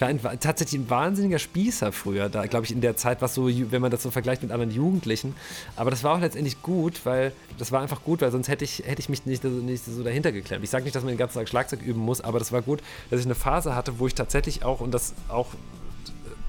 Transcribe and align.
war 0.00 0.08
ein, 0.08 0.20
tatsächlich 0.40 0.80
ein 0.80 0.90
wahnsinniger 0.90 1.38
Spießer 1.38 1.92
früher, 1.92 2.28
da 2.28 2.46
glaube 2.46 2.66
ich 2.66 2.72
in 2.72 2.80
der 2.80 2.96
Zeit, 2.96 3.22
was 3.22 3.34
so, 3.34 3.48
wenn 3.48 3.82
man 3.82 3.90
das 3.90 4.02
so 4.02 4.10
vergleicht 4.10 4.42
mit 4.42 4.50
anderen 4.52 4.70
Jugendlichen. 4.70 5.34
Aber 5.76 5.90
das 5.90 6.04
war 6.04 6.16
auch 6.16 6.20
letztendlich 6.20 6.62
gut, 6.62 7.00
weil 7.04 7.32
das 7.58 7.72
war 7.72 7.80
einfach 7.80 8.02
gut, 8.02 8.22
weil 8.22 8.30
sonst 8.30 8.48
hätte 8.48 8.64
ich, 8.64 8.82
hätte 8.86 9.00
ich 9.00 9.08
mich 9.08 9.26
nicht, 9.26 9.44
nicht 9.44 9.84
so 9.84 10.02
dahinter 10.02 10.32
geklemmt. 10.32 10.64
Ich 10.64 10.70
sage 10.70 10.84
nicht, 10.84 10.94
dass 10.94 11.02
man 11.02 11.12
den 11.12 11.18
ganzen 11.18 11.38
Tag 11.38 11.48
Schlagzeug 11.48 11.82
üben 11.82 12.00
muss, 12.00 12.20
aber 12.20 12.38
das 12.38 12.52
war 12.52 12.62
gut, 12.62 12.82
dass 13.10 13.20
ich 13.20 13.26
eine 13.26 13.34
Phase 13.34 13.74
hatte, 13.74 13.98
wo 13.98 14.06
ich 14.06 14.14
tatsächlich 14.14 14.64
auch, 14.64 14.80
und 14.80 14.92
das 14.92 15.14
auch 15.28 15.48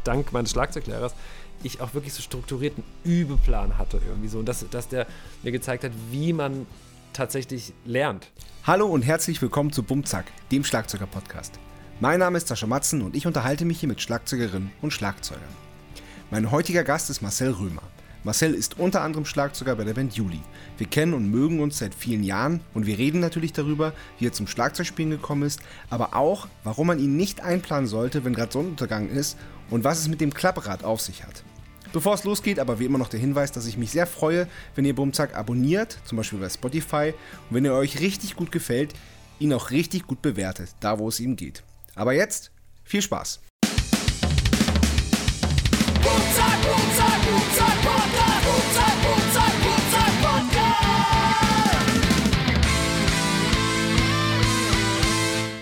dank 0.03 0.31
meines 0.33 0.51
Schlagzeuglehrers, 0.51 1.13
ich 1.63 1.81
auch 1.81 1.93
wirklich 1.93 2.13
so 2.13 2.21
strukturierten 2.21 2.83
Übeplan 3.03 3.77
hatte 3.77 4.01
irgendwie 4.07 4.29
so. 4.29 4.39
Und 4.39 4.45
dass, 4.45 4.67
dass 4.69 4.87
der 4.87 5.05
mir 5.43 5.51
gezeigt 5.51 5.83
hat, 5.83 5.91
wie 6.09 6.33
man 6.33 6.65
tatsächlich 7.13 7.73
lernt. 7.85 8.31
Hallo 8.63 8.87
und 8.87 9.03
herzlich 9.03 9.41
willkommen 9.41 9.71
zu 9.71 9.83
Bumzack, 9.83 10.25
dem 10.51 10.63
Schlagzeuger-Podcast. 10.63 11.59
Mein 12.01 12.19
Name 12.19 12.39
ist 12.39 12.47
Sascha 12.47 12.65
Matzen 12.65 13.03
und 13.03 13.15
ich 13.15 13.27
unterhalte 13.27 13.63
mich 13.63 13.79
hier 13.79 13.87
mit 13.87 14.01
Schlagzeugerinnen 14.01 14.71
und 14.81 14.91
Schlagzeugern. 14.91 15.43
Mein 16.31 16.49
heutiger 16.49 16.83
Gast 16.83 17.11
ist 17.11 17.21
Marcel 17.21 17.51
Römer. 17.51 17.83
Marcel 18.23 18.55
ist 18.55 18.79
unter 18.79 19.03
anderem 19.03 19.23
Schlagzeuger 19.23 19.75
bei 19.75 19.83
der 19.83 19.93
Band 19.93 20.15
Juli. 20.15 20.39
Wir 20.79 20.87
kennen 20.87 21.13
und 21.13 21.29
mögen 21.29 21.59
uns 21.59 21.77
seit 21.77 21.93
vielen 21.93 22.23
Jahren 22.23 22.61
und 22.73 22.87
wir 22.87 22.97
reden 22.97 23.19
natürlich 23.19 23.53
darüber, 23.53 23.93
wie 24.17 24.25
er 24.25 24.33
zum 24.33 24.47
Schlagzeugspielen 24.47 25.11
gekommen 25.11 25.43
ist, 25.43 25.59
aber 25.91 26.15
auch, 26.15 26.47
warum 26.63 26.87
man 26.87 26.97
ihn 26.97 27.17
nicht 27.17 27.41
einplanen 27.41 27.85
sollte, 27.85 28.25
wenn 28.25 28.33
gerade 28.33 28.51
Sonnenuntergang 28.51 29.07
ist 29.07 29.37
und 29.69 29.83
was 29.83 29.99
es 29.99 30.07
mit 30.07 30.21
dem 30.21 30.33
Klapprad 30.33 30.83
auf 30.83 31.01
sich 31.01 31.23
hat. 31.23 31.43
Bevor 31.93 32.15
es 32.15 32.23
losgeht, 32.23 32.57
aber 32.57 32.79
wie 32.79 32.85
immer 32.85 32.97
noch 32.97 33.09
der 33.09 33.19
Hinweis, 33.19 33.51
dass 33.51 33.67
ich 33.67 33.77
mich 33.77 33.91
sehr 33.91 34.07
freue, 34.07 34.47
wenn 34.73 34.85
ihr 34.85 34.95
Bumzack 34.95 35.35
abonniert, 35.35 35.99
zum 36.05 36.17
Beispiel 36.17 36.39
bei 36.39 36.49
Spotify, 36.49 37.13
und 37.47 37.57
wenn 37.57 37.65
er 37.65 37.75
euch 37.75 37.99
richtig 37.99 38.35
gut 38.35 38.51
gefällt, 38.51 38.95
ihn 39.37 39.53
auch 39.53 39.69
richtig 39.69 40.07
gut 40.07 40.23
bewertet, 40.23 40.73
da 40.79 40.97
wo 40.97 41.07
es 41.07 41.19
ihm 41.19 41.35
geht. 41.35 41.61
Aber 42.01 42.13
jetzt 42.13 42.51
viel 42.83 43.03
Spaß. 43.03 43.39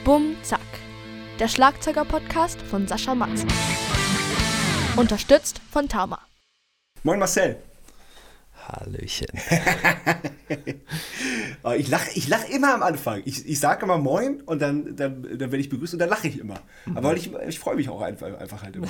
Bum 0.06 0.38
Zack, 0.44 0.62
der 1.40 1.50
Schlagzeuger-Podcast 1.50 2.62
von 2.62 2.88
Sascha 2.88 3.14
Matzen. 3.16 3.50
Unterstützt 4.96 5.60
von 5.70 5.90
Tama. 5.90 6.20
Moin 7.04 7.20
Marcel. 7.20 7.69
Hallöchen. 8.72 9.28
Oh, 11.64 11.72
ich 11.72 11.90
lache 11.90 12.10
ich 12.16 12.28
lach 12.30 12.48
immer 12.50 12.74
am 12.74 12.84
Anfang. 12.84 13.22
Ich, 13.26 13.46
ich 13.48 13.60
sage 13.60 13.84
immer 13.84 13.98
Moin 13.98 14.42
und 14.42 14.62
dann, 14.62 14.96
dann, 14.96 15.24
dann 15.24 15.40
werde 15.40 15.58
ich 15.58 15.70
begrüßt 15.70 15.94
und 15.94 16.00
dann 16.00 16.10
lache 16.10 16.28
ich 16.28 16.40
immer. 16.40 16.62
Aber 16.96 17.16
ich, 17.16 17.32
ich 17.48 17.60
freue 17.60 17.76
mich 17.76 17.90
auch 17.90 18.02
einfach, 18.02 18.40
einfach 18.40 18.64
halt 18.64 18.78
immer. 18.78 18.88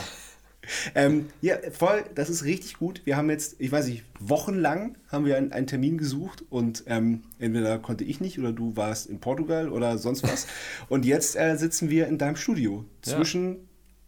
ähm, 0.95 1.27
ja, 1.41 1.55
voll, 1.71 2.03
das 2.13 2.29
ist 2.29 2.43
richtig 2.43 2.77
gut. 2.77 3.01
Wir 3.05 3.17
haben 3.17 3.29
jetzt, 3.29 3.55
ich 3.59 3.71
weiß 3.71 3.87
nicht, 3.87 4.03
wochenlang 4.19 4.97
haben 5.07 5.25
wir 5.25 5.37
einen, 5.37 5.51
einen 5.51 5.67
Termin 5.67 5.97
gesucht 5.97 6.43
und 6.49 6.83
ähm, 6.87 7.23
entweder 7.39 7.79
konnte 7.79 8.03
ich 8.03 8.21
nicht 8.21 8.37
oder 8.39 8.51
du 8.51 8.75
warst 8.75 9.07
in 9.07 9.19
Portugal 9.19 9.69
oder 9.69 9.97
sonst 9.97 10.23
was. 10.23 10.47
Und 10.89 11.05
jetzt 11.05 11.35
äh, 11.35 11.55
sitzen 11.57 11.89
wir 11.89 12.07
in 12.07 12.17
deinem 12.17 12.35
Studio 12.35 12.85
zwischen 13.01 13.53
ja. 13.53 13.59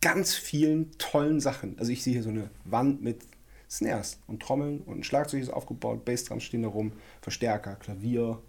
ganz 0.02 0.36
vielen 0.36 0.92
tollen 0.97 1.39
Sachen. 1.39 1.77
Also 1.80 1.92
ich 1.92 2.03
sehe 2.03 2.14
hier 2.14 2.23
so 2.23 2.30
eine 2.30 2.49
Wand 2.66 3.02
mit 3.02 3.22
Snares 3.72 4.19
und 4.27 4.41
Trommeln 4.41 4.81
und 4.81 5.00
ein 5.00 5.03
Schlagzeug 5.03 5.41
ist 5.41 5.50
aufgebaut, 5.50 6.03
Bassdrums 6.03 6.44
stehen 6.44 6.64
da 6.64 6.67
rum, 6.67 6.91
Verstärker, 7.22 7.75
Klavier. 7.75 8.39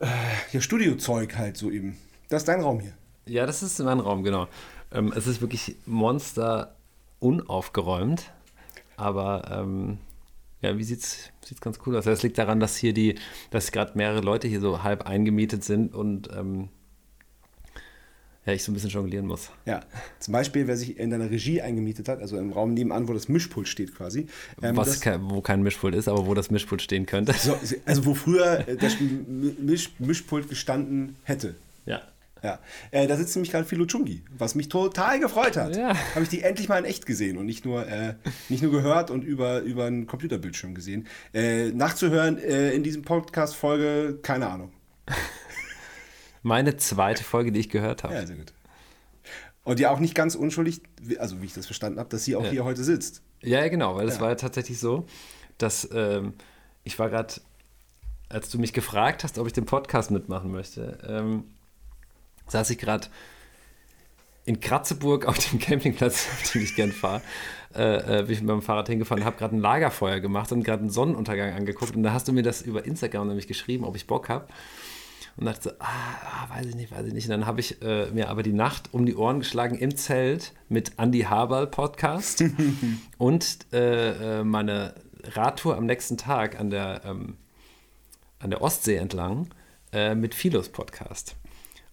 Äh, 0.00 0.06
ja, 0.52 0.60
Studiozeug 0.62 1.36
halt 1.36 1.58
so 1.58 1.70
eben. 1.70 1.98
Das 2.30 2.42
ist 2.42 2.48
dein 2.48 2.62
Raum 2.62 2.80
hier. 2.80 2.94
Ja, 3.26 3.44
das 3.44 3.62
ist 3.62 3.78
mein 3.80 4.00
Raum, 4.00 4.24
genau. 4.24 4.48
Ähm, 4.92 5.12
es 5.14 5.26
ist 5.26 5.42
wirklich 5.42 5.76
monster 5.84 6.74
unaufgeräumt, 7.20 8.32
aber 8.96 9.48
ähm, 9.52 9.98
ja, 10.62 10.78
wie 10.78 10.84
sieht's, 10.84 11.30
sieht's 11.44 11.60
ganz 11.60 11.78
cool 11.84 11.96
aus. 11.96 12.04
Das 12.04 12.22
liegt 12.22 12.38
daran, 12.38 12.60
dass 12.60 12.76
hier 12.76 12.94
die, 12.94 13.16
dass 13.50 13.72
gerade 13.72 13.92
mehrere 13.96 14.20
Leute 14.20 14.48
hier 14.48 14.60
so 14.60 14.82
halb 14.82 15.06
eingemietet 15.06 15.64
sind 15.64 15.94
und 15.94 16.30
ähm, 16.34 16.70
ja, 18.44 18.52
ich 18.52 18.64
so 18.64 18.72
ein 18.72 18.74
bisschen 18.74 18.90
jonglieren 18.90 19.26
muss. 19.26 19.50
Ja, 19.66 19.82
zum 20.18 20.32
Beispiel, 20.32 20.66
wer 20.66 20.76
sich 20.76 20.98
in 20.98 21.10
deiner 21.10 21.30
Regie 21.30 21.62
eingemietet 21.62 22.08
hat, 22.08 22.20
also 22.20 22.36
im 22.38 22.52
Raum 22.52 22.74
nebenan, 22.74 23.06
wo 23.06 23.12
das 23.12 23.28
Mischpult 23.28 23.68
steht 23.68 23.94
quasi. 23.94 24.26
Ähm, 24.60 24.76
Was 24.76 25.00
kein, 25.00 25.30
wo 25.30 25.40
kein 25.40 25.62
Mischpult 25.62 25.94
ist, 25.94 26.08
aber 26.08 26.26
wo 26.26 26.34
das 26.34 26.50
Mischpult 26.50 26.82
stehen 26.82 27.06
könnte. 27.06 27.32
So, 27.34 27.56
also 27.86 28.04
wo 28.04 28.14
früher 28.14 28.64
das 28.80 28.96
Misch, 29.00 29.90
Mischpult 29.98 30.48
gestanden 30.48 31.16
hätte. 31.22 31.54
Ja. 31.86 32.02
Ja, 32.42 32.58
äh, 32.90 33.06
da 33.06 33.16
sitzt 33.16 33.36
nämlich 33.36 33.52
gerade 33.52 33.64
Philo 33.64 33.86
Chungi, 33.86 34.22
was 34.36 34.56
mich 34.56 34.68
total 34.68 35.20
gefreut 35.20 35.56
hat. 35.56 35.76
Ja. 35.76 35.94
Habe 36.14 36.24
ich 36.24 36.28
die 36.28 36.42
endlich 36.42 36.68
mal 36.68 36.78
in 36.78 36.84
echt 36.84 37.06
gesehen 37.06 37.38
und 37.38 37.46
nicht 37.46 37.64
nur, 37.64 37.86
äh, 37.86 38.14
nicht 38.48 38.64
nur 38.64 38.72
gehört 38.72 39.12
und 39.12 39.22
über, 39.22 39.60
über 39.60 39.84
einen 39.84 40.08
Computerbildschirm 40.08 40.74
gesehen. 40.74 41.06
Äh, 41.32 41.68
nachzuhören 41.68 42.38
äh, 42.38 42.72
in 42.72 42.82
diesem 42.82 43.02
Podcast-Folge, 43.02 44.18
keine 44.22 44.48
Ahnung. 44.48 44.72
Meine 46.42 46.76
zweite 46.76 47.24
Folge, 47.24 47.52
die 47.52 47.60
ich 47.60 47.68
gehört 47.68 48.02
habe. 48.04 48.14
Ja, 48.14 48.26
sehr 48.26 48.36
gut. 48.36 48.52
Und 49.64 49.78
ja 49.78 49.90
auch 49.90 50.00
nicht 50.00 50.14
ganz 50.14 50.34
unschuldig, 50.34 50.82
also 51.18 51.40
wie 51.40 51.46
ich 51.46 51.54
das 51.54 51.66
verstanden 51.66 52.00
habe, 52.00 52.08
dass 52.08 52.24
sie 52.24 52.34
auch 52.34 52.44
ja. 52.44 52.50
hier 52.50 52.64
heute 52.64 52.82
sitzt. 52.82 53.22
Ja, 53.42 53.66
genau, 53.68 53.96
weil 53.96 54.08
es 54.08 54.16
ja. 54.16 54.20
war 54.20 54.28
ja 54.30 54.34
tatsächlich 54.34 54.78
so, 54.78 55.06
dass 55.58 55.88
ähm, 55.92 56.34
ich 56.82 56.98
war 56.98 57.10
gerade, 57.10 57.34
als 58.28 58.48
du 58.50 58.58
mich 58.58 58.72
gefragt 58.72 59.22
hast, 59.22 59.38
ob 59.38 59.46
ich 59.46 59.52
den 59.52 59.66
Podcast 59.66 60.10
mitmachen 60.10 60.50
möchte, 60.50 60.98
ähm, 61.06 61.44
saß 62.48 62.70
ich 62.70 62.78
gerade 62.78 63.06
in 64.44 64.58
Kratzeburg 64.58 65.26
auf 65.26 65.38
dem 65.38 65.58
Campingplatz, 65.60 66.26
auf 66.32 66.52
dem 66.52 66.62
ich 66.62 66.74
gern 66.74 66.90
fahre, 66.90 67.22
äh, 67.76 68.20
äh, 68.20 68.22
bin 68.22 68.32
ich 68.32 68.40
mit 68.40 68.48
meinem 68.48 68.62
Fahrrad 68.62 68.88
hingefahren 68.88 69.22
und 69.22 69.26
habe 69.26 69.36
gerade 69.36 69.54
ein 69.54 69.60
Lagerfeuer 69.60 70.18
gemacht 70.18 70.50
und 70.50 70.64
gerade 70.64 70.80
einen 70.80 70.90
Sonnenuntergang 70.90 71.52
angeguckt. 71.52 71.94
Und 71.94 72.02
da 72.02 72.12
hast 72.12 72.26
du 72.26 72.32
mir 72.32 72.42
das 72.42 72.62
über 72.62 72.84
Instagram 72.84 73.28
nämlich 73.28 73.46
geschrieben, 73.46 73.84
ob 73.84 73.94
ich 73.94 74.08
Bock 74.08 74.28
habe 74.28 74.48
und 75.36 75.46
dachte 75.46 75.62
so, 75.62 75.70
ah, 75.78 75.86
ah, 75.86 76.56
weiß 76.56 76.66
ich 76.66 76.74
nicht, 76.74 76.92
weiß 76.92 77.06
ich 77.06 77.14
nicht. 77.14 77.26
Und 77.26 77.30
dann 77.30 77.46
habe 77.46 77.60
ich 77.60 77.80
äh, 77.82 78.10
mir 78.10 78.28
aber 78.28 78.42
die 78.42 78.52
Nacht 78.52 78.90
um 78.92 79.06
die 79.06 79.16
Ohren 79.16 79.40
geschlagen 79.40 79.76
im 79.76 79.96
Zelt 79.96 80.52
mit 80.68 80.92
Andy 80.98 81.22
Haberl 81.22 81.66
Podcast 81.66 82.44
und 83.18 83.58
äh, 83.72 84.40
äh, 84.40 84.44
meine 84.44 84.94
Radtour 85.24 85.76
am 85.76 85.86
nächsten 85.86 86.16
Tag 86.16 86.58
an 86.58 86.70
der, 86.70 87.02
ähm, 87.04 87.36
an 88.40 88.50
der 88.50 88.62
Ostsee 88.62 88.96
entlang 88.96 89.48
äh, 89.92 90.14
mit 90.14 90.34
Philos 90.34 90.68
Podcast. 90.68 91.36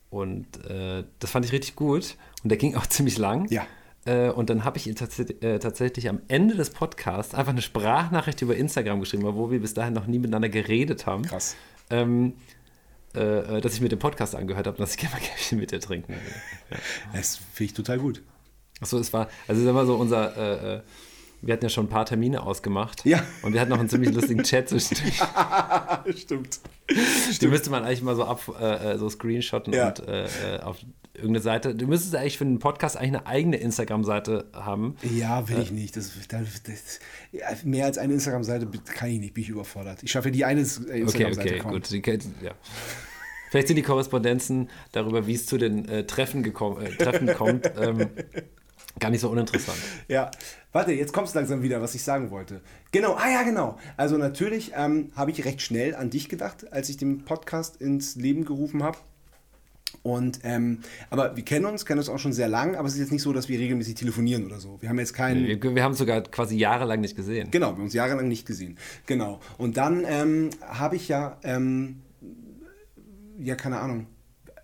Und 0.09 0.65
äh, 0.65 1.03
das 1.19 1.31
fand 1.31 1.45
ich 1.45 1.51
richtig 1.51 1.75
gut 1.75 2.17
und 2.43 2.49
der 2.49 2.57
ging 2.57 2.75
auch 2.75 2.85
ziemlich 2.87 3.17
lang. 3.17 3.49
Ja. 3.49 3.65
Äh, 4.05 4.31
und 4.31 4.49
dann 4.49 4.63
habe 4.63 4.77
ich 4.77 4.87
ihn 4.87 4.95
tats 4.95 5.21
tatsächlich 5.39 6.09
am 6.09 6.21
Ende 6.27 6.55
des 6.55 6.71
Podcasts 6.71 7.35
einfach 7.35 7.51
eine 7.51 7.61
Sprachnachricht 7.61 8.41
über 8.41 8.55
Instagram 8.55 8.99
geschrieben, 8.99 9.23
wo 9.23 9.51
wir 9.51 9.59
bis 9.59 9.73
dahin 9.73 9.93
noch 9.93 10.07
nie 10.07 10.19
miteinander 10.19 10.49
geredet 10.49 11.05
haben. 11.05 11.23
Krass. 11.23 11.55
Ähm, 11.89 12.33
äh, 13.15 13.57
äh, 13.57 13.61
dass 13.61 13.73
ich 13.73 13.81
mir 13.81 13.89
den 13.89 13.99
Podcast 13.99 14.35
angehört 14.35 14.67
habe, 14.67 14.77
dass 14.77 14.91
ich 14.91 14.97
gerne 14.97 15.15
mal 15.15 15.21
Käffchen 15.21 15.59
mit 15.59 15.71
dir 15.71 15.79
trinken 15.79 16.13
will. 16.13 16.79
Das 17.13 17.37
finde 17.37 17.65
ich 17.65 17.73
total 17.73 17.99
gut. 17.99 18.21
Achso, 18.81 18.97
es 18.97 19.11
war, 19.11 19.29
also 19.47 19.63
sag 19.63 19.73
mal 19.73 19.85
so 19.85 19.95
unser, 19.95 20.37
äh, 20.37 20.75
äh, 20.75 20.81
wir 21.41 21.53
hatten 21.53 21.65
ja 21.65 21.69
schon 21.69 21.85
ein 21.85 21.89
paar 21.89 22.05
Termine 22.05 22.43
ausgemacht. 22.43 23.05
Ja. 23.05 23.23
Und 23.41 23.53
wir 23.53 23.61
hatten 23.61 23.69
noch 23.69 23.79
einen 23.79 23.89
ziemlich 23.89 24.13
lustigen 24.13 24.43
Chat 24.43 24.69
zwischendurch. 24.69 25.19
Ja, 25.19 26.03
stimmt. 26.15 26.59
Den 27.41 27.49
müsste 27.49 27.69
man 27.69 27.83
eigentlich 27.83 28.01
mal 28.01 28.15
so 28.15 28.25
ab, 28.25 28.41
äh, 28.59 28.97
so 28.97 29.09
screenshotten 29.09 29.73
ja. 29.73 29.89
und 29.89 30.07
äh, 30.07 30.59
auf 30.63 30.77
irgendeine 31.13 31.41
Seite. 31.41 31.75
Du 31.75 31.87
müsstest 31.87 32.15
eigentlich 32.15 32.37
für 32.37 32.45
einen 32.45 32.59
Podcast 32.59 32.97
eigentlich 32.97 33.09
eine 33.09 33.27
eigene 33.27 33.57
Instagram-Seite 33.57 34.45
haben. 34.53 34.95
Ja, 35.03 35.47
will 35.49 35.59
ich 35.59 35.71
nicht. 35.71 35.95
Das, 35.95 36.11
das, 36.27 36.63
das, 36.63 37.63
mehr 37.63 37.85
als 37.85 37.97
eine 37.97 38.13
Instagram-Seite 38.13 38.67
kann 38.85 39.09
ich 39.09 39.19
nicht, 39.19 39.33
bin 39.33 39.43
ich 39.43 39.49
überfordert. 39.49 40.03
Ich 40.03 40.11
schaffe 40.11 40.31
die 40.31 40.45
eine 40.45 40.61
Instagram-Seite. 40.61 41.39
Okay, 41.39 41.61
okay, 41.61 41.69
gut. 41.69 41.91
Die, 41.91 42.45
ja. 42.45 42.51
Vielleicht 43.49 43.67
sind 43.67 43.77
die 43.77 43.83
Korrespondenzen 43.83 44.69
darüber, 44.91 45.25
wie 45.25 45.33
es 45.33 45.45
zu 45.45 45.57
den 45.57 45.87
äh, 45.89 46.05
Treffen, 46.05 46.43
gekommen, 46.43 46.85
äh, 46.85 46.91
Treffen 46.91 47.27
kommt, 47.33 47.71
ähm, 47.79 48.09
gar 48.97 49.09
nicht 49.09 49.21
so 49.21 49.29
uninteressant. 49.29 49.77
Ja, 50.07 50.31
warte, 50.71 50.91
jetzt 50.93 51.13
kommt 51.13 51.27
es 51.27 51.33
langsam 51.33 51.61
wieder, 51.61 51.81
was 51.81 51.93
ich 51.93 52.03
sagen 52.03 52.31
wollte. 52.31 52.61
Genau, 52.91 53.13
ah 53.13 53.29
ja, 53.29 53.43
genau. 53.43 53.77
Also 53.97 54.17
natürlich 54.17 54.71
ähm, 54.75 55.11
habe 55.15 55.31
ich 55.31 55.45
recht 55.45 55.61
schnell 55.61 55.95
an 55.95 56.09
dich 56.09 56.29
gedacht, 56.29 56.71
als 56.73 56.89
ich 56.89 56.97
den 56.97 57.25
Podcast 57.25 57.79
ins 57.79 58.15
Leben 58.15 58.45
gerufen 58.45 58.81
habe. 58.83 58.97
Und, 60.03 60.39
ähm, 60.43 60.79
aber 61.09 61.35
wir 61.35 61.43
kennen 61.43 61.65
uns, 61.65 61.85
kennen 61.85 61.99
uns 61.99 62.09
auch 62.09 62.19
schon 62.19 62.33
sehr 62.33 62.47
lang, 62.47 62.75
aber 62.75 62.87
es 62.87 62.93
ist 62.93 62.99
jetzt 62.99 63.11
nicht 63.11 63.21
so, 63.21 63.33
dass 63.33 63.49
wir 63.49 63.59
regelmäßig 63.59 63.95
telefonieren 63.95 64.45
oder 64.45 64.59
so. 64.59 64.77
Wir 64.81 64.89
haben 64.89 64.99
jetzt 64.99 65.13
keinen. 65.13 65.45
Wir, 65.45 65.61
wir 65.75 65.83
haben 65.83 65.93
sogar 65.93 66.21
quasi 66.21 66.57
jahrelang 66.57 67.01
nicht 67.01 67.15
gesehen. 67.15 67.49
Genau, 67.51 67.67
wir 67.67 67.75
haben 67.75 67.83
uns 67.83 67.93
jahrelang 67.93 68.27
nicht 68.27 68.45
gesehen. 68.45 68.77
Genau. 69.05 69.39
Und 69.57 69.77
dann 69.77 70.05
ähm, 70.07 70.51
habe 70.61 70.95
ich 70.95 71.07
ja, 71.07 71.37
ähm, 71.43 72.01
ja, 73.39 73.55
keine 73.55 73.79
Ahnung. 73.79 74.07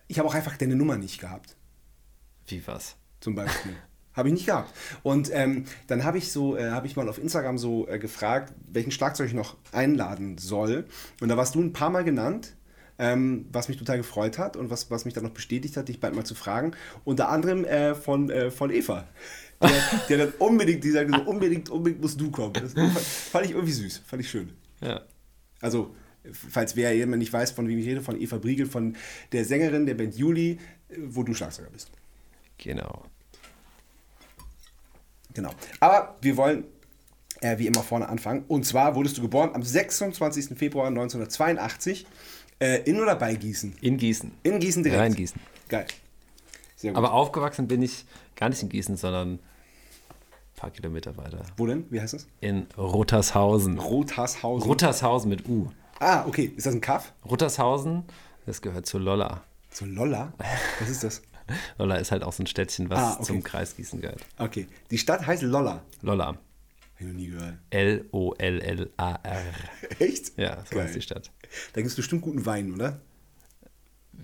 Ich 0.07 0.19
habe 0.19 0.27
auch 0.27 0.35
einfach 0.35 0.57
deine 0.57 0.75
Nummer 0.75 0.97
nicht 0.97 1.19
gehabt. 1.19 1.55
Wie 2.47 2.65
was? 2.67 2.95
Zum 3.19 3.35
Beispiel. 3.35 3.75
Habe 4.15 4.29
ich 4.29 4.33
nicht 4.33 4.45
gehabt. 4.45 4.73
Und 5.03 5.29
ähm, 5.33 5.65
dann 5.87 6.03
habe 6.03 6.17
ich 6.17 6.31
so, 6.31 6.57
äh, 6.57 6.69
habe 6.69 6.87
ich 6.87 6.95
mal 6.95 7.07
auf 7.09 7.17
Instagram 7.17 7.57
so 7.57 7.87
äh, 7.87 7.99
gefragt, 7.99 8.53
welchen 8.71 8.91
Schlagzeug 8.91 9.27
ich 9.27 9.33
noch 9.33 9.55
einladen 9.71 10.37
soll. 10.37 10.85
Und 11.21 11.29
da 11.29 11.37
warst 11.37 11.55
du 11.55 11.61
ein 11.61 11.73
paar 11.73 11.89
Mal 11.89 12.03
genannt 12.03 12.53
ähm, 12.97 13.45
was 13.51 13.67
mich 13.67 13.77
total 13.77 13.97
gefreut 13.97 14.37
hat 14.37 14.55
und 14.55 14.69
was, 14.69 14.89
was 14.89 15.05
mich 15.05 15.13
dann 15.13 15.23
noch 15.23 15.31
bestätigt 15.31 15.75
hat, 15.77 15.89
dich 15.89 15.99
bald 15.99 16.15
mal 16.15 16.23
zu 16.23 16.35
fragen. 16.35 16.71
Unter 17.03 17.29
anderem 17.29 17.65
äh, 17.65 17.95
von, 17.95 18.29
äh, 18.29 18.51
von 18.51 18.71
Eva. 18.71 19.07
Der, 19.61 19.69
der 20.09 20.17
dann 20.17 20.33
unbedingt, 20.39 20.83
die 20.83 20.91
sagt 20.91 21.11
so, 21.11 21.21
unbedingt, 21.23 21.69
unbedingt 21.69 22.01
musst 22.01 22.19
du 22.19 22.31
kommen. 22.31 22.53
Das 22.53 22.73
fand 22.73 23.45
ich 23.45 23.51
irgendwie 23.51 23.73
süß, 23.73 24.01
fand 24.05 24.21
ich 24.21 24.29
schön. 24.29 24.53
Ja. 24.81 25.01
Also, 25.61 25.95
falls 26.31 26.75
wer 26.75 26.95
jemand 26.95 27.19
nicht 27.19 27.33
weiß, 27.33 27.51
von 27.51 27.67
wem 27.67 27.77
ich 27.77 27.85
rede, 27.85 28.01
von 28.01 28.19
Eva 28.19 28.37
Briegel, 28.37 28.65
von 28.65 28.95
der 29.31 29.45
Sängerin 29.45 29.85
der 29.85 29.95
Band 29.95 30.15
Juli, 30.15 30.59
äh, 30.89 30.95
wo 30.97 31.23
du 31.23 31.33
Schlagzeuger 31.33 31.69
bist. 31.69 31.91
Genau. 32.57 33.05
Genau. 35.35 35.51
Aber 35.79 36.15
wir 36.21 36.35
wollen 36.37 36.63
äh, 37.41 37.57
wie 37.59 37.67
immer 37.67 37.83
vorne 37.83 38.09
anfangen. 38.09 38.43
Und 38.47 38.65
zwar 38.65 38.95
wurdest 38.95 39.17
du 39.17 39.21
geboren 39.21 39.51
am 39.53 39.61
26. 39.61 40.57
Februar 40.57 40.87
1982 40.87 42.07
äh, 42.59 42.81
in 42.89 42.99
oder 42.99 43.15
bei 43.15 43.35
Gießen? 43.35 43.75
In 43.81 43.97
Gießen. 43.97 44.31
In 44.43 44.59
Gießen 44.59 44.81
direkt. 44.81 44.99
Ja, 44.99 45.05
in 45.05 45.13
Gießen. 45.15 45.39
Geil. 45.69 45.85
Sehr 46.75 46.91
gut. 46.91 46.97
Aber 46.97 47.13
aufgewachsen 47.13 47.67
bin 47.67 47.81
ich 47.83 48.05
gar 48.35 48.49
nicht 48.49 48.63
in 48.63 48.69
Gießen, 48.69 48.97
sondern 48.97 49.33
ein 49.33 49.39
paar 50.55 50.71
Kilometer 50.71 51.15
weiter. 51.17 51.41
Wo 51.57 51.65
denn? 51.67 51.85
Wie 51.89 51.99
heißt 52.01 52.13
das? 52.13 52.27
In 52.41 52.67
Ruttershausen. 52.77 53.77
Rothashausen. 53.77 54.67
Ruttershausen 54.69 55.29
mit 55.29 55.47
U. 55.47 55.67
ah, 55.99 56.25
okay. 56.25 56.51
Ist 56.55 56.65
das 56.65 56.73
ein 56.73 56.81
Kaff? 56.81 57.13
Ruttershausen, 57.29 58.03
das 58.45 58.61
gehört 58.61 58.85
zu 58.85 58.97
Lolla. 58.97 59.43
So 59.71 59.85
Lolla? 59.85 60.33
Was 60.79 60.89
ist 60.89 61.03
das? 61.03 61.21
Lolla 61.77 61.95
ist 61.97 62.11
halt 62.11 62.23
auch 62.23 62.33
so 62.33 62.43
ein 62.43 62.47
Städtchen, 62.47 62.89
was 62.89 62.99
Ah, 62.99 63.13
okay. 63.15 63.23
zum 63.23 63.43
Kreis 63.43 63.75
Gießen 63.75 64.01
gehört. 64.01 64.21
Okay. 64.37 64.67
Die 64.91 64.97
Stadt 64.97 65.25
heißt 65.27 65.43
Lolla. 65.43 65.83
Lolla. 66.01 66.27
Hab 66.27 66.37
ich 67.01 67.07
noch 67.07 67.13
nie 67.13 67.27
gehört. 67.27 67.55
L-O-L-L-A-R. 67.71 69.43
Echt? 69.99 70.37
Ja, 70.37 70.63
so 70.65 70.75
Geil. 70.75 70.85
heißt 70.85 70.95
die 70.95 71.01
Stadt. 71.01 71.31
Da 71.73 71.81
gibt 71.81 71.89
es 71.89 71.95
bestimmt 71.95 72.21
guten 72.21 72.45
Wein, 72.45 72.73
oder? 72.73 72.99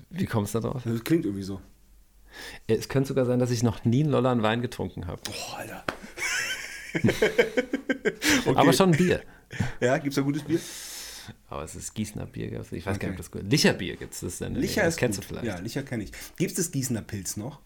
Wie 0.09 0.25
kommst 0.25 0.55
du 0.55 0.59
da 0.59 0.69
drauf? 0.69 0.81
Das 0.85 1.03
klingt 1.03 1.25
irgendwie 1.25 1.43
so. 1.43 1.59
Es 2.67 2.87
könnte 2.87 3.09
sogar 3.09 3.25
sein, 3.25 3.39
dass 3.39 3.51
ich 3.51 3.61
noch 3.61 3.83
nie 3.83 4.03
einen 4.03 4.11
Lolla 4.11 4.31
einen 4.31 4.41
Wein 4.41 4.61
getrunken 4.61 5.05
habe. 5.07 5.21
Boah, 5.23 5.57
Alter. 5.57 5.83
Aber 8.55 8.73
schon 8.73 8.91
ein 8.91 8.97
Bier. 8.97 9.21
Ja, 9.79 9.97
gibt 9.97 10.09
es 10.11 10.15
da 10.15 10.21
gutes 10.21 10.43
Bier? 10.43 10.59
Aber 11.49 11.63
es 11.63 11.75
ist 11.75 11.93
Gießener 11.93 12.25
Bier. 12.25 12.47
Ich 12.51 12.53
weiß 12.53 12.67
Okay. 12.71 12.81
gar 12.81 12.91
nicht, 12.91 13.03
ob 13.11 13.17
das 13.17 13.31
gut 13.31 13.43
Licher 13.49 13.73
Bier 13.73 13.95
gibt 13.97 14.13
es. 14.13 14.19
Das, 14.21 14.39
ist 14.41 14.49
Licher 14.49 14.83
das 14.83 14.93
ist 14.95 14.97
kennst 14.99 15.19
gut. 15.21 15.29
du 15.31 15.33
vielleicht. 15.35 15.47
Ja, 15.47 15.59
Licher 15.63 15.83
kenne 15.83 16.03
ich. 16.03 16.11
Gibt 16.37 16.51
es 16.51 16.57
das 16.57 16.71
Gießener 16.71 17.01
Pilz 17.01 17.37
noch? 17.37 17.59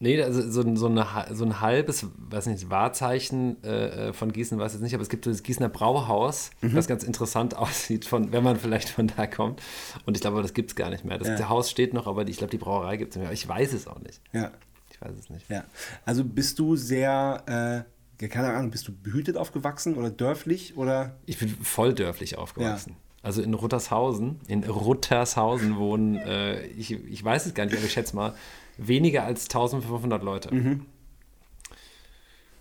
Nee, 0.00 0.20
also 0.22 0.50
so, 0.50 0.60
ein- 0.62 0.76
so, 0.76 0.86
eine, 0.86 1.06
so 1.30 1.44
ein 1.44 1.60
halbes, 1.60 2.06
weiß 2.18 2.46
nicht, 2.46 2.68
Wahrzeichen 2.68 3.62
äh, 3.62 4.12
von 4.12 4.32
Gießen 4.32 4.58
weiß 4.58 4.72
ich 4.72 4.74
jetzt 4.78 4.82
nicht, 4.82 4.94
aber 4.94 5.02
es 5.02 5.08
gibt 5.08 5.24
so 5.24 5.30
das 5.30 5.42
Gießener 5.42 5.68
Brauhaus, 5.68 6.50
Mhm. 6.60 6.74
was 6.74 6.88
ganz 6.88 7.04
interessant 7.04 7.56
aussieht, 7.56 8.04
von, 8.04 8.32
wenn 8.32 8.42
man 8.44 8.58
vielleicht 8.58 8.88
von 8.90 9.06
da 9.06 9.26
kommt. 9.26 9.62
Und 10.04 10.16
ich 10.16 10.20
glaube, 10.20 10.42
das 10.42 10.52
gibt 10.52 10.70
es 10.70 10.76
gar 10.76 10.90
nicht 10.90 11.04
mehr. 11.04 11.16
Das 11.18 11.28
Ja. 11.28 11.48
Haus 11.48 11.70
steht 11.70 11.94
noch, 11.94 12.06
aber 12.06 12.24
die, 12.24 12.32
ich 12.32 12.38
glaube, 12.38 12.50
die 12.50 12.58
Brauerei 12.58 12.96
gibt 12.96 13.12
es 13.12 13.16
nicht 13.16 13.20
mehr. 13.22 13.28
Aber 13.28 13.34
ich 13.34 13.48
weiß 13.48 13.72
es 13.72 13.86
auch 13.86 14.00
nicht. 14.00 14.20
Ja. 14.32 14.50
Ich 14.90 15.00
weiß 15.00 15.12
es 15.18 15.30
nicht. 15.30 15.48
Ja. 15.48 15.64
Also 16.04 16.24
bist 16.24 16.58
du 16.58 16.76
sehr, 16.76 17.84
äh, 17.86 17.93
keine 18.18 18.52
Ahnung, 18.52 18.70
bist 18.70 18.88
du 18.88 18.92
behütet 18.92 19.36
aufgewachsen 19.36 19.94
oder 19.94 20.10
dörflich 20.10 20.76
oder? 20.76 21.16
Ich 21.26 21.38
bin 21.38 21.48
voll 21.48 21.94
dörflich 21.94 22.38
aufgewachsen. 22.38 22.96
Also 23.22 23.40
in 23.40 23.54
Ruttershausen, 23.54 24.40
in 24.48 24.64
Ruttershausen 24.64 25.76
wohnen, 25.76 26.16
äh, 26.26 26.66
ich, 26.66 26.92
ich 26.92 27.24
weiß 27.24 27.46
es 27.46 27.54
gar 27.54 27.64
nicht, 27.64 27.76
aber 27.76 27.86
ich 27.86 27.92
schätze 27.92 28.14
mal, 28.14 28.34
weniger 28.76 29.24
als 29.24 29.44
1500 29.44 30.22
Leute. 30.22 30.54
Mhm. 30.54 30.86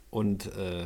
Und 0.09 0.45
äh, 0.55 0.85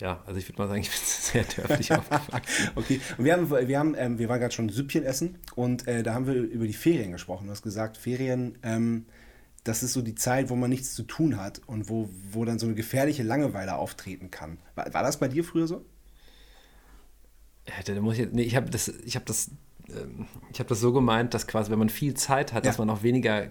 ja, 0.00 0.22
also 0.26 0.38
ich 0.38 0.48
würde 0.48 0.60
mal 0.60 0.68
sagen, 0.68 0.82
ich 0.82 0.90
bin 0.90 0.98
sehr 1.04 1.44
dörflich 1.44 1.92
aufgewachsen. 1.92 2.70
Okay, 2.76 3.00
und 3.16 3.24
wir 3.24 3.32
haben, 3.32 3.50
wir 3.50 3.78
haben, 3.78 3.94
ähm, 3.96 4.18
wir 4.18 4.28
waren 4.28 4.40
gerade 4.40 4.54
schon 4.54 4.68
Süppchen 4.68 5.04
essen 5.04 5.38
und 5.54 5.88
äh, 5.88 6.02
da 6.02 6.14
haben 6.14 6.26
wir 6.26 6.34
über 6.34 6.66
die 6.66 6.72
Ferien 6.72 7.12
gesprochen. 7.12 7.46
Du 7.46 7.50
hast 7.50 7.62
gesagt, 7.62 7.96
Ferien, 7.96 8.58
ähm, 8.62 9.06
das 9.68 9.82
ist 9.82 9.92
so 9.92 10.02
die 10.02 10.14
Zeit, 10.14 10.48
wo 10.50 10.56
man 10.56 10.70
nichts 10.70 10.94
zu 10.94 11.02
tun 11.02 11.36
hat 11.38 11.60
und 11.66 11.88
wo, 11.88 12.08
wo 12.30 12.44
dann 12.44 12.58
so 12.58 12.66
eine 12.66 12.74
gefährliche 12.74 13.22
Langeweile 13.22 13.76
auftreten 13.76 14.30
kann. 14.30 14.58
War, 14.74 14.92
war 14.94 15.02
das 15.02 15.18
bei 15.18 15.28
dir 15.28 15.44
früher 15.44 15.66
so? 15.66 15.84
Ja, 17.66 17.94
da 17.94 18.00
muss 18.00 18.18
ich, 18.18 18.28
nee, 18.32 18.42
ich 18.42 18.54
habe 18.56 18.70
das, 18.70 18.88
ich 18.88 19.16
habe 19.16 19.24
das, 19.26 19.50
ähm, 19.88 20.26
ich 20.52 20.58
habe 20.60 20.68
das 20.68 20.80
so 20.80 20.92
gemeint, 20.92 21.34
dass 21.34 21.46
quasi, 21.46 21.70
wenn 21.70 21.78
man 21.80 21.88
viel 21.88 22.14
Zeit 22.14 22.52
hat, 22.52 22.64
Ja. 22.64 22.70
dass 22.70 22.78
man 22.78 22.88
auch 22.90 23.02
weniger 23.02 23.48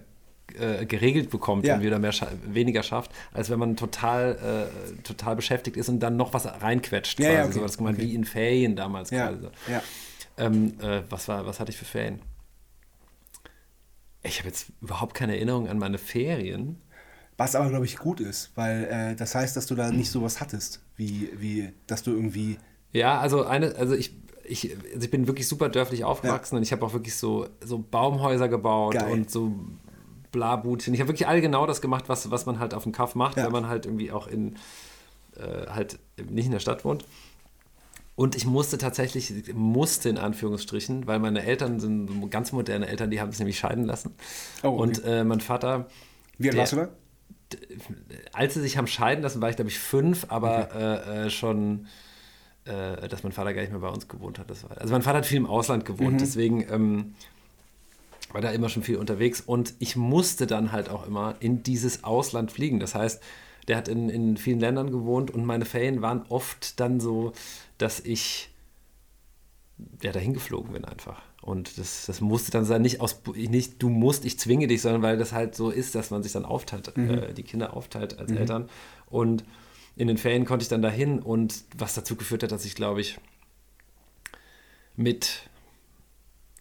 äh, 0.58 0.86
geregelt 0.86 1.28
bekommt 1.30 1.66
Ja. 1.66 1.74
und 1.74 1.82
wieder 1.82 1.98
mehr 1.98 2.12
scha 2.12 2.28
weniger 2.46 2.82
schafft, 2.82 3.10
als 3.32 3.50
wenn 3.50 3.58
man 3.58 3.76
total, 3.76 4.70
äh, 4.70 5.02
total 5.02 5.36
beschäftigt 5.36 5.76
ist 5.76 5.88
und 5.88 5.98
dann 6.00 6.16
noch 6.16 6.32
was 6.34 6.46
reinquetscht. 6.46 7.18
Ja, 7.18 7.26
quasi. 7.26 7.36
ja, 7.38 7.44
okay. 7.44 7.52
So 7.54 7.60
was 7.62 7.76
gemeint 7.76 7.98
Okay. 7.98 8.06
wie 8.08 8.14
in 8.14 8.24
Ferien 8.24 8.76
damals 8.76 9.10
Ja, 9.10 9.28
quasi. 9.32 9.48
Ja. 9.68 9.82
Ähm, 10.38 10.74
äh, 10.80 11.02
was, 11.10 11.28
war, 11.28 11.44
was 11.46 11.58
hatte 11.60 11.72
ich 11.72 11.76
für 11.76 11.84
Ferien? 11.84 12.20
Ich 14.26 14.38
habe 14.38 14.48
jetzt 14.48 14.66
überhaupt 14.80 15.14
keine 15.14 15.34
Erinnerung 15.36 15.68
an 15.68 15.78
meine 15.78 15.98
Ferien. 15.98 16.80
Was 17.36 17.54
aber, 17.54 17.68
glaube 17.68 17.84
ich, 17.84 17.98
gut 17.98 18.20
ist, 18.20 18.50
weil 18.54 18.84
äh, 18.84 19.14
das 19.16 19.34
heißt, 19.34 19.56
dass 19.56 19.66
du 19.66 19.74
da 19.74 19.90
nicht 19.90 20.10
sowas 20.10 20.40
hattest, 20.40 20.80
wie, 20.96 21.30
wie 21.36 21.72
dass 21.86 22.02
du 22.02 22.12
irgendwie. 22.12 22.56
Ja, 22.92 23.20
also 23.20 23.44
eine, 23.44 23.74
also 23.76 23.94
ich, 23.94 24.12
ich, 24.44 24.74
also 24.94 25.04
ich 25.04 25.10
bin 25.10 25.26
wirklich 25.26 25.46
super 25.46 25.68
dörflich 25.68 26.04
aufgewachsen 26.04 26.56
und 26.56 26.62
ich 26.62 26.72
habe 26.72 26.84
auch 26.86 26.94
wirklich 26.94 27.14
so, 27.14 27.46
so 27.62 27.78
Baumhäuser 27.78 28.48
gebaut 28.48 28.94
Geil. 28.94 29.12
und 29.12 29.30
so 29.30 29.52
Blabutchen. 30.32 30.94
Ich 30.94 31.00
habe 31.00 31.08
wirklich 31.08 31.28
all 31.28 31.40
genau 31.42 31.66
das 31.66 31.80
gemacht, 31.82 32.04
was, 32.08 32.30
was 32.30 32.46
man 32.46 32.58
halt 32.58 32.72
auf 32.74 32.84
dem 32.84 32.92
Kaff 32.92 33.14
macht, 33.14 33.36
Ja. 33.36 33.44
wenn 33.44 33.52
man 33.52 33.68
halt 33.68 33.84
irgendwie 33.86 34.12
auch 34.12 34.26
in 34.28 34.56
äh, 35.36 35.66
halt 35.68 35.98
nicht 36.30 36.46
in 36.46 36.52
der 36.52 36.60
Stadt 36.60 36.84
wohnt. 36.86 37.04
Und 38.16 38.34
ich 38.34 38.46
musste 38.46 38.78
tatsächlich, 38.78 39.52
musste 39.54 40.08
in 40.08 40.16
Anführungsstrichen, 40.16 41.06
weil 41.06 41.18
meine 41.18 41.44
Eltern 41.44 41.80
sind 41.80 42.30
ganz 42.30 42.50
moderne 42.50 42.88
Eltern, 42.88 43.10
die 43.10 43.20
haben 43.20 43.30
sich 43.30 43.38
nämlich 43.38 43.58
scheiden 43.58 43.84
lassen. 43.84 44.14
Oh, 44.62 44.68
okay. 44.68 44.82
Und 44.82 45.04
äh, 45.04 45.22
mein 45.22 45.40
Vater, 45.40 45.86
Wie 46.38 46.48
alt 46.48 46.56
warst 46.58 46.72
du 46.72 46.76
da? 46.76 46.88
als 48.32 48.54
sie 48.54 48.60
sich 48.60 48.76
haben 48.76 48.86
scheiden 48.86 49.22
lassen, 49.22 49.40
war 49.40 49.50
ich 49.50 49.56
glaube 49.56 49.70
ich 49.70 49.78
fünf, 49.78 50.26
aber 50.28 50.74
äh, 50.74 51.26
äh, 51.26 51.30
schon, 51.30 51.86
äh, 52.64 53.08
dass 53.08 53.22
mein 53.22 53.32
Vater 53.32 53.54
gar 53.54 53.60
nicht 53.60 53.70
mehr 53.70 53.80
bei 53.80 53.88
uns 53.88 54.08
gewohnt 54.08 54.38
hat. 54.38 54.50
Das 54.50 54.64
war, 54.64 54.76
also 54.78 54.92
mein 54.92 55.02
Vater 55.02 55.18
hat 55.18 55.26
viel 55.26 55.36
im 55.36 55.46
Ausland 55.46 55.84
gewohnt, 55.84 56.20
deswegen 56.20 56.66
ähm, 56.70 57.14
war 58.32 58.40
da 58.40 58.50
immer 58.50 58.68
schon 58.68 58.82
viel 58.82 58.96
unterwegs 58.96 59.40
und 59.40 59.74
ich 59.78 59.96
musste 59.96 60.46
dann 60.46 60.72
halt 60.72 60.88
auch 60.88 61.06
immer 61.06 61.36
in 61.40 61.62
dieses 61.62 62.04
Ausland 62.04 62.50
fliegen. 62.50 62.80
Das 62.80 62.94
heißt, 62.94 63.22
der 63.68 63.76
hat 63.76 63.88
in, 63.88 64.08
in 64.08 64.36
vielen 64.36 64.60
Ländern 64.60 64.90
gewohnt 64.90 65.30
und 65.30 65.44
meine 65.44 65.64
Ferien 65.64 66.02
waren 66.02 66.24
oft 66.28 66.80
dann 66.80 67.00
so, 67.00 67.32
dass 67.78 68.00
ich 68.00 68.50
ja, 70.02 70.12
dahin 70.12 70.32
geflogen 70.32 70.72
bin 70.72 70.84
einfach. 70.84 71.22
Und 71.42 71.78
das, 71.78 72.06
das 72.06 72.20
musste 72.20 72.50
dann 72.50 72.64
sein, 72.64 72.82
nicht 72.82 73.00
aus, 73.00 73.20
nicht 73.34 73.82
du 73.82 73.88
musst, 73.88 74.24
ich 74.24 74.38
zwinge 74.38 74.66
dich, 74.66 74.82
sondern 74.82 75.02
weil 75.02 75.16
das 75.16 75.32
halt 75.32 75.54
so 75.54 75.70
ist, 75.70 75.94
dass 75.94 76.10
man 76.10 76.22
sich 76.22 76.32
dann 76.32 76.44
aufteilt, 76.44 76.96
äh, 76.96 77.34
die 77.34 77.42
Kinder 77.42 77.76
aufteilt 77.76 78.18
als 78.18 78.32
Eltern. 78.32 78.68
Und 79.08 79.44
in 79.96 80.08
den 80.08 80.18
Ferien 80.18 80.44
konnte 80.44 80.62
ich 80.62 80.68
dann 80.68 80.82
dahin 80.82 81.20
und 81.20 81.64
was 81.76 81.94
dazu 81.94 82.16
geführt 82.16 82.42
hat, 82.42 82.52
dass 82.52 82.64
ich, 82.64 82.74
glaube 82.74 83.00
ich, 83.00 83.18
mit 84.96 85.48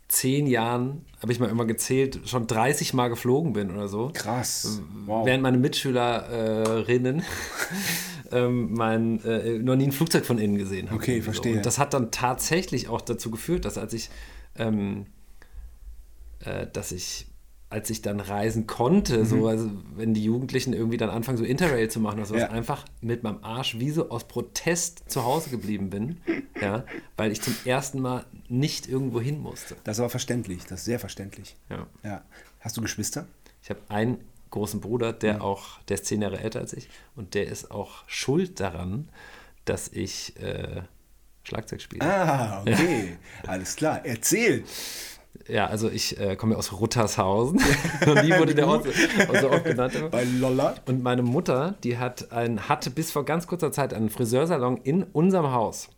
zehn 0.08 0.48
Jahren, 0.48 1.06
habe 1.22 1.32
ich 1.32 1.40
mal 1.40 1.50
immer 1.50 1.66
gezählt, 1.66 2.20
schon 2.26 2.48
30 2.48 2.94
Mal 2.94 3.10
geflogen 3.10 3.54
bin 3.54 3.72
oder 3.72 3.88
so. 3.88 4.12
Krass. 4.14 4.82
Wow. 5.06 5.26
Während 5.26 5.44
meine 5.44 5.58
Mitschülerinnen 5.58 7.24
ähm, 8.32 8.74
mein, 8.74 9.24
äh, 9.26 9.60
noch 9.60 9.76
nie 9.76 9.86
ein 9.86 9.92
Flugzeug 9.92 10.26
von 10.26 10.38
innen 10.38 10.58
gesehen 10.58 10.90
haben. 10.90 10.98
Okay, 10.98 11.22
verstehe. 11.22 11.54
So. 11.54 11.58
Und 11.58 11.66
das 11.66 11.78
hat 11.80 11.94
dann 11.94 12.12
tatsächlich 12.12 12.88
auch 12.90 13.02
dazu 13.02 13.32
geführt, 13.32 13.66
dass 13.66 13.78
als 13.78 13.94
ich, 13.94 14.10
ähm, 14.58 15.06
äh, 16.40 16.68
dass 16.72 16.92
ich, 16.92 17.28
als 17.70 17.90
ich 17.90 18.02
dann 18.02 18.20
reisen 18.20 18.68
konnte, 18.68 19.20
Mhm. 19.20 19.26
so, 19.26 19.48
also 19.48 19.70
wenn 19.96 20.14
die 20.14 20.24
Jugendlichen 20.24 20.74
irgendwie 20.74 20.98
dann 20.98 21.10
anfangen, 21.10 21.38
so 21.38 21.44
Interrail 21.44 21.90
zu 21.90 22.00
machen 22.00 22.20
oder 22.20 22.26
sowas, 22.28 22.42
Ja. 22.44 22.50
einfach 22.52 22.86
mit 23.02 23.24
meinem 23.24 23.44
Arsch 23.44 23.80
wie 23.80 23.90
so 23.90 24.10
aus 24.10 24.28
Protest 24.28 25.04
zu 25.10 25.24
Hause 25.24 25.50
geblieben 25.50 25.90
bin, 25.90 26.18
ja, 26.62 26.86
weil 27.18 27.32
ich 27.32 27.42
zum 27.42 27.56
ersten 27.66 28.00
Mal 28.02 28.26
nicht 28.48 28.88
irgendwo 28.88 29.20
hin 29.20 29.40
musste. 29.42 29.76
Das 29.84 30.00
aber 30.00 30.10
verständlich, 30.10 30.64
das 30.66 30.80
ist 30.82 30.86
sehr 30.86 31.00
verständlich. 31.00 31.56
Ja. 31.70 31.88
Ja. 32.04 32.24
Hast 32.60 32.78
du 32.78 32.82
Geschwister? 32.82 33.28
Ich 33.62 33.70
habe 33.72 33.80
einen 33.90 34.20
großen 34.50 34.82
Bruder, 34.82 35.14
der 35.14 35.44
auch, 35.44 35.80
der 35.90 35.96
ist 35.96 36.06
zehn 36.06 36.22
Jahre 36.22 36.40
älter 36.40 36.60
als 36.60 36.74
ich 36.74 36.90
und 37.16 37.34
der 37.34 37.48
ist 37.48 37.72
auch 37.72 38.04
schuld 38.08 38.60
daran, 38.60 39.10
dass 39.66 39.88
ich 39.88 40.40
äh, 40.42 40.82
Schlagzeug 41.44 41.82
spiele. 41.82 42.06
Ah, 42.06 42.62
okay. 42.62 43.18
Alles 43.48 43.76
klar. 43.76 44.02
Erzähl. 44.04 44.64
Ja, 45.48 45.68
also 45.68 45.90
ich 45.90 46.20
äh, 46.20 46.36
komme 46.36 46.54
ja 46.54 46.58
aus 46.58 46.72
Ruttershausen. 46.72 47.62
Noch 48.06 48.24
nie 48.24 48.32
wurde 48.32 48.56
der 48.56 48.68
Ort 48.68 48.88
so, 49.40 49.50
oft 49.50 49.66
genannt. 49.66 49.94
Bei 50.12 50.24
Lolla. 50.24 50.76
Und 50.86 51.04
meine 51.04 51.22
Mutter, 51.22 51.76
die 51.84 51.98
hat 51.98 52.32
ein, 52.32 52.68
hatte 52.68 52.90
bis 52.90 53.12
vor 53.12 53.26
ganz 53.26 53.46
kurzer 53.46 53.72
Zeit 53.72 53.94
einen 53.94 54.10
Friseursalon 54.10 54.78
in 54.78 55.04
unserem 55.04 55.52
Haus. 55.52 55.90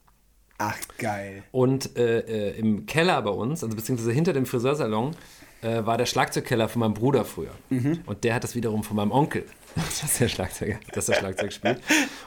Ach, 0.58 0.76
geil. 0.98 1.44
Und 1.52 1.98
äh, 1.98 2.20
äh, 2.20 2.58
im 2.58 2.88
Keller 2.88 3.22
bei 3.22 3.30
uns, 3.30 3.64
also 3.64 3.76
beziehungsweise 3.76 4.12
hinter 4.12 4.34
dem 4.34 4.46
Friseursalon, 4.46 5.16
äh, 5.62 5.86
war 5.86 5.98
der 5.98 6.06
Schlagzeugkeller 6.06 6.70
von 6.70 6.82
meinem 6.82 6.94
Bruder 6.94 7.26
früher. 7.26 7.52
Und 7.70 8.24
der 8.24 8.36
hat 8.36 8.44
das 8.44 8.56
wiederum 8.56 8.84
von 8.84 8.96
meinem 8.96 9.12
Onkel, 9.12 9.46
dass 9.76 10.18
der 10.18 10.28
Schlagzeuger, 10.28 10.80
dass 10.94 11.08
der 11.08 11.14
Schlagzeug 11.16 11.52
spielt. 11.54 11.82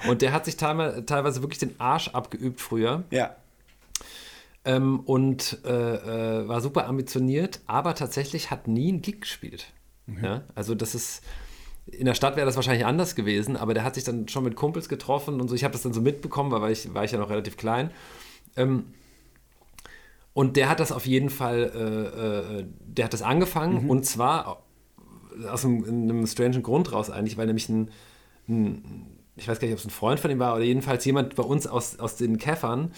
Und 0.09 0.23
der 0.23 0.33
hat 0.33 0.45
sich 0.45 0.57
teilweise, 0.57 1.43
wirklich 1.43 1.59
den 1.59 1.79
Arsch 1.81 2.09
abgeübt 2.09 2.61
früher, 2.61 3.05
Ja. 3.11 3.37
ähm, 4.65 5.01
und 5.01 5.59
äh, 5.65 5.71
äh, 6.43 6.49
war 6.49 6.61
super 6.61 6.87
ambitioniert, 6.87 7.61
aber 7.67 7.95
tatsächlich 7.95 8.51
hat 8.51 8.69
nie 8.69 8.89
einen 8.89 9.03
Gig 9.03 9.21
gespielt. 9.23 9.73
Ja? 10.23 10.43
Also 10.55 10.75
das 10.75 10.95
ist, 10.95 11.23
in 11.87 12.07
der 12.07 12.15
Stadt 12.15 12.37
wäre 12.37 12.47
das 12.47 12.57
wahrscheinlich 12.57 12.85
anders 12.85 13.15
gewesen, 13.15 13.57
aber 13.57 13.75
der 13.75 13.85
hat 13.85 13.95
sich 13.95 14.05
dann 14.05 14.29
schon 14.29 14.45
mit 14.45 14.57
Kumpels 14.57 14.89
getroffen 14.89 15.41
und 15.41 15.49
so. 15.49 15.55
Ich 15.55 15.65
habe 15.65 15.73
das 15.73 15.83
dann 15.83 15.93
so 15.93 16.01
mitbekommen, 16.01 16.51
weil 16.53 16.73
ich, 16.73 16.93
war 16.95 17.05
ich 17.05 17.13
ja 17.13 17.19
noch 17.19 17.31
relativ 17.31 17.57
klein. 17.57 17.91
Ähm, 18.57 18.87
und 20.33 20.57
der 20.57 20.69
hat 20.69 20.81
das 20.81 20.93
auf 20.93 21.07
jeden 21.07 21.31
Fall, 21.31 21.71
äh, 21.75 22.61
äh, 22.61 22.67
der 22.87 23.07
hat 23.07 23.13
das 23.13 23.23
angefangen 23.23 23.89
und 23.89 24.07
zwar 24.07 24.65
aus 25.51 25.65
einem, 25.65 25.85
einem 25.85 26.27
strangen 26.27 26.63
Grund 26.63 26.93
raus 26.93 27.11
eigentlich, 27.11 27.37
weil 27.37 27.47
nämlich 27.47 27.69
ein, 27.69 27.91
ein 28.49 29.07
ich 29.37 29.49
weiß 29.49 29.59
gar 29.59 29.67
nicht, 29.67 29.75
ob 29.75 29.81
es 29.81 29.87
ein 29.87 29.91
Freund 29.91 30.21
von 30.21 30.31
ihm 30.31 30.39
war 30.39 30.55
oder 30.55 30.65
jedenfalls 30.65 31.05
jemand 31.05 31.35
bei 31.35 31.43
uns 31.43 31.67
aus, 31.67 31.99
aus 31.99 32.17
den 32.17 32.39
Käffern 32.39 32.93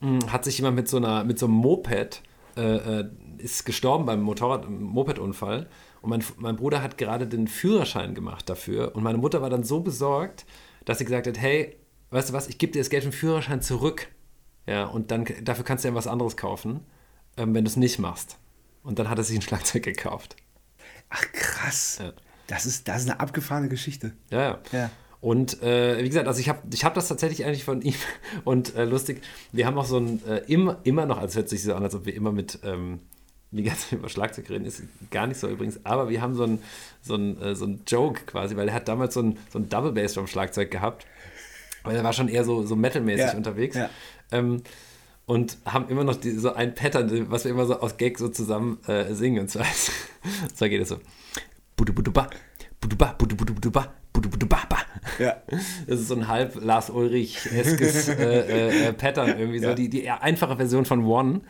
mh, 0.00 0.32
hat 0.32 0.44
sich 0.44 0.58
jemand 0.58 0.76
mit 0.76 0.88
so 0.88 0.98
einer 0.98 1.24
mit 1.24 1.38
so 1.38 1.46
einem 1.46 1.54
Moped 1.56 2.22
äh, 2.56 3.00
äh, 3.00 3.10
ist 3.38 3.64
gestorben 3.64 4.04
beim 4.04 4.20
Motorrad 4.20 4.68
Mopedunfall 4.68 5.68
und 6.02 6.10
mein, 6.10 6.24
mein 6.36 6.56
Bruder 6.56 6.82
hat 6.82 6.98
gerade 6.98 7.26
den 7.26 7.48
Führerschein 7.48 8.14
gemacht 8.14 8.48
dafür 8.48 8.94
und 8.94 9.02
meine 9.02 9.18
Mutter 9.18 9.42
war 9.42 9.50
dann 9.50 9.64
so 9.64 9.80
besorgt, 9.80 10.46
dass 10.84 10.98
sie 10.98 11.04
gesagt 11.04 11.26
hat, 11.26 11.38
hey, 11.38 11.76
weißt 12.10 12.30
du 12.30 12.32
was, 12.32 12.48
ich 12.48 12.58
gebe 12.58 12.72
dir 12.72 12.80
das 12.80 12.90
Geld 12.90 13.04
für 13.04 13.10
den 13.10 13.16
Führerschein 13.16 13.62
zurück. 13.62 14.08
Ja, 14.70 14.84
und 14.84 15.10
dann 15.10 15.26
dafür 15.42 15.64
kannst 15.64 15.84
du 15.84 15.88
ja 15.88 15.94
was 15.94 16.06
anderes 16.06 16.36
kaufen, 16.36 16.80
ähm, 17.36 17.54
wenn 17.54 17.64
du 17.64 17.68
es 17.70 17.76
nicht 17.76 17.98
machst. 17.98 18.38
Und 18.82 18.98
dann 18.98 19.10
hat 19.10 19.18
er 19.18 19.24
sich 19.24 19.36
ein 19.36 19.42
Schlagzeug 19.48 19.82
gekauft. 19.82 20.36
Ach 21.08 21.24
krass. 21.32 21.98
Ja. 22.00 22.12
Das, 22.46 22.66
ist, 22.66 22.88
das 22.88 23.02
ist 23.02 23.10
eine 23.10 23.20
abgefahrene 23.20 23.68
Geschichte. 23.68 24.12
Ja, 24.30 24.40
ja. 24.40 24.58
Ja. 24.72 24.90
Und 25.20 25.62
äh, 25.62 26.02
wie 26.02 26.08
gesagt, 26.08 26.26
also 26.28 26.40
ich 26.40 26.48
habe 26.48 26.60
ich 26.72 26.84
hab 26.84 26.94
das 26.94 27.08
tatsächlich 27.08 27.44
eigentlich 27.44 27.64
von 27.64 27.82
ihm 27.82 27.94
und 28.44 28.74
äh, 28.76 28.84
lustig, 28.84 29.22
wir 29.52 29.66
haben 29.66 29.76
auch 29.76 29.84
so 29.84 29.98
ein, 29.98 30.24
äh, 30.26 30.38
immer, 30.46 30.78
immer 30.84 31.04
noch, 31.04 31.18
als 31.18 31.36
hört 31.36 31.48
sich 31.48 31.62
so 31.62 31.74
an, 31.74 31.82
als 31.82 31.94
ob 31.94 32.06
wir 32.06 32.14
immer 32.14 32.32
mit 32.32 32.60
ähm, 32.64 33.00
die 33.50 33.64
ganze 33.64 33.90
Zeit 33.90 33.92
über 33.98 34.08
Schlagzeug 34.08 34.48
reden, 34.48 34.64
ist 34.64 34.82
gar 35.10 35.26
nicht 35.26 35.38
so 35.38 35.48
übrigens, 35.48 35.84
aber 35.84 36.08
wir 36.08 36.22
haben 36.22 36.34
so 36.34 36.44
ein, 36.44 36.62
so 37.02 37.16
ein, 37.16 37.40
äh, 37.42 37.54
so 37.54 37.66
ein 37.66 37.82
Joke 37.86 38.22
quasi, 38.24 38.56
weil 38.56 38.68
er 38.68 38.74
hat 38.74 38.88
damals 38.88 39.14
so 39.14 39.20
ein, 39.20 39.36
so 39.52 39.58
ein 39.58 39.68
Double 39.68 39.92
Bass 39.92 40.14
Drum 40.14 40.26
Schlagzeug 40.26 40.70
gehabt, 40.70 41.06
weil 41.82 41.96
er 41.96 42.04
war 42.04 42.12
schon 42.12 42.28
eher 42.28 42.44
so, 42.44 42.64
so 42.64 42.74
metalmäßig 42.76 43.26
Ja, 43.26 43.36
unterwegs. 43.36 43.76
ja. 43.76 43.90
Ähm, 44.32 44.62
und 45.26 45.58
haben 45.64 45.88
immer 45.88 46.02
noch 46.02 46.16
die, 46.16 46.32
so 46.32 46.52
ein 46.54 46.74
Pattern, 46.74 47.30
was 47.30 47.44
wir 47.44 47.52
immer 47.52 47.66
so 47.66 47.78
aus 47.78 47.96
Gag 47.96 48.18
so 48.18 48.28
zusammen 48.28 48.78
äh, 48.88 49.14
singen. 49.14 49.40
Und 49.42 49.48
zwar, 49.48 49.64
zwar 50.54 50.68
geht 50.68 50.82
es 50.82 50.88
so. 50.88 50.98
Ja. 55.18 55.36
Das 55.86 56.00
ist 56.00 56.08
so 56.08 56.14
ein 56.14 56.28
halb 56.28 56.56
Lars 56.62 56.90
Ulrich-eskes 56.90 58.08
äh, 58.08 58.14
äh, 58.14 58.88
äh, 58.88 58.92
Pattern 58.92 59.38
irgendwie 59.38 59.60
so, 59.60 59.68
Ja. 59.68 59.74
die, 59.74 59.88
die 59.88 60.02
eher 60.02 60.22
einfache 60.22 60.56
Version 60.56 60.84
von 60.84 61.04
One. 61.04 61.42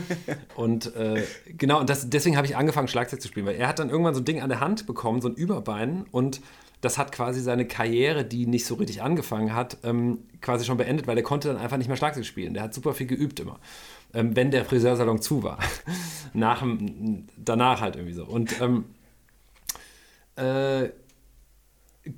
Und 0.54 0.94
äh, 0.94 1.22
genau, 1.58 1.80
und 1.80 1.90
das, 1.90 2.08
deswegen 2.08 2.36
habe 2.36 2.46
ich 2.46 2.56
angefangen, 2.56 2.86
Schlagzeug 2.88 3.20
zu 3.20 3.28
spielen, 3.28 3.46
weil 3.46 3.56
er 3.56 3.66
hat 3.68 3.78
dann 3.78 3.90
irgendwann 3.90 4.14
so 4.14 4.20
ein 4.20 4.24
Ding 4.24 4.40
an 4.40 4.48
der 4.48 4.60
Hand 4.60 4.86
bekommen, 4.86 5.20
so 5.20 5.28
ein 5.28 5.34
Überbein 5.34 6.06
und 6.12 6.40
das 6.84 6.98
hat 6.98 7.12
quasi 7.12 7.40
seine 7.40 7.66
Karriere, 7.66 8.24
die 8.24 8.46
nicht 8.46 8.66
so 8.66 8.74
richtig 8.74 9.02
angefangen 9.02 9.54
hat, 9.54 9.78
ähm, 9.82 10.20
quasi 10.40 10.64
schon 10.64 10.76
beendet, 10.76 11.06
weil 11.06 11.16
er 11.16 11.22
konnte 11.22 11.48
dann 11.48 11.56
einfach 11.56 11.76
nicht 11.76 11.88
mehr 11.88 11.96
Schlagzeug 11.96 12.24
spielen. 12.26 12.54
Der 12.54 12.62
hat 12.62 12.74
super 12.74 12.94
viel 12.94 13.06
geübt 13.06 13.40
immer, 13.40 13.58
ähm, 14.12 14.36
wenn 14.36 14.50
der 14.50 14.64
Friseursalon 14.64 15.20
zu 15.20 15.42
war. 15.42 15.58
Nach, 16.32 16.64
danach 17.36 17.80
halt 17.80 17.96
irgendwie 17.96 18.14
so. 18.14 18.24
Und 18.24 18.60
ähm, 18.60 18.84
äh, 20.36 20.90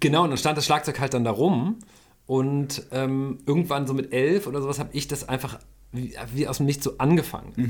genau, 0.00 0.24
und 0.24 0.30
dann 0.30 0.38
stand 0.38 0.58
das 0.58 0.64
Schlagzeug 0.64 0.98
halt 1.00 1.14
dann 1.14 1.24
da 1.24 1.30
rum 1.30 1.78
und 2.26 2.82
ähm, 2.90 3.38
irgendwann 3.46 3.86
so 3.86 3.94
mit 3.94 4.12
elf 4.12 4.46
oder 4.46 4.60
sowas 4.60 4.78
habe 4.78 4.90
ich 4.92 5.06
das 5.06 5.28
einfach 5.28 5.58
wie, 5.92 6.14
wie 6.34 6.48
aus 6.48 6.56
dem 6.56 6.66
Nichts 6.66 6.84
so 6.84 6.98
angefangen. 6.98 7.68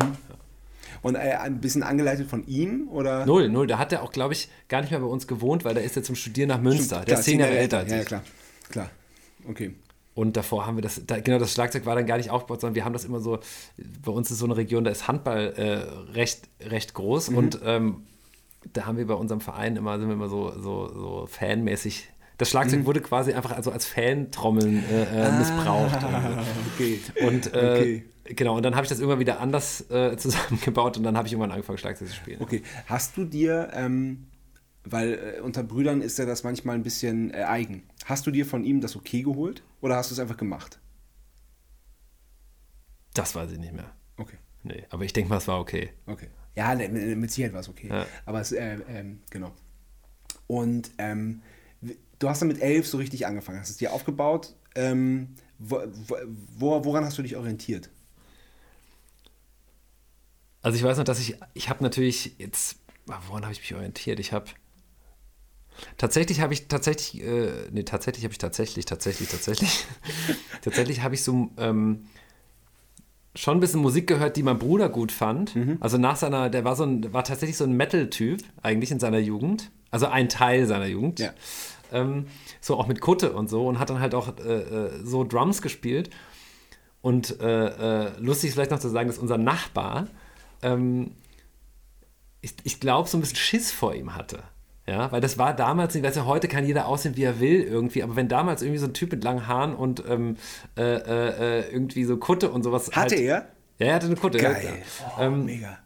Und 1.02 1.14
äh, 1.14 1.18
ein 1.18 1.60
bisschen 1.60 1.82
angeleitet 1.82 2.28
von 2.28 2.46
ihm 2.46 2.88
oder? 2.88 3.26
Null, 3.26 3.48
null. 3.48 3.66
Da 3.66 3.78
hat 3.78 3.92
er 3.92 4.02
auch, 4.02 4.12
glaube 4.12 4.34
ich, 4.34 4.48
gar 4.68 4.80
nicht 4.80 4.90
mehr 4.90 5.00
bei 5.00 5.06
uns 5.06 5.26
gewohnt, 5.26 5.64
weil 5.64 5.74
da 5.74 5.80
ist 5.80 5.96
er 5.96 6.02
zum 6.02 6.14
Studieren 6.16 6.48
nach 6.48 6.60
Münster. 6.60 6.96
Der 6.96 7.04
Klar, 7.04 7.18
ist 7.20 7.24
zehn 7.24 7.40
Jahre 7.40 7.56
älter 7.58 7.78
als 7.78 7.90
Ja, 7.92 8.04
klar. 8.04 8.22
Klar. 8.70 8.90
Okay. 9.48 9.74
Und 10.14 10.36
davor 10.36 10.66
haben 10.66 10.76
wir 10.76 10.82
das, 10.82 11.02
da, 11.06 11.20
genau, 11.20 11.38
das 11.38 11.52
Schlagzeug 11.52 11.84
war 11.84 11.94
dann 11.94 12.06
gar 12.06 12.16
nicht 12.16 12.30
aufgebaut, 12.30 12.62
sondern 12.62 12.74
wir 12.74 12.84
haben 12.86 12.94
das 12.94 13.04
immer 13.04 13.20
so, 13.20 13.38
bei 14.02 14.10
uns 14.10 14.30
ist 14.30 14.38
so 14.38 14.46
eine 14.46 14.56
Region, 14.56 14.82
da 14.82 14.90
ist 14.90 15.06
Handball 15.08 15.52
äh, 15.56 16.12
recht, 16.14 16.48
recht 16.62 16.94
groß 16.94 17.30
Mhm. 17.30 17.36
und 17.36 17.60
ähm, 17.62 17.96
da 18.72 18.86
haben 18.86 18.96
wir 18.96 19.06
bei 19.06 19.14
unserem 19.14 19.40
Verein 19.42 19.76
immer, 19.76 19.98
sind 19.98 20.08
wir 20.08 20.14
immer 20.14 20.28
so, 20.30 20.52
so, 20.58 20.88
so 20.88 21.26
fanmäßig. 21.28 22.08
Das 22.38 22.48
Schlagzeug 22.50 22.80
Mhm. 22.80 22.86
wurde 22.86 23.00
quasi 23.02 23.34
einfach 23.34 23.52
also 23.52 23.70
als 23.70 23.84
Fantrommeln 23.86 24.82
äh, 24.90 25.28
äh, 25.28 25.38
missbraucht. 25.38 26.02
Ah, 26.02 26.42
okay. 26.74 27.00
Und 27.20 27.52
äh, 27.54 27.70
Okay. 27.78 28.04
Genau, 28.34 28.56
und 28.56 28.62
dann 28.62 28.74
habe 28.74 28.84
ich 28.84 28.88
das 28.88 29.00
immer 29.00 29.18
wieder 29.18 29.40
anders 29.40 29.90
äh, 29.90 30.16
zusammengebaut 30.18 30.96
und 30.96 31.02
dann 31.02 31.16
habe 31.16 31.26
ich 31.26 31.32
irgendwann 31.32 31.52
angefangen, 31.52 31.78
Schlagzeug 31.78 32.08
zu 32.08 32.14
spielen. 32.14 32.40
Okay. 32.40 32.62
Hast 32.86 33.16
du 33.16 33.24
dir, 33.24 33.70
ähm, 33.72 34.26
weil 34.84 35.36
äh, 35.38 35.40
unter 35.40 35.62
Brüdern 35.62 36.00
ist 36.00 36.18
ja 36.18 36.26
das 36.26 36.44
manchmal 36.44 36.76
ein 36.76 36.82
bisschen 36.82 37.32
äh, 37.32 37.42
eigen. 37.42 37.82
Hast 38.04 38.26
du 38.26 38.30
dir 38.30 38.46
von 38.46 38.64
ihm 38.64 38.80
das 38.80 38.96
okay 38.96 39.22
geholt 39.22 39.62
oder 39.80 39.96
hast 39.96 40.10
du 40.10 40.14
es 40.14 40.20
einfach 40.20 40.36
gemacht? 40.36 40.78
Das 43.14 43.34
weiß 43.34 43.52
ich 43.52 43.58
nicht 43.58 43.72
mehr. 43.72 43.92
Okay. 44.16 44.36
Nee, 44.62 44.84
aber 44.90 45.04
ich 45.04 45.12
denke 45.12 45.30
mal, 45.30 45.38
es 45.38 45.48
war 45.48 45.60
okay. 45.60 45.90
Okay. 46.06 46.28
Ja, 46.54 46.74
ne, 46.74 46.88
mit 46.88 47.30
Sicherheit 47.30 47.52
war 47.52 47.60
es 47.60 47.68
okay. 47.68 47.88
Ja. 47.88 48.06
Aber 48.24 48.40
es, 48.40 48.52
äh, 48.52 48.78
ähm, 48.88 49.20
genau. 49.30 49.52
Und 50.46 50.90
ähm, 50.98 51.42
du 52.18 52.28
hast 52.28 52.40
dann 52.40 52.48
mit 52.48 52.60
elf 52.60 52.86
so 52.86 52.98
richtig 52.98 53.26
angefangen, 53.26 53.60
hast 53.60 53.70
es 53.70 53.76
dir 53.76 53.92
aufgebaut. 53.92 54.54
Ähm, 54.74 55.34
wo, 55.58 55.80
wo, 56.56 56.84
woran 56.84 57.04
hast 57.04 57.16
du 57.18 57.22
dich 57.22 57.36
orientiert? 57.36 57.90
Also 60.66 60.78
ich 60.78 60.82
weiß 60.82 60.98
noch, 60.98 61.04
dass 61.04 61.20
ich, 61.20 61.36
ich 61.54 61.68
habe 61.68 61.84
natürlich 61.84 62.34
jetzt, 62.38 62.80
ah, 63.08 63.20
woran 63.28 63.44
habe 63.44 63.52
ich 63.52 63.60
mich 63.60 63.72
orientiert? 63.76 64.18
Ich 64.18 64.32
habe, 64.32 64.46
tatsächlich 65.96 66.40
habe 66.40 66.54
ich 66.54 66.66
tatsächlich, 66.66 67.22
äh, 67.22 67.68
nee, 67.70 67.84
tatsächlich 67.84 68.24
habe 68.24 68.32
ich 68.32 68.38
tatsächlich, 68.38 68.84
tatsächlich, 68.84 69.28
tatsächlich, 69.28 69.86
tatsächlich 70.62 71.02
habe 71.04 71.14
ich 71.14 71.22
so 71.22 71.50
ähm, 71.56 72.06
schon 73.36 73.58
ein 73.58 73.60
bisschen 73.60 73.80
Musik 73.80 74.08
gehört, 74.08 74.36
die 74.36 74.42
mein 74.42 74.58
Bruder 74.58 74.88
gut 74.88 75.12
fand. 75.12 75.54
Also 75.78 75.98
nach 75.98 76.16
seiner, 76.16 76.50
der 76.50 76.64
war 76.64 76.74
so 76.74 76.82
ein, 76.82 77.12
war 77.12 77.22
tatsächlich 77.22 77.56
so 77.56 77.62
ein 77.62 77.74
Metal-Typ 77.74 78.42
eigentlich 78.60 78.90
in 78.90 78.98
seiner 78.98 79.20
Jugend. 79.20 79.70
Also 79.92 80.06
ein 80.06 80.28
Teil 80.28 80.66
seiner 80.66 80.86
Jugend. 80.86 81.20
Ja. 81.20 81.32
Ähm, 81.92 82.26
so 82.60 82.76
auch 82.76 82.88
mit 82.88 83.00
Kutte 83.00 83.34
und 83.34 83.48
so 83.48 83.68
und 83.68 83.78
hat 83.78 83.90
dann 83.90 84.00
halt 84.00 84.16
auch 84.16 84.36
äh, 84.38 84.62
äh, 84.62 85.04
so 85.04 85.22
Drums 85.22 85.62
gespielt. 85.62 86.10
Und 87.02 87.40
äh, 87.40 88.06
äh, 88.06 88.18
lustig 88.18 88.48
ist 88.48 88.54
vielleicht 88.54 88.72
noch 88.72 88.80
zu 88.80 88.88
sagen, 88.88 89.06
dass 89.06 89.18
unser 89.18 89.38
Nachbar, 89.38 90.08
ähm, 90.62 91.12
ich, 92.40 92.54
ich 92.64 92.80
glaube, 92.80 93.08
so 93.08 93.16
ein 93.18 93.20
bisschen 93.20 93.36
Schiss 93.36 93.72
vor 93.72 93.94
ihm 93.94 94.14
hatte. 94.14 94.42
Ja, 94.88 95.10
weil 95.10 95.20
das 95.20 95.36
war 95.36 95.52
damals, 95.54 95.96
ich 95.96 96.02
weiß 96.04 96.14
ja, 96.14 96.26
heute 96.26 96.46
kann 96.46 96.64
jeder 96.64 96.86
aussehen, 96.86 97.16
wie 97.16 97.24
er 97.24 97.40
will 97.40 97.60
irgendwie, 97.62 98.04
aber 98.04 98.14
wenn 98.14 98.28
damals 98.28 98.62
irgendwie 98.62 98.78
so 98.78 98.86
ein 98.86 98.94
Typ 98.94 99.10
mit 99.10 99.24
langen 99.24 99.48
Haaren 99.48 99.74
und 99.74 100.04
ähm, 100.08 100.36
äh, 100.76 100.82
äh, 100.82 101.60
äh, 101.62 101.72
irgendwie 101.72 102.04
so 102.04 102.16
Kutte 102.18 102.50
und 102.50 102.62
sowas. 102.62 102.88
Hatte 102.88 103.00
halt, 103.00 103.12
er? 103.14 103.48
Ja, 103.78 103.86
er 103.88 103.94
hatte 103.96 104.06
eine 104.06 104.14
Kutte. 104.16 104.38
ja, 104.38 104.52
Geil. 104.52 104.60
klar. 104.60 104.74
Oh, 105.18 105.22
Ähm, 105.22 105.44
mega. 105.46 105.78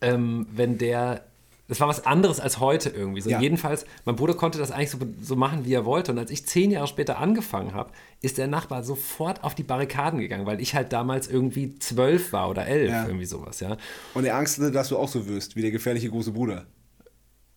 ähm, 0.00 0.46
wenn 0.50 0.76
der. 0.78 1.25
Das 1.68 1.80
war 1.80 1.88
was 1.88 2.06
anderes 2.06 2.38
als 2.38 2.60
heute 2.60 2.90
irgendwie. 2.90 3.20
So, 3.20 3.30
Ja. 3.30 3.40
Jedenfalls, 3.40 3.86
mein 4.04 4.14
Bruder 4.14 4.34
konnte 4.34 4.58
das 4.58 4.70
eigentlich 4.70 4.90
so, 4.90 4.98
so 5.20 5.34
machen, 5.34 5.64
wie 5.64 5.74
er 5.74 5.84
wollte. 5.84 6.12
Und 6.12 6.18
als 6.18 6.30
ich 6.30 6.46
zehn 6.46 6.70
Jahre 6.70 6.86
später 6.86 7.18
angefangen 7.18 7.74
habe, 7.74 7.90
ist 8.22 8.38
der 8.38 8.46
Nachbar 8.46 8.84
sofort 8.84 9.42
auf 9.42 9.54
die 9.56 9.64
Barrikaden 9.64 10.20
gegangen, 10.20 10.46
weil 10.46 10.60
ich 10.60 10.74
halt 10.76 10.92
damals 10.92 11.26
irgendwie 11.28 11.76
zwölf 11.80 12.32
war 12.32 12.50
oder 12.50 12.66
elf, 12.66 12.90
Ja. 12.90 13.06
irgendwie 13.06 13.26
sowas, 13.26 13.58
ja. 13.60 13.76
Und 14.14 14.24
er 14.24 14.36
Angst 14.36 14.58
hatte, 14.58 14.70
dass 14.70 14.88
du 14.90 14.96
auch 14.96 15.08
so 15.08 15.26
wirst, 15.26 15.56
wie 15.56 15.62
der 15.62 15.72
gefährliche 15.72 16.08
große 16.08 16.30
Bruder. 16.32 16.66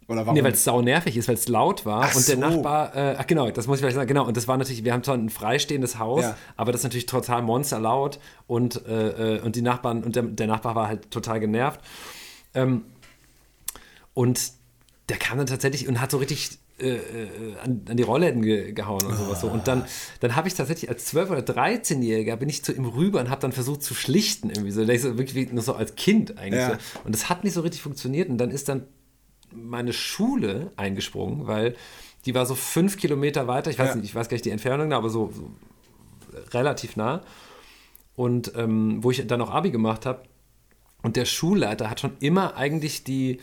Oder 0.07 0.21
warum? 0.25 0.33
Nee, 0.33 0.43
weil 0.43 0.53
es 0.53 0.63
sau 0.63 0.81
nervig 0.81 1.15
ist, 1.15 1.27
weil 1.27 1.35
es 1.35 1.47
laut 1.47 1.85
war. 1.85 2.01
Ach 2.05 2.15
und 2.15 2.27
der 2.27 2.33
so. 2.35 2.41
Nachbar, 2.41 2.95
äh, 2.95 3.15
ach 3.19 3.27
genau, 3.27 3.51
das 3.51 3.67
muss 3.67 3.77
ich 3.77 3.81
vielleicht 3.81 3.93
sagen, 3.95 4.07
genau. 4.07 4.25
Und 4.25 4.35
das 4.35 4.47
war 4.47 4.57
natürlich, 4.57 4.83
wir 4.83 4.91
haben 4.91 5.03
zwar 5.03 5.13
ein 5.15 5.29
freistehendes 5.29 5.99
Haus, 5.99 6.23
Ja. 6.23 6.35
aber 6.57 6.71
das 6.71 6.81
ist 6.81 6.85
natürlich 6.85 7.05
total 7.05 7.43
monsterlaut 7.43 8.19
und, 8.47 8.83
äh, 8.87 9.35
äh, 9.35 9.41
und 9.41 9.55
die 9.55 9.61
Nachbarn, 9.61 10.03
und 10.03 10.15
der, 10.15 10.23
der 10.23 10.47
Nachbar 10.47 10.73
war 10.73 10.87
halt 10.87 11.11
total 11.11 11.39
genervt. 11.39 11.79
Ähm, 12.55 12.85
und 14.13 14.51
der 15.09 15.17
kam 15.17 15.37
dann 15.37 15.47
tatsächlich 15.47 15.87
und 15.87 15.99
hat 16.01 16.11
so 16.11 16.17
richtig 16.17 16.59
äh, 16.79 16.95
äh, 16.95 17.57
an, 17.63 17.81
an 17.89 17.97
die 17.97 18.03
Rollläden 18.03 18.41
ge 18.41 18.71
gehauen 18.71 19.05
und 19.05 19.15
sowas 19.17 19.41
so. 19.41 19.47
Und 19.47 19.67
dann, 19.67 19.83
dann 20.21 20.35
habe 20.35 20.47
ich 20.47 20.53
tatsächlich 20.53 20.89
als 20.89 21.13
12- 21.13 21.29
oder 21.29 21.39
13-Jähriger 21.41 22.35
bin 22.37 22.47
ich 22.47 22.63
zu 22.63 22.71
ihm 22.73 22.85
rüber 22.85 23.19
und 23.19 23.29
habe 23.29 23.41
dann 23.41 23.51
versucht 23.51 23.83
zu 23.83 23.93
schlichten 23.93 24.49
irgendwie 24.49 24.71
so. 24.71 24.85
so 24.85 25.17
wirklich 25.17 25.51
nur 25.51 25.61
so 25.63 25.73
als 25.73 25.95
Kind 25.95 26.37
eigentlich. 26.37 26.61
Ja. 26.61 26.75
So. 26.93 26.99
Und 27.03 27.13
das 27.15 27.27
hat 27.27 27.43
nicht 27.43 27.53
so 27.53 27.61
richtig 27.61 27.81
funktioniert. 27.81 28.29
Und 28.29 28.37
dann 28.37 28.51
ist 28.51 28.69
dann 28.69 28.85
meine 29.51 29.91
Schule 29.93 30.71
eingesprungen, 30.77 31.47
weil 31.47 31.75
die 32.25 32.33
war 32.35 32.45
so 32.45 32.55
fünf 32.55 32.97
Kilometer 32.97 33.47
weiter. 33.47 33.71
Ich 33.71 33.79
weiß 33.79 33.89
Ja. 33.89 33.95
nicht, 33.95 34.05
ich 34.05 34.15
weiß 34.15 34.29
gar 34.29 34.35
nicht 34.35 34.45
die 34.45 34.51
Entfernung, 34.51 34.93
aber 34.93 35.09
so, 35.09 35.31
so 35.33 35.51
relativ 36.53 36.95
nah. 36.95 37.23
Und 38.15 38.53
ähm, 38.55 39.03
wo 39.03 39.11
ich 39.11 39.25
dann 39.27 39.41
auch 39.41 39.49
Abi 39.49 39.71
gemacht 39.71 40.05
habe. 40.05 40.23
Und 41.01 41.15
der 41.15 41.25
Schulleiter 41.25 41.89
hat 41.89 41.99
schon 42.01 42.11
immer 42.19 42.55
eigentlich 42.57 43.03
die, 43.05 43.39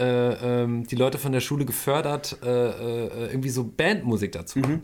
äh, 0.00 0.62
ähm, 0.62 0.86
die 0.86 0.96
Leute 0.96 1.18
von 1.18 1.32
der 1.32 1.40
Schule 1.40 1.64
gefördert, 1.66 2.38
äh, 2.42 2.46
äh, 2.48 3.26
irgendwie 3.30 3.50
so 3.50 3.64
Bandmusik 3.64 4.32
dazu 4.32 4.58
Mhm. 4.60 4.82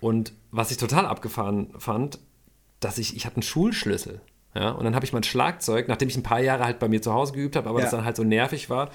Und 0.00 0.32
was 0.50 0.70
ich 0.70 0.76
total 0.76 1.06
abgefahren 1.06 1.72
fand, 1.78 2.18
dass 2.80 2.98
ich, 2.98 3.16
ich 3.16 3.24
hatte 3.26 3.36
einen 3.36 3.42
Schulschlüssel. 3.42 4.20
Ja, 4.54 4.70
und 4.70 4.84
dann 4.84 4.94
habe 4.94 5.04
ich 5.04 5.12
mein 5.12 5.22
Schlagzeug, 5.22 5.88
nachdem 5.88 6.08
ich 6.08 6.16
ein 6.16 6.22
paar 6.22 6.40
Jahre 6.40 6.64
halt 6.64 6.78
bei 6.78 6.88
mir 6.88 7.02
zu 7.02 7.12
Hause 7.12 7.32
geübt 7.32 7.56
habe, 7.56 7.68
aber 7.68 7.78
Ja. 7.78 7.84
das 7.84 7.90
dann 7.92 8.04
halt 8.04 8.16
so 8.16 8.24
nervig 8.24 8.70
war, 8.70 8.90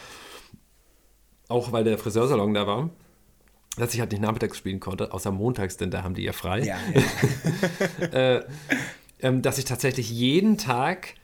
auch 1.49 1.71
weil 1.71 1.83
der 1.83 1.97
Friseursalon 1.97 2.53
da 2.53 2.65
war, 2.67 2.89
dass 3.77 3.93
ich 3.93 3.99
halt 3.99 4.11
nicht 4.11 4.21
nachmittags 4.21 4.57
spielen 4.57 4.79
konnte, 4.79 5.11
außer 5.13 5.31
montags, 5.31 5.77
denn 5.77 5.91
da 5.91 6.03
haben 6.03 6.13
die 6.15 6.23
ja 6.23 6.33
frei, 6.33 6.61
Ja, 6.61 6.77
ähm, 9.21 9.41
dass 9.41 9.57
ich 9.57 9.65
tatsächlich 9.65 10.09
jeden 10.09 10.57
Tag 10.57 11.15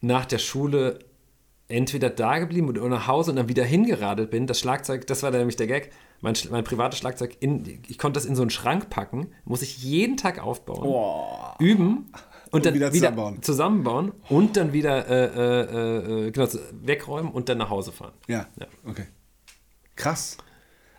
nach 0.00 0.24
der 0.26 0.38
Schule 0.38 0.98
entweder 1.68 2.10
da 2.10 2.38
geblieben 2.38 2.68
oder 2.68 2.88
nach 2.88 3.06
Hause 3.06 3.30
und 3.30 3.36
dann 3.36 3.48
wieder 3.48 3.64
hingeradelt 3.64 4.30
bin. 4.30 4.46
Das 4.46 4.58
Schlagzeug, 4.58 5.06
das 5.06 5.22
war 5.22 5.30
dann 5.30 5.40
nämlich 5.40 5.56
der 5.56 5.66
Gag, 5.66 5.90
mein, 6.20 6.34
mein 6.50 6.64
privates 6.64 6.98
Schlagzeug, 6.98 7.36
in, 7.40 7.82
ich 7.88 7.98
konnte 7.98 8.18
das 8.18 8.26
in 8.26 8.36
so 8.36 8.42
einen 8.42 8.50
Schrank 8.50 8.90
packen, 8.90 9.28
muss 9.44 9.62
ich 9.62 9.82
jeden 9.82 10.16
Tag 10.16 10.42
aufbauen, 10.42 10.82
Boah. 10.82 11.56
üben 11.58 12.12
und 12.50 12.66
dann 12.66 12.74
wieder 12.74 12.92
wieder, 12.92 13.08
zusammenbauen. 13.08 13.42
zusammenbauen. 13.42 14.12
und 14.28 14.56
dann 14.56 14.72
wieder 14.72 15.08
äh, 15.08 15.24
äh, 15.24 16.26
äh, 16.26 16.30
genau, 16.30 16.46
so 16.46 16.58
wegräumen 16.82 17.32
und 17.32 17.48
dann 17.48 17.58
nach 17.58 17.70
Hause 17.70 17.90
fahren. 17.92 18.12
Ja. 18.28 18.46
Ja. 18.60 18.66
Okay. 18.84 19.06
Krass. 19.96 20.36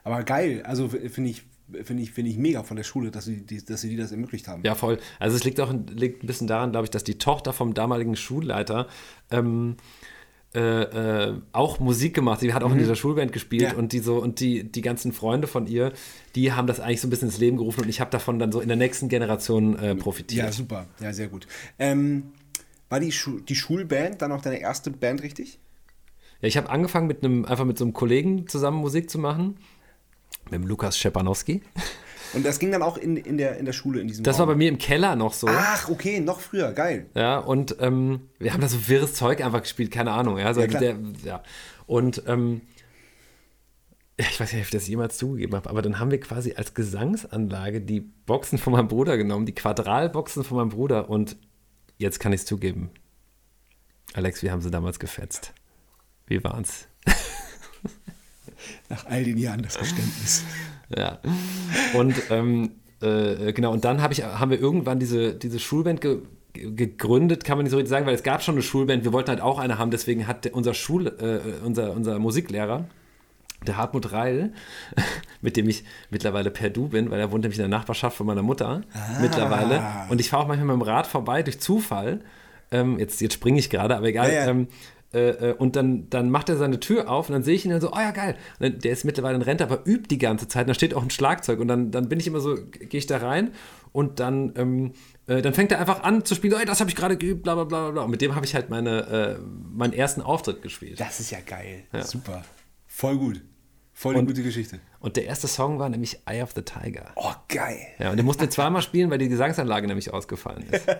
Aber 0.03 0.23
geil. 0.23 0.63
Also 0.65 0.89
finde 0.89 1.29
ich, 1.29 1.43
finde 1.83 2.03
ich, 2.03 2.11
finde 2.11 2.29
ich 2.31 2.37
mega 2.37 2.63
von 2.63 2.75
der 2.77 2.83
Schule, 2.83 3.09
dass 3.11 3.25
sie, 3.25 3.45
die, 3.45 3.63
dass 3.63 3.81
sie 3.81 3.89
dir 3.89 3.99
das 4.01 4.11
ermöglicht 4.11 4.47
haben. 4.47 4.63
Ja, 4.65 4.75
voll. 4.75 4.99
Also 5.19 5.35
es 5.37 5.43
liegt 5.43 5.59
auch 5.61 5.69
ein- 5.69 5.87
liegt 5.87 6.23
ein 6.23 6.27
bisschen 6.27 6.47
daran, 6.47 6.71
glaube 6.71 6.85
ich, 6.85 6.91
dass 6.91 7.03
die 7.03 7.17
Tochter 7.17 7.53
vom 7.53 7.73
damaligen 7.73 8.15
Schulleiter 8.15 8.87
ähm, 9.31 9.77
äh, 10.55 10.59
äh, 11.29 11.33
auch 11.51 11.79
Musik 11.79 12.13
gemacht. 12.13 12.39
Sie 12.41 12.53
hat 12.53 12.63
auch 12.63 12.71
in 12.71 12.77
dieser 12.77 12.95
Schulband 12.95 13.31
gespielt 13.31 13.63
Mhm. 13.63 13.67
Ja. 13.71 13.77
und 13.77 13.91
die 13.91 13.99
so 13.99 14.17
und 14.21 14.39
die 14.39 14.63
die 14.63 14.81
ganzen 14.81 15.11
Freunde 15.11 15.47
von 15.47 15.65
ihr, 15.67 15.93
die 16.35 16.51
haben 16.53 16.67
das 16.67 16.79
eigentlich 16.79 17.01
so 17.01 17.07
ein 17.07 17.09
bisschen 17.09 17.29
ins 17.29 17.39
Leben 17.39 17.57
gerufen 17.57 17.81
und 17.81 17.89
ich 17.89 17.99
habe 17.99 18.11
davon 18.11 18.37
dann 18.39 18.51
so 18.51 18.59
in 18.61 18.67
der 18.67 18.77
nächsten 18.77 19.09
Generation 19.09 19.77
äh, 19.79 19.95
profitiert. 19.95 20.45
Ja, 20.45 20.51
super. 20.51 20.85
Ja, 20.99 21.11
sehr 21.13 21.27
gut. 21.27 21.47
Ähm, 21.79 22.31
war 22.89 22.99
die, 22.99 23.11
Schu 23.11 23.39
die 23.39 23.55
Schulband 23.55 24.21
dann 24.21 24.31
auch 24.31 24.41
deine 24.41 24.59
erste 24.59 24.91
Band, 24.91 25.23
richtig? 25.23 25.57
Ja, 26.41 26.47
ich 26.47 26.57
habe 26.57 26.69
angefangen 26.69 27.07
mit 27.07 27.23
einem 27.23 27.45
einfach 27.45 27.65
mit 27.65 27.77
so 27.79 27.85
einem 27.85 27.93
Kollegen 27.93 28.47
zusammen 28.47 28.77
Musik 28.77 29.09
zu 29.09 29.17
machen, 29.17 29.57
mit 30.45 30.53
dem 30.53 30.67
Lukas 30.67 30.97
Schepanowski. 30.99 31.61
Und 32.33 32.45
das 32.45 32.59
ging 32.59 32.71
dann 32.71 32.81
auch 32.81 32.97
in, 32.97 33.15
in, 33.17 33.37
der, 33.37 33.57
in 33.57 33.65
der 33.65 33.73
Schule, 33.73 34.01
in 34.01 34.07
diesem 34.07 34.23
Das 34.23 34.39
war 34.39 34.45
bei 34.47 34.53
Raum. 34.53 34.59
mir 34.59 34.69
im 34.69 34.77
Keller 34.77 35.15
noch 35.15 35.33
so. 35.33 35.47
Ach, 35.49 35.89
okay, 35.89 36.19
noch 36.19 36.39
früher. 36.39 36.71
Geil. 36.73 37.07
Ja, 37.15 37.37
und 37.37 37.75
ähm, 37.79 38.29
wir 38.39 38.53
haben 38.53 38.61
da 38.61 38.67
so 38.67 38.87
wirres 38.87 39.13
Zeug 39.13 39.43
einfach 39.43 39.61
gespielt, 39.61 39.91
keine 39.91 40.11
Ahnung. 40.11 40.37
Ja, 40.37 40.53
so 40.53 40.61
Ja, 40.61 40.67
der, 40.67 40.95
ja. 41.23 41.43
Und 41.85 42.23
ähm, 42.27 42.61
ich 44.17 44.39
weiß 44.39 44.51
nicht, 44.53 44.61
ob 44.61 44.65
ich 44.65 44.71
das 44.71 44.87
jemals 44.87 45.17
zugegeben 45.17 45.55
habe, 45.55 45.69
aber 45.69 45.81
dann 45.81 45.99
haben 45.99 46.11
wir 46.11 46.19
quasi 46.19 46.53
als 46.55 46.73
Gesangsanlage 46.73 47.81
die 47.81 48.01
Boxen 48.01 48.57
von 48.57 48.73
meinem 48.73 48.87
Bruder 48.87 49.17
genommen, 49.17 49.45
die 49.45 49.55
Quadralboxen 49.55 50.43
von 50.43 50.57
meinem 50.57 50.69
Bruder 50.69 51.09
und 51.09 51.35
jetzt 51.97 52.19
kann 52.19 52.31
ich 52.33 52.41
es 52.41 52.45
zugeben. 52.45 52.91
Alex, 54.13 54.43
wie 54.43 54.51
haben 54.51 54.61
sie 54.61 54.69
damals 54.69 54.99
gefetzt? 54.99 55.53
Wie 56.27 56.43
waren's? 56.43 56.87
Nach 58.89 59.05
all 59.07 59.23
den 59.23 59.37
Jahren 59.37 59.63
das 59.63 59.77
Verständnis. 59.77 60.43
Ja. 60.89 61.19
Und 61.93 62.15
ähm, 62.29 62.71
äh, 63.01 63.53
genau, 63.53 63.71
und 63.71 63.83
dann 63.85 64.01
hab 64.01 64.11
ich, 64.11 64.23
haben 64.23 64.51
wir 64.51 64.59
irgendwann 64.59 64.99
diese, 64.99 65.33
diese 65.33 65.59
Schulband 65.59 66.01
ge 66.01 66.19
gegründet, 66.55 67.43
kann 67.45 67.57
man 67.57 67.63
nicht 67.63 67.71
so 67.71 67.77
richtig 67.77 67.89
sagen, 67.89 68.05
weil 68.05 68.13
es 68.13 68.21
gab 68.21 68.43
schon 68.43 68.53
eine 68.53 68.61
Schulband, 68.61 69.03
wir 69.03 69.11
wollten 69.11 69.29
halt 69.29 69.41
auch 69.41 69.57
eine 69.57 69.79
haben, 69.79 69.89
deswegen 69.89 70.27
hat 70.27 70.45
unser 70.53 70.75
Schul, 70.75 71.07
äh, 71.07 71.65
unser, 71.65 71.93
unser 71.93 72.19
Musiklehrer, 72.19 72.85
der 73.65 73.77
Hartmut 73.77 74.11
Reil, 74.11 74.53
mit 75.41 75.57
dem 75.57 75.67
ich 75.67 75.83
mittlerweile 76.11 76.51
per 76.51 76.69
Du 76.69 76.89
bin, 76.89 77.09
weil 77.09 77.19
er 77.19 77.31
wohnt 77.31 77.41
nämlich 77.41 77.57
in 77.57 77.63
der 77.63 77.75
Nachbarschaft 77.75 78.17
von 78.17 78.27
meiner 78.27 78.43
Mutter 78.43 78.81
mittlerweile. 79.19 79.83
Und 80.09 80.21
ich 80.21 80.29
fahre 80.29 80.43
auch 80.43 80.47
manchmal 80.47 80.77
mit 80.77 80.85
dem 80.85 80.87
Rad 80.87 81.07
vorbei 81.07 81.41
durch 81.41 81.59
Zufall. 81.59 82.19
Ähm, 82.71 82.99
jetzt 82.99 83.19
jetzt 83.21 83.33
springe 83.33 83.57
ich 83.57 83.71
gerade, 83.71 83.95
aber 83.95 84.07
egal. 84.07 84.29
Ja, 84.29 84.45
ja. 84.45 84.47
Ähm, 84.47 84.67
äh, 85.13 85.49
äh, 85.51 85.53
und 85.53 85.75
dann, 85.75 86.09
dann 86.09 86.29
macht 86.29 86.49
er 86.49 86.57
seine 86.57 86.79
Tür 86.79 87.09
auf 87.09 87.29
und 87.29 87.33
dann 87.33 87.43
sehe 87.43 87.55
ich 87.55 87.65
ihn 87.65 87.71
dann 87.71 87.81
so, 87.81 87.91
oh 87.91 87.99
ja, 87.99 88.11
geil. 88.11 88.35
Dann, 88.59 88.79
der 88.79 88.91
ist 88.91 89.03
mittlerweile 89.05 89.35
in 89.35 89.41
Rente, 89.41 89.63
aber 89.63 89.85
übt 89.85 90.07
die 90.09 90.17
ganze 90.17 90.47
Zeit. 90.47 90.63
Und 90.63 90.69
da 90.69 90.73
steht 90.73 90.93
auch 90.93 91.03
ein 91.03 91.09
Schlagzeug. 91.09 91.59
Und 91.59 91.67
dann, 91.67 91.91
dann 91.91 92.09
bin 92.09 92.19
ich 92.19 92.27
immer 92.27 92.39
so, 92.39 92.55
gehe 92.55 92.97
ich 92.97 93.05
da 93.05 93.17
rein 93.17 93.51
und 93.91 94.19
dann, 94.19 94.53
ähm, 94.57 94.93
äh, 95.27 95.41
dann 95.41 95.53
fängt 95.53 95.71
er 95.71 95.79
einfach 95.79 96.03
an 96.03 96.25
zu 96.25 96.35
spielen, 96.35 96.55
oh, 96.59 96.65
das 96.65 96.79
habe 96.79 96.89
ich 96.89 96.95
gerade 96.95 97.17
geübt, 97.17 97.43
bla 97.43 97.55
bla 97.55 97.63
bla 97.65 97.91
bla. 97.91 98.03
Und 98.03 98.11
mit 98.11 98.21
dem 98.21 98.35
habe 98.35 98.45
ich 98.45 98.55
halt 98.55 98.69
meine, 98.69 99.37
äh, 99.39 99.39
meinen 99.71 99.93
ersten 99.93 100.21
Auftritt 100.21 100.61
gespielt. 100.61 100.99
Das 100.99 101.19
ist 101.19 101.31
ja 101.31 101.39
geil. 101.45 101.83
Super. 102.01 102.43
Voll 102.87 103.17
gut. 103.17 103.41
Voll 103.95 104.13
eine 104.13 104.21
Und- 104.21 104.27
gute 104.27 104.41
Geschichte. 104.43 104.79
Und 104.99 105.17
der 105.17 105.25
erste 105.25 105.47
Song 105.47 105.77
war 105.79 105.87
nämlich 105.89 106.19
Eye 106.25 106.41
of 106.41 106.53
the 106.55 106.61
Tiger. 106.61 107.11
Oh, 107.15 107.31
geil. 107.49 107.77
Ja, 107.99 108.09
und 108.11 108.17
den 108.17 108.25
mussten 108.25 108.41
wir 108.41 108.49
zweimal 108.49 108.81
spielen, 108.81 109.11
weil 109.11 109.17
die 109.19 109.27
Gesangsanlage 109.29 109.85
nämlich 109.85 110.11
ausgefallen 110.13 110.63
ist. 110.71 110.85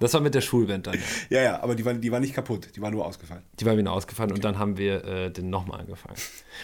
Das 0.00 0.14
war 0.14 0.20
mit 0.20 0.34
der 0.34 0.42
Schulband 0.42 0.86
dann. 0.86 0.96
Ja, 1.28 1.40
ja, 1.42 1.60
aber 1.62 1.74
die 1.74 1.84
war, 1.84 1.92
die 1.94 2.12
war 2.12 2.20
nicht 2.20 2.32
kaputt. 2.34 2.68
Die 2.76 2.80
war 2.80 2.90
nur 2.92 3.04
ausgefallen. 3.04 3.42
Die 3.58 3.64
war 3.66 3.76
wieder 3.76 3.90
ausgefallen 3.92 4.30
und 4.30 4.44
dann 4.44 4.56
haben 4.58 4.76
wir 4.78 5.04
äh, 5.04 5.30
den 5.30 5.50
nochmal 5.50 5.80
angefangen. 5.80 6.14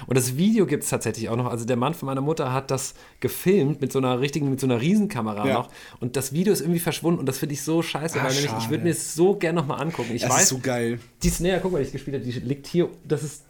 Und 0.06 0.16
das 0.16 0.36
Video 0.36 0.66
gibt 0.66 0.84
es 0.84 0.90
tatsächlich 0.90 1.28
auch 1.30 1.36
noch. 1.36 1.46
Also 1.46 1.64
der 1.64 1.76
Mann 1.76 1.94
von 1.94 2.06
meiner 2.06 2.20
Mutter 2.20 2.52
hat 2.52 2.70
das 2.70 2.94
gefilmt 3.20 3.80
mit 3.80 3.90
so 3.92 3.98
einer 3.98 4.20
richtigen, 4.20 4.50
mit 4.50 4.60
so 4.60 4.66
einer 4.68 4.80
Riesenkamera 4.80 5.48
Ja. 5.48 5.54
noch. 5.54 5.70
Und 6.00 6.14
das 6.16 6.32
Video 6.32 6.52
ist 6.52 6.60
irgendwie 6.60 6.78
verschwunden 6.80 7.18
und 7.18 7.26
das 7.26 7.38
finde 7.38 7.54
ich 7.54 7.62
so 7.62 7.82
scheiße, 7.82 8.20
Ah, 8.20 8.24
weil 8.24 8.34
nämlich 8.34 8.52
ich 8.58 8.70
würde 8.70 8.84
mir 8.84 8.90
es 8.90 9.14
so 9.14 9.34
gerne 9.36 9.58
nochmal 9.60 9.80
angucken. 9.82 10.14
Ich 10.14 10.22
Das 10.22 10.30
weiß, 10.30 10.42
ist 10.44 10.48
so 10.50 10.58
geil. 10.58 11.00
die 11.24 11.30
Snare, 11.30 11.58
guck 11.60 11.72
mal, 11.72 11.78
die 11.78 11.86
ich 11.86 11.92
gespielt 11.92 12.14
habe, 12.16 12.24
die 12.24 12.38
liegt 12.38 12.66
hier. 12.68 12.88
Das 13.04 13.22
ist, 13.24 13.42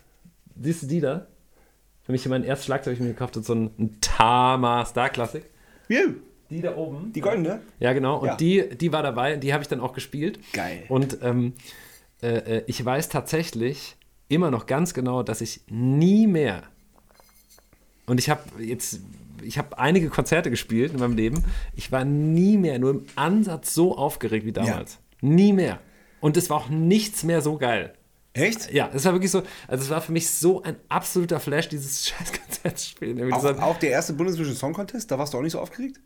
siehst 0.60 0.84
du 0.84 0.86
die 0.86 1.00
da? 1.00 1.26
Für 2.04 2.12
mich 2.12 2.26
mein 2.28 2.44
erstes 2.44 2.66
Schlagzeug, 2.66 2.94
ich 2.94 3.00
mir 3.00 3.08
gekauft 3.08 3.36
habe, 3.36 3.44
so 3.44 3.54
ein, 3.54 3.70
ein 3.78 3.98
Tama 4.00 4.84
Star 4.84 5.08
Classic. 5.08 5.44
Ja, 5.88 6.00
Die 6.50 6.60
da 6.60 6.76
oben. 6.76 7.12
Die 7.12 7.20
goldene? 7.20 7.60
Ja, 7.80 7.92
genau. 7.94 8.18
Und 8.18 8.26
Ja. 8.28 8.36
die, 8.36 8.68
die 8.76 8.92
war 8.92 9.02
dabei, 9.02 9.36
die 9.36 9.52
habe 9.52 9.62
ich 9.62 9.68
dann 9.68 9.80
auch 9.80 9.94
gespielt. 9.94 10.38
Geil. 10.52 10.84
Und 10.88 11.18
ähm, 11.22 11.54
äh, 12.22 12.58
äh, 12.58 12.64
ich 12.66 12.84
weiß 12.84 13.08
tatsächlich 13.08 13.96
immer 14.28 14.50
noch 14.50 14.66
ganz 14.66 14.92
genau, 14.94 15.22
dass 15.22 15.40
ich 15.40 15.62
nie 15.68 16.26
mehr. 16.26 16.62
Und 18.06 18.20
ich 18.20 18.28
habe 18.28 18.42
jetzt, 18.62 19.00
ich 19.42 19.56
habe 19.56 19.78
einige 19.78 20.10
Konzerte 20.10 20.50
gespielt 20.50 20.92
in 20.92 21.00
meinem 21.00 21.16
Leben. 21.16 21.44
Ich 21.74 21.90
war 21.90 22.04
nie 22.04 22.58
mehr, 22.58 22.78
nur 22.78 22.90
im 22.90 23.06
Ansatz 23.16 23.72
so 23.74 23.96
aufgeregt 23.96 24.44
wie 24.44 24.52
damals. 24.52 24.98
Nie 25.22 25.54
mehr. 25.54 25.80
Und 26.20 26.36
es 26.36 26.50
war 26.50 26.58
auch 26.58 26.68
nichts 26.68 27.24
mehr 27.24 27.40
so 27.40 27.56
geil. 27.56 27.94
Echt? 28.34 28.72
Ja, 28.72 28.90
es 28.92 29.04
war 29.04 29.12
wirklich 29.12 29.30
so, 29.30 29.42
also 29.68 29.84
es 29.84 29.90
war 29.90 30.00
für 30.00 30.12
mich 30.12 30.28
so 30.28 30.62
ein 30.62 30.76
absoluter 30.88 31.40
Flash, 31.40 31.68
dieses 31.68 32.08
scheiß 32.08 32.32
Konzert 32.32 32.78
zu 32.78 32.90
spielen. 32.90 33.18
Irgendwie 33.18 33.34
Auch, 33.34 33.44
auch 33.62 33.78
der 33.78 33.90
erste 33.90 34.12
Bundesvision 34.12 34.56
Song 34.56 34.72
Contest, 34.74 35.10
da 35.10 35.18
warst 35.18 35.32
du 35.32 35.38
auch 35.38 35.42
nicht 35.42 35.52
so 35.52 35.60
aufgeregt? 35.60 36.00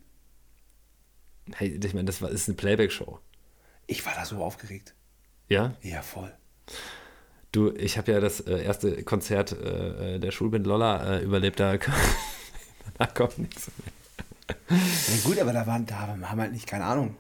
hey, 1.56 1.80
ich 1.82 1.94
meine, 1.94 2.04
das 2.04 2.20
war, 2.22 2.30
ist 2.30 2.48
eine 2.48 2.56
Playback-Show. 2.56 3.18
Ich 3.86 4.04
war 4.04 4.14
da 4.14 4.24
so 4.24 4.42
aufgeregt. 4.42 4.94
Ja? 5.48 5.74
Ja, 5.82 6.02
voll. 6.02 6.32
Du, 7.52 7.72
ich 7.72 7.96
habe 7.96 8.12
ja 8.12 8.20
das 8.20 8.40
äh, 8.40 8.62
erste 8.62 9.02
Konzert 9.04 9.52
äh, 9.52 10.18
der 10.18 10.30
Schulband 10.30 10.66
Lolla 10.66 11.16
äh, 11.16 11.24
überlebt, 11.24 11.58
da, 11.58 11.78
da 12.98 13.06
kommt 13.06 13.38
nichts 13.38 13.70
mehr. 13.78 14.56
Ja, 14.68 15.16
gut, 15.24 15.38
aber 15.38 15.52
da 15.52 15.66
waren, 15.66 15.86
da 15.86 15.98
haben 15.98 16.40
halt 16.40 16.52
nicht, 16.52 16.66
keine 16.66 16.84
Ahnung, 16.84 17.16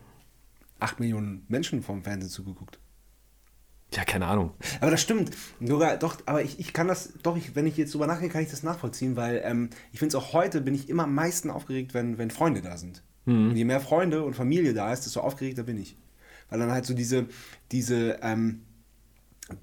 8 0.80 1.00
Millionen 1.00 1.46
Menschen 1.48 1.82
vom 1.82 2.02
Fernsehen 2.02 2.30
zugeguckt. 2.30 2.78
Ja, 3.94 4.04
keine 4.04 4.26
Ahnung. 4.26 4.52
Aber 4.80 4.90
das 4.90 5.00
stimmt. 5.00 5.30
Sogar, 5.60 5.96
doch, 5.96 6.18
aber 6.26 6.42
ich, 6.42 6.60
ich 6.60 6.72
kann 6.72 6.88
das, 6.88 7.14
doch, 7.22 7.36
ich, 7.36 7.56
wenn 7.56 7.66
ich 7.66 7.76
jetzt 7.76 7.94
drüber 7.94 8.06
nachdenke, 8.06 8.34
kann 8.34 8.42
ich 8.42 8.50
das 8.50 8.62
nachvollziehen, 8.62 9.16
weil 9.16 9.40
ähm, 9.44 9.70
ich 9.92 9.98
finde 9.98 10.16
es 10.16 10.22
auch 10.22 10.32
heute, 10.34 10.60
bin 10.60 10.74
ich 10.74 10.88
immer 10.88 11.04
am 11.04 11.14
meisten 11.14 11.50
aufgeregt, 11.50 11.94
wenn, 11.94 12.18
wenn 12.18 12.30
Freunde 12.30 12.60
da 12.60 12.76
sind. 12.76 13.02
Und 13.50 13.56
je 13.56 13.64
mehr 13.64 13.80
Freunde 13.80 14.24
und 14.24 14.34
Familie 14.34 14.74
da 14.74 14.92
ist, 14.92 15.04
desto 15.04 15.20
aufgeregter 15.20 15.62
bin 15.62 15.78
ich. 15.78 15.96
Weil 16.50 16.58
dann 16.58 16.70
halt 16.70 16.86
so 16.86 16.94
diese, 16.94 17.26
diese, 17.72 18.18
ähm, 18.22 18.62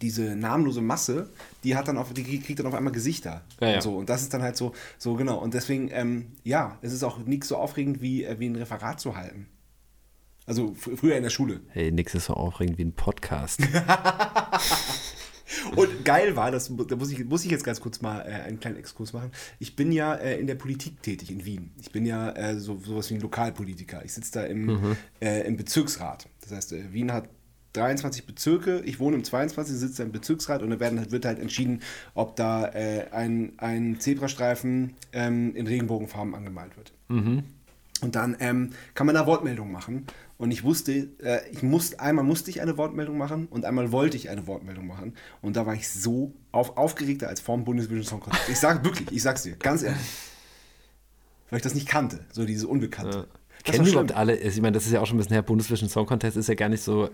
diese 0.02 0.36
namenlose 0.36 0.82
Masse, 0.82 1.30
die 1.64 1.76
hat 1.76 1.88
dann 1.88 1.98
auf, 1.98 2.14
die 2.14 2.40
kriegt 2.40 2.60
dann 2.60 2.68
auf 2.68 2.74
einmal 2.74 2.94
Gesichter. 2.94 3.44
Ja, 3.60 3.70
ja. 3.70 3.76
Und 3.76 3.82
so. 3.82 3.98
Und 3.98 4.10
das 4.10 4.22
ist 4.22 4.34
dann 4.34 4.42
halt 4.42 4.58
so, 4.58 4.74
so 4.98 5.16
genau. 5.16 5.38
Und 5.38 5.54
deswegen, 5.54 5.90
ähm, 5.92 6.28
ja, 6.44 6.78
es 6.82 6.94
ist 6.94 7.04
auch 7.04 7.20
nichts 7.20 7.48
so 7.48 7.58
aufregend 7.58 8.02
wie, 8.02 8.24
äh, 8.24 8.40
wie 8.40 8.48
ein 8.48 8.56
Referat 8.56 9.00
zu 9.00 9.16
halten. 9.16 9.48
Also 10.46 10.74
fr 10.74 10.96
früher 10.96 11.16
in 11.16 11.24
der 11.24 11.30
Schule. 11.30 11.62
Hey, 11.70 11.92
nix 11.92 12.14
ist 12.14 12.26
so 12.26 12.34
aufregend 12.34 12.78
wie 12.78 12.86
ein 12.86 12.94
Podcast. 12.94 13.62
Und 15.76 16.06
geil 16.06 16.36
war, 16.36 16.52
das, 16.52 16.72
da 16.88 16.96
muss 16.96 17.12
ich, 17.12 17.26
muss 17.26 17.46
ich 17.46 17.52
jetzt 17.52 17.64
ganz 17.64 17.80
kurz 17.80 18.02
mal 18.02 18.22
äh, 18.22 18.44
einen 18.46 18.60
kleinen 18.60 18.78
Exkurs 18.78 19.14
machen. 19.14 19.32
Ich 19.60 19.76
bin 19.76 19.92
ja 19.92 20.16
äh, 20.16 20.40
in 20.40 20.48
der 20.48 20.56
Politik 20.56 21.02
tätig 21.02 21.32
in 21.32 21.46
Wien. 21.46 21.72
Ich 21.80 21.92
bin 21.92 22.06
ja 22.06 22.32
äh, 22.32 22.60
so, 22.60 22.80
sowas 22.80 23.10
wie 23.10 23.16
ein 23.16 23.22
Lokalpolitiker. 23.22 24.04
Ich 24.04 24.14
sitze 24.14 24.32
da 24.34 24.44
im, 24.46 24.96
äh, 25.22 25.48
im 25.48 25.58
Bezirksrat. 25.58 26.28
Das 26.42 26.52
heißt, 26.52 26.74
äh, 26.74 26.94
Wien 26.94 27.12
hat 27.12 27.30
23 27.74 28.26
Bezirke. 28.26 28.82
Ich 28.86 29.00
wohne 29.00 29.18
im 29.18 29.24
22, 29.24 29.76
sitze 29.76 29.98
da 29.98 30.04
im 30.04 30.12
Bezirksrat 30.12 30.64
und 30.64 30.70
da 30.70 30.80
werden, 30.80 31.12
wird 31.12 31.26
halt 31.26 31.40
entschieden, 31.40 31.82
ob 32.14 32.36
da 32.36 32.68
äh, 32.68 33.08
ein, 33.12 33.54
ein 33.58 34.00
Zebrastreifen 34.00 34.94
ähm, 35.12 35.56
in 35.56 35.68
Regenbogenfarben 35.68 36.36
angemalt 36.36 36.78
wird. 36.78 36.94
Und 38.02 38.16
dann 38.16 38.36
ähm, 38.40 38.72
kann 38.94 39.08
man 39.08 39.16
da 39.16 39.26
Wortmeldungen 39.26 39.72
machen. 39.72 40.06
Und 40.38 40.52
ich 40.52 40.64
wusste, 40.64 41.10
äh, 41.24 41.50
ich 41.52 41.64
musste, 41.64 42.00
einmal 42.00 42.26
musste 42.26 42.50
ich 42.50 42.62
eine 42.62 42.78
Wortmeldung 42.78 43.18
machen 43.18 43.48
und 43.48 43.64
einmal 43.64 43.92
wollte 43.92 44.18
ich 44.18 44.30
eine 44.30 44.48
Wortmeldung 44.48 44.86
machen. 44.86 45.14
Und 45.42 45.56
da 45.56 45.66
war 45.66 45.74
ich 45.74 45.90
so 45.90 46.34
auf, 46.52 46.78
aufgeregter 46.78 47.30
als 47.30 47.40
vorm 47.40 47.64
Bundesvision 47.64 48.04
Song 48.04 48.20
Contest. 48.20 48.50
Ich 48.50 48.60
sag 48.60 48.84
wirklich, 48.84 49.12
ich 49.12 49.22
sag's 49.22 49.44
dir, 49.44 49.56
ganz 49.56 49.84
ehrlich. 49.84 50.02
Weil 51.50 51.58
ich 51.58 51.64
das 51.64 51.76
nicht 51.76 51.88
kannte, 51.88 52.26
so 52.32 52.46
dieses 52.46 52.66
Unbekannte. 52.66 53.28
kennen 53.64 53.80
war 53.80 53.88
überhaupt 53.88 54.12
alle, 54.12 54.36
ich 54.36 54.60
meine, 54.62 54.74
das 54.74 54.86
ist 54.86 54.92
ja 54.92 55.00
auch 55.00 55.06
schon 55.06 55.16
ein 55.16 55.20
bisschen 55.20 55.34
her, 55.34 55.42
Bundesvision 55.42 55.88
Song 55.88 56.06
Contest 56.06 56.36
ist 56.36 56.50
ja 56.50 56.56
gar 56.56 56.70
nicht 56.70 56.84
so, 56.84 57.10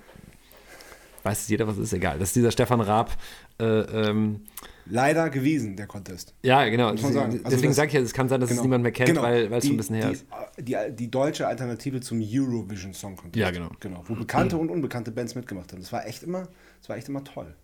weiß 1.23 1.47
jeder, 1.49 1.67
was 1.67 1.77
ist, 1.77 1.93
egal. 1.93 2.19
Das 2.19 2.29
ist 2.29 2.35
dieser 2.35 2.51
Stefan 2.51 2.81
Raab, 2.81 3.11
äh, 3.59 3.65
ähm, 3.65 4.41
Leider 4.87 5.29
gewesen, 5.29 5.75
der 5.75 5.87
Contest. 5.87 6.33
ja, 6.43 6.67
genau. 6.67 6.91
Muss 6.91 7.03
man 7.03 7.13
sagen. 7.13 7.31
Also 7.43 7.49
Deswegen 7.49 7.73
sage 7.73 7.89
ich 7.89 7.93
ja, 7.93 8.01
es 8.01 8.13
kann 8.13 8.27
sein, 8.27 8.41
dass 8.41 8.51
es 8.51 8.61
niemand 8.61 8.83
mehr 8.83 8.91
kennt, 8.91 9.09
Genau. 9.09 9.21
weil 9.21 9.51
es 9.53 9.65
schon 9.65 9.75
ein 9.75 9.77
bisschen 9.77 9.95
her 9.95 10.07
die, 10.07 10.13
ist. 10.13 10.25
Die, 10.57 10.95
die 10.95 11.11
deutsche 11.11 11.47
Alternative 11.47 12.01
zum 12.01 12.19
Eurovision 12.21 12.93
Song 12.93 13.15
Contest. 13.15 13.35
Ja, 13.35 13.51
genau. 13.51 13.69
genau. 13.79 14.03
Wo 14.07 14.15
bekannte 14.15 14.57
und 14.59 14.69
unbekannte 14.69 15.11
Bands 15.11 15.35
mitgemacht 15.35 15.71
haben. 15.71 15.81
Das 15.81 15.93
war 15.93 16.05
echt 16.07 16.23
immer, 16.23 16.47
das 16.79 16.89
war 16.89 16.97
echt 16.97 17.07
immer 17.07 17.23
toll. 17.23 17.55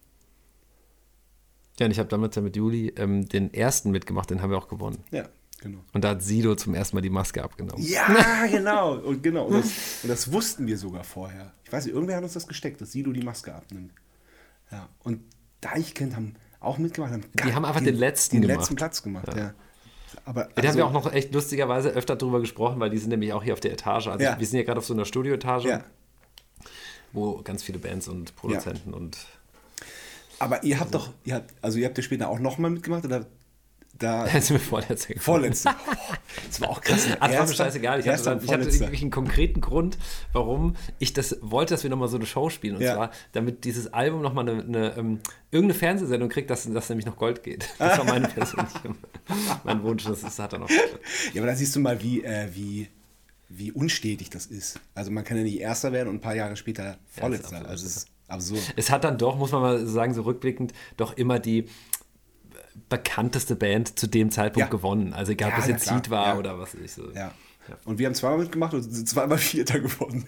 Ja, 1.79 1.85
und 1.85 1.91
ich 1.91 1.99
habe 1.99 2.09
damals 2.09 2.35
ja 2.35 2.41
mit 2.41 2.55
Juli 2.55 2.93
ähm, 2.97 3.27
den 3.27 3.53
ersten 3.53 3.91
mitgemacht, 3.91 4.29
den 4.29 4.41
haben 4.41 4.49
wir 4.49 4.57
auch 4.57 4.67
gewonnen. 4.67 4.97
Ja, 5.11 5.25
genau. 5.59 5.79
Und 5.93 6.03
da 6.03 6.09
hat 6.09 6.21
Sido 6.23 6.55
zum 6.55 6.73
ersten 6.75 6.95
Mal 6.95 7.01
die 7.01 7.09
Maske 7.09 7.43
abgenommen. 7.43 7.83
Ja, 7.83 8.45
genau. 8.51 8.95
Und 8.95 9.23
genau. 9.23 9.45
Und 9.45 9.53
das, 9.63 9.71
und 10.03 10.09
das 10.09 10.31
wussten 10.31 10.67
wir 10.67 10.77
sogar 10.77 11.03
vorher. 11.03 11.51
Ich 11.63 11.71
weiß 11.71 11.85
nicht, 11.85 11.93
irgendwer 11.93 12.17
hat 12.17 12.23
uns 12.23 12.33
das 12.33 12.47
gesteckt, 12.47 12.79
dass 12.81 12.91
Sido 12.91 13.11
die 13.11 13.21
Maske 13.23 13.53
abnimmt. 13.53 13.91
Ja. 14.71 14.87
Und 15.03 15.21
Deichkind 15.61 16.15
haben 16.15 16.35
auch 16.59 16.77
mitgemacht. 16.77 17.11
Haben 17.13 17.23
Die 17.45 17.53
haben 17.53 17.65
einfach 17.65 17.81
den 17.81 17.95
letzten 17.95 18.37
den 18.37 18.41
gemacht. 18.43 18.59
letzten 18.59 18.75
Platz 18.75 19.01
gemacht, 19.03 19.27
ja. 19.35 19.53
Aber 20.25 20.45
Da 20.45 20.49
haben 20.61 20.67
also- 20.67 20.77
wir 20.79 20.85
auch 20.87 20.91
noch 20.93 21.11
echt 21.13 21.33
lustigerweise 21.33 21.89
öfter 21.89 22.15
drüber 22.15 22.39
gesprochen, 22.39 22.79
weil 22.79 22.89
die 22.89 22.97
sind 22.97 23.09
nämlich 23.09 23.33
auch 23.33 23.43
hier 23.43 23.53
auf 23.53 23.59
der 23.59 23.71
Etage. 23.73 24.07
Also 24.07 24.23
Ja. 24.23 24.39
wir 24.39 24.47
sind 24.47 24.57
ja 24.59 24.65
gerade 24.65 24.79
auf 24.79 24.85
so 24.85 24.93
einer 24.93 25.05
Studioetage, 25.05 25.67
Ja. 25.69 25.83
wo 27.13 27.41
ganz 27.43 27.63
viele 27.63 27.79
Bands 27.79 28.07
und 28.07 28.35
Produzenten 28.35 28.93
und 28.93 29.17
Aber 30.39 30.63
ihr 30.63 30.79
habt 30.79 30.93
doch, 30.93 31.09
ihr 31.23 31.35
habt, 31.35 31.53
also 31.61 31.77
ihr 31.79 31.85
habt 31.87 31.97
ja 31.97 32.03
später 32.03 32.29
auch 32.29 32.39
nochmal 32.39 32.69
mitgemacht 32.71 33.05
oder 33.05 33.25
da 33.99 34.25
da 34.25 34.29
sind 34.41 34.51
wir 34.51 34.59
vorletzter 34.59 35.13
vorletzte. 35.19 35.69
Oh, 35.69 35.93
das 36.47 36.61
war 36.61 36.69
auch 36.69 36.81
krass. 36.81 37.07
Ach, 37.19 37.27
das 37.27 37.37
war 37.39 37.47
mir 37.47 37.53
scheißegal. 37.53 37.99
Ich 37.99 38.07
hatte, 38.07 38.23
dann, 38.23 38.43
ich 38.43 38.51
hatte 38.51 38.79
wirklich 38.79 39.01
einen 39.01 39.11
konkreten 39.11 39.61
Grund, 39.61 39.97
warum 40.33 40.75
ich 40.99 41.13
das 41.13 41.37
wollte, 41.41 41.73
dass 41.73 41.83
wir 41.83 41.89
nochmal 41.89 42.07
so 42.07 42.17
eine 42.17 42.25
Show 42.25 42.49
spielen. 42.49 42.75
Und 42.75 42.81
Ja. 42.81 42.95
zwar, 42.95 43.11
damit 43.31 43.63
dieses 43.63 43.93
Album 43.93 44.21
nochmal 44.21 44.49
eine, 44.49 44.63
eine, 44.63 44.97
ähm, 44.97 45.19
irgendeine 45.51 45.79
Fernsehsendung 45.79 46.29
kriegt, 46.29 46.49
dass 46.49 46.71
das 46.71 46.89
nämlich 46.89 47.05
noch 47.05 47.15
Gold 47.17 47.43
geht. 47.43 47.67
Das 47.79 47.97
war 47.97 48.05
meine 48.05 48.27
persönliche, 48.27 48.95
mein 49.63 49.81
Wunsch. 49.83 50.03
Das, 50.05 50.23
ist, 50.23 50.39
hat 50.39 50.53
er 50.53 50.59
noch. 50.59 50.69
Ja, 50.69 51.41
aber 51.41 51.47
da 51.47 51.55
siehst 51.55 51.75
du 51.75 51.79
mal, 51.79 52.01
wie, 52.01 52.23
äh, 52.23 52.49
wie, 52.53 52.89
wie 53.49 53.71
unstetig 53.71 54.29
das 54.29 54.45
ist. 54.45 54.79
Also 54.93 55.11
man 55.11 55.23
kann 55.23 55.37
ja 55.37 55.43
nicht 55.43 55.59
Erster 55.59 55.91
werden 55.91 56.09
und 56.09 56.15
ein 56.15 56.21
paar 56.21 56.35
Jahre 56.35 56.55
später 56.55 56.97
Vorletzter. 57.07 57.57
absurd. 57.57 57.69
also 57.69 57.85
es 57.85 57.95
ist 57.97 58.07
absurd. 58.27 58.73
Es 58.75 58.89
hat 58.91 59.03
dann 59.03 59.17
doch, 59.17 59.37
muss 59.37 59.51
man 59.51 59.61
mal 59.61 59.87
sagen, 59.87 60.13
so 60.13 60.23
rückblickend, 60.23 60.73
doch 60.97 61.15
immer 61.15 61.39
die 61.39 61.65
bekannteste 62.89 63.55
Band 63.55 63.97
zu 63.99 64.07
dem 64.07 64.31
Zeitpunkt 64.31 64.67
Ja. 64.67 64.69
gewonnen. 64.71 65.13
Also 65.13 65.31
egal, 65.31 65.51
ob 65.53 65.59
es 65.59 65.67
jetzt. 65.67 65.85
Seed 65.85 66.09
war 66.09 66.27
Ja. 66.27 66.37
oder 66.37 66.59
was 66.59 66.73
ich 66.75 66.91
so. 66.91 67.11
Ja. 67.11 67.31
Und 67.83 67.99
wir 67.99 68.05
haben 68.05 68.15
zweimal 68.15 68.39
mitgemacht 68.39 68.73
und 68.73 68.81
sind 68.83 69.09
zweimal 69.09 69.37
Vierter 69.39 69.79
geworden. 69.79 70.25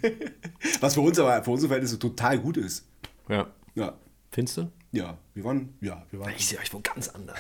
Was 0.81 0.95
für 0.95 1.01
uns 1.01 1.17
aber, 1.19 1.41
für 1.43 1.51
unsere 1.51 1.69
Verhältnisse 1.69 1.97
total 1.99 2.39
gut 2.39 2.57
ist. 2.57 2.85
ja. 3.29 3.47
Ja. 3.75 3.93
Findest 4.31 4.57
du? 4.57 4.71
Ja, 4.91 5.17
wir 5.33 5.43
waren, 5.43 5.73
ja, 5.81 6.03
wir 6.11 6.19
waren. 6.19 6.33
Ich 6.37 6.47
sehe 6.47 6.59
euch 6.59 6.73
wo 6.73 6.79
ganz 6.81 7.07
anders. 7.09 7.37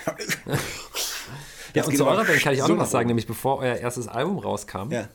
Ja, 1.73 1.83
und 1.85 1.97
zu 1.97 2.05
eurer 2.05 2.23
Band 2.25 2.39
kann 2.41 2.53
ich 2.53 2.61
auch 2.63 2.67
so 2.67 2.73
noch 2.75 2.83
was 2.83 2.91
sagen, 2.91 3.07
nämlich 3.07 3.27
bevor 3.27 3.57
euer 3.59 3.75
erstes 3.75 4.07
Album 4.07 4.37
rauskam, 4.39 4.91
Ja. 4.91 5.07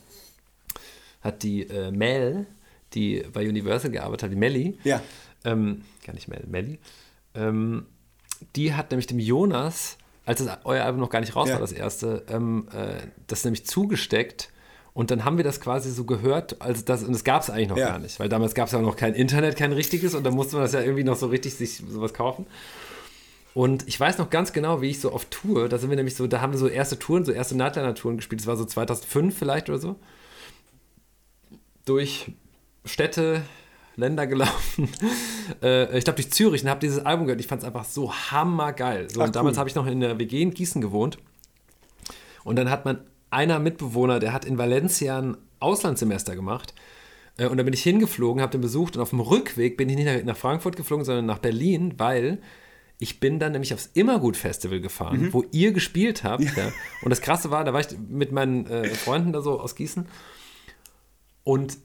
hat 1.20 1.42
die 1.42 1.62
äh, 1.68 1.90
Mel, 1.90 2.46
die 2.92 3.24
bei 3.32 3.48
Universal 3.48 3.90
gearbeitet 3.90 4.24
hat, 4.24 4.30
die 4.32 4.36
Melli, 4.36 4.78
Ja. 4.84 5.00
ähm, 5.44 5.82
gar 6.06 6.12
nicht 6.12 6.28
Mel, 6.28 6.44
Melli, 6.46 6.78
ähm, 7.34 7.86
die 8.56 8.74
hat 8.74 8.90
nämlich 8.90 9.06
dem 9.06 9.18
Jonas, 9.18 9.96
als 10.26 10.42
das, 10.44 10.58
euer 10.64 10.84
Album 10.84 11.00
noch 11.00 11.10
gar 11.10 11.20
nicht 11.20 11.36
raus 11.36 11.48
Ja. 11.48 11.54
war, 11.54 11.60
das 11.60 11.72
erste, 11.72 12.24
ähm, 12.28 12.68
äh, 12.72 13.06
das 13.26 13.44
nämlich 13.44 13.66
zugesteckt. 13.66 14.50
Und 14.92 15.10
dann 15.10 15.24
haben 15.24 15.36
wir 15.38 15.44
das 15.44 15.60
quasi 15.60 15.90
so 15.90 16.04
gehört, 16.04 16.60
also 16.62 16.82
das, 16.84 17.02
und 17.02 17.12
das 17.12 17.24
gab 17.24 17.42
es 17.42 17.50
eigentlich 17.50 17.68
noch 17.68 17.76
Ja. 17.76 17.88
gar 17.88 17.98
nicht, 17.98 18.20
weil 18.20 18.28
damals 18.28 18.54
gab 18.54 18.66
es 18.66 18.72
ja 18.72 18.80
noch 18.80 18.94
kein 18.96 19.14
Internet, 19.14 19.56
kein 19.56 19.72
richtiges, 19.72 20.14
und 20.14 20.22
dann 20.24 20.34
musste 20.34 20.54
man 20.54 20.64
das 20.64 20.72
ja 20.72 20.80
irgendwie 20.82 21.02
noch 21.04 21.16
so 21.16 21.26
richtig 21.26 21.54
sich 21.54 21.78
sowas 21.88 22.14
kaufen. 22.14 22.46
Und 23.54 23.86
ich 23.88 23.98
weiß 23.98 24.18
noch 24.18 24.30
ganz 24.30 24.52
genau, 24.52 24.80
wie 24.82 24.90
ich 24.90 25.00
so 25.00 25.10
auf 25.12 25.24
Tour, 25.26 25.68
da 25.68 25.78
sind 25.78 25.90
wir 25.90 25.96
nämlich 25.96 26.14
so, 26.16 26.26
da 26.26 26.40
haben 26.40 26.52
wir 26.52 26.58
so 26.58 26.68
erste 26.68 26.98
Touren, 26.98 27.24
so 27.24 27.32
erste 27.32 27.56
Nightliner-Touren 27.56 28.16
gespielt, 28.16 28.40
das 28.40 28.46
war 28.46 28.56
so 28.56 28.64
2005 28.64 29.36
vielleicht 29.36 29.68
oder 29.68 29.78
so, 29.78 29.96
durch 31.84 32.32
Städte, 32.84 33.42
Länder 33.96 34.26
gelaufen, 34.26 34.88
äh, 35.62 35.96
ich 35.98 36.04
glaube 36.04 36.16
durch 36.16 36.32
Zürich 36.32 36.62
und 36.64 36.70
habe 36.70 36.80
dieses 36.80 37.04
Album 37.04 37.26
gehört, 37.26 37.40
ich 37.40 37.46
fand 37.46 37.62
es 37.62 37.66
einfach 37.66 37.84
so 37.84 38.12
hammergeil. 38.12 39.08
So, 39.10 39.20
Ach, 39.20 39.26
und 39.26 39.36
damals 39.36 39.54
cool. 39.56 39.60
habe 39.60 39.68
ich 39.68 39.74
noch 39.74 39.86
in 39.86 40.00
der 40.00 40.18
WG 40.18 40.42
in 40.42 40.52
Gießen 40.52 40.80
gewohnt 40.80 41.18
und 42.44 42.56
dann 42.56 42.70
hat 42.70 42.84
man 42.84 43.00
einer 43.30 43.58
Mitbewohner, 43.58 44.18
der 44.20 44.32
hat 44.32 44.44
in 44.44 44.58
Valencia 44.58 45.18
ein 45.20 45.36
Auslandssemester 45.60 46.34
gemacht. 46.36 46.74
Äh, 47.36 47.46
Und 47.46 47.56
da 47.56 47.62
bin 47.64 47.72
ich 47.74 47.82
hingeflogen, 47.82 48.40
habe 48.42 48.52
den 48.52 48.60
besucht 48.60 48.96
und 48.96 49.02
auf 49.02 49.10
dem 49.10 49.20
Rückweg 49.20 49.76
bin 49.76 49.88
ich 49.88 49.96
nicht 49.96 50.06
nach, 50.06 50.22
nach 50.24 50.36
Frankfurt 50.36 50.76
geflogen, 50.76 51.04
sondern 51.04 51.26
nach 51.26 51.38
Berlin, 51.38 51.94
weil 51.98 52.38
ich 53.00 53.18
bin 53.18 53.40
dann 53.40 53.50
nämlich 53.52 53.74
aufs 53.74 53.90
Immergut-Festival 53.94 54.80
gefahren, 54.80 55.20
Mhm. 55.22 55.32
wo 55.32 55.44
ihr 55.50 55.72
gespielt 55.72 56.22
habt. 56.22 56.44
Ja. 56.56 56.70
Und 57.02 57.10
das 57.10 57.20
Krasse 57.22 57.50
war, 57.50 57.64
da 57.64 57.72
war 57.72 57.80
ich 57.80 57.88
mit 58.08 58.30
meinen 58.30 58.66
äh, 58.68 58.84
Freunden 58.88 59.32
da 59.32 59.40
so 59.42 59.58
aus 59.58 59.74
Gießen 59.74 60.06
und 61.42 61.76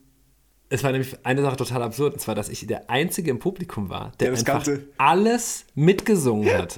es 0.69 0.83
war 0.83 0.91
nämlich 0.91 1.17
eine 1.25 1.41
Sache 1.41 1.57
total 1.57 1.81
absurd, 1.83 2.13
und 2.13 2.19
zwar, 2.19 2.35
dass 2.35 2.49
ich 2.49 2.65
der 2.67 2.89
Einzige 2.89 3.31
im 3.31 3.39
Publikum 3.39 3.89
war, 3.89 4.11
der, 4.19 4.31
das 4.31 4.41
einfach 4.41 4.63
kannte. 4.65 4.87
alles 4.97 5.65
mitgesungen 5.75 6.51
hat. 6.55 6.77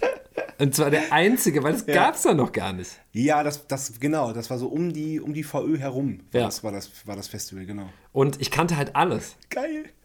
Und 0.59 0.75
zwar 0.75 0.89
der 0.91 1.11
Einzige, 1.11 1.63
weil 1.63 1.73
das 1.73 1.85
Ja. 1.87 1.95
gab 1.95 2.15
es 2.15 2.21
da 2.21 2.33
noch 2.33 2.51
gar 2.51 2.71
nicht. 2.71 2.91
Ja, 3.11 3.43
das, 3.43 3.67
das, 3.67 3.99
genau, 3.99 4.31
das 4.31 4.49
war 4.49 4.57
so 4.57 4.67
um 4.67 4.93
die, 4.93 5.19
um 5.19 5.33
die 5.33 5.43
VÖ 5.43 5.77
herum. 5.77 6.21
War 6.31 6.41
Ja. 6.41 6.45
Das 6.47 6.63
war 6.63 6.71
das, 6.71 6.89
war 7.05 7.15
das 7.15 7.27
Festival, 7.27 7.65
genau. 7.65 7.89
Und 8.13 8.39
ich 8.39 8.51
kannte 8.51 8.77
halt 8.77 8.95
alles. 8.95 9.35
Geil. 9.49 9.85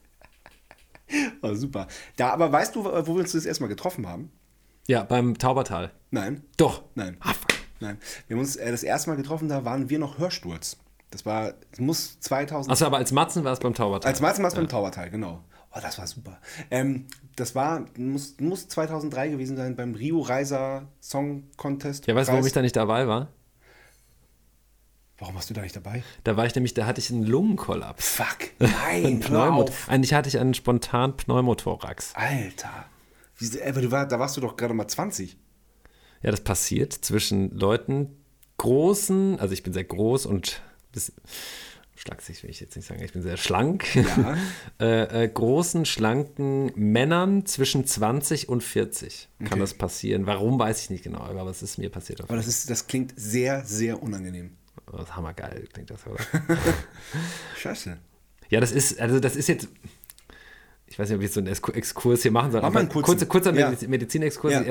Oh, 1.40 1.54
super. 1.54 1.86
Da, 2.16 2.30
aber 2.30 2.50
weißt 2.50 2.74
du, 2.74 2.84
wo 2.84 3.14
wir 3.14 3.20
uns 3.20 3.30
das 3.30 3.46
erstmal 3.46 3.68
getroffen 3.68 4.08
haben? 4.08 4.32
Ja, 4.88 5.04
beim 5.04 5.38
Taubertal. 5.38 5.92
Nein. 6.10 6.42
Doch. 6.56 6.82
Nein. 6.96 7.16
Ah, 7.20 7.32
fuck. 7.32 7.52
Nein. 7.78 7.98
Wir 8.26 8.34
haben 8.34 8.40
uns 8.40 8.56
äh, 8.56 8.70
das 8.72 8.82
erste 8.82 9.10
Mal 9.10 9.16
getroffen, 9.16 9.48
da 9.48 9.64
waren 9.64 9.88
wir 9.88 10.00
noch 10.00 10.18
Hörsturz. 10.18 10.78
Das 11.10 11.24
war, 11.24 11.54
es 11.72 11.78
muss 11.78 12.20
2000. 12.20 12.70
Achso, 12.72 12.86
aber 12.86 12.98
als 12.98 13.12
Matzen 13.12 13.44
war 13.44 13.52
es 13.52 13.60
beim 13.60 13.74
Taubertal. 13.74 14.10
Als 14.10 14.20
Martin 14.20 14.42
beim 14.42 14.68
Taubertal, 14.68 15.10
genau. 15.10 15.44
Oh, 15.74 15.78
das 15.80 15.98
war 15.98 16.06
super. 16.06 16.40
Ähm, 16.70 17.06
das 17.36 17.54
war, 17.54 17.84
muss, 17.96 18.36
muss 18.40 18.66
2003 18.68 19.28
gewesen 19.28 19.56
sein 19.56 19.76
beim 19.76 19.94
Rio 19.94 20.20
Reiser 20.20 20.88
Song 21.00 21.44
Contest. 21.56 22.06
ja, 22.06 22.14
weißt 22.14 22.28
du, 22.28 22.32
warum 22.32 22.46
ich 22.46 22.52
da 22.52 22.62
nicht 22.62 22.76
dabei 22.76 23.06
war? 23.06 23.28
Warum 25.18 25.34
warst 25.34 25.48
du 25.48 25.54
da 25.54 25.62
nicht 25.62 25.76
dabei? 25.76 26.02
Da 26.24 26.36
war 26.36 26.44
ich 26.44 26.54
nämlich, 26.54 26.74
da 26.74 26.86
hatte 26.86 27.00
ich 27.00 27.10
einen 27.10 27.24
Lungenkollaps. 27.24 28.06
Fuck. 28.06 28.50
Ein 28.58 29.02
Nein, 29.02 29.20
Pneumot. 29.20 29.72
Eigentlich 29.86 30.12
hatte 30.12 30.28
ich 30.28 30.38
einen 30.38 30.52
spontanen 30.52 31.16
Pneumothorax. 31.16 32.12
Alter. 32.14 32.86
Aber 33.66 33.80
du 33.80 33.90
war, 33.90 34.06
da 34.06 34.18
warst 34.18 34.36
du 34.36 34.40
doch 34.42 34.56
gerade 34.56 34.74
mal 34.74 34.88
20. 34.88 35.38
Ja, 36.22 36.30
das 36.30 36.40
passiert 36.40 36.92
zwischen 36.92 37.50
Leuten 37.50 38.16
großen, 38.58 39.38
also 39.38 39.52
ich 39.52 39.62
bin 39.62 39.72
sehr 39.72 39.84
groß 39.84 40.26
und 40.26 40.62
bis, 40.96 41.12
will 42.42 42.50
ich 42.50 42.60
jetzt 42.60 42.76
nicht 42.76 42.86
sagen, 42.86 43.02
ich 43.02 43.12
bin 43.12 43.22
sehr 43.22 43.36
schlank. 43.36 43.94
Ja. 43.96 44.36
äh, 44.80 45.24
äh, 45.24 45.28
großen, 45.28 45.84
schlanken 45.84 46.70
Männern 46.76 47.46
zwischen 47.46 47.86
20 47.86 48.48
und 48.48 48.62
40 48.62 49.28
kann 49.40 49.48
Okay. 49.48 49.60
das 49.60 49.74
passieren. 49.74 50.26
Warum, 50.26 50.58
weiß 50.58 50.80
ich 50.82 50.90
nicht 50.90 51.04
genau, 51.04 51.20
aber 51.20 51.48
es 51.50 51.62
ist 51.62 51.78
mir 51.78 51.90
passiert. 51.90 52.20
Aber 52.20 52.36
das, 52.36 52.46
ist, 52.46 52.70
das 52.70 52.86
klingt 52.86 53.12
sehr, 53.16 53.64
sehr 53.64 54.02
unangenehm. 54.02 54.52
Das 54.92 55.02
ist 55.08 55.16
hammergeil, 55.16 55.66
klingt 55.72 55.90
das, 55.90 56.06
oder? 56.06 56.22
Scheiße. 57.58 57.96
ja, 58.50 58.60
das 58.60 58.72
ist, 58.72 59.00
also 59.00 59.18
das 59.18 59.34
ist 59.34 59.48
jetzt, 59.48 59.68
ich 60.86 60.98
weiß 60.98 61.08
nicht, 61.08 61.16
ob 61.16 61.22
ich 61.22 61.26
jetzt 61.26 61.34
so 61.34 61.40
einen 61.40 61.48
Exku- 61.52 61.72
Exkurs 61.74 62.22
hier 62.22 62.30
machen 62.30 62.52
soll, 62.52 62.60
Mach 62.60 62.68
aber 62.68 62.84
kurzen. 62.86 63.02
kurzer, 63.02 63.26
kurzer 63.26 63.54
Ja. 63.54 63.70
Mediz 63.70 63.88
Medizinexkurs. 63.88 64.52
Ja. 64.54 64.62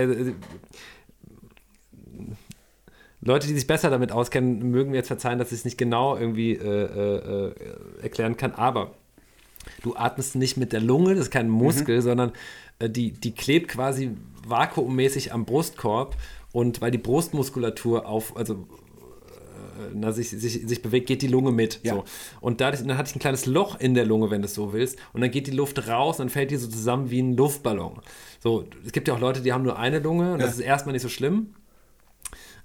Leute, 3.25 3.47
die 3.47 3.53
sich 3.55 3.67
besser 3.67 3.89
damit 3.89 4.11
auskennen, 4.11 4.69
mögen 4.71 4.91
mir 4.91 4.97
jetzt 4.97 5.07
verzeihen, 5.07 5.39
dass 5.39 5.51
ich 5.51 5.59
es 5.59 5.65
nicht 5.65 5.77
genau 5.77 6.15
irgendwie 6.15 6.53
äh, 6.53 6.83
äh, 7.49 7.53
erklären 8.01 8.37
kann, 8.37 8.53
aber 8.53 8.91
du 9.81 9.95
atmest 9.95 10.35
nicht 10.35 10.57
mit 10.57 10.71
der 10.71 10.79
Lunge, 10.79 11.15
das 11.15 11.25
ist 11.25 11.31
kein 11.31 11.49
Muskel, 11.49 12.01
sondern 12.01 12.31
äh, 12.79 12.89
die, 12.89 13.11
die 13.11 13.31
klebt 13.31 13.69
quasi 13.69 14.11
vakuummäßig 14.47 15.33
am 15.33 15.43
Brustkorb 15.45 16.15
und 16.51 16.81
weil 16.81 16.91
die 16.91 16.99
Brustmuskulatur 16.99 18.05
auf, 18.05 18.37
also 18.37 18.53
äh, 18.53 19.91
na, 19.93 20.11
sich, 20.11 20.29
sich, 20.29 20.61
sich 20.67 20.81
bewegt, 20.83 21.07
geht 21.07 21.23
die 21.23 21.27
Lunge 21.27 21.51
mit. 21.51 21.79
Ja. 21.83 21.95
So. 21.95 22.03
Und 22.41 22.61
dadurch, 22.61 22.83
dann 22.85 22.95
hatte 22.95 23.09
ich 23.09 23.15
ein 23.15 23.19
kleines 23.19 23.47
Loch 23.47 23.79
in 23.79 23.95
der 23.95 24.05
Lunge, 24.05 24.29
wenn 24.29 24.41
du 24.41 24.45
es 24.45 24.53
so 24.53 24.71
willst. 24.71 24.99
Und 25.13 25.21
dann 25.21 25.31
geht 25.31 25.47
die 25.47 25.51
Luft 25.51 25.87
raus 25.87 26.19
und 26.19 26.25
dann 26.25 26.29
fällt 26.29 26.51
die 26.51 26.57
so 26.57 26.67
zusammen 26.67 27.09
wie 27.09 27.21
ein 27.23 27.35
Luftballon. 27.35 27.99
So, 28.39 28.65
es 28.85 28.91
gibt 28.91 29.07
ja 29.07 29.15
auch 29.15 29.19
Leute, 29.19 29.41
die 29.41 29.51
haben 29.51 29.63
nur 29.63 29.79
eine 29.79 29.97
Lunge 29.99 30.33
und 30.33 30.39
Ja. 30.41 30.45
das 30.45 30.55
ist 30.55 30.61
erstmal 30.61 30.93
nicht 30.93 31.01
so 31.01 31.09
schlimm. 31.09 31.55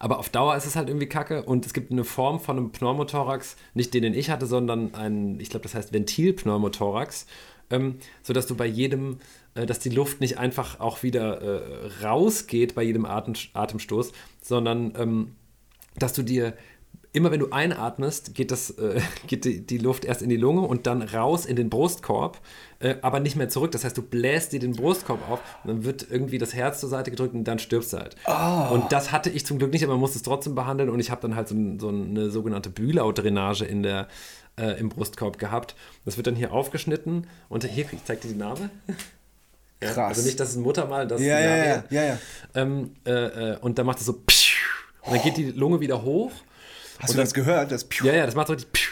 Aber 0.00 0.18
auf 0.18 0.30
Dauer 0.30 0.56
ist 0.56 0.66
es 0.66 0.76
halt 0.76 0.88
irgendwie 0.88 1.06
kacke. 1.06 1.44
Und 1.44 1.66
es 1.66 1.74
gibt 1.74 1.92
eine 1.92 2.04
Form 2.04 2.40
von 2.40 2.56
einem 2.56 2.72
Pneumothorax, 2.72 3.56
nicht 3.74 3.94
den, 3.94 4.02
den 4.02 4.14
ich 4.14 4.30
hatte, 4.30 4.46
sondern 4.46 4.94
ein, 4.94 5.38
ich 5.38 5.50
glaube, 5.50 5.62
das 5.62 5.74
heißt 5.74 5.92
Ventilpneumothorax, 5.92 7.26
ähm, 7.68 7.98
sodass 8.22 8.46
du 8.46 8.56
bei 8.56 8.66
jedem, 8.66 9.18
äh, 9.54 9.66
dass 9.66 9.78
die 9.78 9.90
Luft 9.90 10.22
nicht 10.22 10.38
einfach 10.38 10.80
auch 10.80 11.02
wieder 11.02 11.42
äh, 11.42 11.90
rausgeht 12.02 12.74
bei 12.74 12.82
jedem 12.82 13.04
Atem, 13.04 13.34
Atemstoß, 13.52 14.12
sondern 14.40 14.94
ähm, 14.96 15.36
dass 15.98 16.14
du 16.14 16.22
dir 16.22 16.54
immer 17.12 17.30
wenn 17.30 17.40
du 17.40 17.50
einatmest, 17.50 18.34
geht, 18.34 18.50
das, 18.50 18.70
äh, 18.70 19.00
geht 19.26 19.44
die, 19.44 19.66
die, 19.66 19.78
Luft 19.78 20.04
erst 20.04 20.22
in 20.22 20.28
die 20.28 20.36
Lunge 20.36 20.62
und 20.62 20.86
dann 20.86 21.02
raus 21.02 21.44
in 21.44 21.56
den 21.56 21.70
Brustkorb, 21.70 22.40
äh, 22.78 22.96
aber 23.02 23.20
nicht 23.20 23.36
mehr 23.36 23.48
zurück. 23.48 23.72
Das 23.72 23.84
heißt, 23.84 23.96
du 23.96 24.02
bläst 24.02 24.52
dir 24.52 24.60
den 24.60 24.72
Brustkorb 24.72 25.28
auf 25.28 25.40
und 25.64 25.68
dann 25.68 25.84
wird 25.84 26.06
irgendwie 26.08 26.38
das 26.38 26.54
Herz 26.54 26.80
zur 26.80 26.88
Seite 26.88 27.10
gedrückt 27.10 27.34
und 27.34 27.44
dann 27.44 27.58
stirbst 27.58 27.92
du 27.92 27.98
halt. 27.98 28.16
Oh. 28.26 28.74
Und 28.74 28.92
das 28.92 29.12
hatte 29.12 29.30
ich 29.30 29.44
zum 29.44 29.58
Glück 29.58 29.72
nicht, 29.72 29.82
aber 29.82 29.94
man 29.94 30.00
musste 30.00 30.18
es 30.18 30.22
trotzdem 30.22 30.54
behandeln 30.54 30.88
und 30.88 31.00
ich 31.00 31.10
habe 31.10 31.20
dann 31.22 31.34
halt 31.34 31.48
so, 31.48 31.56
so 31.78 31.88
eine 31.88 32.30
sogenannte 32.30 32.70
Bühlau-Drainage 32.70 33.64
in 33.64 33.82
der, 33.82 34.08
äh, 34.56 34.78
im 34.78 34.88
Brustkorb 34.88 35.38
gehabt. 35.38 35.74
Das 36.04 36.16
wird 36.16 36.26
dann 36.28 36.36
hier 36.36 36.52
aufgeschnitten 36.52 37.26
und 37.48 37.64
hier, 37.64 37.86
ich 37.90 38.04
zeig 38.04 38.20
dir 38.20 38.28
die 38.28 38.36
Narbe. 38.36 38.70
Krass. 39.80 39.96
also 39.96 40.22
nicht, 40.22 40.38
das 40.38 40.50
ist 40.50 40.56
ein 40.56 40.62
Muttermal, 40.62 41.08
das 41.08 41.22
ja, 41.22 41.38
ist 41.38 41.44
ja, 41.44 41.56
ja, 41.56 41.84
ja, 41.88 42.04
ja. 42.04 42.18
Ähm, 42.54 42.90
äh, 43.06 43.12
äh, 43.52 43.56
und 43.60 43.78
dann 43.78 43.86
macht 43.86 43.98
es 43.98 44.04
so 44.04 44.12
und 44.12 45.14
dann 45.14 45.22
geht 45.22 45.38
die 45.38 45.52
Lunge 45.52 45.80
wieder 45.80 46.02
hoch 46.02 46.32
Hast 47.00 47.10
und 47.10 47.16
du 47.16 47.22
das 47.22 47.34
gehört? 47.34 47.72
Das 47.72 47.86
ja, 48.02 48.14
ja, 48.14 48.26
das 48.26 48.34
macht 48.34 48.48
so 48.48 48.52
richtig. 48.52 48.90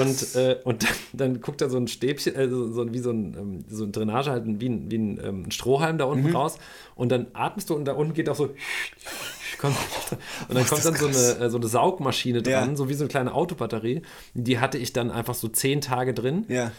Und, 0.00 0.34
äh, 0.34 0.56
und 0.64 0.82
dann, 0.82 0.92
dann, 1.12 1.40
guckt 1.40 1.60
da 1.60 1.68
so 1.68 1.76
ein 1.76 1.88
Stäbchen, 1.88 2.36
also 2.36 2.72
so, 2.72 2.90
wie 2.92 3.00
so 3.00 3.10
ein, 3.10 3.36
ähm, 3.36 3.64
so 3.68 3.84
ein 3.84 3.92
Drainage, 3.92 4.30
halt 4.30 4.44
wie 4.46 4.68
ein, 4.68 4.90
wie 4.90 4.96
ein, 4.96 5.20
ähm, 5.22 5.50
Strohhalm 5.50 5.98
da 5.98 6.04
unten 6.04 6.28
mhm. 6.28 6.36
raus. 6.36 6.58
Und 6.94 7.10
dann 7.10 7.26
atmest 7.34 7.68
du 7.68 7.74
und 7.74 7.84
da 7.84 7.92
unten 7.92 8.14
geht 8.14 8.28
auch 8.28 8.36
so. 8.36 8.44
und 9.62 10.54
dann 10.54 10.66
kommt 10.66 10.84
dann 10.84 10.94
so 10.94 11.06
eine, 11.06 11.16
äh, 11.16 11.50
so 11.50 11.58
eine 11.58 11.68
Saugmaschine 11.68 12.42
dran, 12.42 12.70
ja. 12.70 12.76
so 12.76 12.88
wie 12.88 12.94
so 12.94 13.04
eine 13.04 13.08
kleine 13.08 13.34
Autobatterie. 13.34 14.02
Die 14.34 14.58
hatte 14.58 14.78
ich 14.78 14.92
dann 14.92 15.10
einfach 15.10 15.34
so 15.34 15.48
zehn 15.48 15.80
Tage 15.80 16.14
drin. 16.14 16.46
Ja. 16.48 16.72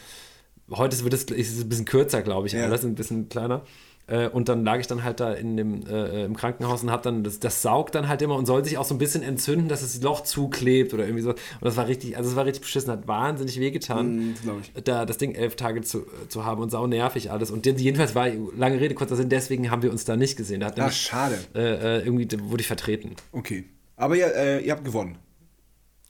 Heute 0.72 1.04
wird 1.04 1.14
es, 1.14 1.24
ist 1.24 1.58
es 1.58 1.64
ein 1.64 1.70
bisschen 1.70 1.86
kürzer, 1.86 2.22
glaube 2.22 2.48
ich, 2.48 2.54
ja. 2.54 2.64
alles 2.64 2.84
ein 2.84 2.96
bisschen 2.96 3.30
kleiner. 3.30 3.66
Äh, 4.10 4.28
und 4.28 4.50
dann 4.50 4.64
lag 4.64 4.80
ich 4.80 4.88
dann 4.88 5.04
halt 5.04 5.20
da 5.20 5.34
in 5.34 5.56
dem, 5.56 5.86
äh, 5.88 6.26
im 6.26 6.36
Krankenhaus 6.36 6.82
und 6.82 6.92
habe 6.92 7.04
dann, 7.04 7.24
das, 7.24 7.40
das 7.40 7.62
saugt 7.62 7.96
dann 7.96 8.08
halt 8.08 8.22
immer 8.22 8.36
und 8.36 8.46
soll 8.46 8.66
sich 8.66 8.78
auch 8.78 8.86
so 8.86 8.96
ein 8.96 8.98
bisschen 8.98 9.22
entzünden, 9.22 9.70
dass 9.70 9.82
das 9.82 10.02
Loch 10.02 10.22
zuklebt 10.22 10.94
oder 10.94 11.04
irgendwie 11.06 11.22
so. 11.22 11.30
Und 11.30 11.38
das 11.62 11.78
war 11.78 11.88
richtig, 11.88 12.18
also 12.18 12.30
es 12.30 12.36
war 12.36 12.46
richtig 12.46 12.62
beschissen, 12.62 12.92
hat 12.92 13.08
wahnsinnig 13.08 13.60
wehgetan, 13.60 14.30
mm, 14.30 14.36
da 14.84 15.06
das 15.06 15.18
Ding 15.18 15.36
elf 15.36 15.56
Tage 15.56 15.82
zu, 15.82 16.08
zu 16.28 16.44
haben 16.44 16.62
und 16.62 16.72
sau 16.72 16.88
nervig 16.88 17.32
alles. 17.32 17.52
Und 17.52 17.66
jedenfalls 17.66 18.16
war, 18.16 18.28
lange 18.58 18.80
Rede, 18.80 18.96
kurzer 18.96 19.16
Sinn, 19.16 19.30
deswegen 19.30 19.70
haben 19.70 19.84
wir 19.84 19.92
uns 19.92 20.06
da 20.06 20.16
nicht 20.16 20.38
gesehen. 20.38 20.62
Da 20.62 20.68
hat 20.68 20.80
Ach, 20.80 20.92
schade. 20.92 21.38
Äh, 21.54 22.00
äh, 22.00 22.06
irgendwie 22.06 22.28
wurde 22.42 22.62
ich 22.62 22.68
vertreten. 22.68 23.16
Okay. 23.32 23.66
Aber 23.96 24.16
ihr, 24.16 24.34
äh, 24.36 24.66
ihr 24.66 24.72
habt 24.72 24.86
gewonnen. 24.86 25.18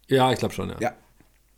Ja, 0.07 0.31
ich 0.31 0.39
glaube 0.39 0.53
schon, 0.53 0.69
ja. 0.69 0.75
Ja, 0.79 0.93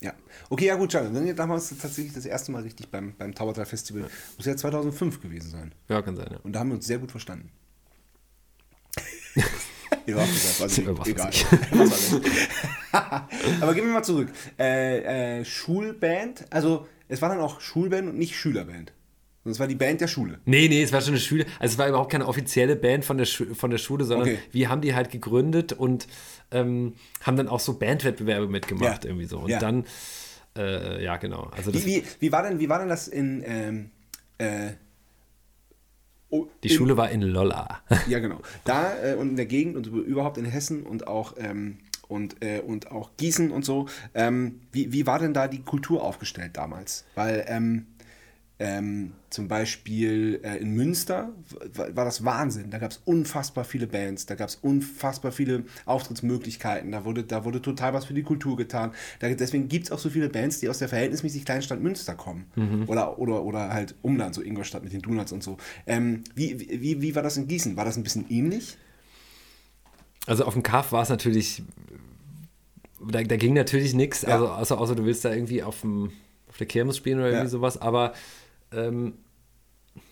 ja. 0.02 0.14
Okay, 0.50 0.66
ja 0.66 0.76
gut, 0.76 0.92
schade. 0.92 1.12
Dann 1.12 1.26
ja 1.28 1.34
damals 1.34 1.70
tatsächlich 1.70 2.14
das 2.14 2.26
erste 2.26 2.52
Mal 2.52 2.64
richtig 2.64 2.90
beim, 2.90 3.14
beim 3.18 3.34
Taubertal 3.34 3.66
Festival. 3.66 4.04
Ja. 4.04 4.08
Muss 4.38 4.46
ja 4.46 4.58
2005 4.58 5.22
gewesen 5.22 5.52
sein. 5.52 5.76
Ja, 5.88 6.02
kann 6.02 6.16
sein, 6.16 6.28
ja. 6.32 6.40
Und 6.40 6.54
da 6.54 6.60
haben 6.60 6.70
wir 6.70 6.76
uns 6.76 6.88
sehr 6.88 6.98
gut 6.98 7.12
verstanden. 7.12 7.52
ja, 10.06 10.26
gesagt, 10.26 10.62
also 10.62 10.98
was 10.98 11.08
egal. 11.08 11.32
Aber 13.62 13.74
gehen 13.74 13.86
wir 13.86 13.94
mal 13.94 14.04
zurück. 14.04 14.30
Äh, 14.58 15.40
äh, 15.40 15.46
Schulband, 15.46 16.46
also 16.50 16.88
es 17.08 17.22
war 17.22 17.30
dann 17.30 17.40
auch 17.40 17.62
Schulband 17.62 18.10
und 18.10 18.18
nicht 18.18 18.36
Schülerband. 18.36 18.94
Und 19.44 19.52
es 19.52 19.60
war 19.60 19.68
die 19.68 19.76
Band 19.76 20.02
der 20.02 20.08
Schule. 20.08 20.40
Nee, 20.46 20.68
nee, 20.68 20.84
es 20.84 20.94
war 20.94 21.02
schon 21.02 21.14
eine 21.14 21.20
Schule. 21.20 21.46
Also 21.60 21.74
es 21.74 21.78
war 21.80 21.88
überhaupt 21.88 22.12
keine 22.12 22.28
offizielle 22.28 22.76
Band 22.76 23.04
von 23.04 23.18
der, 23.18 23.26
Schu 23.26 23.56
von 23.56 23.72
der 23.72 23.80
Schule, 23.80 24.06
sondern 24.06 24.30
okay. 24.30 24.40
wir 24.52 24.70
haben 24.70 24.82
die 24.82 24.94
halt 24.94 25.10
gegründet 25.10 25.74
und 25.74 26.08
ähm, 26.52 26.94
haben 27.22 27.38
dann 27.38 27.48
auch 27.48 27.60
so 27.60 27.80
Bandwettbewerbe 27.80 28.48
mitgemacht, 28.48 29.04
ja. 29.04 29.10
irgendwie 29.10 29.26
so. 29.26 29.40
Und 29.40 29.50
ja. 29.50 29.60
dann, 29.60 29.86
äh, 30.56 31.04
ja, 31.04 31.18
genau. 31.18 31.50
Also 31.56 31.74
wie, 31.74 31.86
wie, 31.86 32.04
wie, 32.20 32.32
war 32.32 32.44
denn, 32.44 32.60
wie 32.60 32.70
war 32.70 32.80
denn 32.80 32.90
das 32.90 33.08
in. 33.08 33.44
Ähm, 33.44 33.90
äh, 34.38 34.74
oh, 36.30 36.48
die 36.64 36.68
in, 36.68 36.76
Schule 36.76 36.96
war 36.96 37.10
in 37.10 37.22
Lolla. 37.24 37.82
Ja, 38.08 38.20
genau. 38.20 38.42
Da 38.64 38.94
äh, 39.04 39.16
und 39.16 39.30
in 39.30 39.36
der 39.38 39.48
Gegend 39.48 39.76
und 39.76 39.88
überhaupt 39.88 40.38
in 40.38 40.46
Hessen 40.46 40.84
und 40.84 41.08
auch. 41.08 41.36
Ähm, 41.38 41.80
und, 42.08 42.44
äh, 42.44 42.60
und 42.60 42.92
auch 42.92 43.12
Gießen 43.16 43.52
und 43.52 43.64
so. 43.64 43.88
Ähm, 44.14 44.60
wie, 44.74 44.92
wie 44.92 45.08
war 45.08 45.18
denn 45.18 45.34
da 45.34 45.48
die 45.48 45.62
Kultur 45.62 46.04
aufgestellt 46.04 46.58
damals? 46.58 47.06
Weil 47.16 47.46
ähm, 47.48 47.86
ähm, 48.62 49.14
zum 49.32 49.48
Beispiel 49.48 50.40
äh, 50.44 50.58
in 50.58 50.76
Münster 50.76 51.34
war, 51.74 51.96
war, 51.96 52.06
das 52.06 52.24
Wahnsinn. 52.24 52.70
Da 52.70 52.78
gab 52.78 52.92
es 52.92 53.02
unfassbar 53.06 53.64
viele 53.64 53.88
Bands, 53.88 54.28
da 54.28 54.36
gab 54.36 54.50
es 54.50 54.56
unfassbar 54.56 55.32
viele 55.32 55.64
Auftrittsmöglichkeiten, 55.86 56.92
da 56.92 57.04
wurde, 57.04 57.24
da 57.24 57.44
wurde 57.44 57.60
total 57.64 57.96
was 57.96 58.06
für 58.06 58.14
die 58.14 58.22
Kultur 58.22 58.56
getan. 58.56 58.92
Da, 59.18 59.30
deswegen 59.30 59.68
gibt 59.68 59.86
es 59.86 59.92
auch 59.92 59.98
so 59.98 60.12
viele 60.12 60.30
Bands, 60.30 60.60
die 60.60 60.70
aus 60.70 60.78
der 60.78 60.90
verhältnismäßig 60.90 61.44
kleinen 61.44 61.64
Stadt 61.64 61.82
Münster 61.82 62.14
kommen. 62.14 62.46
Mhm. 62.56 62.84
Oder, 62.88 63.18
oder, 63.18 63.44
oder 63.44 63.74
halt 63.74 63.96
Umland, 64.04 64.36
so 64.36 64.44
Ingolstadt 64.44 64.84
mit 64.84 64.94
den 64.94 65.02
Donuts 65.02 65.32
und 65.32 65.42
so. 65.42 65.58
Ähm, 65.88 66.24
wie, 66.36 66.60
wie, 66.60 67.02
wie 67.02 67.16
war 67.16 67.24
das 67.24 67.38
in 67.38 67.48
Gießen? 67.48 67.76
War 67.78 67.86
das 67.86 67.98
ein 67.98 68.04
bisschen 68.04 68.30
ähnlich? 68.30 68.78
Also 70.28 70.46
auf 70.46 70.54
dem 70.54 70.62
Kaff 70.62 70.92
war 70.92 71.02
es 71.02 71.10
natürlich, 71.10 71.64
da, 73.10 73.24
da 73.24 73.38
ging 73.38 73.56
natürlich 73.56 73.96
nichts, 73.96 74.22
ja. 74.22 74.36
also 74.36 74.50
außer, 74.50 74.78
außer 74.78 74.94
du 74.94 75.04
willst 75.06 75.26
da 75.26 75.34
irgendwie 75.34 75.64
auf 75.64 75.82
dem 75.82 76.12
auf 76.52 76.58
der 76.58 76.68
Kirmes 76.68 76.98
spielen 76.98 77.18
oder 77.20 77.28
irgendwie 77.28 77.46
ja. 77.46 77.50
sowas, 77.50 77.82
aber 77.82 78.14
ähm, 78.74 79.14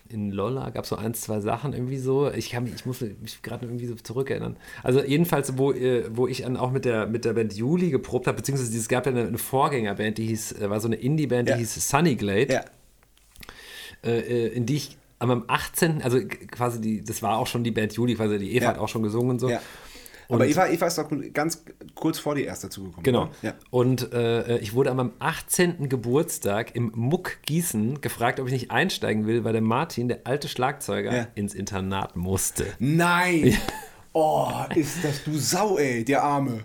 in 0.08 0.30
Lolla 0.32 0.70
gab 0.70 0.84
es 0.84 0.90
so 0.90 0.96
ein, 0.96 1.14
zwei 1.14 1.40
Sachen 1.40 1.72
irgendwie 1.72 1.98
so. 1.98 2.30
Ich, 2.30 2.50
kann 2.50 2.66
ich 2.66 2.84
muss 2.84 3.00
mich 3.00 3.42
gerade 3.42 3.66
irgendwie 3.66 3.86
so 3.86 3.94
zurückerinnern. 3.94 4.56
Also 4.82 5.02
jedenfalls, 5.02 5.56
wo, 5.56 5.72
äh, 5.72 6.04
wo 6.10 6.26
ich 6.26 6.42
dann 6.42 6.56
auch 6.56 6.72
mit 6.72 6.84
der, 6.84 7.06
mit 7.06 7.24
der 7.24 7.32
Band 7.34 7.54
Juli 7.54 7.90
geprobt 7.90 8.26
habe, 8.26 8.36
beziehungsweise 8.36 8.76
es 8.76 8.88
gab 8.88 9.06
ja 9.06 9.12
eine, 9.12 9.26
eine 9.26 9.38
Vorgängerband, 9.38 10.18
die 10.18 10.26
hieß, 10.26 10.60
äh, 10.60 10.68
war 10.68 10.80
so 10.80 10.88
eine 10.88 10.96
Indie-Band, 10.96 11.48
die 11.48 11.52
ja. 11.52 11.58
hieß 11.58 11.88
Sunny 11.88 12.16
Glade. 12.16 12.52
Ja. 12.52 12.64
Äh, 14.02 14.48
in 14.48 14.66
die 14.66 14.76
ich 14.76 14.98
am 15.20 15.44
18., 15.46 16.02
also 16.02 16.18
quasi 16.50 16.80
die, 16.80 17.04
das 17.04 17.22
war 17.22 17.38
auch 17.38 17.46
schon 17.46 17.62
die 17.62 17.70
Band 17.70 17.92
Juli, 17.92 18.14
quasi 18.14 18.38
die 18.38 18.56
Eva 18.56 18.64
ja. 18.64 18.70
hat 18.70 18.78
auch 18.78 18.88
schon 18.88 19.02
gesungen 19.02 19.32
und 19.32 19.38
so. 19.38 19.50
Ja. 19.50 19.60
Aber 20.34 20.46
Eva, 20.46 20.68
Eva 20.68 20.86
ist 20.86 20.98
doch 20.98 21.10
ganz 21.32 21.64
kurz 21.94 22.18
vor 22.18 22.34
dir 22.34 22.46
erst 22.46 22.64
dazugekommen. 22.64 23.02
Genau. 23.02 23.30
Ja. 23.42 23.54
Und 23.70 24.12
äh, 24.12 24.58
ich 24.58 24.74
wurde 24.74 24.90
an 24.90 24.96
meinem 24.96 25.12
18. 25.18 25.88
Geburtstag 25.88 26.74
im 26.74 26.92
Muck 26.94 27.42
Gießen 27.42 28.00
gefragt, 28.00 28.40
ob 28.40 28.46
ich 28.46 28.52
nicht 28.52 28.70
einsteigen 28.70 29.26
will, 29.26 29.44
weil 29.44 29.52
der 29.52 29.62
Martin, 29.62 30.08
der 30.08 30.20
alte 30.24 30.48
Schlagzeuger, 30.48 31.14
ja. 31.14 31.26
ins 31.34 31.54
Internat 31.54 32.16
musste. 32.16 32.66
Nein! 32.78 33.48
Ja. 33.48 33.58
Oh, 34.12 34.50
ist 34.74 35.04
das 35.04 35.22
du 35.22 35.38
Sau, 35.38 35.78
ey, 35.78 36.04
der 36.04 36.24
Arme. 36.24 36.64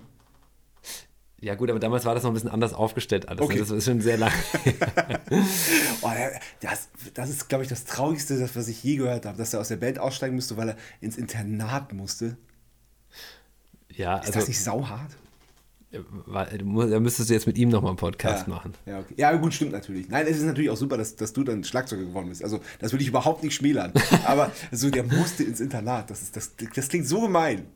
Ja, 1.45 1.54
gut, 1.54 1.69
aber 1.69 1.80
damals 1.80 2.06
war 2.06 2.15
das 2.15 2.23
noch 2.23 2.32
ein 2.32 2.34
bisschen 2.34 2.49
anders 2.49 2.73
aufgestellt 2.73 3.30
alles. 3.30 3.41
Okay. 3.41 3.60
Das 3.60 3.69
ist 3.69 3.86
schon 3.86 4.01
sehr 4.01 4.17
lang. 4.17 4.32
oh, 6.01 6.10
das, 6.60 6.89
das 7.13 7.30
ist, 7.30 7.49
glaube 7.49 7.63
ich, 7.63 7.69
das 7.69 7.86
Traurigste, 7.86 8.49
was 8.56 8.67
ich 8.67 8.84
je 8.84 8.95
gehört 8.95 9.28
habe, 9.28 9.38
dass 9.38 9.54
er 9.54 9.60
aus 9.60 9.67
der 9.67 9.75
Band 9.75 9.99
aussteigen 9.99 10.34
musste, 10.34 10.58
weil 10.58 10.69
er 10.69 10.75
ins 11.01 11.17
Internat 11.17 11.93
musste. 11.93 12.36
Ja, 13.97 14.17
ist 14.17 14.27
also, 14.27 14.39
das 14.39 14.47
nicht 14.47 14.63
sauhart? 14.63 15.12
Da 15.91 16.99
müsstest 16.99 17.29
du 17.29 17.34
jetzt 17.34 17.47
mit 17.47 17.58
ihm 17.58 17.69
nochmal 17.69 17.91
einen 17.91 17.97
Podcast 17.97 18.47
ja, 18.47 18.53
machen. 18.53 18.73
Ja, 18.86 18.99
okay. 18.99 19.13
ja, 19.17 19.34
gut, 19.36 19.53
stimmt 19.53 19.71
natürlich. 19.71 20.10
Nein, 20.10 20.25
es 20.27 20.38
ist 20.38 20.43
natürlich 20.43 20.69
auch 20.69 20.77
super, 20.77 20.97
dass, 20.97 21.15
dass 21.15 21.31
du 21.31 21.43
dann 21.43 21.63
Schlagzeuger 21.63 22.03
geworden 22.03 22.29
bist. 22.29 22.43
Also, 22.43 22.60
das 22.79 22.91
würde 22.91 23.03
ich 23.03 23.10
überhaupt 23.10 23.43
nicht 23.43 23.55
schmälern. 23.55 23.93
Aber 24.25 24.51
so, 24.71 24.89
der 24.89 25.03
musste 25.03 25.43
ins 25.43 25.60
Internat. 25.60 26.10
Das, 26.10 26.21
ist, 26.21 26.36
das, 26.36 26.53
das 26.75 26.89
klingt 26.89 27.08
so 27.08 27.21
gemein. 27.21 27.67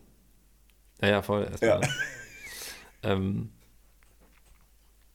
Ja, 1.02 1.08
ja, 1.08 1.22
voll. 1.22 1.50
Ja. 1.62 1.80
ähm, 3.04 3.50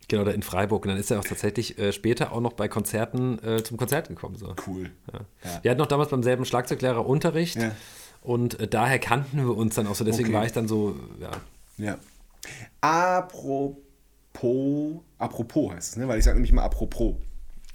genau, 0.09 0.25
da 0.25 0.31
in 0.31 0.43
Freiburg. 0.43 0.85
Und 0.85 0.90
dann 0.90 0.99
ist 0.99 1.11
er 1.11 1.19
auch 1.19 1.25
tatsächlich 1.25 1.79
äh, 1.79 1.93
später 1.93 2.33
auch 2.33 2.40
noch 2.40 2.55
bei 2.55 2.69
Konzerten 2.69 3.38
äh, 3.45 3.62
zum 3.62 3.77
Konzert 3.77 4.09
gekommen. 4.09 4.37
So. 4.37 4.55
Cool. 4.67 4.90
Ja. 5.12 5.21
Ja. 5.45 5.59
Wir 5.62 5.71
hatten 5.73 5.81
noch 5.81 5.87
damals 5.87 6.11
beim 6.11 6.23
selben 6.23 6.47
Schlagzeuglehrer 6.47 7.05
Unterricht. 7.05 7.57
Ja. 7.57 7.73
Und 8.25 8.59
äh, 8.59 8.67
daher 8.67 8.99
kannten 8.99 9.37
wir 9.37 9.57
uns 9.57 9.77
dann 9.77 9.87
auch 9.87 9.95
so. 9.95 10.03
Deswegen 10.03 10.31
okay. 10.31 10.39
war 10.39 10.47
ich 10.47 10.53
dann 10.53 10.67
so, 10.67 10.97
ja. 11.21 11.31
Ja. 11.77 11.99
Apropos, 12.81 13.83
apropos 15.19 15.73
heißt 15.73 15.91
es, 15.91 15.97
ne? 15.97 16.09
weil 16.09 16.19
ich 16.19 16.25
sage 16.25 16.37
nämlich 16.37 16.53
mal 16.53 16.65
apropos. 16.65 17.17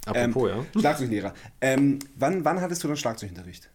Apropos, 0.04 0.50
ähm, 0.50 0.56
ja. 0.58 0.64
Schlagzeuglehrer. 0.80 1.34
Ähm, 1.60 2.00
wann, 2.16 2.44
wann 2.44 2.60
hattest 2.60 2.82
du 2.82 2.88
dann 2.88 2.96
Schlagzeugunterricht? 2.96 3.70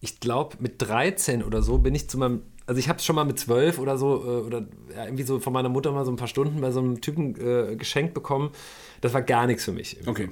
Ich 0.00 0.20
glaube, 0.20 0.58
mit 0.60 0.80
13 0.82 1.42
oder 1.42 1.62
so 1.62 1.78
bin 1.78 1.94
ich 1.94 2.08
zu 2.08 2.18
meinem 2.18 2.42
also 2.66 2.78
ich 2.78 2.88
habe 2.88 2.98
es 3.00 3.04
schon 3.04 3.16
mal 3.16 3.24
mit 3.24 3.36
zwölf 3.36 3.80
oder 3.80 3.98
so, 3.98 4.22
äh, 4.22 4.46
oder 4.46 4.64
irgendwie 4.94 5.24
so 5.24 5.40
von 5.40 5.52
meiner 5.52 5.68
Mutter 5.68 5.90
mal 5.90 6.04
so 6.04 6.12
ein 6.12 6.16
paar 6.16 6.28
Stunden 6.28 6.60
bei 6.60 6.70
so 6.70 6.78
einem 6.78 7.00
Typen 7.00 7.34
äh, 7.34 7.74
geschenkt 7.74 8.14
bekommen. 8.14 8.52
Das 9.00 9.12
war 9.12 9.22
gar 9.22 9.48
nichts 9.48 9.64
für 9.64 9.72
mich. 9.72 9.96
Irgendwie. 9.96 10.24
Okay. 10.24 10.28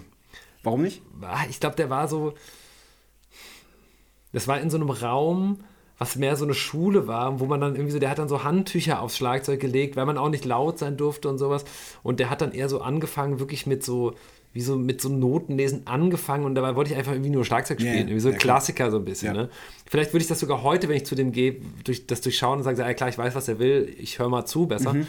Warum 0.62 0.82
nicht? 0.82 1.02
Ich 1.50 1.58
glaube, 1.58 1.74
der 1.74 1.90
war 1.90 2.06
so, 2.06 2.34
das 4.32 4.48
war 4.48 4.60
in 4.60 4.70
so 4.70 4.76
einem 4.76 4.90
Raum, 4.90 5.58
was 5.98 6.16
mehr 6.16 6.36
so 6.36 6.44
eine 6.44 6.54
Schule 6.54 7.08
war, 7.08 7.40
wo 7.40 7.46
man 7.46 7.60
dann 7.60 7.74
irgendwie 7.74 7.92
so, 7.92 7.98
der 7.98 8.10
hat 8.10 8.18
dann 8.18 8.28
so 8.28 8.44
Handtücher 8.44 9.02
aufs 9.02 9.16
Schlagzeug 9.16 9.58
gelegt, 9.58 9.96
weil 9.96 10.06
man 10.06 10.16
auch 10.16 10.28
nicht 10.28 10.44
laut 10.44 10.78
sein 10.78 10.96
durfte 10.96 11.28
und 11.28 11.38
sowas. 11.38 11.64
Und 12.02 12.20
der 12.20 12.30
hat 12.30 12.40
dann 12.40 12.52
eher 12.52 12.68
so 12.68 12.80
angefangen, 12.80 13.40
wirklich 13.40 13.66
mit 13.66 13.82
so, 13.82 14.14
wie 14.52 14.60
so 14.60 14.76
mit 14.76 15.00
so 15.00 15.08
Notenlesen 15.08 15.86
angefangen 15.86 16.44
und 16.44 16.54
dabei 16.54 16.76
wollte 16.76 16.92
ich 16.92 16.96
einfach 16.96 17.12
irgendwie 17.12 17.30
nur 17.30 17.44
Schlagzeug 17.44 17.80
spielen, 17.80 17.94
yeah, 17.94 18.02
irgendwie 18.02 18.20
so 18.20 18.30
ja, 18.30 18.36
Klassiker 18.36 18.90
so 18.90 18.98
ein 18.98 19.04
bisschen. 19.04 19.34
Ja. 19.34 19.42
Ne? 19.42 19.48
Vielleicht 19.90 20.12
würde 20.12 20.22
ich 20.22 20.28
das 20.28 20.40
sogar 20.40 20.62
heute, 20.62 20.88
wenn 20.88 20.96
ich 20.96 21.04
zu 21.04 21.16
dem 21.16 21.32
gehe, 21.32 21.56
durch, 21.84 22.06
das 22.06 22.20
durchschauen 22.20 22.58
und 22.58 22.64
sage, 22.64 22.80
ja 22.80 22.94
klar, 22.94 23.08
ich 23.08 23.18
weiß, 23.18 23.34
was 23.34 23.48
er 23.48 23.58
will, 23.58 23.92
ich 23.98 24.18
höre 24.18 24.28
mal 24.28 24.46
zu 24.46 24.66
besser. 24.66 24.94
Mhm. 24.94 25.06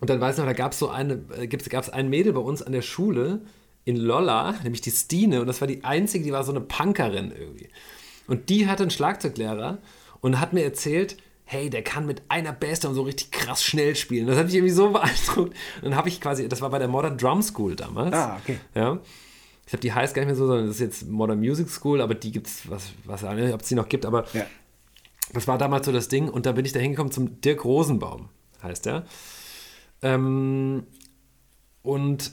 Und 0.00 0.10
dann 0.10 0.20
weiß 0.20 0.34
ich 0.34 0.38
noch, 0.38 0.46
da 0.46 0.52
gab 0.52 0.72
es 0.72 0.78
so 0.78 0.88
eine, 0.88 1.20
äh, 1.38 1.46
gab 1.46 1.82
es 1.82 1.90
ein 1.90 2.08
Mädel 2.08 2.32
bei 2.32 2.40
uns 2.40 2.62
an 2.62 2.72
der 2.72 2.82
Schule, 2.82 3.40
in 3.86 3.96
Lolla, 3.96 4.52
nämlich 4.62 4.82
die 4.82 4.90
Stine, 4.90 5.40
und 5.40 5.46
das 5.46 5.60
war 5.62 5.68
die 5.68 5.82
einzige, 5.84 6.24
die 6.24 6.32
war 6.32 6.44
so 6.44 6.50
eine 6.52 6.60
Punkerin 6.60 7.32
irgendwie. 7.32 7.70
Und 8.26 8.50
die 8.50 8.66
hatte 8.66 8.82
einen 8.82 8.90
Schlagzeuglehrer 8.90 9.78
und 10.20 10.40
hat 10.40 10.52
mir 10.52 10.64
erzählt, 10.64 11.16
hey, 11.44 11.70
der 11.70 11.82
kann 11.82 12.04
mit 12.06 12.22
einer 12.28 12.52
Bassdrum 12.52 12.92
so 12.94 13.02
richtig 13.02 13.30
krass 13.30 13.62
schnell 13.62 13.94
spielen. 13.94 14.26
Das 14.26 14.36
hat 14.36 14.46
mich 14.46 14.56
irgendwie 14.56 14.74
so 14.74 14.90
beeindruckt. 14.90 15.54
Und 15.76 15.82
dann 15.84 15.94
habe 15.96 16.08
ich 16.08 16.20
quasi, 16.20 16.48
das 16.48 16.60
war 16.60 16.70
bei 16.70 16.80
der 16.80 16.88
Modern 16.88 17.16
Drum 17.16 17.40
School 17.40 17.76
damals. 17.76 18.12
Ah, 18.14 18.36
okay. 18.42 18.58
Ja. 18.74 18.98
Ich 19.64 19.70
glaube, 19.70 19.80
die 19.82 19.92
heißt 19.92 20.12
gar 20.14 20.22
nicht 20.22 20.26
mehr 20.28 20.36
so, 20.36 20.46
sondern 20.48 20.66
das 20.66 20.76
ist 20.76 20.80
jetzt 20.80 21.08
Modern 21.08 21.38
Music 21.38 21.68
School, 21.70 22.00
aber 22.00 22.14
die 22.16 22.32
gibt 22.32 22.48
es, 22.48 22.68
was, 22.68 22.90
was, 23.04 23.22
ob 23.22 23.62
es 23.62 23.68
die 23.68 23.74
noch 23.76 23.88
gibt, 23.88 24.04
aber 24.04 24.24
Ja. 24.32 24.44
das 25.32 25.46
war 25.46 25.58
damals 25.58 25.86
so 25.86 25.92
das 25.92 26.08
Ding 26.08 26.28
und 26.28 26.46
da 26.46 26.52
bin 26.52 26.64
ich 26.64 26.72
da 26.72 26.80
hingekommen 26.80 27.12
zum 27.12 27.40
Dirk 27.40 27.64
Rosenbaum, 27.64 28.28
heißt 28.64 28.86
der. 28.86 29.04
Ähm, 30.02 30.84
und 31.82 32.32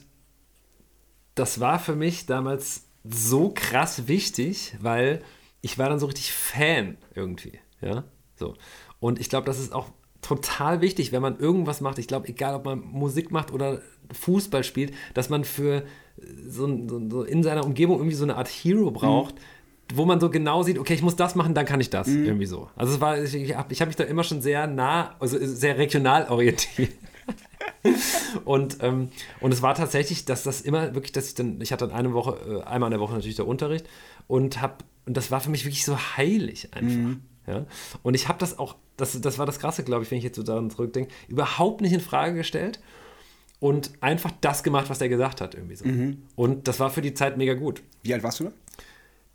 das 1.35 1.59
war 1.59 1.79
für 1.79 1.95
mich 1.95 2.25
damals 2.25 2.85
so 3.03 3.51
krass 3.53 4.07
wichtig, 4.07 4.75
weil 4.81 5.21
ich 5.61 5.77
war 5.77 5.89
dann 5.89 5.99
so 5.99 6.05
richtig 6.05 6.31
Fan 6.31 6.97
irgendwie, 7.15 7.59
ja, 7.81 8.03
so. 8.35 8.55
Und 8.99 9.19
ich 9.19 9.29
glaube, 9.29 9.45
das 9.45 9.59
ist 9.59 9.73
auch 9.73 9.89
total 10.21 10.79
wichtig, 10.81 11.11
wenn 11.11 11.21
man 11.21 11.37
irgendwas 11.39 11.81
macht. 11.81 11.99
Ich 11.99 12.07
glaube, 12.07 12.27
egal 12.29 12.55
ob 12.55 12.65
man 12.65 12.79
Musik 12.79 13.31
macht 13.31 13.51
oder 13.51 13.81
Fußball 14.13 14.63
spielt, 14.63 14.93
dass 15.13 15.29
man 15.29 15.43
für 15.43 15.83
so, 16.47 16.65
ein- 16.65 16.87
so, 16.87 17.01
so 17.09 17.23
in 17.23 17.43
seiner 17.43 17.65
Umgebung 17.65 17.97
irgendwie 17.97 18.15
so 18.15 18.23
eine 18.23 18.35
Art 18.37 18.47
Hero 18.47 18.91
braucht, 18.91 19.35
wo 19.93 20.05
man 20.05 20.21
so 20.21 20.29
genau 20.29 20.63
sieht, 20.63 20.79
okay, 20.79 20.93
ich 20.93 21.01
muss 21.01 21.17
das 21.17 21.35
machen, 21.35 21.53
dann 21.53 21.65
kann 21.65 21.81
ich 21.81 21.89
das 21.89 22.07
irgendwie 22.07 22.45
so. 22.45 22.69
Also 22.77 22.93
es 22.93 23.01
war, 23.01 23.21
ich, 23.21 23.33
ich 23.35 23.55
habe 23.57 23.75
hab 23.75 23.87
mich 23.87 23.95
da 23.97 24.05
immer 24.05 24.23
schon 24.23 24.41
sehr 24.41 24.65
nah, 24.67 25.15
also 25.19 25.37
sehr 25.41 25.77
regional 25.77 26.29
orientiert. 26.29 26.91
Und, 28.45 28.77
ähm, 28.81 29.09
und 29.41 29.53
es 29.53 29.61
war 29.61 29.75
tatsächlich, 29.75 30.25
dass 30.25 30.43
das 30.43 30.61
immer 30.61 30.95
wirklich, 30.95 31.11
dass 31.11 31.27
ich 31.27 31.35
dann, 31.35 31.59
ich 31.61 31.71
hatte 31.71 31.87
dann 31.87 31.95
eine 31.95 32.13
Woche, 32.13 32.37
äh, 32.47 32.63
einmal 32.63 32.87
in 32.87 32.91
der 32.91 32.99
Woche 32.99 33.13
natürlich 33.13 33.35
der 33.35 33.47
Unterricht 33.47 33.85
und 34.27 34.61
hab, 34.61 34.83
und 35.05 35.17
das 35.17 35.31
war 35.31 35.41
für 35.41 35.49
mich 35.49 35.65
wirklich 35.65 35.85
so 35.85 35.97
heilig 36.17 36.73
einfach. 36.73 36.97
Ja? 37.47 37.65
Und 38.01 38.13
ich 38.13 38.27
habe 38.29 38.39
das 38.39 38.57
auch, 38.57 38.75
das, 38.97 39.19
das 39.19 39.37
war 39.37 39.45
das 39.45 39.59
Krasse, 39.59 39.83
glaube 39.83 40.03
ich, 40.03 40.11
wenn 40.11 40.17
ich 40.17 40.23
jetzt 40.23 40.37
so 40.37 40.43
daran 40.43 40.69
zurückdenke, 40.69 41.11
überhaupt 41.27 41.81
nicht 41.81 41.93
in 41.93 41.99
Frage 41.99 42.35
gestellt 42.35 42.79
und 43.59 43.91
einfach 44.01 44.31
das 44.41 44.63
gemacht, 44.63 44.89
was 44.89 45.01
er 45.01 45.09
gesagt 45.09 45.41
hat, 45.41 45.55
irgendwie 45.55 45.75
so. 45.75 45.85
Und 46.35 46.67
das 46.67 46.79
war 46.79 46.89
für 46.89 47.01
die 47.01 47.13
Zeit 47.13 47.37
mega 47.37 47.53
gut. 47.53 47.83
Wie 48.01 48.13
alt 48.13 48.23
warst 48.23 48.39
du 48.39 48.45
da? 48.45 48.51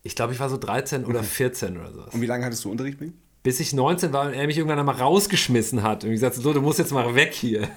Ich 0.02 0.14
glaube, 0.16 0.32
ich 0.32 0.40
war 0.40 0.48
so 0.48 0.56
13 0.56 1.04
oder 1.04 1.22
14 1.22 1.76
oder 1.76 1.92
sowas. 1.92 2.14
Und 2.14 2.22
wie 2.22 2.26
lange 2.26 2.44
hattest 2.44 2.64
du 2.64 2.70
Unterricht 2.70 3.00
mit 3.00 3.10
ihm? 3.10 3.14
Bis 3.42 3.60
ich 3.60 3.72
19 3.72 4.12
war 4.12 4.26
und 4.26 4.32
er 4.32 4.46
mich 4.46 4.56
irgendwann 4.56 4.78
einmal 4.78 4.96
rausgeschmissen 4.96 5.82
hat 5.82 6.04
und 6.04 6.10
gesagt, 6.10 6.36
so, 6.36 6.52
du 6.52 6.60
musst 6.60 6.78
jetzt 6.78 6.92
mal 6.92 7.14
weg 7.14 7.34
hier. 7.34 7.68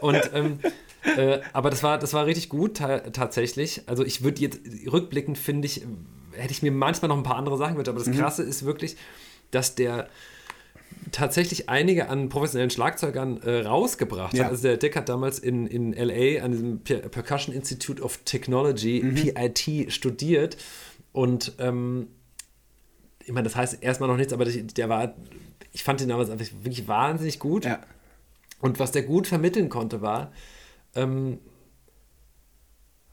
Und, 0.00 0.30
ähm, 0.34 0.58
äh, 1.16 1.40
aber 1.52 1.70
das 1.70 1.82
war, 1.82 1.98
das 1.98 2.12
war 2.14 2.26
richtig 2.26 2.48
gut 2.48 2.76
ta 2.76 2.98
tatsächlich. 3.00 3.82
Also 3.86 4.04
ich 4.04 4.22
würde 4.22 4.40
jetzt, 4.40 4.60
rückblickend 4.90 5.38
finde 5.38 5.66
ich, 5.66 5.82
hätte 6.32 6.52
ich 6.52 6.62
mir 6.62 6.72
manchmal 6.72 7.08
noch 7.08 7.16
ein 7.16 7.22
paar 7.24 7.36
andere 7.36 7.56
Sachen 7.58 7.72
gewünscht, 7.74 7.88
aber 7.88 7.98
das 8.02 8.10
Krasse 8.10 8.42
ist 8.42 8.64
wirklich, 8.64 8.96
dass 9.50 9.74
der 9.74 10.08
tatsächlich 11.10 11.68
einige 11.68 12.08
an 12.08 12.28
professionellen 12.28 12.70
Schlagzeugern 12.70 13.40
äh, 13.42 13.62
rausgebracht 13.66 14.34
Ja. 14.34 14.44
hat. 14.44 14.50
Also 14.52 14.62
der 14.64 14.76
Dick 14.76 14.94
hat 14.96 15.08
damals 15.08 15.38
in, 15.38 15.66
in 15.66 15.92
LA 15.92 16.42
an 16.44 16.52
diesem 16.52 16.80
Per- 16.80 17.00
Percussion 17.08 17.54
Institute 17.54 18.00
of 18.02 18.18
Technology, 18.24 19.00
PIT, 19.00 19.92
studiert 19.92 20.56
und 21.12 21.52
ähm, 21.58 22.08
ich 23.24 23.32
meine, 23.32 23.44
das 23.44 23.54
heißt 23.56 23.82
erstmal 23.82 24.08
noch 24.08 24.16
nichts, 24.16 24.32
aber 24.32 24.44
der, 24.44 24.88
war, 24.88 25.14
ich 25.72 25.82
fand 25.84 26.00
ihn 26.00 26.08
damals 26.08 26.28
einfach 26.30 26.46
wirklich 26.62 26.88
wahnsinnig 26.88 27.38
gut. 27.38 27.64
Ja. 27.64 27.80
Und 28.62 28.78
was 28.78 28.92
der 28.92 29.02
gut 29.02 29.26
vermitteln 29.26 29.68
konnte, 29.68 30.00
war, 30.00 30.32
ähm, 30.94 31.38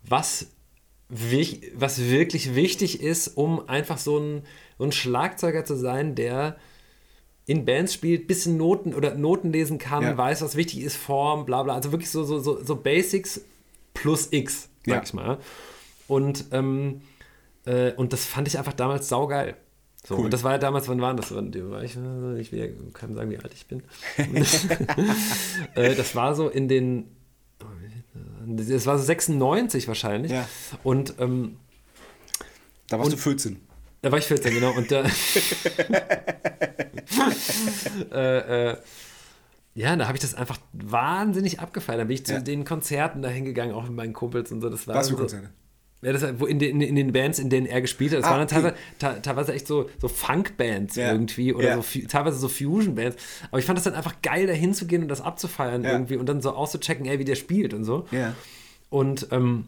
was, 0.08 0.48
wich, 1.10 1.72
was 1.76 2.00
wirklich 2.00 2.56
wichtig 2.56 3.02
ist, 3.02 3.28
um 3.30 3.68
einfach 3.68 3.98
so 3.98 4.18
ein, 4.18 4.44
so 4.78 4.86
ein 4.86 4.92
Schlagzeuger 4.92 5.66
zu 5.66 5.76
sein, 5.76 6.16
der 6.16 6.58
in 7.46 7.66
Bands 7.66 7.94
spielt, 7.96 8.28
bisschen 8.28 8.58
Noten 8.58 8.94
oder 8.94 9.16
Noten 9.16 9.52
lesen 9.52 9.80
kann, 9.80 10.04
Ja. 10.04 10.18
weiß, 10.18 10.42
was 10.44 10.56
wichtig 10.56 10.82
ist, 10.82 10.96
Form, 10.96 11.46
bla 11.46 11.64
bla. 11.64 11.74
Also 11.74 11.92
wirklich 11.92 12.12
so, 12.12 12.24
so, 12.24 12.40
so, 12.40 12.64
so 12.64 12.76
Basics 12.76 13.42
plus 13.96 14.28
X, 14.32 14.70
sag 14.86 14.96
Ja. 14.98 15.04
ich 15.04 15.14
mal. 15.14 15.40
Und, 16.08 16.46
ähm, 16.52 17.02
äh, 17.66 17.92
und 17.94 18.14
das 18.14 18.26
fand 18.26 18.48
ich 18.48 18.58
einfach 18.60 18.74
damals 18.74 19.10
saugeil. 19.10 19.58
So, 20.08 20.16
Cool. 20.18 20.26
Und 20.26 20.34
das 20.34 20.44
war 20.44 20.54
ja 20.54 20.58
damals, 20.58 20.88
wann 20.88 21.02
war 21.02 21.14
das? 21.14 21.34
Wann 21.36 21.54
war 21.72 21.84
ich, 21.84 21.96
ich 21.98 22.52
will 22.52 22.92
keinem 22.94 23.16
sagen, 23.16 23.30
wie 23.32 23.38
alt 23.38 23.54
ich 23.54 23.66
bin. 23.68 23.84
Äh, 25.76 25.96
das 25.96 26.16
war 26.16 26.36
so 26.36 26.50
in 26.50 26.68
den. 26.68 27.06
Das 28.48 28.86
war 28.86 28.98
so 28.98 29.04
96 29.04 29.88
wahrscheinlich. 29.88 30.32
Ja. 30.32 30.48
Und 30.84 31.16
ähm, 31.20 31.58
Da 32.88 32.98
warst 32.98 33.12
Und- 33.12 33.18
du 33.20 33.22
14. 33.22 33.60
da 34.02 34.12
war 34.12 34.18
ich 34.20 34.26
14, 34.26 34.54
genau. 34.54 34.72
Und 34.72 34.92
da. 34.92 35.04
äh, 38.12 38.72
äh, 38.72 38.78
ja, 39.76 39.96
da 39.96 40.08
habe 40.08 40.18
ich 40.18 40.22
das 40.22 40.34
einfach 40.36 40.58
wahnsinnig 40.74 41.60
abgefeiert. 41.60 42.00
Da 42.00 42.04
bin 42.06 42.16
ich 42.16 42.26
zu 42.26 42.34
Ja. 42.34 42.40
den 42.40 42.66
Konzerten 42.66 43.22
da 43.22 43.30
hingegangen, 43.30 43.76
auch 43.76 43.84
mit 43.84 43.94
meinen 43.94 44.14
Kumpels 44.14 44.52
und 44.52 44.62
so. 44.62 44.70
Das 44.70 44.88
war 44.88 44.96
Was 44.96 45.10
für 45.10 45.14
so, 45.16 45.20
Konzerte? 45.20 45.50
Ja, 46.02 46.14
das 46.14 46.24
in, 46.24 46.60
den, 46.60 46.80
in 46.80 46.96
den 46.96 47.12
Bands, 47.12 47.40
in 47.40 47.50
denen 47.50 47.66
er 47.68 47.82
gespielt 47.82 48.12
hat. 48.14 48.20
Das 48.20 48.28
Ah, 48.28 48.32
waren 48.32 48.48
dann 48.48 48.48
teilweise, 48.48 49.22
teilweise 49.22 49.54
echt 49.54 49.68
so, 49.68 49.90
so 50.00 50.08
Funk-Bands 50.08 50.96
Ja. 50.96 51.12
irgendwie 51.12 51.54
oder 51.54 51.68
Ja. 51.68 51.82
so, 51.82 52.00
teilweise 52.08 52.38
so 52.40 52.48
Fusion-Bands. 52.48 53.18
Aber 53.50 53.60
ich 53.60 53.66
fand 53.66 53.78
das 53.78 53.84
dann 53.84 53.96
einfach 53.96 54.22
geil, 54.22 54.48
da 54.48 54.54
hinzugehen 54.54 55.02
und 55.02 55.10
das 55.10 55.20
abzufeiern 55.20 55.84
Ja. 55.84 55.92
irgendwie 55.92 56.16
und 56.16 56.26
dann 56.28 56.40
so 56.42 56.52
auszuchecken, 56.52 57.06
ey, 57.06 57.20
wie 57.20 57.26
der 57.26 57.36
spielt 57.36 57.74
und 57.74 57.84
so. 57.84 58.06
Und 58.90 59.28
ähm, 59.32 59.66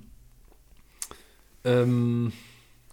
ähm, 1.63 2.32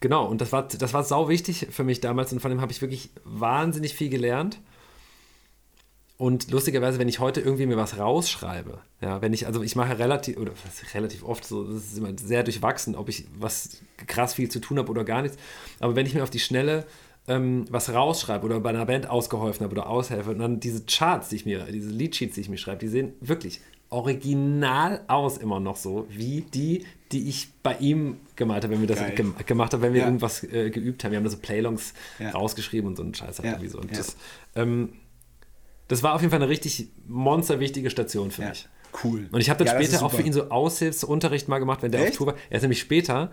genau, 0.00 0.26
und 0.26 0.40
das 0.40 0.52
war, 0.52 0.66
das 0.68 0.92
war 0.92 1.04
sau 1.04 1.28
wichtig 1.28 1.68
für 1.70 1.84
mich 1.84 2.00
damals 2.00 2.32
und 2.32 2.40
von 2.40 2.50
dem 2.50 2.60
habe 2.60 2.72
ich 2.72 2.80
wirklich 2.82 3.10
wahnsinnig 3.24 3.94
viel 3.94 4.08
gelernt. 4.10 4.58
Und 6.18 6.50
lustigerweise, 6.50 6.98
wenn 6.98 7.06
ich 7.08 7.20
heute 7.20 7.40
irgendwie 7.40 7.64
mir 7.66 7.76
was 7.76 7.96
rausschreibe, 7.96 8.80
ja, 9.00 9.22
wenn 9.22 9.32
ich, 9.32 9.46
also 9.46 9.62
ich 9.62 9.76
mache 9.76 9.98
relativ, 10.00 10.36
oder 10.36 10.50
relativ 10.92 11.22
oft 11.22 11.44
so, 11.46 11.62
das 11.64 11.84
ist 11.84 11.98
immer 11.98 12.10
sehr 12.18 12.42
durchwachsen, 12.42 12.96
ob 12.96 13.08
ich 13.08 13.24
was 13.38 13.78
krass 14.08 14.34
viel 14.34 14.48
zu 14.50 14.58
tun 14.60 14.78
habe 14.78 14.90
oder 14.90 15.04
gar 15.04 15.22
nichts. 15.22 15.38
Aber 15.78 15.94
wenn 15.94 16.06
ich 16.06 16.14
mir 16.14 16.24
auf 16.24 16.30
die 16.30 16.40
Schnelle 16.40 16.84
ähm, 17.28 17.66
was 17.70 17.92
rausschreibe 17.94 18.44
oder 18.44 18.58
bei 18.58 18.70
einer 18.70 18.84
Band 18.84 19.08
ausgeholfen 19.08 19.62
habe 19.62 19.72
oder 19.74 19.88
aushelfe 19.88 20.30
und 20.30 20.40
dann 20.40 20.58
diese 20.58 20.82
Charts, 20.86 21.28
die 21.28 21.36
ich 21.36 21.46
mir, 21.46 21.64
diese 21.70 21.90
Leadsheets, 21.90 22.34
die 22.34 22.40
ich 22.40 22.48
mir 22.48 22.58
schreibe, 22.58 22.78
die 22.80 22.88
sehen 22.88 23.12
wirklich 23.20 23.60
original 23.90 25.02
aus 25.06 25.38
immer 25.38 25.60
noch 25.60 25.76
so, 25.76 26.06
wie 26.10 26.40
die, 26.42 26.84
die 27.12 27.28
ich 27.28 27.48
bei 27.62 27.76
ihm 27.78 28.16
gemalt 28.34 28.64
habe, 28.64 28.74
wenn 28.74 28.80
wir 28.80 28.88
das 28.88 28.98
Geil. 28.98 29.14
gem 29.14 29.34
gemacht 29.46 29.72
haben, 29.72 29.82
wenn 29.82 29.92
wir 29.94 30.00
Ja. 30.00 30.06
irgendwas 30.06 30.42
äh, 30.42 30.70
geübt 30.70 31.04
haben. 31.04 31.12
Wir 31.12 31.18
haben 31.18 31.24
da 31.24 31.30
so 31.30 31.38
Playlongs 31.38 31.94
Ja. 32.18 32.30
rausgeschrieben 32.30 32.88
und 32.88 32.96
so 32.96 33.02
einen 33.04 33.14
Scheiß 33.14 33.38
halt 33.38 33.44
Ja. 33.46 33.52
irgendwie 33.52 33.68
so. 33.68 33.78
Und 33.78 33.96
das, 33.96 34.16
ähm, 34.56 34.90
das 35.88 36.02
war 36.02 36.14
auf 36.14 36.20
jeden 36.20 36.30
Fall 36.30 36.40
eine 36.40 36.48
richtig 36.50 36.88
monsterwichtige 37.06 37.90
Station 37.90 38.30
für 38.30 38.42
Ja. 38.42 38.48
mich. 38.50 38.68
Cool. 39.04 39.28
Und 39.30 39.40
ich 39.40 39.50
habe 39.50 39.62
dann 39.62 39.74
Ja, 39.78 39.82
später 39.84 40.02
auch 40.04 40.10
für 40.10 40.22
ihn 40.22 40.32
so 40.32 40.50
Aushilfsunterricht 40.50 41.46
mal 41.46 41.58
gemacht, 41.58 41.82
wenn 41.82 41.92
der 41.92 42.00
Echt? 42.00 42.12
auf 42.12 42.16
Tour 42.16 42.26
war. 42.28 42.34
Er 42.48 42.56
ist 42.56 42.62
nämlich 42.62 42.80
später, 42.80 43.30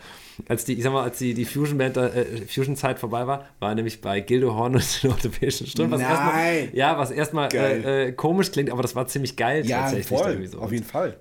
als 0.50 0.66
die, 0.66 0.74
ich 0.74 0.84
sag 0.84 0.92
mal, 0.92 1.04
als 1.04 1.18
die, 1.18 1.34
die 1.34 1.46
Fusion-Band, 1.46 1.96
äh, 1.96 2.26
Fusion-Zeit 2.46 3.00
vorbei 3.00 3.26
war, 3.26 3.48
war 3.60 3.70
er 3.70 3.76
nämlich 3.76 4.02
bei 4.02 4.20
Gildo 4.20 4.54
Horn 4.54 4.76
und 4.76 4.84
den 5.04 5.12
Orthopädischen 5.12 5.66
Strümpfen. 5.66 5.94
Was 5.94 6.02
Nein. 6.02 6.12
erstmal, 6.12 6.70
ja, 6.78 6.98
was 6.98 7.10
erstmal 7.12 7.54
äh, 7.56 8.08
äh, 8.08 8.12
komisch 8.12 8.52
klingt, 8.52 8.70
aber 8.70 8.82
das 8.82 8.96
war 8.96 9.08
ziemlich 9.08 9.38
geil 9.38 9.66
Ja, 9.66 9.84
tatsächlich. 9.84 10.08
voll. 10.20 10.46
so. 10.48 10.60
Auf 10.60 10.74
jeden 10.74 10.86
Fall. 10.86 11.18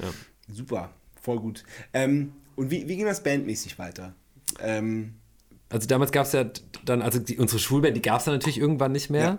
Ja. 0.00 0.10
Super. 0.48 0.90
Voll 1.20 1.40
gut. 1.40 1.64
Ähm, 1.92 2.32
und 2.54 2.70
wie, 2.70 2.86
wie 2.88 2.96
ging 2.96 3.06
das 3.06 3.22
bandmäßig 3.24 3.80
weiter? 3.80 4.14
Ähm, 4.62 5.14
Also 5.70 5.88
damals 5.88 6.12
gab 6.12 6.24
es 6.26 6.32
ja 6.32 6.44
dann, 6.84 7.02
also 7.02 7.18
die, 7.18 7.36
unsere 7.38 7.58
Schulband, 7.58 7.96
die 7.96 8.02
gab 8.02 8.20
es 8.20 8.26
dann 8.26 8.34
natürlich 8.34 8.58
irgendwann 8.58 8.92
nicht 8.92 9.10
mehr. 9.10 9.20
Ja. 9.22 9.38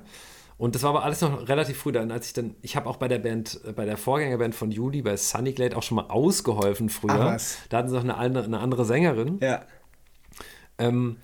Und 0.58 0.74
das 0.74 0.82
war 0.84 0.90
aber 0.90 1.04
alles 1.04 1.22
noch 1.22 1.48
relativ 1.48 1.78
früh 1.78 1.92
dann, 1.92 2.10
als 2.12 2.28
ich 2.28 2.34
dann, 2.34 2.56
ich 2.64 2.76
habe 2.76 2.90
auch 2.90 2.98
bei 2.98 3.08
der 3.08 3.20
Band, 3.20 3.60
äh, 3.68 3.74
bei 3.74 3.86
der 3.86 3.96
Vorgängerband 3.98 4.56
von 4.56 4.72
Juli, 4.72 5.02
bei 5.04 5.16
Sunny 5.16 5.54
Glade 5.54 5.78
auch 5.78 5.84
schon 5.84 5.98
mal 5.98 6.08
ausgeholfen 6.10 6.90
früher. 6.90 7.38
Ach. 7.38 7.42
Da 7.70 7.78
hatten 7.78 7.90
sie 7.90 7.96
noch 7.96 8.04
eine, 8.04 8.18
andere- 8.18 8.46
eine 8.46 8.60
andere 8.60 8.84
Sängerin. 8.86 9.38
ja. 9.42 9.62
Ähm, 10.80 11.18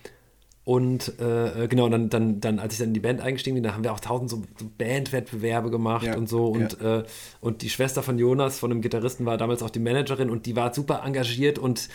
und 0.65 1.19
äh, 1.19 1.67
genau, 1.67 1.89
dann, 1.89 2.09
dann, 2.09 2.39
dann, 2.39 2.57
als 2.57 2.73
ich 2.73 2.79
dann 2.79 2.87
in 2.89 2.93
die 2.93 3.01
Band 3.01 3.19
eingestiegen 3.19 3.55
bin, 3.55 3.63
da 3.63 3.73
haben 3.73 3.83
wir 3.83 3.91
auch 3.91 3.99
tausend 3.99 4.29
so, 4.29 4.43
so 4.57 4.65
Bandwettbewerbe 4.77 5.69
gemacht 5.69 6.05
Ja, 6.05 6.15
und 6.15 6.29
so. 6.29 6.47
Und, 6.47 6.79
äh, 6.79 7.03
und 7.41 7.61
die 7.63 7.69
Schwester 7.69 8.01
von 8.01 8.17
Jonas, 8.17 8.59
von 8.59 8.69
dem 8.69 8.81
Gitarristen, 8.81 9.25
war 9.25 9.37
damals 9.37 9.61
auch 9.61 9.69
die 9.69 9.79
Managerin 9.79 10.29
und 10.29 10.45
die 10.45 10.55
war 10.55 10.73
super 10.73 11.01
engagiert. 11.05 11.59
Und 11.59 11.89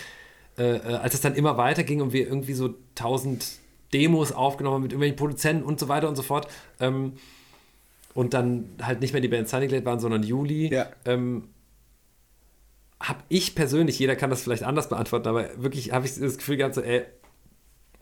äh, 0.58 0.76
äh, 0.76 0.80
als 0.96 1.14
es 1.14 1.22
dann 1.22 1.34
immer 1.34 1.56
weiterging 1.56 2.02
und 2.02 2.12
wir 2.12 2.26
irgendwie 2.26 2.52
so 2.52 2.74
tausend 2.94 3.46
Demos 3.92 4.32
aufgenommen 4.32 4.82
mit 4.82 4.92
irgendwelchen 4.92 5.16
Produzenten 5.16 5.62
und 5.64 5.78
so 5.80 5.88
weiter 5.88 6.08
und 6.08 6.16
so 6.16 6.22
fort, 6.22 6.48
ähm, 6.80 7.14
und 8.14 8.34
dann 8.34 8.70
halt 8.82 9.00
nicht 9.00 9.12
mehr 9.12 9.20
die 9.22 9.28
Band 9.28 9.48
Sunnyglade 9.48 9.84
waren, 9.84 10.00
sondern 10.00 10.22
Juli, 10.22 10.72
Ja. 10.72 10.86
ähm, 11.04 11.44
habe 13.00 13.20
ich 13.28 13.54
persönlich, 13.54 13.98
jeder 13.98 14.16
kann 14.16 14.28
das 14.30 14.42
vielleicht 14.42 14.64
anders 14.64 14.88
beantworten, 14.88 15.28
aber 15.28 15.46
wirklich 15.62 15.92
habe 15.92 16.04
ich 16.06 16.18
das 16.18 16.36
Gefühl 16.36 16.56
gehabt, 16.56 16.74
so, 16.74 16.80
ey, 16.80 17.02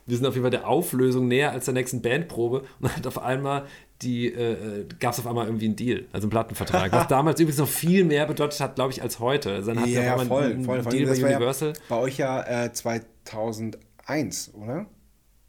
wir 0.07 0.17
sind 0.17 0.25
auf 0.25 0.35
jeden 0.35 0.45
Fall 0.45 0.51
der 0.53 0.69
Auflösung 0.69 1.29
näher 1.29 1.51
als 1.51 1.65
der 1.67 1.75
nächsten 1.75 2.01
Bandprobe 2.01 2.61
und 2.61 2.67
dann 2.81 2.97
hat 2.97 3.07
auf 3.07 3.19
einmal 3.21 3.67
die, 4.03 4.29
äh, 4.33 4.87
gab 5.01 5.13
es 5.13 5.19
auf 5.19 5.27
einmal 5.27 5.47
irgendwie 5.47 5.67
einen 5.67 5.77
Deal, 5.77 6.05
also 6.13 6.27
einen 6.27 6.31
Plattenvertrag, 6.31 6.93
was 6.93 7.09
damals 7.09 7.41
übrigens 7.41 7.59
noch 7.59 7.69
viel 7.69 8.05
mehr 8.05 8.25
bedeutet 8.27 8.61
hat, 8.61 8.77
glaube 8.77 8.93
ich, 8.93 9.03
als 9.03 9.19
heute. 9.19 9.53
Also 9.53 9.73
dann 9.75 9.83
hat 9.83 9.89
Ja, 9.89 10.03
ja, 10.03 10.19
voll, 10.19 10.45
einen 10.45 10.65
voll, 10.65 10.83
voll. 10.83 10.93
Deal 10.93 11.07
Das 11.07 11.19
bei 11.19 11.23
war 11.25 11.31
ja 11.31 11.37
Universal. 11.37 11.73
bei 11.89 11.97
euch 11.97 12.17
ja 12.19 12.65
äh, 12.65 12.73
2001, 12.73 14.53
oder? 14.55 14.87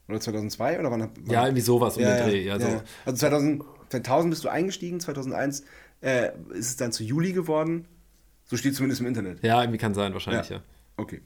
Oder 0.08 0.20
2002? 0.20 0.80
Oder 0.80 0.92
wann, 0.92 1.02
wann? 1.02 1.12
Ja, 1.30 1.46
irgendwie 1.46 1.62
sowas 1.62 1.98
um 1.98 2.04
ja, 2.04 2.18
den 2.18 2.30
Dreh. 2.30 2.44
Ja, 2.44 2.60
so. 2.60 2.82
Also 3.06 3.18
2000, 3.18 3.64
2000 3.90 4.32
bist 4.32 4.44
du 4.44 4.50
eingestiegen, 4.50 5.00
2001 5.00 5.64
äh, 6.02 6.30
ist 6.52 6.70
es 6.70 6.76
dann 6.78 6.92
zu 6.92 7.04
Juli 7.04 7.34
geworden. 7.34 7.86
So 8.46 8.56
steht 8.56 8.76
zumindest 8.76 9.02
im 9.02 9.08
Internet. 9.08 9.44
ja, 9.44 9.62
irgendwie 9.62 9.78
kann 9.78 9.94
sein, 9.94 10.14
wahrscheinlich, 10.14 10.50
ja. 10.50 10.62
Okay. 10.96 11.22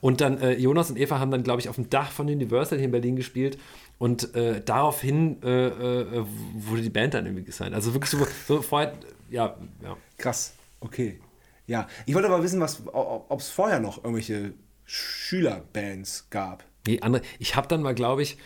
Und 0.00 0.20
dann 0.20 0.38
äh, 0.38 0.54
Jonas 0.54 0.90
und 0.90 0.98
Eva 0.98 1.18
haben 1.18 1.30
dann, 1.30 1.42
glaube 1.42 1.60
ich, 1.60 1.68
auf 1.68 1.76
dem 1.76 1.88
Dach 1.88 2.10
von 2.10 2.26
Universal 2.26 2.78
hier 2.78 2.86
in 2.86 2.90
Berlin 2.90 3.16
gespielt. 3.16 3.58
Und 3.98 4.34
äh, 4.34 4.60
daraufhin 4.62 5.42
äh, 5.42 5.68
äh, 5.68 6.24
wurde 6.54 6.82
die 6.82 6.90
Band 6.90 7.14
dann 7.14 7.26
irgendwie 7.26 7.44
gesigned. 7.44 7.74
Also 7.74 7.94
wirklich 7.94 8.10
so, 8.10 8.26
so 8.46 8.62
vorher, 8.62 8.94
ja, 9.30 9.56
ja. 9.82 9.96
Krass. 10.18 10.54
Okay. 10.80 11.20
Ja. 11.66 11.86
Ich 12.06 12.14
wollte 12.14 12.28
aber 12.28 12.42
wissen, 12.42 12.60
was, 12.60 12.82
ob 12.86 13.40
es 13.40 13.48
vorher 13.48 13.78
noch 13.80 13.98
irgendwelche 13.98 14.54
Schülerbands 14.84 16.26
gab. 16.30 16.64
Nee, 16.86 17.00
andere, 17.00 17.22
ich 17.38 17.56
habe 17.56 17.68
dann 17.68 17.82
mal, 17.82 17.94
glaube 17.94 18.22
ich, 18.22 18.36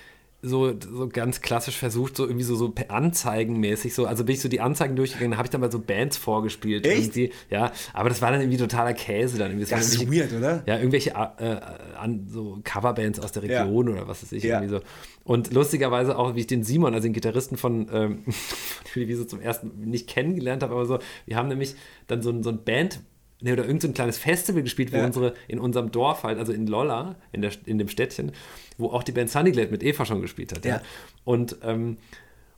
so, 0.46 0.78
so 0.78 1.08
ganz 1.08 1.40
klassisch 1.40 1.78
versucht, 1.78 2.16
so 2.18 2.24
irgendwie 2.26 2.44
so, 2.44 2.54
so 2.54 2.74
Anzeigenmäßig, 2.88 3.94
so, 3.94 4.04
also 4.06 4.24
bin 4.24 4.34
ich 4.34 4.42
so 4.42 4.48
die 4.48 4.60
Anzeigen 4.60 4.94
durchgegangen, 4.94 5.30
da 5.32 5.36
habe 5.38 5.46
ich 5.46 5.50
dann 5.50 5.62
mal 5.62 5.72
so 5.72 5.78
Bands 5.78 6.18
vorgespielt. 6.18 6.86
Echt? 6.86 7.16
Irgendwie, 7.16 7.32
ja, 7.48 7.72
aber 7.94 8.10
das 8.10 8.20
war 8.20 8.30
dann 8.30 8.40
irgendwie 8.42 8.58
totaler 8.58 8.92
Käse 8.92 9.38
dann. 9.38 9.52
Irgendwie. 9.52 9.66
Das, 9.70 9.70
Das 9.80 9.94
ist 9.94 10.12
weird, 10.12 10.32
oder? 10.34 10.62
Ja, 10.66 10.76
irgendwelche 10.76 11.10
äh, 11.10 11.60
an, 11.98 12.26
so 12.28 12.58
Coverbands 12.62 13.20
aus 13.20 13.32
der 13.32 13.44
Ja. 13.44 13.62
Region 13.62 13.88
oder 13.88 14.06
was 14.06 14.22
weiß 14.22 14.32
ich, 14.32 14.44
Ja. 14.44 14.56
irgendwie 14.60 14.76
so. 14.76 14.80
Und 15.24 15.52
lustigerweise 15.54 16.18
auch, 16.18 16.34
wie 16.34 16.40
ich 16.40 16.46
den 16.46 16.62
Simon, 16.62 16.92
also 16.92 17.06
den 17.06 17.14
Gitarristen 17.14 17.56
von 17.56 17.88
ähm, 17.90 18.24
Univiso 18.94 19.24
zum 19.24 19.40
ersten 19.40 19.70
nicht 19.88 20.08
kennengelernt 20.08 20.62
habe, 20.62 20.74
aber 20.74 20.84
so, 20.84 20.98
wir 21.24 21.36
haben 21.36 21.48
nämlich 21.48 21.74
dann 22.06 22.20
so 22.20 22.28
ein, 22.30 22.42
so 22.42 22.50
ein 22.50 22.62
Band, 22.64 23.00
ne, 23.44 23.52
oder 23.52 23.64
irgend 23.66 23.82
so 23.82 23.88
ein 23.88 23.94
kleines 23.94 24.18
Festival 24.18 24.62
gespielt, 24.62 24.92
wo 24.92 24.96
Ja. 24.96 25.04
unsere, 25.06 25.34
in 25.46 25.60
unserem 25.60 25.90
Dorf 25.92 26.24
halt, 26.24 26.38
also 26.38 26.52
in 26.52 26.66
Lolla, 26.66 27.16
in, 27.32 27.42
der, 27.42 27.52
in 27.66 27.78
dem 27.78 27.88
Städtchen, 27.88 28.32
wo 28.78 28.88
auch 28.88 29.02
die 29.02 29.12
Band 29.12 29.30
Sunnyglade 29.30 29.70
mit 29.70 29.82
Eva 29.82 30.04
schon 30.04 30.20
gespielt 30.20 30.52
hat. 30.52 30.64
Ja. 30.64 30.76
Ja. 30.76 30.82
Und, 31.24 31.56
ähm, 31.62 31.98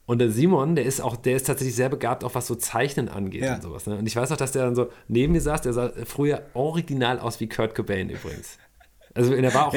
und 0.07 0.21
der 0.21 0.31
Simon, 0.31 0.77
der 0.77 0.85
ist 0.87 1.01
auch, 1.01 1.17
der 1.17 1.35
ist 1.37 1.49
tatsächlich 1.49 1.75
sehr 1.75 1.89
begabt, 1.89 2.23
auch 2.23 2.35
was 2.37 2.47
so 2.47 2.55
Zeichnen 2.55 3.09
angeht 3.09 3.43
Ja. 3.43 3.57
und 3.57 3.63
sowas. 3.63 3.87
Ne? 3.87 3.97
Und 3.99 4.07
ich 4.07 4.15
weiß 4.15 4.31
noch, 4.31 4.37
dass 4.37 4.53
der 4.53 4.65
dann 4.65 4.77
so 4.77 4.89
neben 5.09 5.33
mir 5.33 5.41
saß, 5.41 5.63
der 5.63 5.73
sah 5.73 5.91
früher 6.05 6.43
original 6.55 7.19
aus 7.19 7.41
wie 7.41 7.49
Kurt 7.49 7.75
Cobain 7.75 8.09
übrigens. 8.09 8.57
Also 9.15 9.35
er 9.35 9.55
war 9.55 9.69
auch, 9.69 9.75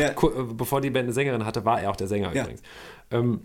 bevor 0.53 0.81
die 0.81 0.89
Band 0.91 1.05
eine 1.05 1.13
Sängerin 1.13 1.45
hatte, 1.45 1.65
war 1.65 1.81
er 1.81 1.89
auch 1.91 1.95
der 1.95 2.07
Sänger 2.07 2.31
übrigens. 2.31 2.61
Ähm, 3.09 3.41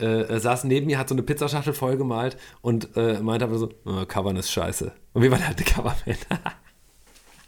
äh, 0.00 0.22
er 0.22 0.40
saß 0.40 0.64
neben 0.64 0.86
mir, 0.86 0.98
hat 0.98 1.08
so 1.08 1.14
eine 1.14 1.22
Pizzaschachtel 1.22 1.72
vollgemalt 1.74 2.36
und 2.62 2.96
äh, 2.96 3.20
meinte 3.20 3.44
aber 3.44 3.58
so, 3.58 3.70
äh, 3.86 4.06
Covern 4.06 4.36
ist 4.36 4.50
scheiße. 4.50 4.92
Und 5.12 5.22
wir 5.22 5.30
waren 5.30 5.46
halt 5.46 5.56
eine 5.58 5.66
Coverband. 5.66 6.26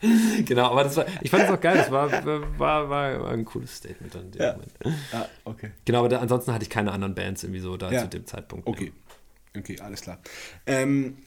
genau, 0.46 0.70
aber 0.70 0.84
das 0.84 0.96
war, 0.96 1.07
ich 1.20 1.30
fand 1.30 1.44
das 1.44 1.50
auch 1.50 1.61
geil, 1.61 1.76
das 1.76 1.90
war, 1.90 2.11
war, 2.11 2.59
war, 2.59 2.90
war 2.90 3.28
ein 3.30 3.44
cooles 3.44 3.76
Statement 3.76 4.14
dann 4.14 4.24
in 4.26 4.30
dem 4.32 4.42
Ja. 4.42 4.53
Moment. 4.53 4.72
Ah, 5.12 5.26
okay. 5.44 5.70
Genau, 5.84 6.00
aber 6.00 6.09
da, 6.09 6.18
ansonsten 6.18 6.53
hatte 6.53 6.64
ich 6.64 6.70
keine 6.70 6.92
anderen 6.92 7.14
Bands 7.14 7.42
irgendwie 7.44 7.61
so 7.61 7.76
da 7.76 7.90
Ja. 7.90 8.00
zu 8.03 8.09
dem 8.09 8.26
Zeitpunkt. 8.26 8.66
Okay. 8.66 8.92
Okay, 9.57 9.78
alles 9.80 10.00
klar. 10.00 10.18
Ähm, 10.66 11.18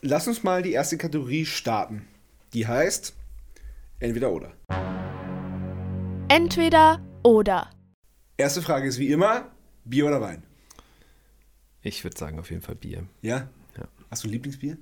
lass 0.00 0.26
uns 0.28 0.42
mal 0.42 0.62
die 0.62 0.72
erste 0.72 0.96
Kategorie 0.96 1.44
starten. 1.44 2.06
Die 2.54 2.66
heißt 2.66 3.14
entweder 3.98 4.30
oder. 4.32 4.52
Entweder 6.28 7.00
oder. 7.24 7.68
Erste 8.36 8.62
Frage 8.62 8.86
ist 8.88 8.98
wie 8.98 9.10
immer: 9.10 9.50
Bier 9.84 10.06
oder 10.06 10.20
Wein? 10.20 10.42
Ich 11.82 12.04
würde 12.04 12.16
sagen, 12.16 12.38
auf 12.38 12.50
jeden 12.50 12.62
Fall 12.62 12.74
Bier. 12.74 13.06
Ja? 13.22 13.48
Ja. 13.76 13.88
Hast 14.10 14.24
du 14.24 14.28
ein 14.28 14.32
Lieblingsbier? 14.32 14.76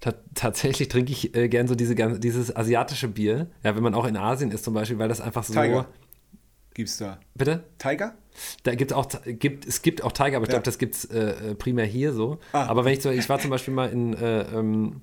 Ta 0.00 0.14
tatsächlich 0.34 0.88
trinke 0.88 1.12
ich 1.12 1.34
äh, 1.36 1.48
gern 1.48 1.68
so 1.68 1.74
diese, 1.74 1.94
dieses 2.18 2.54
asiatische 2.56 3.08
Bier. 3.08 3.50
Ja, 3.62 3.76
wenn 3.76 3.82
man 3.82 3.94
auch 3.94 4.06
in 4.06 4.16
Asien 4.16 4.50
ist 4.50 4.64
zum 4.64 4.72
Beispiel, 4.72 4.98
weil 4.98 5.08
das 5.08 5.20
einfach 5.20 5.44
so. 5.44 5.52
Tiger. 5.52 5.86
Gibt's 6.72 6.96
da? 6.98 7.20
Bitte? 7.34 7.64
Tiger? 7.78 8.14
Da 8.62 8.74
gibt 8.74 8.92
auch 8.94 9.08
gibt 9.26 9.66
es 9.66 9.82
gibt 9.82 10.02
auch 10.02 10.12
Tiger, 10.12 10.36
aber 10.36 10.44
ich 10.46 10.48
Ja. 10.52 10.54
glaube, 10.58 10.64
das 10.64 10.78
gibt 10.78 10.94
es 10.94 11.04
äh, 11.06 11.50
äh, 11.50 11.54
primär 11.54 11.84
hier 11.84 12.12
so. 12.14 12.38
Ah. 12.52 12.66
Aber 12.66 12.84
wenn 12.84 12.94
ich 12.94 13.02
so, 13.02 13.10
ich 13.10 13.28
war 13.28 13.38
zum 13.40 13.50
Beispiel 13.50 13.74
mal 13.74 13.90
in 13.90 14.14
äh, 14.14 14.42
ähm, 14.56 15.02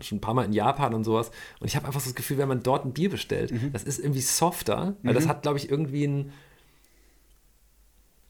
schon 0.00 0.18
ein 0.18 0.20
paar 0.20 0.34
Mal 0.34 0.44
in 0.44 0.52
Japan 0.52 0.94
und 0.94 1.04
sowas 1.04 1.30
und 1.60 1.66
ich 1.66 1.76
habe 1.76 1.86
einfach 1.86 2.00
so 2.00 2.06
das 2.08 2.14
Gefühl, 2.14 2.38
wenn 2.38 2.48
man 2.48 2.62
dort 2.62 2.84
ein 2.84 2.92
Bier 2.92 3.10
bestellt, 3.10 3.50
Mhm. 3.52 3.72
das 3.72 3.82
ist 3.84 3.98
irgendwie 3.98 4.20
softer, 4.20 4.96
weil 5.02 5.14
das 5.14 5.26
hat, 5.28 5.42
glaube 5.42 5.58
ich, 5.58 5.68
irgendwie 5.70 6.04
einen 6.04 6.32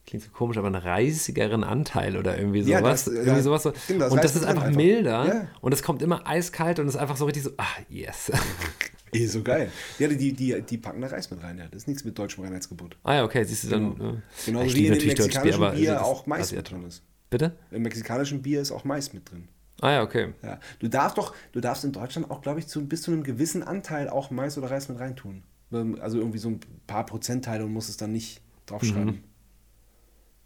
klingt 0.06 0.24
so 0.24 0.30
komisch, 0.30 0.56
aber 0.58 0.66
einen 0.66 0.76
reisigeren 0.76 1.62
Anteil 1.64 2.16
oder 2.16 2.36
irgendwie 2.36 2.60
Ja, 2.62 2.78
sowas. 2.80 3.04
das- 3.04 3.14
irgendwie 3.14 3.36
ja, 3.36 3.42
sowas 3.42 3.62
so. 3.62 3.72
stimmt, 3.74 4.00
das 4.02 4.12
und 4.12 4.22
das 4.24 4.36
ist 4.36 4.44
einfach, 4.44 4.64
einfach. 4.64 4.76
milder 4.76 5.26
Ja. 5.26 5.48
und 5.60 5.72
es 5.72 5.82
kommt 5.82 6.02
immer 6.02 6.26
eiskalt 6.26 6.78
und 6.80 6.86
es 6.88 6.94
ist 6.94 7.00
einfach 7.00 7.16
so 7.16 7.24
richtig 7.24 7.44
so, 7.44 7.50
ah, 7.56 7.66
yes. 7.88 8.30
Ey, 9.14 9.26
so 9.26 9.42
geil. 9.42 9.70
Ja, 9.98 10.08
die, 10.08 10.32
die, 10.32 10.62
die 10.62 10.78
packen 10.78 11.02
da 11.02 11.08
Reis 11.08 11.30
mit 11.30 11.42
rein, 11.42 11.58
ja. 11.58 11.66
Das 11.66 11.82
ist 11.82 11.86
nichts 11.88 12.02
mit 12.04 12.18
deutschem 12.18 12.44
Reinheitsgebot. 12.44 12.96
ah 13.04 13.14
ja, 13.16 13.24
okay, 13.24 13.44
siehst 13.44 13.64
du 13.64 13.68
dann. 13.68 13.94
Genau. 13.96 14.14
Genauso 14.46 14.66
ich 14.66 14.74
wie 14.74 14.86
in 14.86 14.94
dem 14.94 15.06
mexikanischen 15.06 15.62
aber 15.62 15.72
Bier 15.76 15.92
das 15.92 16.02
auch 16.02 16.26
Mais 16.26 16.50
mit 16.52 16.70
drin 16.70 16.84
ist. 16.86 17.02
Bitte? 17.28 17.52
Im 17.70 17.82
mexikanischen 17.82 18.40
Bier 18.42 18.62
ist 18.62 18.72
auch 18.72 18.84
Mais 18.84 19.12
mit 19.12 19.30
drin. 19.30 19.48
Ah 19.82 19.90
ja, 19.90 20.02
okay. 20.02 20.32
Ja. 20.42 20.60
Du 20.78 20.88
darfst 20.88 21.18
doch, 21.18 21.34
du 21.50 21.60
darfst 21.60 21.84
in 21.84 21.90
Deutschland 21.90 22.30
auch, 22.30 22.40
glaube 22.40 22.60
ich, 22.60 22.68
zu, 22.68 22.86
bis 22.86 23.02
zu 23.02 23.10
einem 23.10 23.24
gewissen 23.24 23.64
Anteil 23.64 24.08
auch 24.08 24.30
Mais 24.30 24.56
oder 24.56 24.70
Reis 24.70 24.88
mit 24.88 25.00
reintun. 25.00 25.42
Ähm, 25.72 25.98
Also 26.00 26.18
irgendwie 26.18 26.38
so 26.38 26.50
ein 26.50 26.60
paar 26.86 27.04
Prozentteile 27.04 27.64
und 27.64 27.72
musst 27.72 27.90
es 27.90 27.96
dann 27.96 28.12
nicht 28.12 28.40
draufschreiben. 28.66 29.06
Mhm. 29.06 29.24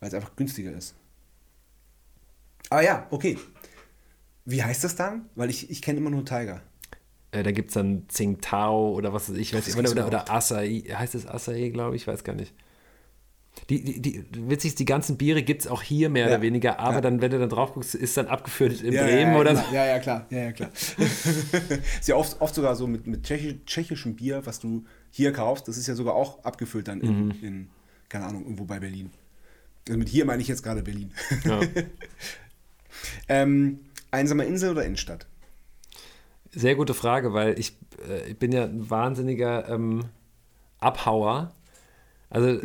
Weil 0.00 0.08
es 0.08 0.14
einfach 0.14 0.34
günstiger 0.36 0.72
ist. 0.72 0.94
Aber 2.70 2.82
ja, 2.82 3.06
okay. 3.10 3.38
Wie 4.46 4.62
heißt 4.62 4.84
das 4.84 4.96
dann? 4.96 5.26
Weil 5.34 5.50
ich, 5.50 5.70
ich 5.70 5.82
kenne 5.82 5.98
immer 5.98 6.10
nur 6.10 6.24
Tiger. 6.24 6.62
Äh, 7.30 7.42
da 7.42 7.52
gibt 7.52 7.68
es 7.68 7.74
dann 7.74 8.08
Tsingtao 8.08 8.94
oder 8.94 9.12
was 9.12 9.28
weiß 9.28 9.36
ich, 9.36 9.52
weiß 9.52 9.68
oder, 9.76 9.82
gibt's 9.82 9.92
oder, 9.92 10.06
oder 10.06 10.30
Acai, 10.30 10.82
heißt 10.88 11.14
es 11.14 11.26
Acai, 11.26 11.68
glaube 11.68 11.96
ich, 11.96 12.06
weiß 12.06 12.24
gar 12.24 12.34
nicht. 12.34 12.54
Die, 13.70 13.82
die, 13.82 14.00
die, 14.00 14.24
witzig 14.50 14.70
ist, 14.72 14.78
die 14.78 14.84
ganzen 14.84 15.16
Biere 15.16 15.42
gibt 15.42 15.62
es 15.62 15.66
auch 15.66 15.82
hier 15.82 16.08
mehr 16.08 16.26
Ja. 16.28 16.34
oder 16.34 16.42
weniger, 16.42 16.78
aber 16.78 16.96
Ja. 16.96 17.00
dann, 17.00 17.20
wenn 17.20 17.30
du 17.30 17.38
dann 17.38 17.48
drauf 17.48 17.72
guckst, 17.72 17.94
ist 17.94 18.16
dann 18.16 18.26
abgeführt 18.28 18.80
in 18.82 18.92
ja, 18.92 19.02
Bremen 19.04 19.32
ja, 19.32 19.38
oder 19.40 19.52
ja, 19.54 19.56
so. 19.68 19.74
Ja, 19.74 19.86
ja, 19.86 19.98
klar. 19.98 20.26
Ja, 20.30 20.38
ja, 20.38 20.52
klar. 20.52 20.70
ist 21.98 22.06
ja 22.08 22.14
oft, 22.16 22.40
oft 22.40 22.54
sogar 22.54 22.76
so 22.76 22.86
mit, 22.86 23.06
mit 23.06 23.24
tschechisch, 23.24 23.56
tschechischem 23.66 24.14
Bier, 24.14 24.44
was 24.44 24.60
du 24.60 24.84
hier 25.10 25.32
kaufst, 25.32 25.66
das 25.68 25.76
ist 25.78 25.86
ja 25.86 25.94
sogar 25.94 26.14
auch 26.14 26.44
abgefüllt 26.44 26.86
dann 26.88 27.00
in, 27.00 27.26
Mhm. 27.26 27.34
in 27.42 27.68
keine 28.08 28.26
Ahnung, 28.26 28.42
irgendwo 28.44 28.64
bei 28.64 28.78
Berlin. 28.78 29.10
Also 29.88 29.98
mit 29.98 30.08
hier 30.08 30.24
meine 30.26 30.42
ich 30.42 30.48
jetzt 30.48 30.62
gerade 30.62 30.82
Berlin. 30.82 31.12
Ähm, 33.28 33.80
einsame 34.10 34.44
Insel 34.44 34.70
oder 34.70 34.84
Innenstadt? 34.84 35.26
Sehr 36.52 36.74
gute 36.74 36.94
Frage, 36.94 37.32
weil 37.34 37.58
ich, 37.58 37.76
äh, 38.08 38.30
ich 38.30 38.38
bin 38.38 38.52
ja 38.52 38.64
ein 38.64 38.88
wahnsinniger 38.88 39.68
ähm, 39.68 40.04
Abhauer. 40.78 41.52
Also 42.30 42.58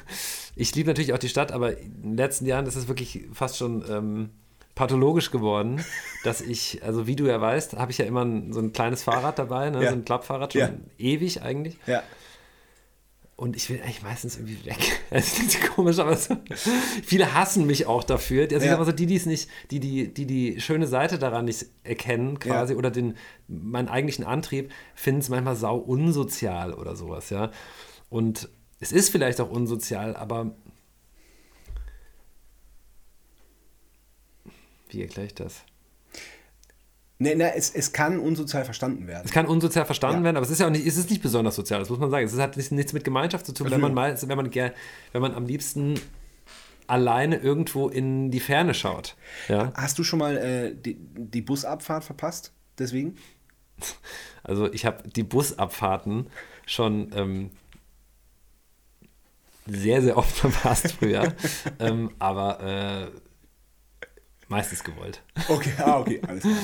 ich 0.56 0.74
liebe 0.74 0.88
natürlich 0.88 1.12
auch 1.12 1.18
die 1.18 1.28
Stadt, 1.28 1.52
aber 1.52 1.78
in 1.78 2.02
den 2.02 2.16
letzten 2.16 2.46
Jahren 2.46 2.66
ist 2.66 2.76
es 2.76 2.88
wirklich 2.88 3.26
fast 3.32 3.56
schon 3.56 3.84
ähm, 3.90 4.30
pathologisch 4.74 5.30
geworden, 5.30 5.84
dass 6.24 6.40
ich, 6.40 6.82
also 6.82 7.06
wie 7.06 7.16
du 7.16 7.26
ja 7.26 7.40
weißt, 7.40 7.76
habe 7.76 7.90
ich 7.92 7.98
ja 7.98 8.04
immer 8.06 8.24
ein, 8.24 8.52
so 8.52 8.60
ein 8.60 8.72
kleines 8.72 9.02
Fahrrad 9.02 9.38
dabei, 9.38 9.70
ne? 9.70 9.82
Ja. 9.82 9.90
so 9.90 9.96
ein 9.96 10.04
Klappfahrrad, 10.04 10.52
schon 10.52 10.60
Ja. 10.62 10.70
ewig 10.98 11.42
eigentlich. 11.42 11.76
Ja. 11.86 12.02
Und 13.36 13.56
ich 13.56 13.70
will 13.70 13.80
eigentlich 13.82 14.02
meistens 14.02 14.36
irgendwie 14.36 14.66
weg. 14.66 14.76
Es 15.10 15.34
klingt 15.34 15.50
so 15.50 15.58
komisch, 15.74 15.98
aber 15.98 16.14
so, 16.14 16.36
viele 17.02 17.32
hassen 17.34 17.66
mich 17.66 17.86
auch 17.86 18.04
dafür. 18.04 18.42
Also 18.44 18.56
ich 18.56 18.62
Ja. 18.64 18.70
sag 18.72 18.78
mal 18.78 18.84
so, 18.84 18.92
die, 18.92 19.06
die 19.06 19.16
es 19.16 19.24
nicht, 19.26 19.48
die, 19.70 19.80
die, 19.80 20.12
die 20.12 20.26
die 20.26 20.60
schöne 20.60 20.86
Seite 20.86 21.18
daran 21.18 21.46
nicht 21.46 21.64
erkennen, 21.82 22.38
quasi, 22.38 22.74
Ja. 22.74 22.78
oder 22.78 22.90
den, 22.90 23.16
meinen 23.48 23.88
eigentlichen 23.88 24.24
Antrieb, 24.26 24.70
finden 24.94 25.20
es 25.22 25.30
manchmal 25.30 25.56
sau 25.56 25.76
unsozial 25.78 26.74
oder 26.74 26.94
sowas, 26.96 27.30
ja. 27.30 27.50
Und 28.10 28.50
es 28.80 28.92
ist 28.92 29.10
vielleicht 29.10 29.40
auch 29.40 29.50
unsozial, 29.50 30.16
aber 30.16 30.52
wie 34.88 35.02
erkläre 35.02 35.26
ich 35.26 35.34
das? 35.34 35.62
Nee, 37.18 37.34
nee, 37.34 37.50
es, 37.54 37.70
es 37.74 37.92
kann 37.92 38.18
unsozial 38.18 38.64
verstanden 38.64 39.06
werden. 39.06 39.24
Es 39.26 39.30
kann 39.30 39.44
unsozial 39.46 39.84
verstanden 39.84 40.20
Ja. 40.20 40.24
werden, 40.24 40.36
aber 40.38 40.46
es 40.46 40.50
ist 40.50 40.58
ja 40.60 40.66
auch 40.66 40.70
nicht, 40.70 40.86
es 40.86 40.96
ist 40.96 41.10
nicht 41.10 41.22
besonders 41.22 41.54
sozial, 41.54 41.80
das 41.80 41.90
muss 41.90 41.98
man 41.98 42.10
sagen. 42.10 42.24
Es 42.26 42.36
hat 42.38 42.56
nichts, 42.56 42.92
mit 42.94 43.04
Gemeinschaft 43.04 43.44
zu 43.44 43.52
tun, 43.52 43.70
wenn 43.70 43.80
man 43.80 43.92
mal, 43.92 44.16
wenn 44.20 44.36
man 44.36 44.50
ger, 44.50 44.72
wenn 45.12 45.20
man 45.20 45.34
am 45.34 45.44
liebsten 45.44 46.00
alleine 46.86 47.36
irgendwo 47.36 47.88
in 47.88 48.30
die 48.30 48.40
Ferne 48.40 48.72
schaut. 48.72 49.16
Ja, 49.48 49.70
Hast 49.74 49.98
du 49.98 50.02
schon 50.02 50.18
mal 50.18 50.36
äh, 50.38 50.74
die, 50.74 50.96
die 50.98 51.42
Busabfahrt 51.42 52.04
verpasst? 52.04 52.52
Deswegen? 52.78 53.16
also 54.42 54.72
ich 54.72 54.86
habe 54.86 55.06
die 55.08 55.22
Busabfahrten 55.22 56.26
schon 56.66 57.10
ähm, 57.14 57.50
sehr, 59.70 60.02
sehr 60.02 60.16
oft 60.16 60.30
verpasst 60.36 60.92
früher, 60.92 61.34
ähm, 61.78 62.10
aber 62.18 62.60
äh, 62.60 63.10
meistens 64.48 64.84
gewollt. 64.84 65.22
Okay, 65.48 65.72
ah, 65.78 66.00
okay, 66.00 66.20
alles 66.26 66.42
klar. 66.42 66.56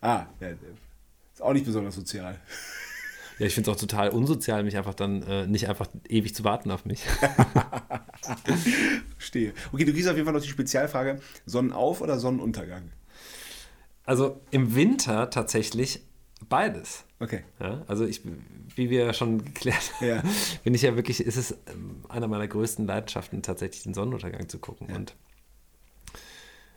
Ah, 0.00 0.26
ja, 0.40 0.48
ist 0.48 1.42
auch 1.42 1.52
nicht 1.52 1.66
besonders 1.66 1.94
sozial. 1.94 2.38
Ja, 3.38 3.46
ich 3.46 3.54
finde 3.54 3.70
es 3.70 3.76
auch 3.76 3.80
total 3.80 4.10
unsozial, 4.10 4.62
mich 4.64 4.76
einfach 4.76 4.92
dann 4.92 5.22
äh, 5.22 5.46
nicht 5.46 5.66
einfach 5.66 5.88
ewig 6.08 6.34
zu 6.34 6.44
warten 6.44 6.70
auf 6.70 6.84
mich. 6.84 7.04
Verstehe. 9.16 9.54
Okay, 9.72 9.86
du 9.86 9.94
kriegst 9.94 10.08
auf 10.08 10.14
jeden 10.14 10.26
Fall 10.26 10.34
noch 10.34 10.42
die 10.42 10.48
Spezialfrage: 10.48 11.20
Sonnenauf- 11.46 12.02
oder 12.02 12.18
Sonnenuntergang? 12.18 12.92
Also 14.04 14.42
im 14.50 14.74
Winter 14.74 15.30
tatsächlich 15.30 16.02
beides. 16.50 17.04
Okay. 17.20 17.44
Ja, 17.60 17.82
also 17.86 18.06
ich, 18.06 18.22
wie 18.76 18.88
wir 18.88 19.12
schon 19.12 19.44
geklärt 19.44 19.92
haben, 19.96 20.06
Ja. 20.06 20.22
bin 20.64 20.74
ich 20.74 20.82
ja 20.82 20.96
wirklich, 20.96 21.20
ist 21.20 21.36
es 21.36 21.52
ähm, 21.66 22.02
einer 22.08 22.28
meiner 22.28 22.48
größten 22.48 22.86
Leidenschaften, 22.86 23.42
tatsächlich 23.42 23.82
den 23.82 23.92
Sonnenuntergang 23.92 24.48
zu 24.48 24.58
gucken. 24.58 24.88
Ja. 24.88 24.96
Und 24.96 25.14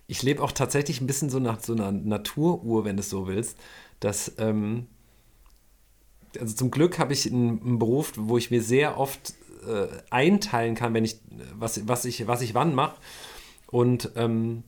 ich 0.08 0.22
lebe 0.22 0.44
auch 0.44 0.52
tatsächlich 0.52 1.00
ein 1.00 1.08
bisschen 1.08 1.30
so 1.30 1.40
nach 1.40 1.62
so 1.62 1.74
einer 1.74 1.94
Naturuhr, 1.94 2.84
wenn 2.84 2.98
du 2.98 3.00
es 3.00 3.10
so 3.10 3.26
willst, 3.28 3.58
dass, 4.02 4.34
ähm, 4.38 4.88
also 6.38 6.54
zum 6.54 6.72
Glück 6.72 7.00
habe 7.00 7.14
ich 7.14 7.26
einen, 7.32 7.62
einen 7.62 7.80
Beruf, 7.80 8.12
wo 8.18 8.38
ich 8.38 8.52
mir 8.52 8.62
sehr 8.62 8.98
oft 8.98 9.34
äh, 9.66 9.88
einteilen 10.10 10.76
kann, 10.76 10.94
wenn 10.94 11.06
ich, 11.06 11.22
was, 11.58 11.88
was 11.88 12.04
ich, 12.04 12.28
was 12.28 12.42
ich 12.42 12.54
wann 12.54 12.76
mache. 12.76 12.98
Und 13.68 14.12
ähm, 14.18 14.64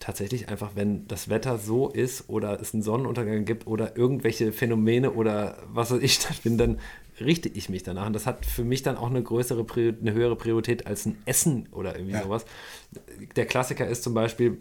tatsächlich 0.00 0.48
einfach, 0.48 0.72
wenn 0.74 1.06
das 1.06 1.28
Wetter 1.28 1.58
so 1.58 1.88
ist 1.88 2.28
oder 2.28 2.60
es 2.60 2.74
einen 2.74 2.82
Sonnenuntergang 2.82 3.44
gibt 3.44 3.66
oder 3.66 3.96
irgendwelche 3.96 4.50
Phänomene 4.52 5.12
oder 5.12 5.58
was 5.72 5.90
weiß 5.92 6.00
ich 6.02 6.14
stattfinden, 6.20 6.58
dann 6.58 6.78
richte 7.20 7.48
ich 7.50 7.68
mich 7.68 7.82
danach. 7.82 8.06
Und 8.06 8.14
das 8.14 8.26
hat 8.26 8.46
für 8.46 8.64
mich 8.64 8.82
dann 8.82 8.96
auch 8.96 9.10
eine 9.10 9.22
größere, 9.22 9.64
eine 10.00 10.12
höhere 10.14 10.36
Priorität 10.36 10.86
als 10.86 11.04
ein 11.06 11.18
Essen 11.26 11.68
oder 11.72 11.94
irgendwie 11.96 12.14
Ja. 12.14 12.22
sowas. 12.22 12.46
Der 13.36 13.44
Klassiker 13.44 13.86
ist 13.86 14.02
zum 14.02 14.14
Beispiel, 14.14 14.58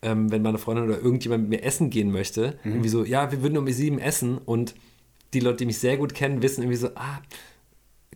ähm, 0.00 0.32
wenn 0.32 0.42
meine 0.42 0.58
Freundin 0.58 0.86
oder 0.86 0.98
irgendjemand 0.98 1.48
mit 1.48 1.60
mir 1.60 1.64
essen 1.66 1.90
gehen 1.90 2.10
möchte, 2.10 2.58
Mhm. 2.64 2.72
irgendwie 2.72 2.88
so, 2.88 3.04
ja, 3.04 3.30
wir 3.30 3.42
würden 3.42 3.58
um 3.58 3.68
sieben 3.70 3.98
essen 3.98 4.38
und 4.38 4.74
die 5.34 5.40
Leute, 5.40 5.58
die 5.58 5.66
mich 5.66 5.78
sehr 5.78 5.96
gut 5.96 6.14
kennen, 6.14 6.42
wissen 6.42 6.62
irgendwie 6.62 6.76
so, 6.78 6.88
ah, 6.94 7.20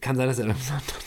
kann 0.00 0.16
sein, 0.16 0.26
dass 0.26 0.38
er 0.38 0.46
am 0.46 0.56
Sonntag 0.56 1.00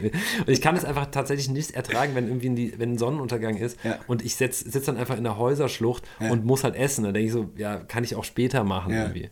Und 0.00 0.48
ich 0.48 0.60
kann 0.60 0.76
es 0.76 0.84
einfach 0.84 1.06
tatsächlich 1.06 1.48
nicht 1.50 1.72
ertragen, 1.72 2.14
wenn 2.14 2.26
irgendwie 2.28 2.50
die, 2.50 2.78
wenn 2.78 2.92
ein 2.92 2.98
Sonnenuntergang 2.98 3.56
ist 3.56 3.78
Ja. 3.84 3.98
und 4.06 4.24
ich 4.24 4.36
sitze 4.36 4.80
dann 4.80 4.96
einfach 4.96 5.16
in 5.18 5.24
der 5.24 5.36
Häuserschlucht 5.38 6.04
Ja. 6.20 6.30
und 6.30 6.44
muss 6.44 6.64
halt 6.64 6.74
essen. 6.76 7.04
Dann 7.04 7.14
denke 7.14 7.26
ich 7.26 7.32
so, 7.32 7.50
ja, 7.56 7.76
kann 7.76 8.04
ich 8.04 8.14
auch 8.14 8.24
später 8.24 8.64
machen 8.64 8.92
Ja. 8.92 9.02
irgendwie. 9.02 9.30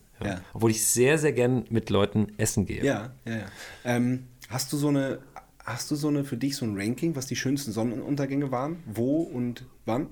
Obwohl 0.52 0.70
ich 0.70 0.84
sehr, 0.86 1.16
sehr 1.16 1.32
gern 1.32 1.64
mit 1.70 1.88
Leuten 1.88 2.26
essen 2.36 2.66
gehe. 2.66 2.84
Ja, 2.84 3.12
ja, 3.24 3.36
ja. 3.36 3.44
Ähm, 3.84 4.24
hast 4.50 4.70
du 4.72 4.76
so 4.76 4.88
eine, 4.88 5.20
hast 5.64 5.90
du 5.90 5.96
so 5.96 6.08
eine 6.08 6.24
für 6.24 6.36
dich 6.36 6.56
so 6.56 6.66
ein 6.66 6.76
Ranking, 6.76 7.16
was 7.16 7.26
die 7.26 7.36
schönsten 7.36 7.72
Sonnenuntergänge 7.72 8.50
waren? 8.50 8.82
Wo 8.84 9.22
und 9.22 9.64
wann? 9.86 10.08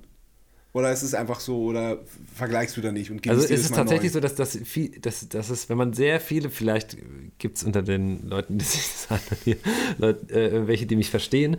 Oder 0.72 0.92
ist 0.92 1.02
es 1.02 1.14
einfach 1.14 1.40
so, 1.40 1.64
oder 1.64 1.98
vergleichst 2.34 2.76
du 2.76 2.80
da 2.80 2.92
nicht 2.92 3.10
und 3.10 3.26
Also 3.26 3.42
genießt 3.42 3.50
ist 3.50 3.70
es 3.70 3.76
tatsächlich 3.76 4.12
neu? 4.12 4.16
so, 4.16 4.20
dass 4.20 4.34
das 4.34 4.58
viel, 4.64 4.90
dass, 5.00 5.28
dass 5.28 5.50
es, 5.50 5.68
wenn 5.68 5.78
man 5.78 5.94
sehr 5.94 6.20
viele, 6.20 6.50
vielleicht 6.50 6.96
gibt 7.38 7.56
es 7.56 7.64
unter 7.64 7.82
den 7.82 8.28
Leuten, 8.28 8.58
die 8.58 8.64
sich 8.64 8.82
das 8.82 9.10
anhören, 9.10 9.38
hier, 9.44 9.56
Leute, 9.96 10.34
äh, 10.34 10.66
welche, 10.66 10.86
die 10.86 10.96
mich 10.96 11.10
verstehen, 11.10 11.56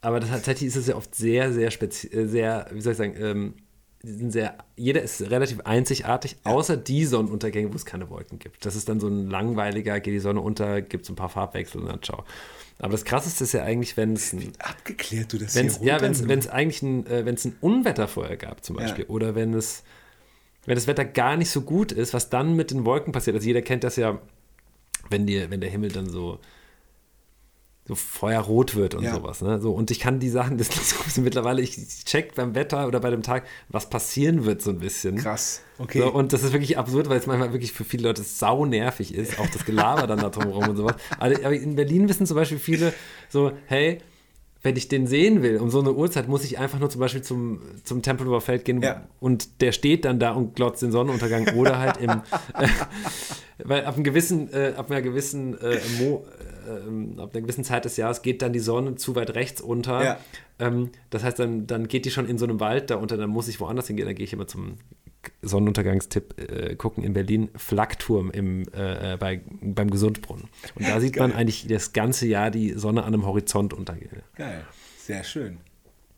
aber 0.00 0.20
das, 0.20 0.30
tatsächlich 0.30 0.68
ist 0.68 0.76
es 0.76 0.86
ja 0.88 0.96
oft 0.96 1.14
sehr, 1.14 1.52
sehr 1.52 1.70
speziell, 1.70 2.28
sehr, 2.28 2.66
wie 2.72 2.80
soll 2.80 2.92
ich 2.92 2.98
sagen, 2.98 3.14
ähm, 3.18 3.54
sind 4.02 4.30
sehr, 4.30 4.58
jeder 4.76 5.02
ist 5.02 5.20
relativ 5.22 5.60
einzigartig, 5.62 6.36
außer 6.44 6.76
die 6.76 7.04
Sonnenuntergänge, 7.04 7.72
wo 7.72 7.76
es 7.76 7.84
keine 7.84 8.08
Wolken 8.08 8.38
gibt. 8.38 8.64
Das 8.64 8.76
ist 8.76 8.88
dann 8.88 9.00
so 9.00 9.08
ein 9.08 9.28
langweiliger, 9.28 9.98
geht 10.00 10.14
die 10.14 10.20
Sonne 10.20 10.40
unter, 10.40 10.80
gibt 10.82 11.04
es 11.04 11.10
ein 11.10 11.16
paar 11.16 11.28
Farbwechsel 11.28 11.80
und 11.80 11.88
dann 11.88 12.02
ciao. 12.02 12.24
Aber 12.78 12.92
das 12.92 13.04
Krasseste 13.04 13.44
ist 13.44 13.52
ja 13.52 13.62
eigentlich, 13.62 13.96
wenn 13.96 14.12
es 14.12 14.32
ein 14.32 14.52
Abgeklärt 14.58 15.32
du 15.32 15.38
das 15.38 15.54
Wenn's, 15.54 15.78
hier 15.78 15.86
ja, 15.86 16.00
wenn 16.00 16.38
es 16.38 16.48
eigentlich 16.48 16.82
ein, 16.82 17.06
äh, 17.06 17.24
wenn's 17.24 17.44
ein 17.44 17.56
Unwetter 17.60 18.06
vorher 18.06 18.36
gab, 18.36 18.62
zum 18.64 18.76
Beispiel, 18.76 19.04
Ja. 19.04 19.10
oder 19.10 19.34
wenn 19.34 19.54
es, 19.54 19.82
wenn 20.66 20.74
das 20.74 20.86
Wetter 20.86 21.04
gar 21.04 21.36
nicht 21.36 21.50
so 21.50 21.62
gut 21.62 21.90
ist, 21.92 22.12
was 22.12 22.28
dann 22.28 22.54
mit 22.54 22.70
den 22.70 22.84
Wolken 22.84 23.12
passiert. 23.12 23.34
Also 23.36 23.46
jeder 23.46 23.62
kennt 23.62 23.82
das 23.84 23.96
ja, 23.96 24.20
wenn, 25.08 25.26
die, 25.26 25.48
wenn 25.50 25.60
der 25.60 25.70
Himmel 25.70 25.90
dann 25.90 26.08
so, 26.10 26.38
so 27.88 27.94
feuerrot 27.94 28.74
wird 28.74 28.94
und 28.96 29.04
Ja. 29.04 29.14
sowas. 29.14 29.42
Ne? 29.42 29.60
So, 29.60 29.72
und 29.72 29.90
ich 29.90 30.00
kann 30.00 30.18
die 30.18 30.28
Sachen, 30.28 30.58
das 30.58 30.68
ist 30.70 31.14
so 31.14 31.20
mittlerweile, 31.20 31.62
ich 31.62 31.76
check 32.04 32.34
beim 32.34 32.54
Wetter 32.54 32.86
oder 32.88 32.98
bei 33.00 33.10
dem 33.10 33.22
Tag, 33.22 33.44
was 33.68 33.88
passieren 33.88 34.44
wird 34.44 34.60
so 34.60 34.70
ein 34.70 34.78
bisschen. 34.78 35.16
Krass, 35.16 35.62
okay. 35.78 36.00
So, 36.00 36.12
und 36.12 36.32
das 36.32 36.42
ist 36.42 36.52
wirklich 36.52 36.78
absurd, 36.78 37.08
weil 37.08 37.18
es 37.18 37.26
manchmal 37.26 37.52
wirklich 37.52 37.72
für 37.72 37.84
viele 37.84 38.02
Leute 38.08 38.22
sau 38.22 38.64
nervig 38.66 39.14
ist, 39.14 39.38
auch 39.38 39.46
das 39.48 39.64
Gelaber 39.64 40.06
dann 40.06 40.18
da 40.20 40.30
drumherum 40.30 40.68
und 40.70 40.76
sowas. 40.76 40.96
Aber, 41.18 41.34
aber 41.36 41.54
in 41.54 41.76
Berlin 41.76 42.08
wissen 42.08 42.26
zum 42.26 42.34
Beispiel 42.36 42.58
viele 42.58 42.92
so, 43.28 43.52
hey, 43.66 43.98
wenn 44.62 44.74
ich 44.74 44.88
den 44.88 45.06
sehen 45.06 45.42
will, 45.44 45.58
um 45.58 45.70
so 45.70 45.78
eine 45.78 45.92
Uhrzeit, 45.92 46.26
muss 46.26 46.42
ich 46.42 46.58
einfach 46.58 46.80
nur 46.80 46.90
zum 46.90 47.00
Beispiel 47.00 47.22
zum, 47.22 47.60
zum 47.84 48.02
Tempelhofer 48.02 48.40
Feld 48.40 48.64
gehen 48.64 48.82
Ja. 48.82 49.06
und 49.20 49.60
der 49.60 49.70
steht 49.70 50.04
dann 50.04 50.18
da 50.18 50.32
und 50.32 50.56
glotzt 50.56 50.82
den 50.82 50.90
Sonnenuntergang 50.90 51.54
oder 51.56 51.78
halt 51.78 51.98
im, 51.98 52.10
äh, 52.58 52.66
weil 53.62 53.84
ab 53.84 53.94
einem 53.94 54.02
gewissen, 54.02 54.52
äh, 54.52 54.72
ab 54.76 54.90
einer 54.90 55.02
gewissen, 55.02 55.56
äh, 55.60 55.78
Mo, 56.00 56.24
äh, 56.40 56.55
ähm, 56.66 57.18
ab 57.18 57.30
einer 57.32 57.42
gewissen 57.42 57.64
Zeit 57.64 57.84
des 57.84 57.96
Jahres 57.96 58.22
geht 58.22 58.42
dann 58.42 58.52
die 58.52 58.60
Sonne 58.60 58.96
zu 58.96 59.14
weit 59.14 59.34
rechts 59.34 59.60
unter. 59.60 60.04
Ja. 60.04 60.20
Ähm, 60.58 60.90
das 61.10 61.22
heißt, 61.22 61.38
dann, 61.38 61.66
dann 61.66 61.88
geht 61.88 62.04
die 62.04 62.10
schon 62.10 62.28
in 62.28 62.38
so 62.38 62.44
einem 62.44 62.60
Wald 62.60 62.90
da 62.90 62.96
unter, 62.96 63.16
dann 63.16 63.30
muss 63.30 63.48
ich 63.48 63.60
woanders 63.60 63.86
hingehen. 63.86 64.06
Dann 64.06 64.14
gehe 64.14 64.24
ich 64.24 64.32
immer 64.32 64.46
zum 64.46 64.78
Sonnenuntergangstipp 65.42 66.38
äh, 66.38 66.76
gucken 66.76 67.04
in 67.04 67.12
Berlin, 67.12 67.50
Flakturm 67.56 68.30
im, 68.30 68.66
äh, 68.72 69.14
äh, 69.14 69.16
bei, 69.16 69.40
beim 69.60 69.90
Gesundbrunnen. 69.90 70.48
Und 70.74 70.88
da 70.88 71.00
sieht 71.00 71.16
man 71.16 71.32
eigentlich 71.32 71.66
das 71.66 71.92
ganze 71.92 72.26
Jahr 72.26 72.50
die 72.50 72.72
Sonne 72.72 73.02
an 73.02 73.14
einem 73.14 73.26
Horizont 73.26 73.72
untergehen. 73.72 74.22
Geil, 74.36 74.64
sehr 74.98 75.24
schön. 75.24 75.58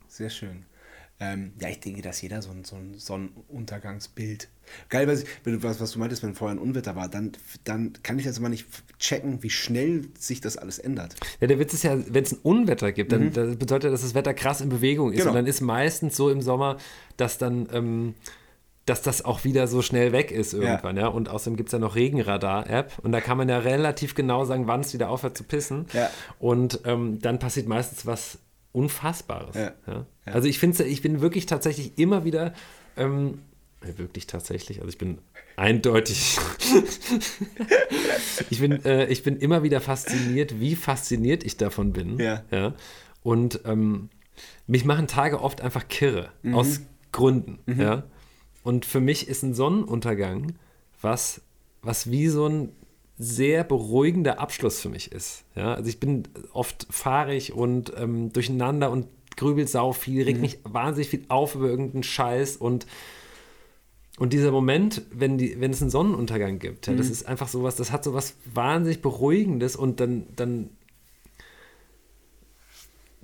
Sehr 0.06 0.30
schön. 0.30 0.64
Ähm, 1.20 1.52
ja, 1.60 1.68
ich 1.68 1.80
denke, 1.80 2.02
dass 2.02 2.22
jeder 2.22 2.42
so 2.42 2.50
ein, 2.50 2.64
so 2.64 2.76
ein 2.76 2.94
Sonnenuntergangsbild. 2.98 4.48
Geil, 4.88 5.06
was, 5.08 5.24
was, 5.44 5.80
was 5.80 5.92
du 5.92 5.98
meintest, 5.98 6.22
wenn 6.22 6.34
vorher 6.34 6.56
ein 6.56 6.60
Unwetter 6.60 6.96
war, 6.96 7.08
dann, 7.08 7.32
dann 7.64 7.92
kann 8.02 8.18
ich 8.18 8.24
das 8.24 8.38
immer 8.38 8.48
nicht 8.48 8.66
checken, 8.98 9.42
wie 9.42 9.50
schnell 9.50 10.08
sich 10.18 10.40
das 10.40 10.56
alles 10.56 10.78
ändert. 10.78 11.14
Ja, 11.40 11.46
der 11.46 11.58
Witz 11.58 11.74
ist 11.74 11.84
ja, 11.84 11.96
wenn 12.08 12.24
es 12.24 12.32
ein 12.32 12.38
Unwetter 12.42 12.92
gibt, 12.92 13.12
dann 13.12 13.32
das 13.32 13.56
bedeutet, 13.56 13.92
dass 13.92 14.02
das 14.02 14.14
Wetter 14.14 14.34
krass 14.34 14.60
in 14.60 14.68
Bewegung 14.68 15.12
ist. 15.12 15.18
Mhm. 15.18 15.18
Genau. 15.18 15.30
Und 15.30 15.36
dann 15.36 15.46
ist 15.46 15.60
meistens 15.60 16.16
so 16.16 16.30
im 16.30 16.42
Sommer, 16.42 16.78
dass 17.16 17.38
dann, 17.38 17.68
ähm, 17.72 18.14
dass 18.86 19.02
das 19.02 19.24
auch 19.24 19.44
wieder 19.44 19.66
so 19.68 19.82
schnell 19.82 20.12
weg 20.12 20.30
ist 20.30 20.54
irgendwann, 20.54 20.96
ja. 20.96 21.08
Und 21.08 21.28
außerdem 21.28 21.56
gibt 21.56 21.68
es 21.68 21.72
ja 21.72 21.78
noch 21.78 21.94
Regenradar-App 21.94 22.98
und 23.02 23.12
da 23.12 23.20
kann 23.20 23.36
man 23.36 23.48
ja 23.48 23.58
relativ 23.58 24.14
genau 24.14 24.44
sagen, 24.44 24.66
wann 24.66 24.80
es 24.80 24.94
wieder 24.94 25.10
aufhört 25.10 25.36
zu 25.36 25.44
pissen. 25.44 25.86
Ja. 25.92 26.10
Und 26.38 26.80
ähm, 26.84 27.18
dann 27.20 27.38
passiert 27.38 27.68
meistens 27.68 28.06
was 28.06 28.38
Unfassbares. 28.72 29.54
Ja. 29.56 29.72
Ja. 29.86 30.06
Ja. 30.26 30.32
Also 30.32 30.48
ich 30.48 30.58
finde, 30.58 30.84
ich 30.84 31.02
bin 31.02 31.20
wirklich 31.20 31.46
tatsächlich 31.46 31.98
immer 31.98 32.24
wieder, 32.24 32.52
ähm, 32.96 33.34
äh, 33.34 33.57
wirklich 33.80 34.26
tatsächlich, 34.26 34.78
also 34.80 34.88
ich 34.88 34.98
bin 34.98 35.18
eindeutig, 35.56 36.38
ich, 38.50 38.60
bin, 38.60 38.84
äh, 38.84 39.06
ich 39.06 39.22
bin 39.22 39.36
immer 39.36 39.62
wieder 39.62 39.80
fasziniert, 39.80 40.60
wie 40.60 40.76
fasziniert 40.76 41.44
ich 41.44 41.56
davon 41.56 41.92
bin. 41.92 42.18
Ja. 42.18 42.44
ja? 42.50 42.74
Und 43.22 43.60
ähm, 43.64 44.10
mich 44.66 44.84
machen 44.84 45.06
Tage 45.06 45.40
oft 45.40 45.60
einfach 45.60 45.88
kirre, 45.88 46.30
Mhm. 46.42 46.54
aus 46.54 46.80
Gründen. 47.12 47.58
Ja? 47.80 48.04
Und 48.62 48.84
für 48.84 49.00
mich 49.00 49.28
ist 49.28 49.42
ein 49.42 49.54
Sonnenuntergang 49.54 50.54
was, 51.00 51.40
was 51.82 52.10
wie 52.10 52.28
so 52.28 52.46
ein 52.48 52.72
sehr 53.18 53.64
beruhigender 53.64 54.38
Abschluss 54.40 54.80
für 54.80 54.88
mich 54.88 55.10
ist. 55.12 55.44
Ja? 55.54 55.74
Also 55.74 55.88
ich 55.88 55.98
bin 56.00 56.24
oft 56.52 56.86
fahrig 56.90 57.52
und 57.52 57.92
ähm, 57.96 58.32
durcheinander 58.32 58.90
und 58.90 59.06
grübel 59.36 59.66
sau 59.68 59.92
viel, 59.92 60.24
regt 60.24 60.40
mich 60.40 60.58
wahnsinnig 60.64 61.08
viel 61.08 61.24
auf 61.28 61.54
über 61.54 61.68
irgendeinen 61.68 62.02
Scheiß 62.02 62.56
und 62.56 62.86
und 64.18 64.32
dieser 64.32 64.50
Moment, 64.50 65.02
wenn, 65.12 65.38
die, 65.38 65.60
wenn 65.60 65.70
es 65.70 65.80
einen 65.80 65.90
Sonnenuntergang 65.90 66.58
gibt, 66.58 66.88
ja, 66.88 66.94
das 66.94 67.08
ist 67.08 67.26
einfach 67.26 67.48
sowas, 67.48 67.76
das 67.76 67.92
hat 67.92 68.02
sowas 68.02 68.34
wahnsinnig 68.52 69.00
Beruhigendes 69.00 69.76
und 69.76 70.00
dann, 70.00 70.26
dann 70.34 70.70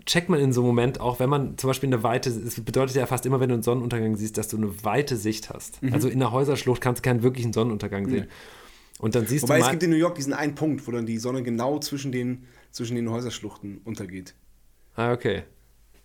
checkt 0.06 0.28
man 0.28 0.38
in 0.38 0.52
so 0.52 0.60
einem 0.60 0.68
Moment 0.68 1.00
auch, 1.00 1.18
wenn 1.18 1.28
man 1.28 1.58
zum 1.58 1.68
Beispiel 1.68 1.88
eine 1.88 2.02
weite, 2.02 2.30
es 2.30 2.60
bedeutet 2.60 2.94
ja 2.94 3.06
fast 3.06 3.26
immer, 3.26 3.40
wenn 3.40 3.48
du 3.48 3.54
einen 3.54 3.62
Sonnenuntergang 3.62 4.16
siehst, 4.16 4.38
dass 4.38 4.48
du 4.48 4.56
eine 4.56 4.84
weite 4.84 5.16
Sicht 5.16 5.50
hast. 5.50 5.80
Also 5.90 6.08
in 6.08 6.20
der 6.20 6.30
Häuserschlucht 6.30 6.80
kannst 6.80 7.04
du 7.04 7.08
keinen 7.08 7.22
wirklichen 7.22 7.52
Sonnenuntergang 7.52 8.08
sehen. 8.08 8.28
Und 9.00 9.16
dann 9.16 9.26
siehst 9.26 9.42
Wobei 9.42 9.56
du 9.56 9.60
es 9.60 9.66
mal, 9.66 9.70
gibt 9.72 9.82
in 9.82 9.90
New 9.90 9.96
York 9.96 10.14
diesen 10.14 10.32
einen 10.32 10.54
Punkt, 10.54 10.86
wo 10.86 10.92
dann 10.92 11.06
die 11.06 11.18
Sonne 11.18 11.42
genau 11.42 11.80
zwischen 11.80 12.12
den, 12.12 12.44
zwischen 12.70 12.94
den 12.94 13.10
Häuserschluchten 13.10 13.78
untergeht. 13.84 14.34
ah, 14.94 15.12
okay. 15.12 15.42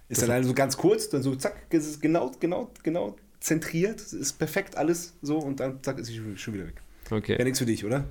Ist 0.07 0.23
dann 0.23 0.31
halt 0.31 0.45
so 0.45 0.55
ganz 0.55 0.75
kurz, 0.75 1.07
dann 1.09 1.21
so 1.21 1.35
zack, 1.35 1.67
es 1.69 1.85
ist 1.85 2.01
genau, 2.01 2.31
genau, 2.39 2.71
genau 2.81 3.15
zentriert, 3.39 4.01
ist 4.01 4.33
perfekt 4.39 4.75
alles 4.77 5.13
so 5.21 5.37
und 5.37 5.59
dann 5.59 5.81
zack, 5.83 5.97
ist 5.99 6.07
sie 6.07 6.17
schon- 6.17 6.37
schon 6.37 6.53
wieder 6.55 6.67
weg. 6.67 6.81
Okay. 7.09 7.33
Wäre 7.33 7.43
nichts 7.45 7.59
für 7.59 7.65
dich, 7.65 7.85
oder? 7.85 8.05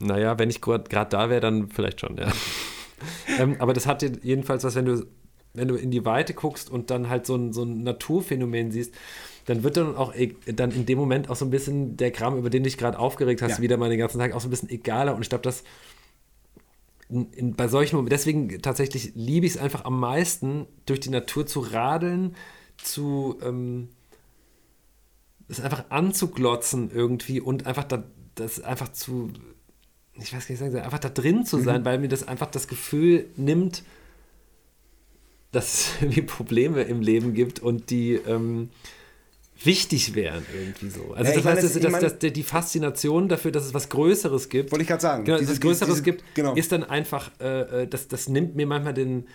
Naja, 0.00 0.38
wenn 0.38 0.50
ich 0.50 0.60
gerade 0.60 0.88
da 1.10 1.30
wäre, 1.30 1.40
dann 1.40 1.68
vielleicht 1.70 2.00
schon, 2.00 2.16
ja. 2.18 2.30
ähm, 3.38 3.56
aber 3.58 3.72
das 3.72 3.86
hat 3.86 4.02
jedenfalls 4.02 4.64
was, 4.64 4.74
wenn 4.74 4.84
du, 4.84 5.06
wenn 5.54 5.68
du 5.68 5.74
in 5.76 5.90
die 5.90 6.04
Weite 6.04 6.34
guckst 6.34 6.70
und 6.70 6.90
dann 6.90 7.08
halt 7.08 7.26
so 7.26 7.34
ein, 7.36 7.52
so 7.52 7.62
ein 7.64 7.82
Naturphänomen 7.82 8.70
siehst, 8.70 8.94
dann 9.46 9.62
wird 9.62 9.76
dann 9.76 9.96
auch 9.96 10.14
e- 10.14 10.34
dann 10.46 10.70
in 10.72 10.84
dem 10.84 10.98
Moment 10.98 11.30
auch 11.30 11.36
so 11.36 11.44
ein 11.44 11.50
bisschen 11.50 11.96
der 11.96 12.10
Kram, 12.10 12.36
über 12.36 12.50
den 12.50 12.62
du 12.62 12.68
dich 12.68 12.76
gerade 12.78 12.98
aufgeregt 12.98 13.40
hast, 13.42 13.52
Ja. 13.56 13.62
wieder 13.62 13.76
mal 13.76 13.88
den 13.88 13.98
ganzen 13.98 14.18
Tag 14.18 14.32
auch 14.34 14.40
so 14.40 14.48
ein 14.48 14.50
bisschen 14.50 14.68
egaler. 14.68 15.14
Und 15.14 15.22
ich 15.22 15.30
glaube, 15.30 15.42
dass 15.42 15.64
in, 17.08 17.32
in, 17.32 17.54
bei 17.54 17.68
solchen 17.68 17.96
Momenten, 17.96 18.10
deswegen 18.16 18.60
tatsächlich 18.62 19.12
liebe 19.14 19.46
ich 19.46 19.52
es 19.54 19.58
einfach 19.58 19.84
am 19.84 19.98
meisten, 19.98 20.66
durch 20.86 21.00
die 21.00 21.08
Natur 21.10 21.46
zu 21.46 21.60
radeln, 21.60 22.36
zu 22.76 23.38
ähm, 23.42 23.88
es 25.48 25.60
einfach 25.60 25.84
anzuglotzen 25.90 26.90
irgendwie 26.94 27.40
und 27.40 27.66
einfach 27.66 27.84
da, 27.84 28.04
das 28.34 28.60
einfach 28.60 28.92
zu, 28.92 29.30
ich 30.14 30.32
weiß 30.34 30.46
gar 30.46 30.52
nicht, 30.52 30.58
sagen, 30.60 30.76
einfach 30.76 30.98
da 30.98 31.08
drin 31.08 31.44
zu 31.46 31.58
sein, 31.58 31.84
weil 31.84 31.98
mir 31.98 32.08
das 32.08 32.26
einfach 32.28 32.50
das 32.50 32.68
Gefühl 32.68 33.26
nimmt, 33.36 33.82
dass 35.52 35.74
es 35.74 35.90
irgendwie 36.02 36.22
Probleme 36.22 36.82
im 36.82 37.00
Leben 37.00 37.34
gibt 37.34 37.60
und 37.60 37.90
die 37.90 38.14
ähm, 38.14 38.70
wichtig 39.64 40.14
wären 40.14 40.44
irgendwie 40.54 40.90
so. 40.90 41.12
Also 41.14 41.32
Ja, 41.32 41.36
ich 41.36 41.36
das 41.36 41.36
heißt, 41.36 41.44
meine, 41.44 41.54
dass, 41.56 41.62
das- 41.62 41.72
dass, 41.72 41.84
ich 41.84 41.90
meine- 41.90 42.08
dass, 42.14 42.32
die 42.32 42.42
Faszination 42.42 43.28
dafür, 43.28 43.50
dass 43.50 43.64
es 43.66 43.74
was 43.74 43.88
Größeres 43.88 44.48
gibt, 44.50 44.70
Wollte 44.70 44.82
ich 44.82 44.88
gerade 44.88 45.02
sagen. 45.02 45.24
genau, 45.24 45.38
Diese- 45.38 45.48
dass 45.50 45.56
es 45.56 45.60
Größeres 45.62 45.88
diese- 45.94 46.02
gibt, 46.02 46.22
genau. 46.34 46.54
ist 46.54 46.70
dann 46.72 46.84
einfach, 46.84 47.30
äh, 47.40 47.82
äh, 47.82 47.86
das, 47.88 48.08
das 48.08 48.28
nimmt 48.28 48.54
mir 48.54 48.66
manchmal 48.66 48.94
den, 48.94 49.26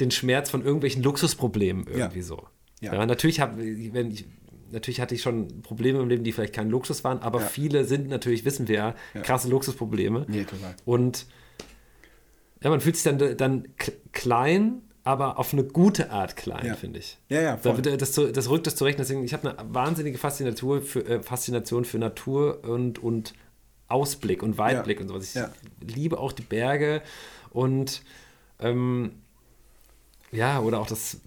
den 0.00 0.10
Schmerz 0.10 0.50
von 0.50 0.62
irgendwelchen 0.62 1.02
Luxusproblemen 1.02 1.86
irgendwie 1.88 2.18
Ja. 2.20 2.24
so. 2.24 2.46
Ja. 2.80 2.94
Ja. 2.94 3.06
natürlich 3.06 3.40
hab, 3.40 3.56
wenn 3.56 4.10
ich, 4.10 4.24
natürlich 4.72 5.00
hatte 5.00 5.14
ich 5.14 5.22
schon 5.22 5.62
Probleme 5.62 6.00
im 6.00 6.08
Leben, 6.08 6.24
die 6.24 6.32
vielleicht 6.32 6.54
kein 6.54 6.68
Luxus 6.70 7.04
waren, 7.04 7.20
aber 7.20 7.40
Ja. 7.40 7.46
viele 7.46 7.84
sind 7.84 8.08
natürlich, 8.08 8.44
wissen 8.44 8.66
wir 8.68 8.74
ja, 8.74 8.94
krasse 9.22 9.48
Luxusprobleme. 9.48 10.24
Nee, 10.28 10.44
total. 10.44 10.74
Und 10.84 11.26
ja, 12.62 12.70
man 12.70 12.80
fühlt 12.80 12.96
sich 12.96 13.04
dann, 13.04 13.36
dann 13.36 13.68
klein, 14.12 14.82
aber 15.04 15.38
auf 15.38 15.52
eine 15.52 15.64
gute 15.64 16.10
Art 16.10 16.36
klein, 16.36 16.64
Ja. 16.66 16.74
finde 16.74 17.00
ich. 17.00 17.18
Ja, 17.28 17.40
ja, 17.40 17.56
voll. 17.56 17.82
Da- 17.82 17.96
Das, 17.96 18.12
das, 18.12 18.32
das 18.32 18.48
rückt 18.50 18.66
es 18.68 18.76
zurecht. 18.76 18.98
Deswegen, 19.00 19.24
ich 19.24 19.32
habe 19.32 19.56
eine 19.58 19.74
wahnsinnige 19.74 20.16
Faszination 20.18 20.80
für, 20.82 21.04
äh, 21.04 21.22
Faszination 21.22 21.84
für 21.84 21.98
Natur 21.98 22.62
und, 22.64 22.98
und 23.02 23.34
Ausblick 23.88 24.42
und 24.42 24.58
Weitblick 24.58 24.98
Ja. 24.98 25.02
und 25.02 25.08
sowas. 25.08 25.24
Ich 25.24 25.34
Ja. 25.34 25.50
liebe 25.80 26.18
auch 26.18 26.32
die 26.32 26.42
Berge 26.42 27.02
und 27.50 28.02
ähm, 28.60 29.12
ja, 30.30 30.60
oder 30.60 30.78
auch 30.80 30.86
das 30.86 31.18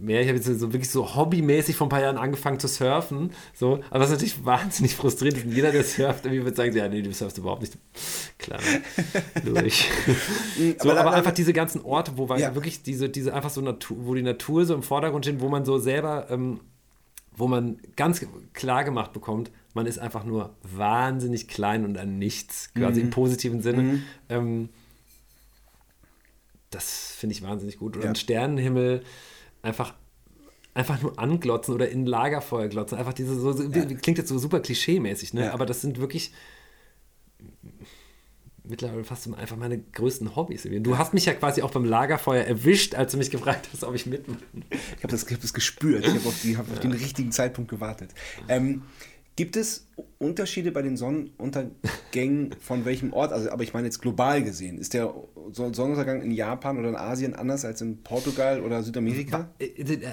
Meer. 0.00 0.20
Ich 0.22 0.28
habe 0.28 0.36
jetzt 0.38 0.46
so 0.46 0.72
wirklich 0.72 0.90
so 0.90 1.14
hobbymäßig 1.14 1.76
vor 1.76 1.86
ein 1.86 1.90
paar 1.90 2.00
Jahren 2.02 2.16
angefangen 2.18 2.58
zu 2.58 2.66
surfen. 2.68 3.30
So, 3.54 3.80
aber 3.90 4.00
was 4.00 4.10
natürlich 4.10 4.44
wahnsinnig 4.44 4.94
frustrierend 4.96 5.38
ist. 5.38 5.44
Und 5.46 5.52
jeder, 5.52 5.70
der 5.72 5.84
surft, 5.84 6.24
irgendwie 6.26 6.44
wird 6.44 6.56
sagen, 6.56 6.76
ja, 6.76 6.88
nee, 6.88 7.00
du 7.02 7.12
surfst 7.12 7.38
überhaupt 7.38 7.62
nicht. 7.62 7.78
Klar, 8.38 8.60
durch. 9.44 9.88
so, 10.82 10.90
aber 10.90 11.00
aber, 11.00 11.12
einfach 11.12 11.32
diese 11.32 11.52
ganzen 11.52 11.80
Orte, 11.82 12.12
wo 12.16 12.26
Ja. 12.34 12.54
wirklich 12.54 12.82
diese, 12.82 13.08
diese 13.08 13.32
einfach 13.34 13.50
so 13.50 13.60
Natur, 13.60 13.96
wo 14.00 14.14
die 14.14 14.22
Natur 14.22 14.66
so 14.66 14.74
im 14.74 14.82
Vordergrund 14.82 15.24
steht, 15.24 15.40
wo 15.40 15.48
man 15.48 15.64
so 15.64 15.78
selber, 15.78 16.26
ähm, 16.30 16.60
wo 17.36 17.46
man 17.48 17.78
ganz 17.96 18.24
klar 18.52 18.84
gemacht 18.84 19.12
bekommt, 19.12 19.50
man 19.74 19.86
ist 19.86 19.98
einfach 19.98 20.24
nur 20.24 20.54
wahnsinnig 20.62 21.48
klein 21.48 21.84
und 21.84 21.98
an 21.98 22.18
nichts, 22.18 22.70
quasi 22.74 23.00
Mhm. 23.00 23.06
im 23.06 23.10
positiven 23.10 23.60
Sinne. 23.62 24.02
Ähm, 24.28 24.68
das 26.70 27.12
finde 27.16 27.34
ich 27.34 27.42
wahnsinnig 27.42 27.78
gut. 27.78 27.96
Oder 27.96 28.04
Ja. 28.06 28.10
ein 28.10 28.16
Sternenhimmel 28.16 29.02
einfach, 29.64 29.94
einfach 30.74 31.00
nur 31.02 31.18
anglotzen 31.18 31.74
oder 31.74 31.88
in 31.88 32.06
Lagerfeuer 32.06 32.68
glotzen. 32.68 32.98
Einfach 32.98 33.14
diese, 33.14 33.38
so, 33.38 33.52
so, 33.52 33.68
klingt 33.68 34.18
jetzt 34.18 34.28
so 34.28 34.38
super 34.38 34.60
klischee-mäßig, 34.60 35.34
ne? 35.34 35.46
Ja. 35.46 35.52
aber 35.52 35.66
das 35.66 35.80
sind 35.80 35.98
wirklich 35.98 36.32
mittlerweile 38.66 39.04
fast 39.04 39.32
einfach 39.34 39.56
meine 39.56 39.78
größten 39.78 40.36
Hobbys. 40.36 40.66
Du 40.80 40.96
hast 40.96 41.12
mich 41.12 41.26
ja 41.26 41.34
quasi 41.34 41.60
auch 41.62 41.70
beim 41.70 41.84
Lagerfeuer 41.84 42.44
erwischt, 42.44 42.94
als 42.94 43.12
du 43.12 43.18
mich 43.18 43.30
gefragt 43.30 43.68
hast, 43.72 43.84
ob 43.84 43.94
ich 43.94 44.06
mitmache. 44.06 44.38
Ich 44.70 45.02
habe 45.02 45.08
das, 45.08 45.24
ich 45.24 45.32
hab 45.32 45.40
das 45.40 45.52
gespürt. 45.52 46.06
Ich 46.06 46.14
habe 46.14 46.26
auf, 46.26 46.40
die, 46.42 46.56
hab 46.56 46.70
auf 46.70 46.80
den 46.80 46.92
richtigen 46.92 47.30
Zeitpunkt 47.30 47.70
gewartet. 47.70 48.12
Ähm, 48.48 48.82
gibt 49.36 49.56
es 49.56 49.88
Unterschiede 50.18 50.70
bei 50.70 50.80
den 50.82 50.96
Sonnenuntergängen 50.96 52.54
von 52.60 52.84
welchem 52.84 53.12
Ort? 53.12 53.32
Also, 53.32 53.50
aber 53.50 53.62
ich 53.64 53.74
meine 53.74 53.86
jetzt 53.86 54.00
global 54.00 54.42
gesehen. 54.44 54.78
Ist 54.78 54.94
der 54.94 55.12
Sonnenuntergang 55.52 56.22
in 56.22 56.30
Japan 56.30 56.78
oder 56.78 56.88
in 56.88 56.96
Asien 56.96 57.34
anders 57.34 57.64
als 57.64 57.80
in 57.80 58.02
Portugal 58.02 58.60
oder 58.62 58.82
Südamerika? 58.82 59.50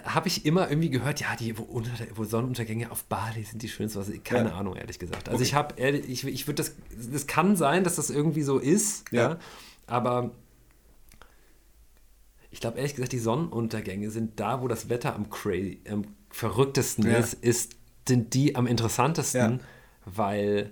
Habe 0.05 0.28
ich 0.28 0.45
immer 0.45 0.69
irgendwie 0.69 0.89
gehört, 0.89 1.19
ja, 1.22 1.36
die 1.39 1.57
wo, 1.57 1.63
unter, 1.63 1.91
wo 2.15 2.24
Sonnenuntergänge 2.24 2.91
auf 2.91 3.03
Bali 3.05 3.43
sind 3.43 3.61
die 3.61 3.69
schönsten. 3.69 3.99
Also, 3.99 4.11
keine 4.24 4.49
Ja. 4.49 4.55
Ahnung, 4.55 4.76
ehrlich 4.76 4.97
gesagt. 4.99 5.30
Also 5.30 5.36
Okay. 5.38 5.43
ich 5.43 5.53
habe, 5.53 5.89
ich, 5.89 6.26
ich 6.28 6.47
würde 6.47 6.63
das, 6.63 6.74
das 7.11 7.28
kann 7.28 7.55
sein, 7.55 7.84
dass 7.84 7.95
das 7.97 8.09
irgendwie 8.09 8.41
so 8.43 8.57
ist, 8.57 9.05
Ja. 9.11 9.22
ja, 9.32 9.39
aber 9.88 10.32
ich 12.49 12.59
glaube 12.59 12.78
ehrlich 12.78 12.95
gesagt, 12.95 13.13
die 13.13 13.19
Sonnenuntergänge 13.19 14.09
sind 14.11 14.39
da, 14.39 14.61
wo 14.61 14.67
das 14.67 14.89
Wetter 14.89 15.15
am, 15.15 15.28
cra- 15.28 15.78
am 15.89 16.03
verrücktesten 16.30 17.05
Ja. 17.05 17.17
ist, 17.17 17.34
ist, 17.36 17.76
sind 18.08 18.34
die 18.34 18.56
am 18.56 18.68
interessantesten, 18.68 19.39
Ja. 19.54 19.60
weil 20.06 20.72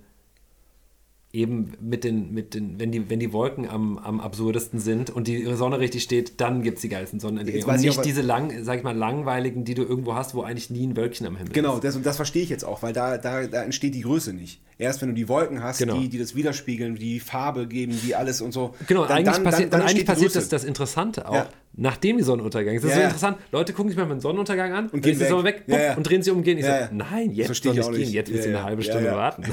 eben 1.31 1.73
mit 1.79 2.03
den, 2.03 2.33
mit 2.33 2.55
den, 2.55 2.79
wenn 2.79 2.91
die, 2.91 3.07
wenn 3.09 3.19
die 3.19 3.31
Wolken 3.31 3.69
am, 3.69 3.99
am 3.99 4.19
absurdesten 4.19 4.79
sind 4.79 5.11
und 5.11 5.27
die 5.27 5.43
Sonne 5.55 5.79
richtig 5.79 6.01
steht, 6.01 6.41
dann 6.41 6.63
gibt 6.63 6.77
es 6.77 6.81
die 6.81 6.89
geilsten. 6.89 7.19
Jetzt 7.19 7.25
Und 7.67 7.81
nicht 7.81 7.99
auch, 7.99 8.01
diese 8.01 8.21
lang, 8.23 8.63
sag 8.63 8.79
ich 8.79 8.83
mal, 8.83 8.95
langweiligen, 8.97 9.63
die 9.63 9.75
du 9.75 9.83
irgendwo 9.83 10.15
hast, 10.15 10.33
wo 10.33 10.41
eigentlich 10.41 10.71
nie 10.71 10.87
ein 10.87 10.97
Wölkchen 10.97 11.27
am 11.27 11.37
Himmel 11.37 11.53
Genau, 11.53 11.75
ist. 11.75 11.83
das, 11.83 11.95
und 11.95 12.03
das 12.05 12.15
verstehe 12.15 12.41
ich 12.41 12.49
jetzt 12.49 12.65
auch, 12.65 12.81
weil 12.81 12.93
da, 12.93 13.19
da, 13.19 13.45
da 13.45 13.61
entsteht 13.61 13.93
die 13.93 14.01
Größe 14.01 14.33
nicht. 14.33 14.59
Erst 14.81 15.01
wenn 15.01 15.09
du 15.09 15.13
die 15.13 15.27
Wolken 15.27 15.61
hast, 15.61 15.79
Genau. 15.79 15.99
die, 15.99 16.07
die 16.07 16.17
das 16.17 16.35
widerspiegeln, 16.35 16.95
die 16.95 17.19
Farbe 17.19 17.67
geben, 17.67 17.99
die 18.01 18.15
alles 18.15 18.39
und 18.39 18.53
so. 18.53 18.73
Genau, 18.87 19.05
dann, 19.05 19.17
eigentlich 19.17 19.35
dann, 19.35 19.43
passiert, 19.43 19.73
dann, 19.73 19.81
dann 19.81 19.89
eigentlich 19.89 20.05
die 20.05 20.05
passiert 20.05 20.33
das, 20.37 20.47
das 20.47 20.63
Interessante 20.63 21.27
auch, 21.27 21.33
Ja. 21.33 21.49
nachdem 21.73 22.15
die 22.17 22.23
Sonnenuntergang 22.23 22.75
ist. 22.75 22.83
Das 22.83 22.91
ist 22.91 22.95
Ja, 22.95 23.01
so 23.01 23.07
interessant. 23.07 23.37
Leute 23.51 23.73
gucken 23.73 23.89
sich 23.89 23.97
mal 23.97 24.09
einen 24.09 24.21
Sonnenuntergang 24.21 24.71
an, 24.71 24.85
Und 24.85 25.01
gehen 25.01 25.01
gehen 25.01 25.19
sie 25.19 25.27
so 25.27 25.43
weg. 25.43 25.63
Ja, 25.67 25.95
und 25.95 26.03
drehen 26.03 26.23
sich 26.23 26.31
um 26.31 26.37
und 26.37 26.43
gehen. 26.45 26.57
Ich 26.57 26.63
Ja, 26.63 26.87
so, 26.87 26.93
nein, 26.95 27.31
jetzt 27.31 27.47
verstehe 27.47 27.83
soll 27.83 27.93
ich 27.97 28.05
gehen, 28.05 28.13
jetzt 28.13 28.31
willst 28.31 28.45
du 28.45 28.49
eine 28.51 28.63
halbe 28.63 28.81
Stunde 28.81 29.11
warten. 29.11 29.43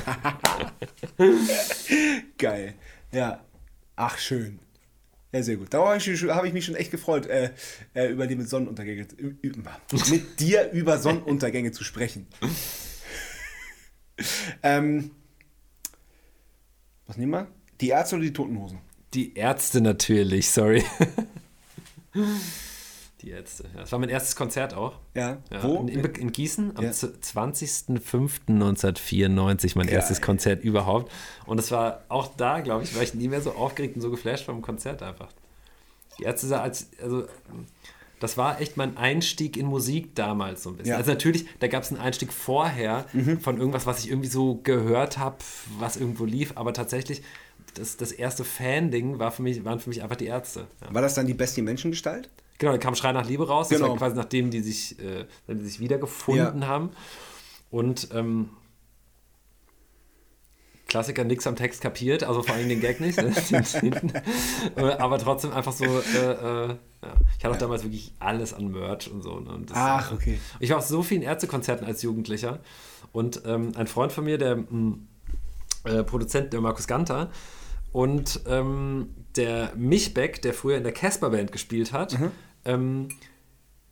Geil. 2.38 2.74
Ja. 3.12 3.40
Ach, 3.96 4.18
schön. 4.18 4.60
Ja, 5.32 5.42
sehr 5.42 5.56
gut. 5.56 5.74
Darauf 5.74 5.88
habe 5.88 6.46
ich, 6.46 6.52
mich 6.54 6.64
schon 6.64 6.76
echt 6.76 6.92
gefreut, 6.92 7.26
äh, 7.26 7.50
äh, 7.94 8.06
über 8.12 8.28
die 8.28 8.36
mit 8.36 8.48
Sonnenuntergänge, 8.48 9.06
mit 10.10 10.40
dir 10.40 10.70
über 10.70 10.98
Sonnenuntergänge 10.98 11.72
zu 11.72 11.82
sprechen. 11.82 12.26
ähm, 14.62 15.10
was 17.06 17.16
nehmen 17.16 17.32
wir? 17.32 17.46
Die 17.80 17.88
Ärzte 17.88 18.16
oder 18.16 18.24
die 18.24 18.32
Totenhosen? 18.32 18.78
Die 19.14 19.34
Ärzte 19.34 19.80
natürlich, 19.80 20.50
sorry. 20.50 20.84
Die 23.22 23.30
Ärzte. 23.30 23.64
Ja, 23.74 23.80
das 23.80 23.92
war 23.92 23.98
mein 23.98 24.08
erstes 24.10 24.36
Konzert 24.36 24.74
auch. 24.74 24.98
Ja. 25.14 25.38
Ja, 25.50 25.62
Wo? 25.62 25.78
In, 25.86 25.88
in, 25.88 26.32
Gießen 26.32 26.76
am 26.76 26.84
Ja. 26.84 26.92
z- 26.92 27.14
20.05.1994, 27.24 29.72
mein 29.76 29.86
Geil. 29.86 29.96
erstes 29.96 30.20
Konzert 30.20 30.62
überhaupt. 30.62 31.10
Und 31.46 31.58
es 31.58 31.70
war 31.70 32.04
auch 32.08 32.28
da, 32.36 32.60
glaube 32.60 32.84
ich, 32.84 32.94
war 32.94 33.02
ich 33.02 33.14
nie 33.14 33.28
mehr 33.28 33.40
so 33.40 33.52
aufgeregt 33.52 33.96
und 33.96 34.02
so 34.02 34.10
geflasht 34.10 34.44
vom 34.44 34.60
Konzert 34.62 35.02
einfach. 35.02 35.28
Die 36.18 36.24
Ärzte 36.24 36.46
sah 36.46 36.60
als, 36.62 36.88
also 37.02 37.26
das 38.20 38.36
war 38.38 38.60
echt 38.60 38.76
mein 38.76 38.96
Einstieg 38.96 39.56
in 39.56 39.66
Musik 39.66 40.14
damals 40.14 40.62
so 40.62 40.70
ein 40.70 40.76
bisschen. 40.76 40.90
Ja. 40.90 40.96
Mhm. 40.96 41.00
Also 41.00 41.10
natürlich, 41.12 41.46
da 41.60 41.68
gab 41.68 41.82
es 41.82 41.90
einen 41.90 42.00
Einstieg 42.00 42.32
vorher 42.32 43.06
von 43.40 43.58
irgendwas, 43.58 43.86
was 43.86 43.98
ich 44.04 44.10
irgendwie 44.10 44.28
so 44.28 44.60
gehört 44.62 45.18
habe, 45.18 45.36
was 45.78 45.96
irgendwo 45.96 46.24
lief, 46.24 46.52
aber 46.56 46.72
tatsächlich 46.72 47.22
das, 47.74 47.96
das 47.98 48.12
erste 48.12 48.42
Fan-Ding 48.44 49.18
war 49.18 49.32
für 49.32 49.42
mich, 49.42 49.64
waren 49.64 49.80
für 49.80 49.90
mich 49.90 50.02
einfach 50.02 50.16
die 50.16 50.26
Ärzte. 50.26 50.66
Ja. 50.82 50.94
War 50.94 51.02
das 51.02 51.14
dann 51.14 51.26
die 51.26 51.34
Bestie 51.34 51.60
Menschengestalt? 51.62 52.30
Genau, 52.58 52.72
dann 52.72 52.80
kam 52.80 52.94
Schrei 52.94 53.12
nach 53.12 53.28
Liebe 53.28 53.46
raus. 53.46 53.68
Das 53.68 53.78
Genau. 53.78 53.90
war 53.90 53.98
quasi 53.98 54.16
nachdem 54.16 54.50
die 54.50 54.60
sich, 54.60 54.98
äh, 54.98 55.26
die 55.46 55.62
sich 55.64 55.78
wiedergefunden 55.80 56.62
Ja. 56.62 56.68
haben. 56.68 56.90
Und 57.70 58.08
ähm, 58.14 58.48
Klassiker, 60.88 61.24
nix 61.24 61.46
am 61.46 61.56
Text 61.56 61.80
kapiert, 61.80 62.22
also 62.22 62.42
vor 62.42 62.54
allem 62.54 62.68
den 62.68 62.80
Gag 62.80 63.00
nicht. 63.00 63.20
ne? 63.20 63.32
Äh, 64.76 64.82
Aber 64.98 65.18
trotzdem 65.18 65.52
einfach 65.52 65.72
so, 65.72 65.84
äh, 65.84 65.88
äh, 65.88 66.68
ja. 66.68 66.76
ich 67.38 67.44
hatte 67.44 67.54
auch 67.54 67.58
damals 67.58 67.82
wirklich 67.82 68.12
alles 68.20 68.54
an 68.54 68.70
Merch 68.70 69.10
und 69.10 69.22
so. 69.22 69.40
Ne? 69.40 69.50
Und 69.50 69.70
das, 69.70 69.76
Ach, 69.78 70.12
äh, 70.12 70.14
okay. 70.14 70.40
Ich 70.60 70.70
war 70.70 70.78
auf 70.78 70.86
so 70.86 71.02
vielen 71.02 71.22
Ärztekonzerten 71.22 71.86
als 71.86 72.02
Jugendlicher. 72.02 72.60
Und 73.12 73.42
ähm, 73.46 73.72
ein 73.76 73.86
Freund 73.86 74.12
von 74.12 74.24
mir, 74.24 74.38
der 74.38 74.56
mh, 74.56 74.98
äh, 75.84 76.04
Produzent, 76.04 76.52
der 76.52 76.60
Markus 76.60 76.86
Ganter, 76.86 77.30
und 77.92 78.40
ähm, 78.46 79.14
der 79.36 79.72
Michbeck, 79.74 80.42
der 80.42 80.52
früher 80.54 80.76
in 80.76 80.82
der 80.84 80.92
Casper-Band 80.92 81.50
gespielt 81.50 81.92
hat, 81.92 82.16
ähm, 82.64 83.08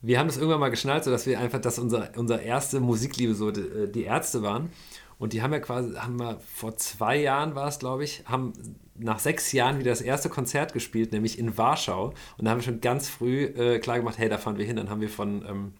wir 0.01 0.19
haben 0.19 0.27
das 0.27 0.37
irgendwann 0.37 0.59
mal 0.59 0.69
geschnallt, 0.69 1.03
so 1.03 1.09
dass 1.11 1.25
wir 1.25 1.39
einfach, 1.39 1.59
dass 1.59 1.79
unser, 1.79 2.09
unser 2.15 2.41
erste 2.41 2.79
Musikliebe 2.79 3.33
so 3.33 3.49
die, 3.51 3.61
äh, 3.61 3.91
die 3.91 4.03
Ärzte 4.03 4.43
waren. 4.43 4.69
Und 5.17 5.33
die 5.33 5.41
haben 5.41 5.53
ja 5.53 5.59
quasi, 5.59 5.93
haben 5.95 6.19
wir 6.19 6.39
vor 6.53 6.75
zwei 6.77 7.17
Jahren 7.17 7.55
war 7.55 7.67
es, 7.67 7.79
glaube 7.79 8.03
ich, 8.03 8.23
haben 8.25 8.53
nach 8.95 9.19
sechs 9.19 9.51
Jahren 9.51 9.79
wieder 9.79 9.91
das 9.91 10.01
erste 10.01 10.29
Konzert 10.29 10.73
gespielt, 10.73 11.11
nämlich 11.11 11.39
in 11.39 11.57
Warschau. 11.57 12.13
Und 12.37 12.45
da 12.45 12.51
haben 12.51 12.59
wir 12.59 12.63
schon 12.63 12.81
ganz 12.81 13.09
früh 13.09 13.45
äh, 13.45 13.79
klar 13.79 13.97
gemacht, 13.97 14.17
hey, 14.17 14.29
da 14.29 14.37
fahren 14.37 14.57
wir 14.57 14.65
hin. 14.65 14.75
Dann 14.75 14.89
haben 14.89 15.01
wir 15.01 15.09
von, 15.09 15.45
ähm, 15.47 15.73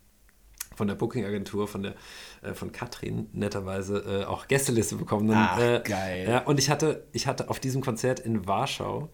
von 0.75 0.88
der 0.88 0.95
Booking-Agentur, 0.95 1.67
von 1.67 1.83
der 1.83 1.95
äh, 2.41 2.53
von 2.53 2.71
Katrin 2.71 3.29
netterweise 3.33 4.23
äh, 4.23 4.25
auch 4.25 4.47
Gästeliste 4.47 4.95
bekommen. 4.95 5.29
Und, 5.29 5.36
Ach, 5.36 5.59
äh, 5.59 5.81
geil. 5.83 6.27
Ja, 6.29 6.39
und 6.39 6.59
ich 6.59 6.69
hatte, 6.69 7.05
ich 7.11 7.27
hatte 7.27 7.49
auf 7.49 7.59
diesem 7.59 7.81
Konzert 7.81 8.19
in 8.19 8.47
Warschau 8.47 9.09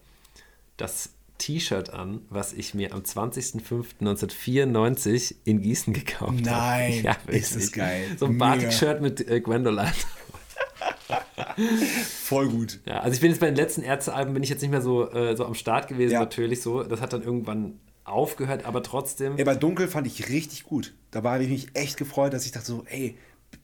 das 0.76 1.10
T-Shirt 1.42 1.90
an, 1.90 2.20
was 2.30 2.52
ich 2.52 2.72
mir 2.74 2.92
am 2.94 3.00
20.05.1994 3.00 5.34
in 5.44 5.60
Gießen 5.60 5.92
gekauft 5.92 6.30
habe. 6.32 6.42
Nein, 6.42 7.02
ja, 7.02 7.16
ist 7.26 7.56
das 7.56 7.72
geil. 7.72 8.04
So 8.18 8.26
ein. 8.26 8.38
Batik-Shirt 8.38 9.00
mit 9.02 9.28
äh, 9.28 9.40
Gwendoline. 9.40 9.92
Voll 12.24 12.48
gut. 12.48 12.80
Ja, 12.86 13.00
also 13.00 13.14
ich 13.14 13.20
bin 13.20 13.30
jetzt 13.30 13.40
bei 13.40 13.46
den 13.46 13.56
letzten 13.56 13.82
Ärztealben 13.82 14.34
bin 14.34 14.42
ich 14.42 14.48
jetzt 14.50 14.62
nicht 14.62 14.70
mehr 14.70 14.82
so, 14.82 15.10
äh, 15.10 15.36
so 15.36 15.44
am 15.44 15.54
Start 15.54 15.88
gewesen, 15.88 16.12
Ja. 16.12 16.20
natürlich 16.20 16.62
so. 16.62 16.82
Das 16.84 17.00
hat 17.00 17.12
dann 17.12 17.22
irgendwann 17.22 17.78
aufgehört, 18.04 18.64
aber 18.64 18.82
trotzdem. 18.82 19.36
Ey, 19.36 19.44
bei 19.44 19.54
Dunkel 19.54 19.88
fand 19.88 20.06
ich 20.06 20.28
richtig 20.28 20.64
gut. 20.64 20.94
Da 21.10 21.22
habe 21.22 21.42
ich 21.44 21.50
mich 21.50 21.68
echt 21.74 21.96
gefreut, 21.96 22.32
dass 22.32 22.46
ich 22.46 22.52
dachte 22.52 22.66
so, 22.66 22.84
ey, 22.86 23.16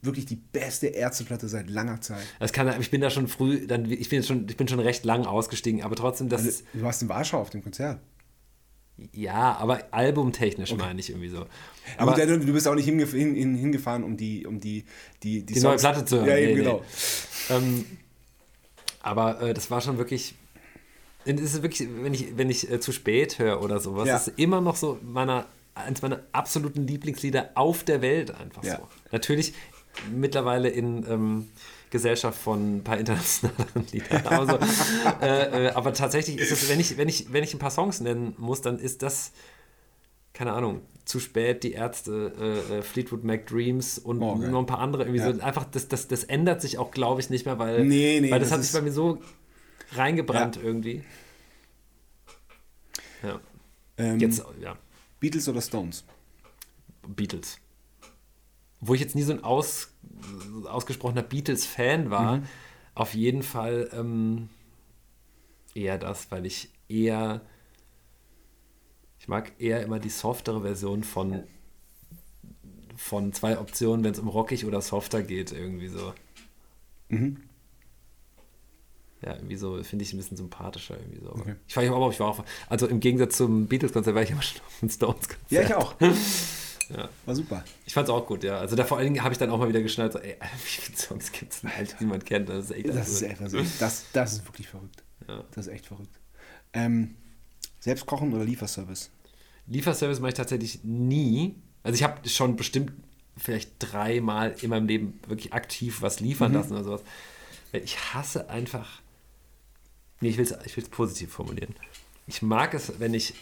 wirklich 0.02 0.26
die 0.26 0.36
beste 0.36 0.88
Ärzteplatte 0.88 1.48
seit 1.48 1.68
langer 1.70 2.00
Zeit. 2.00 2.24
Das 2.38 2.52
kann, 2.52 2.80
ich 2.80 2.90
bin 2.90 3.00
da 3.00 3.10
schon 3.10 3.28
früh, 3.28 3.66
dann, 3.66 3.90
ich 3.90 4.08
bin 4.08 4.22
schon, 4.22 4.46
ich 4.48 4.56
bin 4.56 4.68
schon 4.68 4.80
recht 4.80 5.04
lang 5.04 5.26
ausgestiegen, 5.26 5.82
aber 5.82 5.96
trotzdem, 5.96 6.28
das 6.28 6.44
ist, 6.44 6.64
Du 6.72 6.82
warst 6.82 7.02
in 7.02 7.08
Warschau 7.08 7.40
auf 7.40 7.50
dem 7.50 7.62
Konzert. 7.62 8.00
Ja, 9.12 9.56
aber 9.56 9.84
albumtechnisch 9.92 10.74
meine 10.74 10.98
ich 10.98 11.10
irgendwie 11.10 11.28
so. 11.28 11.46
Aber, 11.96 12.12
aber 12.12 12.26
du, 12.26 12.40
du 12.40 12.52
bist 12.52 12.66
auch 12.66 12.74
nicht 12.74 12.86
hingef 12.86 13.12
hin, 13.12 13.34
hin, 13.34 13.54
hingefahren, 13.54 14.02
um 14.02 14.16
die, 14.16 14.44
um 14.44 14.58
die, 14.60 14.84
die, 15.22 15.44
die, 15.44 15.54
die 15.54 15.60
neue 15.60 15.76
Platte 15.76 16.04
zu 16.04 16.16
hören. 16.16 16.28
Ja, 16.28 16.36
eben, 16.36 16.52
nee, 16.52 16.64
genau. 16.64 16.82
Nee. 17.48 17.56
Ähm, 17.56 17.84
aber 19.00 19.40
äh, 19.40 19.54
das 19.54 19.70
war 19.70 19.80
schon 19.80 19.98
wirklich. 19.98 20.34
Das 21.24 21.40
ist 21.40 21.62
wirklich, 21.62 21.88
wenn 22.02 22.14
ich, 22.14 22.36
wenn 22.36 22.50
ich 22.50 22.70
äh, 22.70 22.80
zu 22.80 22.90
spät 22.90 23.38
höre 23.38 23.62
oder 23.62 23.80
sowas, 23.80 24.08
ja. 24.08 24.16
ist 24.16 24.32
immer 24.36 24.60
noch 24.60 24.76
so 24.76 24.98
meiner, 25.02 25.46
eines 25.74 26.02
meiner 26.02 26.20
absoluten 26.32 26.86
Lieblingslieder 26.86 27.50
auf 27.54 27.84
der 27.84 28.02
Welt 28.02 28.32
einfach 28.34 28.64
ja. 28.64 28.76
so. 28.76 28.88
Natürlich 29.12 29.52
mittlerweile 30.10 30.68
in 30.68 31.04
ähm, 31.08 31.48
Gesellschaft 31.90 32.38
von 32.38 32.78
ein 32.78 32.84
paar 32.84 32.98
internationalen 32.98 33.86
Liedern. 33.92 34.26
Also, 34.26 34.58
äh, 35.22 35.66
äh, 35.66 35.70
aber 35.70 35.92
tatsächlich 35.92 36.38
ist 36.38 36.52
es, 36.52 36.68
wenn 36.68 36.80
ich, 36.80 36.96
wenn, 36.96 37.08
ich, 37.08 37.32
wenn 37.32 37.44
ich 37.44 37.54
ein 37.54 37.58
paar 37.58 37.70
Songs 37.70 38.00
nennen 38.00 38.34
muss, 38.38 38.60
dann 38.60 38.78
ist 38.78 39.02
das, 39.02 39.32
keine 40.32 40.52
Ahnung, 40.52 40.82
zu 41.04 41.20
spät, 41.20 41.62
die 41.64 41.72
Ärzte, 41.72 42.32
äh, 42.38 42.78
äh 42.78 42.82
Fleetwood 42.82 43.24
Mac 43.24 43.46
Dreams 43.46 43.98
und 43.98 44.20
oh, 44.20 44.32
okay. 44.32 44.48
noch 44.48 44.58
ein 44.58 44.66
paar 44.66 44.80
andere 44.80 45.04
irgendwie 45.04 45.20
ja. 45.20 45.32
so. 45.32 45.40
Einfach, 45.40 45.64
das, 45.64 45.88
das, 45.88 46.08
das 46.08 46.24
ändert 46.24 46.60
sich 46.60 46.78
auch, 46.78 46.90
glaube 46.90 47.20
ich, 47.20 47.30
nicht 47.30 47.46
mehr, 47.46 47.58
weil, 47.58 47.84
nee, 47.84 48.20
nee, 48.20 48.30
weil 48.30 48.38
das, 48.38 48.50
das 48.50 48.58
hat 48.58 48.64
sich 48.64 48.72
bei 48.72 48.82
mir 48.82 48.92
so 48.92 49.22
reingebrannt 49.92 50.56
ja. 50.56 50.62
irgendwie. 50.62 51.02
Ja. 53.22 53.40
Ähm, 53.96 54.20
Jetzt, 54.20 54.44
ja. 54.60 54.76
Beatles 55.18 55.48
oder 55.48 55.60
Stones? 55.60 56.04
Beatles. 57.06 57.58
Wo 58.80 58.94
ich 58.94 59.00
jetzt 59.00 59.14
nie 59.14 59.22
so 59.22 59.32
ein 59.32 59.42
aus, 59.42 59.92
ausgesprochener 60.66 61.22
Beatles-Fan 61.22 62.10
war, 62.10 62.36
mhm. 62.38 62.42
auf 62.94 63.14
jeden 63.14 63.42
Fall 63.42 63.90
ähm, 63.92 64.48
eher 65.74 65.98
das, 65.98 66.30
weil 66.30 66.46
ich 66.46 66.70
eher 66.88 67.42
ich 69.28 69.30
mag 69.30 69.52
eher 69.58 69.82
immer 69.82 69.98
die 69.98 70.08
softere 70.08 70.62
Version 70.62 71.02
von, 71.02 71.42
von 72.96 73.32
zwei 73.34 73.58
Optionen, 73.58 74.02
wenn 74.02 74.12
es 74.12 74.18
um 74.18 74.28
rockig 74.28 74.64
oder 74.64 74.80
softer 74.80 75.22
geht, 75.22 75.52
irgendwie 75.52 75.88
so. 75.88 76.14
Mhm. 77.10 77.42
Ja, 79.20 79.34
irgendwie 79.34 79.56
so, 79.56 79.82
finde 79.82 80.04
ich 80.04 80.14
ein 80.14 80.16
bisschen 80.16 80.36
sympathischer 80.36 80.96
irgendwie 80.96 81.20
so. 81.20 81.32
Okay. 81.32 81.56
Ich 81.66 81.76
war 81.76 81.84
aber 81.84 82.08
ich 82.10 82.20
war 82.20 82.28
auch, 82.28 82.44
also 82.68 82.86
im 82.86 83.00
Gegensatz 83.00 83.36
zum 83.36 83.66
Beatles-Konzert 83.66 84.14
war 84.14 84.22
ich 84.22 84.30
immer 84.30 84.40
schon 84.40 84.62
auf 84.64 84.78
dem 84.80 84.88
Stones-Konzert. 84.88 85.50
Ja, 85.50 85.62
ich 85.62 85.74
auch. 85.74 85.94
ja. 86.90 87.08
War 87.26 87.34
super. 87.34 87.64
Ich 87.86 87.94
fand 87.94 88.08
es 88.08 88.14
auch 88.14 88.26
gut, 88.26 88.44
ja. 88.44 88.58
Also 88.58 88.76
da 88.76 88.84
vor 88.84 88.98
allen 88.98 89.06
Dingen 89.06 89.22
habe 89.22 89.32
ich 89.32 89.38
dann 89.38 89.50
auch 89.50 89.58
mal 89.58 89.68
wieder 89.68 89.82
geschnallt, 89.82 90.12
so, 90.12 90.18
ey, 90.18 90.36
wie 90.40 90.58
viele 90.58 90.98
Songs 90.98 91.32
gibt 91.32 91.52
es 91.52 91.60
denn 91.60 91.74
halt, 91.74 91.96
die 92.00 92.06
man 92.06 92.24
kennt? 92.24 92.48
Das 92.48 92.66
ist 92.66 92.70
echt 92.70 92.88
Das 92.88 92.96
also, 92.96 93.12
ist 93.12 93.22
echt 93.22 93.38
verrückt. 93.38 93.70
Das, 93.78 94.04
das 94.12 94.32
ist 94.32 94.46
wirklich 94.46 94.68
verrückt. 94.68 95.02
Ja. 95.26 95.44
Das 95.54 95.66
ist 95.66 95.72
echt 95.72 95.86
verrückt. 95.86 96.18
Ähm, 96.72 97.14
selbst 97.80 98.06
kochen 98.06 98.32
oder 98.32 98.44
Lieferservice? 98.44 99.10
Lieferservice 99.66 100.20
mache 100.20 100.30
ich 100.30 100.36
tatsächlich 100.36 100.84
nie. 100.84 101.56
Also 101.82 101.94
ich 101.96 102.02
habe 102.02 102.26
schon 102.28 102.56
bestimmt 102.56 102.92
vielleicht 103.36 103.72
dreimal 103.78 104.54
in 104.60 104.70
meinem 104.70 104.86
Leben 104.86 105.20
wirklich 105.26 105.52
aktiv 105.52 106.02
was 106.02 106.20
liefern 106.20 106.52
mhm. 106.52 106.58
lassen 106.58 106.72
oder 106.72 106.84
sowas. 106.84 107.02
Ich 107.72 108.14
hasse 108.14 108.48
einfach. 108.50 109.02
Nee, 110.20 110.30
ich 110.30 110.38
will 110.38 110.44
es 110.44 110.76
ich 110.76 110.90
positiv 110.90 111.32
formulieren. 111.32 111.74
Ich 112.26 112.42
mag 112.42 112.74
es, 112.74 112.98
wenn 112.98 113.14
ich. 113.14 113.34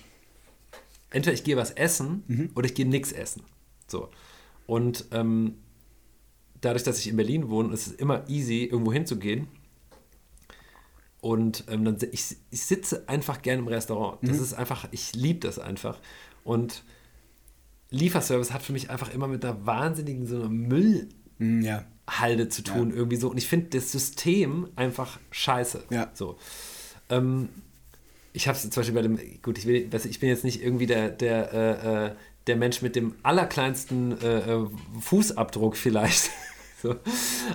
Entweder 1.16 1.32
ich 1.32 1.44
gehe 1.44 1.56
was 1.56 1.70
essen 1.70 2.24
mhm. 2.26 2.50
oder 2.54 2.66
ich 2.66 2.74
gehe 2.74 2.86
nichts 2.86 3.10
essen. 3.10 3.42
So. 3.86 4.10
Und 4.66 5.06
ähm, 5.12 5.54
dadurch, 6.60 6.82
dass 6.82 6.98
ich 6.98 7.08
in 7.08 7.16
Berlin 7.16 7.48
wohne, 7.48 7.72
ist 7.72 7.86
es 7.86 7.92
immer 7.94 8.28
easy, 8.28 8.64
irgendwo 8.64 8.92
hinzugehen. 8.92 9.48
Und 11.22 11.64
ähm, 11.70 11.86
dann, 11.86 11.96
ich, 12.12 12.36
ich 12.50 12.62
sitze 12.62 13.08
einfach 13.08 13.40
gerne 13.40 13.62
im 13.62 13.68
Restaurant. 13.68 14.18
Das 14.20 14.36
mhm. 14.36 14.42
ist 14.42 14.52
einfach, 14.52 14.88
ich 14.90 15.14
liebe 15.14 15.40
das 15.40 15.58
einfach. 15.58 15.98
Und 16.44 16.84
Lieferservice 17.88 18.52
hat 18.52 18.62
für 18.62 18.74
mich 18.74 18.90
einfach 18.90 19.10
immer 19.14 19.26
mit 19.26 19.42
einer 19.42 19.64
wahnsinnigen 19.64 20.26
so 20.26 20.36
einer 20.36 20.50
Müllhalde 20.50 21.08
mhm, 21.38 21.62
ja. 21.62 22.48
zu 22.50 22.62
tun, 22.62 22.90
ja. 22.90 22.96
irgendwie 22.96 23.16
so. 23.16 23.30
Und 23.30 23.38
ich 23.38 23.48
finde 23.48 23.78
das 23.78 23.90
System 23.90 24.68
einfach 24.76 25.18
scheiße. 25.30 25.84
Ja. 25.88 26.10
So. 26.12 26.36
Ähm, 27.08 27.48
ich 28.37 28.49
habe 28.49 28.57
es 28.57 28.62
zum 28.62 28.70
Beispiel 28.70 28.95
bei 28.95 29.03
dem, 29.03 29.18
gut, 29.41 29.57
ich, 29.57 29.66
will, 29.66 29.89
ich 29.93 30.20
bin 30.20 30.28
jetzt 30.28 30.45
nicht 30.45 30.62
irgendwie 30.62 30.87
der, 30.87 31.09
der, 31.09 31.53
äh, 31.53 32.07
äh 32.07 32.11
der 32.47 32.55
Mensch 32.55 32.80
mit 32.80 32.95
dem 32.95 33.16
allerkleinsten 33.24 34.20
äh, 34.20 34.39
äh 34.39 34.66
Fußabdruck 35.01 35.76
vielleicht. 35.76 36.30
so. 36.82 36.95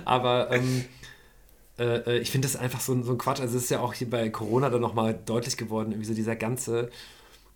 Aber 0.04 0.50
ähm, 0.50 0.84
äh, 1.78 1.84
äh, 1.84 2.18
ich 2.18 2.30
finde 2.30 2.46
das 2.46 2.56
einfach 2.56 2.80
so, 2.80 3.00
so 3.02 3.12
ein 3.12 3.18
Quatsch. 3.18 3.40
Also 3.40 3.56
es 3.56 3.64
ist 3.64 3.70
ja 3.70 3.80
auch 3.80 3.94
hier 3.94 4.10
bei 4.10 4.28
Corona 4.28 4.68
dann 4.68 4.82
nochmal 4.82 5.18
deutlich 5.24 5.56
geworden, 5.56 5.92
irgendwie 5.92 6.08
so 6.08 6.14
dieser 6.14 6.36
ganze 6.36 6.90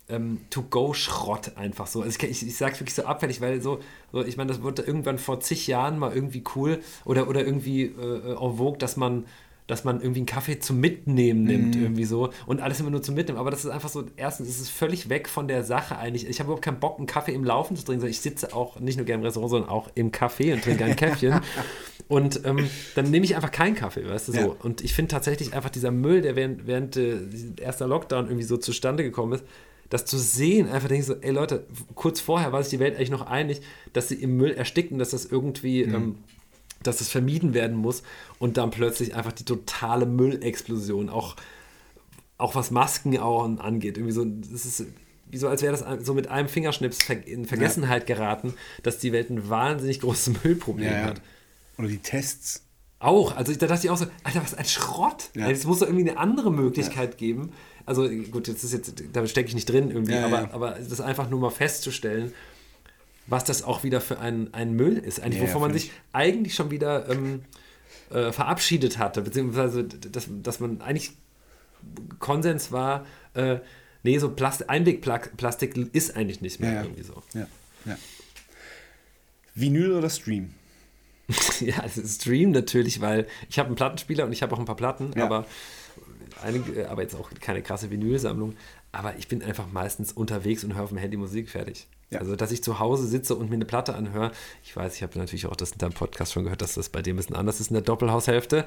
ähm, 0.09 0.41
To-Go-Schrott 0.49 1.57
einfach 1.57 1.89
so. 1.89 2.01
Also 2.01 2.17
ich, 2.19 2.31
ich, 2.31 2.47
ich 2.47 2.57
sage 2.57 2.73
es 2.73 2.81
wirklich 2.81 2.95
so 2.95 3.05
abfällig, 3.05 3.43
weil 3.43 3.61
so, 3.61 3.81
so 4.13 4.25
ich 4.25 4.39
meine, 4.39 4.49
das 4.49 4.63
wurde 4.63 4.83
irgendwann 4.83 5.19
vor 5.19 5.41
zig 5.41 5.67
Jahren 5.67 5.99
mal 5.99 6.15
irgendwie 6.15 6.43
cool 6.55 6.81
oder, 7.05 7.29
oder 7.29 7.45
irgendwie 7.45 7.83
äh, 7.83 8.31
en 8.31 8.57
vogue, 8.57 8.79
dass 8.79 8.97
man 8.97 9.27
dass 9.67 9.85
man 9.85 10.01
irgendwie 10.01 10.21
einen 10.21 10.27
Kaffee 10.27 10.59
zum 10.61 10.79
Mitnehmen 10.81 11.45
nimmt, 11.45 11.75
mm. 11.75 11.83
irgendwie 11.83 12.05
so. 12.05 12.31
Und 12.47 12.61
alles 12.61 12.79
immer 12.79 12.91
nur 12.91 13.03
zum 13.03 13.15
Mitnehmen. 13.17 13.39
Aber 13.39 13.51
das 13.51 13.65
ist 13.65 13.71
einfach 13.71 13.89
so, 13.89 14.05
erstens 14.17 14.49
ist 14.49 14.61
es 14.61 14.69
völlig 14.69 15.09
weg 15.09 15.29
von 15.29 15.49
der 15.49 15.65
Sache 15.65 15.99
eigentlich. 15.99 16.29
Ich 16.29 16.39
habe 16.39 16.49
überhaupt 16.49 16.65
keinen 16.65 16.79
Bock, 16.79 16.99
einen 16.99 17.07
Kaffee 17.07 17.33
im 17.33 17.45
Laufen 17.45 17.77
zu 17.77 17.85
trinken, 17.85 18.01
sondern 18.01 18.13
ich 18.13 18.21
sitze 18.21 18.55
auch 18.55 18.79
nicht 18.79 18.97
nur 18.97 19.07
gerne 19.07 19.23
im 19.23 19.27
Restaurant, 19.27 19.51
sondern 19.51 19.71
auch 19.71 19.91
im 19.95 20.13
Café 20.13 20.53
und 20.53 20.63
trinke 20.63 20.85
ein 20.85 20.97
Käffchen. 20.97 21.41
und 22.09 22.41
ähm, 22.45 22.69
dann 22.95 23.11
nehme 23.11 23.25
ich 23.25 23.35
einfach 23.35 23.51
keinen 23.51 23.75
Kaffee, 23.75 24.09
weißt 24.09 24.29
du 24.29 24.33
so. 24.33 24.39
Ja. 24.39 24.57
Und 24.63 24.83
ich 24.83 24.95
finde 24.95 25.11
tatsächlich 25.11 25.53
einfach 25.53 25.71
dieser 25.71 25.91
Müll, 25.91 26.23
der 26.23 26.37
während, 26.37 26.67
während 26.67 26.97
äh, 26.97 27.19
erster 27.61 27.89
Lockdown 27.89 28.27
irgendwie 28.27 28.45
so 28.45 28.57
zustande 28.59 29.03
gekommen 29.03 29.33
ist, 29.33 29.45
das 29.89 30.05
zu 30.05 30.19
sehen, 30.19 30.69
einfach 30.69 30.89
denke 30.89 31.01
ich 31.01 31.07
so, 31.07 31.15
ey 31.15 31.31
Leute, 31.31 31.65
kurz 31.95 32.21
vorher 32.21 32.53
war 32.53 32.63
sich 32.63 32.71
die 32.71 32.79
Welt 32.81 32.97
eigentlich 32.97 33.11
noch 33.11 33.27
einig, 33.27 33.61
dass 33.93 34.09
sie 34.09 34.17
im 34.17 34.37
Müll 34.37 34.53
ersticken, 34.53 34.99
dass 34.99 35.11
das 35.11 35.27
irgendwie, 35.27 35.85
mhm. 35.87 35.95
ähm, 35.95 36.15
dass 36.87 36.99
das 36.99 37.09
vermieden 37.09 37.55
werden 37.55 37.77
muss 37.77 38.03
und 38.39 38.57
dann 38.57 38.71
plötzlich 38.71 39.15
einfach 39.15 39.33
die 39.33 39.45
totale 39.45 40.07
Müllexplosion, 40.07 41.09
auch, 41.09 41.37
auch 42.39 42.55
was 42.55 42.71
Masken 42.71 43.19
auch 43.19 43.45
angeht. 43.45 43.97
Irgendwie 43.97 44.13
so, 44.13 44.25
das 44.25 44.67
ist 44.67 44.85
wie 45.29 45.39
so, 45.39 45.49
als 45.49 45.63
wäre 45.63 45.77
das 45.77 46.07
so 46.07 46.15
mit 46.15 46.29
einem 46.29 46.49
Fingerschnips 46.49 46.99
in 47.25 47.47
Vergessenheit 47.47 48.09
ja. 48.09 48.15
geraten, 48.15 48.55
dass 48.83 48.99
die 48.99 49.13
Welt 49.13 49.31
ein 49.31 49.49
wahnsinnig 49.49 50.01
großes 50.01 50.45
Müllproblem 50.45 50.87
ja, 50.87 50.99
ja. 50.99 51.05
hat. 51.07 51.23
Oder 51.79 51.89
die 51.89 51.99
Tests. 51.99 52.63
Auch, 52.99 53.37
also 53.37 53.53
da 53.53 53.67
dachte 53.67 53.87
ich 53.87 53.91
auch 53.91 53.97
so, 53.97 54.07
Alter, 54.25 54.43
was 54.43 54.55
ein 54.55 54.65
Schrott. 54.65 55.31
Ja. 55.35 55.51
Es 55.51 55.67
muss 55.67 55.81
doch 55.81 55.87
irgendwie 55.87 56.09
eine 56.09 56.19
andere 56.19 56.51
Möglichkeit 56.51 57.19
geben, 57.19 57.53
also 57.87 58.09
gut, 58.09 58.49
jetzt 58.49 58.65
ist 58.65 58.73
jetzt, 58.73 59.03
da 59.13 59.25
stecke 59.27 59.49
ich 59.49 59.55
nicht 59.55 59.71
drin 59.71 59.91
irgendwie, 59.91 60.17
aber, 60.17 60.53
aber 60.53 60.73
das 60.73 61.01
einfach 61.01 61.31
nur 61.31 61.39
mal 61.39 61.51
festzustellen, 61.51 62.33
was 63.27 63.45
das 63.45 63.63
auch 63.63 63.85
wieder 63.85 64.01
für 64.01 64.19
ein, 64.19 64.53
ein 64.55 64.75
Müll 64.75 64.99
ist, 64.99 65.21
eigentlich, 65.21 65.43
ja, 65.43 65.49
wovon 65.49 65.63
man 65.63 65.73
sich 65.73 65.91
eigentlich 66.13 66.55
schon 66.55 66.71
wieder 66.71 67.09
ähm, 67.09 67.43
äh, 68.11 68.33
verabschiedet 68.33 68.99
hatte, 68.99 69.23
beziehungsweise 69.23 69.85
dass, 69.85 70.29
dass 70.29 70.61
man 70.61 70.81
eigentlich 70.81 71.13
Konsens 72.19 72.73
war, 72.73 73.07
äh, 73.35 73.59
nee, 74.03 74.19
so 74.19 74.31
Plast 74.31 74.71
Einwegplastik 74.71 75.77
ist 75.93 76.17
eigentlich 76.17 76.41
nicht 76.41 76.61
mehr 76.61 76.83
irgendwie 76.83 77.03
so. 77.03 77.23
Ja, 77.35 77.47
ja. 77.85 77.97
Vinyl 79.55 79.93
oder 79.93 80.11
Stream? 80.11 80.55
ja, 81.61 81.81
also 81.81 82.03
Stream 82.07 82.53
natürlich, 82.53 83.01
weil 83.01 83.27
ich 83.49 83.59
habe 83.59 83.69
einen 83.69 83.77
Plattenspieler 83.77 84.25
und 84.25 84.33
ich 84.33 84.43
habe 84.43 84.55
auch 84.55 84.59
ein 84.59 84.65
paar 84.65 84.77
Platten, 84.77 85.19
aber 85.21 85.47
einige, 86.43 86.89
aber 86.89 87.03
jetzt 87.03 87.15
auch 87.15 87.31
keine 87.41 87.63
krasse 87.63 87.91
Vinylsammlung. 87.91 88.57
Aber 88.97 89.19
ich 89.19 89.29
bin 89.29 89.43
einfach 89.43 89.71
meistens 89.71 90.11
unterwegs 90.11 90.65
und 90.65 90.75
höre 90.75 90.85
auf 90.85 90.89
dem 90.89 90.97
Handy 90.97 91.19
Musik 91.19 91.51
fertig. 91.51 91.87
Ja. 92.09 92.21
Also, 92.21 92.35
dass 92.35 92.51
ich 92.51 92.65
zu 92.65 92.79
Hause 92.79 93.07
sitze 93.07 93.35
und 93.35 93.51
mir 93.51 93.57
eine 93.57 93.67
Platte 93.67 93.95
anhöre. 93.95 94.33
Ich 94.65 94.75
weiß, 94.75 94.95
ich 94.95 95.03
habe 95.03 95.19
natürlich 95.19 95.45
auch 95.45 95.55
das 95.55 95.73
in 95.73 95.79
deinem 95.79 95.93
Podcast 95.93 96.33
schon 96.33 96.45
gehört, 96.45 96.63
dass 96.63 96.77
das 96.77 96.89
bei 96.89 97.03
dir 97.03 97.13
ein 97.13 97.17
bisschen 97.19 97.37
anders 97.37 97.61
ist 97.61 97.69
in 97.69 97.75
der 97.75 97.83
Doppelhaushälfte. 97.83 98.65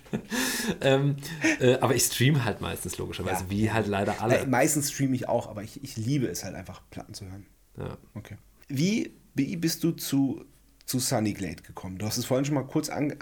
ähm, 0.80 1.16
äh, 1.60 1.74
aber 1.80 1.94
ich 1.94 2.04
streame 2.04 2.46
halt 2.46 2.62
meistens, 2.62 2.96
logischerweise, 2.96 3.44
ja. 3.44 3.50
wie 3.50 3.70
halt 3.70 3.88
leider 3.88 4.22
alle. 4.22 4.38
Äh, 4.38 4.46
meistens 4.46 4.90
streame 4.90 5.14
ich 5.14 5.28
auch, 5.28 5.50
aber 5.50 5.64
ich, 5.64 5.84
ich 5.84 5.98
liebe 5.98 6.26
es 6.26 6.42
halt 6.42 6.54
einfach, 6.54 6.80
Platten 6.88 7.12
zu 7.12 7.26
hören. 7.26 7.44
Ja. 7.76 7.98
Okay. 8.14 8.38
Wie, 8.68 9.12
wie 9.34 9.54
bist 9.56 9.84
du 9.84 9.90
zu, 9.90 10.46
zu 10.86 10.98
Sunny 10.98 11.34
Glade 11.34 11.62
gekommen? 11.62 11.98
Du 11.98 12.06
hast 12.06 12.16
es 12.16 12.24
vorhin 12.24 12.46
schon 12.46 12.54
mal 12.54 12.66
kurz 12.66 12.88
ange 12.88 13.20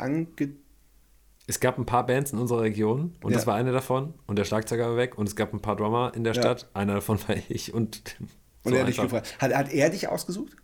es 1.49 1.61
gab 1.61 1.78
ein 1.78 1.86
paar 1.86 2.07
Bands 2.07 2.32
in 2.32 2.38
unserer 2.38 2.61
Region 2.61 3.16
und 3.22 3.32
ja. 3.32 3.36
das 3.36 3.46
war 3.46 3.57
eine 3.57 3.72
davon 3.72 4.14
und 4.26 4.38
der 4.38 4.44
Schlagzeuger 4.44 4.90
war 4.90 4.96
weg 4.96 5.18
und 5.18 5.26
es 5.26 5.34
gab 5.34 5.53
ein 5.53 5.61
paar 5.61 5.76
Drummer 5.76 6.12
in 6.14 6.22
der 6.22 6.34
ja. 6.34 6.42
Stadt, 6.42 6.70
einer 6.74 6.94
davon 6.94 7.18
war 7.26 7.36
ich 7.49 7.74
und 7.74 8.16
und 8.64 8.74
er 8.74 8.80
hat 8.80 8.88
dich 8.88 9.01
gefragt. 9.01 9.34
Hat, 9.38 9.55
hat, 9.55 9.72
er 9.72 9.88
dich 9.88 10.09
ausgesucht? 10.09 10.57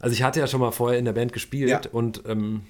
Also 0.00 0.14
ich 0.14 0.22
hatte 0.22 0.40
ja 0.40 0.46
schon 0.46 0.60
mal 0.60 0.72
vorher 0.72 0.98
in 0.98 1.04
der 1.04 1.12
Band 1.12 1.32
gespielt 1.32 1.70
ja. 1.70 1.80
und 1.92 2.22
ähm, 2.26 2.62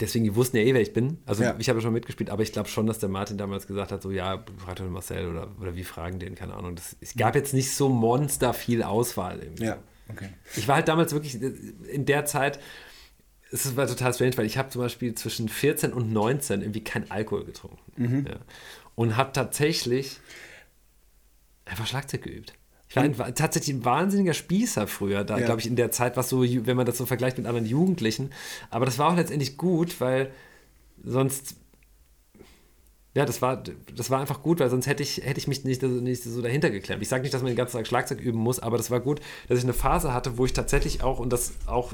deswegen, 0.00 0.24
die 0.24 0.34
wussten 0.34 0.56
ja 0.56 0.64
eh, 0.64 0.74
wer 0.74 0.80
ich 0.80 0.92
bin. 0.92 1.18
Also 1.26 1.44
ja. 1.44 1.54
ich 1.58 1.68
habe 1.68 1.78
ja 1.78 1.82
schon 1.82 1.92
mitgespielt, 1.92 2.30
aber 2.30 2.42
ich 2.42 2.52
glaube 2.52 2.68
schon, 2.68 2.86
dass 2.86 2.98
der 2.98 3.08
Martin 3.08 3.38
damals 3.38 3.66
gesagt 3.66 3.92
hat, 3.92 4.02
so 4.02 4.10
ja, 4.10 4.44
frag 4.58 4.76
doch 4.76 4.84
den 4.84 4.92
Marcel 4.92 5.28
oder, 5.28 5.48
oder 5.60 5.76
wie 5.76 5.84
fragen 5.84 6.18
den, 6.18 6.34
keine 6.34 6.54
Ahnung. 6.54 6.74
Das, 6.74 6.96
es 7.00 7.14
gab 7.14 7.36
jetzt 7.36 7.54
nicht 7.54 7.72
so 7.72 7.88
monster 7.88 8.52
viel 8.52 8.82
Auswahl. 8.82 9.40
Irgendwie. 9.40 9.64
Ja, 9.64 9.78
okay. 10.08 10.30
Ich 10.56 10.66
war 10.66 10.76
halt 10.76 10.88
damals 10.88 11.12
wirklich 11.12 11.40
in 11.40 12.06
der 12.06 12.24
Zeit, 12.24 12.58
es 13.50 13.76
war 13.76 13.86
total 13.86 14.12
strange, 14.12 14.36
weil 14.36 14.46
ich 14.46 14.58
habe 14.58 14.68
zum 14.70 14.82
Beispiel 14.82 15.14
zwischen 15.14 15.48
14 15.48 15.92
und 15.92 16.12
19 16.12 16.60
irgendwie 16.60 16.84
kein 16.84 17.10
Alkohol 17.10 17.44
getrunken. 17.44 17.78
Mhm. 17.96 18.26
Ja. 18.28 18.36
Und 18.94 19.16
habe 19.16 19.32
tatsächlich 19.32 20.18
einfach 21.64 21.86
Schlagzeug 21.86 22.22
geübt. 22.22 22.54
Ich 22.90 22.96
war, 22.96 23.02
ein, 23.02 23.18
war 23.18 23.34
tatsächlich 23.34 23.76
ein 23.76 23.84
wahnsinniger 23.84 24.32
Spießer 24.34 24.86
früher, 24.86 25.22
da 25.24 25.38
Ja. 25.38 25.44
glaube 25.44 25.60
ich 25.60 25.66
in 25.66 25.76
der 25.76 25.90
Zeit, 25.90 26.16
was 26.16 26.30
so, 26.30 26.42
wenn 26.42 26.76
man 26.76 26.86
das 26.86 26.96
so 26.96 27.04
vergleicht 27.04 27.36
mit 27.36 27.46
anderen 27.46 27.66
Jugendlichen. 27.66 28.30
Aber 28.70 28.86
das 28.86 28.98
war 28.98 29.12
auch 29.12 29.16
letztendlich 29.16 29.58
gut, 29.58 30.00
weil 30.00 30.30
sonst, 31.04 31.56
ja, 33.14 33.26
das 33.26 33.42
war, 33.42 33.62
das 33.94 34.10
war 34.10 34.20
einfach 34.20 34.42
gut, 34.42 34.60
weil 34.60 34.70
sonst 34.70 34.86
hätte 34.86 35.02
ich, 35.02 35.18
hätte 35.18 35.38
ich 35.38 35.48
mich 35.48 35.64
nicht, 35.64 35.82
nicht 35.82 36.22
so 36.22 36.40
dahinter 36.40 36.70
geklemmt. 36.70 37.02
Ich 37.02 37.08
sage 37.08 37.22
nicht, 37.22 37.34
dass 37.34 37.42
man 37.42 37.50
den 37.50 37.56
ganzen 37.56 37.76
Tag 37.76 37.86
Schlagzeug 37.86 38.20
üben 38.20 38.38
muss, 38.38 38.58
aber 38.58 38.78
das 38.78 38.90
war 38.90 39.00
gut, 39.00 39.20
dass 39.48 39.58
ich 39.58 39.64
eine 39.64 39.74
Phase 39.74 40.14
hatte, 40.14 40.38
wo 40.38 40.46
ich 40.46 40.54
tatsächlich 40.54 41.02
auch, 41.02 41.18
und 41.18 41.30
das 41.30 41.52
auch 41.66 41.92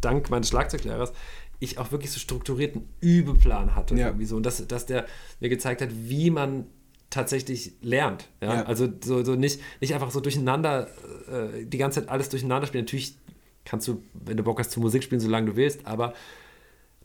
dank 0.00 0.30
meines 0.30 0.48
Schlagzeuglehrers, 0.48 1.12
ich 1.60 1.78
auch 1.78 1.90
wirklich 1.90 2.10
so 2.10 2.20
strukturierten 2.20 2.88
Übeplan 3.00 3.74
hatte. 3.74 3.94
Ja. 3.96 4.08
Irgendwie 4.08 4.26
so. 4.26 4.36
Und 4.36 4.46
dass, 4.46 4.64
dass 4.66 4.86
der 4.86 5.06
mir 5.40 5.48
gezeigt 5.48 5.82
hat, 5.82 5.90
wie 5.92 6.30
man 6.30 6.66
tatsächlich 7.10 7.72
lernt. 7.80 8.28
Ja? 8.40 8.54
Ja. 8.54 8.62
Also 8.64 8.88
so, 9.02 9.24
so 9.24 9.34
nicht, 9.34 9.60
nicht 9.80 9.94
einfach 9.94 10.10
so 10.10 10.20
durcheinander, 10.20 10.88
äh, 11.30 11.64
die 11.64 11.78
ganze 11.78 12.00
Zeit 12.00 12.10
alles 12.10 12.28
durcheinander 12.28 12.66
spielen. 12.66 12.84
Natürlich 12.84 13.16
kannst 13.64 13.88
du, 13.88 14.02
wenn 14.14 14.36
du 14.36 14.42
Bock 14.42 14.58
hast, 14.58 14.70
zu 14.70 14.80
Musik 14.80 15.02
spielen, 15.02 15.20
solange 15.20 15.50
du 15.50 15.56
willst, 15.56 15.86
aber 15.86 16.14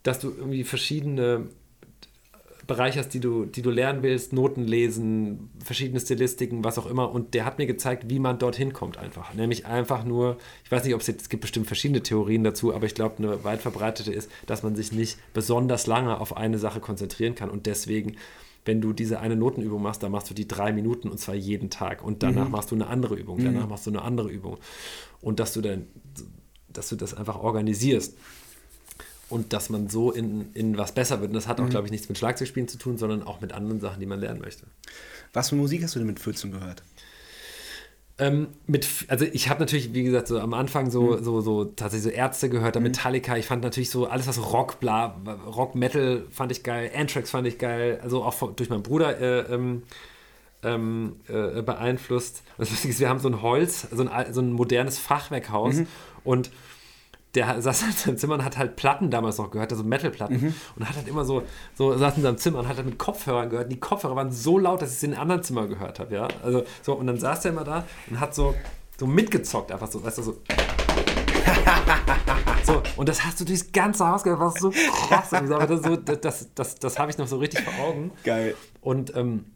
dass 0.02 0.20
du 0.20 0.30
irgendwie 0.30 0.64
verschiedene 0.64 1.48
Bereiche 2.66 2.98
hast, 2.98 3.10
die 3.10 3.20
du, 3.20 3.44
die 3.44 3.62
du 3.62 3.70
lernen 3.70 4.02
willst, 4.02 4.32
Noten 4.32 4.64
lesen, 4.64 5.50
verschiedene 5.62 6.00
Stilistiken, 6.00 6.64
was 6.64 6.78
auch 6.78 6.86
immer. 6.86 7.10
Und 7.10 7.34
der 7.34 7.44
hat 7.44 7.58
mir 7.58 7.66
gezeigt, 7.66 8.08
wie 8.08 8.18
man 8.18 8.38
dorthin 8.38 8.72
kommt 8.72 8.96
einfach. 8.96 9.34
Nämlich 9.34 9.66
einfach 9.66 10.04
nur, 10.04 10.38
ich 10.64 10.70
weiß 10.70 10.84
nicht, 10.84 10.94
ob 10.94 11.00
es 11.00 11.06
jetzt, 11.06 11.22
es 11.22 11.28
gibt 11.28 11.42
bestimmt 11.42 11.66
verschiedene 11.66 12.02
Theorien 12.02 12.44
dazu, 12.44 12.74
aber 12.74 12.86
ich 12.86 12.94
glaube, 12.94 13.18
eine 13.18 13.44
weit 13.44 13.60
verbreitete 13.60 14.12
ist, 14.12 14.30
dass 14.46 14.62
man 14.62 14.76
sich 14.76 14.92
nicht 14.92 15.18
besonders 15.32 15.86
lange 15.86 16.20
auf 16.20 16.36
eine 16.36 16.58
Sache 16.58 16.80
konzentrieren 16.80 17.34
kann 17.34 17.50
und 17.50 17.66
deswegen 17.66 18.16
wenn 18.66 18.80
du 18.80 18.92
diese 18.92 19.20
eine 19.20 19.36
Notenübung 19.36 19.82
machst, 19.82 20.02
dann 20.02 20.12
machst 20.12 20.30
du 20.30 20.34
die 20.34 20.48
drei 20.48 20.72
Minuten 20.72 21.10
und 21.10 21.18
zwar 21.18 21.34
jeden 21.34 21.68
Tag. 21.68 22.02
Und 22.02 22.22
danach 22.22 22.48
machst 22.48 22.70
du 22.70 22.74
eine 22.74 22.86
andere 22.86 23.14
Übung, 23.14 23.44
danach 23.44 23.68
machst 23.68 23.86
du 23.86 23.90
eine 23.90 24.00
andere 24.00 24.30
Übung. 24.30 24.56
Und 25.20 25.38
dass 25.38 25.52
du 25.52 25.60
dann, 25.60 25.86
dass 26.72 26.88
du 26.88 26.96
das 26.96 27.12
einfach 27.12 27.38
organisierst 27.38 28.16
und 29.28 29.52
dass 29.52 29.70
man 29.70 29.88
so 29.88 30.10
in, 30.10 30.52
in 30.54 30.76
was 30.76 30.92
besser 30.92 31.20
wird. 31.20 31.30
Und 31.30 31.34
das 31.34 31.48
hat 31.48 31.60
auch, 31.60 31.68
glaube 31.68 31.86
ich, 31.86 31.90
nichts 31.90 32.08
mit 32.08 32.18
Schlagzeugspielen 32.18 32.68
zu 32.68 32.78
tun, 32.78 32.98
sondern 32.98 33.22
auch 33.22 33.40
mit 33.40 33.52
anderen 33.52 33.80
Sachen, 33.80 34.00
die 34.00 34.06
man 34.06 34.20
lernen 34.20 34.40
möchte. 34.40 34.66
Was 35.32 35.48
für 35.48 35.56
Musik 35.56 35.82
hast 35.82 35.94
du 35.94 35.98
denn 35.98 36.06
mit 36.06 36.20
14 36.20 36.52
gehört? 36.52 36.82
Ähm, 38.16 38.48
mit, 38.68 38.86
also 39.08 39.24
ich 39.24 39.48
habe 39.48 39.58
natürlich, 39.58 39.92
wie 39.92 40.04
gesagt, 40.04 40.28
so 40.28 40.38
am 40.38 40.54
Anfang 40.54 40.88
so, 40.90 41.20
so, 41.20 41.40
so 41.40 41.64
tatsächlich 41.64 42.12
so 42.12 42.16
Ärzte 42.16 42.48
gehört, 42.48 42.76
dann 42.76 42.84
Metallica. 42.84 43.36
Ich 43.36 43.46
fand 43.46 43.64
natürlich 43.64 43.90
so 43.90 44.06
alles, 44.06 44.28
was 44.28 44.52
Rock, 44.52 44.78
bla, 44.78 45.20
Rock, 45.46 45.74
Metal 45.74 46.24
fand 46.30 46.52
ich 46.52 46.62
geil, 46.62 46.92
Anthrax 46.94 47.30
fand 47.30 47.48
ich 47.48 47.58
geil, 47.58 47.98
also 48.04 48.22
auch 48.22 48.34
von, 48.34 48.54
durch 48.54 48.70
meinen 48.70 48.84
Bruder 48.84 49.20
äh, 49.20 49.52
ähm, 49.52 49.82
ähm, 50.62 51.16
äh, 51.26 51.60
beeinflusst. 51.62 52.44
Und 52.56 52.62
das 52.62 52.70
Lustige 52.70 52.92
ist, 52.94 53.00
wir 53.00 53.08
haben 53.08 53.18
so 53.18 53.28
ein 53.28 53.42
Holz, 53.42 53.88
so 53.90 54.06
ein, 54.06 54.32
so 54.32 54.40
ein 54.40 54.52
modernes 54.52 54.98
Fachwerkhaus 54.98 55.74
und 56.22 56.50
der 57.34 57.60
saß 57.60 57.82
in 57.82 57.92
seinem 57.92 58.18
Zimmer 58.18 58.34
und 58.34 58.44
hat 58.44 58.56
halt 58.56 58.76
Platten 58.76 59.10
damals 59.10 59.38
noch 59.38 59.50
gehört, 59.50 59.72
also 59.72 59.82
Metalplatten. 59.82 60.36
Und 60.76 60.88
hat 60.88 60.96
halt 60.96 61.08
immer 61.08 61.24
so, 61.24 61.42
so 61.74 61.96
saß 61.96 62.16
in 62.16 62.22
seinem 62.22 62.38
Zimmer 62.38 62.60
und 62.60 62.68
hat 62.68 62.76
halt 62.76 62.86
mit 62.86 62.98
Kopfhörern 62.98 63.50
gehört. 63.50 63.66
Und 63.66 63.72
die 63.72 63.80
Kopfhörer 63.80 64.16
waren 64.16 64.30
so 64.30 64.58
laut, 64.58 64.82
dass 64.82 64.92
ich 64.92 64.98
sie 64.98 65.06
in 65.06 65.12
einem 65.12 65.22
anderen 65.22 65.42
Zimmer 65.42 65.66
gehört 65.66 65.98
habe, 65.98 66.14
ja. 66.14 66.28
Also 66.42 66.64
so, 66.82 66.94
und 66.94 67.06
dann 67.06 67.18
saß 67.18 67.40
der 67.40 67.52
immer 67.52 67.64
da 67.64 67.84
und 68.08 68.20
hat 68.20 68.34
so, 68.34 68.54
so 68.98 69.06
mitgezockt, 69.06 69.72
einfach 69.72 69.90
so, 69.90 70.04
weißt 70.04 70.18
du, 70.18 70.22
so. 70.22 70.32
so, 72.64 72.82
und 72.96 73.08
das 73.08 73.24
hast 73.24 73.40
du 73.40 73.44
durchs 73.44 73.72
ganze 73.72 74.06
Haus 74.06 74.22
gehört, 74.22 74.40
was 74.40 74.54
so 74.54 74.70
krass. 74.70 75.30
Das, 75.30 75.48
so, 75.48 75.96
das, 75.96 76.20
das, 76.20 76.48
das, 76.54 76.74
das 76.76 76.98
habe 76.98 77.10
ich 77.10 77.18
noch 77.18 77.26
so 77.26 77.38
richtig 77.38 77.62
vor 77.62 77.84
Augen. 77.84 78.12
Geil. 78.22 78.54
Und, 78.80 79.14
ähm, 79.16 79.46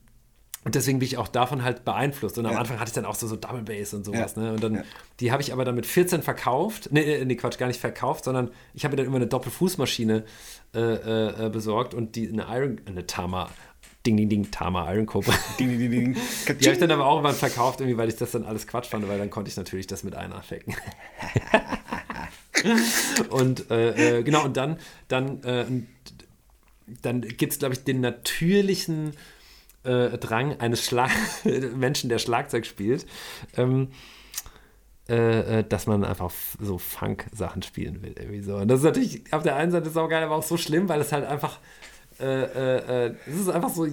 und 0.68 0.74
deswegen 0.74 0.98
bin 0.98 1.06
ich 1.06 1.16
auch 1.16 1.28
davon 1.28 1.64
halt 1.64 1.86
beeinflusst. 1.86 2.36
Und 2.36 2.44
am 2.44 2.52
Ja. 2.52 2.58
Anfang 2.58 2.78
hatte 2.78 2.90
ich 2.90 2.92
dann 2.94 3.06
auch 3.06 3.14
so, 3.14 3.26
so 3.26 3.36
Double 3.36 3.62
Bass 3.62 3.94
und 3.94 4.04
sowas. 4.04 4.34
Ja. 4.36 4.42
Ne? 4.42 4.52
Und 4.52 4.62
dann, 4.62 4.74
Ja. 4.74 4.82
die 5.18 5.32
habe 5.32 5.40
ich 5.40 5.54
aber 5.54 5.64
dann 5.64 5.74
mit 5.74 5.86
14 5.86 6.20
verkauft. 6.20 6.90
Nee, 6.92 7.24
nee, 7.24 7.36
Quatsch, 7.36 7.56
gar 7.56 7.68
nicht 7.68 7.80
verkauft, 7.80 8.24
sondern 8.24 8.50
ich 8.74 8.84
habe 8.84 8.92
mir 8.92 8.96
dann 8.98 9.06
immer 9.06 9.16
eine 9.16 9.28
Doppelfußmaschine 9.28 10.24
äh, 10.74 10.78
äh, 10.78 11.46
äh, 11.46 11.48
besorgt 11.48 11.94
und 11.94 12.16
die 12.16 12.28
eine 12.28 12.44
Iron, 12.50 12.82
eine 12.84 13.06
Tama, 13.06 13.48
Ding, 14.04 14.18
Ding, 14.18 14.28
Ding, 14.28 14.50
Tama 14.50 14.92
Iron 14.92 15.06
Cobra. 15.06 15.32
Ding, 15.58 15.70
ding, 15.70 15.90
ding, 15.90 15.90
ding. 15.90 16.14
Die 16.14 16.64
habe 16.66 16.74
ich 16.74 16.78
dann 16.78 16.90
aber 16.90 17.06
auch 17.06 17.14
irgendwann 17.14 17.34
verkauft, 17.34 17.80
irgendwie, 17.80 17.96
weil 17.96 18.10
ich 18.10 18.16
das 18.16 18.32
dann 18.32 18.44
alles 18.44 18.66
Quatsch 18.66 18.88
fand, 18.88 19.08
weil 19.08 19.16
dann 19.16 19.30
konnte 19.30 19.50
ich 19.50 19.56
natürlich 19.56 19.86
das 19.86 20.04
mit 20.04 20.14
einafecken. 20.16 20.76
und 23.30 23.70
äh, 23.70 24.18
äh, 24.18 24.22
genau, 24.22 24.44
und 24.44 24.58
dann, 24.58 24.76
dann, 25.08 25.42
äh, 25.44 25.64
dann 27.00 27.22
gibt 27.22 27.54
es, 27.54 27.58
glaube 27.58 27.72
ich, 27.72 27.84
den 27.84 28.02
natürlichen 28.02 29.12
äh, 29.12 29.16
Drang 29.82 30.58
eines 30.60 30.84
Schlag 30.84 31.10
Menschen, 31.76 32.08
der 32.10 32.18
Schlagzeug 32.18 32.66
spielt, 32.66 33.06
ähm, 33.56 33.88
äh, 35.08 35.60
äh, 35.60 35.64
dass 35.66 35.86
man 35.86 36.04
einfach 36.04 36.30
so 36.60 36.76
Funk-Sachen 36.78 37.62
spielen 37.62 38.02
will. 38.02 38.14
Irgendwie 38.18 38.40
so. 38.42 38.56
Und 38.56 38.68
das 38.68 38.80
ist 38.80 38.84
natürlich 38.84 39.32
auf 39.32 39.42
der 39.42 39.56
einen 39.56 39.70
Seite 39.72 39.88
saugeil, 39.88 40.22
aber 40.22 40.34
auch 40.36 40.42
so 40.42 40.56
schlimm, 40.58 40.88
weil 40.88 41.00
es 41.00 41.12
halt 41.12 41.24
einfach, 41.26 41.58
äh, 42.20 42.24
äh, 42.26 43.06
äh, 43.06 43.14
es 43.26 43.40
ist 43.40 43.48
einfach 43.48 43.70
so, 43.70 43.86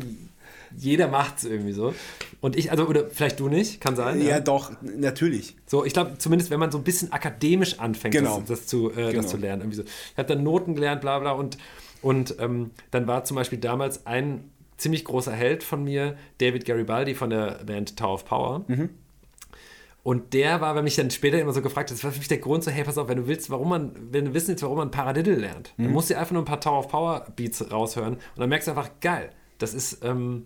jeder 0.78 1.08
macht 1.08 1.38
es 1.38 1.46
irgendwie 1.46 1.72
so. 1.72 1.94
Und 2.42 2.58
ich, 2.58 2.70
also, 2.72 2.86
oder 2.88 3.08
vielleicht 3.10 3.40
du 3.40 3.48
nicht, 3.48 3.80
kann 3.80 3.96
sein. 3.96 4.20
Ja, 4.22 4.42
doch, 4.42 4.72
natürlich. 4.82 5.56
So, 5.66 5.86
ich 5.86 5.94
glaube, 5.94 6.18
zumindest 6.18 6.52
wenn 6.52 6.60
man 6.60 6.72
so 6.72 6.78
ein 6.80 6.84
bisschen 6.84 7.14
akademisch 7.14 7.80
anfängt, 7.80 8.14
Genau. 8.14 8.40
das, 8.40 8.48
das, 8.50 8.68
zu, 8.68 8.92
äh, 8.92 8.96
Genau. 9.12 9.22
das 9.22 9.28
zu 9.32 9.38
lernen. 9.38 9.62
Irgendwie 9.62 9.78
so. 9.78 9.84
Ich 9.84 10.18
habe 10.18 10.28
dann 10.28 10.44
Noten 10.44 10.76
gelernt, 10.76 11.00
bla 11.00 11.20
bla. 11.20 11.32
Und, 11.32 11.58
und 12.02 12.36
ähm, 12.40 12.72
dann 12.92 13.08
war 13.08 13.24
zum 13.24 13.36
Beispiel 13.36 13.60
damals 13.60 14.06
ein 14.06 14.52
ziemlich 14.78 15.06
großer 15.06 15.32
Held 15.32 15.64
von 15.64 15.84
mir, 15.84 16.18
David 16.40 16.66
Garibaldi 16.66 17.16
von 17.16 17.30
der 17.30 17.64
Band 17.66 17.98
Tower 17.98 18.14
of 18.14 18.26
Power. 18.26 18.66
Und 20.04 20.34
der 20.36 20.62
war, 20.62 20.76
wenn 20.76 20.84
mich 20.84 20.96
dann 20.96 21.10
später 21.10 21.40
immer 21.42 21.52
so 21.52 21.64
gefragt 21.64 21.90
hat, 21.90 21.98
das 21.98 22.04
war 22.04 22.12
für 22.12 22.20
mich 22.20 22.28
der 22.28 22.38
Grund 22.38 22.64
so, 22.64 22.70
hey, 22.70 22.84
pass 22.84 22.98
auf, 23.00 23.08
wenn 23.08 23.18
du 23.18 23.28
willst, 23.28 23.50
warum 23.50 23.70
man, 23.70 23.92
wenn 24.12 24.26
du 24.26 24.34
wissen 24.36 24.50
willst, 24.50 24.62
warum 24.62 24.78
man 24.78 24.92
Paradiddle 24.92 25.34
lernt, 25.34 25.74
dann 25.78 25.92
musst 25.92 26.12
du 26.12 26.18
einfach 26.18 26.32
nur 26.32 26.44
ein 26.44 26.46
paar 26.46 26.62
Tower 26.62 26.80
of 26.80 26.90
Power 26.90 27.26
Beats 27.36 27.72
raushören 27.72 28.14
und 28.14 28.22
dann 28.38 28.50
merkst 28.50 28.68
du 28.68 28.72
einfach, 28.72 28.92
geil, 29.02 29.32
das 29.58 29.74
ist, 29.74 30.06
ähm, 30.06 30.46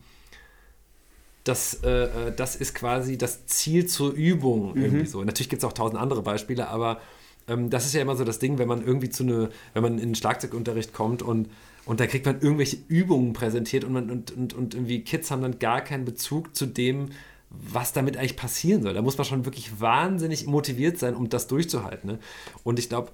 das, 1.44 1.84
äh, 1.84 1.90
äh, 1.90 2.34
das 2.34 2.56
ist 2.56 2.74
quasi 2.74 3.18
das 3.18 3.48
Ziel 3.48 3.86
zur 3.86 4.14
Übung 4.14 4.78
irgendwie 4.78 5.06
so. 5.06 5.24
Natürlich 5.24 5.50
gibt 5.50 5.62
es 5.62 5.68
auch 5.68 5.74
tausend 5.74 6.00
andere 6.00 6.22
Beispiele, 6.22 6.70
aber 6.70 7.02
ähm, 7.50 7.70
das 7.70 7.86
ist 7.86 7.94
ja 7.94 8.02
immer 8.02 8.16
so 8.16 8.24
das 8.24 8.40
Ding, 8.40 8.60
wenn 8.60 8.68
man 8.68 8.86
irgendwie 8.86 9.10
zu 9.10 9.24
eine, 9.24 9.50
wenn 9.74 9.84
man 9.84 9.94
in 9.94 10.10
den 10.10 10.16
Schlagzeugunterricht 10.16 10.94
kommt 10.94 11.22
und, 11.22 11.50
und 11.90 12.00
da 12.00 12.06
kriegt 12.06 12.28
man 12.28 12.40
irgendwelche 12.40 12.78
Übungen 12.88 13.34
präsentiert 13.34 13.84
und, 13.84 13.94
man, 13.94 14.12
und, 14.12 14.30
und, 14.30 14.54
und 14.54 14.76
irgendwie 14.76 15.04
Kids 15.04 15.32
haben 15.32 15.42
dann 15.42 15.58
gar 15.58 15.82
keinen 15.82 16.06
Bezug 16.06 16.56
zu 16.56 16.68
dem, 16.68 17.10
was 17.50 17.94
damit 17.94 18.16
eigentlich 18.16 18.36
passieren 18.36 18.84
soll. 18.84 18.94
Da 18.94 19.02
muss 19.02 19.18
man 19.18 19.26
schon 19.26 19.44
wirklich 19.44 19.82
wahnsinnig 19.82 20.46
motiviert 20.46 21.00
sein, 21.00 21.16
um 21.16 21.30
das 21.30 21.48
durchzuhalten. 21.48 22.12
Ne? 22.12 22.20
Und 22.64 22.78
ich 22.78 22.90
glaube, 22.90 23.12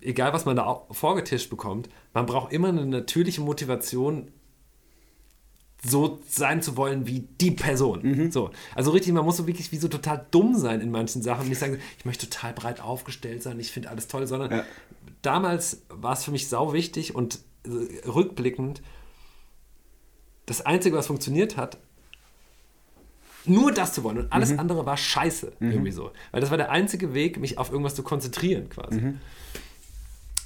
egal 0.00 0.32
was 0.32 0.46
man 0.46 0.56
da 0.56 0.82
vorgetischt 0.90 1.48
bekommt, 1.48 1.88
man 2.12 2.26
braucht 2.26 2.52
immer 2.52 2.70
eine 2.70 2.84
natürliche 2.84 3.40
Motivation, 3.40 4.32
so 5.84 6.18
sein 6.28 6.60
zu 6.60 6.76
wollen 6.76 7.06
wie 7.06 7.20
die 7.40 7.52
Person. 7.52 8.30
So. 8.32 8.50
Also 8.74 8.90
richtig, 8.90 9.12
man 9.12 9.24
muss 9.24 9.36
so 9.36 9.46
wirklich 9.46 9.70
wie 9.70 9.76
so 9.76 9.86
total 9.88 10.26
dumm 10.32 10.56
sein 10.56 10.80
in 10.80 10.90
manchen 10.90 11.22
Sachen 11.22 11.42
und 11.42 11.48
nicht 11.50 11.58
sagen, 11.60 11.78
ich 11.98 12.04
möchte 12.04 12.28
total 12.28 12.52
breit 12.52 12.80
aufgestellt 12.80 13.42
sein, 13.42 13.60
ich 13.60 13.70
finde 13.70 13.88
alles 13.90 14.08
toll, 14.08 14.26
sondern 14.26 14.50
Ja. 14.50 14.64
damals 15.22 15.82
war 15.88 16.14
es 16.14 16.24
für 16.24 16.32
mich 16.32 16.48
sau 16.48 16.72
wichtig 16.72 17.14
und 17.14 17.38
äh, 17.64 18.08
rückblickend, 18.08 18.82
das 20.46 20.64
Einzige, 20.66 20.96
was 20.96 21.06
funktioniert 21.06 21.56
hat, 21.56 21.78
nur 23.44 23.70
das 23.72 23.92
zu 23.92 24.02
wollen 24.02 24.18
und 24.18 24.32
alles 24.32 24.58
andere 24.58 24.84
war 24.84 24.96
scheiße, 24.96 25.52
irgendwie 25.60 25.92
so. 25.92 26.10
Weil 26.32 26.40
das 26.40 26.50
war 26.50 26.56
der 26.58 26.70
einzige 26.70 27.14
Weg, 27.14 27.38
mich 27.38 27.56
auf 27.56 27.70
irgendwas 27.70 27.94
zu 27.94 28.02
konzentrieren 28.02 28.68
quasi. 28.68 29.14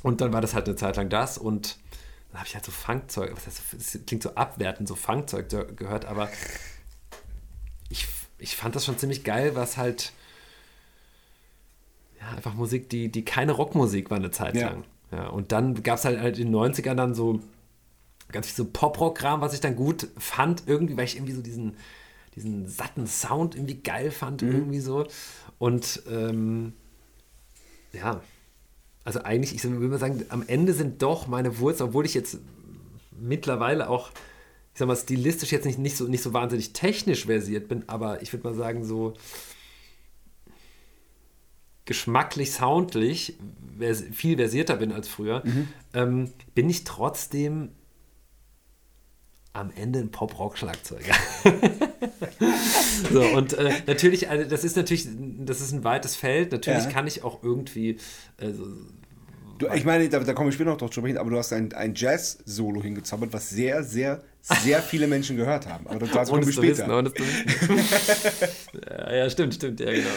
Und 0.03 0.21
dann 0.21 0.33
war 0.33 0.41
das 0.41 0.55
halt 0.55 0.67
eine 0.69 0.77
Zeit 0.77 0.97
lang 0.97 1.09
das 1.09 1.39
und 1.39 1.79
dann 2.33 2.41
habe 2.41 2.49
ich 2.49 2.55
halt 2.55 2.65
so 2.65 2.73
Funkzeug, 2.73 3.33
was 3.37 3.47
heißt, 3.47 3.61
das 3.75 3.99
klingt 4.07 4.23
so 4.23 4.35
abwertend, 4.35 4.89
so 4.89 4.95
Funkzeug 4.95 5.49
gehört, 5.77 6.07
aber 6.07 6.31
ich, 7.91 8.09
ich 8.39 8.57
fand 8.57 8.75
das 8.75 8.85
schon 8.87 8.99
ziemlich 8.99 9.23
geil, 9.23 9.55
was 9.55 9.77
halt 9.77 10.13
ja, 12.21 12.37
einfach 12.37 12.55
Musik, 12.55 12.89
die, 12.89 13.11
die 13.11 13.25
keine 13.25 13.53
Rockmusik 13.53 14.11
war 14.11 14.17
eine 14.17 14.31
Zeit 14.31 14.55
Ja. 14.57 14.71
lang. 14.71 14.85
Ja, 15.11 15.27
und 15.27 15.53
dann 15.53 15.83
gab 15.83 15.99
es 15.99 16.07
halt, 16.07 16.21
halt 16.21 16.39
in 16.39 16.51
den 16.51 16.55
90ern 16.55 16.95
dann 16.95 17.15
so 17.15 17.41
ganz 18.31 18.47
viel 18.47 18.57
so 18.57 18.65
Pop-Rock-Kram, 18.65 19.43
was 19.43 19.53
ich 19.53 19.61
dann 19.61 19.77
gut 19.77 20.09
fand, 20.17 20.63
irgendwie, 20.67 20.97
weil 20.97 21.05
ich 21.05 21.17
irgendwie 21.17 21.35
so 21.35 21.43
diesen, 21.43 21.77
diesen 22.35 22.67
satten 22.67 23.07
Sound 23.07 23.55
irgendwie 23.55 23.75
geil 23.75 24.11
fand, 24.11 24.41
irgendwie 24.41 24.81
so. 24.81 25.07
Und 25.59 26.03
ähm, 26.11 26.73
ja, 27.93 28.23
also 29.05 29.23
eigentlich, 29.23 29.55
ich 29.55 29.65
würde 29.65 29.89
mal 29.89 29.99
sagen, 29.99 30.25
am 30.29 30.45
Ende 30.47 30.73
sind 30.73 31.03
doch 31.03 31.27
meine 31.27 31.59
Wurzeln, 31.59 31.89
obwohl 31.89 32.07
ich 32.07 32.15
jetzt 32.15 32.39
mittlerweile 33.19 33.89
auch, 33.89 34.11
ich 34.73 34.79
sag 34.79 34.89
mal, 34.89 34.97
stilistisch 34.97 35.53
jetzt 35.53 35.65
nicht, 35.65 35.79
nicht, 35.79 35.97
so, 35.97 36.07
nicht 36.07 36.23
so 36.23 36.33
wahnsinnig 36.33 36.73
technisch 36.73 37.27
versiert 37.27 37.69
bin, 37.69 37.85
aber 37.89 38.23
ich 38.23 38.33
würde 38.33 38.49
mal 38.49 38.55
sagen, 38.55 38.85
so 38.85 39.15
geschmacklich, 41.85 42.53
soundlich 42.53 43.37
vers 43.79 44.05
viel 44.13 44.37
versierter 44.37 44.77
bin 44.77 44.93
als 44.93 45.09
früher, 45.09 45.43
ähm, 45.95 46.31
bin 46.55 46.71
ich 46.71 46.85
trotzdem 46.85 47.71
am 49.55 49.71
Ende 49.75 49.99
ein 50.01 50.11
Pop-Rock-Schlagzeuger. 50.11 51.15
So, 53.13 53.23
und 53.23 53.53
äh, 53.55 53.73
natürlich, 53.87 54.29
also 54.29 54.49
das 54.49 54.65
ist 54.65 54.77
natürlich, 54.77 55.07
das 55.39 55.61
ist 55.61 55.73
ein 55.73 55.85
weites 55.85 56.17
Feld. 56.17 56.53
Natürlich 56.53 56.85
Ja. 56.85 56.91
kann 56.91 57.07
ich 57.07 57.23
auch 57.25 57.43
irgendwie, 57.43 57.99
also, 58.39 58.67
Du, 59.59 59.69
ich 59.75 59.85
meine, 59.85 60.09
da, 60.09 60.19
da 60.19 60.33
komme 60.33 60.49
ich 60.49 60.55
später 60.55 60.71
noch 60.71 60.77
drauf 60.79 60.91
zu 60.91 61.01
sprechen, 61.01 61.19
aber 61.19 61.31
du 61.31 61.37
hast 61.39 61.53
ein, 61.53 61.73
ein 61.73 61.95
Jazz-Solo 61.95 62.83
hingezaubert, 62.83 63.33
was 63.33 63.51
sehr, 63.51 63.83
sehr, 63.85 64.23
sehr 64.41 64.83
viele 64.83 65.07
Menschen 65.07 65.37
gehört 65.37 65.69
haben. 65.69 65.87
Aber 65.87 66.07
dazu 66.07 66.33
wir 66.33 66.41
es 66.41 66.55
später. 66.55 66.69
wissen, 66.79 66.89
ja, 68.91 69.15
ja, 69.15 69.31
stimmt, 69.31 69.55
stimmt, 69.55 69.81
ja, 69.81 69.93
genau. 69.93 70.09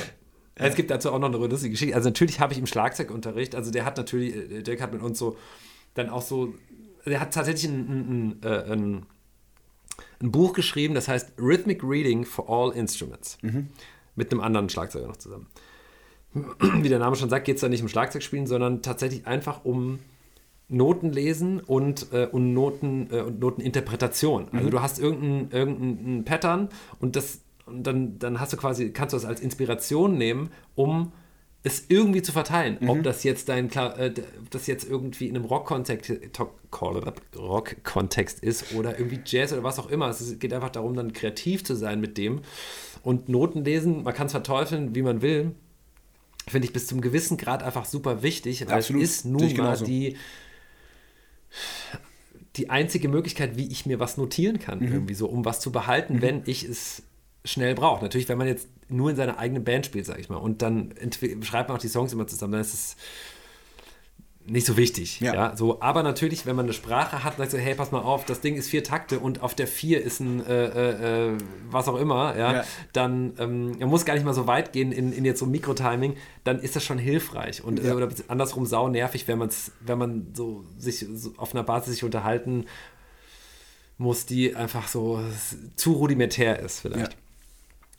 Es 0.56 0.76
gibt 0.76 0.90
dazu 0.90 1.12
auch 1.12 1.20
noch 1.20 1.28
eine 1.28 1.38
lustige 1.38 1.72
Geschichte. 1.72 1.96
Also 1.96 2.10
natürlich 2.10 2.40
habe 2.40 2.54
ich 2.54 2.60
im 2.60 2.66
Schlagzeugunterricht, 2.66 3.56
also 3.56 3.72
der 3.72 3.86
hat 3.86 3.98
natürlich, 3.98 4.36
äh, 4.36 4.62
Dirk 4.64 4.82
hat 4.82 4.94
mit 4.94 5.02
uns 5.02 5.20
so 5.20 5.38
dann 5.94 6.10
auch 6.10 6.22
so, 6.22 6.54
der 7.06 7.20
hat 7.20 7.34
tatsächlich 7.34 7.66
ein, 7.72 8.40
ein, 8.42 8.44
ein, 8.44 8.98
äh, 9.02 9.02
ein, 10.22 10.32
Buch 10.32 10.54
geschrieben, 10.54 10.96
das 10.96 11.08
heißt 11.08 11.34
Rhythmic 11.40 11.84
Reading 11.84 12.26
for 12.26 12.50
All 12.50 12.76
Instruments. 12.76 13.38
Mit 14.16 14.32
einem 14.32 14.42
anderen 14.42 14.70
Schlagzeuger 14.70 15.08
noch 15.08 15.18
zusammen. 15.18 15.48
Wie 16.34 16.90
der 16.90 17.00
Name 17.00 17.16
schon 17.16 17.30
sagt, 17.30 17.46
geht 17.46 17.56
es 17.56 17.62
da 17.62 17.70
nicht 17.70 17.82
um 17.82 17.88
Schlagzeugspielen, 17.88 18.48
sondern 18.48 18.82
tatsächlich 18.82 19.28
einfach 19.28 19.66
um 19.66 20.00
Noten 20.68 21.12
lesen 21.12 21.60
und, 21.60 22.12
äh, 22.12 22.28
und, 22.32 22.54
Noten, 22.54 23.10
äh, 23.12 23.22
und 23.22 23.40
Noteninterpretation. 23.40 24.48
Also 24.52 24.70
du 24.70 24.82
hast 24.82 25.00
irgendein, 25.00 25.52
irgendein 25.52 26.26
Pattern 26.26 26.70
und 27.00 27.16
das 27.16 27.42
und 27.66 27.84
dann, 27.84 28.20
dann 28.20 28.40
hast 28.40 28.54
du 28.54 28.58
quasi, 28.58 28.92
kannst 28.92 29.14
du 29.14 29.18
das 29.18 29.26
als 29.26 29.42
Inspiration 29.42 30.18
nehmen, 30.18 30.50
um 30.76 31.12
es 31.66 31.86
irgendwie 31.90 32.22
zu 32.22 32.32
verteilen. 32.32 32.78
Ob 32.88 33.02
das 33.04 33.24
jetzt 33.24 33.50
dein 33.50 33.70
äh, 33.72 34.14
das 34.52 34.68
jetzt 34.68 34.88
irgendwie 34.88 35.28
in 35.28 35.36
einem 35.36 35.46
Rock-Kontext 35.46 36.12
Rock-Kontext 37.36 38.40
ist 38.44 38.74
oder 38.76 38.98
irgendwie 38.98 39.20
Jazz 39.26 39.52
oder 39.52 39.64
was 39.64 39.80
auch 39.80 39.90
immer. 39.90 40.08
Es 40.10 40.38
geht 40.40 40.54
einfach 40.54 40.70
darum, 40.70 40.94
dann 40.96 41.12
kreativ 41.12 41.64
zu 41.64 41.76
sein 41.76 42.00
mit 42.00 42.18
dem. 42.18 42.42
Und 43.04 43.30
Noten 43.30 43.66
lesen, 43.66 44.04
man 44.04 44.14
kann 44.14 44.28
es 44.28 44.32
verteufeln, 44.32 44.96
wie 44.96 45.02
man 45.02 45.22
will. 45.22 45.56
Finde 46.48 46.68
ich 46.68 46.74
bis 46.74 46.86
zum 46.88 47.02
gewissen 47.02 47.38
Grad 47.38 47.64
einfach 47.64 47.86
super 47.86 48.22
wichtig, 48.22 48.66
weil 48.68 48.76
Absolut. 48.76 49.02
es 49.04 49.10
ist 49.18 49.26
nun 49.26 49.42
ich 49.44 49.58
mal 49.58 49.64
genauso. 49.64 49.86
die, 49.86 50.16
die 52.58 52.70
einzige 52.70 53.10
Möglichkeit, 53.10 53.58
wie 53.58 53.68
ich 53.68 53.86
mir 53.86 54.00
was 54.00 54.18
notieren 54.18 54.60
kann, 54.60 54.80
Mhm. 54.80 54.94
irgendwie 54.94 55.14
so, 55.16 55.28
um 55.28 55.44
was 55.46 55.60
zu 55.60 55.72
behalten, 55.72 56.22
wenn 56.22 56.44
ich 56.46 56.64
es 56.64 57.02
schnell 57.44 57.76
brauche. 57.76 58.04
Natürlich, 58.04 58.30
wenn 58.30 58.38
man 58.38 58.48
jetzt 58.48 58.68
nur 58.90 59.10
in 59.10 59.16
seiner 59.16 59.38
eigenen 59.40 59.64
Band 59.64 59.86
spielt, 59.86 60.06
sag 60.06 60.20
ich 60.20 60.30
mal, 60.30 60.38
und 60.38 60.62
dann 60.62 60.94
schreibt 61.42 61.70
man 61.70 61.78
auch 61.78 61.82
die 61.82 61.88
Songs 61.88 62.14
immer 62.14 62.28
zusammen, 62.28 62.54
dann 62.54 62.62
ist 62.62 62.74
es 62.74 62.96
nicht 64.48 64.68
so 64.68 64.78
wichtig. 64.78 65.22
Ja. 65.22 65.34
Ja. 65.34 65.58
so, 65.58 65.82
aber 65.82 66.04
natürlich, 66.04 66.46
wenn 66.46 66.56
man 66.56 66.68
eine 66.68 66.74
Sprache 66.74 67.24
hat, 67.24 67.38
sagt 67.38 67.50
so, 67.50 67.58
hey, 67.58 67.74
pass 67.74 67.92
mal 67.92 68.02
auf, 68.04 68.26
das 68.26 68.42
Ding 68.42 68.56
ist 68.56 68.70
vier 68.70 68.84
Takte 68.84 69.18
und 69.18 69.42
auf 69.42 69.56
der 69.56 69.66
vier 69.66 70.04
ist 70.04 70.20
ein 70.20 70.46
äh, 70.46 70.66
äh, 70.66 71.30
äh, 71.34 71.38
was 71.72 71.88
auch 71.88 71.98
immer, 72.00 72.38
ja, 72.38 72.54
Ja. 72.58 72.64
dann 72.94 73.34
ähm, 73.40 73.72
man 73.80 73.90
muss 73.90 74.06
gar 74.06 74.14
nicht 74.14 74.24
mal 74.24 74.36
so 74.36 74.46
weit 74.46 74.72
gehen 74.72 74.92
in, 74.92 75.12
in 75.14 75.26
jetzt 75.26 75.40
so 75.40 75.48
Mikrotiming, 75.48 76.16
dann 76.44 76.60
ist 76.60 76.76
das 76.76 76.84
schon 76.84 77.00
hilfreich 77.00 77.64
und 77.64 77.80
Ja. 77.84 77.92
äh, 77.92 77.96
oder 77.96 78.08
andersrum 78.28 78.68
sau 78.68 78.88
nervig, 78.88 79.28
wenn 79.28 79.40
man 79.40 79.50
wenn 79.80 79.98
man 79.98 80.28
so 80.36 80.64
sich 80.78 81.08
so 81.16 81.34
auf 81.38 81.56
einer 81.56 81.64
Basis 81.64 81.94
sich 81.96 82.04
unterhalten 82.04 82.66
muss, 83.98 84.28
die 84.28 84.56
einfach 84.56 84.88
so 84.88 85.22
zu 85.76 85.94
rudimentär 85.94 86.60
ist 86.60 86.82
vielleicht. 86.82 87.18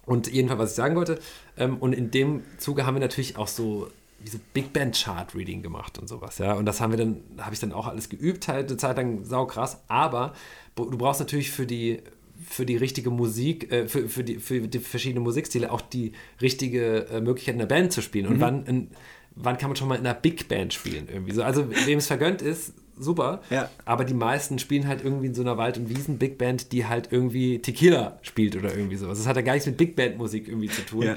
Und 0.07 0.33
jedenfalls, 0.33 0.61
was 0.61 0.71
ich 0.71 0.77
sagen 0.77 0.97
wollte, 0.97 1.19
ähm, 1.59 1.77
und 1.79 1.93
in 1.93 2.11
dem 2.11 2.43
Zuge 2.59 2.87
haben 2.87 2.95
wir 2.95 3.01
natürlich 3.01 3.37
auch 3.37 3.49
so 3.49 3.89
wie 4.21 4.31
so 4.31 4.39
Big 4.55 4.73
Band 4.73 4.97
Chart 4.97 5.35
Reading 5.35 5.63
gemacht 5.63 5.99
und 5.99 6.09
sowas, 6.09 6.39
ja. 6.39 6.55
Und 6.55 6.65
das 6.65 6.81
haben 6.81 6.91
wir 6.91 6.97
dann, 6.97 7.21
habe 7.39 7.53
ich 7.53 7.61
dann 7.61 7.73
auch 7.73 7.87
alles 7.87 8.09
geübt, 8.09 8.49
halt 8.49 8.69
eine 8.69 8.79
Zeit 8.79 8.97
lang 8.97 9.25
saukrass. 9.25 9.83
Aber 9.89 10.33
du 10.75 10.97
brauchst 10.97 11.21
natürlich 11.21 11.51
für 11.51 11.67
die 11.67 12.01
für 12.39 12.67
die 12.67 12.77
richtige 12.77 13.11
Musik, 13.11 13.73
äh, 13.73 13.89
für, 13.89 14.09
für, 14.09 14.23
die, 14.23 14.37
für 14.39 14.61
die 14.61 14.79
verschiedenen 14.79 15.25
Musikstile 15.25 15.73
auch 15.73 15.81
die 15.81 16.13
richtige 16.41 17.07
äh, 17.09 17.21
Möglichkeit 17.21 17.55
in 17.55 17.61
der 17.61 17.67
Band 17.67 17.93
zu 17.93 18.03
spielen. 18.03 18.27
Mhm. 18.27 18.33
Und 18.33 18.41
wann, 18.41 18.67
in, 18.67 18.89
wann 19.35 19.59
kann 19.59 19.71
man 19.71 19.77
schon 19.77 19.89
mal 19.89 19.97
in 19.97 20.07
einer 20.07 20.15
Big 20.15 20.49
Band 20.49 20.75
spielen 20.75 21.09
irgendwie 21.11 21.33
so. 21.33 21.43
Also 21.43 21.71
wem 21.87 21.99
es 21.99 22.07
vergönnt 22.07 22.43
ist, 22.43 22.75
super. 22.99 23.43
Ja. 23.51 23.71
Aber 23.85 24.05
die 24.05 24.15
meisten 24.15 24.59
spielen 24.59 24.87
halt 24.87 25.05
irgendwie 25.05 25.27
in 25.27 25.35
so 25.35 25.43
einer 25.43 25.57
Wald- 25.57 25.79
und 25.79 25.89
Wiesen-Big 25.89 26.39
Band, 26.39 26.73
die 26.73 26.87
halt 26.87 27.09
irgendwie 27.13 27.61
Tequila 27.61 28.19
spielt 28.23 28.57
oder 28.57 28.75
irgendwie 28.77 28.97
sowas. 28.97 29.19
Das 29.19 29.27
hat 29.27 29.37
ja 29.37 29.43
gar 29.43 29.53
nichts 29.53 29.67
mit 29.67 29.77
Big 29.77 29.97
Band-Musik 29.97 30.49
irgendwie 30.49 30.69
zu 30.69 30.83
tun. 30.85 31.03
Ja. 31.03 31.17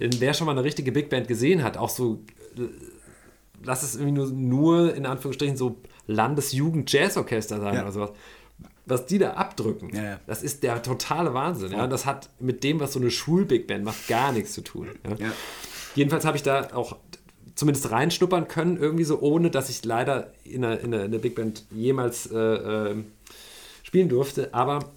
Denn 0.00 0.10
wer 0.18 0.34
schon 0.34 0.46
mal 0.46 0.52
eine 0.52 0.64
richtige 0.64 0.90
Big 0.92 1.10
Band 1.10 1.28
gesehen 1.28 1.62
hat, 1.62 1.76
auch 1.76 1.88
so, 1.90 2.22
lass 3.62 3.82
es 3.82 3.94
irgendwie 3.94 4.12
nur, 4.12 4.28
nur 4.30 4.94
in 4.94 5.06
Anführungsstrichen 5.06 5.56
so 5.56 5.76
Landesjugend-Jazzorchester 6.06 7.60
sein 7.60 7.74
Ja. 7.74 7.82
oder 7.82 7.92
sowas. 7.92 8.10
Was 8.84 9.06
die 9.06 9.18
da 9.18 9.34
abdrücken, 9.34 9.94
Ja, 9.94 10.18
das 10.26 10.42
ist 10.42 10.64
der 10.64 10.82
totale 10.82 11.32
Wahnsinn. 11.34 11.70
Ja? 11.70 11.86
Das 11.86 12.04
hat 12.04 12.30
mit 12.40 12.64
dem, 12.64 12.80
was 12.80 12.94
so 12.94 13.00
eine 13.00 13.12
Schul-Big 13.12 13.68
Band 13.68 13.84
macht, 13.84 14.08
gar 14.08 14.32
nichts 14.32 14.54
zu 14.54 14.62
tun. 14.62 14.88
Jedenfalls 15.94 16.24
habe 16.24 16.36
ich 16.36 16.42
da 16.42 16.70
auch 16.74 16.96
zumindest 17.54 17.90
reinschnuppern 17.90 18.48
können, 18.48 18.76
irgendwie 18.76 19.04
so, 19.04 19.20
ohne 19.20 19.50
dass 19.50 19.68
ich 19.68 19.84
leider 19.84 20.32
in 20.44 20.64
einer, 20.64 20.80
in 20.80 20.92
in 20.92 21.20
Big 21.20 21.34
Band 21.34 21.64
jemals 21.70 22.30
äh, 22.30 22.38
äh, 22.38 22.96
spielen 23.82 24.08
durfte. 24.08 24.52
Aber 24.54 24.90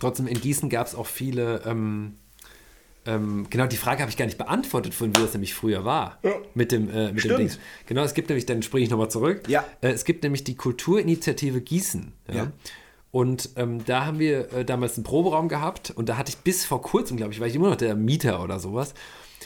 trotzdem 0.00 0.26
in 0.26 0.40
Gießen 0.40 0.68
gab 0.68 0.86
es 0.86 0.94
auch 0.94 1.06
viele. 1.06 1.62
Ähm, 1.64 2.14
ähm, 3.06 3.46
genau, 3.48 3.66
die 3.66 3.76
Frage 3.76 4.02
habe 4.02 4.10
ich 4.10 4.18
gar 4.18 4.26
nicht 4.26 4.36
beantwortet, 4.36 4.92
von 4.92 5.16
wie 5.16 5.20
das 5.20 5.32
nämlich 5.32 5.54
früher 5.54 5.84
war. 5.84 6.18
Ja. 6.22 6.32
Mit 6.54 6.72
dem, 6.72 6.90
äh, 6.90 7.12
mit 7.12 7.24
dem. 7.24 7.36
Dings. 7.38 7.58
Genau, 7.86 8.02
es 8.02 8.12
gibt 8.12 8.28
nämlich, 8.28 8.44
dann 8.44 8.62
springe 8.62 8.84
ich 8.84 8.90
nochmal 8.90 9.10
zurück. 9.10 9.48
Ja. 9.48 9.64
Äh, 9.80 9.90
es 9.90 10.04
gibt 10.04 10.24
nämlich 10.24 10.44
die 10.44 10.56
Kulturinitiative 10.56 11.60
Gießen. 11.60 12.12
Ja. 12.28 12.34
Ja. 12.34 12.52
Und 13.10 13.50
ähm, 13.56 13.82
da 13.86 14.04
haben 14.04 14.18
wir 14.18 14.52
äh, 14.52 14.64
damals 14.66 14.96
einen 14.96 15.04
Proberaum 15.04 15.48
gehabt 15.48 15.90
und 15.90 16.10
da 16.10 16.18
hatte 16.18 16.30
ich 16.30 16.36
bis 16.38 16.66
vor 16.66 16.82
kurzem, 16.82 17.16
glaube 17.16 17.32
ich, 17.32 17.40
war 17.40 17.46
ich 17.46 17.54
immer 17.54 17.70
noch 17.70 17.76
der 17.76 17.94
Mieter 17.94 18.42
oder 18.42 18.58
sowas. 18.58 18.92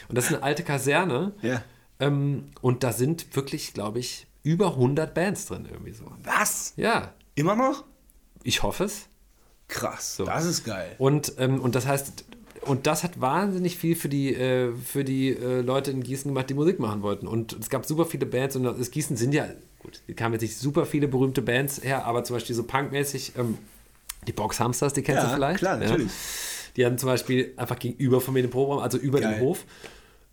Und 0.09 0.17
das 0.17 0.25
ist 0.25 0.33
eine 0.33 0.43
alte 0.43 0.63
Kaserne. 0.63 1.31
Ja. 1.41 1.63
Ähm, 2.07 2.45
und 2.61 2.83
da 2.83 2.91
sind 2.93 3.35
wirklich, 3.35 3.73
glaube 3.73 3.99
ich, 3.99 4.27
über 4.43 4.67
100 4.73 5.13
Bands 5.13 5.45
drin 5.45 5.67
irgendwie 5.71 5.93
so. 5.93 6.05
Was? 6.23 6.73
Ja, 6.75 7.13
Immer 7.35 7.55
noch? 7.55 7.83
ich 8.43 8.61
hoffe 8.61 8.83
es. 8.83 9.07
Krass. 9.69 10.17
So. 10.17 10.25
Das 10.25 10.45
ist 10.45 10.65
geil. 10.65 10.95
Und, 10.97 11.33
ähm, 11.39 11.59
und 11.61 11.75
das 11.75 11.87
heißt, 11.87 12.25
und 12.61 12.85
das 12.87 13.03
hat 13.03 13.19
wahnsinnig 13.21 13.77
viel 13.77 13.95
für 13.95 14.09
die, 14.09 14.33
äh, 14.35 14.73
für 14.75 15.03
die 15.03 15.29
äh, 15.29 15.61
Leute 15.61 15.91
in 15.91 16.03
Gießen 16.03 16.29
gemacht, 16.29 16.49
die 16.49 16.53
Musik 16.53 16.79
machen 16.79 17.01
wollten. 17.01 17.27
Und 17.27 17.53
es 17.53 17.69
gab 17.69 17.85
super 17.85 18.05
viele 18.05 18.25
Bands 18.25 18.55
und 18.55 18.63
das 18.63 18.91
Gießen 18.91 19.15
sind 19.17 19.33
ja, 19.33 19.47
gut, 19.79 20.01
hier 20.05 20.15
kamen 20.15 20.33
jetzt 20.33 20.41
nicht 20.43 20.57
super 20.57 20.85
viele 20.85 21.07
berühmte 21.07 21.41
Bands 21.41 21.81
her, 21.83 22.05
aber 22.05 22.23
zum 22.23 22.35
Beispiel 22.35 22.55
so 22.55 22.63
punkmäßig, 22.63 23.33
ähm, 23.37 23.57
die 24.27 24.33
Box 24.33 24.59
Hamsters, 24.59 24.93
die 24.93 25.01
kennst 25.01 25.23
Ja, 25.23 25.29
du 25.29 25.35
vielleicht? 25.35 25.59
klar, 25.59 25.77
natürlich. 25.77 26.11
Die 26.75 26.85
hatten 26.85 26.97
zum 26.97 27.07
Beispiel 27.07 27.53
einfach 27.57 27.77
gegenüber 27.79 28.19
von 28.21 28.33
mir 28.33 28.41
den 28.41 28.49
Proberaum, 28.51 28.79
also 28.81 28.97
über 28.97 29.19
Geil. 29.19 29.35
dem 29.35 29.41
Hof. 29.41 29.65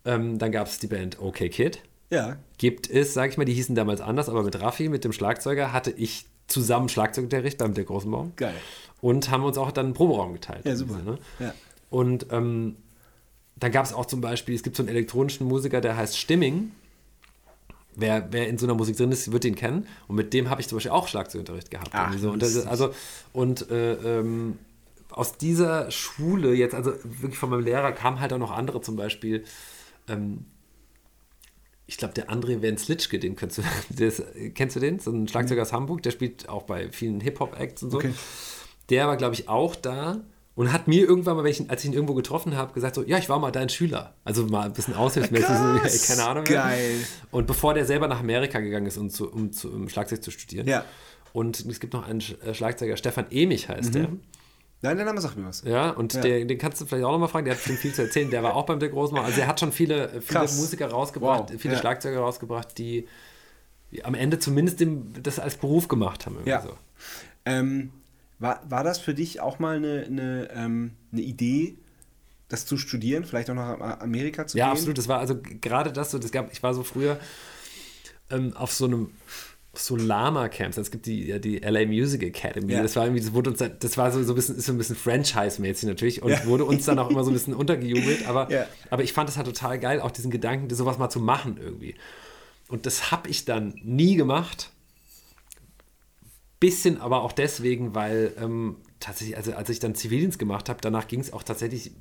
Ähm, 0.05 0.39
dann 0.39 0.51
gab 0.51 0.67
es 0.67 0.79
die 0.79 0.87
Band 0.87 1.19
OK 1.21 1.37
Kid. 1.49 1.81
Ja. 2.09 2.37
Gibt 2.57 2.89
es, 2.89 3.13
sag 3.13 3.29
ich 3.31 3.37
mal, 3.37 3.45
die 3.45 3.53
hießen 3.53 3.75
damals 3.75 4.01
anders, 4.01 4.29
aber 4.29 4.43
mit 4.43 4.59
Raffi, 4.59 4.89
mit 4.89 5.03
dem 5.03 5.13
Schlagzeuger, 5.13 5.71
hatte 5.71 5.91
ich 5.91 6.25
zusammen 6.47 6.89
Schlagzeugunterricht 6.89 7.57
beim 7.57 7.73
der 7.73 7.85
großen 7.85 8.11
Baum. 8.11 8.33
Geil. 8.35 8.53
Und 8.99 9.31
haben 9.31 9.43
uns 9.43 9.57
auch 9.57 9.71
dann 9.71 9.87
einen 9.87 9.93
Proberaum 9.93 10.33
geteilt. 10.33 10.65
Ja, 10.65 10.75
super. 10.75 11.01
Ne? 11.03 11.17
Ja. 11.39 11.53
Und 11.89 12.27
ähm, 12.31 12.75
dann 13.55 13.71
gab 13.71 13.85
es 13.85 13.93
auch 13.93 14.05
zum 14.05 14.21
Beispiel, 14.21 14.55
es 14.55 14.63
gibt 14.63 14.75
so 14.75 14.83
einen 14.83 14.89
elektronischen 14.89 15.47
Musiker, 15.47 15.81
der 15.81 15.95
heißt 15.95 16.17
Stimming. 16.17 16.71
Wer, 17.95 18.27
wer 18.31 18.47
in 18.47 18.57
so 18.57 18.65
einer 18.65 18.75
Musik 18.75 18.97
drin 18.97 19.11
ist, 19.11 19.31
wird 19.31 19.45
ihn 19.45 19.55
kennen. 19.55 19.87
Und 20.07 20.15
mit 20.15 20.33
dem 20.33 20.49
habe 20.49 20.61
ich 20.61 20.67
zum 20.67 20.77
Beispiel 20.77 20.91
auch 20.91 21.07
Schlagzeugunterricht 21.07 21.71
gehabt. 21.71 21.89
Ach, 21.93 22.13
so. 22.17 22.31
und, 22.31 22.41
das, 22.41 22.65
also, 22.65 22.93
und 23.33 23.69
äh, 23.69 24.19
ähm, 24.19 24.59
aus 25.09 25.37
dieser 25.37 25.91
Schule, 25.91 26.53
jetzt 26.53 26.73
also 26.73 26.93
wirklich 27.03 27.37
von 27.37 27.49
meinem 27.49 27.63
Lehrer, 27.63 27.91
kamen 27.91 28.19
halt 28.19 28.33
auch 28.33 28.37
noch 28.37 28.51
andere, 28.51 28.81
zum 28.81 28.95
Beispiel, 28.95 29.43
ähm, 30.11 30.45
ich 31.87 31.97
glaube, 31.97 32.13
der 32.13 32.29
André 32.29 32.61
Wenzlitschke, 32.61 33.19
den 33.19 33.35
kennst 33.35 33.57
du, 33.57 33.63
ist, 34.03 34.23
kennst 34.55 34.75
du 34.75 34.79
den? 34.79 34.99
So 34.99 35.11
ein 35.11 35.27
Schlagzeuger 35.27 35.63
aus 35.63 35.73
Hamburg, 35.73 36.03
der 36.03 36.11
spielt 36.11 36.47
auch 36.47 36.63
bei 36.63 36.89
vielen 36.89 37.19
Hip-Hop-Acts 37.19 37.83
und 37.83 37.91
so. 37.91 37.97
Okay. 37.97 38.13
Der 38.89 39.07
war, 39.07 39.17
glaube 39.17 39.35
ich, 39.35 39.49
auch 39.49 39.75
da 39.75 40.21
und 40.55 40.71
hat 40.71 40.87
mir 40.87 41.07
irgendwann 41.07 41.37
mal, 41.37 41.45
ich, 41.47 41.69
als 41.69 41.83
ich 41.83 41.89
ihn 41.89 41.93
irgendwo 41.93 42.13
getroffen 42.13 42.55
habe, 42.55 42.73
gesagt 42.73 42.95
so, 42.95 43.03
ja, 43.03 43.17
ich 43.17 43.29
war 43.29 43.39
mal 43.39 43.51
dein 43.51 43.69
Schüler. 43.69 44.15
Also 44.23 44.45
mal 44.45 44.65
ein 44.65 44.73
bisschen 44.73 44.95
aushilfsmäßig, 44.95 45.47
so, 45.47 46.07
keine 46.13 46.27
Ahnung. 46.27 46.43
Geil. 46.43 46.95
Und 47.31 47.47
bevor 47.47 47.73
der 47.73 47.85
selber 47.85 48.07
nach 48.07 48.19
Amerika 48.19 48.59
gegangen 48.59 48.85
ist, 48.85 48.97
um, 48.97 49.09
zu, 49.09 49.31
um, 49.31 49.51
zu, 49.51 49.71
um 49.71 49.89
Schlagzeug 49.89 50.23
zu 50.23 50.31
studieren. 50.31 50.67
Ja. 50.67 50.85
Und 51.33 51.65
es 51.65 51.79
gibt 51.79 51.93
noch 51.93 52.07
einen 52.07 52.21
äh, 52.45 52.53
Schlagzeuger, 52.53 52.97
Stefan 52.97 53.27
Emich 53.31 53.69
heißt 53.69 53.95
der. 53.95 54.09
Nein, 54.83 54.97
der 54.97 55.05
Name 55.05 55.21
sagt 55.21 55.37
mir 55.37 55.45
was. 55.45 55.61
Ja, 55.63 55.91
und 55.91 56.13
Ja. 56.13 56.21
Der, 56.21 56.43
den 56.45 56.57
kannst 56.57 56.81
du 56.81 56.85
vielleicht 56.85 57.05
auch 57.05 57.11
nochmal 57.11 57.29
fragen, 57.29 57.45
der 57.45 57.55
hat 57.55 57.61
schon 57.61 57.77
viel 57.77 57.93
zu 57.93 58.01
erzählen. 58.01 58.29
Der 58.31 58.41
war 58.41 58.55
auch 58.55 58.65
beim 58.65 58.79
der 58.79 58.89
Großmann. 58.89 59.23
Also 59.23 59.41
er 59.41 59.47
hat 59.47 59.59
schon 59.59 59.71
viele, 59.71 60.09
viele 60.21 60.39
Krass. 60.39 60.57
Musiker 60.57 60.87
rausgebracht, 60.89 61.51
Wow. 61.51 61.61
viele 61.61 61.75
Ja. 61.75 61.79
Schlagzeuger 61.79 62.19
rausgebracht, 62.19 62.77
die, 62.77 63.07
am 64.03 64.15
Ende 64.15 64.39
zumindest 64.39 64.79
dem, 64.79 65.13
das 65.21 65.37
als 65.39 65.55
Beruf 65.57 65.87
gemacht 65.87 66.25
haben. 66.25 66.37
Ja. 66.45 66.61
So. 66.61 66.73
Ähm, 67.45 67.91
war, 68.39 68.61
war 68.69 68.83
das 68.83 68.97
für 68.97 69.13
dich 69.13 69.39
auch 69.39 69.59
mal 69.59 69.75
eine, 69.75 70.03
eine, 70.07 70.49
ähm, 70.55 70.91
eine 71.11 71.21
Idee, 71.21 71.75
das 72.47 72.65
zu 72.65 72.77
studieren, 72.77 73.23
vielleicht 73.23 73.49
auch 73.51 73.55
nach 73.55 73.99
Amerika 74.01 74.47
zu 74.47 74.57
Ja, 74.57 74.65
gehen? 74.65 74.71
absolut. 74.71 74.97
Das 74.97 75.07
war 75.07 75.19
also 75.19 75.39
gerade 75.41 75.93
das 75.93 76.09
so, 76.11 76.17
das 76.17 76.31
gab, 76.31 76.51
ich 76.51 76.63
war 76.63 76.73
so 76.73 76.81
früher 76.83 77.19
ähm, 78.31 78.55
auf 78.57 78.73
so 78.73 78.85
einem 78.85 79.11
so 79.73 79.95
Lama-Camps. 79.95 80.77
Es 80.77 80.91
gibt 80.91 81.05
die, 81.05 81.39
die 81.39 81.59
LA 81.59 81.85
Music 81.85 82.21
Academy. 82.23 82.73
Ja. 82.73 82.81
Das 82.83 82.95
war 82.97 83.05
irgendwie, 83.05 83.21
das 83.23 83.33
wurde 83.33 83.51
uns, 83.51 83.59
das 83.79 83.97
war 83.97 84.11
so, 84.11 84.21
so 84.23 84.33
ein 84.33 84.35
bisschen, 84.35 84.57
ist 84.57 84.65
so 84.65 84.73
ein 84.73 84.77
bisschen 84.77 84.97
Franchise-mäßig 84.97 85.87
natürlich 85.87 86.21
und 86.21 86.31
Ja. 86.31 86.45
wurde 86.45 86.65
uns 86.65 86.85
dann 86.85 86.99
auch 86.99 87.09
immer 87.09 87.23
so 87.23 87.31
ein 87.31 87.33
bisschen 87.33 87.53
untergejubelt. 87.53 88.27
Aber, 88.27 88.51
Ja. 88.51 88.65
aber 88.89 89.03
ich 89.03 89.13
fand 89.13 89.29
das 89.29 89.37
halt 89.37 89.47
total 89.47 89.79
geil, 89.79 90.01
auch 90.01 90.11
diesen 90.11 90.29
Gedanken, 90.29 90.73
sowas 90.75 90.97
mal 90.97 91.09
zu 91.09 91.21
machen 91.21 91.57
irgendwie. 91.61 91.95
Und 92.67 92.85
das 92.85 93.11
habe 93.11 93.29
ich 93.29 93.45
dann 93.45 93.73
nie 93.83 94.15
gemacht. 94.15 94.71
Bisschen 96.59 96.99
aber 97.01 97.21
auch 97.23 97.31
deswegen, 97.31 97.95
weil 97.95 98.33
ähm, 98.39 98.75
tatsächlich, 98.99 99.35
also 99.37 99.53
als 99.53 99.69
ich 99.69 99.79
dann 99.79 99.95
Zivildienst 99.95 100.37
gemacht 100.37 100.69
habe, 100.69 100.79
danach 100.81 101.07
ging 101.07 101.19
es 101.21 101.33
auch 101.33 101.43
tatsächlich 101.43 101.91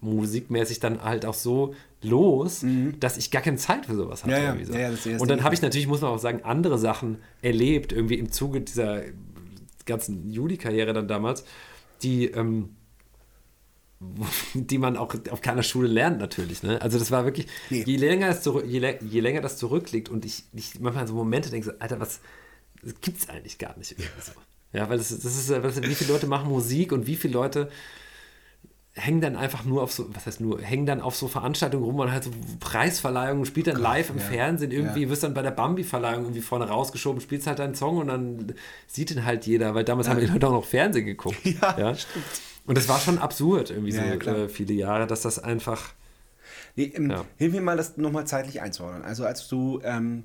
musikmäßig 0.00 0.80
dann 0.80 1.02
halt 1.02 1.26
auch 1.26 1.34
so 1.34 1.74
los, 2.02 2.64
dass 3.00 3.16
ich 3.16 3.30
gar 3.30 3.42
keine 3.42 3.56
Zeit 3.56 3.86
für 3.86 3.94
sowas 3.96 4.24
hatte. 4.24 4.36
Mhm. 4.54 4.58
Ja, 4.60 4.64
so. 4.64 4.72
Ja, 4.74 4.78
ja, 4.80 4.90
das- 4.90 5.02
das 5.04 5.20
Und 5.20 5.28
dann 5.30 5.42
habe 5.42 5.54
ich 5.54 5.62
natürlich, 5.62 5.86
muss 5.88 6.00
man 6.00 6.10
auch 6.10 6.18
sagen, 6.18 6.42
andere 6.44 6.78
Sachen 6.78 7.18
erlebt, 7.42 7.92
irgendwie 7.92 8.18
im 8.18 8.30
Zuge 8.30 8.60
dieser 8.60 9.02
ganzen 9.86 10.30
Juli-Karriere 10.30 10.92
dann 10.92 11.08
damals, 11.08 11.44
die, 12.02 12.26
ähm, 12.26 12.70
die 14.54 14.78
man 14.78 14.96
auch 14.96 15.14
auf 15.30 15.40
keiner 15.40 15.62
Schule 15.64 15.88
lernt 15.88 16.18
natürlich. 16.20 16.62
Ne? 16.62 16.80
Also 16.80 16.98
das 16.98 17.10
war 17.10 17.24
wirklich, 17.24 17.46
Nee. 17.70 17.82
je, 17.84 17.96
länger 17.96 18.28
es 18.28 18.42
zurück, 18.42 18.64
je, 18.66 18.94
je 19.00 19.20
länger 19.20 19.40
das 19.40 19.56
zurückliegt 19.56 20.08
und 20.08 20.24
ich, 20.24 20.44
ich 20.54 20.78
manchmal 20.80 21.08
so 21.08 21.14
Momente 21.14 21.50
denke, 21.50 21.66
so, 21.66 21.72
Alter, 21.80 21.98
was 21.98 22.20
gibt 23.00 23.18
es 23.18 23.28
eigentlich 23.28 23.58
gar 23.58 23.76
nicht 23.76 23.88
so. 23.88 24.32
Ja, 24.72 24.88
weil 24.88 24.98
das, 24.98 25.08
das 25.08 25.24
ist, 25.24 25.50
was, 25.50 25.82
wie 25.82 25.94
viele 25.94 26.12
Leute 26.12 26.26
machen 26.28 26.48
Musik 26.48 26.92
und 26.92 27.06
wie 27.08 27.16
viele 27.16 27.32
Leute 27.34 27.70
hängen 28.98 29.20
dann 29.20 29.36
einfach 29.36 29.64
nur 29.64 29.82
auf 29.82 29.92
so, 29.92 30.06
was 30.14 30.26
heißt 30.26 30.40
nur, 30.40 30.60
hängen 30.60 30.86
dann 30.86 31.00
auf 31.00 31.16
so 31.16 31.28
Veranstaltungen 31.28 31.84
rum 31.84 31.98
und 32.00 32.12
halt 32.12 32.24
so 32.24 32.30
Preisverleihungen, 32.60 33.44
spielt 33.46 33.68
dann 33.68 33.76
live 33.76 34.10
im 34.10 34.18
ja. 34.18 34.22
Fernsehen 34.24 34.70
irgendwie, 34.70 35.02
Ja. 35.04 35.08
wirst 35.10 35.22
dann 35.22 35.34
bei 35.34 35.42
der 35.42 35.50
Bambi-Verleihung 35.52 36.24
irgendwie 36.24 36.40
vorne 36.42 36.68
rausgeschoben, 36.68 37.20
spielst 37.20 37.46
halt 37.46 37.58
deinen 37.58 37.74
Song 37.74 37.98
und 37.98 38.08
dann 38.08 38.54
sieht 38.86 39.10
ihn 39.10 39.24
halt 39.24 39.46
jeder, 39.46 39.74
weil 39.74 39.84
damals 39.84 40.08
haben 40.08 40.20
die 40.20 40.26
Leute 40.26 40.46
auch 40.48 40.52
noch 40.52 40.64
Fernsehen 40.64 41.06
geguckt. 41.06 41.38
Ja, 41.44 41.94
stimmt. 41.94 42.24
Und 42.66 42.76
das 42.76 42.88
war 42.88 43.00
schon 43.00 43.18
absurd 43.18 43.70
irgendwie 43.70 43.92
Ja, 43.92 44.18
so 44.20 44.30
ja, 44.30 44.36
äh, 44.44 44.48
viele 44.48 44.74
Jahre, 44.74 45.06
dass 45.06 45.22
das 45.22 45.38
einfach, 45.38 45.94
Nee, 46.76 46.92
ähm, 46.94 47.10
Ja. 47.10 47.24
Hilf 47.36 47.52
mir 47.52 47.60
mal, 47.60 47.76
das 47.76 47.96
nochmal 47.96 48.26
zeitlich 48.26 48.60
einzuordnen. 48.60 49.02
Also 49.04 49.24
als 49.24 49.48
du 49.48 49.80
ähm, 49.82 50.24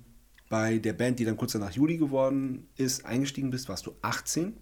bei 0.50 0.78
der 0.78 0.94
Band, 0.94 1.20
die 1.20 1.26
dann 1.26 1.38
kurz 1.38 1.54
danach 1.54 1.72
Juli 1.72 1.98
geworden 1.98 2.68
ist, 2.76 3.06
eingestiegen 3.06 3.50
bist, 3.50 3.70
warst 3.70 3.86
du 3.88 3.96
18. 4.02 4.54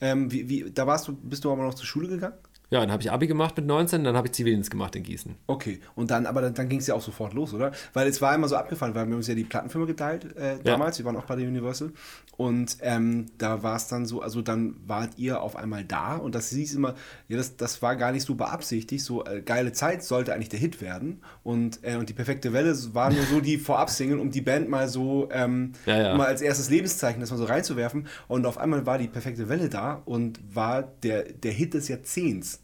Ähm, 0.00 0.30
wie, 0.30 0.48
wie, 0.48 0.70
da 0.70 0.86
warst 0.86 1.08
du, 1.08 1.14
bist 1.16 1.44
du 1.44 1.50
aber 1.50 1.62
noch 1.64 1.74
zur 1.74 1.86
Schule 1.86 2.08
gegangen? 2.08 2.36
Ja, 2.70 2.80
dann 2.80 2.90
habe 2.90 3.02
ich 3.02 3.12
Abi 3.12 3.28
gemacht 3.28 3.56
mit 3.56 3.66
19, 3.66 4.02
dann 4.02 4.16
habe 4.16 4.26
ich 4.26 4.32
Zivildienst 4.32 4.70
gemacht 4.70 4.96
in 4.96 5.04
Gießen. 5.04 5.36
Okay, 5.46 5.80
und 5.94 6.10
dann, 6.10 6.26
aber 6.26 6.40
dann, 6.40 6.54
dann 6.54 6.68
ging 6.68 6.80
es 6.80 6.88
ja 6.88 6.94
auch 6.94 7.02
sofort 7.02 7.32
los, 7.32 7.54
oder? 7.54 7.70
Weil 7.92 8.08
es 8.08 8.20
war 8.20 8.34
immer 8.34 8.48
so 8.48 8.56
abgefallen, 8.56 8.94
weil 8.94 9.06
wir 9.06 9.12
haben 9.12 9.16
uns 9.18 9.28
ja 9.28 9.34
die 9.36 9.44
Plattenfirma 9.44 9.86
geteilt 9.86 10.36
äh, 10.36 10.58
damals, 10.64 10.98
wir 10.98 11.04
waren 11.04 11.16
auch 11.16 11.26
bei 11.26 11.36
der 11.36 11.46
Universal. 11.46 11.92
Und 12.36 12.76
ähm, 12.82 13.26
da 13.38 13.62
war 13.62 13.76
es 13.76 13.86
dann 13.88 14.04
so, 14.04 14.20
also 14.20 14.42
dann 14.42 14.76
wart 14.84 15.12
ihr 15.16 15.40
auf 15.40 15.56
einmal 15.56 15.84
da 15.84 16.16
und 16.16 16.34
das 16.34 16.50
hieß 16.50 16.74
immer, 16.74 16.94
ja, 17.28 17.36
das, 17.36 17.56
das 17.56 17.80
war 17.82 17.96
gar 17.96 18.12
nicht 18.12 18.26
so 18.26 18.34
beabsichtigt, 18.34 19.02
so 19.02 19.24
äh, 19.24 19.42
geile 19.42 19.72
Zeit 19.72 20.02
sollte 20.02 20.34
eigentlich 20.34 20.50
der 20.50 20.58
Hit 20.58 20.80
werden. 20.80 21.22
Und, 21.44 21.78
äh, 21.82 21.96
und 21.96 22.08
die 22.08 22.14
perfekte 22.14 22.52
Welle 22.52 22.76
war 22.92 23.10
nur 23.10 23.24
so 23.24 23.40
die 23.40 23.58
Vorab-Single, 23.58 24.18
um 24.18 24.30
die 24.30 24.42
Band 24.42 24.68
mal 24.68 24.88
so 24.88 25.28
ähm, 25.30 25.72
Ja, 25.86 25.96
ja. 25.96 26.16
mal 26.16 26.26
als 26.26 26.42
erstes 26.42 26.68
Lebenszeichen 26.68 27.20
das 27.20 27.30
mal 27.30 27.38
so 27.38 27.44
reinzuwerfen. 27.44 28.06
Und 28.28 28.44
auf 28.44 28.58
einmal 28.58 28.84
war 28.86 28.98
die 28.98 29.08
perfekte 29.08 29.48
Welle 29.48 29.68
da 29.68 30.02
und 30.04 30.40
war 30.52 30.82
der, 30.82 31.22
der 31.22 31.52
Hit 31.52 31.74
des 31.74 31.88
Jahrzehnts. 31.88 32.60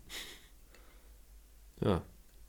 Ja. 1.84 2.02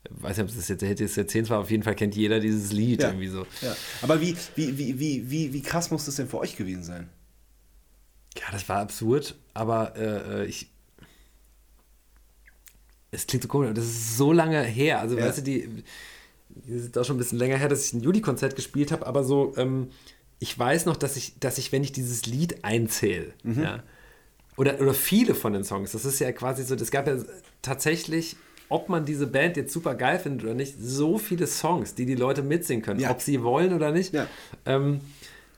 Ich 0.04 0.22
weiß 0.22 0.36
nicht, 0.36 0.50
ob 0.50 0.56
das 0.56 0.68
jetzt 0.68 0.80
der 0.82 0.88
Hit 0.88 1.00
des 1.00 1.16
Jahrzehnts 1.16 1.48
war, 1.48 1.58
auf 1.60 1.70
jeden 1.70 1.82
Fall 1.82 1.94
kennt 1.94 2.14
jeder 2.14 2.38
dieses 2.40 2.72
Lied 2.72 3.00
Ja. 3.02 3.08
irgendwie 3.08 3.28
so. 3.28 3.46
Ja. 3.62 3.74
Aber 4.02 4.20
wie, 4.20 4.36
wie, 4.54 4.76
wie, 4.76 4.98
wie, 4.98 5.30
wie, 5.30 5.52
wie 5.52 5.62
krass 5.62 5.90
muss 5.90 6.04
das 6.04 6.16
denn 6.16 6.28
für 6.28 6.38
euch 6.38 6.56
gewesen 6.56 6.82
sein? 6.84 7.08
Ja, 8.36 8.44
das 8.52 8.68
war 8.68 8.78
absurd, 8.80 9.36
aber 9.54 9.96
äh, 9.96 10.44
ich. 10.46 10.70
Es 13.10 13.26
klingt 13.26 13.42
so 13.44 13.48
komisch, 13.48 13.66
aber 13.68 13.74
das 13.74 13.84
ist 13.86 14.16
so 14.16 14.32
lange 14.32 14.60
her. 14.62 15.00
Also, 15.00 15.16
Ja. 15.16 15.24
weißt 15.26 15.38
du, 15.38 15.42
die. 15.42 15.84
Das 16.66 16.82
ist 16.82 16.98
auch 16.98 17.04
schon 17.04 17.16
ein 17.16 17.18
bisschen 17.18 17.38
länger 17.38 17.56
her, 17.56 17.68
dass 17.68 17.86
ich 17.86 17.94
ein 17.94 18.00
Juli-Konzert 18.00 18.54
gespielt 18.54 18.92
habe, 18.92 19.06
aber 19.06 19.24
so, 19.24 19.54
ähm, 19.56 19.88
ich 20.38 20.56
weiß 20.56 20.84
noch, 20.86 20.96
dass 20.96 21.16
ich, 21.16 21.38
dass 21.40 21.58
ich, 21.58 21.72
wenn 21.72 21.82
ich 21.82 21.90
dieses 21.92 22.26
Lied 22.26 22.64
einzähle, 22.64 23.32
Mhm. 23.42 23.62
ja, 23.62 23.82
oder, 24.56 24.80
oder 24.80 24.94
viele 24.94 25.34
von 25.34 25.52
den 25.52 25.64
Songs, 25.64 25.92
das 25.92 26.04
ist 26.04 26.20
ja 26.20 26.30
quasi 26.30 26.62
so, 26.62 26.74
es 26.76 26.92
gab 26.92 27.08
ja 27.08 27.16
tatsächlich, 27.62 28.36
ob 28.68 28.88
man 28.88 29.04
diese 29.04 29.26
Band 29.26 29.56
jetzt 29.56 29.72
super 29.72 29.94
geil 29.94 30.18
findet 30.18 30.44
oder 30.44 30.54
nicht, 30.54 30.74
so 30.80 31.18
viele 31.18 31.46
Songs, 31.46 31.94
die 31.94 32.06
die 32.06 32.14
Leute 32.14 32.42
mitsingen 32.42 32.82
können, 32.82 33.00
Ja. 33.00 33.10
ob 33.10 33.20
sie 33.20 33.42
wollen 33.42 33.72
oder 33.74 33.92
nicht, 33.92 34.14
Ja. 34.14 34.26
ähm, 34.66 35.00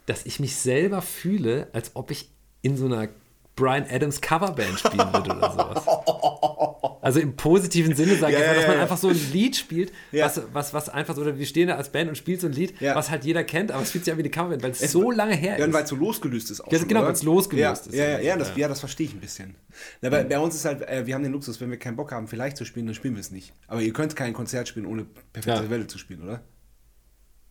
dass 0.07 0.27
ich 0.27 0.41
mich 0.41 0.57
selber 0.57 1.03
fühle, 1.03 1.69
als 1.73 1.93
ob 1.95 2.11
ich 2.11 2.29
in 2.63 2.77
so 2.77 2.87
einer 2.87 3.09
Brian 3.57 3.85
Adams 3.91 4.21
Coverband 4.21 4.79
spielen 4.79 5.13
würde 5.13 5.31
oder 5.35 5.51
sowas. 5.51 6.99
Also 7.03 7.21
im 7.21 7.37
positiven 7.37 7.95
Sinne 7.95 8.17
sage 8.17 8.35
Ja, 8.35 8.39
ich 8.41 8.45
ja, 8.45 8.51
einfach, 8.51 8.55
dass 8.57 8.63
ja, 8.63 8.69
man 8.69 8.77
ja. 8.77 8.83
einfach 8.83 8.97
so 8.99 9.09
ein 9.09 9.33
Lied 9.33 9.57
spielt, 9.57 9.93
Ja. 10.13 10.27
was, 10.27 10.43
was, 10.53 10.75
was 10.75 10.89
einfach 10.91 11.15
so, 11.15 11.23
oder 11.23 11.39
wir 11.39 11.47
stehen 11.47 11.69
da 11.69 11.77
als 11.77 11.91
Band 11.91 12.09
und 12.11 12.17
spielen 12.19 12.39
so 12.39 12.49
ein 12.49 12.53
Lied, 12.53 12.79
Ja. 12.81 12.95
was 12.95 13.11
halt 13.11 13.25
jeder 13.25 13.45
kennt, 13.45 13.71
aber 13.73 13.83
es 13.83 13.91
fühlt 13.93 14.05
sich 14.05 14.13
an 14.13 14.19
wie 14.19 14.23
eine 14.23 14.31
Coverband, 14.31 14.63
weil 14.63 14.73
es 14.73 14.81
so 14.93 15.11
lange 15.11 15.35
her 15.35 15.59
Ja, 15.59 15.65
ist. 15.67 15.73
weil 15.73 15.85
es 15.85 15.89
so 15.89 15.97
losgelöst 15.97 16.51
ist 16.51 16.61
auch. 16.61 16.71
Ja, 16.71 16.79
schon, 16.79 16.89
genau, 16.89 17.01
oder? 17.01 17.09
weil's 17.09 17.23
losgelöst 17.23 17.63
ja, 17.65 17.73
ist. 17.73 17.95
Ja, 17.95 18.05
ja, 18.05 18.19
ja, 18.21 18.37
das, 18.37 18.49
Ja. 18.51 18.55
ja, 18.57 18.69
das 18.69 18.81
verstehe 18.81 19.07
ich 19.07 19.15
ein 19.15 19.21
bisschen. 19.21 19.55
Na, 20.03 20.11
bei, 20.11 20.25
bei 20.25 20.39
uns 20.39 20.55
ist 20.55 20.65
halt, 20.65 20.83
äh, 20.83 21.07
wir 21.07 21.15
haben 21.15 21.23
den 21.23 21.33
Luxus, 21.33 21.61
wenn 21.61 21.71
wir 21.71 21.79
keinen 21.79 21.97
Bock 21.97 22.13
haben, 22.13 22.29
vielleicht 22.29 22.57
zu 22.59 22.65
spielen, 22.67 22.87
dann 22.87 22.95
spielen 22.95 23.15
wir 23.15 23.21
es 23.21 23.31
nicht. 23.31 23.53
Aber 23.69 23.81
ihr 23.81 23.93
könnt 23.93 24.15
kein 24.17 24.35
Konzert 24.35 24.69
spielen, 24.69 24.85
ohne 24.87 25.07
perfekte 25.33 25.63
Ja. 25.65 25.71
Welle 25.71 25.87
zu 25.87 25.97
spielen, 25.99 26.23
oder? 26.23 26.43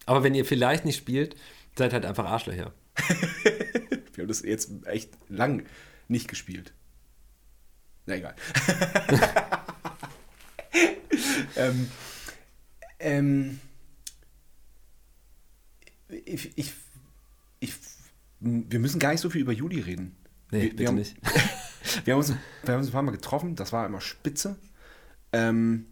Aber 0.06 0.24
wenn 0.24 0.36
ihr 0.36 0.46
vielleicht 0.46 0.86
nicht 0.86 0.98
spielt, 0.98 1.36
seid 1.78 1.94
halt 1.94 2.06
einfach 2.06 2.26
Arschlöcher. 2.26 2.74
Wir 4.14 4.22
haben 4.24 4.28
das 4.30 4.44
jetzt 4.44 4.70
echt 4.86 5.10
lang 5.28 5.64
nicht 6.08 6.28
gespielt. 6.28 6.74
Na 8.06 8.16
egal. 8.16 8.36
ähm, 11.56 11.90
ähm, 13.00 13.60
ich, 16.10 16.58
ich, 16.58 16.74
ich, 17.60 17.74
wir 18.40 18.80
müssen 18.80 19.00
gar 19.00 19.12
nicht 19.12 19.22
so 19.22 19.30
viel 19.30 19.42
über 19.42 19.54
Juli 19.54 19.80
reden. 19.80 20.16
Nee, 20.52 20.62
wir, 20.62 20.70
bitte 20.70 20.80
wir 20.80 20.88
haben, 20.90 20.96
nicht. 20.96 21.16
Wir 22.04 22.14
haben, 22.14 22.22
uns, 22.22 22.34
wir 22.64 22.74
haben 22.74 22.80
uns 22.80 22.90
ein 22.90 22.94
paar 22.94 23.04
Mal 23.04 23.12
getroffen, 23.12 23.56
das 23.56 23.72
war 23.72 23.86
immer 23.86 24.02
spitze. 24.02 24.58
Ähm, 25.32 25.86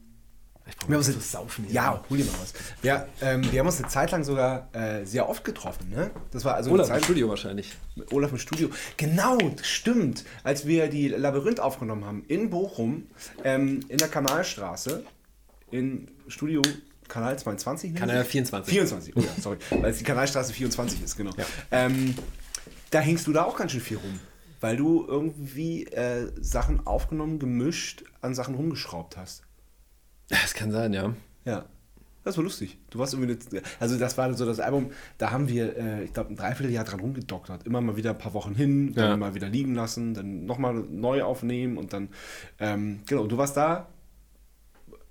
wir 0.87 0.97
haben 0.97 1.05
uns 1.05 1.31
saufen 1.31 1.65
hier. 1.65 1.73
ja, 1.73 2.03
hol 2.09 2.17
dir 2.17 2.25
mal 2.25 2.33
was. 2.41 2.53
Ja, 2.83 3.07
ähm, 3.21 3.49
wir 3.51 3.59
haben 3.59 3.67
uns 3.67 3.79
eine 3.79 3.89
Zeit 3.89 4.11
lang 4.11 4.23
sogar 4.23 4.69
äh, 4.73 5.05
sehr 5.05 5.27
oft 5.27 5.43
getroffen. 5.43 5.89
Ne? 5.89 6.11
Das 6.31 6.45
war 6.45 6.55
also 6.55 6.71
Olaf 6.71 6.87
im 6.87 6.93
Zeit, 6.93 7.03
Studio 7.03 7.29
wahrscheinlich. 7.29 7.73
mit 7.95 8.11
Olaf 8.11 8.31
im 8.31 8.37
Studio. 8.37 8.69
Genau, 8.97 9.37
stimmt. 9.61 10.23
Als 10.43 10.65
wir 10.65 10.87
die 10.87 11.09
Labyrinth 11.09 11.59
aufgenommen 11.59 12.05
haben 12.05 12.23
in 12.27 12.49
Bochum, 12.49 13.07
ähm, 13.43 13.81
in 13.89 13.97
der 13.97 14.07
Kanalstraße, 14.07 15.03
in 15.71 16.09
Studio 16.27 16.61
Kanal 17.07 17.37
22. 17.37 17.91
nennt 17.91 17.99
Kanal 17.99 18.23
sich? 18.23 18.31
24. 18.31 18.73
24, 18.73 19.15
oh 19.15 19.19
ja, 19.19 19.27
sorry. 19.41 19.57
Weil 19.69 19.91
es 19.91 19.97
die 19.97 20.03
Kanalstraße 20.03 20.53
24 20.53 21.03
ist, 21.03 21.17
genau. 21.17 21.31
Ja. 21.37 21.45
Ähm, 21.71 22.15
da 22.89 22.99
hängst 22.99 23.27
du 23.27 23.33
da 23.33 23.43
auch 23.43 23.57
ganz 23.57 23.71
schön 23.71 23.81
viel 23.81 23.97
rum. 23.97 24.19
Weil 24.61 24.77
du 24.77 25.05
irgendwie 25.05 25.85
äh, 25.87 26.31
Sachen 26.41 26.87
aufgenommen, 26.87 27.37
gemischt, 27.37 28.05
an 28.21 28.33
Sachen 28.33 28.55
rumgeschraubt 28.55 29.17
hast. 29.17 29.43
Das 30.41 30.53
kann 30.53 30.71
sein, 30.71 30.93
ja. 30.93 31.13
Ja. 31.45 31.65
Das 32.23 32.37
war 32.37 32.43
lustig. 32.45 32.77
Du 32.89 32.99
warst 32.99 33.13
irgendwie, 33.13 33.37
eine, 33.51 33.61
also 33.81 33.99
das 33.99 34.17
war 34.17 34.33
so 34.33 34.45
das 34.45 34.61
Album, 34.61 34.91
da 35.17 35.31
haben 35.31 35.49
wir, 35.49 35.75
äh, 35.75 36.03
ich 36.05 36.13
glaube, 36.13 36.29
ein 36.29 36.37
Dreivierteljahr 36.37 36.85
dran 36.85 37.01
rumgedoktert. 37.01 37.65
Immer 37.65 37.81
mal 37.81 37.97
wieder 37.97 38.11
ein 38.11 38.17
paar 38.17 38.33
Wochen 38.33 38.55
hin, 38.55 38.93
dann 38.93 39.09
Ja. 39.09 39.17
mal 39.17 39.35
wieder 39.35 39.49
liegen 39.49 39.75
lassen, 39.75 40.13
dann 40.13 40.45
nochmal 40.45 40.73
neu 40.73 41.23
aufnehmen 41.23 41.77
und 41.77 41.91
dann, 41.91 42.07
ähm, 42.59 43.01
genau, 43.07 43.27
du 43.27 43.37
warst 43.37 43.57
da, 43.57 43.87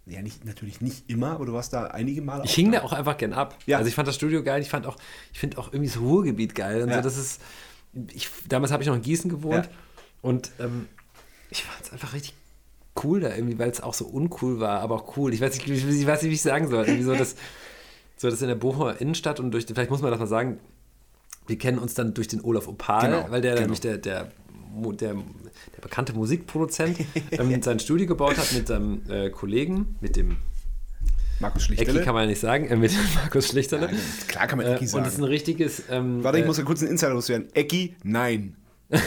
ja, 0.07 0.23
nicht, 0.23 0.47
natürlich 0.47 0.81
nicht 0.81 1.09
immer, 1.11 1.33
aber 1.33 1.45
du 1.45 1.53
warst 1.53 1.75
da 1.75 1.85
einige 1.89 2.23
Male. 2.23 2.45
Ich 2.45 2.55
hing 2.55 2.73
da 2.73 2.81
auch 2.83 2.95
einfach 2.95 3.19
gern 3.19 3.35
ab. 3.35 3.59
Ja. 3.67 3.77
Also 3.77 3.89
ich 3.89 3.95
fand 3.95 4.09
das 4.09 4.15
Studio 4.17 4.43
geil, 4.43 4.63
ich 4.63 4.71
fand 4.71 4.87
auch, 4.87 4.97
ich 5.35 5.39
finde 5.39 5.59
auch 5.59 5.69
irgendwie 5.73 5.89
das 5.93 6.01
Ruhrgebiet 6.01 6.55
geil. 6.55 6.83
Und 6.83 6.89
Ja. 6.89 6.97
so, 6.97 7.03
das 7.03 7.19
ist, 7.19 7.43
ich, 8.13 8.31
damals 8.49 8.73
habe 8.73 8.83
ich 8.83 8.89
noch 8.89 8.97
in 8.97 9.03
Gießen 9.03 9.31
gewohnt 9.31 9.67
Ja. 9.67 9.71
und 10.23 10.51
ähm, 10.59 10.89
ich 11.51 11.63
fand 11.65 11.85
es 11.85 11.93
einfach 11.93 12.15
richtig 12.15 12.35
cool 13.03 13.21
da 13.21 13.35
irgendwie, 13.35 13.59
weil 13.59 13.71
es 13.71 13.81
auch 13.81 13.95
so 13.95 14.07
uncool 14.07 14.61
war, 14.61 14.81
aber 14.81 14.97
auch 14.97 15.17
cool. 15.17 15.33
Ich 15.33 15.41
weiß 15.41 15.55
nicht, 15.55 15.69
ich, 15.69 15.87
ich 15.87 16.07
weiß 16.07 16.23
nicht 16.23 16.31
wie 16.31 16.35
ich 16.35 16.43
sagen 16.43 16.69
soll. 16.69 16.85
Irgendwie 16.85 17.05
so 17.05 17.15
das, 17.15 17.37
so 18.17 18.29
das 18.31 18.43
in 18.43 18.49
der 18.49 18.55
Bochumer 18.55 19.01
Innenstadt 19.01 19.41
und 19.41 19.51
durch, 19.51 19.67
vielleicht 19.67 19.91
muss 19.91 20.03
man 20.03 20.11
das 20.11 20.21
mal 20.21 20.27
sagen, 20.27 20.59
wir 21.47 21.59
kennen 21.59 21.79
uns 21.79 21.95
dann 21.95 22.15
durch 22.15 22.29
den 22.29 22.41
Olaf 22.43 22.69
Opal, 22.69 23.11
Genau, 23.11 23.27
weil 23.31 23.41
der 23.41 23.53
genau. 23.53 23.63
nämlich 23.63 23.81
der, 23.81 23.99
der, 23.99 24.29
der, 24.75 25.15
der 25.15 25.17
bekannte 25.81 26.13
Musikproduzent 26.13 26.99
ähm, 27.33 27.63
sein 27.63 27.81
Studio 27.81 28.07
gebaut 28.07 28.37
hat 28.39 28.53
mit 28.53 28.69
seinem 28.69 29.03
äh, 29.11 29.31
Kollegen, 29.31 29.97
mit 30.01 30.17
dem 30.17 30.37
Markus 31.41 31.65
Ecki 31.65 31.75
Schlichterle. 31.77 32.03
kann 32.05 32.15
man 32.15 32.23
ja 32.25 32.29
nicht 32.29 32.41
sagen, 32.41 32.69
äh, 32.69 32.77
mit 32.77 32.93
Markus 33.17 33.49
Schlichterle. 33.49 33.87
Ja, 33.91 33.99
klar 34.29 34.47
kann 34.47 34.59
man 34.59 34.67
Äh, 34.67 34.75
Ecki 34.77 34.85
und 34.85 35.01
das 35.03 35.09
ist 35.09 35.19
ein 35.19 35.23
sagen. 35.23 35.25
richtiges. 35.25 35.83
Ähm, 35.91 36.23
Warte, 36.23 36.39
ich 36.39 36.45
äh, 36.45 36.47
muss 36.47 36.59
ja 36.59 36.65
kurz 36.65 36.81
einen 36.83 36.93
Insider 36.93 37.15
loswerden. 37.15 37.49
Ecki, 37.55 37.97
nein. 38.05 38.55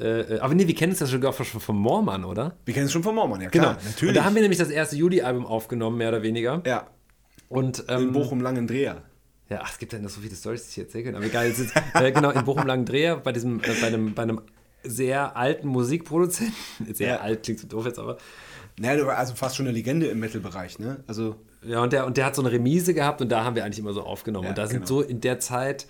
äh, 0.00 0.38
aber 0.40 0.54
nee, 0.54 0.66
wir 0.66 0.74
kennen 0.74 0.92
uns 0.92 1.00
ja 1.00 1.06
sogar 1.06 1.32
schon 1.32 1.60
vom 1.60 1.78
Moormann, 1.78 2.24
oder? 2.24 2.56
Wir 2.64 2.74
kennen 2.74 2.86
es 2.86 2.92
schon 2.92 3.02
von 3.02 3.14
Mormon, 3.14 3.40
ja 3.40 3.48
klar, 3.50 3.74
natürlich. 3.74 3.96
Genau. 3.98 4.08
Und 4.10 4.16
da 4.16 4.24
haben 4.24 4.34
wir 4.34 4.42
nämlich 4.42 4.58
das 4.58 4.70
erste 4.70 4.96
Juli-Album 4.96 5.46
aufgenommen, 5.46 5.98
mehr 5.98 6.08
oder 6.08 6.22
weniger. 6.22 6.62
ja, 6.66 6.86
Und 7.48 7.80
in 7.80 7.84
ähm, 7.88 8.12
Bochum 8.12 8.40
Langendreher. 8.40 9.02
Ja, 9.48 9.60
ach, 9.62 9.72
es 9.72 9.78
gibt 9.78 9.92
ja 9.92 9.98
noch 9.98 10.10
so 10.10 10.20
viele 10.20 10.34
Storys, 10.36 10.64
die 10.68 10.70
ich 10.80 10.86
erzählen 10.86 11.06
kann. 11.06 11.14
Aber 11.16 11.24
egal, 11.24 11.46
es 11.46 11.58
ist, 11.58 11.74
äh, 11.94 12.12
genau, 12.12 12.30
in 12.30 12.44
Bochum-Langendreher 12.44 13.16
bei 13.16 13.32
diesem, 13.32 13.58
äh, 13.60 13.72
bei 13.80 13.88
einem, 13.88 14.14
bei 14.14 14.22
einem 14.22 14.40
sehr 14.84 15.36
alten 15.36 15.66
Musikproduzenten. 15.68 16.54
Sehr 16.94 17.08
Ja. 17.08 17.20
alt 17.20 17.42
klingt 17.42 17.58
so 17.60 17.66
doof 17.66 17.84
jetzt, 17.86 17.98
aber. 17.98 18.16
Naja, 18.78 18.96
du 19.00 19.06
war 19.06 19.18
also 19.18 19.34
fast 19.34 19.56
schon 19.56 19.66
eine 19.66 19.74
Legende 19.74 20.06
im 20.06 20.20
Metal-Bereich, 20.20 20.78
ne? 20.78 21.02
Also, 21.06 21.34
Ja, 21.66 21.82
und 21.82 21.92
der, 21.92 22.06
und 22.06 22.16
der 22.16 22.24
hat 22.24 22.34
so 22.36 22.42
eine 22.42 22.50
Remise 22.52 22.94
gehabt 22.94 23.20
und 23.20 23.28
da 23.28 23.44
haben 23.44 23.56
wir 23.56 23.64
eigentlich 23.64 23.78
immer 23.80 23.92
so 23.92 24.02
aufgenommen. 24.02 24.44
Ja, 24.44 24.50
und 24.50 24.58
da 24.58 24.66
sind 24.68 24.86
genau. 24.86 24.86
so 24.86 25.02
in 25.02 25.20
der 25.20 25.38
Zeit 25.40 25.86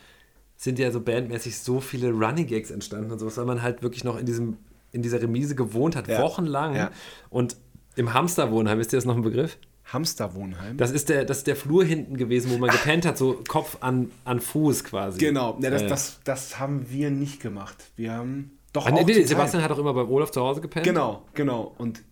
sind 0.62 0.78
ja 0.78 0.90
so 0.90 1.00
bandmäßig 1.00 1.58
so 1.58 1.80
viele 1.80 2.10
Running 2.10 2.46
Gags 2.46 2.70
entstanden 2.70 3.10
und 3.10 3.18
sowas, 3.18 3.38
weil 3.38 3.46
man 3.46 3.62
halt 3.62 3.82
wirklich 3.82 4.04
noch 4.04 4.18
in 4.18 4.26
diesem 4.26 4.58
in 4.92 5.02
dieser 5.02 5.22
Remise 5.22 5.54
gewohnt 5.54 5.96
hat, 5.96 6.06
Ja. 6.08 6.20
wochenlang. 6.20 6.74
Ja. 6.74 6.90
Und 7.30 7.56
im 7.96 8.12
Hamsterwohnheim, 8.12 8.78
ist 8.80 8.92
dir 8.92 8.96
das 8.96 9.04
noch 9.04 9.16
ein 9.16 9.22
Begriff? 9.22 9.56
Hamsterwohnheim. 9.84 10.76
Das 10.76 10.90
ist 10.90 11.08
der, 11.08 11.24
das 11.24 11.38
ist 11.38 11.46
der 11.46 11.56
Flur 11.56 11.84
hinten 11.84 12.16
gewesen, 12.16 12.50
wo 12.50 12.58
man 12.58 12.70
gepennt 12.70 13.06
hat, 13.06 13.16
so 13.16 13.40
Kopf 13.48 13.78
an, 13.80 14.10
an 14.24 14.40
Fuß 14.40 14.84
quasi. 14.84 15.18
genau, 15.18 15.58
ja, 15.62 15.70
das. 15.70 15.86
Das, 15.86 16.20
das 16.24 16.58
haben 16.58 16.90
wir 16.90 17.10
nicht 17.10 17.40
gemacht. 17.40 17.76
Wir 17.96 18.12
haben 18.12 18.58
doch 18.72 18.88
nee, 18.90 19.00
auch 19.00 19.06
nee, 19.06 19.24
Sebastian 19.24 19.62
hat 19.62 19.70
auch 19.70 19.78
immer 19.78 19.94
beim 19.94 20.08
Olaf 20.10 20.30
zu 20.30 20.40
Hause 20.42 20.60
gepennt. 20.60 20.84
Genau, 20.84 21.22
genau. 21.34 21.74
Und, 21.78 22.02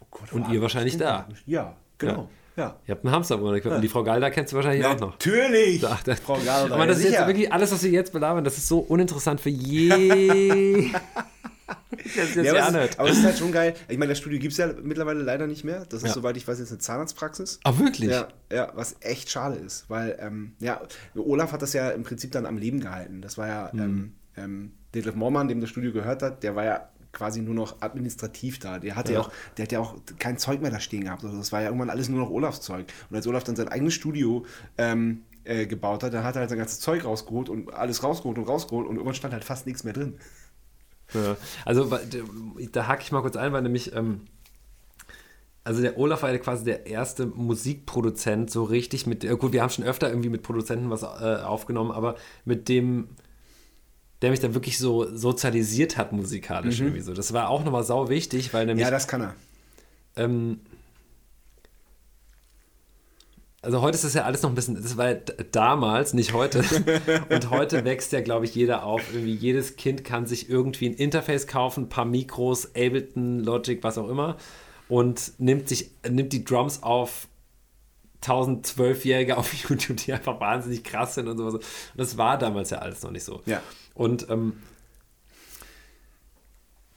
oh 0.00 0.06
Gott, 0.10 0.32
Und 0.32 0.48
ihr 0.48 0.62
wahrscheinlich 0.62 0.96
da. 0.96 1.28
Ja, 1.44 1.76
genau. 1.98 2.28
Ja. 2.56 2.80
Ihr 2.86 2.94
habt 2.94 3.04
einen 3.04 3.14
Hamsterwohnheim. 3.14 3.60
Und 3.72 3.82
die 3.82 3.88
Frau 3.88 4.02
Galda 4.02 4.30
kennst 4.30 4.52
du 4.52 4.56
wahrscheinlich 4.56 4.84
auch 4.86 4.98
noch. 4.98 5.12
Natürlich! 5.12 5.84
Ach, 5.86 6.02
das, 6.02 6.20
Frau 6.20 6.38
Galder, 6.38 6.74
aber 6.74 6.86
das 6.86 7.00
ja, 7.02 7.06
ist 7.08 7.12
jetzt 7.14 7.26
wirklich 7.26 7.52
alles, 7.52 7.70
was 7.72 7.82
wir 7.82 7.90
jetzt 7.90 8.12
belabern, 8.12 8.44
das 8.44 8.56
ist 8.56 8.66
so 8.68 8.78
uninteressant 8.78 9.40
für 9.40 9.50
je. 9.50 10.90
das 12.16 12.34
Ja, 12.34 12.52
aber, 12.66 12.78
ja 12.78 12.84
ist, 12.84 12.98
aber 12.98 13.08
es 13.10 13.18
ist 13.18 13.24
halt 13.24 13.38
schon 13.38 13.52
geil. 13.52 13.74
Ich 13.88 13.98
meine, 13.98 14.10
das 14.10 14.18
Studio 14.18 14.38
gibt 14.38 14.52
es 14.52 14.58
ja 14.58 14.70
mittlerweile 14.82 15.22
leider 15.22 15.46
nicht 15.46 15.64
mehr. 15.64 15.84
Das 15.88 16.02
ist, 16.02 16.08
Ja. 16.08 16.14
soweit 16.14 16.36
ich 16.36 16.46
weiß, 16.46 16.58
jetzt 16.58 16.70
eine 16.70 16.78
Zahnarztpraxis. 16.78 17.60
Ah, 17.64 17.78
wirklich? 17.78 18.10
Ja, 18.10 18.28
ja, 18.52 18.72
was 18.74 18.96
echt 19.00 19.30
schade 19.30 19.56
ist, 19.56 19.88
weil 19.88 20.16
ähm, 20.20 20.52
ja, 20.58 20.80
Olaf 21.14 21.52
hat 21.52 21.62
das 21.62 21.72
ja 21.72 21.90
im 21.90 22.04
Prinzip 22.04 22.32
dann 22.32 22.46
am 22.46 22.58
Leben 22.58 22.80
gehalten. 22.80 23.20
Das 23.22 23.36
war 23.38 23.46
ja 23.48 23.70
Mhm. 23.72 23.80
ähm, 23.80 24.12
ähm, 24.36 24.72
Detlef 24.94 25.14
Mormann, 25.14 25.48
dem 25.48 25.60
das 25.60 25.70
Studio 25.70 25.92
gehört 25.92 26.22
hat, 26.22 26.42
der 26.42 26.54
war 26.56 26.64
ja 26.64 26.88
quasi 27.16 27.40
nur 27.40 27.54
noch 27.54 27.80
administrativ 27.80 28.58
da. 28.58 28.78
Der 28.78 28.94
hatte 28.94 29.14
ja, 29.14 29.20
auch, 29.20 29.30
der 29.56 29.64
hat 29.64 29.72
ja 29.72 29.80
auch 29.80 29.96
kein 30.18 30.36
Zeug 30.38 30.60
mehr 30.60 30.70
da 30.70 30.80
stehen 30.80 31.04
gehabt. 31.04 31.24
Also 31.24 31.36
das 31.36 31.50
war 31.50 31.60
ja 31.60 31.66
irgendwann 31.66 31.90
alles 31.90 32.08
nur 32.08 32.20
noch 32.20 32.30
Olafs 32.30 32.60
Zeug. 32.60 32.86
Und 33.10 33.16
als 33.16 33.26
Olaf 33.26 33.42
dann 33.42 33.56
sein 33.56 33.68
eigenes 33.68 33.94
Studio 33.94 34.44
ähm, 34.76 35.22
äh, 35.44 35.66
gebaut 35.66 36.02
hat, 36.02 36.12
dann 36.12 36.24
hat 36.24 36.36
er 36.36 36.40
halt 36.40 36.50
sein 36.50 36.58
ganzes 36.58 36.80
Zeug 36.80 37.04
rausgeholt 37.04 37.48
und 37.48 37.72
alles 37.72 38.02
rausgeholt 38.02 38.38
und 38.38 38.44
rausgeholt 38.44 38.86
und 38.86 38.96
irgendwann 38.96 39.14
stand 39.14 39.32
halt 39.32 39.44
fast 39.44 39.66
nichts 39.66 39.82
mehr 39.82 39.94
drin. 39.94 40.18
Ja. 41.14 41.36
Also 41.64 41.90
da 42.72 42.86
hake 42.86 43.02
ich 43.02 43.12
mal 43.12 43.22
kurz 43.22 43.36
ein, 43.36 43.52
weil 43.52 43.62
nämlich, 43.62 43.94
ähm, 43.94 44.22
also 45.64 45.80
der 45.80 45.98
Olaf 45.98 46.22
war 46.22 46.30
ja 46.30 46.38
quasi 46.38 46.64
der 46.64 46.86
erste 46.86 47.26
Musikproduzent, 47.26 48.50
so 48.50 48.64
richtig 48.64 49.06
mit, 49.06 49.24
äh, 49.24 49.36
gut, 49.36 49.52
wir 49.52 49.62
haben 49.62 49.70
schon 49.70 49.84
öfter 49.84 50.08
irgendwie 50.08 50.28
mit 50.28 50.42
Produzenten 50.42 50.90
was 50.90 51.02
äh, 51.02 51.42
aufgenommen, 51.42 51.92
aber 51.92 52.16
mit 52.44 52.68
dem, 52.68 53.08
der 54.26 54.32
mich 54.32 54.40
dann 54.40 54.54
wirklich 54.54 54.76
so 54.76 55.06
sozialisiert 55.16 55.96
hat 55.96 56.10
musikalisch 56.10 56.80
irgendwie 56.80 57.00
so. 57.00 57.14
Das 57.14 57.32
war 57.32 57.48
auch 57.48 57.64
nochmal 57.64 57.84
sau 57.84 58.08
wichtig, 58.08 58.52
weil 58.52 58.66
nämlich 58.66 58.84
Ja, 58.84 58.90
das 58.90 59.06
kann 59.06 59.20
er. 59.20 59.34
ähm, 60.16 60.58
also 63.62 63.82
heute 63.82 63.94
ist 63.94 64.04
das 64.04 64.14
ja 64.14 64.24
alles 64.24 64.42
noch 64.42 64.50
ein 64.50 64.56
bisschen, 64.56 64.74
das 64.74 64.96
war 64.96 65.10
ja 65.10 65.16
damals, 65.52 66.12
nicht 66.12 66.32
heute. 66.32 66.64
Und 67.28 67.50
heute 67.50 67.84
wächst 67.84 68.10
ja, 68.12 68.20
glaube 68.20 68.44
ich, 68.46 68.54
jeder 68.54 68.82
auf. 68.84 69.00
Irgendwie 69.12 69.34
jedes 69.34 69.76
Kind 69.76 70.02
kann 70.02 70.26
sich 70.26 70.48
irgendwie 70.48 70.88
ein 70.88 70.94
Interface 70.94 71.46
kaufen, 71.46 71.84
ein 71.84 71.88
paar 71.88 72.04
Mikros, 72.04 72.66
Ableton, 72.74 73.44
Logic, 73.44 73.82
was 73.82 73.96
auch 73.96 74.08
immer. 74.08 74.36
Und 74.88 75.32
nimmt 75.38 75.68
sich, 75.68 75.90
nimmt 76.08 76.32
die 76.32 76.44
Drums 76.44 76.82
auf 76.82 77.28
1012-Jährige 78.22 79.36
auf 79.36 79.52
YouTube, 79.68 79.98
die 79.98 80.12
einfach 80.12 80.40
wahnsinnig 80.40 80.82
krass 80.82 81.14
sind 81.14 81.28
und 81.28 81.36
sowas. 81.36 81.54
Und 81.54 81.62
das 81.96 82.16
war 82.18 82.38
damals 82.38 82.70
ja 82.70 82.78
alles 82.78 83.02
noch 83.02 83.10
nicht 83.12 83.24
so. 83.24 83.40
Ja. 83.46 83.62
Und, 83.96 84.28
ähm, 84.30 84.62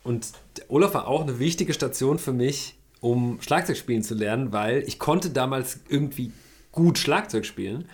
und 0.04 0.32
der 0.58 0.70
Olaf 0.70 0.94
war 0.94 1.08
auch 1.08 1.22
eine 1.22 1.40
wichtige 1.40 1.74
Station 1.74 2.20
für 2.20 2.34
mich, 2.34 2.78
um 3.00 3.42
Schlagzeug 3.42 3.78
spielen 3.78 4.04
zu 4.04 4.14
lernen, 4.14 4.52
weil 4.52 4.84
ich 4.86 5.00
konnte 5.00 5.30
damals 5.30 5.80
irgendwie 5.88 6.34
gut 6.72 6.98
Schlagzeug 6.98 7.46
spielen, 7.46 7.90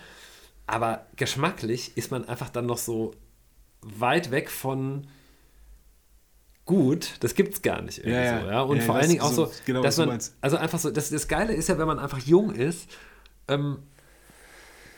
aber 0.66 1.06
geschmacklich 1.16 1.96
ist 1.96 2.10
man 2.10 2.28
einfach 2.28 2.50
dann 2.50 2.66
noch 2.66 2.78
so 2.78 3.14
weit 3.80 4.32
weg 4.32 4.50
von 4.50 5.06
gut, 6.64 7.12
das 7.20 7.36
gibt's 7.36 7.62
gar 7.62 7.80
nicht 7.80 7.98
irgendwie 7.98 8.16
Ja, 8.16 8.40
so, 8.40 8.46
ja. 8.48 8.60
Und 8.62 8.78
Ja, 8.78 8.82
vor 8.82 8.96
allen 8.96 9.08
Dingen 9.08 9.20
auch 9.20 9.32
so 9.32 9.52
genau, 9.64 9.82
dass 9.82 9.96
man, 9.98 10.18
also 10.40 10.56
einfach 10.56 10.80
so, 10.80 10.90
das, 10.90 11.10
das 11.10 11.28
Geile 11.28 11.54
ist 11.54 11.68
ja, 11.68 11.78
wenn 11.78 11.86
man 11.86 12.00
einfach 12.00 12.18
jung 12.18 12.52
ist, 12.52 12.88
ähm, 13.46 13.78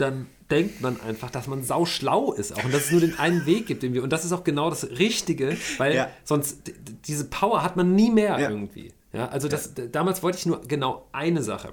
dann 0.00 0.26
denkt 0.50 0.80
man 0.80 0.98
einfach, 1.00 1.30
dass 1.30 1.46
man 1.46 1.62
sau 1.62 1.84
schlau 1.84 2.32
ist 2.32 2.56
auch 2.56 2.64
und 2.64 2.72
dass 2.72 2.86
es 2.86 2.90
nur 2.90 3.00
den 3.00 3.18
einen 3.18 3.44
Weg 3.44 3.66
gibt 3.66 3.82
irgendwie. 3.82 4.00
Und 4.00 4.10
das 4.12 4.24
ist 4.24 4.32
auch 4.32 4.44
genau 4.44 4.70
das 4.70 4.88
Richtige, 4.90 5.56
weil 5.76 5.94
Ja. 5.94 6.10
sonst 6.24 6.62
diese 7.06 7.26
Power 7.26 7.62
hat 7.62 7.76
man 7.76 7.94
nie 7.94 8.10
mehr 8.10 8.38
Ja. 8.40 8.48
irgendwie. 8.50 8.92
Ja, 9.12 9.28
also 9.28 9.48
das, 9.48 9.72
damals 9.92 10.22
wollte 10.22 10.38
ich 10.38 10.46
nur 10.46 10.60
genau 10.62 11.06
eine 11.12 11.42
Sache. 11.42 11.72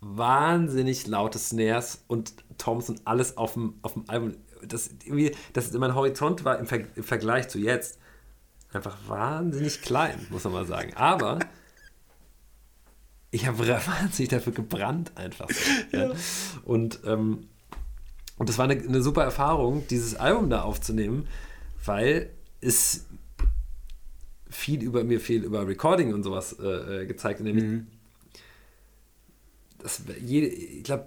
Wahnsinnig 0.00 1.06
laute 1.06 1.38
Snares 1.38 2.02
und 2.06 2.32
Toms 2.56 2.88
und 2.88 3.02
alles 3.06 3.36
auf 3.36 3.52
dem, 3.54 3.74
auf 3.82 3.92
dem 3.94 4.08
Album. 4.08 4.34
Das, 4.62 4.88
irgendwie, 5.04 5.34
das, 5.52 5.72
mein 5.72 5.94
Horizont 5.94 6.44
war 6.44 6.58
im, 6.58 6.66
Ver 6.66 6.80
im 6.94 7.02
Vergleich 7.04 7.48
zu 7.48 7.58
jetzt 7.58 7.98
einfach 8.72 8.96
wahnsinnig 9.08 9.82
klein, 9.82 10.26
muss 10.30 10.44
man 10.44 10.52
mal 10.54 10.66
sagen. 10.66 10.92
Aber 10.94 11.38
ich 13.30 13.46
habe 13.46 13.58
wahnsinnig 13.68 14.28
dafür 14.28 14.52
gebrannt 14.52 15.12
einfach. 15.16 15.48
So, 15.50 15.96
ja. 15.96 16.12
Und, 16.64 17.00
ähm, 17.04 17.48
und 18.38 18.48
das 18.48 18.58
war 18.58 18.68
eine, 18.68 18.80
eine 18.80 19.02
super 19.02 19.22
Erfahrung, 19.22 19.86
dieses 19.88 20.14
Album 20.16 20.50
da 20.50 20.62
aufzunehmen, 20.62 21.28
weil 21.84 22.30
es 22.60 23.06
viel 24.48 24.82
über 24.82 25.04
mir 25.04 25.20
viel 25.20 25.44
über 25.44 25.66
Recording 25.66 26.12
und 26.12 26.22
sowas 26.22 26.56
äh, 26.58 27.02
äh, 27.02 27.06
gezeigt. 27.06 27.40
Nämlich, 27.40 27.82
das, 29.78 30.02
jede, 30.20 30.48
ich 30.48 30.84
glaube, 30.84 31.06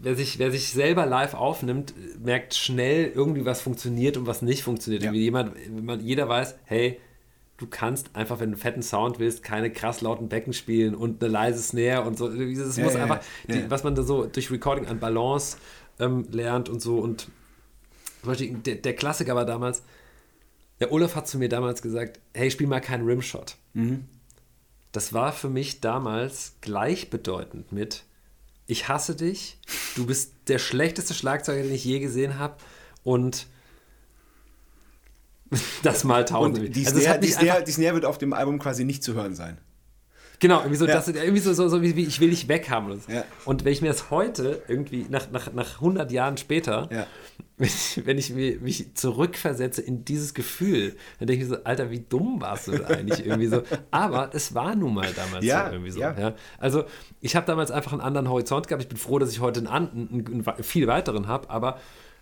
wer 0.00 0.16
sich, 0.16 0.38
wer 0.38 0.50
sich 0.50 0.72
selber 0.72 1.06
live 1.06 1.34
aufnimmt, 1.34 1.94
merkt 2.22 2.54
schnell 2.54 3.12
irgendwie, 3.14 3.44
was 3.44 3.60
funktioniert 3.60 4.16
und 4.16 4.26
was 4.26 4.42
nicht 4.42 4.62
funktioniert. 4.62 5.02
Ja. 5.02 5.12
Jemand, 5.12 5.54
jeder 6.02 6.28
weiß, 6.28 6.56
hey, 6.64 7.00
du 7.60 7.66
kannst 7.66 8.16
einfach, 8.16 8.40
wenn 8.40 8.50
du 8.50 8.54
einen 8.56 8.60
fetten 8.60 8.82
Sound 8.82 9.18
willst, 9.18 9.42
keine 9.42 9.70
krass 9.70 10.00
lauten 10.00 10.28
Becken 10.30 10.52
spielen 10.54 10.94
und 10.94 11.22
eine 11.22 11.30
leise 11.30 11.62
Snare 11.62 12.02
und 12.02 12.16
so. 12.16 12.28
Das 12.28 12.76
Ja, 12.76 12.84
muss 12.84 12.94
ja, 12.94 13.02
einfach, 13.02 13.20
ja. 13.46 13.54
Die, 13.56 13.70
was 13.70 13.84
man 13.84 13.94
da 13.94 14.02
so 14.02 14.24
durch 14.24 14.50
Recording 14.50 14.86
an 14.86 14.98
Balance 14.98 15.58
ähm, 15.98 16.26
lernt 16.32 16.68
und 16.70 16.80
so. 16.80 16.98
Und 16.98 17.28
zum 18.22 18.28
Beispiel 18.30 18.54
der, 18.54 18.76
der 18.76 18.94
Klassiker 18.96 19.36
war 19.36 19.44
damals, 19.44 19.82
der 20.80 20.90
Olaf 20.90 21.14
hat 21.14 21.28
zu 21.28 21.36
mir 21.38 21.50
damals 21.50 21.82
gesagt, 21.82 22.18
hey, 22.32 22.50
spiel 22.50 22.66
mal 22.66 22.80
keinen 22.80 23.06
Rimshot. 23.06 23.56
Das 24.92 25.12
war 25.12 25.32
für 25.32 25.50
mich 25.50 25.80
damals 25.82 26.54
gleichbedeutend 26.62 27.72
mit, 27.72 28.04
ich 28.66 28.88
hasse 28.88 29.14
dich, 29.14 29.58
du 29.96 30.06
bist 30.06 30.32
der 30.48 30.58
schlechteste 30.58 31.12
Schlagzeuger, 31.12 31.62
den 31.62 31.74
ich 31.74 31.84
je 31.84 32.00
gesehen 32.00 32.38
habe 32.38 32.56
und 33.04 33.46
das 35.82 36.04
mal 36.04 36.24
tausend. 36.24 36.58
Und 36.58 36.76
die, 36.76 36.86
Also 36.86 37.00
Snare, 37.00 37.18
die, 37.18 37.26
mich 37.28 37.36
Snare, 37.36 37.64
die 37.64 37.72
Snare 37.72 37.94
wird 37.94 38.04
auf 38.04 38.18
dem 38.18 38.32
Album 38.32 38.58
quasi 38.58 38.84
nicht 38.84 39.02
zu 39.02 39.14
hören 39.14 39.34
sein. 39.34 39.58
Genau, 40.38 40.60
irgendwie 40.60 40.76
so, 40.76 40.86
Ja. 40.86 40.94
das, 40.94 41.06
irgendwie 41.08 41.40
so, 41.40 41.52
so, 41.52 41.68
so 41.68 41.82
wie, 41.82 41.90
ich 42.02 42.18
will 42.18 42.30
dich 42.30 42.48
weghaben. 42.48 42.90
Und, 42.90 43.02
so. 43.04 43.12
Ja. 43.12 43.24
und 43.44 43.64
wenn 43.66 43.72
ich 43.74 43.82
mir 43.82 43.88
das 43.88 44.10
heute 44.10 44.62
irgendwie 44.68 45.04
nach, 45.10 45.30
nach, 45.30 45.52
nach 45.52 45.74
100 45.74 46.10
Jahren 46.10 46.38
später, 46.38 46.88
Ja. 46.90 47.06
wenn 47.58 47.66
ich, 47.66 48.02
wenn 48.06 48.16
ich 48.16 48.30
mir, 48.30 48.58
mich 48.60 48.94
zurückversetze 48.94 49.82
in 49.82 50.06
dieses 50.06 50.32
Gefühl, 50.32 50.96
dann 51.18 51.26
denke 51.26 51.44
ich 51.44 51.50
mir 51.50 51.56
so, 51.56 51.64
Alter, 51.64 51.90
wie 51.90 52.00
dumm 52.00 52.40
warst 52.40 52.68
du 52.68 52.72
da 52.72 52.86
eigentlich 52.86 53.26
irgendwie 53.26 53.48
so. 53.48 53.62
Aber 53.90 54.30
es 54.32 54.54
war 54.54 54.74
nun 54.74 54.94
mal 54.94 55.12
damals 55.14 55.44
Ja, 55.44 55.66
so 55.66 55.72
irgendwie 55.74 55.90
so. 55.90 56.00
Also 56.58 56.84
ich 57.20 57.36
habe 57.36 57.44
damals 57.44 57.70
einfach 57.70 57.92
einen 57.92 58.00
anderen 58.00 58.30
Horizont 58.30 58.66
gehabt. 58.66 58.82
Ich 58.82 58.88
bin 58.88 58.96
froh, 58.96 59.18
dass 59.18 59.30
ich 59.32 59.40
heute 59.40 59.60
einen, 59.60 59.68
einen, 59.68 60.24
einen, 60.26 60.48
einen 60.48 60.64
viel 60.64 60.86
weiteren 60.86 61.28
habe, 61.28 61.50
aber 61.50 61.78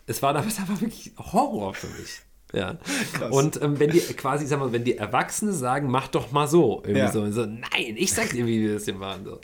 es 0.07 0.23
war 0.23 0.33
damals 0.33 0.59
einfach 0.59 0.81
wirklich 0.81 1.13
Horror 1.19 1.73
für 1.75 1.87
mich. 1.87 2.23
Ja. 2.53 2.79
Krass. 3.13 3.31
Und 3.31 3.61
ähm, 3.63 3.79
wenn 3.79 3.91
die 3.91 4.01
quasi, 4.01 4.47
sag 4.47 4.59
mal, 4.61 4.73
wenn 4.73 4.85
die 4.85 4.97
Erwachsene 4.97 5.53
sagen, 5.53 5.91
mach 5.91 6.09
doch 6.09 6.33
mal 6.33 6.49
so, 6.49 6.79
irgendwie 6.83 7.01
Ja. 7.01 7.13
so, 7.13 7.31
so, 7.31 7.45
nein, 7.45 7.95
ich 7.97 8.13
sag 8.13 8.31
dir, 8.31 8.47
wie 8.47 8.63
wir 8.63 8.75
das 8.75 8.85
hier 8.87 8.95
machen. 8.95 9.25
So. 9.25 9.39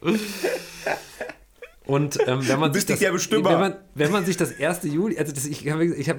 Und 1.86 2.18
ähm, 2.26 2.48
wenn 2.48 2.60
man 2.60 2.72
sich 2.72 2.86
das, 2.86 2.98
wenn 3.02 3.42
man, 3.42 3.76
wenn 3.94 4.10
man 4.10 4.24
sich 4.24 4.38
das 4.38 4.58
1. 4.58 4.84
Juli, 4.84 5.18
also 5.18 5.32
das, 5.34 5.44
ich, 5.44 5.66
ich 5.66 6.08
hab 6.08 6.18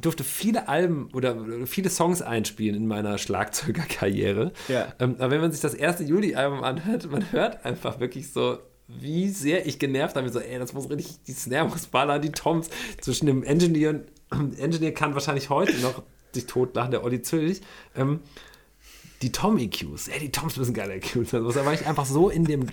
durfte 0.00 0.24
viele 0.24 0.68
Alben 0.68 1.10
oder 1.12 1.36
viele 1.66 1.90
Songs 1.90 2.22
einspielen 2.22 2.74
in 2.76 2.86
meiner 2.86 3.18
Schlagzeugerkarriere. 3.18 4.52
Ja. 4.68 4.94
Ähm, 5.00 5.16
aber 5.18 5.30
wenn 5.32 5.42
man 5.42 5.52
sich 5.52 5.60
das 5.60 5.78
1. 5.78 6.08
Juli-Album 6.08 6.64
anhört, 6.64 7.10
man 7.10 7.30
hört 7.30 7.62
einfach 7.66 8.00
wirklich 8.00 8.32
so, 8.32 8.58
wie 8.88 9.28
sehr 9.28 9.66
ich 9.66 9.78
genervt 9.78 10.16
habe. 10.16 10.30
So, 10.30 10.38
ey, 10.38 10.58
das 10.58 10.72
muss 10.72 10.88
richtig, 10.88 11.22
die 11.26 11.32
Snare 11.32 11.68
muss 11.68 11.86
ballern, 11.88 12.22
die 12.22 12.32
Toms 12.32 12.70
zwischen 13.02 13.26
dem 13.26 13.42
Engineer 13.42 14.00
und 14.30 14.58
Engineer 14.58 14.94
kann 14.94 15.12
wahrscheinlich 15.12 15.50
heute 15.50 15.76
noch 15.80 16.02
sich 16.34 16.46
totlachen, 16.46 16.90
der 16.90 17.04
Olli 17.04 17.22
Zülch. 17.22 17.60
Ähm, 17.96 18.20
die 19.22 19.30
Tom-EQs, 19.30 20.08
ey, 20.08 20.18
die 20.18 20.32
Toms 20.32 20.56
müssen 20.56 20.74
geile 20.74 20.94
EQs. 20.94 21.30
sein. 21.30 21.44
Also, 21.44 21.52
da 21.60 21.64
war 21.64 21.72
ich 21.74 21.86
einfach 21.86 22.06
so 22.06 22.28
in 22.28 22.44
dem, 22.44 22.66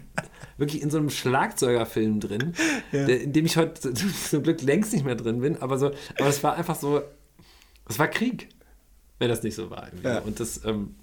wirklich 0.57 0.81
in 0.81 0.89
so 0.89 0.97
einem 0.97 1.11
Schlagzeugerfilm 1.11 2.19
drin, 2.19 2.53
Ja. 2.91 3.05
der, 3.05 3.21
in 3.21 3.33
dem 3.33 3.45
ich 3.45 3.55
heute 3.57 3.93
zum 4.29 4.41
Glück 4.43 4.61
längst 4.63 4.91
nicht 4.93 5.05
mehr 5.05 5.15
drin 5.15 5.41
bin, 5.41 5.57
aber 5.61 5.77
so, 5.77 5.91
aber 6.17 6.27
es 6.27 6.43
war 6.43 6.55
einfach 6.55 6.75
so, 6.75 7.01
es 7.87 7.99
war 7.99 8.07
Krieg, 8.07 8.49
wenn 9.19 9.29
das 9.29 9.43
nicht 9.43 9.53
so 9.55 9.69
war. 9.69 9.89
Ja. 10.03 10.19
Und 10.19 10.39
das, 10.39 10.65
ähm, 10.65 10.95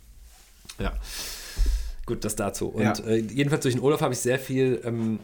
ja, 0.81 0.93
gut, 2.07 2.25
das 2.25 2.35
dazu. 2.35 2.69
Und 2.69 2.83
Ja. 2.83 2.93
äh, 3.07 3.19
jedenfalls 3.19 3.63
durch 3.63 3.75
den 3.77 3.83
Urlaub 3.85 4.01
habe 4.01 4.15
ich 4.15 4.21
sehr 4.21 4.39
viel 4.41 4.81
ähm, 4.85 5.21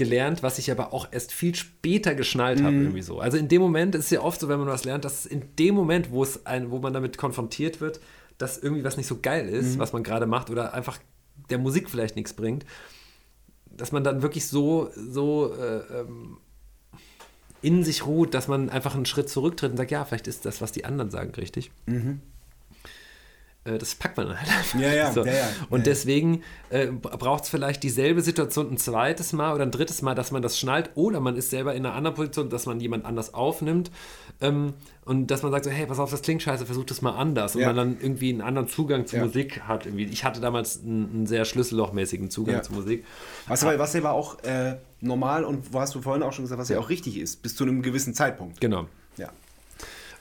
gelernt, 0.00 0.42
was 0.42 0.58
ich 0.58 0.70
aber 0.72 0.92
auch 0.92 1.06
erst 1.12 1.32
viel 1.32 1.54
später 1.54 2.14
geschnallt 2.16 2.58
Mhm. 2.60 2.64
habe, 2.64 2.76
irgendwie 2.76 3.02
so. 3.02 3.20
Also 3.20 3.36
in 3.36 3.46
dem 3.48 3.60
Moment 3.62 3.94
ist 3.94 4.06
es 4.06 4.10
ja 4.10 4.20
oft 4.22 4.40
so, 4.40 4.48
wenn 4.48 4.58
man 4.58 4.66
was 4.68 4.84
lernt, 4.84 5.04
dass 5.04 5.20
es 5.20 5.26
in 5.26 5.42
dem 5.58 5.74
Moment, 5.76 6.10
wo 6.10 6.22
es 6.24 6.44
ein, 6.46 6.70
wo 6.70 6.78
man 6.78 6.92
damit 6.92 7.16
konfrontiert 7.18 7.80
wird, 7.80 8.00
dass 8.38 8.58
irgendwie 8.58 8.82
was 8.84 8.96
nicht 8.96 9.06
so 9.06 9.18
geil 9.20 9.48
ist, 9.48 9.76
Mhm. 9.76 9.78
was 9.78 9.92
man 9.92 10.02
gerade 10.02 10.26
macht 10.26 10.50
oder 10.50 10.74
einfach 10.74 10.98
der 11.50 11.58
Musik 11.58 11.88
vielleicht 11.90 12.16
nichts 12.16 12.32
bringt, 12.32 12.64
dass 13.76 13.92
man 13.92 14.02
dann 14.02 14.22
wirklich 14.22 14.46
so, 14.48 14.90
so 14.96 15.54
äh, 15.54 16.00
ähm, 16.00 16.38
in 17.62 17.84
sich 17.84 18.06
ruht, 18.06 18.32
dass 18.34 18.48
man 18.48 18.70
einfach 18.70 18.94
einen 18.94 19.04
Schritt 19.06 19.28
zurücktritt 19.28 19.70
und 19.72 19.76
sagt, 19.76 19.90
ja, 19.90 20.04
vielleicht 20.04 20.26
ist 20.26 20.46
das, 20.46 20.60
was 20.60 20.72
die 20.72 20.84
anderen 20.86 21.10
sagen, 21.10 21.32
richtig. 21.36 21.70
Äh, 21.86 22.14
Das 23.64 23.94
packt 23.94 24.16
man 24.16 24.28
halt 24.28 24.48
einfach. 24.48 24.80
Ja, 24.80 24.92
ja, 24.92 25.12
so. 25.12 25.22
ja, 25.24 25.32
ja. 25.32 25.48
Und 25.68 25.86
deswegen 25.86 26.42
äh, 26.70 26.86
braucht 26.86 27.44
es 27.44 27.50
vielleicht 27.50 27.82
dieselbe 27.82 28.22
Situation 28.22 28.70
ein 28.70 28.78
zweites 28.78 29.34
Mal 29.34 29.54
oder 29.54 29.64
ein 29.64 29.70
drittes 29.70 30.00
Mal, 30.00 30.14
dass 30.14 30.30
man 30.30 30.40
das 30.40 30.58
schnallt 30.58 30.90
oder 30.94 31.20
man 31.20 31.36
ist 31.36 31.50
selber 31.50 31.74
in 31.74 31.84
einer 31.84 31.94
anderen 31.94 32.16
Position, 32.16 32.48
dass 32.48 32.64
man 32.64 32.80
jemand 32.80 33.04
anders 33.04 33.34
aufnimmt 33.34 33.90
ähm, 34.40 34.72
und 35.04 35.30
dass 35.30 35.42
man 35.42 35.52
sagt 35.52 35.66
so, 35.66 35.70
hey, 35.70 35.84
pass 35.84 35.98
auf, 35.98 36.10
das 36.10 36.22
klingt 36.22 36.42
scheiße, 36.42 36.64
versuch 36.64 36.84
das 36.84 37.02
mal 37.02 37.10
anders 37.10 37.54
und 37.54 37.62
man 37.62 37.76
dann 37.76 37.98
irgendwie 38.00 38.30
einen 38.30 38.40
anderen 38.40 38.66
Zugang 38.66 39.06
zur. 39.06 39.20
Musik 39.20 39.60
hat. 39.62 39.84
Irgendwie. 39.84 40.04
Ich 40.04 40.24
hatte 40.24 40.40
damals 40.40 40.82
einen, 40.82 41.10
einen 41.12 41.26
sehr 41.26 41.44
schlüssellochmäßigen 41.44 42.30
Zugang 42.30 42.62
zur 42.62 42.76
Musik. 42.76 43.04
Was 43.46 43.62
aber, 43.62 43.78
was 43.78 43.94
aber 43.94 44.12
auch 44.12 44.42
äh, 44.42 44.76
normal 45.00 45.44
und 45.44 45.74
wo 45.74 45.80
hast 45.80 45.94
du 45.94 46.00
vorhin 46.00 46.22
auch 46.22 46.32
schon 46.32 46.44
gesagt, 46.44 46.58
was 46.58 46.70
ja 46.70 46.78
auch 46.78 46.88
richtig 46.88 47.18
ist, 47.18 47.42
bis 47.42 47.56
zu 47.56 47.64
einem 47.64 47.82
gewissen 47.82 48.14
Zeitpunkt. 48.14 48.58
Genau. 48.60 48.86
Ja. 49.18 49.30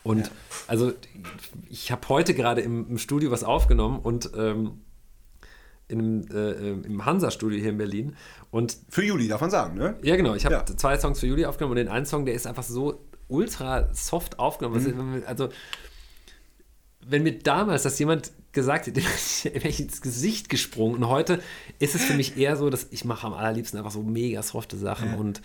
Und 0.03 0.31
also 0.67 0.93
ich 1.69 1.91
habe 1.91 2.07
heute 2.09 2.33
gerade 2.33 2.61
im, 2.61 2.89
im 2.89 2.97
Studio 2.97 3.31
was 3.31 3.43
aufgenommen 3.43 3.99
und 3.99 4.31
ähm, 4.37 4.81
in 5.87 6.29
äh, 6.31 6.51
äh, 6.51 6.71
im 6.85 7.05
Hansa-Studio 7.05 7.59
hier 7.59 7.69
in 7.71 7.77
Berlin. 7.77 8.15
Und 8.51 8.77
Für 8.89 9.03
Juli, 9.03 9.27
darf 9.27 9.41
man 9.41 9.49
sagen, 9.49 9.77
ne? 9.77 9.95
ja, 10.03 10.15
genau, 10.15 10.35
ich 10.35 10.45
habe 10.45 10.55
Ja. 10.55 10.65
zwei 10.65 10.97
Songs 10.97 11.19
für 11.19 11.27
Juli 11.27 11.45
aufgenommen 11.45 11.71
und 11.71 11.77
den 11.77 11.87
einen 11.89 12.05
Song, 12.05 12.25
der 12.25 12.33
ist 12.35 12.47
einfach 12.47 12.63
so 12.63 13.03
ultra 13.27 13.93
soft 13.93 14.39
aufgenommen. 14.39 14.83
Mhm. 14.83 15.23
Also, 15.25 15.45
Also, 15.45 15.49
wenn 17.01 17.23
mir 17.23 17.39
damals 17.39 17.83
das 17.83 17.97
jemand 17.99 18.31
gesagt 18.51 18.87
hätte, 18.87 19.01
wäre 19.43 19.67
ich 19.67 19.79
ins 19.79 20.01
Gesicht 20.01 20.49
gesprungen. 20.49 20.95
Und 21.03 21.07
heute 21.09 21.41
ist 21.79 21.95
es 21.95 22.03
für 22.03 22.13
mich 22.13 22.37
eher 22.37 22.55
so, 22.55 22.69
dass 22.69 22.87
ich 22.91 23.05
mache 23.05 23.25
am 23.27 23.33
allerliebsten 23.33 23.77
einfach 23.79 23.91
so 23.91 24.03
mega 24.03 24.41
softe 24.43 24.77
Sachen 24.77 25.11
Ja. 25.11 25.17
und 25.17 25.41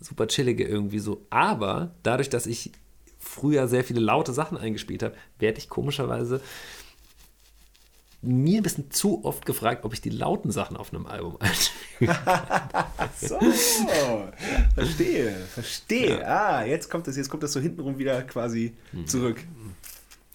super 0.00 0.26
chillige 0.28 0.64
irgendwie 0.64 0.98
so. 0.98 1.26
Aber 1.30 1.94
dadurch, 2.02 2.30
dass 2.30 2.46
ich 2.46 2.72
früher 3.18 3.68
sehr 3.68 3.84
viele 3.84 4.00
laute 4.00 4.32
Sachen 4.32 4.56
eingespielt 4.58 5.02
habe, 5.02 5.14
werde 5.38 5.58
ich 5.58 5.68
komischerweise 5.68 6.40
mir 8.20 8.58
ein 8.58 8.62
bisschen 8.64 8.90
zu 8.90 9.24
oft 9.24 9.46
gefragt, 9.46 9.84
ob 9.84 9.92
ich 9.92 10.00
die 10.00 10.10
lauten 10.10 10.50
Sachen 10.50 10.76
auf 10.76 10.92
einem 10.92 11.06
Album 11.06 11.36
einspiele. 11.40 12.16
So, 13.20 13.38
verstehe, 14.74 15.34
verstehe. 15.52 16.26
Ah, 16.26 16.64
jetzt 16.64 16.90
kommt 16.90 17.06
das, 17.06 17.16
jetzt 17.16 17.28
kommt 17.28 17.42
das 17.42 17.52
so 17.52 17.60
hintenrum 17.60 17.98
wieder 17.98 18.22
quasi 18.22 18.74
Mhm. 18.92 19.06
zurück. 19.06 19.40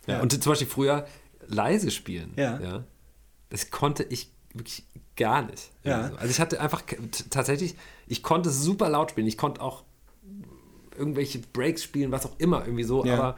Ja. 0.07 0.21
Und 0.21 0.31
zum 0.41 0.51
Beispiel 0.51 0.67
früher 0.67 1.07
leise 1.47 1.91
spielen. 1.91 2.33
Ja. 2.35 2.83
Das 3.49 3.69
konnte 3.69 4.03
ich 4.03 4.29
wirklich 4.53 4.85
gar 5.15 5.41
nicht. 5.43 5.71
Ja. 5.83 6.11
Also 6.17 6.29
ich 6.29 6.39
hatte 6.39 6.59
einfach 6.61 6.83
tatsächlich, 7.29 7.75
ich 8.07 8.23
konnte 8.23 8.49
super 8.49 8.89
laut 8.89 9.11
spielen. 9.11 9.27
Ich 9.27 9.37
konnte 9.37 9.61
auch 9.61 9.83
irgendwelche 10.97 11.39
Breaks 11.39 11.83
spielen, 11.83 12.11
was 12.11 12.25
auch 12.25 12.37
immer 12.39 12.61
irgendwie 12.65 12.83
so, 12.83 13.05
Ja. 13.05 13.13
aber 13.15 13.37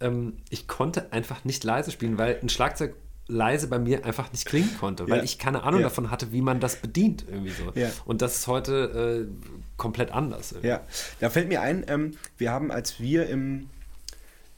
ähm, 0.00 0.34
ich 0.50 0.68
konnte 0.68 1.12
einfach 1.12 1.44
nicht 1.44 1.64
leise 1.64 1.90
spielen, 1.90 2.18
weil 2.18 2.38
ein 2.40 2.48
Schlagzeug 2.48 2.94
leise 3.30 3.66
bei 3.68 3.78
mir 3.78 4.06
einfach 4.06 4.32
nicht 4.32 4.46
klingen 4.46 4.70
konnte, 4.78 5.08
weil 5.10 5.18
Ja. 5.18 5.24
ich 5.24 5.38
keine 5.38 5.62
Ahnung 5.64 5.80
Ja. 5.80 5.88
davon 5.88 6.10
hatte, 6.10 6.32
wie 6.32 6.40
man 6.40 6.60
das 6.60 6.76
bedient 6.76 7.24
irgendwie 7.28 7.50
so. 7.50 7.72
Ja. 7.74 7.90
Und 8.06 8.22
das 8.22 8.36
ist 8.38 8.46
heute 8.46 9.28
äh, 9.28 9.52
komplett 9.76 10.12
anders. 10.12 10.52
irgendwie. 10.52 10.68
Ja, 10.68 10.80
da 11.20 11.28
fällt 11.28 11.48
mir 11.48 11.60
ein, 11.60 11.84
ähm, 11.88 12.12
wir 12.38 12.50
haben, 12.52 12.70
als 12.70 13.00
wir 13.00 13.28
im, 13.28 13.68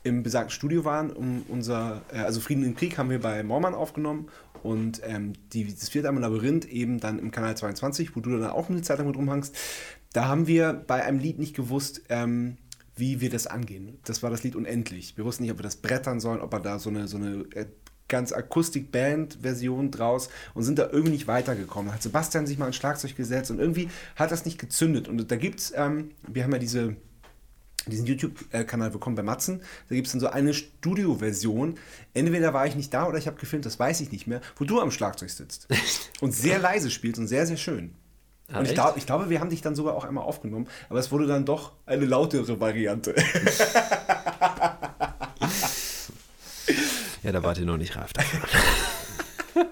im 0.05 0.23
besagten 0.23 0.51
Studio 0.51 0.85
waren, 0.85 1.11
um 1.11 1.43
unser, 1.49 2.03
äh, 2.13 2.19
also 2.19 2.39
Frieden 2.41 2.65
im 2.65 2.77
Krieg 2.77 2.97
haben 2.97 3.11
wir 3.11 3.21
bei 3.21 3.43
Mormann 3.43 3.75
aufgenommen 3.75 4.29
und 4.63 5.01
ähm, 5.05 5.33
die, 5.53 5.75
das 5.75 5.89
vierte 5.89 6.07
Album 6.09 6.23
Labyrinth 6.23 6.65
eben 6.67 7.01
dann 7.01 7.19
im 7.19 7.31
Kanal 7.33 7.57
22, 7.57 8.15
wo 8.15 8.21
du 8.21 8.39
dann 8.39 8.51
auch 8.51 8.69
eine 8.71 8.83
Zeit 8.83 8.99
lang 8.99 9.07
mit 9.09 9.17
rumhangst, 9.17 9.57
da 10.13 10.27
haben 10.27 10.47
wir 10.47 10.73
bei 10.73 11.05
einem 11.05 11.19
Lied 11.19 11.39
nicht 11.39 11.55
gewusst, 11.55 12.03
ähm, 12.09 12.57
wie 12.97 13.21
wir 13.21 13.31
das 13.31 13.47
angehen. 13.47 13.99
Das 14.05 14.23
war 14.23 14.31
das 14.31 14.43
Lied 14.43 14.57
Unendlich. 14.57 15.17
Wir 15.17 15.25
wussten 15.25 15.45
nicht, 15.45 15.53
ob 15.53 15.59
wir 15.59 15.65
das 15.65 15.77
brettern 15.77 16.21
sollen, 16.21 16.41
ob 16.41 16.53
wir 16.53 16.61
da 16.61 16.79
so 16.79 16.91
eine, 16.91 17.09
so 17.09 17.17
eine 17.17 17.45
äh, 17.55 17.67
ganz 18.09 18.33
Akustik-Band-Version 18.33 19.91
draus 19.91 20.29
und 20.53 20.65
sind 20.65 20.79
da 20.79 20.89
irgendwie 20.91 21.13
nicht 21.13 21.29
weitergekommen. 21.29 21.89
Da 21.89 21.95
hat 21.95 22.03
Sebastian 22.03 22.47
sich 22.47 22.59
mal 22.59 22.67
ein 22.67 22.73
Schlagzeug 22.73 23.17
gesetzt 23.17 23.51
und 23.51 23.59
irgendwie 23.59 23.89
hat 24.17 24.33
das 24.33 24.45
nicht 24.45 24.59
gezündet. 24.59 25.09
Und 25.09 25.31
da 25.31 25.37
gibt's, 25.37 25.73
ähm, 25.75 26.11
wir 26.27 26.45
haben 26.45 26.53
ja 26.53 26.59
diese 26.59 26.97
diesen 27.87 28.07
YouTube-Kanal 28.07 28.91
bekommen 28.91 29.17
bei 29.17 29.23
Matzen. 29.23 29.63
Da 29.89 29.95
gibt 29.95 30.07
es 30.07 30.13
dann 30.13 30.21
so 30.21 30.29
eine 30.29 30.53
Studio-Version. 30.53 31.77
Entweder 32.13 32.53
war 32.53 32.67
ich 32.67 32.77
nicht 32.77 32.93
da 32.93 33.07
oder 33.07 33.17
ich 33.17 33.27
habe 33.27 33.41
gefilmt, 33.41 33.65
das 33.65 33.79
weiß 33.79 34.03
ich 34.03 34.13
nicht 34.13 34.27
mehr, 34.27 34.43
wo 34.57 34.65
du 34.65 34.81
am 34.81 34.91
Schlagzeug 34.91 35.31
sitzt. 35.31 35.67
und 36.21 36.35
sehr 36.35 36.59
leise 36.59 36.91
spielst 36.91 37.19
und 37.19 37.27
sehr, 37.27 37.47
sehr 37.47 37.57
schön. 37.57 37.95
Ah, 38.53 38.59
und 38.59 38.67
ich, 38.67 38.75
glaub, 38.75 38.97
ich 38.97 39.07
glaube, 39.07 39.31
wir 39.31 39.39
haben 39.41 39.51
dich 39.51 39.63
dann 39.63 39.75
sogar 39.77 39.95
auch 39.95 40.05
einmal 40.05 40.25
aufgenommen, 40.25 40.67
aber 40.89 40.99
es 40.99 41.11
wurde 41.13 41.27
dann 41.27 41.45
doch 41.45 41.73
eine 41.87 42.05
lautere 42.05 42.59
Variante. 42.61 43.15
ja, 47.23 47.33
da 47.33 47.43
wart 47.43 47.59
ihr 47.59 47.67
noch 47.67 47.77
nicht 47.77 47.97
reif 47.97 48.13
dafür. 48.13 48.41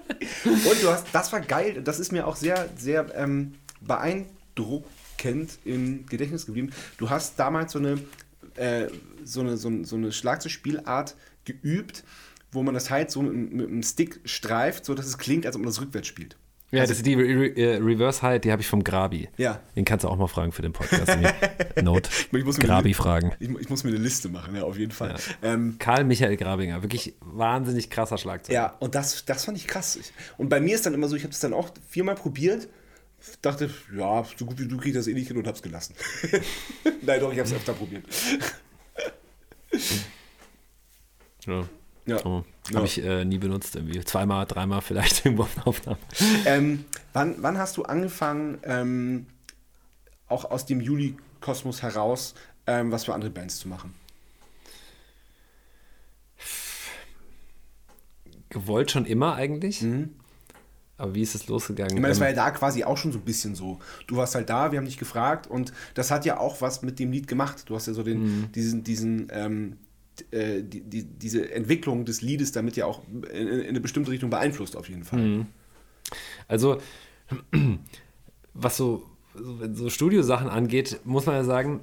Und 0.45 0.81
du 0.83 0.89
hast, 0.89 1.07
das 1.11 1.31
war 1.33 1.41
geil, 1.41 1.81
das 1.83 1.99
ist 1.99 2.11
mir 2.11 2.25
auch 2.27 2.35
sehr, 2.35 2.69
sehr 2.77 3.13
ähm, 3.15 3.55
beeindruckend 3.81 5.57
im 5.65 6.05
Gedächtnis 6.05 6.45
geblieben. 6.45 6.71
Du 6.97 7.09
hast 7.09 7.37
damals 7.39 7.71
so 7.73 7.79
eine, 7.79 7.99
äh, 8.55 8.87
so 9.23 9.41
eine, 9.41 9.57
so, 9.57 9.67
eine- 9.69 9.85
so 9.85 9.95
eine 9.95 10.11
Schlagzeugspielart 10.11 11.15
geübt, 11.45 12.03
wo 12.51 12.63
man 12.63 12.73
das 12.73 12.89
halt 12.89 13.11
so 13.11 13.21
mit, 13.21 13.51
mit 13.53 13.67
einem 13.67 13.83
Stick 13.83 14.21
streift, 14.25 14.85
sodass 14.85 15.05
es 15.05 15.17
klingt, 15.17 15.45
als 15.45 15.55
ob 15.55 15.61
man 15.61 15.69
das 15.69 15.81
rückwärts 15.81 16.07
spielt. 16.07 16.37
Ja, 16.71 16.81
das 16.81 16.91
ist 16.91 17.05
die 17.05 17.15
Re 17.15 17.23
Re 17.23 17.47
äh, 17.57 17.75
Reverse 17.77 18.21
High, 18.21 18.39
die 18.41 18.51
habe 18.51 18.61
ich 18.61 18.67
vom 18.67 18.83
Grabi. 18.83 19.27
Ja. 19.37 19.59
Den 19.75 19.85
kannst 19.85 20.03
du 20.03 20.07
auch 20.07 20.17
mal 20.17 20.27
fragen 20.27 20.51
für 20.51 20.61
den 20.61 20.71
Podcast. 20.71 21.11
Note. 21.81 22.09
Ich 22.31 22.43
muss 22.45 22.57
mir 22.59 22.65
Grabi 22.65 22.89
eine- 22.89 22.93
fragen. 22.95 23.31
Ich, 23.39 23.49
ich 23.49 23.69
muss 23.69 23.83
mir 23.83 23.89
eine 23.89 23.97
Liste 23.99 24.29
machen, 24.29 24.55
ja, 24.55 24.63
auf 24.63 24.77
jeden 24.77 24.91
Fall. 24.91 25.15
Ja. 25.41 25.53
Ähm, 25.53 25.77
Karl 25.79 26.03
Michael 26.03 26.37
Grabinger, 26.37 26.83
wirklich 26.83 27.15
wahnsinnig 27.21 27.89
krasser 27.89 28.19
Schlagzeug. 28.19 28.53
Ja, 28.53 28.75
und 28.79 28.93
das, 28.93 29.25
das 29.25 29.45
fand 29.45 29.57
ich 29.57 29.65
krass. 29.67 29.97
Und 30.37 30.49
bei 30.49 30.59
mir 30.59 30.75
ist 30.75 30.85
dann 30.85 30.93
immer 30.93 31.07
so, 31.07 31.15
ich 31.15 31.23
habe 31.23 31.33
es 31.33 31.39
dann 31.39 31.53
auch 31.53 31.69
viermal 31.89 32.13
probiert, 32.15 32.67
dachte, 33.41 33.69
ja, 33.97 34.23
so 34.37 34.45
gut 34.45 34.59
wie 34.59 34.67
du 34.67 34.77
kriegst 34.77 34.95
das 34.97 35.07
eh 35.07 35.13
nicht 35.15 35.27
hin 35.27 35.37
und 35.37 35.47
hab's 35.47 35.63
gelassen. 35.63 35.95
Nein, 37.01 37.19
doch, 37.19 37.33
ich 37.33 37.39
habe 37.39 37.49
es 37.49 37.53
öfter 37.55 37.73
probiert. 37.73 38.03
Ja. 41.45 41.63
Ja. 42.09 42.25
Oh, 42.25 42.43
Ja. 42.69 42.75
Habe 42.77 42.85
ich 42.85 43.03
äh, 43.03 43.23
nie 43.25 43.37
benutzt 43.37 43.75
irgendwie. 43.75 43.99
Zweimal, 44.03 44.45
dreimal 44.45 44.81
vielleicht 44.81 45.23
irgendwo 45.25 45.43
auf 45.43 45.67
Aufnahme. 45.67 45.97
Ähm, 46.45 46.85
wann, 47.13 47.35
wann 47.41 47.57
hast 47.57 47.77
du 47.77 47.83
angefangen, 47.83 48.59
ähm, 48.63 49.25
auch 50.27 50.45
aus 50.51 50.65
dem 50.65 50.81
Juli-Kosmos 50.81 51.81
heraus, 51.81 52.35
ähm, 52.67 52.91
was 52.91 53.05
für 53.05 53.13
andere 53.13 53.31
Bands 53.31 53.57
zu 53.59 53.67
machen? 53.67 53.93
Gewollt 58.49 58.91
schon 58.91 59.05
immer 59.05 59.35
eigentlich. 59.35 59.83
Aber 60.97 61.15
wie 61.15 61.21
ist 61.21 61.35
es 61.35 61.47
losgegangen? 61.47 61.93
Mhm. 61.93 61.97
Ich 61.97 62.01
meine, 62.01 62.11
es 62.11 62.17
Ähm, 62.17 62.21
war 62.21 62.29
ja 62.29 62.35
da 62.35 62.51
quasi 62.51 62.83
auch 62.83 62.97
schon 62.97 63.11
so 63.11 63.19
ein 63.19 63.25
bisschen 63.25 63.55
so. 63.55 63.79
Du 64.07 64.17
warst 64.17 64.35
halt 64.35 64.49
da, 64.49 64.71
wir 64.71 64.79
haben 64.79 64.85
dich 64.85 64.97
gefragt 64.97 65.47
und 65.47 65.71
das 65.93 66.11
hat 66.11 66.25
ja 66.25 66.37
auch 66.39 66.61
was 66.61 66.81
mit 66.81 66.99
dem 66.99 67.11
Lied 67.11 67.27
gemacht. 67.27 67.63
Du 67.69 67.75
hast 67.75 67.85
ja 67.87 67.93
so 67.93 68.03
den, 68.03 68.21
Mhm. 68.41 68.51
diesen, 68.51 68.83
diesen, 68.83 69.27
ähm, 69.31 69.77
äh, 70.31 70.61
die, 70.63 70.81
die, 70.81 71.03
diese 71.03 71.51
Entwicklung 71.51 72.05
des 72.05 72.21
Liedes 72.21 72.51
damit 72.51 72.75
ja 72.75 72.85
auch 72.85 73.01
in, 73.09 73.47
in 73.47 73.67
eine 73.67 73.79
bestimmte 73.79 74.11
Richtung 74.11 74.29
beeinflusst, 74.29 74.75
auf 74.75 74.89
jeden 74.89 75.03
Fall. 75.03 75.19
Mhm. 75.19 75.45
Also, 76.47 76.79
was 78.53 78.77
so, 78.77 79.03
so, 79.73 79.89
Studiosachen 79.89 80.49
angeht, 80.49 80.99
muss 81.03 81.25
man 81.25 81.35
ja 81.35 81.43
sagen, 81.43 81.81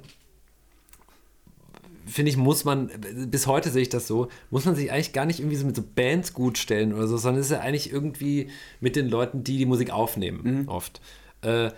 finde 2.05 2.29
ich, 2.29 2.37
muss 2.37 2.65
man, 2.65 2.89
bis 3.27 3.47
heute 3.47 3.69
sehe 3.69 3.81
ich 3.81 3.89
das 3.89 4.07
so, 4.07 4.29
muss 4.49 4.65
man 4.65 4.75
sich 4.75 4.91
eigentlich 4.91 5.13
gar 5.13 5.25
nicht 5.25 5.39
irgendwie 5.39 5.57
so 5.57 5.65
mit 5.65 5.75
so 5.75 5.83
Bands 5.83 6.33
gut 6.33 6.57
stellen 6.57 6.93
oder 6.93 7.07
so, 7.07 7.17
sondern 7.17 7.41
es 7.41 7.47
ist 7.47 7.51
ja 7.51 7.59
eigentlich 7.59 7.91
irgendwie 7.91 8.49
mit 8.79 8.95
den 8.95 9.09
Leuten, 9.09 9.43
die 9.43 9.57
die 9.57 9.65
Musik 9.65 9.91
aufnehmen, 9.91 10.67
oft. 10.67 11.01
Äh, 11.41 11.71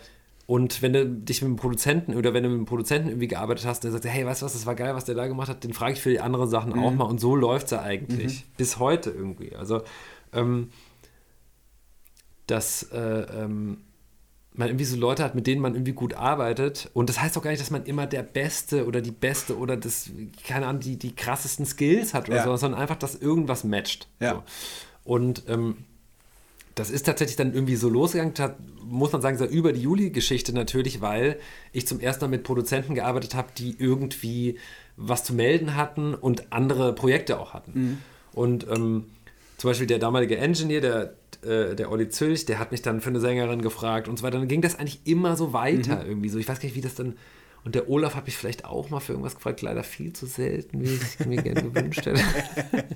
Und 0.49 0.81
wenn 0.81 0.93
du 0.93 1.05
dich 1.05 1.43
mit 1.43 1.47
einem 1.49 1.57
Produzenten 1.57 2.15
oder 2.15 2.33
wenn 2.33 2.41
du 2.41 2.49
mit 2.49 2.57
einem 2.57 2.65
Produzenten 2.65 3.09
irgendwie 3.09 3.27
gearbeitet 3.27 3.67
hast, 3.67 3.83
der 3.83 3.91
sagt, 3.91 4.05
hey, 4.05 4.25
weißt 4.25 4.41
du 4.41 4.47
was, 4.47 4.53
das 4.53 4.65
war 4.65 4.73
geil, 4.73 4.95
was 4.95 5.05
der 5.05 5.13
da 5.13 5.27
gemacht 5.27 5.47
hat, 5.47 5.63
den 5.63 5.73
frage 5.73 5.93
ich 5.93 6.01
für 6.01 6.09
die 6.09 6.21
anderen 6.21 6.49
Sachen 6.49 6.73
auch 6.73 6.91
mal. 6.91 7.03
Und 7.03 7.19
so 7.19 7.35
läuft 7.35 7.65
es 7.65 7.71
ja 7.71 7.83
eigentlich. 7.83 8.45
Bis 8.57 8.79
heute 8.79 9.11
irgendwie. 9.11 9.55
Also, 9.55 9.83
ähm, 10.33 10.69
dass 12.47 12.81
äh, 12.91 12.97
ähm, 12.99 13.77
man 14.53 14.69
irgendwie 14.69 14.85
so 14.85 14.97
Leute 14.97 15.23
hat, 15.23 15.35
mit 15.35 15.45
denen 15.45 15.61
man 15.61 15.75
irgendwie 15.75 15.93
gut 15.93 16.15
arbeitet. 16.15 16.89
Und 16.95 17.09
das 17.09 17.21
heißt 17.21 17.37
auch 17.37 17.43
gar 17.43 17.51
nicht, 17.51 17.61
dass 17.61 17.69
man 17.69 17.83
immer 17.85 18.07
der 18.07 18.23
Beste 18.23 18.87
oder 18.87 19.01
die 19.01 19.11
Beste 19.11 19.55
oder 19.55 19.77
das, 19.77 20.09
keine 20.47 20.65
Ahnung, 20.65 20.81
die, 20.81 20.97
die 20.97 21.15
krassesten 21.15 21.67
Skills 21.67 22.15
hat 22.15 22.27
oder 22.27 22.37
Ja. 22.37 22.43
so, 22.45 22.55
sondern 22.55 22.81
einfach, 22.81 22.97
dass 22.97 23.13
irgendwas 23.13 23.63
matcht. 23.63 24.07
Ja. 24.19 24.33
So. 24.33 24.43
Und 25.03 25.43
ähm, 25.47 25.85
das 26.79 26.89
ist 26.89 27.05
tatsächlich 27.05 27.35
dann 27.35 27.53
irgendwie 27.53 27.75
so 27.75 27.89
losgegangen, 27.89 28.33
muss 28.85 29.11
man 29.11 29.21
sagen, 29.21 29.37
so 29.37 29.45
über 29.45 29.73
die 29.73 29.81
Juli-Geschichte 29.81 30.53
natürlich, 30.53 31.01
weil 31.01 31.37
ich 31.73 31.85
zum 31.85 31.99
ersten 31.99 32.23
Mal 32.23 32.29
mit 32.29 32.43
Produzenten 32.43 32.95
gearbeitet 32.95 33.35
habe, 33.35 33.49
die 33.57 33.75
irgendwie 33.77 34.57
was 34.95 35.25
zu 35.25 35.33
melden 35.33 35.75
hatten 35.75 36.15
und 36.15 36.51
andere 36.51 36.93
Projekte 36.95 37.39
auch 37.39 37.53
hatten. 37.53 37.73
Und 38.33 38.67
ähm, 38.69 39.05
zum 39.57 39.69
Beispiel 39.69 39.87
der 39.87 39.99
damalige 39.99 40.37
Engineer, 40.37 40.79
der, 40.81 41.13
äh, 41.43 41.75
der 41.75 41.91
Olli 41.91 42.07
Zülch, 42.07 42.45
der 42.45 42.59
hat 42.59 42.71
mich 42.71 42.81
dann 42.81 43.01
für 43.01 43.09
eine 43.09 43.19
Sängerin 43.19 43.61
gefragt 43.61 44.07
und 44.07 44.17
so 44.17 44.23
weiter. 44.23 44.39
Dann 44.39 44.47
ging 44.47 44.61
das 44.61 44.79
eigentlich 44.79 45.01
immer 45.03 45.35
so 45.35 45.51
weiter 45.51 46.05
irgendwie 46.07 46.29
so. 46.29 46.39
Ich 46.39 46.47
weiß 46.47 46.59
gar 46.59 46.65
nicht, 46.65 46.75
wie 46.75 46.81
das 46.81 46.95
dann. 46.95 47.17
Und 47.65 47.75
der 47.75 47.89
Olaf 47.89 48.15
hat 48.15 48.25
mich 48.25 48.37
vielleicht 48.37 48.65
auch 48.65 48.89
mal 48.89 48.99
für 48.99 49.13
irgendwas 49.13 49.35
gefragt, 49.35 49.61
leider 49.61 49.83
viel 49.83 50.13
zu 50.13 50.25
selten, 50.25 50.81
wie 50.81 50.93
ich 50.93 51.25
mir 51.25 51.41
gerne 51.41 51.63
gewünscht 51.63 52.05
hätte. 52.05 52.21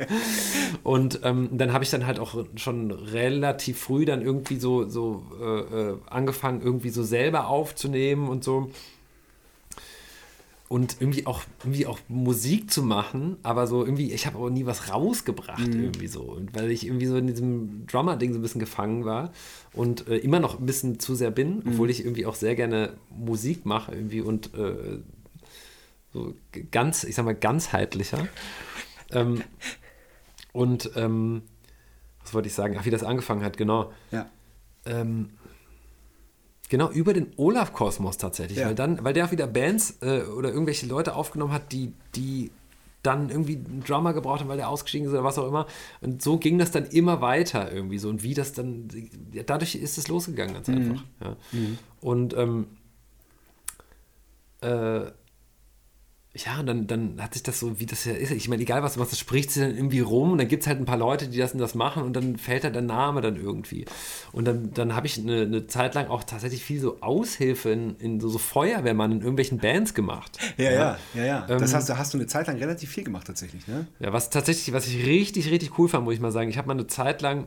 Und 0.83 1.19
ähm, 1.23 1.49
dann 1.51 1.73
habe 1.73 1.83
ich 1.83 1.89
dann 1.89 2.05
halt 2.05 2.19
auch 2.19 2.45
schon 2.55 2.91
relativ 2.91 3.79
früh 3.79 4.05
dann 4.05 4.21
irgendwie 4.21 4.57
so, 4.57 4.87
so 4.87 5.25
äh, 5.41 5.59
äh, 5.91 5.97
angefangen, 6.09 6.61
irgendwie 6.61 6.89
so 6.89 7.03
selber 7.03 7.47
aufzunehmen 7.47 8.29
und 8.29 8.43
so. 8.43 8.71
Und 10.73 10.97
irgendwie 10.99 11.27
auch, 11.27 11.43
irgendwie 11.59 11.85
auch 11.85 11.99
Musik 12.07 12.71
zu 12.71 12.81
machen, 12.81 13.37
aber 13.43 13.67
so 13.67 13.85
irgendwie, 13.85 14.11
ich 14.11 14.25
habe 14.25 14.39
aber 14.39 14.49
nie 14.49 14.65
was 14.65 14.89
rausgebracht 14.89 15.67
irgendwie 15.67 16.07
so. 16.07 16.23
Und 16.23 16.55
weil 16.55 16.71
ich 16.71 16.87
irgendwie 16.87 17.05
so 17.05 17.15
in 17.15 17.27
diesem 17.27 17.85
Drummer-Ding 17.85 18.33
so 18.33 18.39
ein 18.39 18.41
bisschen 18.41 18.59
gefangen 18.59 19.05
war 19.05 19.31
und 19.73 20.07
äh, 20.07 20.17
immer 20.17 20.39
noch 20.39 20.59
ein 20.59 20.65
bisschen 20.65 20.99
zu 20.99 21.13
sehr 21.13 21.29
bin, 21.29 21.61
obwohl 21.67 21.91
ich 21.91 22.03
irgendwie 22.03 22.25
auch 22.25 22.33
sehr 22.33 22.55
gerne 22.55 22.93
Musik 23.15 23.67
mache 23.67 23.93
irgendwie 23.93 24.21
und 24.21 24.55
äh, 24.55 24.97
so 26.11 26.33
ganz, 26.71 27.03
ich 27.03 27.13
sag 27.13 27.25
mal, 27.25 27.35
ganzheitlicher. 27.35 28.27
Ähm, 29.11 29.43
und 30.53 30.89
ähm, 30.95 31.43
was 32.23 32.33
wollte 32.33 32.47
ich 32.47 32.55
sagen? 32.55 32.77
Ach, 32.79 32.85
wie 32.85 32.89
das 32.89 33.03
angefangen 33.03 33.43
hat, 33.43 33.57
genau. 33.57 33.91
Ja. 34.09 34.27
Ähm, 34.87 35.29
genau, 36.73 36.89
über 36.89 37.13
den 37.13 37.27
Olaf-Kosmos 37.37 38.17
tatsächlich. 38.17 38.57
Ja. 38.57 38.65
Weil, 38.65 38.73
dann, 38.73 39.03
weil 39.03 39.13
der 39.13 39.27
auch 39.27 39.31
wieder 39.31 39.45
Bands 39.45 39.99
äh, 40.01 40.23
oder 40.23 40.49
irgendwelche 40.49 40.87
Leute 40.87 41.15
aufgenommen 41.15 41.53
hat, 41.53 41.71
die, 41.71 41.93
die 42.15 42.49
dann 43.03 43.29
irgendwie 43.29 43.57
einen 43.57 43.83
Drummer 43.85 44.11
gebraucht 44.13 44.39
haben, 44.39 44.47
weil 44.47 44.57
der 44.57 44.69
ausgestiegen 44.69 45.05
ist 45.05 45.13
oder 45.13 45.23
was 45.23 45.37
auch 45.37 45.47
immer. 45.47 45.67
Und 46.01 46.23
so 46.23 46.39
ging 46.39 46.57
das 46.57 46.71
dann 46.71 46.85
immer 46.85 47.21
weiter 47.21 47.71
irgendwie 47.71 47.99
so. 47.99 48.09
Und 48.09 48.23
wie 48.23 48.33
das 48.33 48.53
dann, 48.53 48.87
ja, 49.33 49.43
dadurch 49.43 49.75
ist 49.75 49.99
es 49.99 50.07
losgegangen 50.07 50.55
ganz 50.55 50.67
einfach. 50.67 51.03
Ja. 51.21 51.37
Und 52.01 52.35
ähm, 52.35 52.65
äh, 54.61 55.11
ja, 56.35 56.59
und 56.59 56.65
dann, 56.65 56.87
dann 56.87 57.21
hat 57.21 57.33
sich 57.33 57.43
das 57.43 57.59
so, 57.59 57.79
wie 57.79 57.85
das 57.85 58.05
ja 58.05 58.13
ist. 58.13 58.31
Ich 58.31 58.47
meine, 58.47 58.63
egal 58.63 58.81
was 58.81 58.95
du 58.95 58.99
machst, 58.99 59.11
das 59.11 59.19
spricht 59.19 59.51
sich 59.51 59.61
dann 59.61 59.75
irgendwie 59.75 59.99
rum 59.99 60.31
und 60.31 60.39
dann 60.39 60.47
gibt 60.47 60.63
es 60.63 60.67
halt 60.67 60.79
ein 60.79 60.85
paar 60.85 60.97
Leute, 60.97 61.27
die 61.27 61.37
das 61.37 61.53
und 61.53 61.59
das 61.59 61.75
machen 61.75 62.01
und 62.01 62.13
dann 62.13 62.37
fällt 62.37 62.63
halt 62.63 62.73
der 62.73 62.81
Name 62.81 63.21
dann 63.21 63.35
irgendwie. 63.35 63.85
Und 64.31 64.45
dann, 64.45 64.73
dann 64.73 64.95
habe 64.95 65.05
ich 65.05 65.19
eine, 65.19 65.41
eine 65.41 65.67
Zeit 65.67 65.93
lang 65.93 66.07
auch 66.07 66.23
tatsächlich 66.23 66.63
viel 66.63 66.79
so 66.79 67.01
Aushilfe 67.01 67.69
in, 67.69 67.97
in 67.97 68.19
so, 68.19 68.29
so 68.29 68.39
Feuerwehrmann 68.39 69.11
in 69.11 69.19
irgendwelchen 69.19 69.59
Bands 69.59 69.93
gemacht. 69.93 70.39
Ja, 70.57 70.71
ja, 70.71 70.97
ja, 71.13 71.23
ja. 71.23 71.47
Ähm, 71.49 71.59
das 71.59 71.75
hast 71.75 71.89
du, 71.89 71.99
hast 71.99 72.15
du 72.15 72.17
eine 72.17 72.25
Zeit 72.25 72.47
lang 72.47 72.57
relativ 72.57 72.89
viel 72.89 73.03
gemacht 73.03 73.27
tatsächlich, 73.27 73.67
ne? 73.67 73.85
Ja, 73.99 74.11
was 74.11 74.31
tatsächlich, 74.31 74.73
was 74.73 74.87
ich 74.87 75.05
richtig, 75.05 75.51
richtig 75.51 75.77
cool 75.77 75.87
fand, 75.87 76.03
muss 76.03 76.15
ich 76.15 76.19
mal 76.19 76.31
sagen. 76.31 76.49
Ich 76.49 76.57
habe 76.57 76.67
mal 76.67 76.73
eine 76.73 76.87
Zeit 76.87 77.21
lang, 77.21 77.45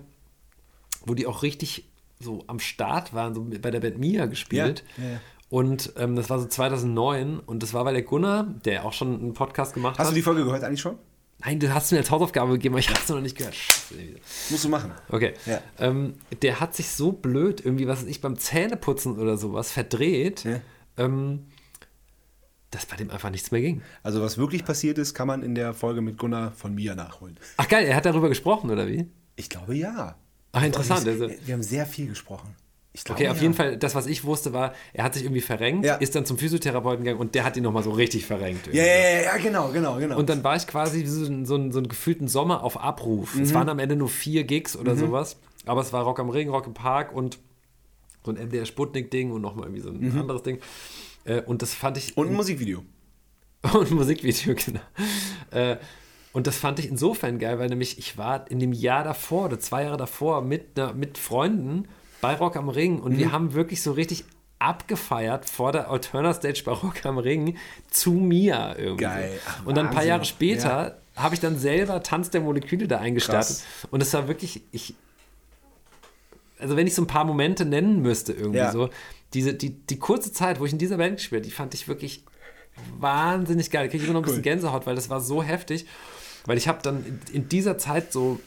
wo 1.04 1.14
die 1.14 1.26
auch 1.26 1.42
richtig 1.42 1.88
so 2.20 2.44
am 2.46 2.60
Start 2.60 3.12
waren, 3.14 3.34
so 3.34 3.44
bei 3.60 3.70
der 3.70 3.80
Band 3.80 3.98
Mia 3.98 4.26
gespielt. 4.26 4.84
Ja, 4.96 5.04
ja, 5.04 5.10
ja. 5.10 5.20
Und 5.48 5.92
ähm, 5.96 6.16
das 6.16 6.28
war 6.28 6.40
so 6.40 6.46
2009 6.46 7.38
und 7.38 7.62
das 7.62 7.72
war, 7.72 7.84
weil 7.84 7.94
der 7.94 8.02
Gunnar, 8.02 8.44
der 8.64 8.84
auch 8.84 8.92
schon 8.92 9.14
einen 9.20 9.32
Podcast 9.34 9.74
gemacht 9.74 9.98
Hast 9.98 10.06
hat. 10.06 10.12
du 10.12 10.16
die 10.16 10.22
Folge 10.22 10.44
gehört 10.44 10.64
eigentlich 10.64 10.80
schon? 10.80 10.98
Nein, 11.44 11.60
du 11.60 11.72
hast 11.72 11.92
mir 11.92 11.98
als 11.98 12.10
Hausaufgabe 12.10 12.52
gegeben, 12.52 12.74
aber 12.74 12.80
ich 12.80 12.88
habe 12.88 12.98
es 12.98 13.08
noch 13.08 13.20
nicht 13.20 13.36
gehört. 13.36 13.54
Musst 14.50 14.64
du 14.64 14.68
machen. 14.68 14.90
Okay. 15.10 15.34
Ja. 15.44 15.60
Ähm, 15.78 16.14
der 16.42 16.60
hat 16.60 16.74
sich 16.74 16.88
so 16.88 17.12
blöd 17.12 17.64
irgendwie, 17.64 17.86
was 17.86 18.00
weiß 18.00 18.08
ich, 18.08 18.20
beim 18.22 18.38
Zähneputzen 18.38 19.18
oder 19.18 19.36
sowas 19.36 19.70
verdreht, 19.70 20.44
Ja. 20.44 20.60
ähm, 20.96 21.46
dass 22.70 22.86
bei 22.86 22.96
dem 22.96 23.10
einfach 23.10 23.30
nichts 23.30 23.50
mehr 23.52 23.60
ging. 23.60 23.82
Also 24.02 24.20
was 24.22 24.38
wirklich 24.38 24.64
passiert 24.64 24.98
ist, 24.98 25.14
kann 25.14 25.28
man 25.28 25.42
in 25.42 25.54
der 25.54 25.74
Folge 25.74 26.00
mit 26.00 26.18
Gunnar 26.18 26.52
von 26.52 26.74
Mia 26.74 26.94
nachholen. 26.94 27.38
Ach 27.58 27.68
geil, 27.68 27.84
er 27.86 27.94
hat 27.96 28.06
darüber 28.06 28.28
gesprochen, 28.28 28.70
oder 28.70 28.88
wie? 28.88 29.06
Ich 29.36 29.48
glaube 29.48 29.74
ja. 29.76 30.16
Ach, 30.52 30.62
interessant. 30.62 31.06
Also, 31.06 31.28
wir 31.44 31.54
haben 31.54 31.62
sehr 31.62 31.84
viel 31.86 32.08
gesprochen. 32.08 32.54
Ich 32.96 33.04
glaube, 33.04 33.20
okay, 33.20 33.28
auf 33.28 33.36
ja. 33.36 33.42
jeden 33.42 33.52
Fall, 33.54 33.76
das, 33.76 33.94
was 33.94 34.06
ich 34.06 34.24
wusste, 34.24 34.54
war, 34.54 34.72
er 34.94 35.04
hat 35.04 35.12
sich 35.12 35.24
irgendwie 35.24 35.42
verrenkt, 35.42 35.84
Ja. 35.84 35.96
ist 35.96 36.14
dann 36.14 36.24
zum 36.24 36.38
Physiotherapeuten 36.38 37.04
gegangen 37.04 37.20
und 37.20 37.34
der 37.34 37.44
hat 37.44 37.54
ihn 37.58 37.62
nochmal 37.62 37.82
so 37.82 37.90
richtig 37.90 38.24
verrenkt. 38.24 38.68
Ja, 38.72 38.82
ja, 38.82 39.20
ja, 39.22 39.36
genau, 39.36 39.68
genau, 39.68 39.96
genau. 39.98 40.16
Und 40.16 40.30
dann 40.30 40.42
war 40.42 40.56
ich 40.56 40.66
quasi 40.66 41.04
so, 41.04 41.26
so, 41.26 41.44
so 41.44 41.54
einen 41.78 41.88
gefühlten 41.88 42.26
Sommer 42.26 42.64
auf 42.64 42.80
Abruf. 42.80 43.34
Mhm. 43.34 43.42
Es 43.42 43.52
waren 43.52 43.68
am 43.68 43.78
Ende 43.80 43.96
nur 43.96 44.08
vier 44.08 44.44
Gigs 44.44 44.78
oder 44.78 44.96
sowas. 44.96 45.36
Aber 45.66 45.82
es 45.82 45.92
war 45.92 46.04
Rock 46.04 46.20
am 46.20 46.30
Ring, 46.30 46.48
Rock 46.48 46.66
im 46.66 46.72
Park 46.72 47.14
und 47.14 47.38
so 48.24 48.30
ein 48.32 48.38
MDR 48.38 48.64
Sputnik-Ding 48.64 49.30
und 49.30 49.42
nochmal 49.42 49.66
irgendwie 49.66 49.82
so 49.82 49.90
ein 49.90 50.18
anderes 50.18 50.42
Ding. 50.42 50.58
Äh, 51.24 51.42
Und 51.42 51.60
das 51.60 51.74
fand 51.74 51.98
ich. 51.98 52.16
Mhm. 52.16 52.22
Und 52.22 52.28
ein 52.28 52.34
Musikvideo. 52.34 52.82
und 53.74 53.90
ein 53.90 53.94
Musikvideo, 53.94 54.54
genau. 54.54 54.80
Äh, 55.50 55.76
und 56.32 56.46
das 56.46 56.56
fand 56.56 56.78
ich 56.78 56.88
insofern 56.88 57.38
geil, 57.38 57.58
weil 57.58 57.68
nämlich 57.68 57.98
ich 57.98 58.16
war 58.16 58.50
in 58.50 58.58
dem 58.58 58.72
Jahr 58.72 59.04
davor 59.04 59.46
oder 59.46 59.58
zwei 59.60 59.82
Jahre 59.84 59.96
davor 59.98 60.40
mit, 60.40 60.78
mit 60.94 61.18
Freunden 61.18 61.88
bei 62.20 62.34
Rock 62.34 62.56
am 62.56 62.68
Ring 62.68 62.98
und 63.00 63.12
Mhm. 63.14 63.18
wir 63.18 63.32
haben 63.32 63.52
wirklich 63.54 63.82
so 63.82 63.92
richtig 63.92 64.24
abgefeiert 64.58 65.48
vor 65.50 65.72
der 65.72 65.90
Alterna 65.90 66.32
Stage 66.32 66.62
bei 66.64 66.72
Rock 66.72 67.04
am 67.04 67.18
Ring 67.18 67.56
zu 67.90 68.12
mir 68.12 68.74
irgendwie. 68.78 69.04
Geil. 69.04 69.38
Ach, 69.46 69.66
und 69.66 69.76
dann 69.76 69.88
ein 69.88 69.94
paar. 69.94 70.04
Jahre 70.04 70.24
später 70.24 70.96
habe 71.14 71.34
ich 71.34 71.40
dann 71.40 71.58
selber 71.58 72.02
Tanz 72.02 72.30
der 72.30 72.40
Moleküle 72.40 72.88
da 72.88 72.98
eingestartet. 72.98 73.56
Krass. 73.56 73.64
Und 73.90 74.02
es 74.02 74.12
war 74.14 74.28
wirklich, 74.28 74.62
ich, 74.72 74.94
also 76.58 76.76
wenn 76.76 76.86
ich 76.86 76.94
so 76.94 77.02
ein 77.02 77.06
paar 77.06 77.24
Momente 77.24 77.64
nennen 77.64 78.00
müsste 78.00 78.32
irgendwie 78.32 78.58
Ja. 78.58 78.72
so, 78.72 78.88
diese, 79.34 79.52
die, 79.54 79.70
die 79.70 79.98
kurze 79.98 80.32
Zeit, 80.32 80.58
wo 80.60 80.64
ich 80.66 80.72
in 80.72 80.78
dieser 80.78 80.96
Band 80.96 81.16
gespielt 81.16 81.42
habe, 81.42 81.48
die 81.48 81.54
fand 81.54 81.74
ich 81.74 81.88
wirklich 81.88 82.22
wahnsinnig 82.98 83.70
geil. 83.70 83.84
Da 83.86 83.90
kriege 83.90 84.02
ich 84.04 84.08
immer 84.08 84.14
noch 84.14 84.22
ein 84.22 84.24
bisschen 84.24 84.38
Cool. 84.38 84.42
Gänsehaut, 84.42 84.86
weil 84.86 84.94
das 84.94 85.10
war 85.10 85.20
so 85.20 85.42
heftig. 85.42 85.86
Weil 86.46 86.56
ich 86.58 86.68
habe 86.68 86.78
dann 86.82 87.04
in, 87.04 87.20
in 87.32 87.48
dieser 87.48 87.76
Zeit 87.76 88.12
so 88.12 88.38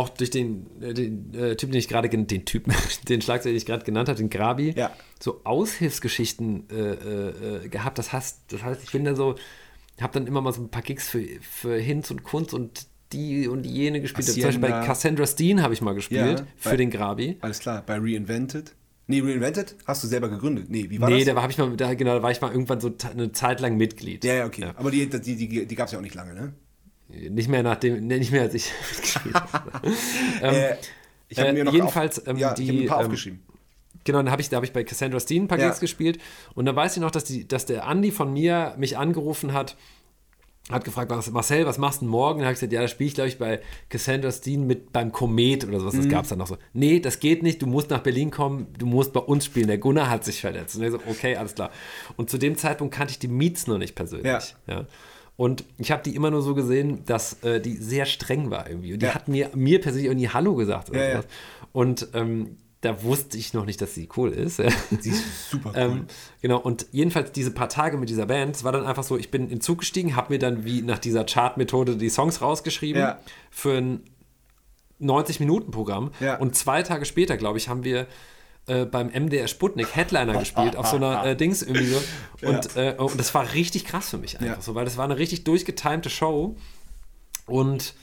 auch 0.00 0.08
durch 0.08 0.30
den, 0.30 0.66
äh, 0.82 0.92
den 0.94 1.32
äh, 1.34 1.56
Typen, 1.56 1.72
den 1.72 1.78
ich 1.78 1.88
gerade 1.88 2.08
den 2.08 2.26
Typen, 2.44 2.72
den 3.08 3.22
Schlagzeuger, 3.22 3.52
den 3.52 3.56
ich 3.58 3.66
gerade 3.66 3.84
genannt 3.84 4.08
habe, 4.08 4.18
den 4.18 4.30
Grabi, 4.30 4.72
Ja. 4.76 4.90
so 5.20 5.40
Aushilfsgeschichten 5.44 6.68
äh, 6.70 6.74
äh, 6.74 7.64
äh, 7.64 7.68
gehabt. 7.68 7.98
Das 7.98 8.12
heißt, 8.12 8.40
das 8.48 8.62
heißt, 8.62 8.82
ich 8.84 8.92
bin 8.92 9.04
da 9.04 9.14
so, 9.14 9.34
habe 10.00 10.12
dann 10.14 10.26
immer 10.26 10.40
mal 10.40 10.52
so 10.52 10.62
ein 10.62 10.70
paar 10.70 10.82
Gigs 10.82 11.08
für, 11.08 11.22
für 11.40 11.76
Hinz 11.78 12.10
und 12.10 12.22
Kunz 12.22 12.52
und 12.52 12.86
die 13.12 13.48
und 13.48 13.66
jene 13.66 14.00
gespielt. 14.00 14.26
Zum 14.26 14.40
Beispiel 14.42 14.60
bei 14.60 14.68
Hacienda. 14.68 14.86
Cassandra 14.86 15.26
Steen 15.26 15.62
habe 15.62 15.74
ich 15.74 15.80
mal 15.82 15.94
gespielt 15.94 16.38
Ja, 16.40 16.46
für 16.56 16.70
bei- 16.70 16.76
den 16.76 16.90
Grabi. 16.90 17.38
Alles 17.40 17.58
klar. 17.58 17.82
Bei 17.84 17.96
Reinvented. 17.98 18.72
Nee, 19.08 19.20
Reinvented 19.20 19.74
hast 19.86 20.04
du 20.04 20.06
selber 20.06 20.28
gegründet. 20.28 20.66
Nee, 20.70 20.88
wie 20.88 21.00
war 21.00 21.10
Nee, 21.10 21.24
das? 21.24 21.34
da 21.34 21.42
habe 21.42 21.50
ich 21.50 21.58
mal, 21.58 21.76
da, 21.76 21.92
genau, 21.94 22.14
da 22.14 22.22
war 22.22 22.30
ich 22.30 22.40
mal 22.40 22.52
irgendwann 22.52 22.80
so 22.80 22.92
eine 23.12 23.32
Zeit 23.32 23.60
lang 23.60 23.76
Mitglied. 23.76 24.24
ja, 24.24 24.34
ja, 24.34 24.46
okay. 24.46 24.66
Aber 24.76 24.92
die, 24.92 25.08
die, 25.10 25.34
die, 25.36 25.66
die 25.66 25.74
gab 25.74 25.86
es 25.86 25.92
ja 25.92 25.98
auch 25.98 26.02
nicht 26.02 26.14
lange, 26.14 26.34
ne? 26.34 26.52
Nicht 27.10 27.48
mehr 27.48 27.62
nachdem, 27.62 28.06
nicht 28.06 28.32
mehr 28.32 28.42
als 28.42 28.54
ich 28.54 28.70
mitgespielt 28.92 29.34
habe. 29.34 29.70
äh, 30.42 30.76
ich 31.28 31.38
habe 31.38 31.50
äh, 31.50 31.52
mir 31.52 31.64
noch 31.64 31.72
jedenfalls, 31.72 32.18
auf, 32.20 32.28
ähm, 32.28 32.36
ja, 32.38 32.54
die, 32.54 32.62
ich 32.64 32.68
hab 32.68 32.74
mir 32.76 32.82
ein 32.82 32.88
paar 32.88 33.00
ähm, 33.00 33.06
aufgeschrieben. 33.06 33.42
Genau, 34.04 34.18
dann 34.18 34.30
habe 34.30 34.40
ich, 34.42 34.48
da 34.48 34.56
habe 34.56 34.66
ich 34.66 34.72
bei 34.72 34.82
Cassandra 34.84 35.20
Steen 35.20 35.44
ein 35.44 35.48
paar 35.48 35.58
Ja. 35.58 35.66
Gigs 35.68 35.80
gespielt 35.80 36.18
und 36.54 36.64
dann 36.64 36.74
weiß 36.74 36.96
ich 36.96 37.02
noch, 37.02 37.10
dass, 37.10 37.24
die, 37.24 37.46
dass 37.46 37.66
der 37.66 37.86
Andi 37.86 38.10
von 38.10 38.32
mir 38.32 38.74
mich 38.78 38.96
angerufen 38.96 39.52
hat, 39.52 39.76
hat 40.70 40.84
gefragt, 40.84 41.10
was, 41.10 41.30
Marcel, 41.30 41.66
was 41.66 41.78
machst 41.78 42.00
du 42.00 42.04
denn 42.04 42.10
morgen? 42.10 42.38
Dann 42.38 42.46
habe 42.46 42.52
ich 42.54 42.60
gesagt, 42.60 42.72
ja, 42.72 42.80
da 42.80 42.88
spiele 42.88 43.08
ich, 43.08 43.14
glaube 43.14 43.28
ich, 43.28 43.38
bei 43.38 43.60
Cassandra 43.88 44.30
Steen 44.30 44.66
mit 44.66 44.92
beim 44.92 45.10
Komet 45.10 45.64
oder 45.66 45.80
sowas. 45.80 45.94
Das 45.96 46.06
Mhm. 46.06 46.10
gab 46.10 46.22
es 46.24 46.28
dann 46.30 46.38
noch 46.38 46.46
so. 46.46 46.56
Nee, 46.72 47.00
das 47.00 47.18
geht 47.18 47.42
nicht, 47.42 47.60
du 47.60 47.66
musst 47.66 47.90
nach 47.90 48.00
Berlin 48.00 48.30
kommen, 48.30 48.68
du 48.78 48.86
musst 48.86 49.12
bei 49.12 49.20
uns 49.20 49.44
spielen. 49.44 49.66
Der 49.66 49.78
Gunnar 49.78 50.08
hat 50.08 50.24
sich 50.24 50.40
verletzt. 50.40 50.76
Und 50.76 50.82
er 50.82 50.92
so, 50.92 51.00
okay, 51.08 51.36
alles 51.36 51.54
klar. 51.56 51.70
Und 52.16 52.30
zu 52.30 52.38
dem 52.38 52.56
Zeitpunkt 52.56 52.94
kannte 52.94 53.10
ich 53.12 53.18
die 53.18 53.28
Meets 53.28 53.66
noch 53.66 53.78
nicht 53.78 53.94
persönlich. 53.96 54.26
Ja. 54.26 54.40
Ja. 54.66 54.86
Und 55.40 55.64
ich 55.78 55.90
habe 55.90 56.02
die 56.02 56.14
immer 56.14 56.30
nur 56.30 56.42
so 56.42 56.54
gesehen, 56.54 57.02
dass 57.06 57.42
äh, 57.44 57.62
die 57.62 57.74
sehr 57.78 58.04
streng 58.04 58.50
war 58.50 58.68
irgendwie. 58.68 58.92
Und 58.92 59.00
die 59.00 59.06
Ja. 59.06 59.14
hat 59.14 59.26
mir, 59.26 59.48
mir 59.54 59.80
persönlich 59.80 60.10
auch 60.10 60.14
nie 60.14 60.28
Hallo 60.28 60.54
gesagt. 60.54 60.94
Ja, 60.94 61.02
ja. 61.08 61.20
Und 61.72 62.08
ähm, 62.12 62.58
da 62.82 63.02
wusste 63.02 63.38
ich 63.38 63.54
noch 63.54 63.64
nicht, 63.64 63.80
dass 63.80 63.94
sie 63.94 64.06
cool 64.18 64.32
ist. 64.32 64.56
Sie 65.00 65.08
ist 65.10 65.50
super 65.50 65.70
cool. 65.74 65.80
Ähm, 65.82 66.04
genau, 66.42 66.58
und 66.58 66.84
jedenfalls 66.92 67.32
diese 67.32 67.52
paar 67.52 67.70
Tage 67.70 67.96
mit 67.96 68.10
dieser 68.10 68.26
Band, 68.26 68.54
es 68.56 68.64
war 68.64 68.72
dann 68.72 68.84
einfach 68.84 69.02
so, 69.02 69.16
ich 69.16 69.30
bin 69.30 69.44
in 69.44 69.48
den 69.48 69.60
Zug 69.62 69.78
gestiegen, 69.78 70.14
habe 70.14 70.30
mir 70.34 70.38
dann 70.38 70.66
wie 70.66 70.82
nach 70.82 70.98
dieser 70.98 71.24
Chart-Methode 71.24 71.96
die 71.96 72.10
Songs 72.10 72.42
rausgeschrieben 72.42 73.00
Ja. 73.00 73.18
für 73.50 73.78
ein 73.78 74.00
90-Minuten-Programm. 75.00 76.10
Ja. 76.20 76.36
Und 76.36 76.54
zwei 76.54 76.82
Tage 76.82 77.04
später, 77.06 77.36
glaube 77.38 77.56
ich, 77.58 77.68
haben 77.70 77.84
wir 77.84 78.06
äh, 78.66 78.84
beim 78.84 79.08
MDR 79.08 79.48
Sputnik 79.48 79.94
Headliner 79.96 80.38
gespielt, 80.38 80.76
auf 80.76 80.86
so 80.86 80.96
einer 80.96 81.24
äh, 81.24 81.36
Dings 81.36 81.62
irgendwie 81.62 81.86
so. 81.86 82.00
Und, 82.46 82.76
äh, 82.76 82.94
und 82.96 83.18
das 83.18 83.34
war 83.34 83.52
richtig 83.52 83.84
krass 83.84 84.08
für 84.10 84.18
mich 84.18 84.40
einfach 84.40 84.56
Ja. 84.56 84.62
so, 84.62 84.74
weil 84.74 84.84
das 84.86 84.96
war 84.96 85.04
eine 85.04 85.18
richtig 85.18 85.44
durchgetimte 85.44 86.08
Show. 86.08 86.56
Und 87.46 87.94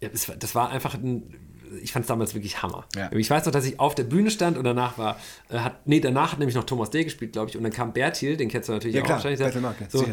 ja, 0.00 0.08
das, 0.08 0.28
war, 0.28 0.36
das 0.36 0.54
war 0.54 0.70
einfach 0.70 0.94
ein, 0.94 1.34
ich 1.82 1.92
fand 1.92 2.04
es 2.04 2.08
damals 2.08 2.34
wirklich 2.34 2.62
Hammer. 2.62 2.84
Ja. 2.94 3.10
Ich 3.12 3.28
weiß 3.30 3.44
noch, 3.46 3.52
dass 3.52 3.64
ich 3.64 3.80
auf 3.80 3.94
der 3.94 4.04
Bühne 4.04 4.30
stand 4.30 4.56
und 4.58 4.64
danach 4.64 4.98
war, 4.98 5.18
äh, 5.48 5.58
hat, 5.58 5.86
nee, 5.86 6.00
danach 6.00 6.32
hat 6.32 6.38
nämlich 6.38 6.54
noch 6.54 6.64
Thomas 6.64 6.90
D. 6.90 7.02
gespielt, 7.04 7.32
glaube 7.32 7.50
ich, 7.50 7.56
und 7.56 7.62
dann 7.64 7.72
kam 7.72 7.92
Bertil, 7.92 8.36
den 8.36 8.48
kennst 8.48 8.68
du 8.68 8.72
natürlich 8.74 8.94
Ja, 8.96 9.02
auch 9.02 9.06
klar, 9.06 9.16
wahrscheinlich. 9.18 9.40
Bertil 9.40 9.60
Marke, 9.62 9.86
so, 9.88 10.04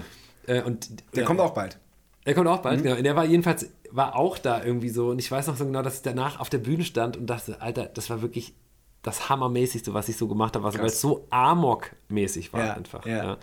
äh, 0.47 0.61
und 0.61 0.89
Der 1.15 1.23
äh, 1.23 1.25
kommt 1.25 1.39
auch 1.41 1.53
bald. 1.53 1.77
der 2.25 2.33
kommt 2.33 2.47
auch 2.47 2.61
bald, 2.61 2.79
Mhm. 2.79 2.83
genau. 2.83 2.97
Und 2.97 3.03
der 3.03 3.15
war 3.15 3.25
jedenfalls, 3.25 3.69
war 3.91 4.15
auch 4.15 4.37
da 4.39 4.63
irgendwie 4.63 4.89
so. 4.89 5.09
Und 5.09 5.19
ich 5.19 5.29
weiß 5.29 5.47
noch 5.47 5.57
so 5.57 5.65
genau, 5.65 5.81
dass 5.83 5.97
ich 5.97 6.01
danach 6.01 6.39
auf 6.39 6.49
der 6.49 6.57
Bühne 6.59 6.83
stand 6.85 7.17
und 7.17 7.27
dachte, 7.27 7.61
Alter, 7.61 7.85
das 7.85 8.09
war 8.09 8.21
wirklich 8.21 8.53
das 9.03 9.29
Hammermäßigste, 9.29 9.93
was 9.93 10.07
ich 10.09 10.15
so 10.17 10.27
gemacht 10.27 10.55
habe, 10.55 10.63
was- 10.65 10.77
weil 10.77 10.85
es 10.85 10.99
so 11.01 11.27
Amok-mäßig 11.29 12.53
war 12.53 12.65
Ja, 12.65 12.73
einfach. 12.73 13.05
ja. 13.05 13.17
Ja. 13.23 13.37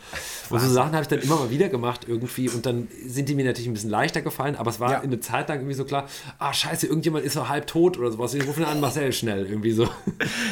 Und 0.48 0.58
so 0.60 0.68
Sachen 0.70 0.92
habe 0.92 1.02
ich 1.02 1.08
dann 1.08 1.20
immer 1.20 1.36
mal 1.36 1.50
wieder 1.50 1.68
gemacht 1.68 2.06
irgendwie 2.08 2.48
und 2.48 2.64
dann 2.66 2.88
sind 3.06 3.28
die 3.28 3.34
mir 3.34 3.44
natürlich 3.44 3.68
ein 3.68 3.74
bisschen 3.74 3.90
leichter 3.90 4.22
gefallen, 4.22 4.56
aber 4.56 4.70
es 4.70 4.80
war 4.80 5.02
in 5.04 5.10
eine 5.10 5.20
Zeit 5.20 5.48
lang 5.50 5.58
irgendwie 5.58 5.74
so 5.74 5.84
klar, 5.84 6.08
ah 6.38 6.52
scheiße, 6.52 6.86
irgendjemand 6.86 7.24
ist 7.24 7.34
so 7.34 7.48
halb 7.48 7.66
tot 7.66 7.98
oder 7.98 8.10
sowas. 8.10 8.32
Wir 8.34 8.42
rufen 8.44 8.64
an 8.64 8.80
Marcel 8.80 9.12
schnell 9.12 9.44
irgendwie 9.46 9.72
so. 9.72 9.86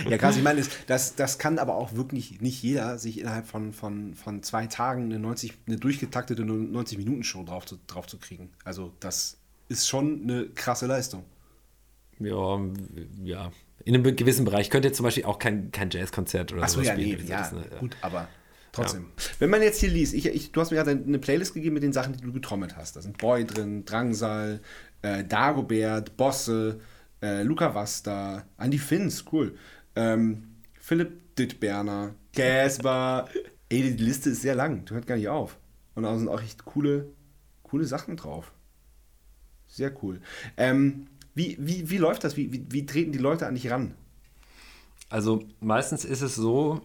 Ja, 0.08 0.18
krass, 0.18 0.36
ich 0.36 0.42
meine, 0.42 0.60
das- 0.60 0.70
das, 0.86 1.14
das 1.14 1.38
kann 1.38 1.58
aber 1.58 1.74
auch 1.76 1.94
wirklich 1.94 2.40
nicht 2.42 2.62
jeder 2.62 2.98
sich 2.98 3.18
innerhalb 3.20 3.46
von, 3.46 3.72
von, 3.72 4.14
von 4.14 4.42
zwei 4.42 4.66
Tagen 4.66 5.04
eine, 5.04 5.18
90, 5.18 5.54
eine 5.66 5.76
durchgetaktete 5.78 6.42
90-Minuten-Show 6.42 7.44
drauf 7.44 7.64
zu, 7.64 7.78
drauf 7.86 8.06
zu 8.06 8.18
kriegen. 8.18 8.50
Also 8.64 8.92
das 9.00 9.38
ist 9.70 9.88
schon 9.88 10.20
eine 10.22 10.48
krasse 10.48 10.86
Leistung. 10.86 11.24
Ja, 12.18 12.60
ja. 13.24 13.50
In 13.84 13.94
einem 13.94 14.16
gewissen 14.16 14.44
Bereich. 14.44 14.62
Ich 14.62 14.70
könnte 14.70 14.88
jetzt 14.88 14.96
zum 14.96 15.04
Beispiel 15.04 15.24
auch 15.24 15.38
kein, 15.38 15.70
kein 15.70 15.90
Jazzkonzert 15.90 16.52
oder 16.52 16.66
sowas 16.68 16.86
ja, 16.86 16.94
nee, 16.94 17.12
spielen. 17.12 17.26
ja, 17.26 17.38
Das, 17.38 17.52
ne, 17.52 17.64
ja. 17.70 17.78
gut, 17.78 17.96
aber 18.00 18.28
trotzdem. 18.72 19.06
Wenn 19.38 19.50
man 19.50 19.62
jetzt 19.62 19.80
hier 19.80 19.88
liest, 19.88 20.14
ich, 20.14 20.26
ich, 20.26 20.52
du 20.52 20.60
hast 20.60 20.70
mir 20.70 20.76
gerade 20.76 20.90
eine 20.90 21.18
Playlist 21.18 21.54
gegeben 21.54 21.74
mit 21.74 21.82
den 21.82 21.92
Sachen, 21.92 22.14
die 22.14 22.20
du 22.20 22.32
getrommelt 22.32 22.76
hast. 22.76 22.96
Da 22.96 23.00
sind 23.00 23.18
Boy 23.18 23.44
drin, 23.44 23.84
Drangsal, 23.84 24.60
äh, 25.02 25.24
Dagobert, 25.24 26.16
Bosse, 26.16 26.80
äh, 27.22 27.42
Luca 27.42 27.74
Vasta, 27.74 28.44
Andy 28.58 28.78
Finns, 28.78 29.24
cool. 29.32 29.56
Ähm, 29.96 30.56
Philipp 30.80 31.36
Dittberner, 31.36 32.14
Casper. 32.34 33.28
Ey, 33.68 33.94
die 33.94 34.02
Liste 34.04 34.30
ist 34.30 34.42
sehr 34.42 34.54
lang, 34.54 34.84
die 34.84 34.94
hört 34.94 35.06
gar 35.06 35.16
nicht 35.16 35.28
auf. 35.28 35.58
Und 35.94 36.04
da 36.04 36.16
sind 36.16 36.28
auch 36.28 36.40
echt 36.40 36.64
coole, 36.64 37.08
coole 37.62 37.84
Sachen 37.84 38.16
drauf. 38.16 38.52
Sehr 39.66 39.92
cool. 40.02 40.20
Ähm, 40.56 41.06
wie, 41.38 41.56
wie, 41.58 41.88
wie 41.88 41.96
läuft 41.98 42.24
das? 42.24 42.36
Wie, 42.36 42.52
wie, 42.52 42.66
wie 42.68 42.84
treten 42.84 43.12
die 43.12 43.18
Leute 43.18 43.46
an 43.46 43.54
dich 43.54 43.70
ran? 43.70 43.94
Also 45.08 45.42
meistens 45.60 46.04
ist 46.04 46.20
es 46.20 46.34
so, 46.34 46.82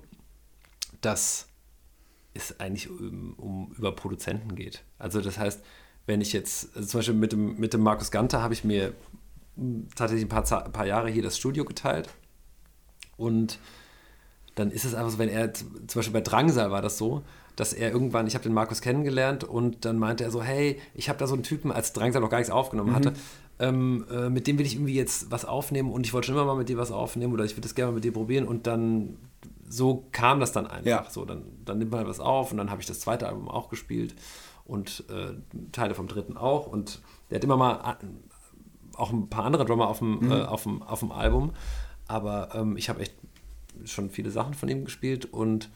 dass 1.02 1.48
es 2.34 2.60
eigentlich 2.60 2.90
um, 2.90 3.34
um 3.34 3.76
über 3.78 3.92
Produzenten 3.94 4.56
geht. 4.56 4.84
Also 4.98 5.20
das 5.20 5.38
heißt, 5.38 5.62
wenn 6.06 6.22
ich 6.22 6.32
jetzt, 6.34 6.76
also 6.76 6.88
zum 6.88 7.00
Beispiel 7.00 7.16
mit 7.16 7.32
dem, 7.32 7.60
mit 7.60 7.74
dem 7.74 7.82
Markus 7.82 8.12
Ganter 8.12 8.42
habe 8.42 8.54
ich 8.54 8.64
mir 8.64 8.94
tatsächlich 9.96 10.26
ein 10.26 10.30
paar, 10.30 10.46
Za- 10.46 10.70
paar 10.70 10.86
Jahre 10.86 11.10
hier 11.10 11.24
das 11.24 11.38
Studio 11.38 11.66
geteilt 11.66 12.10
und 13.18 13.60
dann 14.56 14.72
ist 14.72 14.86
es 14.86 14.94
einfach 14.94 15.12
so, 15.12 15.18
wenn 15.18 15.30
er, 15.30 15.54
zum 15.54 15.68
Beispiel 15.96 16.14
bei 16.14 16.22
Drangsal 16.22 16.72
war 16.72 16.82
das 16.82 16.98
so, 16.98 17.24
dass 17.56 17.74
er 17.74 17.92
irgendwann, 17.92 18.26
ich 18.26 18.34
habe 18.34 18.44
den 18.44 18.54
Markus 18.54 18.82
kennengelernt 18.82 19.44
und 19.44 19.86
dann 19.86 20.00
meinte 20.00 20.24
er 20.24 20.32
so, 20.32 20.42
hey, 20.42 20.80
ich 20.96 21.08
habe 21.10 21.20
da 21.20 21.28
so 21.28 21.34
einen 21.36 21.44
Typen, 21.44 21.72
als 21.72 21.94
Drangsal 21.94 22.22
noch 22.22 22.30
gar 22.30 22.40
nichts 22.40 22.52
aufgenommen 22.52 22.96
hatte, 22.96 23.14
ähm, 23.60 24.06
äh, 24.12 24.30
mit 24.30 24.48
dem 24.48 24.58
will 24.58 24.66
ich 24.66 24.76
irgendwie 24.76 24.96
jetzt 24.96 25.32
was 25.32 25.46
aufnehmen 25.46 25.92
und 25.92 26.06
ich 26.06 26.14
wollte 26.14 26.28
schon 26.28 26.36
immer 26.36 26.46
mal 26.46 26.56
mit 26.56 26.70
dir 26.70 26.78
was 26.78 26.92
aufnehmen 26.92 27.34
oder 27.34 27.46
ich 27.46 27.52
würde 27.54 27.62
das 27.62 27.76
gerne 27.76 27.92
mal 27.92 27.96
mit 27.96 28.04
dir 28.04 28.14
probieren 28.14 28.48
und 28.48 28.68
dann 28.68 29.18
so 29.70 30.06
kam 30.12 30.40
das 30.40 30.52
dann 30.52 30.68
einfach. 30.68 30.86
Ja. 30.86 31.06
So, 31.10 31.26
dann, 31.26 31.44
dann 31.66 31.78
nimmt 31.80 31.92
man 31.92 32.00
halt 32.00 32.10
was 32.10 32.20
auf 32.20 32.52
und 32.52 32.58
dann 32.58 32.70
habe 32.70 32.82
ich 32.82 32.88
das 32.88 33.00
zweite 33.00 33.28
Album 33.28 33.48
auch 33.50 33.70
gespielt 33.70 34.16
und 34.66 35.04
äh, 35.10 35.34
Teile 35.72 35.96
vom 35.96 36.08
dritten 36.08 36.38
auch 36.38 36.68
und 36.68 37.02
der 37.30 37.38
hat 37.38 37.44
immer 37.44 37.58
mal 37.58 37.98
auch 38.96 39.12
ein 39.12 39.30
paar 39.30 39.46
andere 39.46 39.66
Drummer 39.66 39.88
auf 39.88 40.00
dem, 40.00 40.32
äh, 40.32 40.44
auf 40.44 40.64
dem, 40.64 40.84
auf 40.84 41.00
dem 41.00 41.12
Album, 41.12 41.54
aber 42.08 42.50
ähm, 42.54 42.78
ich 42.78 42.90
habe 42.90 43.02
echt 43.02 43.14
schon 43.86 44.10
viele 44.10 44.30
Sachen 44.30 44.54
von 44.54 44.70
ihm 44.70 44.86
gespielt 44.86 45.26
und 45.34 45.70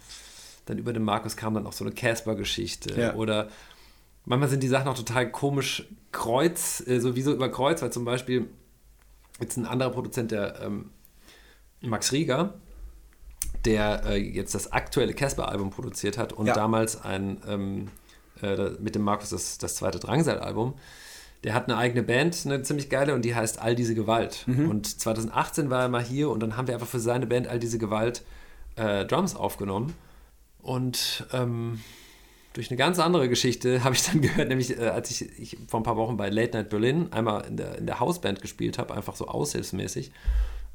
dann 0.66 0.78
über 0.78 0.94
den 0.94 1.04
Markus 1.04 1.36
kam 1.36 1.54
dann 1.54 1.66
auch 1.66 1.74
so 1.74 1.84
eine 1.86 1.94
Casper-Geschichte 1.94 2.99
Ja. 2.99 3.16
oder 3.16 3.48
manchmal 4.28 4.49
sind 4.49 4.62
die 4.62 4.68
Sachen 4.68 4.88
auch 4.88 4.98
total 4.98 5.32
komisch 5.32 5.88
kreuz, 6.12 6.84
äh, 6.86 6.99
sowieso 6.99 7.34
über 7.34 7.49
Kreuz, 7.49 7.82
weil 7.82 7.91
zum 7.91 8.06
Beispiel 8.06 8.48
jetzt 9.40 9.58
ein 9.58 9.66
anderer 9.66 9.90
Produzent, 9.90 10.32
der 10.32 10.62
ähm, 10.62 10.91
Max 11.82 12.12
Rieger, 12.12 12.56
der 13.66 14.04
äh, 14.06 14.18
jetzt 14.18 14.54
das 14.56 14.72
aktuelle 14.72 15.14
Casper-Album 15.14 15.70
produziert 15.72 16.18
hat 16.18 16.34
und 16.34 16.45
Ja. 16.48 16.54
damals 16.54 17.02
ein 17.02 17.41
ähm, 17.48 17.88
äh, 18.41 18.70
mit 18.80 18.95
dem 18.95 19.02
Markus 19.02 19.30
das, 19.30 19.58
das 19.58 19.76
zweite 19.76 19.99
Drangsal-Album. 19.99 20.76
Der 21.44 21.54
hat 21.54 21.66
eine 21.70 21.78
eigene 21.78 22.02
Band, 22.04 22.44
eine 22.45 22.64
ziemlich 22.64 22.90
geile, 22.90 23.14
und 23.14 23.24
die 23.24 23.36
heißt 23.36 23.60
All 23.62 23.76
diese 23.76 23.94
Gewalt. 23.94 24.45
Und 24.48 24.99
2018 25.02 25.70
war 25.70 25.84
er 25.84 25.90
mal 25.90 26.04
hier 26.04 26.30
und 26.32 26.40
dann 26.40 26.58
haben 26.58 26.68
wir 26.68 26.74
einfach 26.74 26.88
für 26.88 26.99
seine 26.99 27.28
Band 27.28 27.48
All 27.48 27.60
diese 27.60 27.78
Gewalt 27.78 28.24
äh, 28.76 29.06
Drums 29.06 29.36
aufgenommen. 29.36 29.94
Und 30.60 31.28
ähm, 31.34 31.80
durch 32.58 32.72
eine 32.72 32.78
ganz 32.78 32.98
andere 32.98 33.30
Geschichte 33.30 33.84
habe 33.84 33.94
ich 33.94 34.04
dann 34.04 34.20
gehört, 34.20 34.50
nämlich 34.50 34.78
äh, 34.78 34.88
als 34.88 35.12
ich, 35.12 35.30
ich 35.40 35.58
vor 35.68 35.80
ein 35.80 35.84
paar 35.84 35.96
Wochen 35.96 36.18
bei 36.18 36.30
Late 36.30 36.58
Night 36.58 36.70
Berlin 36.70 37.08
einmal 37.12 37.46
in 37.46 37.56
der, 37.56 37.78
in 37.78 37.86
der 37.86 38.00
Hausband 38.00 38.42
gespielt 38.42 38.80
habe, 38.80 38.96
einfach 38.96 39.16
so 39.16 39.28
aushilfsmäßig, 39.28 40.12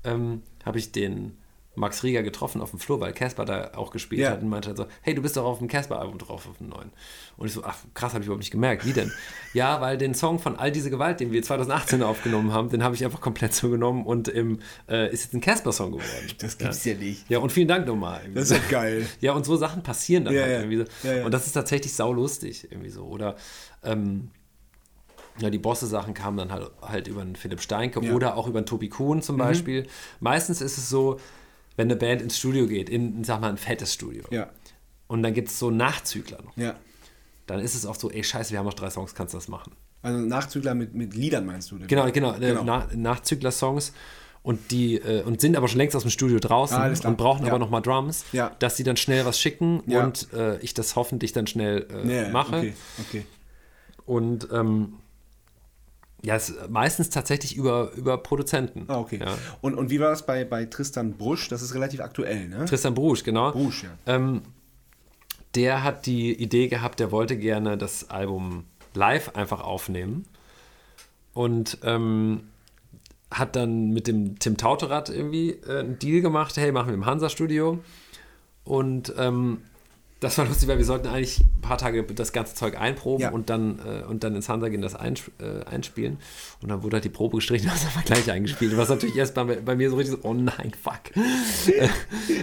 ähm, 0.04 0.42
habe 0.64 0.78
ich 0.78 0.92
den 0.92 1.36
Max 1.74 2.02
Rieger 2.02 2.22
getroffen 2.22 2.60
auf 2.60 2.70
dem 2.70 2.78
Flur, 2.78 3.00
weil 3.00 3.12
Casper 3.14 3.46
da 3.46 3.70
auch 3.76 3.90
gespielt 3.92 4.20
Ja. 4.20 4.30
hat 4.32 4.42
und 4.42 4.48
meinte 4.50 4.68
halt 4.68 4.76
so, 4.76 4.86
hey, 5.00 5.14
du 5.14 5.22
bist 5.22 5.36
doch 5.38 5.44
auf 5.44 5.58
dem 5.58 5.68
Casper-Album 5.68 6.18
drauf, 6.18 6.46
auf 6.46 6.58
dem 6.58 6.68
neuen. 6.68 6.90
Und 7.38 7.46
ich 7.46 7.54
so, 7.54 7.64
ach 7.64 7.76
krass, 7.94 8.12
habe 8.12 8.22
ich 8.22 8.26
überhaupt 8.26 8.40
nicht 8.42 8.50
gemerkt. 8.50 8.84
Wie 8.84 8.92
denn? 8.92 9.10
ja, 9.54 9.80
weil 9.80 9.96
den 9.96 10.14
Song 10.14 10.38
von 10.38 10.56
All 10.56 10.70
diese 10.70 10.90
Gewalt, 10.90 11.20
den 11.20 11.32
wir 11.32 11.42
2018 11.42 12.02
aufgenommen 12.02 12.52
haben, 12.52 12.68
den 12.68 12.82
habe 12.84 12.94
ich 12.94 13.04
einfach 13.06 13.22
komplett 13.22 13.54
so 13.54 13.70
genommen 13.70 14.04
und 14.04 14.28
im, 14.28 14.58
äh, 14.88 15.10
ist 15.10 15.24
jetzt 15.24 15.34
ein 15.34 15.40
Casper-Song 15.40 15.92
geworden. 15.92 16.06
Das 16.40 16.58
gibt's 16.58 16.84
ja, 16.84 16.94
nicht. 16.94 17.30
Ja, 17.30 17.38
und 17.38 17.50
vielen 17.52 17.68
Dank 17.68 17.86
nochmal. 17.86 18.20
Das 18.34 18.50
ist 18.50 18.56
ja 18.56 18.62
geil. 18.70 19.06
Ja, 19.20 19.32
und 19.32 19.46
so 19.46 19.56
Sachen 19.56 19.82
passieren 19.82 20.24
dann 20.26 20.34
Ja, 20.34 20.42
halt 20.42 20.52
ja. 20.52 20.58
irgendwie 20.60 20.76
so. 20.78 20.84
Ja, 21.08 21.16
ja. 21.18 21.24
Und 21.24 21.32
das 21.32 21.46
ist 21.46 21.52
tatsächlich 21.52 21.94
saulustig 21.94 22.68
irgendwie 22.70 22.90
so. 22.90 23.04
Oder 23.06 23.36
ähm, 23.82 24.30
ja, 25.38 25.48
die 25.48 25.58
Bosse-Sachen 25.58 26.12
kamen 26.12 26.36
dann 26.36 26.52
halt, 26.52 26.70
halt 26.82 27.08
über 27.08 27.22
einen 27.22 27.36
Philipp 27.36 27.62
Steinke 27.62 28.00
Ja. 28.02 28.10
Mhm. 28.10 28.16
oder 28.16 28.36
auch 28.36 28.46
über 28.46 28.58
einen 28.58 28.66
Tobi 28.66 28.88
Kuhn 28.90 29.22
zum 29.22 29.38
Beispiel. 29.38 29.86
Meistens 30.20 30.60
ist 30.60 30.76
es 30.76 30.90
so, 30.90 31.18
wenn 31.76 31.86
eine 31.88 31.96
Band 31.96 32.22
ins 32.22 32.38
Studio 32.38 32.66
geht, 32.66 32.88
in, 32.90 33.24
sag 33.24 33.40
mal, 33.40 33.48
ein 33.50 33.56
fettes 33.58 33.94
Studio. 33.94 34.24
Ja, 34.30 34.48
Und 35.06 35.22
dann 35.22 35.34
gibt 35.34 35.48
es 35.48 35.58
so 35.58 35.70
Nachzügler 35.70 36.38
noch. 36.42 36.56
ja. 36.56 36.74
Dann 37.48 37.58
ist 37.60 37.74
es 37.74 37.84
auch 37.86 37.96
so, 37.96 38.08
ey, 38.10 38.22
scheiße, 38.22 38.52
wir 38.52 38.58
haben 38.60 38.66
noch 38.66 38.72
drei 38.74 38.88
Songs, 38.88 39.14
kannst 39.16 39.34
du 39.34 39.38
das 39.38 39.48
machen? 39.48 39.72
Also 40.00 40.18
Nachzügler 40.20 40.74
mit, 40.74 40.94
mit 40.94 41.14
Liedern 41.14 41.44
meinst 41.44 41.70
du? 41.72 41.78
denn? 41.78 41.88
Genau, 41.88 42.08
genau, 42.10 42.32
Genau. 42.34 42.60
äh, 42.60 42.64
Na, 42.64 42.88
Nachzügler-Songs. 42.94 43.92
Und 44.44 44.70
die 44.72 44.96
äh, 44.96 45.22
und 45.22 45.40
sind 45.40 45.56
aber 45.56 45.68
schon 45.68 45.78
längst 45.78 45.94
aus 45.94 46.02
dem 46.02 46.10
Studio 46.10 46.38
draußen 46.40 46.76
Ah, 46.76 46.88
und 47.08 47.16
brauchen 47.16 47.42
Ja. 47.44 47.50
aber 47.50 47.58
nochmal 47.60 47.82
Drums, 47.82 48.24
Ja. 48.32 48.50
dass 48.60 48.76
sie 48.76 48.82
dann 48.84 48.96
schnell 48.96 49.24
was 49.24 49.38
schicken 49.40 49.82
Ja. 49.86 50.04
und 50.04 50.32
äh, 50.32 50.58
ich 50.58 50.72
das 50.74 50.96
hoffentlich 50.96 51.32
dann 51.32 51.46
schnell 51.46 51.86
äh, 51.92 52.22
Ja, 52.24 52.28
mache. 52.30 52.56
Okay, 52.58 52.74
okay. 53.08 53.26
Und 54.06 54.48
ähm, 54.52 54.94
ja, 56.22 56.36
es 56.36 56.50
ist 56.50 56.70
meistens 56.70 57.10
tatsächlich 57.10 57.56
über, 57.56 57.92
über 57.96 58.16
Produzenten. 58.18 58.84
Ah, 58.88 58.98
okay. 58.98 59.18
Ja. 59.20 59.36
Und, 59.60 59.74
und 59.74 59.90
wie 59.90 59.98
war 59.98 60.10
das 60.10 60.24
bei, 60.24 60.44
bei 60.44 60.64
Tristan 60.66 61.14
Brusch? 61.14 61.48
Das 61.48 61.62
ist 61.62 61.74
relativ 61.74 62.00
aktuell, 62.00 62.48
ne? 62.48 62.64
Tristan 62.64 62.94
Brusch, 62.94 63.24
genau. 63.24 63.50
Brusch, 63.50 63.84
ja. 63.84 63.90
Ähm, 64.06 64.42
der 65.54 65.82
hat 65.82 66.06
die 66.06 66.32
Idee 66.32 66.68
gehabt, 66.68 67.00
der 67.00 67.10
wollte 67.10 67.36
gerne 67.36 67.76
das 67.76 68.08
Album 68.08 68.64
live 68.94 69.34
einfach 69.34 69.60
aufnehmen. 69.60 70.24
Und 71.34 71.78
ähm, 71.82 72.44
hat 73.30 73.56
dann 73.56 73.90
mit 73.90 74.06
dem 74.06 74.38
Tim 74.38 74.56
Tauterat 74.56 75.08
irgendwie 75.08 75.50
äh, 75.50 75.80
einen 75.80 75.98
Deal 75.98 76.20
gemacht, 76.20 76.56
hey, 76.56 76.70
machen 76.70 76.88
wir 76.88 76.94
im 76.94 77.06
Hansa-Studio. 77.06 77.80
Und 78.64 79.12
ähm, 79.18 79.62
das 80.22 80.38
war 80.38 80.46
lustig, 80.46 80.68
weil 80.68 80.78
wir 80.78 80.84
sollten 80.84 81.08
eigentlich 81.08 81.40
ein 81.40 81.60
paar 81.60 81.76
Tage 81.76 82.02
das 82.04 82.32
ganze 82.32 82.54
Zeug 82.54 82.78
einproben 82.80 83.22
Ja. 83.22 83.30
und, 83.30 83.50
dann, 83.50 83.78
äh, 83.80 84.04
und 84.04 84.24
dann 84.24 84.34
ins 84.34 84.48
Hansa 84.48 84.68
gehen, 84.68 84.80
das 84.80 84.94
einsp 84.94 85.28
äh, 85.40 85.64
einspielen. 85.64 86.18
Und 86.62 86.70
dann 86.70 86.82
wurde 86.82 86.96
halt 86.96 87.04
die 87.04 87.08
Probe 87.10 87.36
gestrichen, 87.36 87.68
das 87.72 87.84
haben 87.84 87.94
wir 87.96 88.02
gleich 88.04 88.30
eingespielt. 88.30 88.76
Was 88.76 88.88
natürlich 88.88 89.16
erst 89.16 89.34
bei, 89.34 89.44
bei 89.44 89.76
mir 89.76 89.90
so 89.90 89.96
richtig 89.96 90.18
so, 90.22 90.28
oh 90.28 90.32
nein, 90.32 90.72
fuck. 90.80 91.14
Äh, 91.14 91.88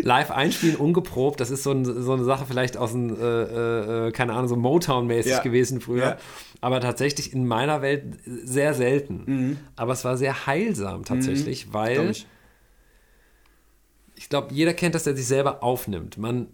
Live 0.04 0.30
einspielen, 0.32 0.76
ungeprobt, 0.76 1.40
das 1.40 1.50
ist 1.50 1.64
so, 1.64 1.72
ein, 1.72 1.86
so 1.86 2.14
eine 2.14 2.24
Sache 2.26 2.46
vielleicht 2.48 2.78
aus 2.78 2.92
dem, 2.92 3.16
äh, 3.20 4.08
äh, 4.08 4.12
keine 4.12 4.34
Ahnung, 4.34 4.48
so 4.48 4.56
Motown-mäßig 4.56 5.32
Ja. 5.32 5.42
gewesen 5.42 5.82
früher. 5.82 6.04
Ja. 6.04 6.18
Aber 6.62 6.82
tatsächlich 6.82 7.32
in 7.34 7.48
meiner 7.48 7.82
Welt 7.82 8.04
sehr 8.26 8.74
selten. 8.74 9.58
Aber 9.78 9.94
es 9.94 10.04
war 10.04 10.18
sehr 10.18 10.46
heilsam 10.46 11.06
tatsächlich, 11.06 11.68
Mhm. 11.68 11.74
Weil 11.74 12.10
ich. 12.12 12.28
ich 14.16 14.28
glaube, 14.30 14.54
jeder 14.54 14.74
kennt 14.74 14.96
das, 14.96 15.06
der 15.06 15.16
sich 15.16 15.26
selber 15.28 15.64
aufnimmt. 15.64 16.18
Man 16.18 16.48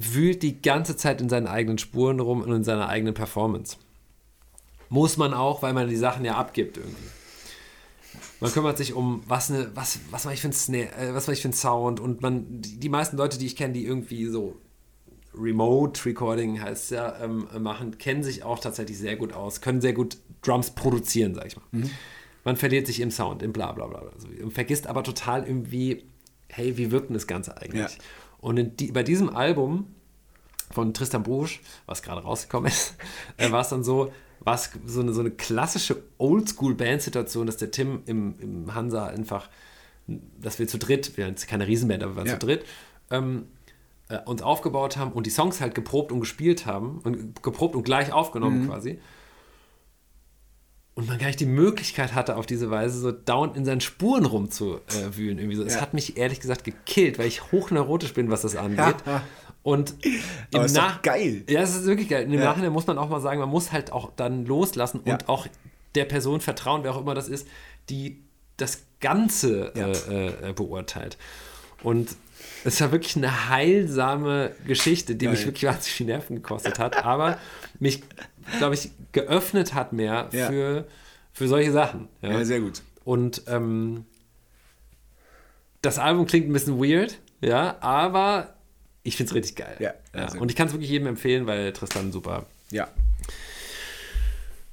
wühlt 0.00 0.42
die 0.42 0.60
ganze 0.60 0.96
Zeit 0.96 1.20
in 1.20 1.28
seinen 1.28 1.46
eigenen 1.46 1.78
Spuren 1.78 2.20
rum 2.20 2.42
und 2.42 2.52
in 2.52 2.64
seiner 2.64 2.88
eigenen 2.88 3.14
Performance. 3.14 3.76
Muss 4.88 5.16
man 5.16 5.34
auch, 5.34 5.62
weil 5.62 5.74
man 5.74 5.88
die 5.88 5.96
Sachen 5.96 6.24
ja 6.24 6.36
abgibt 6.36 6.76
irgendwie. 6.76 7.08
Man 8.40 8.52
kümmert 8.52 8.78
sich 8.78 8.94
um, 8.94 9.22
was, 9.26 9.50
ne, 9.50 9.70
was, 9.74 9.98
was 10.10 10.24
mache 10.24 10.34
ich 10.34 10.40
für 10.40 10.48
ein 10.48 10.52
Snare, 10.52 10.92
äh, 10.96 11.14
was 11.14 11.26
mache 11.26 11.34
ich 11.34 11.42
für 11.42 11.48
ein 11.48 11.52
Sound 11.52 12.00
und 12.00 12.22
man, 12.22 12.46
die, 12.48 12.78
die 12.78 12.88
meisten 12.88 13.16
Leute, 13.16 13.38
die 13.38 13.46
ich 13.46 13.56
kenne, 13.56 13.74
die 13.74 13.84
irgendwie 13.84 14.26
so 14.26 14.56
Remote 15.34 16.04
Recording 16.06 16.60
heißt 16.60 16.92
ja, 16.92 17.20
ähm, 17.22 17.48
machen, 17.58 17.98
kennen 17.98 18.22
sich 18.22 18.42
auch 18.44 18.58
tatsächlich 18.58 18.98
sehr 18.98 19.16
gut 19.16 19.32
aus, 19.32 19.60
können 19.60 19.80
sehr 19.80 19.92
gut 19.92 20.18
Drums 20.42 20.70
produzieren, 20.70 21.34
sag 21.34 21.46
ich 21.46 21.56
mal. 21.56 21.64
Mhm. 21.72 21.90
Man 22.44 22.56
verliert 22.56 22.86
sich 22.86 23.00
im 23.00 23.10
Sound, 23.10 23.42
im 23.42 23.52
bla 23.52 23.72
bla 23.72 23.86
bla. 23.86 24.00
Also, 24.14 24.28
und 24.42 24.52
vergisst 24.52 24.86
aber 24.86 25.02
total 25.02 25.44
irgendwie, 25.44 26.04
hey, 26.48 26.76
wie 26.78 26.90
wirkt 26.90 27.10
denn 27.10 27.14
das 27.14 27.26
Ganze 27.26 27.56
eigentlich? 27.60 27.92
Ja. 27.92 28.04
Und 28.48 28.80
die, 28.80 28.92
bei 28.92 29.02
diesem 29.02 29.36
Album 29.36 29.88
von 30.70 30.94
Tristan 30.94 31.22
Brusch, 31.22 31.60
was 31.84 32.02
gerade 32.02 32.22
rausgekommen 32.22 32.68
ist, 32.72 32.94
äh, 33.36 33.52
war 33.52 33.60
es 33.60 33.68
dann 33.68 33.84
so, 33.84 34.10
war 34.40 34.54
es 34.54 34.70
so 34.86 35.00
eine, 35.00 35.12
so 35.12 35.20
eine 35.20 35.30
klassische 35.30 36.02
Oldschool-Band-Situation, 36.16 37.46
dass 37.46 37.58
der 37.58 37.70
Tim 37.70 38.00
im, 38.06 38.40
im 38.40 38.74
Hansa 38.74 39.06
einfach, 39.08 39.50
dass 40.06 40.58
wir 40.58 40.66
zu 40.66 40.78
dritt, 40.78 41.18
wir 41.18 41.28
jetzt 41.28 41.46
keine 41.46 41.66
Riesenband, 41.66 42.02
aber 42.02 42.12
wir 42.12 42.16
waren 42.16 42.26
ja. 42.26 42.40
zu 42.40 42.46
dritt, 42.46 42.64
ähm, 43.10 43.48
äh, 44.08 44.18
uns 44.24 44.40
aufgebaut 44.40 44.96
haben 44.96 45.12
und 45.12 45.26
die 45.26 45.30
Songs 45.30 45.60
halt 45.60 45.74
geprobt 45.74 46.10
und 46.10 46.20
gespielt 46.20 46.64
haben 46.64 47.00
und 47.04 47.42
geprobt 47.42 47.76
und 47.76 47.82
gleich 47.82 48.14
aufgenommen 48.14 48.62
mhm. 48.62 48.68
quasi. 48.68 48.98
Und 50.98 51.06
man 51.06 51.16
gar 51.16 51.28
nicht 51.28 51.38
die 51.38 51.46
Möglichkeit 51.46 52.16
hatte, 52.16 52.34
auf 52.34 52.44
diese 52.44 52.72
Weise 52.72 52.98
so 52.98 53.12
dauernd 53.12 53.56
in 53.56 53.64
seinen 53.64 53.80
Spuren 53.80 54.24
rumzuwühlen. 54.24 55.38
Irgendwie 55.38 55.54
so. 55.54 55.62
Es 55.62 55.74
ja. 55.74 55.80
hat 55.80 55.94
mich 55.94 56.16
ehrlich 56.16 56.40
gesagt 56.40 56.64
gekillt, 56.64 57.20
weil 57.20 57.28
ich 57.28 57.52
hochneurotisch 57.52 58.14
bin, 58.14 58.32
was 58.32 58.42
das 58.42 58.56
angeht. 58.56 58.96
Ja. 59.06 59.22
Und 59.62 59.94
im 60.50 60.62
ist 60.62 60.74
Nach 60.74 61.00
geil. 61.02 61.44
Ja, 61.48 61.60
es 61.60 61.76
ist 61.76 61.86
wirklich 61.86 62.08
geil. 62.08 62.24
Im 62.24 62.32
ja. 62.32 62.40
Nachhinein 62.40 62.72
muss 62.72 62.88
man 62.88 62.98
auch 62.98 63.08
mal 63.08 63.20
sagen, 63.20 63.38
man 63.38 63.48
muss 63.48 63.70
halt 63.70 63.92
auch 63.92 64.10
dann 64.16 64.44
loslassen 64.44 65.02
ja. 65.04 65.12
und 65.12 65.28
auch 65.28 65.46
der 65.94 66.04
Person 66.04 66.40
vertrauen, 66.40 66.82
wer 66.82 66.92
auch 66.92 67.00
immer 67.00 67.14
das 67.14 67.28
ist, 67.28 67.46
die 67.90 68.20
das 68.56 68.82
Ganze 68.98 69.72
äh, 69.76 70.48
äh, 70.48 70.52
beurteilt. 70.52 71.16
Und 71.84 72.16
es 72.64 72.80
war 72.80 72.90
wirklich 72.90 73.14
eine 73.14 73.48
heilsame 73.48 74.50
Geschichte, 74.66 75.14
die 75.14 75.26
Geil. 75.26 75.34
mich 75.34 75.46
wirklich 75.46 75.62
wahnsinnig 75.62 75.92
viel 75.92 76.06
Nerven 76.06 76.34
gekostet 76.34 76.80
hat, 76.80 77.04
aber 77.04 77.38
mich, 77.78 78.02
glaube 78.58 78.74
ich, 78.74 78.90
geöffnet 79.12 79.74
hat 79.74 79.92
mehr 79.92 80.28
ja. 80.32 80.48
für, 80.48 80.86
für 81.32 81.48
solche 81.48 81.72
Sachen. 81.72 82.08
Ja, 82.22 82.30
ja 82.30 82.44
sehr 82.44 82.60
gut. 82.60 82.82
Und 83.04 83.42
ähm, 83.46 84.04
das 85.82 85.98
Album 85.98 86.26
klingt 86.26 86.48
ein 86.48 86.52
bisschen 86.52 86.78
weird, 86.78 87.18
ja, 87.40 87.76
aber 87.80 88.54
ich 89.02 89.16
finde 89.16 89.30
es 89.30 89.34
richtig 89.34 89.56
geil. 89.56 89.76
Ja, 89.78 89.94
ja. 90.14 90.38
Und 90.38 90.50
ich 90.50 90.56
kann 90.56 90.66
es 90.66 90.72
wirklich 90.72 90.90
jedem 90.90 91.06
empfehlen, 91.06 91.46
weil 91.46 91.72
Tristan 91.72 92.12
super. 92.12 92.46
Ja. 92.70 92.88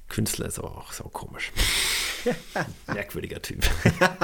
Künstler 0.08 0.46
ist 0.46 0.58
aber 0.58 0.76
auch 0.76 0.92
so 0.92 1.04
komisch. 1.04 1.52
Merkwürdiger 2.86 3.40
Typ. 3.40 3.64
ja. 4.00 4.18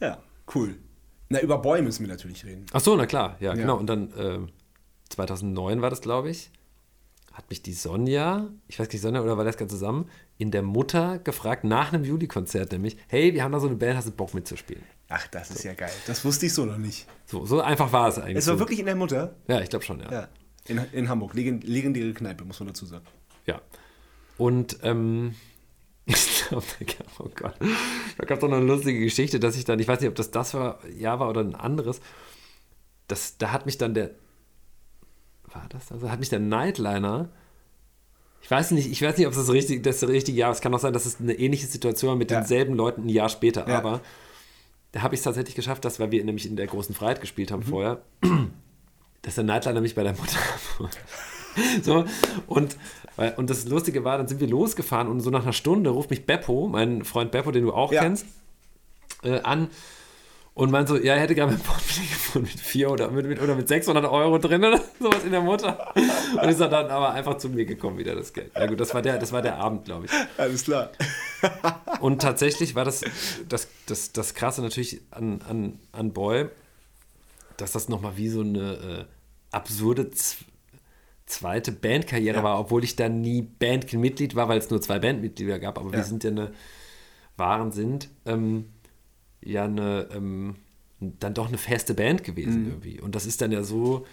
ja, 0.00 0.18
cool. 0.54 0.76
Na, 1.28 1.40
über 1.40 1.58
Boy 1.58 1.82
müssen 1.82 2.06
wir 2.06 2.08
natürlich 2.08 2.44
reden. 2.44 2.66
Ach 2.72 2.80
so, 2.80 2.96
na 2.96 3.06
klar, 3.06 3.36
ja, 3.40 3.50
ja. 3.50 3.54
genau. 3.54 3.76
Und 3.76 3.86
dann 3.86 4.12
äh, 4.12 4.38
2009 5.08 5.82
war 5.82 5.90
das, 5.90 6.00
glaube 6.00 6.30
ich, 6.30 6.50
hat 7.36 7.50
mich 7.50 7.60
die 7.60 7.74
Sonja, 7.74 8.48
ich 8.66 8.78
weiß 8.78 8.88
nicht, 8.90 9.02
Sonja 9.02 9.20
oder 9.20 9.36
war 9.36 9.44
das 9.44 9.58
ganz 9.58 9.70
zusammen, 9.70 10.08
in 10.38 10.50
der 10.50 10.62
Mutter 10.62 11.18
gefragt, 11.18 11.64
nach 11.64 11.92
einem 11.92 12.02
Juli-Konzert 12.02 12.72
nämlich, 12.72 12.96
hey, 13.08 13.34
wir 13.34 13.44
haben 13.44 13.52
da 13.52 13.60
so 13.60 13.66
eine 13.66 13.76
Band, 13.76 13.98
hast 13.98 14.08
du 14.08 14.12
Bock 14.12 14.32
mitzuspielen? 14.32 14.82
Ach, 15.08 15.26
das 15.28 15.50
ist 15.50 15.62
ja 15.62 15.74
geil. 15.74 15.92
Das 16.06 16.24
wusste 16.24 16.46
ich 16.46 16.54
so 16.54 16.64
noch 16.64 16.78
nicht. 16.78 17.06
So, 17.26 17.44
so 17.44 17.60
einfach 17.60 17.92
war 17.92 18.08
es 18.08 18.18
eigentlich. 18.18 18.38
Es 18.38 18.46
war 18.46 18.54
so. 18.54 18.60
wirklich 18.60 18.80
in 18.80 18.86
der 18.86 18.96
Mutter? 18.96 19.36
Ja, 19.48 19.60
ich 19.60 19.68
glaube 19.68 19.84
schon, 19.84 20.00
ja. 20.00 20.10
ja. 20.10 20.28
In, 20.64 20.78
in 20.92 21.08
Hamburg, 21.08 21.34
legendäre 21.34 22.12
Kneipe, 22.14 22.44
muss 22.44 22.58
man 22.58 22.68
dazu 22.68 22.86
sagen. 22.86 23.04
Ja. 23.44 23.60
Und 24.38 24.78
ähm, 24.82 25.34
Ich 26.06 26.46
glaube, 26.46 26.64
oh 27.18 27.30
Gott. 27.34 27.54
Da 28.18 28.24
gab 28.24 28.38
es 28.38 28.40
doch 28.40 28.48
noch 28.48 28.56
eine 28.56 28.66
lustige 28.66 29.00
Geschichte, 29.00 29.40
dass 29.40 29.56
ich 29.56 29.64
dann, 29.64 29.78
ich 29.78 29.88
weiß 29.88 30.00
nicht, 30.00 30.08
ob 30.08 30.14
das 30.14 30.30
das 30.30 30.54
war, 30.54 30.78
ja 30.88 31.18
war 31.18 31.28
oder 31.28 31.42
ein 31.42 31.54
anderes. 31.54 32.00
Das, 33.08 33.36
da 33.36 33.52
hat 33.52 33.66
mich 33.66 33.78
dann 33.78 33.94
der, 33.94 34.12
war 35.56 35.66
das 35.68 35.90
also, 35.92 36.10
hat 36.10 36.20
mich 36.20 36.28
der 36.28 36.38
Nightliner, 36.38 37.28
ich 38.42 38.50
weiß 38.50 38.72
nicht, 38.72 38.90
ich 38.90 39.02
weiß 39.02 39.16
nicht, 39.18 39.26
ob 39.26 39.34
das, 39.34 39.50
richtig, 39.50 39.82
das 39.82 40.06
richtige 40.06 40.38
Jahr 40.38 40.50
ist. 40.52 40.58
Es 40.58 40.62
kann 40.62 40.74
auch 40.74 40.78
sein, 40.78 40.92
dass 40.92 41.06
es 41.06 41.18
eine 41.20 41.34
ähnliche 41.34 41.66
Situation 41.66 42.10
war 42.10 42.16
mit 42.16 42.30
ja. 42.30 42.38
denselben 42.38 42.74
Leuten 42.74 43.02
ein 43.02 43.08
Jahr 43.08 43.28
später. 43.28 43.68
Ja. 43.68 43.78
Aber 43.78 44.00
da 44.92 45.02
habe 45.02 45.14
ich 45.14 45.20
es 45.20 45.24
tatsächlich 45.24 45.56
geschafft, 45.56 45.84
dass, 45.84 45.98
weil 45.98 46.10
wir 46.12 46.24
nämlich 46.24 46.46
in 46.46 46.56
der 46.56 46.66
großen 46.66 46.94
Freiheit 46.94 47.20
gespielt 47.20 47.50
haben 47.50 47.64
mhm. 47.66 47.70
vorher, 47.70 48.02
dass 49.22 49.34
der 49.34 49.44
Nightliner 49.44 49.80
mich 49.80 49.94
bei 49.94 50.04
der 50.04 50.12
Mutter 50.12 50.38
so, 51.82 52.04
und, 52.46 52.76
und 53.36 53.50
das 53.50 53.66
Lustige 53.66 54.04
war, 54.04 54.18
dann 54.18 54.28
sind 54.28 54.40
wir 54.40 54.48
losgefahren 54.48 55.08
und 55.08 55.20
so 55.20 55.30
nach 55.30 55.42
einer 55.42 55.52
Stunde 55.52 55.90
ruft 55.90 56.10
mich 56.10 56.24
Beppo, 56.26 56.68
mein 56.68 57.04
Freund 57.04 57.32
Beppo, 57.32 57.50
den 57.50 57.64
du 57.64 57.72
auch 57.72 57.92
ja. 57.92 58.02
kennst, 58.02 58.26
äh, 59.24 59.40
an 59.40 59.70
und 60.56 60.70
meint 60.70 60.88
so, 60.88 60.96
ja, 60.96 61.14
er 61.14 61.20
hätte 61.20 61.34
gerade 61.34 61.52
mein 61.52 61.60
Portemonnaie 61.60 62.08
gefunden 62.08 62.48
mit 62.50 62.58
4 62.58 62.90
oder 62.90 63.10
mit, 63.10 63.26
mit, 63.26 63.42
oder 63.42 63.54
mit 63.54 63.68
600 63.68 64.06
Euro 64.06 64.38
drin 64.38 64.64
oder 64.64 64.80
sowas 64.98 65.22
in 65.22 65.30
der 65.30 65.42
Mutter. 65.42 65.92
Und 65.94 66.48
ist 66.48 66.58
dann 66.60 66.72
aber 66.72 67.12
einfach 67.12 67.36
zu 67.36 67.50
mir 67.50 67.66
gekommen 67.66 67.98
wieder, 67.98 68.14
das 68.14 68.32
Geld. 68.32 68.52
Ja 68.56 68.66
gut, 68.66 68.80
das 68.80 68.94
war 68.94 69.02
der, 69.02 69.18
das 69.18 69.32
war 69.32 69.42
der 69.42 69.58
Abend, 69.58 69.84
glaube 69.84 70.06
ich. 70.06 70.12
Alles 70.38 70.64
klar. 70.64 70.92
Und 72.00 72.22
tatsächlich 72.22 72.74
war 72.74 72.86
das, 72.86 73.02
das, 73.46 73.68
das, 73.84 74.12
das 74.12 74.32
Krasse 74.32 74.62
natürlich 74.62 75.02
an, 75.10 75.42
an, 75.46 75.78
an 75.92 76.14
Boy, 76.14 76.46
dass 77.58 77.72
das 77.72 77.90
nochmal 77.90 78.16
wie 78.16 78.30
so 78.30 78.40
eine 78.40 78.72
äh, 78.72 79.04
absurde 79.50 80.10
zweite 81.26 81.70
Bandkarriere 81.70 82.38
ja. 82.38 82.42
war, 82.42 82.58
obwohl 82.58 82.82
ich 82.82 82.96
da 82.96 83.10
nie 83.10 83.42
Bandmitglied 83.42 84.34
war, 84.34 84.48
weil 84.48 84.56
es 84.58 84.70
nur 84.70 84.80
zwei 84.80 85.00
Bandmitglieder 85.00 85.58
gab, 85.58 85.78
aber 85.78 85.90
ja. 85.90 85.98
wir 85.98 86.04
sind 86.04 86.24
ja 86.24 86.30
eine, 86.30 86.52
waren 87.36 87.72
sind, 87.72 88.08
ähm, 88.24 88.70
ja 89.42 89.64
eine, 89.64 90.08
ähm, 90.12 90.56
dann 91.00 91.34
doch 91.34 91.48
eine 91.48 91.58
feste 91.58 91.94
Band 91.94 92.24
gewesen 92.24 92.62
mhm. 92.62 92.68
irgendwie. 92.68 93.00
Und 93.00 93.14
das 93.14 93.26
ist 93.26 93.40
dann 93.40 93.52
ja 93.52 93.62
so 93.62 94.06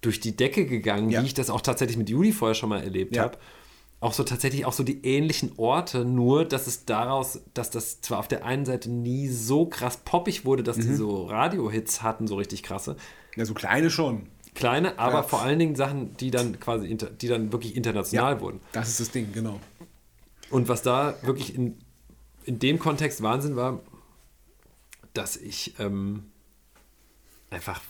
durch 0.00 0.20
die 0.20 0.36
Decke 0.36 0.66
gegangen, 0.66 1.10
ja. 1.10 1.22
wie 1.22 1.26
ich 1.26 1.34
das 1.34 1.50
auch 1.50 1.60
tatsächlich 1.60 1.96
mit 1.96 2.08
Juli 2.08 2.32
vorher 2.32 2.54
schon 2.54 2.68
mal 2.68 2.82
erlebt 2.82 3.18
habe. 3.18 3.38
Auch 4.00 4.12
so 4.12 4.22
tatsächlich 4.22 4.64
auch 4.64 4.72
so 4.72 4.84
die 4.84 5.04
ähnlichen 5.04 5.52
Orte, 5.56 6.04
nur 6.04 6.44
dass 6.44 6.68
es 6.68 6.84
daraus, 6.84 7.40
dass 7.52 7.70
das 7.70 8.00
zwar 8.00 8.20
auf 8.20 8.28
der 8.28 8.44
einen 8.44 8.64
Seite 8.64 8.90
nie 8.90 9.26
so 9.26 9.66
krass 9.66 9.96
poppig 9.96 10.44
wurde, 10.44 10.62
dass 10.62 10.76
mhm. 10.76 10.82
die 10.82 10.94
so 10.94 11.26
Radio-Hits 11.26 12.02
hatten, 12.02 12.28
so 12.28 12.36
richtig 12.36 12.62
krasse. 12.62 12.96
Ja, 13.34 13.44
so 13.44 13.54
kleine 13.54 13.90
schon. 13.90 14.28
Kleine, 14.54 14.98
aber 14.98 15.14
ja. 15.14 15.22
vor 15.24 15.42
allen 15.42 15.58
Dingen 15.58 15.74
Sachen, 15.74 16.16
die 16.16 16.30
dann 16.30 16.60
quasi, 16.60 16.96
die 16.96 17.28
dann 17.28 17.52
wirklich 17.52 17.76
international 17.76 18.34
ja, 18.34 18.40
wurden. 18.40 18.60
Das 18.72 18.88
ist 18.88 19.00
das 19.00 19.10
Ding, 19.10 19.32
genau. 19.32 19.60
Und 20.50 20.68
was 20.68 20.82
da 20.82 21.14
wirklich 21.22 21.54
in, 21.54 21.76
in 22.44 22.58
dem 22.58 22.78
Kontext 22.78 23.22
Wahnsinn 23.22 23.56
war, 23.56 23.80
dass 25.14 25.36
ich 25.36 25.74
ähm, 25.78 26.24
einfach 27.50 27.80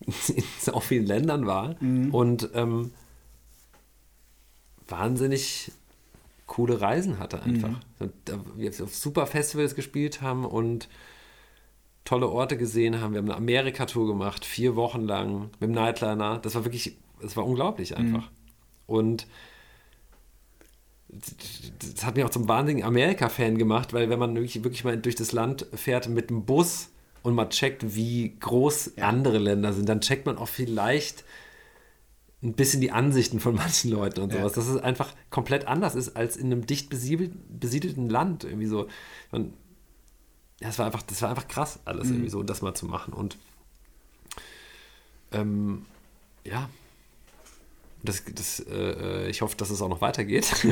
in 0.00 0.44
so 0.60 0.80
vielen 0.80 1.06
Ländern 1.06 1.46
war 1.46 1.76
mhm. 1.80 2.14
und 2.14 2.50
ähm, 2.54 2.92
wahnsinnig 4.88 5.72
coole 6.46 6.80
Reisen 6.80 7.18
hatte 7.18 7.42
einfach. 7.42 7.80
Mhm. 7.98 8.12
Wir 8.56 8.70
auf 8.70 8.94
super 8.94 9.26
Festivals 9.26 9.74
gespielt 9.74 10.22
haben 10.22 10.44
und 10.44 10.88
tolle 12.04 12.28
Orte 12.28 12.56
gesehen 12.56 13.00
haben. 13.00 13.12
Wir 13.12 13.18
haben 13.18 13.26
eine 13.26 13.36
Amerika-Tour 13.36 14.06
gemacht, 14.06 14.44
vier 14.44 14.76
Wochen 14.76 15.02
lang 15.02 15.50
mit 15.58 15.62
dem 15.62 15.72
Nightliner. 15.72 16.38
Das 16.38 16.54
war 16.54 16.64
wirklich, 16.64 16.96
das 17.20 17.36
war 17.36 17.44
unglaublich 17.44 17.90
mhm. 17.90 17.96
einfach. 17.96 18.30
Mhm. 18.30 18.36
Und 18.86 19.26
das 21.94 22.04
hat 22.04 22.16
mich 22.16 22.24
auch 22.24 22.30
zum 22.30 22.48
wahnsinnigen 22.48 22.86
Amerika-Fan 22.86 23.58
gemacht, 23.58 23.92
weil 23.92 24.10
wenn 24.10 24.18
man 24.18 24.34
wirklich, 24.34 24.62
wirklich 24.64 24.84
mal 24.84 24.96
durch 24.96 25.14
das 25.14 25.32
Land 25.32 25.66
fährt 25.74 26.08
mit 26.08 26.30
dem 26.30 26.44
Bus 26.44 26.90
und 27.22 27.34
mal 27.34 27.48
checkt, 27.48 27.94
wie 27.94 28.36
groß 28.38 28.92
ja. 28.96 29.08
andere 29.08 29.38
Länder 29.38 29.72
sind, 29.72 29.88
dann 29.88 30.00
checkt 30.00 30.26
man 30.26 30.38
auch 30.38 30.48
vielleicht 30.48 31.24
ein 32.42 32.52
bisschen 32.52 32.80
die 32.80 32.92
Ansichten 32.92 33.40
von 33.40 33.54
manchen 33.56 33.90
Leuten 33.90 34.20
und 34.20 34.32
sowas, 34.32 34.52
ja. 34.52 34.62
dass 34.62 34.68
es 34.68 34.80
einfach 34.80 35.14
komplett 35.30 35.66
anders 35.66 35.94
ist 35.94 36.16
als 36.16 36.36
in 36.36 36.46
einem 36.46 36.66
dicht 36.66 36.88
besiedelten 36.88 38.08
Land. 38.08 38.44
Irgendwie 38.44 38.66
so. 38.66 38.88
Man, 39.32 39.52
das 40.60 40.78
war 40.78 40.86
einfach, 40.86 41.02
das 41.02 41.20
war 41.22 41.30
einfach 41.30 41.48
krass, 41.48 41.80
alles 41.84 42.08
mhm. 42.08 42.14
irgendwie 42.14 42.30
so, 42.30 42.42
das 42.42 42.62
mal 42.62 42.74
zu 42.74 42.86
machen. 42.86 43.12
Und 43.12 43.36
ähm, 45.32 45.84
ja, 46.44 46.68
das, 48.08 48.22
das, 48.34 48.60
äh, 48.60 49.28
ich 49.28 49.42
hoffe, 49.42 49.56
dass 49.56 49.70
es 49.70 49.82
auch 49.82 49.88
noch 49.88 50.00
weitergeht. 50.00 50.52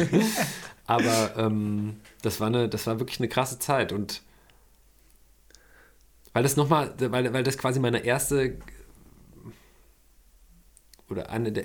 Aber 0.86 1.34
ähm, 1.36 1.96
das, 2.22 2.40
war 2.40 2.48
eine, 2.48 2.68
das 2.68 2.86
war 2.86 2.98
wirklich 2.98 3.20
eine 3.20 3.28
krasse 3.28 3.58
Zeit. 3.58 3.92
Und 3.92 4.22
weil 6.32 6.42
das 6.42 6.56
nochmal, 6.56 6.94
weil, 6.98 7.32
weil 7.32 7.42
das 7.42 7.58
quasi 7.58 7.80
meine 7.80 8.04
erste 8.04 8.56
oder 11.10 11.30
eine 11.30 11.52
der, 11.52 11.64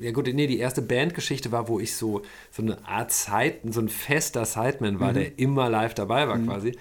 ja 0.00 0.12
gut, 0.12 0.26
nee, 0.26 0.46
die 0.46 0.58
erste 0.58 0.82
Bandgeschichte 0.82 1.52
war, 1.52 1.68
wo 1.68 1.78
ich 1.78 1.94
so, 1.94 2.22
so 2.50 2.62
eine 2.62 2.86
Art 2.86 3.12
Zeit, 3.12 3.60
so 3.70 3.80
ein 3.80 3.88
fester 3.88 4.44
Sideman 4.44 4.98
war, 4.98 5.10
mhm. 5.10 5.14
der 5.14 5.38
immer 5.38 5.68
live 5.68 5.94
dabei 5.94 6.26
war 6.26 6.36
mhm. 6.36 6.46
quasi 6.46 6.76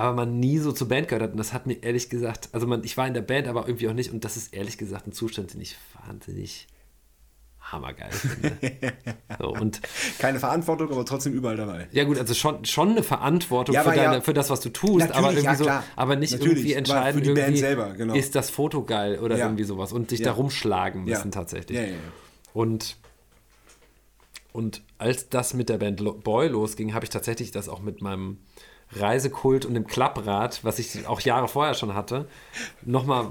aber 0.00 0.14
man 0.16 0.40
nie 0.40 0.58
so 0.58 0.72
zur 0.72 0.88
Band 0.88 1.08
gehört 1.08 1.22
hat. 1.22 1.32
Und 1.32 1.36
das 1.36 1.52
hat 1.52 1.66
mir 1.66 1.82
ehrlich 1.82 2.08
gesagt, 2.08 2.48
also 2.52 2.66
man, 2.66 2.82
ich 2.84 2.96
war 2.96 3.06
in 3.06 3.12
der 3.12 3.20
Band, 3.20 3.46
aber 3.46 3.66
irgendwie 3.68 3.86
auch 3.88 3.92
nicht. 3.92 4.10
Und 4.10 4.24
das 4.24 4.38
ist 4.38 4.54
ehrlich 4.54 4.78
gesagt 4.78 5.06
ein 5.06 5.12
Zustand, 5.12 5.52
den 5.52 5.60
ich 5.60 5.76
wahnsinnig 6.06 6.68
hammergeil 7.60 8.10
finde. 8.10 8.56
so, 9.38 9.48
und 9.48 9.80
Keine 10.18 10.40
Verantwortung, 10.40 10.90
aber 10.90 11.04
trotzdem 11.04 11.32
überall 11.32 11.56
dabei. 11.56 11.86
ja 11.92 12.04
gut, 12.04 12.18
also 12.18 12.34
schon, 12.34 12.64
schon 12.64 12.90
eine 12.90 13.02
Verantwortung 13.02 13.74
Ja, 13.74 13.82
für, 13.84 13.90
deine, 13.94 14.14
ja. 14.16 14.20
für 14.20 14.34
das, 14.34 14.50
was 14.50 14.60
du 14.60 14.70
tust, 14.70 15.12
aber 15.12 15.28
irgendwie 15.32 15.44
ja, 15.44 15.54
so, 15.54 15.70
aber 15.96 16.16
nicht 16.16 16.32
Natürlich, 16.32 16.58
irgendwie 16.58 16.72
entscheiden, 16.74 17.20
für 17.20 17.28
die 17.28 17.34
Band 17.34 17.38
irgendwie, 17.48 17.60
selber, 17.60 17.90
genau. 17.92 18.14
ist 18.14 18.34
das 18.34 18.50
Foto 18.50 18.84
geil 18.84 19.18
oder 19.20 19.38
irgendwie 19.38 19.64
sowas 19.64 19.92
und 19.92 20.10
dich 20.10 20.20
Ja. 20.20 20.26
da 20.26 20.32
rumschlagen 20.32 21.04
müssen 21.04 21.30
tatsächlich. 21.30 21.78
Und, 22.52 22.96
und 24.52 24.82
als 24.98 25.28
das 25.28 25.54
mit 25.54 25.68
der 25.68 25.78
Band 25.78 26.02
Boy 26.24 26.48
losging, 26.48 26.94
habe 26.94 27.04
ich 27.04 27.10
tatsächlich 27.10 27.52
das 27.52 27.68
auch 27.68 27.80
mit 27.80 28.02
meinem 28.02 28.38
Reisekult 28.92 29.64
und 29.64 29.74
dem 29.74 29.86
Klapprad, 29.86 30.64
was 30.64 30.80
ich 30.80 31.06
auch 31.06 31.20
Jahre 31.20 31.46
vorher 31.46 31.74
schon 31.74 31.94
hatte, 31.94 32.26
nochmal 32.82 33.30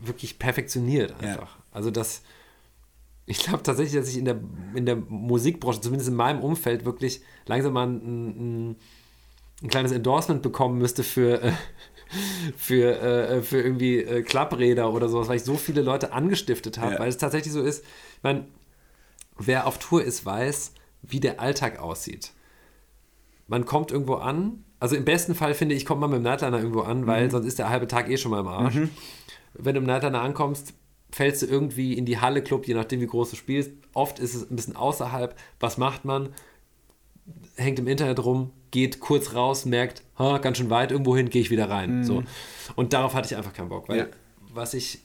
wirklich 0.00 0.38
perfektioniert 0.38 1.14
einfach. 1.22 1.56
Also 1.72 1.90
das, 1.90 2.22
ich 3.26 3.38
glaube 3.38 3.62
tatsächlich, 3.62 3.98
dass 4.00 4.08
ich 4.08 4.18
in 4.18 4.24
der, 4.24 4.40
in 4.74 4.86
der 4.86 4.96
Musikbranche, 4.96 5.80
zumindest 5.80 6.08
in 6.10 6.16
meinem 6.16 6.40
Umfeld, 6.42 6.84
wirklich 6.84 7.20
langsam 7.46 7.72
mal 7.72 7.86
ein, 7.88 8.70
ein, 8.70 8.76
ein 9.62 9.68
kleines 9.68 9.92
Endorsement 9.92 10.42
bekommen 10.42 10.78
müsste 10.78 11.02
für, 11.02 11.42
äh, 11.42 11.52
für, 12.56 13.00
äh, 13.00 13.42
für 13.42 13.60
irgendwie 13.60 13.98
äh, 13.98 14.22
Klappräder 14.22 14.92
oder 14.92 15.08
sowas, 15.08 15.28
weil 15.28 15.36
ich 15.36 15.44
so 15.44 15.56
viele 15.56 15.82
Leute 15.82 16.12
angestiftet 16.12 16.78
habe, 16.78 16.94
Ja. 16.94 16.98
weil 17.00 17.08
es 17.08 17.18
tatsächlich 17.18 17.52
so 17.52 17.60
ist, 17.62 17.84
ich 18.16 18.22
meine, 18.22 18.46
wer 19.38 19.66
auf 19.66 19.78
Tour 19.78 20.04
ist, 20.04 20.24
weiß, 20.24 20.72
wie 21.02 21.20
der 21.20 21.40
Alltag 21.40 21.78
aussieht. 21.80 22.32
Man 23.48 23.64
kommt 23.64 23.90
irgendwo 23.92 24.14
an, 24.14 24.64
also 24.80 24.94
im 24.96 25.04
besten 25.04 25.34
Fall 25.34 25.54
finde 25.54 25.74
ich, 25.74 25.84
kommt 25.86 26.00
man 26.00 26.10
mit 26.10 26.18
dem 26.18 26.22
Nightliner 26.24 26.58
irgendwo 26.58 26.80
an, 26.82 27.06
weil 27.06 27.30
sonst 27.30 27.46
ist 27.46 27.58
der 27.58 27.68
halbe 27.70 27.86
Tag 27.86 28.08
eh 28.10 28.16
schon 28.16 28.30
mal 28.30 28.40
im 28.40 28.48
Arsch. 28.48 28.76
Wenn 29.54 29.74
du 29.74 29.80
im 29.80 29.86
Nightliner 29.86 30.20
ankommst, 30.20 30.74
fällst 31.16 31.40
du 31.40 31.46
irgendwie 31.46 31.94
in 31.94 32.04
die 32.04 32.18
Halle 32.20 32.42
Club, 32.42 32.66
je 32.68 32.74
nachdem 32.74 33.00
wie 33.00 33.06
groß 33.06 33.30
du 33.30 33.36
spielst. 33.36 33.70
Oft 33.94 34.18
ist 34.18 34.34
es 34.34 34.50
ein 34.50 34.54
bisschen 34.56 34.76
außerhalb. 34.76 35.34
Was 35.60 35.78
macht 35.78 36.04
man? 36.04 36.28
Hängt 37.56 37.78
im 37.78 37.86
Internet 37.88 38.22
rum, 38.22 38.50
geht 38.70 39.00
kurz 39.00 39.32
raus, 39.34 39.64
merkt, 39.64 40.02
ha, 40.18 40.36
ganz 40.36 40.58
schön 40.58 40.68
weit, 40.68 40.90
irgendwo 40.92 41.16
hin, 41.16 41.30
gehe 41.30 41.40
ich 41.40 41.48
wieder 41.50 41.70
rein. 41.70 42.04
So. 42.04 42.22
Und 42.74 42.92
darauf 42.92 43.14
hatte 43.14 43.28
ich 43.32 43.36
einfach 43.36 43.54
keinen 43.54 43.70
Bock, 43.70 43.88
weil 43.88 43.98
Ja. 43.98 44.06
was 44.52 44.74
ich 44.74 44.98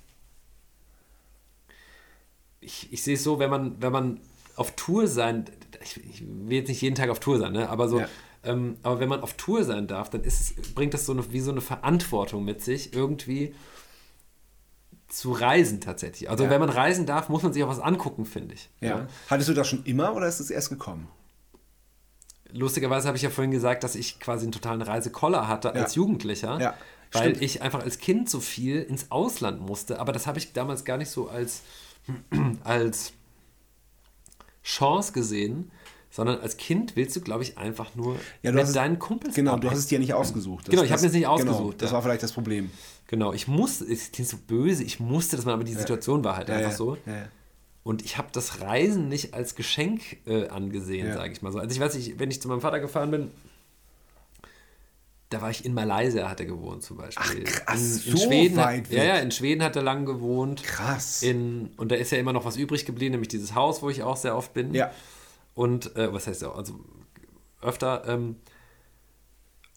ich, 2.60 2.92
ich 2.92 3.02
sehe 3.04 3.16
es 3.16 3.24
so, 3.24 3.40
wenn 3.40 3.50
man, 3.50 3.82
wenn 3.82 3.92
man 3.94 4.20
auf 4.58 4.76
Tour 4.76 5.08
sein, 5.08 5.46
ich, 5.82 5.98
ich 6.06 6.24
will 6.28 6.58
jetzt 6.58 6.68
nicht 6.68 6.82
jeden 6.82 6.96
Tag 6.96 7.10
auf 7.10 7.20
Tour 7.22 7.40
sein, 7.40 7.54
ne? 7.54 7.70
aber 7.70 7.88
so, 7.88 8.00
Ja. 8.02 8.08
ähm, 8.44 8.76
aber 8.84 9.00
wenn 9.00 9.10
man 9.10 9.22
auf 9.22 9.34
Tour 9.36 9.64
sein 9.64 9.88
darf, 9.88 10.10
dann 10.10 10.24
ist 10.24 10.42
es, 10.60 10.74
bringt 10.74 10.94
das 10.94 11.06
so 11.06 11.14
eine, 11.14 11.32
wie 11.32 11.40
so 11.40 11.52
eine 11.52 11.62
Verantwortung 11.62 12.44
mit 12.46 12.62
sich, 12.62 12.94
irgendwie 12.94 13.56
zu 15.12 15.32
reisen 15.34 15.82
tatsächlich. 15.82 16.30
Also 16.30 16.46
Ja. 16.46 16.50
wenn 16.50 16.60
man 16.62 16.70
reisen 16.70 17.06
darf, 17.06 17.28
muss 17.30 17.44
man 17.44 17.52
sich 17.54 17.64
auch 17.64 17.68
was 17.70 17.80
angucken, 17.80 18.26
finde 18.26 18.56
ich. 18.56 18.70
Ja. 18.80 19.08
Hattest 19.30 19.50
du 19.50 19.54
das 19.54 19.68
schon 19.68 19.84
immer 19.84 20.16
oder 20.16 20.28
ist 20.28 20.40
es 20.40 20.50
erst 20.50 20.70
gekommen? 20.70 21.08
Lustigerweise 22.54 23.08
habe 23.08 23.18
ich 23.18 23.24
ja 23.24 23.30
vorhin 23.30 23.52
gesagt, 23.52 23.84
dass 23.84 23.96
ich 23.96 24.20
quasi 24.20 24.44
einen 24.44 24.52
totalen 24.52 24.82
Reisekoller 24.82 25.48
hatte 25.48 25.74
als 25.74 25.96
Jugendlicher, 25.96 26.60
Ja, 26.60 26.74
weil 27.14 27.30
stimmt. 27.32 27.42
ich 27.42 27.62
einfach 27.62 27.82
als 27.82 28.00
Kind 28.00 28.30
so 28.30 28.40
viel 28.42 28.82
ins 28.82 29.10
Ausland 29.12 29.62
musste. 29.62 30.00
Aber 30.00 30.12
das 30.12 30.28
habe 30.28 30.38
ich 30.38 30.54
damals 30.54 30.84
gar 30.86 30.98
nicht 30.98 31.10
so 31.10 31.30
als, 31.30 31.62
als 32.64 33.14
Chance 34.64 35.14
gesehen, 35.14 35.72
sondern 36.10 36.40
als 36.42 36.58
Kind 36.58 36.96
willst 36.98 37.16
du, 37.16 37.22
glaube 37.22 37.44
ich, 37.44 37.58
einfach 37.58 37.96
nur 37.96 38.16
Ja, 38.44 38.52
du 38.52 38.58
mit 38.58 38.66
hast 38.66 38.76
deinen 38.76 39.00
Kumpels 39.00 39.34
Genau, 39.34 39.58
du 39.58 39.70
hast 39.72 39.78
es 39.78 39.88
dir 39.88 39.98
nicht 40.00 40.14
ausgesucht. 40.14 40.66
Das- 40.68 40.72
Genau, 40.72 40.84
ich 40.84 40.92
habe 40.92 40.98
es 41.06 41.12
nicht 41.14 41.22
Genau, 41.22 41.32
ausgesucht, 41.34 41.82
das 41.82 41.90
ja. 41.92 41.94
war 41.96 42.02
vielleicht 42.02 42.22
das 42.24 42.34
Problem. 42.34 42.70
Genau, 43.12 43.34
ich 43.34 43.46
musste, 43.50 43.84
es 43.84 44.14
klingt 44.14 44.30
so 44.30 44.38
böse, 44.38 44.86
ich 44.86 45.02
musste 45.02 45.36
das 45.36 45.44
mal, 45.44 45.52
aber 45.52 45.66
die 45.66 45.74
Situation 45.74 46.24
war 46.24 46.38
halt 46.38 46.48
Ja, 46.48 46.56
einfach 46.56 46.72
ja, 46.72 46.78
so. 46.78 46.98
Und 47.84 48.06
ich 48.06 48.18
habe 48.18 48.30
das 48.32 48.62
Reisen 48.62 49.10
nicht 49.10 49.34
als 49.34 49.56
Geschenk 49.56 50.26
äh, 50.26 50.48
angesehen, 50.48 51.08
Ja. 51.08 51.16
sage 51.16 51.34
ich 51.34 51.42
mal 51.42 51.52
so. 51.52 51.60
Also 51.60 51.76
ich 51.76 51.82
weiß 51.82 51.94
nicht, 51.96 52.20
wenn 52.20 52.32
ich 52.32 52.42
zu 52.42 52.48
meinem 52.48 52.62
Vater 52.62 52.80
gefahren 52.80 53.12
bin, 53.12 53.32
da 55.30 55.42
war 55.42 55.50
ich 55.50 55.66
in 55.66 55.74
Malaysia, 55.74 56.30
hat 56.30 56.40
er 56.40 56.46
gewohnt 56.46 56.84
zum 56.84 56.98
Beispiel. 56.98 57.44
Ach, 57.46 57.66
krass, 57.66 58.06
in, 58.06 58.12
in 58.14 58.18
so 58.18 58.28
Schweden, 58.28 58.56
weit 58.56 58.86
hat, 58.86 58.92
ja, 58.92 59.04
ja, 59.04 59.16
in 59.16 59.32
Schweden 59.32 59.62
hat 59.62 59.76
er 59.76 59.82
lang 59.82 60.06
gewohnt. 60.06 60.64
Krass. 60.64 61.22
In, 61.22 61.72
und 61.76 61.92
da 61.92 61.96
ist 61.96 62.14
ja 62.14 62.18
immer 62.18 62.32
noch 62.32 62.46
was 62.46 62.56
übrig 62.56 62.86
geblieben, 62.86 63.12
nämlich 63.12 63.28
dieses 63.28 63.56
Haus, 63.56 63.82
wo 63.82 63.90
ich 63.90 64.04
auch 64.04 64.16
sehr 64.16 64.38
oft 64.38 64.54
bin. 64.54 64.74
Ja. 64.74 64.90
Und 65.54 65.98
äh, 65.98 66.14
was 66.14 66.28
heißt 66.28 66.44
ja, 66.44 66.54
also 66.54 66.80
öfter. 67.62 68.04
Ähm, 68.08 68.38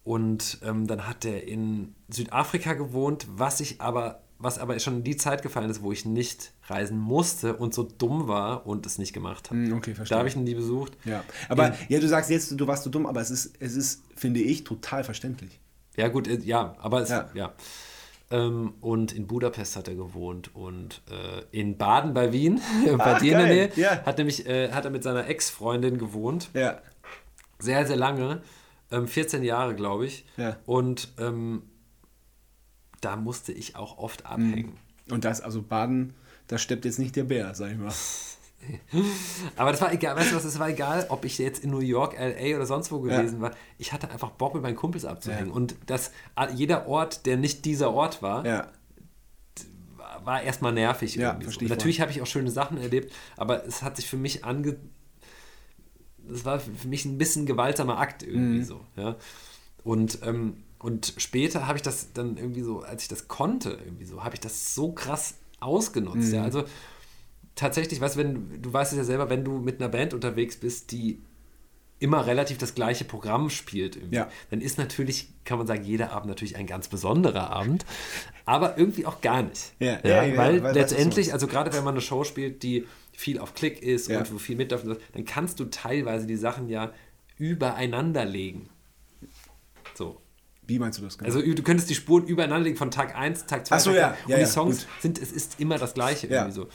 und 0.05 0.59
ähm, 0.63 0.87
dann 0.87 1.07
hat 1.09 1.25
er 1.25 1.47
in 1.49 1.95
Südafrika 2.09 2.75
gewohnt, 2.75 3.27
was 3.29 3.61
ich 3.61 3.81
aber, 3.81 4.21
was 4.39 4.59
aber 4.59 4.79
schon 4.79 4.99
in 4.99 5.05
die 5.05 5.17
Zeit 5.17 5.43
gefallen 5.43 5.71
ist, 5.71 5.83
wo 5.83 5.91
ich 5.93 6.05
nicht 6.05 6.53
reisen 6.67 6.99
musste 6.99 7.57
und 7.57 7.73
so 7.75 7.83
dumm 7.85 8.29
war 8.29 8.67
und 8.67 8.85
es 8.87 8.99
nicht 8.99 9.13
gemacht 9.15 9.51
habe. 9.51 9.61
Hm, 9.61 9.73
okay, 9.73 9.95
verstehe. 9.95 10.15
Da 10.15 10.19
habe 10.19 10.29
ich 10.29 10.37
ihn 10.37 10.45
nie 10.45 10.55
besucht. 10.55 10.93
Ja. 11.05 11.25
Aber 11.49 11.69
In- 11.69 11.75
ja, 11.89 12.01
du 12.01 12.09
sagst 12.09 12.31
jetzt, 12.31 12.53
du 12.59 12.67
warst 12.67 12.85
so 12.85 12.91
dumm, 12.91 13.07
aber 13.07 13.21
es 13.23 13.31
ist, 13.31 13.55
es 13.61 13.75
ist, 13.75 14.03
finde 14.15 14.41
ich, 14.41 14.65
total 14.65 15.05
verständlich. 15.05 15.59
Ja, 15.97 16.09
gut, 16.09 16.29
äh, 16.29 16.39
ja, 16.43 16.75
aber 16.79 17.01
es, 17.03 17.09
Ja. 17.09 17.29
ja. 17.35 17.53
Ähm, 18.31 18.75
und 18.81 19.13
in 19.13 19.27
Budapest 19.27 19.77
hat 19.77 19.87
er 19.87 19.95
gewohnt 19.95 20.55
und 20.55 21.03
äh, 21.11 21.43
in 21.59 21.77
Baden 21.77 22.15
bei 22.15 22.33
Wien, 22.33 22.61
bei 22.99 23.15
Ach, 23.15 23.21
dir 23.21 23.33
in 23.33 23.39
der 23.39 23.47
Nähe, 23.47 23.71
ja. 23.77 24.03
hat, 24.05 24.19
nämlich, 24.19 24.47
äh, 24.47 24.73
hat 24.73 24.85
er 24.87 24.91
mit 24.91 25.03
seiner 25.03 25.27
Ex-Freundin 25.29 25.99
gewohnt. 25.99 26.49
Ja. 26.55 26.81
Sehr, 27.59 27.87
sehr 27.87 27.97
lange. 27.97 28.43
Ähm, 28.95 29.09
14 29.09 29.43
Jahre, 29.43 29.75
glaube 29.75 30.07
ich. 30.07 30.25
Ja. 30.37 30.57
Und 30.67 31.13
ähm, 31.19 31.63
da 33.01 33.17
musste 33.17 33.53
ich 33.53 33.77
auch 33.77 33.99
oft 33.99 34.27
abhängen. 34.27 34.77
Und 35.11 35.25
das, 35.25 35.41
also 35.41 35.63
Baden, 35.63 36.15
da 36.47 36.59
steppt 36.59 36.85
jetzt 36.85 36.99
nicht 36.99 37.17
der 37.17 37.25
Bär, 37.25 37.55
sag 37.55 37.73
ich 37.73 37.79
mal. 37.79 37.93
Aber 39.57 39.73
das 39.73 39.81
war 39.83 39.93
egal, 39.93 40.17
weißt 40.17 40.33
du 40.33 40.37
was, 40.37 40.45
es 40.45 40.59
war 40.59 40.71
egal, 40.71 41.07
ob 41.11 41.25
ich 41.27 41.37
jetzt 41.39 41.63
in 41.63 41.71
New 41.71 41.81
York, 41.81 42.17
LA 42.19 42.57
oder 42.57 42.65
sonst 42.67 42.91
wo 42.93 43.01
gewesen 43.01 43.41
war. 43.43 43.51
Ich 43.77 43.93
hatte 43.93 44.11
einfach 44.11 44.31
Bock, 44.31 44.55
mit 44.55 44.63
meinen 44.63 44.77
Kumpels 44.77 45.05
abzuhängen. 45.05 45.49
Ja. 45.49 45.55
Und 45.55 45.77
das, 45.87 46.13
jeder 46.55 46.87
Ort, 46.87 47.27
der 47.27 47.37
nicht 47.37 47.65
dieser 47.67 47.93
Ort 47.93 48.23
war, 48.23 48.47
Ja. 48.47 48.69
war- 50.23 50.43
erstmal 50.43 50.73
nervig. 50.73 51.17
Ja, 51.17 51.35
so. 51.35 51.43
verstehe 51.43 51.67
ich 51.67 51.71
Natürlich 51.71 52.01
habe 52.01 52.11
ich 52.11 52.23
auch 52.23 52.27
schöne 52.27 52.51
Sachen 52.51 52.79
erlebt, 52.79 53.13
aber 53.37 53.67
es 53.67 53.83
hat 53.83 53.97
sich 53.97 54.09
für 54.09 54.17
mich 54.17 54.45
ange... 54.45 54.77
Das 56.29 56.45
war 56.45 56.61
für 56.61 56.89
mich 56.89 57.05
ein 57.05 57.19
bisschen 57.19 57.47
gewaltsamer 57.47 57.99
Akt 57.99 58.23
irgendwie 58.23 58.59
Mhm. 58.61 58.65
so. 58.65 58.81
Ja? 58.97 59.17
Und, 59.83 60.19
ähm, 60.25 60.59
und 60.79 61.15
später 61.19 61.67
habe 61.67 61.77
ich 61.79 61.83
das 61.83 62.13
dann 62.13 62.37
irgendwie 62.37 62.63
so, 62.63 62.81
als 62.81 63.03
ich 63.03 63.09
das 63.09 63.29
konnte, 63.29 63.79
irgendwie 63.85 64.05
so, 64.05 64.23
habe 64.25 64.35
ich 64.35 64.41
das 64.41 64.75
so 64.75 64.93
krass 64.93 65.35
ausgenutzt. 65.61 66.29
Mhm. 66.29 66.35
Ja? 66.35 66.43
Also 66.43 66.65
tatsächlich, 67.55 68.01
weißt 68.01 68.17
du, 68.17 68.21
wenn, 68.21 68.63
du 68.63 68.73
weißt 68.73 68.93
es 68.93 68.99
ja 68.99 69.05
selber, 69.05 69.31
wenn 69.31 69.45
du 69.45 69.59
mit 69.59 69.81
einer 69.81 69.89
Band 69.89 70.15
unterwegs 70.15 70.57
bist, 70.57 70.93
die 70.93 71.21
immer 72.01 72.27
relativ 72.27 72.59
das 72.59 72.75
gleiche 72.75 73.05
Programm 73.05 73.49
spielt, 73.51 73.99
Ja. 74.11 74.29
dann 74.51 74.61
ist 74.61 74.77
natürlich, 74.79 75.29
kann 75.45 75.59
man 75.59 75.67
sagen, 75.67 75.85
jeder 75.85 76.13
Abend 76.13 76.29
natürlich 76.29 76.57
ein 76.57 76.67
ganz 76.67 76.89
besonderer 76.89 77.51
Abend, 77.51 77.87
aber 78.45 78.77
irgendwie 78.77 79.07
auch 79.07 79.21
gar 79.21 79.43
nicht. 79.43 79.73
Ja, 79.79 80.01
ja, 80.05 80.37
weil 80.37 80.61
du 80.61 80.71
letztendlich, 80.73 81.33
also 81.33 81.47
gerade 81.47 81.73
wenn 81.73 81.85
man 81.85 81.95
eine 81.95 82.01
Show 82.03 82.25
spielt, 82.25 82.63
die 82.63 82.85
viel 83.17 83.39
auf 83.39 83.55
Klick 83.55 83.83
ist 83.83 84.09
Ja. 84.09 84.19
und 84.19 84.33
wo 84.33 84.39
viel 84.39 84.57
so, 84.71 84.97
dann 85.13 85.25
kannst 85.25 85.61
du 85.61 85.67
teilweise 85.67 86.27
die 86.27 86.37
Sachen 86.37 86.69
ja 86.69 86.93
übereinander 87.39 88.25
legen. 88.25 88.69
So. 89.95 90.21
Wie 90.67 90.79
meinst 90.79 90.99
du 90.99 91.03
das 91.03 91.19
genau? 91.19 91.33
Also 91.35 91.43
du 91.43 91.63
könntest 91.63 91.91
die 91.91 91.95
Spuren 91.95 92.27
übereinander 92.27 92.65
legen 92.65 92.77
von 92.77 92.91
Tag 92.91 93.15
1, 93.17 93.47
Tag 93.47 93.67
2, 93.67 93.77
Ach 93.77 93.81
so, 93.81 93.91
Tag 93.91 93.99
ja. 93.99 94.09
3. 94.09 94.17
Ja, 94.17 94.25
und 94.25 94.31
ja, 94.31 94.39
die 94.39 94.47
Songs 94.47 94.79
gut. 94.79 94.87
sind, 95.03 95.19
es 95.21 95.31
ist 95.33 95.61
immer 95.61 95.79
das 95.79 95.95
Gleiche 95.95 96.27
Ja. 96.27 96.43
irgendwie 96.43 96.55
so. 96.55 96.69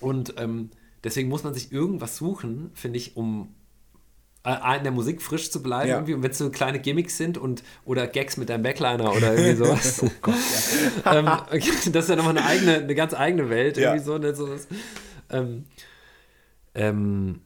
Und 0.00 0.34
ähm, 0.38 0.70
deswegen 1.02 1.28
muss 1.28 1.44
man 1.44 1.54
sich 1.54 1.72
irgendwas 1.72 2.16
suchen, 2.16 2.70
finde 2.74 2.98
ich, 2.98 3.16
um 3.16 3.54
äh, 4.44 4.76
in 4.76 4.82
der 4.82 4.92
Musik 4.92 5.22
frisch 5.22 5.50
zu 5.50 5.62
bleiben. 5.62 5.88
Ja. 5.88 5.96
Irgendwie. 5.96 6.14
Und 6.14 6.22
wenn 6.22 6.30
es 6.32 6.38
so 6.38 6.50
kleine 6.50 6.80
Gimmicks 6.80 7.16
sind 7.16 7.38
und 7.38 7.62
oder 7.84 8.06
Gags 8.06 8.36
mit 8.36 8.48
deinem 8.50 8.62
Backliner 8.62 9.12
oder 9.14 9.34
irgendwie 9.36 9.54
sowas. 9.54 10.02
oh 10.02 10.10
Gott, 10.20 10.34
ähm, 11.06 11.26
das 11.92 12.04
ist 12.04 12.08
ja 12.10 12.16
nochmal 12.16 12.36
eine 12.36 12.46
eigene, 12.46 12.74
eine 12.78 12.94
ganz 12.94 13.14
eigene 13.14 13.48
Welt. 13.50 13.76
Ja. 13.76 13.90
Irgendwie 13.94 14.04
so, 14.04 14.18
ne, 14.18 14.34
so 14.34 14.48
ähm, 15.34 15.64
ähm, 16.74 17.40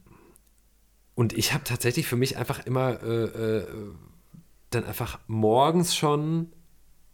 und 1.14 1.32
ich 1.32 1.52
habe 1.52 1.64
tatsächlich 1.64 2.06
für 2.06 2.16
mich 2.16 2.36
einfach 2.36 2.64
immer 2.64 3.02
äh, 3.02 3.24
äh, 3.24 3.66
dann 4.70 4.84
einfach 4.84 5.18
morgens 5.26 5.96
schon 5.96 6.52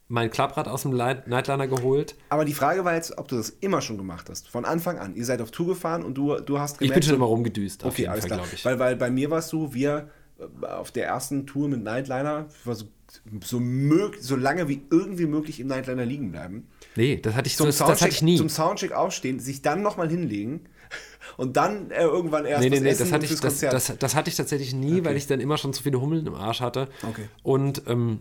mein 0.09 0.31
Klapprad 0.31 0.69
aus 0.69 0.83
dem 0.83 0.93
Nightliner 0.93 1.67
geholt. 1.67 2.15
Aber 2.29 2.45
die 2.45 2.53
Frage 2.53 2.85
war 2.85 2.95
jetzt, 2.95 3.17
ob 3.17 3.29
du 3.29 3.37
das 3.37 3.49
immer 3.49 3.81
schon 3.81 3.97
gemacht 3.97 4.29
hast. 4.29 4.49
Von 4.49 4.65
Anfang 4.65 4.99
an. 4.99 5.17
Ihr 5.17 5.25
seid 5.25 5.41
auf 5.41 5.51
Tour 5.51 5.69
gefahren 5.69 6.05
und 6.05 6.15
du, 6.15 6.39
du 6.41 6.59
hast 6.59 6.75
Ich 6.75 6.79
bin 6.81 6.89
gemerkt, 6.89 7.07
schon 7.07 7.15
immer 7.15 7.25
rumgedüst, 7.25 7.85
auf 7.85 7.93
Okay, 7.93 8.07
alles 8.09 8.21
Fall, 8.21 8.29
klar. 8.29 8.41
glaube 8.41 8.55
ich. 8.55 8.65
Weil, 8.65 8.79
weil 8.79 8.97
bei 8.97 9.11
mir 9.11 9.31
war 9.31 9.39
es 9.39 9.49
so, 9.49 9.73
wir 9.73 10.11
äh, 10.39 10.67
auf 10.67 10.91
der 10.91 11.07
ersten 11.07 11.47
Tour 11.47 11.69
mit 11.69 11.83
Nightliner, 11.83 12.47
war 12.65 12.75
so, 12.75 12.87
so, 13.43 13.61
mög 13.61 14.19
so 14.21 14.37
lange 14.37 14.69
wie 14.69 14.83
irgendwie 14.91 15.27
möglich 15.27 15.61
im 15.61 15.69
Nightliner 15.69 16.05
liegen 16.05 16.31
bleiben. 16.31 16.69
Nee, 16.97 17.17
das 17.17 17.35
hatte 17.35 17.47
ich, 17.49 17.57
Zum, 17.57 17.67
das, 17.67 17.79
das 17.79 18.01
hatte 18.03 18.09
ich 18.09 18.23
nie. 18.23 18.37
zum 18.37 18.49
Soundcheck 18.49 18.93
aufstehen, 18.93 19.41
sich 19.41 19.63
dann 19.63 19.83
nochmal 19.83 20.09
hinlegen 20.09 20.61
und 21.37 21.57
dann 21.57 21.91
äh, 21.91 22.03
irgendwann 22.03 22.45
erst 22.45 22.63
Nee, 22.63 22.71
nee, 22.71 22.81
nee, 22.81 22.89
essen 22.91 23.05
das 23.05 23.13
hatte, 23.13 23.27
ich, 23.27 23.41
das, 23.41 23.61
das, 23.61 23.93
das 23.99 24.15
hatte 24.15 24.31
ich 24.31 24.37
tatsächlich 24.37 24.75
nie, 24.75 25.05
weil 25.05 25.17
ich 25.17 25.27
dann 25.27 25.41
immer 25.41 25.57
schon 25.59 25.73
zu 25.73 25.83
viele 25.83 26.01
Hummeln 26.01 26.27
im 26.27 26.35
Arsch 26.35 26.61
hatte. 26.61 26.89
Okay. 27.03 27.25
Und 27.43 27.83
ähm, 27.87 28.21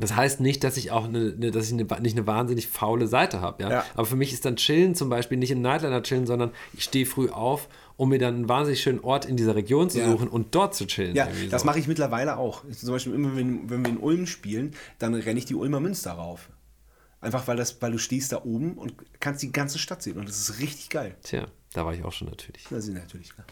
Das 0.00 0.16
heißt 0.16 0.40
nicht, 0.40 0.64
dass 0.64 0.76
ich 0.76 0.90
auch 0.90 1.04
eine, 1.04 1.32
eine, 1.36 1.50
dass 1.50 1.66
ich 1.66 1.72
eine, 1.72 1.84
nicht 2.00 2.16
eine 2.16 2.26
wahnsinnig 2.26 2.66
faule 2.68 3.06
Seite 3.06 3.40
habe. 3.40 3.62
Ja? 3.62 3.70
Ja. 3.70 3.84
Aber 3.94 4.06
für 4.06 4.16
mich 4.16 4.32
ist 4.32 4.44
dann 4.44 4.56
Chillen 4.56 4.94
zum 4.94 5.08
Beispiel 5.10 5.38
nicht 5.38 5.50
im 5.50 5.62
Nightliner 5.62 6.02
chillen, 6.02 6.26
sondern 6.26 6.50
ich 6.72 6.84
stehe 6.84 7.06
früh 7.06 7.28
auf, 7.28 7.68
um 7.96 8.08
mir 8.08 8.18
dann 8.18 8.34
einen 8.34 8.48
wahnsinnig 8.48 8.80
schönen 8.82 9.00
Ort 9.00 9.26
in 9.26 9.36
dieser 9.36 9.54
Region 9.54 9.90
zu 9.90 9.98
Ja. 10.00 10.10
suchen 10.10 10.26
und 10.28 10.54
dort 10.54 10.74
zu 10.74 10.86
chillen. 10.86 11.14
Ja, 11.14 11.26
irgendwie 11.28 11.48
das 11.48 11.60
so. 11.62 11.66
mache 11.66 11.78
ich 11.78 11.86
mittlerweile 11.86 12.36
auch. 12.38 12.62
Zum 12.72 12.88
Beispiel 12.90 13.14
immer, 13.14 13.36
wenn, 13.36 13.70
wenn 13.70 13.84
wir 13.84 13.92
in 13.92 13.98
Ulm 13.98 14.26
spielen, 14.26 14.74
dann 14.98 15.14
renne 15.14 15.38
ich 15.38 15.44
die 15.44 15.54
Ulmer 15.54 15.78
Münster 15.78 16.12
rauf. 16.12 16.48
Einfach 17.22 17.46
weil, 17.48 17.56
das, 17.56 17.80
weil 17.80 17.92
du 17.92 17.98
stehst 17.98 18.32
da 18.32 18.42
oben 18.44 18.74
und 18.74 18.94
kannst 19.20 19.42
die 19.42 19.52
ganze 19.52 19.78
Stadt 19.78 20.02
sehen. 20.02 20.18
Und 20.18 20.28
das 20.28 20.36
ist 20.38 20.58
richtig 20.58 20.90
geil. 20.90 21.14
Tja, 21.22 21.46
da 21.72 21.86
war 21.86 21.94
ich 21.94 22.04
auch 22.04 22.12
schon 22.12 22.28
natürlich. 22.28 22.64
Das 22.68 22.86
ist 22.86 22.92
natürlich 22.94 23.32
klar. 23.32 23.46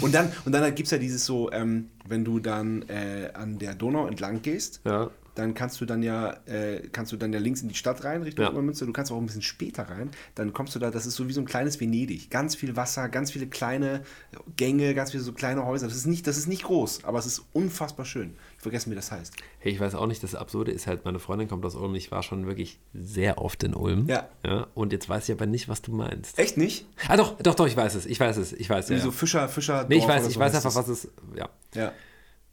Und 0.00 0.12
dann, 0.14 0.32
und 0.44 0.50
dann 0.52 0.64
gibt 0.74 0.86
es 0.86 0.90
ja 0.90 0.98
dieses 0.98 1.24
so, 1.24 1.52
ähm, 1.52 1.90
wenn 2.04 2.24
du 2.24 2.40
dann 2.40 2.82
äh, 2.88 3.30
an 3.34 3.58
der 3.60 3.74
Donau 3.76 4.08
entlang 4.08 4.42
gehst, 4.42 4.80
Ja. 4.84 5.10
dann 5.36 5.54
kannst 5.54 5.80
du 5.80 5.84
dann 5.84 6.02
ja, 6.02 6.32
äh, 6.46 6.88
kannst 6.90 7.12
du 7.12 7.16
dann 7.16 7.32
ja 7.32 7.38
links 7.38 7.62
in 7.62 7.68
die 7.68 7.76
Stadt 7.76 8.02
rein, 8.02 8.22
Richtung 8.22 8.44
Ja. 8.46 8.50
Obermünster. 8.50 8.84
Du 8.86 8.92
kannst 8.92 9.12
auch 9.12 9.18
ein 9.18 9.26
bisschen 9.26 9.42
später 9.42 9.84
rein. 9.84 10.10
Dann 10.34 10.52
kommst 10.52 10.74
du 10.74 10.80
da, 10.80 10.90
das 10.90 11.06
ist 11.06 11.14
so 11.14 11.28
wie 11.28 11.32
so 11.32 11.40
ein 11.40 11.46
kleines 11.46 11.78
Venedig. 11.80 12.30
Ganz 12.30 12.56
viel 12.56 12.74
Wasser, 12.74 13.08
ganz 13.08 13.30
viele 13.30 13.46
kleine 13.46 14.02
Gänge, 14.56 14.92
ganz 14.94 15.12
viele 15.12 15.22
so 15.22 15.32
kleine 15.32 15.64
Häuser. 15.64 15.86
Das 15.86 15.96
ist 15.96 16.06
nicht, 16.06 16.26
das 16.26 16.36
ist 16.36 16.48
nicht 16.48 16.64
groß, 16.64 17.04
aber 17.04 17.20
es 17.20 17.26
ist 17.26 17.42
unfassbar 17.52 18.06
schön. 18.06 18.34
Ich 18.60 18.62
vergesse, 18.62 18.90
wie 18.90 18.94
das 18.94 19.10
heißt. 19.10 19.32
Hey, 19.58 19.72
ich 19.72 19.80
weiß 19.80 19.94
auch 19.94 20.06
nicht, 20.06 20.22
das 20.22 20.34
Absurde 20.34 20.70
ist 20.70 20.86
halt, 20.86 21.06
meine 21.06 21.18
Freundin 21.18 21.48
kommt 21.48 21.64
aus 21.64 21.76
Ulm, 21.76 21.94
ich 21.94 22.10
war 22.10 22.22
schon 22.22 22.46
wirklich 22.46 22.78
sehr 22.92 23.38
oft 23.38 23.64
in 23.64 23.72
Ulm. 23.74 24.06
Ja. 24.06 24.28
ja 24.44 24.66
und 24.74 24.92
jetzt 24.92 25.08
weiß 25.08 25.30
ich 25.30 25.34
aber 25.34 25.46
nicht, 25.46 25.70
was 25.70 25.80
du 25.80 25.92
meinst. 25.92 26.38
Echt 26.38 26.58
nicht? 26.58 26.84
Ah, 27.08 27.16
doch, 27.16 27.38
doch, 27.38 27.54
doch, 27.54 27.66
ich 27.66 27.74
weiß 27.74 27.94
es, 27.94 28.04
ich 28.04 28.20
weiß 28.20 28.36
es, 28.36 28.52
ich 28.52 28.68
weiß. 28.68 28.90
Wie 28.90 28.94
ja. 28.96 29.00
so 29.00 29.12
Fischer, 29.12 29.48
Fischer. 29.48 29.86
Nee, 29.88 29.96
ich 29.96 30.06
weiß, 30.06 30.28
ich 30.28 30.38
weiß 30.38 30.54
einfach, 30.54 30.68
es. 30.68 30.76
was 30.76 30.88
es, 30.88 31.08
ja. 31.34 31.48
Ja. 31.74 31.92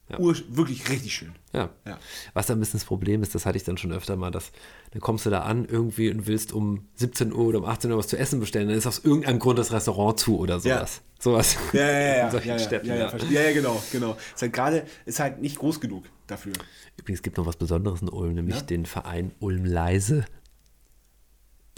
Ja. 0.09 0.19
Ur, 0.19 0.35
wirklich 0.49 0.89
richtig 0.89 1.13
schön. 1.13 1.33
Ja. 1.53 1.69
Ja. 1.85 1.99
Was 2.33 2.47
da 2.47 2.53
ein 2.53 2.59
bisschen 2.59 2.79
das 2.79 2.85
Problem 2.85 3.21
ist, 3.23 3.35
das 3.35 3.45
hatte 3.45 3.57
ich 3.57 3.63
dann 3.65 3.77
schon 3.77 3.91
öfter 3.91 4.15
mal, 4.15 4.31
dass 4.31 4.51
dann 4.91 5.01
kommst 5.01 5.25
du 5.25 5.29
da 5.29 5.41
an 5.41 5.65
irgendwie 5.65 6.09
und 6.09 6.27
willst 6.27 6.53
um 6.53 6.87
17 6.95 7.33
Uhr 7.33 7.45
oder 7.45 7.59
um 7.59 7.65
18 7.65 7.91
Uhr 7.91 7.97
was 7.97 8.07
zu 8.07 8.17
essen 8.17 8.39
bestellen, 8.39 8.69
dann 8.69 8.77
ist 8.77 8.87
aus 8.87 8.99
irgendeinem 8.99 9.39
Grund 9.39 9.59
das 9.59 9.73
Restaurant 9.73 10.19
zu 10.19 10.37
oder 10.39 10.59
sowas. 10.61 11.01
Sowas. 11.19 11.57
Ja, 11.73 11.81
ja, 11.81 11.89
ja, 11.91 12.13
In 12.13 12.17
ja, 12.19 12.31
solchen 12.31 12.47
ja, 12.47 12.53
ja, 12.55 12.59
Städten, 12.59 12.87
ja, 12.87 12.95
ja, 12.95 13.17
ja. 13.17 13.25
ja, 13.29 13.41
ja, 13.41 13.53
genau, 13.53 13.83
genau. 13.91 14.17
Ist 14.33 14.41
halt 14.41 14.53
gerade, 14.53 14.85
ist 15.05 15.19
halt 15.19 15.41
nicht 15.41 15.57
groß 15.57 15.81
genug 15.81 16.05
dafür. 16.27 16.53
Übrigens 16.97 17.21
gibt 17.21 17.37
noch 17.37 17.45
was 17.45 17.57
Besonderes 17.57 18.01
in 18.01 18.09
Ulm, 18.09 18.33
nämlich 18.35 18.55
Ja? 18.57 18.61
den 18.61 18.85
Verein 18.85 19.31
Ulm 19.39 19.65
Leise. 19.65 20.25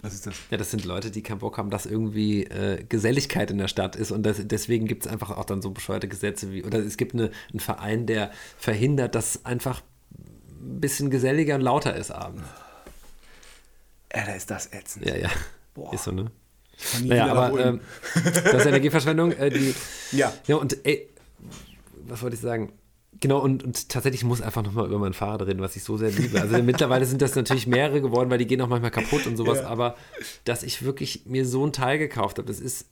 Was 0.02 0.14
ist 0.14 0.28
das? 0.28 0.36
Ja, 0.50 0.58
das 0.58 0.72
sind 0.72 0.86
Leute, 0.86 1.12
die 1.12 1.22
keinen 1.22 1.40
Bock 1.40 1.58
haben, 1.58 1.70
dass 1.70 1.86
irgendwie 1.86 2.44
äh, 2.46 2.84
Geselligkeit 2.88 3.52
in 3.52 3.58
der 3.58 3.68
Stadt 3.68 3.96
ist 3.96 4.12
und 4.12 4.24
das, 4.24 4.38
deswegen 4.42 4.88
gibt 4.88 5.06
es 5.06 5.12
einfach 5.12 5.32
auch 5.32 5.46
dann 5.46 5.62
so 5.62 5.72
bescheuerte 5.72 6.08
Gesetze 6.08 6.52
wie, 6.52 6.64
oder 6.64 6.80
es 6.80 6.98
gibt 6.98 7.14
eine, 7.14 7.32
einen 7.52 7.60
Verein, 7.60 8.06
der 8.06 8.32
verhindert, 8.58 9.16
dass 9.16 9.46
einfach 9.46 9.82
ein 10.62 10.80
bisschen 10.80 11.10
geselliger 11.10 11.56
und 11.56 11.62
lauter 11.62 11.96
ist 11.96 12.12
abends. 12.12 12.44
Ja, 14.16 14.26
da 14.26 14.34
ist 14.34 14.50
das 14.50 14.72
ätzend. 14.74 15.06
Ja, 15.06 15.16
ja. 15.16 15.30
Boah. 15.74 15.94
Ist 15.94 16.06
so, 16.06 16.12
ne? 16.12 16.32
Naja, 17.04 17.28
aber 17.28 17.60
ähm, 17.60 17.82
das 18.14 18.54
ist 18.54 18.66
Energieverschwendung. 18.66 19.34
Äh, 19.34 19.50
die, 19.50 19.76
Ja. 20.12 20.34
ja, 20.48 20.56
und 20.56 20.78
ey, 20.86 21.10
was 22.08 22.22
wollte 22.22 22.36
ich 22.36 22.42
sagen? 22.42 22.72
Genau, 23.22 23.40
und, 23.40 23.64
und 23.64 23.90
tatsächlich 23.90 24.24
muss 24.24 24.42
einfach 24.42 24.64
nochmal 24.64 24.86
über 24.88 25.00
mein 25.00 25.14
Fahrrad 25.14 25.42
reden, 25.48 25.60
was 25.62 25.76
ich 25.76 25.84
so 25.84 25.98
sehr 25.98 26.12
liebe. 26.12 26.40
Also 26.40 26.62
mittlerweile 26.64 27.06
sind 27.06 27.22
das 27.22 27.36
natürlich 27.36 27.68
mehrere 27.68 28.02
geworden, 28.02 28.30
weil 28.30 28.38
die 28.38 28.48
gehen 28.48 28.62
auch 28.62 28.68
manchmal 28.70 28.92
kaputt 28.92 29.26
und 29.28 29.36
sowas, 29.36 29.60
Ja. 29.60 29.68
aber 29.68 29.96
dass 30.46 30.64
ich 30.64 30.84
wirklich 30.84 31.26
mir 31.26 31.46
so 31.46 31.66
ein 31.66 31.74
Teil 31.74 31.98
gekauft 31.98 32.38
habe, 32.38 32.48
das 32.48 32.60
ist, 32.60 32.86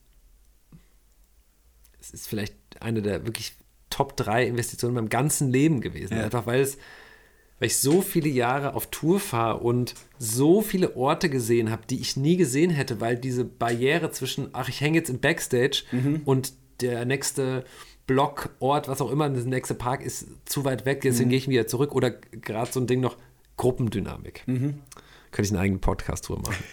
es 1.99 2.11
ist 2.11 2.27
vielleicht 2.27 2.55
eine 2.79 3.01
der 3.01 3.25
wirklich 3.25 3.53
Top 3.89 4.17
3 4.17 4.45
Investitionen 4.47 4.91
in 4.97 5.03
meinem 5.03 5.09
ganzen 5.09 5.49
Leben 5.51 5.81
gewesen. 5.81 6.17
Ja. 6.17 6.23
Einfach 6.25 6.45
weil 6.45 6.61
es, 6.61 6.77
weil 7.59 7.67
ich 7.67 7.77
so 7.77 8.01
viele 8.01 8.29
Jahre 8.29 8.73
auf 8.75 8.87
Tour 8.87 9.19
fahre 9.19 9.59
und 9.59 9.93
so 10.19 10.61
viele 10.61 10.95
Orte 10.95 11.29
gesehen 11.29 11.71
habe, 11.71 11.83
die 11.89 11.99
ich 12.01 12.17
nie 12.17 12.37
gesehen 12.37 12.69
hätte, 12.69 12.99
weil 13.01 13.17
diese 13.17 13.45
Barriere 13.45 14.11
zwischen, 14.11 14.49
ach, 14.53 14.67
ich 14.69 14.81
hänge 14.81 14.97
jetzt 14.97 15.09
im 15.09 15.19
Backstage 15.19 15.83
Mhm. 15.91 16.21
und 16.25 16.53
der 16.81 17.05
nächste 17.05 17.63
Block, 18.07 18.49
Ort, 18.59 18.87
was 18.87 19.01
auch 19.01 19.11
immer, 19.11 19.29
der 19.29 19.43
nächste 19.43 19.75
Park 19.75 20.01
ist 20.01 20.27
zu 20.45 20.65
weit 20.65 20.85
weg, 20.85 20.99
Mhm. 21.03 21.09
deswegen 21.09 21.29
gehe 21.29 21.37
ich 21.39 21.47
wieder 21.47 21.67
zurück. 21.67 21.93
Oder 21.93 22.11
gerade 22.11 22.71
so 22.71 22.79
ein 22.79 22.87
Ding 22.87 23.01
noch, 23.01 23.17
Gruppendynamik. 23.57 24.43
Mhm. 24.47 24.79
Könnte 25.31 25.47
ich 25.47 25.51
einen 25.51 25.61
eigenen 25.61 25.81
Podcast 25.81 26.27
drüber 26.27 26.41
machen. 26.43 26.63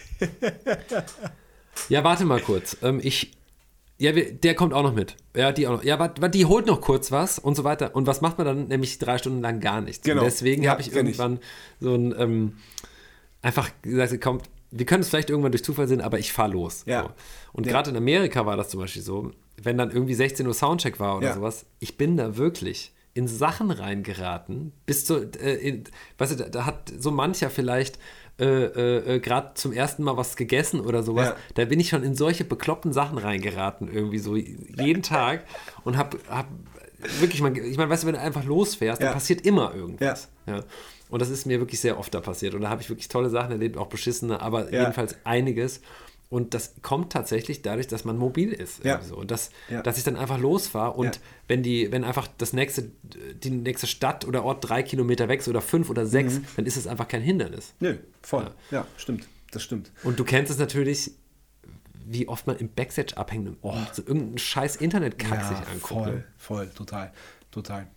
ja, 1.89 2.03
warte 2.03 2.25
mal 2.25 2.39
kurz. 2.39 2.77
Ähm, 2.81 2.99
ich, 3.03 3.31
ja, 3.97 4.11
der 4.11 4.55
kommt 4.55 4.73
auch 4.73 4.83
noch 4.83 4.93
mit. 4.93 5.15
Ja, 5.35 5.51
die 5.51 5.67
auch 5.67 5.73
noch. 5.73 5.83
Ja, 5.83 5.99
warte, 5.99 6.21
warte, 6.21 6.37
die 6.37 6.45
holt 6.45 6.65
noch 6.65 6.81
kurz 6.81 7.11
was 7.11 7.37
und 7.39 7.55
so 7.55 7.63
weiter. 7.63 7.95
Und 7.95 8.07
was 8.07 8.21
macht 8.21 8.37
man 8.37 8.47
dann? 8.47 8.67
Nämlich 8.67 8.97
drei 8.99 9.17
Stunden 9.17 9.41
lang 9.41 9.59
gar 9.59 9.81
nichts. 9.81 10.03
Genau. 10.05 10.21
Und 10.21 10.25
deswegen 10.25 10.63
Ja, 10.63 10.71
habe 10.71 10.81
ich 10.81 10.91
kenn 10.91 11.05
ich. 11.07 11.17
irgendwann 11.19 11.39
so 11.79 11.93
ein, 11.95 12.15
ähm, 12.17 12.53
einfach 13.41 13.69
gesagt, 13.81 14.19
kommt, 14.21 14.49
wir 14.77 14.85
können 14.85 15.01
es 15.01 15.09
vielleicht 15.09 15.29
irgendwann 15.29 15.51
durch 15.51 15.63
Zufall 15.63 15.87
sehen, 15.87 16.01
aber 16.01 16.19
ich 16.19 16.33
fahre 16.33 16.51
los. 16.51 16.83
Ja. 16.85 17.03
So. 17.03 17.09
Und 17.53 17.65
Ja. 17.65 17.71
gerade 17.71 17.91
in 17.91 17.97
Amerika 17.97 18.45
war 18.45 18.57
das 18.57 18.69
zum 18.69 18.79
Beispiel 18.81 19.01
so, 19.01 19.31
wenn 19.61 19.77
dann 19.77 19.91
irgendwie 19.91 20.13
16 20.13 20.45
Uhr 20.47 20.53
Soundcheck 20.53 20.99
war 20.99 21.17
oder 21.17 21.27
Ja. 21.29 21.33
sowas, 21.33 21.65
ich 21.79 21.97
bin 21.97 22.17
da 22.17 22.35
wirklich 22.37 22.93
in 23.13 23.27
Sachen 23.29 23.71
reingeraten, 23.71 24.73
bis 24.85 25.05
zu, 25.05 25.15
äh, 25.39 25.53
in, 25.55 25.83
weißt 26.17 26.33
du, 26.33 26.35
da, 26.43 26.49
da 26.49 26.65
hat 26.65 26.91
so 26.99 27.11
mancher 27.11 27.49
vielleicht 27.49 27.97
äh, 28.37 28.43
äh, 28.65 29.15
äh, 29.15 29.19
gerade 29.21 29.53
zum 29.53 29.71
ersten 29.71 30.03
Mal 30.03 30.17
was 30.17 30.35
gegessen 30.35 30.81
oder 30.81 31.03
sowas, 31.03 31.29
Ja. 31.29 31.35
da 31.53 31.63
bin 31.63 31.79
ich 31.79 31.87
schon 31.87 32.03
in 32.03 32.15
solche 32.15 32.43
bekloppten 32.43 32.91
Sachen 32.91 33.17
reingeraten, 33.17 33.87
irgendwie 33.89 34.17
so 34.19 34.35
jeden 34.35 35.01
Tag 35.03 35.45
und 35.85 35.95
hab, 35.95 36.17
hab 36.29 36.47
wirklich, 37.21 37.41
man, 37.41 37.55
ich 37.55 37.77
meine, 37.77 37.89
weißt 37.89 38.03
du, 38.03 38.07
wenn 38.07 38.15
du 38.15 38.19
einfach 38.21 38.43
losfährst, 38.43 39.01
dann 39.01 39.13
passiert 39.13 39.45
immer 39.45 39.73
irgendwas. 39.73 40.27
Ja. 40.47 40.63
Und 41.09 41.21
das 41.21 41.29
ist 41.29 41.45
mir 41.45 41.59
wirklich 41.59 41.79
sehr 41.79 41.99
oft 41.99 42.13
da 42.13 42.19
passiert. 42.21 42.53
Und 42.55 42.61
da 42.61 42.69
habe 42.69 42.81
ich 42.81 42.89
wirklich 42.89 43.07
tolle 43.07 43.29
Sachen 43.29 43.51
erlebt, 43.51 43.77
auch 43.77 43.87
beschissene, 43.87 44.41
aber 44.41 44.71
Ja. 44.73 44.81
jedenfalls 44.81 45.15
einiges. 45.23 45.81
Und 46.29 46.55
das 46.55 46.73
kommt 46.81 47.13
tatsächlich 47.13 47.61
dadurch, 47.61 47.85
dass 47.87 48.03
man 48.03 48.17
mobil 48.17 48.51
ist. 48.51 48.83
Ja. 48.83 48.93
irgendwie 48.93 49.09
So. 49.09 49.15
Und 49.17 49.29
das, 49.29 49.51
Ja. 49.69 49.83
dass 49.83 49.97
ich 49.99 50.03
dann 50.03 50.15
einfach 50.15 50.39
losfahre 50.39 50.93
und 50.97 51.05
Ja. 51.15 51.21
wenn 51.47 51.61
die, 51.61 51.91
wenn 51.91 52.03
einfach 52.03 52.27
das 52.39 52.51
nächste, 52.51 52.89
die 53.43 53.51
nächste 53.51 53.85
Stadt 53.85 54.25
oder 54.25 54.43
Ort 54.43 54.67
drei 54.67 54.81
Kilometer 54.81 55.27
weg 55.29 55.41
ist 55.41 55.47
oder 55.47 55.61
fünf 55.61 55.89
oder 55.91 56.07
sechs, 56.07 56.39
Mhm. 56.39 56.45
dann 56.55 56.65
ist 56.65 56.77
es 56.77 56.87
einfach 56.87 57.07
kein 57.07 57.21
Hindernis. 57.21 57.73
Nö, 57.79 57.97
voll. 58.23 58.49
Ja. 58.71 58.87
stimmt. 58.97 59.27
Das 59.51 59.61
stimmt. 59.63 59.91
Und 60.03 60.19
du 60.19 60.23
kennst 60.25 60.51
es 60.51 60.57
natürlich, 60.57 61.11
wie 62.07 62.27
oft 62.27 62.47
man 62.47 62.57
im 62.57 62.69
Backstage 62.69 63.15
abhängt 63.17 63.47
und 63.61 63.95
so 63.95 64.01
irgendeinen 64.01 64.37
scheiß 64.39 64.75
Internetkack 64.77 65.43
sich 65.45 65.57
anguckt. 65.67 65.87
voll, 65.87 66.11
ne? 66.11 66.23
voll, 66.37 66.69
total, 66.69 67.13
total. 67.51 67.87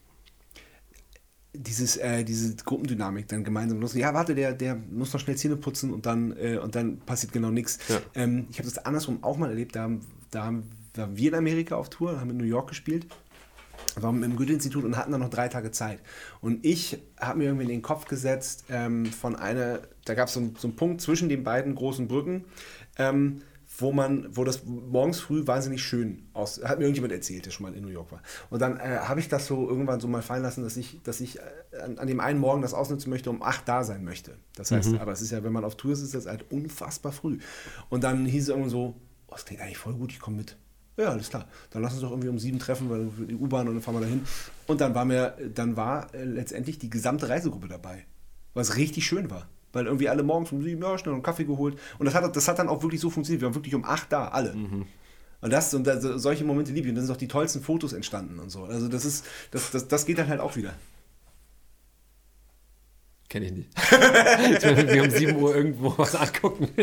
Dieses, 1.54 1.96
äh, 1.96 2.24
diese 2.24 2.54
Gruppendynamik 2.56 3.26
dann 3.28 3.42
gemeinsam 3.42 3.80
los. 3.80 3.94
Ja, 3.94 4.12
warte, 4.12 4.34
der, 4.34 4.52
der 4.52 4.76
muss 4.76 5.12
noch 5.12 5.20
schnell 5.20 5.36
Zähne 5.36 5.56
putzen 5.56 5.92
und 5.92 6.06
dann, 6.06 6.36
äh, 6.36 6.58
und 6.58 6.74
dann 6.74 6.98
passiert 6.98 7.32
genau 7.32 7.50
nichts. 7.50 7.78
Ja. 7.88 8.00
Ähm, 8.14 8.46
ich 8.50 8.58
habe 8.58 8.68
das 8.68 8.78
andersrum 8.84 9.24
auch 9.24 9.38
mal 9.38 9.48
erlebt. 9.48 9.74
Da 9.74 9.82
haben, 9.82 10.06
da 10.30 10.44
haben 10.44 10.64
da 10.98 11.04
waren 11.04 11.16
wir 11.16 11.28
in 11.28 11.34
Amerika 11.36 11.76
auf 11.76 11.90
Tour, 11.90 12.20
haben 12.20 12.30
in 12.30 12.36
New 12.36 12.44
York 12.44 12.68
gespielt. 12.68 13.06
waren 14.00 14.22
im 14.22 14.36
Goethe-Institut 14.36 14.84
und 14.84 14.96
hatten 14.96 15.12
dann 15.12 15.20
noch 15.20 15.30
drei 15.30 15.48
Tage 15.48 15.70
Zeit. 15.70 16.00
Und 16.40 16.64
ich 16.64 16.98
habe 17.18 17.38
mir 17.38 17.44
irgendwie 17.44 17.64
in 17.64 17.70
den 17.70 17.82
Kopf 17.82 18.06
gesetzt, 18.06 18.64
ähm, 18.68 19.06
von 19.06 19.36
einer, 19.36 19.80
da 20.04 20.14
gab 20.14 20.28
so 20.28 20.40
es 20.40 20.60
so 20.60 20.68
einen 20.68 20.76
Punkt 20.76 21.00
zwischen 21.00 21.28
den 21.28 21.44
beiden 21.44 21.74
großen 21.74 22.08
Brücken, 22.08 22.44
ähm, 22.96 23.42
wo 23.80 23.92
man, 23.92 24.28
wo 24.36 24.42
das 24.42 24.64
morgens 24.64 25.20
früh 25.20 25.46
wahnsinnig 25.46 25.82
schön 25.82 26.28
aus, 26.32 26.60
hat 26.64 26.78
mir 26.78 26.84
irgendjemand 26.84 27.12
erzählt, 27.12 27.46
der 27.46 27.52
schon 27.52 27.64
mal 27.64 27.74
in 27.74 27.82
New 27.82 27.90
York 27.90 28.10
war. 28.10 28.20
Und 28.50 28.60
dann 28.60 28.76
äh, 28.76 28.98
habe 29.02 29.20
ich 29.20 29.28
das 29.28 29.46
so 29.46 29.68
irgendwann 29.68 30.00
so 30.00 30.08
mal 30.08 30.20
fallen 30.20 30.42
lassen, 30.42 30.64
dass 30.64 30.76
ich, 30.76 31.00
dass 31.04 31.20
ich 31.20 31.38
äh, 31.38 31.78
an, 31.80 31.96
an 31.98 32.08
dem 32.08 32.18
einen 32.18 32.40
Morgen 32.40 32.60
das 32.60 32.74
ausnutzen 32.74 33.08
möchte, 33.08 33.30
um 33.30 33.40
acht 33.40 33.68
da 33.68 33.84
sein 33.84 34.04
möchte. 34.04 34.36
Das 34.56 34.72
heißt, 34.72 34.98
aber 34.98 35.12
es 35.12 35.22
ist 35.22 35.30
ja, 35.30 35.44
wenn 35.44 35.52
man 35.52 35.64
auf 35.64 35.76
Tour 35.76 35.92
ist, 35.92 36.02
ist 36.02 36.14
das 36.14 36.26
halt 36.26 36.50
unfassbar 36.50 37.12
früh. 37.12 37.38
Und 37.88 38.02
dann 38.02 38.26
hieß 38.26 38.42
es 38.42 38.48
irgendwann 38.48 38.70
so, 38.70 38.96
oh, 39.28 39.30
das 39.30 39.44
klingt 39.44 39.62
eigentlich 39.62 39.78
voll 39.78 39.94
gut, 39.94 40.10
ich 40.10 40.18
komme 40.18 40.38
mit. 40.38 40.56
Ja, 40.96 41.10
alles 41.10 41.30
klar. 41.30 41.46
Dann 41.70 41.80
lass 41.80 41.92
uns 41.92 42.02
doch 42.02 42.10
irgendwie 42.10 42.28
um 42.28 42.40
sieben 42.40 42.58
treffen, 42.58 42.90
weil 42.90 43.08
die 43.28 43.36
U-Bahn 43.36 43.68
und 43.68 43.74
dann 43.74 43.82
fahren 43.82 43.94
wir 43.94 44.00
dahin. 44.00 44.22
Und 44.66 44.80
dann 44.80 44.96
war 44.96 45.04
mir, 45.04 45.36
dann 45.54 45.76
war 45.76 46.12
äh, 46.12 46.24
letztendlich 46.24 46.80
die 46.80 46.90
gesamte 46.90 47.28
Reisegruppe 47.28 47.68
dabei. 47.68 48.04
Was 48.54 48.76
richtig 48.76 49.06
schön 49.06 49.30
war. 49.30 49.48
Weil 49.72 49.86
irgendwie 49.86 50.08
alle 50.08 50.22
morgens 50.22 50.52
um 50.52 50.62
sieben, 50.62 50.82
ja, 50.82 50.96
schnell 50.96 51.14
einen 51.14 51.22
Kaffee 51.22 51.44
geholt. 51.44 51.78
Und 51.98 52.06
das 52.06 52.14
hat, 52.14 52.34
das 52.34 52.48
hat 52.48 52.58
dann 52.58 52.68
auch 52.68 52.82
wirklich 52.82 53.00
so 53.00 53.10
funktioniert. 53.10 53.42
Wir 53.42 53.46
waren 53.46 53.54
wirklich 53.54 53.74
um 53.74 53.84
acht 53.84 54.10
da, 54.12 54.28
alle. 54.28 54.52
Und 55.40 55.52
das 55.52 55.72
und 55.74 55.86
das, 55.86 56.02
solche 56.02 56.44
Momente 56.44 56.72
liebe 56.72 56.86
ich. 56.86 56.90
Und 56.90 56.96
dann 56.96 57.06
sind 57.06 57.14
auch 57.14 57.18
die 57.18 57.28
tollsten 57.28 57.62
Fotos 57.62 57.92
entstanden 57.92 58.38
und 58.38 58.50
so. 58.50 58.64
Also 58.64 58.88
das 58.88 59.04
ist, 59.04 59.26
das, 59.50 59.70
das, 59.70 59.88
das 59.88 60.06
geht 60.06 60.18
dann 60.18 60.28
halt 60.28 60.40
auch 60.40 60.56
wieder. 60.56 60.74
Kenne 63.28 63.46
ich 63.46 63.52
nicht. 63.52 63.68
Wenn 63.90 64.88
wir 64.88 65.02
um 65.02 65.10
7 65.10 65.36
Uhr 65.36 65.54
irgendwo 65.54 65.96
was 65.98 66.14
angucken 66.14 66.68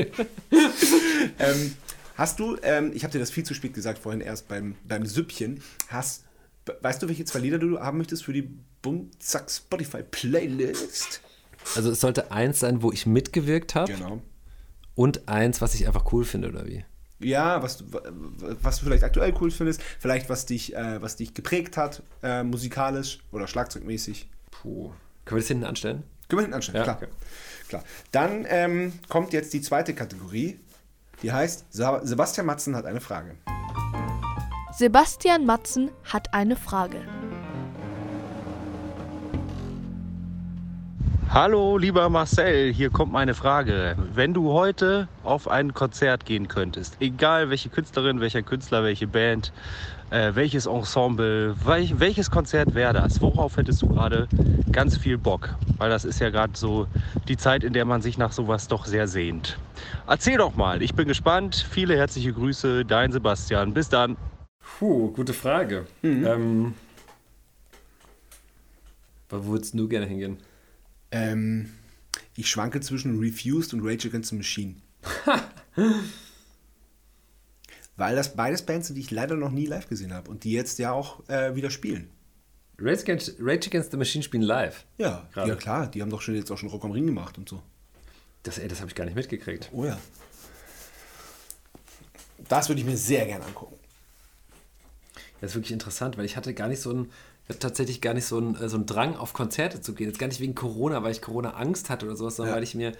ähm, 1.40 1.76
hast 2.16 2.40
du, 2.40 2.56
ähm, 2.62 2.92
ich 2.94 3.04
habe 3.04 3.12
dir 3.12 3.20
das 3.20 3.32
viel 3.32 3.44
zu 3.44 3.56
spät 3.56 3.74
gesagt 3.74 3.98
vorhin 3.98 4.22
erst 4.22 4.48
beim, 4.48 4.76
beim 4.88 5.08
Süppchen, 5.08 5.62
hast, 5.88 6.24
weißt 6.82 7.02
du, 7.02 7.08
welche 7.08 7.26
zwei 7.26 7.40
Lieder 7.40 7.58
du 7.58 7.80
haben 7.80 7.98
möchtest 7.98 8.26
für 8.26 8.34
die 8.34 8.48
Bumzack 8.84 9.50
Spotify 9.50 10.04
Playlist? 10.04 11.22
Also 11.76 11.92
es 11.92 12.00
sollte 12.02 12.32
eins 12.32 12.60
sein, 12.60 12.82
wo 12.82 12.92
ich 12.92 13.06
mitgewirkt 13.06 13.76
habe 13.76 13.92
Genau. 13.94 14.22
und 14.96 15.28
eins, 15.28 15.62
was 15.62 15.74
ich 15.76 15.88
einfach 15.88 16.12
cool 16.14 16.26
finde, 16.26 16.50
oder 16.50 16.66
wie? 16.68 16.86
Ja, 17.20 17.64
was 17.64 17.78
du, 17.78 17.86
was 18.62 18.80
du 18.80 18.86
vielleicht 18.86 19.04
aktuell 19.04 19.34
cool 19.40 19.50
findest, 19.50 19.82
vielleicht 20.00 20.30
was 20.30 20.46
dich, 20.46 20.76
äh, 20.76 21.02
was 21.02 21.16
dich 21.16 21.34
geprägt 21.34 21.78
hat, 21.78 22.04
äh, 22.22 22.44
musikalisch 22.44 23.20
oder 23.32 23.48
schlagzeugmäßig. 23.48 24.30
Puh. 24.52 24.92
Können 25.24 25.38
wir 25.38 25.42
das 25.42 25.48
hinten 25.48 25.64
anstellen? 25.64 26.04
Können 26.28 26.40
wir 26.40 26.42
hinten 26.44 26.56
anstellen, 26.56 26.78
Ja, 26.78 26.84
klar. 26.84 26.98
okay. 26.98 27.08
klar. 27.70 27.84
Dann 28.12 28.46
ähm, 28.50 28.94
kommt 29.10 29.32
jetzt 29.34 29.54
die 29.54 29.62
zweite 29.62 29.94
Kategorie. 29.96 30.60
Die 31.24 31.32
heißt, 31.32 31.66
Sebastian 31.72 32.46
Matzen 32.46 32.76
hat 32.76 32.86
eine 32.86 33.00
Frage. 33.02 33.36
Sebastian 34.78 35.46
Matzen 35.46 35.90
hat 36.04 36.34
eine 36.34 36.56
Frage. 36.58 37.02
Hallo, 41.30 41.78
lieber 41.78 42.08
Marcel, 42.08 42.72
hier 42.72 42.90
kommt 42.92 43.12
meine 43.12 43.34
Frage. 43.34 43.98
Wenn 44.14 44.34
du 44.34 44.54
heute 44.54 45.10
auf 45.24 45.50
ein 45.50 45.74
Konzert 45.74 46.24
gehen 46.24 46.48
könntest, 46.48 46.98
egal 47.02 47.50
welche 47.50 47.68
Künstlerin, 47.70 48.22
welcher 48.22 48.42
Künstler, 48.42 48.84
welche 48.84 49.08
Band, 49.08 49.52
äh, 50.12 50.32
welches 50.36 50.66
Ensemble, 50.68 51.56
welch, 51.66 52.00
welches 52.00 52.32
Konzert 52.32 52.74
wäre 52.76 52.94
das? 52.94 53.20
Worauf 53.22 53.58
hättest 53.58 53.82
du 53.82 53.90
gerade 53.90 54.30
ganz 54.72 54.98
viel 54.98 55.18
Bock? 55.18 55.56
Weil 55.78 55.90
das 55.90 56.06
ist 56.06 56.22
ja 56.22 56.30
gerade 56.30 56.54
so 56.56 56.88
die 57.28 57.38
Zeit, 57.38 57.64
in 57.64 57.74
der 57.74 57.86
man 57.86 58.02
sich 58.02 58.18
nach 58.18 58.32
sowas 58.32 58.68
doch 58.68 58.86
sehr 58.86 59.08
sehnt. 59.08 59.58
Erzähl 60.08 60.38
doch 60.38 60.56
mal, 60.56 60.82
ich 60.82 60.94
bin 60.94 61.08
gespannt. 61.08 61.68
Viele 61.70 61.98
herzliche 61.98 62.32
Grüße, 62.32 62.86
dein 62.86 63.12
Sebastian. 63.12 63.74
Bis 63.74 63.90
dann. 63.90 64.16
Puh, 64.78 65.12
gute 65.12 65.34
Frage. 65.34 65.86
Ähm, 66.04 66.76
wo 69.30 69.44
würdest 69.48 69.74
du 69.74 69.88
gerne 69.88 70.06
hingehen? 70.06 70.38
Ähm, 71.16 71.72
ich 72.36 72.50
schwanke 72.50 72.82
zwischen 72.82 73.18
Refused 73.20 73.74
und 73.74 73.82
Rage 73.86 74.10
Against 74.10 74.32
the 74.32 74.36
Machine. 74.36 74.76
Weil 77.96 78.16
das 78.18 78.36
beides 78.36 78.64
Bands 78.64 78.88
sind, 78.88 78.96
die 78.96 79.02
ich 79.02 79.12
leider 79.12 79.38
noch 79.38 79.52
nie 79.52 79.66
live 79.66 79.88
gesehen 79.88 80.14
habe 80.14 80.30
und 80.30 80.44
die 80.44 80.52
jetzt 80.52 80.78
ja 80.80 80.92
auch 80.92 81.28
äh, 81.30 81.56
wieder 81.56 81.70
spielen. 81.70 82.10
Rage 82.78 83.04
Against, 83.04 83.36
Rage 83.40 83.68
Against 83.68 83.92
the 83.92 83.98
Machine 83.98 84.24
spielen 84.24 84.44
live. 84.44 84.86
Ja, 84.98 85.26
Gerade. 85.32 85.50
ja 85.50 85.56
klar, 85.56 85.88
die 85.88 86.02
haben 86.02 86.10
doch 86.10 86.22
schon 86.22 86.36
jetzt 86.36 86.52
auch 86.52 86.58
schon 86.58 86.68
Rock 86.68 86.84
am 86.84 86.92
Ring 86.92 87.06
gemacht 87.06 87.38
und 87.38 87.48
so. 87.48 87.64
Das, 88.44 88.58
ey, 88.58 88.68
das 88.68 88.80
habe 88.82 88.90
ich 88.90 88.96
gar 88.96 89.06
nicht 89.06 89.16
mitgekriegt. 89.16 89.70
Oh 89.72 89.86
ja. 89.86 89.98
Das 92.50 92.68
würde 92.68 92.82
ich 92.82 92.86
mir 92.86 92.98
sehr 92.98 93.26
gerne 93.26 93.46
angucken. 93.46 93.78
Das 95.40 95.52
ist 95.52 95.56
wirklich 95.56 95.72
interessant, 95.72 96.18
weil 96.18 96.26
ich 96.26 96.36
hatte 96.36 96.54
gar 96.54 96.68
nicht 96.68 96.82
so 96.82 96.90
einen, 96.90 97.12
ich 97.48 97.60
tatsächlich 97.60 98.02
gar 98.02 98.14
nicht 98.14 98.26
so 98.26 98.38
einen, 98.38 98.56
äh, 98.56 98.70
so 98.70 98.78
einen 98.78 98.86
Drang 98.86 99.16
auf 99.16 99.34
Konzerte 99.34 99.82
zu 99.82 99.94
gehen. 99.94 100.08
Jetzt 100.08 100.20
gar 100.20 100.28
nicht 100.28 100.40
wegen 100.40 100.56
Corona, 100.56 101.04
weil 101.04 101.12
ich 101.12 101.22
Corona-Angst 101.22 101.90
hatte 101.90 102.06
oder 102.08 102.16
sowas, 102.16 102.36
sondern 102.38 102.54
Ja. 102.54 102.58
weil 102.58 102.64
ich 102.64 102.76
mir, 102.76 102.92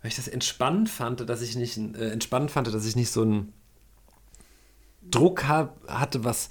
weil 0.00 0.08
ich 0.10 0.16
das 0.16 0.28
entspannend 0.28 0.88
fand, 0.88 1.28
dass 1.28 1.42
ich 1.42 1.56
nicht, 1.56 1.76
äh, 1.76 2.10
entspannend 2.10 2.50
fand, 2.50 2.68
dass 2.68 2.86
ich 2.86 2.96
nicht 2.96 3.10
so 3.10 3.22
einen 3.22 3.52
Druck 5.10 5.44
hab, 5.48 5.86
hatte, 5.88 6.22
was 6.24 6.50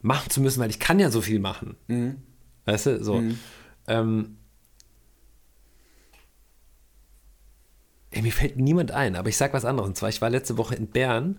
machen 0.00 0.30
zu 0.30 0.40
müssen, 0.40 0.58
weil 0.60 0.70
ich 0.70 0.80
kann 0.80 0.98
ja 0.98 1.10
so 1.10 1.20
viel 1.20 1.38
machen. 1.38 1.76
Weißt 2.64 2.86
du, 2.86 3.04
so. 3.04 3.22
Ähm, 3.86 4.36
ey, 8.10 8.22
mir 8.22 8.32
fällt 8.32 8.56
niemand 8.56 8.90
ein, 8.90 9.16
aber 9.16 9.28
ich 9.28 9.36
sag 9.36 9.52
was 9.52 9.64
anderes. 9.64 9.88
Und 9.88 9.96
zwar, 9.96 10.08
ich 10.08 10.20
war 10.20 10.30
letzte 10.30 10.58
Woche 10.58 10.74
in 10.74 10.88
Bern 10.88 11.38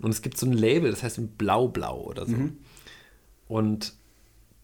und 0.00 0.10
es 0.10 0.22
gibt 0.22 0.36
so 0.38 0.46
ein 0.46 0.52
Label, 0.52 0.90
das 0.90 1.02
heißt 1.02 1.20
Blau-Blau 1.38 2.00
oder 2.02 2.26
so. 2.26 2.34
Und 3.48 3.94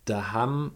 da 0.06 0.32
haben 0.32 0.72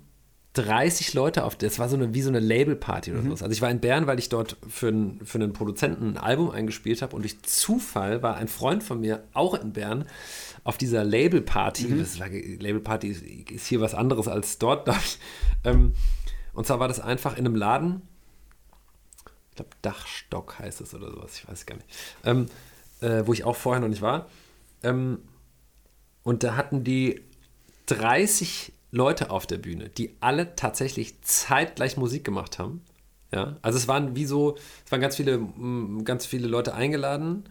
30 0.55 1.15
Leute 1.15 1.44
auf, 1.44 1.57
das 1.57 1.78
war 1.78 1.89
so 1.89 1.97
eine, 1.97 2.12
wie 2.12 2.23
so 2.23 2.28
eine 2.28 2.40
Labelparty 2.40 3.12
oder 3.12 3.23
sowas. 3.23 3.43
Also 3.43 3.52
ich 3.52 3.62
war 3.62 3.70
in 3.70 3.78
Bern, 3.78 4.09
weil 4.09 4.19
ich 4.19 4.28
dort 4.28 4.57
für 4.69 4.89
einen, 4.89 5.24
für 5.24 5.39
einen 5.39 5.52
Produzenten 5.52 6.15
ein 6.15 6.19
Album 6.19 6.51
eingespielt 6.51 7.02
habe 7.02 7.15
und 7.15 7.23
durch 7.23 7.40
Zufall 7.43 8.23
war 8.23 8.36
ein 8.36 8.48
Freund 8.48 8.82
von 8.82 9.01
mir 9.01 9.23
auch 9.32 9.55
in 9.55 9.73
Bern 9.73 10.07
auf 10.65 10.77
dieser 10.77 11.05
Labelparty. 11.05 11.97
Das 11.98 12.19
war, 12.19 12.28
Labelparty 12.28 13.09
ist, 13.09 13.23
ist 13.23 13.66
hier 13.66 13.81
was 13.81 13.94
anderes 13.94 14.27
als 14.27 14.59
dort, 14.59 14.86
glaube 14.86 15.01
ich. 15.05 15.19
Ähm, 15.62 15.94
und 16.52 16.66
zwar 16.66 16.81
war 16.81 16.89
das 16.89 16.98
einfach 16.98 17.36
in 17.36 17.47
einem 17.47 17.55
Laden, 17.55 18.02
ich 19.51 19.57
glaube 19.57 19.70
Dachstock 19.82 20.59
heißt 20.59 20.81
es 20.81 20.94
oder 20.94 21.12
sowas, 21.12 21.36
ich 21.36 21.48
weiß 21.48 21.61
es 21.61 21.66
gar 21.66 21.77
nicht, 21.77 21.89
ähm, 22.24 22.47
äh, 23.01 23.24
wo 23.24 23.32
ich 23.32 23.44
auch 23.44 23.57
vorher 23.57 23.81
noch 23.81 23.89
nicht 23.89 24.02
war. 24.02 24.27
Ähm, 24.82 25.20
und 26.24 26.43
da 26.43 26.57
hatten 26.57 26.82
die 26.82 27.23
30 27.86 28.73
Leute 28.90 29.30
auf 29.30 29.46
der 29.46 29.58
Bühne, 29.58 29.88
die 29.88 30.16
alle 30.20 30.56
tatsächlich 30.56 31.20
zeitgleich 31.22 31.96
Musik 31.96 32.24
gemacht 32.24 32.58
haben. 32.58 32.82
Ja, 33.32 33.56
also 33.62 33.78
es 33.78 33.86
waren 33.86 34.16
wie 34.16 34.24
so, 34.24 34.56
es 34.84 34.90
waren 34.90 35.00
ganz 35.00 35.16
viele, 35.16 35.38
mm, 35.38 36.04
ganz 36.04 36.26
viele 36.26 36.48
Leute 36.48 36.74
eingeladen 36.74 37.44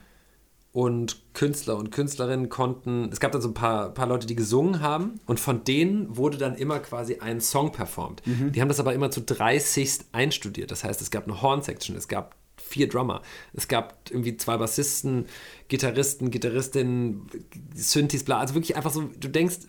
und 0.74 1.22
Künstler 1.34 1.78
und 1.78 1.91
Künstlerinnen 1.91 2.49
konnten, 2.49 3.10
es 3.11 3.20
gab 3.20 3.32
dann 3.32 3.41
so 3.41 3.48
ein 3.48 3.53
paar, 3.53 3.94
paar 3.94 4.07
Leute, 4.07 4.28
die 4.28 4.36
gesungen 4.36 4.82
haben 4.82 5.20
und 5.26 5.40
von 5.40 5.64
denen 5.64 6.18
wurde 6.18 6.38
dann 6.38 6.56
immer 6.56 6.80
quasi 6.80 7.20
ein 7.20 7.41
Song 7.41 7.72
performt. 7.72 8.22
Die 8.26 8.61
haben 8.61 8.68
das 8.68 8.80
aber 8.80 8.94
immer 8.94 9.10
zu 9.10 9.22
30 9.22 9.99
einstudiert. 10.11 10.70
Das 10.70 10.84
heißt, 10.84 11.02
es 11.02 11.11
gab 11.11 11.24
eine 11.24 11.41
Horn-Section, 11.41 11.95
es 11.95 12.07
gab 12.07 12.36
vier 12.57 12.88
Drummer, 12.88 13.22
es 13.53 13.68
gab 13.68 14.10
irgendwie 14.11 14.38
zwei 14.38 14.57
Bassisten, 14.57 15.26
Gitarristen, 15.70 16.30
Gitarristinnen, 16.30 17.28
Synthes, 17.74 18.24
bla. 18.24 18.40
Also 18.40 18.53
wirklich 18.53 18.76
einfach 18.76 18.91
so, 18.91 19.10
du 19.20 19.28
denkst, 19.28 19.60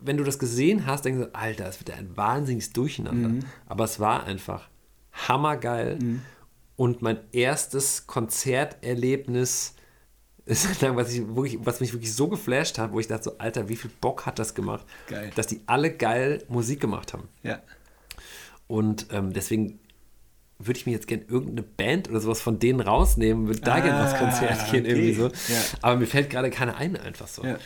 wenn 0.00 0.16
du 0.16 0.24
das 0.24 0.38
gesehen 0.38 0.86
hast, 0.86 1.04
denkst 1.04 1.26
du, 1.26 1.34
Alter, 1.34 1.64
das 1.64 1.80
wird 1.80 1.90
ja 1.90 1.96
ein 1.96 2.16
wahnsinniges 2.16 2.72
Durcheinander. 2.72 3.46
Aber 3.66 3.84
es 3.84 4.00
war 4.00 4.24
einfach 4.24 4.68
hammergeil. 5.12 5.98
Und 6.76 7.02
mein 7.02 7.18
erstes 7.32 8.06
Konzerterlebnis 8.06 9.74
ist 10.46 10.62
sozusagen, 10.62 10.96
was, 10.96 11.12
ich 11.12 11.26
wirklich, 11.34 11.58
was 11.62 11.80
mich 11.80 11.92
wirklich 11.92 12.14
so 12.14 12.28
geflasht 12.28 12.78
hat, 12.78 12.92
wo 12.92 13.00
ich 13.00 13.06
dachte 13.06 13.24
so, 13.24 13.38
Alter, 13.38 13.68
wie 13.68 13.76
viel 13.76 13.90
Bock 14.00 14.26
hat 14.26 14.38
das 14.38 14.54
gemacht, 14.54 14.84
Geil. 15.06 15.30
dass 15.36 15.46
die 15.46 15.60
alle 15.66 15.92
geil 15.92 16.44
Musik 16.48 16.80
gemacht 16.80 17.12
haben. 17.12 17.28
Ja. 17.42 17.60
Und 18.66 19.06
ähm, 19.10 19.32
deswegen 19.32 19.78
würde 20.58 20.78
ich 20.78 20.86
mir 20.86 20.92
jetzt 20.92 21.06
gerne 21.06 21.24
irgendeine 21.24 21.62
Band 21.62 22.10
oder 22.10 22.20
sowas 22.20 22.40
von 22.40 22.58
denen 22.58 22.80
rausnehmen, 22.80 23.46
würde 23.46 23.60
da 23.60 23.80
gerne 23.80 24.04
aufs 24.04 24.18
Konzert 24.18 24.70
gehen, 24.70 24.84
okay. 24.84 24.90
irgendwie 24.90 25.14
so. 25.14 25.28
Ja. 25.28 25.62
Aber 25.82 25.96
mir 25.96 26.06
fällt 26.06 26.30
gerade 26.30 26.50
keine 26.50 26.76
ein, 26.76 26.96
einfach 26.96 27.28
so. 27.28 27.44
Ja. 27.44 27.58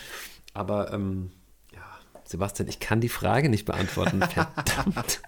Aber 0.52 0.92
ähm, 0.92 1.30
Sebastian, 2.34 2.68
ich 2.68 2.80
kann 2.80 3.00
die 3.00 3.08
Frage 3.08 3.48
nicht 3.48 3.64
beantworten. 3.64 4.20
Verdammt. 4.34 5.20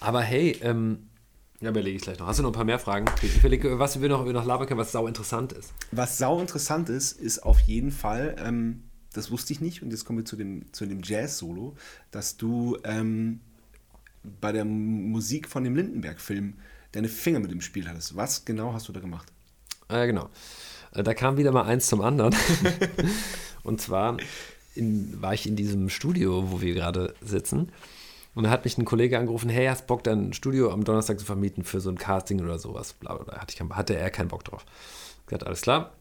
Aber 0.00 0.22
hey, 0.22 0.58
ähm, 0.62 1.10
ja, 1.60 1.68
überlege 1.68 1.98
ich 1.98 2.02
gleich 2.02 2.18
noch. 2.18 2.26
Hast 2.26 2.38
du 2.38 2.42
noch 2.42 2.48
ein 2.48 2.54
paar 2.54 2.64
mehr 2.64 2.78
Fragen? 2.78 3.04
Ich 3.20 3.36
überlege, 3.36 3.78
was 3.78 4.00
wir 4.00 4.08
noch, 4.08 4.24
wir 4.24 4.32
noch 4.32 4.46
labern 4.46 4.66
können, 4.66 4.80
was 4.80 4.90
sau 4.90 5.06
interessant 5.06 5.52
ist. 5.52 5.74
Was 5.92 6.16
sau 6.16 6.40
interessant 6.40 6.88
ist, 6.88 7.12
ist 7.12 7.40
auf 7.40 7.60
jeden 7.60 7.90
Fall, 7.90 8.36
ähm, 8.42 8.84
das 9.12 9.30
wusste 9.30 9.52
ich 9.52 9.60
nicht, 9.60 9.82
und 9.82 9.90
jetzt 9.90 10.06
kommen 10.06 10.20
wir 10.20 10.24
zu 10.24 10.36
dem, 10.36 10.72
zu 10.72 10.86
dem 10.86 11.02
Jazz-Solo, 11.02 11.76
dass 12.10 12.38
du 12.38 12.78
ähm, 12.84 13.40
bei 14.40 14.52
der 14.52 14.64
Musik 14.64 15.46
von 15.46 15.62
dem 15.62 15.76
Lindenberg-Film 15.76 16.54
deine 16.92 17.08
Finger 17.08 17.40
mit 17.40 17.52
im 17.52 17.60
Spiel 17.60 17.86
hattest. 17.86 18.16
Was 18.16 18.46
genau 18.46 18.72
hast 18.72 18.88
du 18.88 18.94
da 18.94 19.00
gemacht? 19.00 19.30
Äh, 19.90 20.06
genau. 20.06 20.30
Äh, 20.94 21.02
Da 21.02 21.12
kam 21.12 21.36
wieder 21.36 21.52
mal 21.52 21.64
eins 21.64 21.86
zum 21.86 22.00
anderen. 22.00 22.34
und 23.62 23.82
zwar 23.82 24.16
in, 24.74 25.20
war 25.20 25.34
ich 25.34 25.46
in 25.46 25.56
diesem 25.56 25.88
Studio, 25.88 26.50
wo 26.50 26.60
wir 26.60 26.74
gerade 26.74 27.14
sitzen. 27.20 27.70
Und 28.34 28.44
da 28.44 28.50
hat 28.50 28.64
mich 28.64 28.78
ein 28.78 28.84
Kollege 28.84 29.18
angerufen, 29.18 29.50
hey, 29.50 29.66
hast 29.66 29.86
Bock, 29.86 30.04
dein 30.04 30.32
Studio 30.32 30.70
am 30.72 30.84
Donnerstag 30.84 31.18
zu 31.18 31.26
vermieten 31.26 31.64
für 31.64 31.80
so 31.80 31.90
ein 31.90 31.98
Casting 31.98 32.40
oder 32.40 32.58
sowas? 32.58 32.92
Bla, 32.92 33.14
bla, 33.14 33.24
bla. 33.24 33.40
Hatte, 33.40 33.54
ich, 33.54 33.70
hatte 33.70 33.96
er 33.96 34.10
keinen 34.10 34.28
Bock 34.28 34.44
drauf. 34.44 34.64
Ich 35.20 35.26
gesagt, 35.26 35.46
alles 35.46 35.62
klar. 35.62 35.92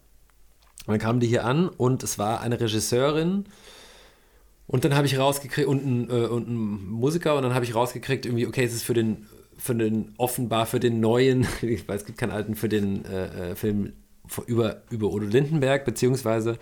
Und 0.85 0.93
dann 0.93 0.99
kamen 0.99 1.19
die 1.19 1.27
hier 1.27 1.45
an 1.45 1.69
und 1.69 2.03
es 2.03 2.17
war 2.19 2.41
eine 2.41 2.59
Regisseurin 2.59 3.45
und 4.71 4.85
dann 4.85 4.95
habe 4.95 5.07
ich 5.07 5.17
rausgekriegt, 5.17 5.67
und 5.67 5.83
ein, 5.83 6.09
äh, 6.11 6.27
und 6.27 6.47
ein 6.47 6.89
Musiker, 6.89 7.35
und 7.35 7.41
dann 7.41 7.55
habe 7.55 7.65
ich 7.65 7.73
rausgekriegt, 7.73 8.27
irgendwie, 8.27 8.45
okay, 8.45 8.63
es 8.63 8.73
ist 8.73 8.83
für 8.83 8.93
den, 8.93 9.25
für 9.57 9.73
den, 9.73 10.13
offenbar 10.17 10.67
für 10.67 10.79
den 10.79 10.99
neuen, 10.99 11.47
ich 11.63 11.87
weiß, 11.87 12.01
es 12.01 12.05
gibt 12.05 12.19
keinen 12.19 12.31
alten, 12.31 12.53
für 12.53 12.69
den 12.69 13.03
äh, 13.05 13.51
äh, 13.51 13.55
Film 13.55 13.93
über, 14.45 14.83
über 14.91 15.07
Udo 15.07 15.25
Lindenberg, 15.25 15.85
beziehungsweise 15.85 16.59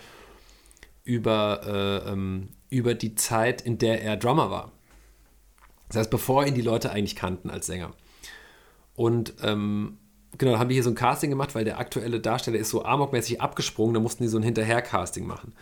über, 1.07 1.61
äh, 2.05 2.11
ähm, 2.11 2.49
über 2.69 2.93
die 2.93 3.15
Zeit, 3.15 3.61
in 3.61 3.77
der 3.77 4.03
er 4.03 4.17
Drummer 4.17 4.51
war. 4.51 4.73
Das 5.87 5.97
heißt, 5.97 6.09
bevor 6.09 6.45
ihn 6.45 6.53
die 6.53 6.61
Leute 6.61 6.91
eigentlich 6.91 7.15
kannten 7.15 7.49
als 7.49 7.65
Sänger. 7.65 7.93
Und 8.93 9.35
ähm, 9.41 9.97
genau, 10.37 10.51
da 10.51 10.59
haben 10.59 10.69
wir 10.69 10.73
hier 10.73 10.83
so 10.83 10.89
ein 10.89 10.95
Casting 10.95 11.29
gemacht, 11.29 11.55
weil 11.55 11.63
der 11.63 11.79
aktuelle 11.79 12.19
Darsteller 12.19 12.57
ist 12.57 12.69
so 12.69 12.83
amokmäßig 12.83 13.39
abgesprungen, 13.39 13.93
da 13.93 14.01
mussten 14.01 14.23
die 14.23 14.29
so 14.29 14.37
ein 14.37 14.43
Hinterher-Casting 14.43 15.25
machen. 15.25 15.53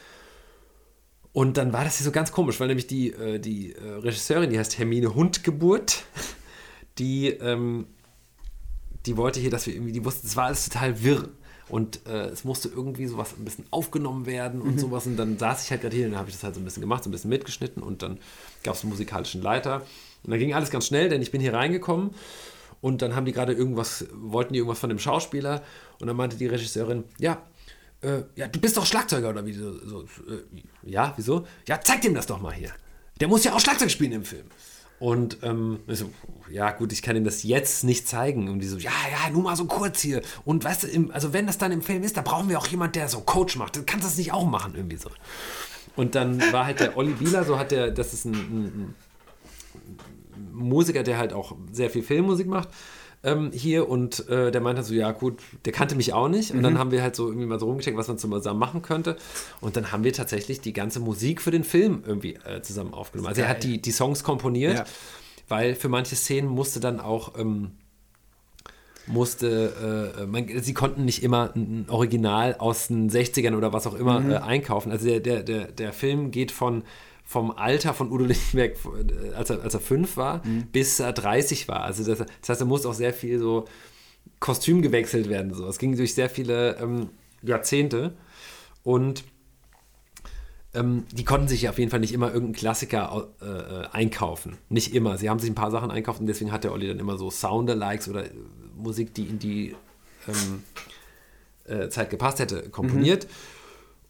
Und 1.31 1.57
dann 1.57 1.73
war 1.73 1.83
das 1.83 1.97
hier 1.97 2.05
so 2.05 2.11
ganz 2.11 2.31
komisch, 2.31 2.59
weil 2.59 2.67
nämlich 2.67 2.87
die, 2.87 3.11
äh, 3.11 3.39
die 3.39 3.73
äh, 3.73 3.99
Regisseurin, 3.99 4.49
die 4.49 4.57
heißt 4.57 4.79
Hermine 4.79 5.13
Hundgeburt, 5.13 6.05
die, 6.97 7.27
ähm, 7.27 7.85
die 9.05 9.15
wollte 9.15 9.39
hier, 9.39 9.51
dass 9.51 9.67
wir 9.67 9.75
irgendwie, 9.75 9.91
die 9.91 10.03
wussten, 10.03 10.25
es 10.25 10.35
war 10.35 10.45
alles 10.45 10.67
total 10.67 11.03
wirr. 11.03 11.29
Und 11.67 12.05
äh, 12.05 12.27
es 12.27 12.43
musste 12.43 12.69
irgendwie 12.69 13.07
sowas 13.07 13.33
ein 13.37 13.43
bisschen 13.43 13.65
aufgenommen 13.71 14.25
werden 14.25 14.61
und 14.61 14.79
sowas. 14.79 15.07
Und 15.07 15.17
dann 15.17 15.37
saß 15.37 15.63
ich 15.63 15.71
halt 15.71 15.81
gerade 15.81 15.95
hier 15.95 16.05
und 16.05 16.11
dann 16.11 16.19
habe 16.19 16.29
ich 16.29 16.35
das 16.35 16.43
halt 16.43 16.55
so 16.55 16.61
ein 16.61 16.63
bisschen 16.63 16.81
gemacht, 16.81 17.03
so 17.03 17.09
ein 17.09 17.11
bisschen 17.11 17.29
mitgeschnitten 17.29 17.81
und 17.81 18.03
dann 18.03 18.19
gab 18.63 18.75
es 18.75 18.83
einen 18.83 18.91
musikalischen 18.91 19.41
Leiter. 19.41 19.81
Und 20.23 20.31
dann 20.31 20.39
ging 20.39 20.53
alles 20.53 20.69
ganz 20.69 20.87
schnell, 20.87 21.09
denn 21.09 21.21
ich 21.21 21.31
bin 21.31 21.41
hier 21.41 21.53
reingekommen 21.53 22.11
und 22.81 23.01
dann 23.01 23.15
haben 23.15 23.25
die 23.25 23.31
gerade 23.31 23.53
irgendwas, 23.53 24.05
wollten 24.13 24.53
die 24.53 24.59
irgendwas 24.59 24.79
von 24.79 24.89
dem 24.89 24.99
Schauspieler 24.99 25.63
und 25.99 26.07
dann 26.07 26.15
meinte 26.15 26.37
die 26.37 26.45
Regisseurin, 26.45 27.03
ja, 27.17 27.41
äh, 28.01 28.23
ja, 28.35 28.47
du 28.47 28.59
bist 28.59 28.77
doch 28.77 28.85
Schlagzeuger 28.85 29.29
oder 29.29 29.45
wie 29.45 29.53
so, 29.53 29.73
so 29.85 30.01
äh, 30.03 30.43
ja, 30.83 31.13
wieso? 31.15 31.47
Ja, 31.67 31.79
zeig 31.81 32.01
dem 32.01 32.13
das 32.13 32.27
doch 32.27 32.39
mal 32.39 32.53
hier. 32.53 32.71
Der 33.19 33.27
muss 33.27 33.43
ja 33.43 33.53
auch 33.53 33.59
Schlagzeug 33.59 33.89
spielen 33.89 34.11
im 34.11 34.25
Film. 34.25 34.45
Und 34.99 35.39
ähm, 35.43 35.79
so, 35.87 36.09
ja 36.49 36.71
gut, 36.71 36.93
ich 36.93 37.01
kann 37.01 37.15
ihm 37.15 37.25
das 37.25 37.43
jetzt 37.43 37.83
nicht 37.83 38.07
zeigen. 38.07 38.47
Und 38.47 38.59
die 38.59 38.67
so, 38.67 38.77
ja, 38.77 38.91
ja, 39.11 39.29
nur 39.29 39.43
mal 39.43 39.55
so 39.55 39.65
kurz 39.65 39.99
hier. 39.99 40.21
Und 40.45 40.63
weißt 40.63 40.83
du, 40.83 40.87
im, 40.87 41.11
also 41.11 41.33
wenn 41.33 41.47
das 41.47 41.57
dann 41.57 41.71
im 41.71 41.81
Film 41.81 42.03
ist, 42.03 42.15
da 42.17 42.21
brauchen 42.21 42.49
wir 42.49 42.57
auch 42.57 42.67
jemand, 42.67 42.95
der 42.95 43.09
so 43.09 43.19
Coach 43.19 43.57
macht. 43.57 43.75
Du 43.75 43.83
kannst 43.83 44.05
das 44.05 44.17
nicht 44.17 44.31
auch 44.31 44.45
machen, 44.45 44.73
irgendwie 44.75 44.97
so. 44.97 45.09
Und 45.95 46.15
dann 46.15 46.41
war 46.51 46.65
halt 46.65 46.79
der 46.79 46.97
Olli 46.97 47.13
Bieler, 47.13 47.43
so 47.43 47.59
hat 47.59 47.71
der, 47.71 47.91
das 47.91 48.13
ist 48.13 48.25
ein, 48.25 48.33
ein, 48.33 48.95
ein 50.35 50.53
Musiker, 50.53 51.03
der 51.03 51.17
halt 51.17 51.33
auch 51.33 51.55
sehr 51.71 51.89
viel 51.89 52.03
Filmmusik 52.03 52.47
macht 52.47 52.69
ähm, 53.25 53.51
hier 53.53 53.89
und 53.89 54.27
äh, 54.29 54.51
der 54.51 54.61
meinte 54.61 54.83
so, 54.83 54.93
ja 54.93 55.11
gut, 55.11 55.39
der 55.65 55.73
kannte 55.73 55.95
mich 55.95 56.13
auch 56.13 56.29
nicht 56.29 56.51
und 56.51 56.59
mhm. 56.59 56.63
dann 56.63 56.79
haben 56.79 56.91
wir 56.91 57.01
halt 57.01 57.15
so 57.15 57.27
irgendwie 57.27 57.47
mal 57.47 57.59
so 57.59 57.65
rumgecheckt, 57.65 57.97
was 57.97 58.07
man 58.07 58.17
zusammen 58.17 58.59
machen 58.59 58.81
könnte 58.81 59.17
und 59.61 59.75
dann 59.75 59.91
haben 59.91 60.03
wir 60.03 60.13
tatsächlich 60.13 60.61
die 60.61 60.73
ganze 60.73 60.99
Musik 60.99 61.41
für 61.41 61.51
den 61.51 61.63
Film 61.63 62.03
irgendwie 62.05 62.35
äh, 62.45 62.61
zusammen 62.61 62.93
aufgenommen. 62.93 63.27
Also 63.27 63.41
er 63.41 63.49
hat 63.49 63.63
die, 63.63 63.81
die 63.81 63.91
Songs 63.91 64.23
komponiert, 64.23 64.77
ja. 64.77 64.85
weil 65.47 65.75
für 65.75 65.89
manche 65.89 66.15
Szenen 66.15 66.47
musste 66.47 66.79
dann 66.79 66.99
auch 66.99 67.37
ähm, 67.37 67.71
musste, 69.07 70.15
äh, 70.17 70.25
man, 70.25 70.47
sie 70.61 70.73
konnten 70.73 71.05
nicht 71.05 71.23
immer 71.23 71.51
ein 71.55 71.85
Original 71.89 72.55
aus 72.55 72.87
den 72.87 73.09
60ern 73.09 73.55
oder 73.55 73.73
was 73.73 73.87
auch 73.87 73.95
immer 73.95 74.19
mhm. 74.19 74.31
äh, 74.31 74.35
einkaufen. 74.37 74.91
Also 74.91 75.07
der, 75.07 75.19
der, 75.19 75.43
der, 75.43 75.71
der 75.71 75.93
Film 75.93 76.31
geht 76.31 76.51
von 76.51 76.83
vom 77.25 77.51
Alter 77.51 77.93
von 77.93 78.11
Udo 78.11 78.25
Lindenberg, 78.25 78.77
äh, 78.85 79.33
als 79.33 79.49
er, 79.49 79.61
als 79.63 79.73
er 79.73 79.79
fünf 79.79 80.15
war, 80.15 80.45
mhm. 80.45 80.67
bis 80.71 80.99
er 80.99 81.11
30 81.11 81.67
war. 81.67 81.81
Also 81.81 82.03
das, 82.03 82.19
das, 82.19 82.49
heißt, 82.49 82.61
er 82.61 82.67
muss 82.67 82.85
auch 82.85 82.93
sehr 82.93 83.13
viel 83.13 83.39
so 83.39 83.65
Kostüm 84.39 84.81
gewechselt 84.81 85.27
werden. 85.27 85.53
So. 85.53 85.67
Es 85.67 85.79
ging 85.79 85.95
durch 85.97 86.13
sehr 86.13 86.29
viele 86.29 86.77
ähm, 86.77 87.09
Jahrzehnte 87.41 88.13
und 88.83 89.23
ähm, 90.75 91.05
die 91.11 91.23
konnten 91.23 91.47
sich 91.47 91.67
auf 91.69 91.79
jeden 91.79 91.89
Fall 91.89 91.99
nicht 91.99 92.13
immer 92.13 92.27
irgendeinen 92.27 92.53
Klassiker 92.53 93.29
äh, 93.41 93.45
äh, 93.45 93.87
einkaufen. 93.91 94.57
Nicht 94.69 94.93
immer. 94.93 95.17
Sie 95.17 95.29
haben 95.29 95.39
sich 95.39 95.49
ein 95.49 95.55
paar 95.55 95.71
Sachen 95.71 95.89
einkauft 95.89 96.19
und 96.19 96.27
deswegen 96.27 96.51
hat 96.51 96.63
der 96.63 96.73
Olli 96.73 96.87
dann 96.87 96.99
immer 96.99 97.17
so 97.17 97.31
Soundalikes 97.31 98.07
oder 98.09 98.25
äh, 98.25 98.31
Musik, 98.75 99.13
die 99.13 99.23
in 99.23 99.39
die 99.39 99.75
ähm, 100.27 100.63
äh, 101.65 101.89
Zeit 101.89 102.09
gepasst 102.09 102.39
hätte, 102.39 102.69
komponiert. 102.69 103.23
Mhm. 103.23 103.29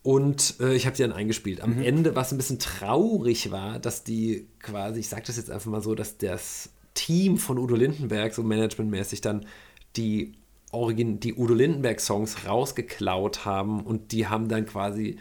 Und 0.06 0.60
äh, 0.60 0.76
ich 0.76 0.86
habe 0.86 0.96
die 0.96 1.02
dann 1.02 1.14
eingespielt. 1.14 1.62
Am 1.62 1.78
mhm. 1.78 1.82
Ende, 1.82 2.16
was 2.16 2.32
ein 2.32 2.38
bisschen 2.38 2.60
traurig 2.60 3.50
war, 3.50 3.80
dass 3.80 4.04
die 4.04 4.48
quasi, 4.60 5.00
ich 5.00 5.10
sage 5.10 5.24
das 5.26 5.36
jetzt 5.36 5.50
einfach 5.50 5.72
mal 5.72 5.82
so, 5.82 5.96
dass 5.96 6.20
das 6.20 6.70
Team 6.94 7.40
von 7.40 7.58
Udo 7.58 7.76
Lindenberg 7.76 8.32
so 8.32 8.44
managementmäßig 8.44 9.22
dann 9.22 9.48
die, 9.96 10.34
Origin 10.72 11.20
die 11.20 11.34
Udo 11.34 11.56
Lindenberg-Songs 11.56 12.46
rausgeklaut 12.46 13.46
haben 13.46 13.82
und 13.82 14.12
die 14.12 14.28
haben 14.28 14.48
dann 14.48 14.68
quasi 14.68 15.18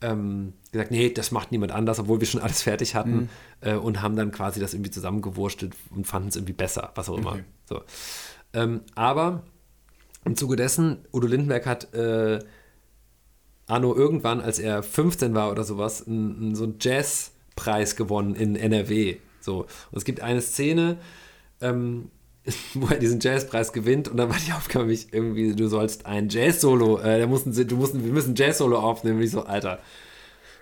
ähm, 0.00 0.54
gesagt, 0.72 0.90
nee, 0.90 1.10
das 1.10 1.30
macht 1.30 1.52
niemand 1.52 1.72
anders, 1.72 1.98
obwohl 1.98 2.20
wir 2.20 2.26
schon 2.26 2.40
alles 2.40 2.62
fertig 2.62 2.94
hatten 2.94 3.14
mhm. 3.14 3.28
äh, 3.60 3.74
und 3.74 4.00
haben 4.00 4.16
dann 4.16 4.32
quasi 4.32 4.58
das 4.58 4.72
irgendwie 4.72 4.90
zusammengewurstelt 4.90 5.74
und 5.94 6.06
fanden 6.06 6.30
es 6.30 6.36
irgendwie 6.36 6.54
besser, 6.54 6.92
was 6.94 7.10
auch 7.10 7.18
immer. 7.18 7.32
Okay. 7.32 7.44
So. 7.68 7.82
Ähm, 8.54 8.80
aber 8.94 9.42
im 10.24 10.34
Zuge 10.34 10.56
dessen, 10.56 11.04
Udo 11.12 11.26
Lindenberg 11.26 11.66
hat 11.66 11.92
äh, 11.92 12.38
Arno 13.66 13.94
irgendwann, 13.94 14.40
als 14.40 14.58
er 14.58 14.82
15 14.82 15.34
war 15.34 15.50
oder 15.50 15.64
sowas, 15.64 16.06
einen, 16.06 16.54
so 16.54 16.64
einen 16.64 16.76
Jazzpreis 16.80 17.96
gewonnen 17.96 18.34
in 18.34 18.56
NRW. 18.56 19.16
So. 19.40 19.60
Und 19.90 19.98
es 19.98 20.04
gibt 20.04 20.20
eine 20.20 20.42
Szene, 20.42 20.98
ähm, 21.60 22.10
wo 22.74 22.88
er 22.88 22.98
diesen 22.98 23.20
Jazzpreis 23.20 23.72
gewinnt 23.72 24.08
und 24.08 24.18
dann 24.18 24.28
war 24.28 24.36
die 24.36 24.52
Aufgabe 24.52 24.86
mich 24.86 25.12
irgendwie, 25.12 25.54
du 25.54 25.68
sollst 25.68 26.06
ein 26.06 26.28
Jazz-Solo, 26.28 26.98
äh, 26.98 27.26
mussten, 27.26 27.52
du 27.66 27.76
mussten, 27.76 28.04
wir 28.04 28.12
müssen 28.12 28.32
ein 28.32 28.36
Jazz-Solo 28.36 28.78
aufnehmen. 28.78 29.18
Und 29.18 29.24
ich 29.24 29.30
so, 29.30 29.44
Alter, 29.44 29.78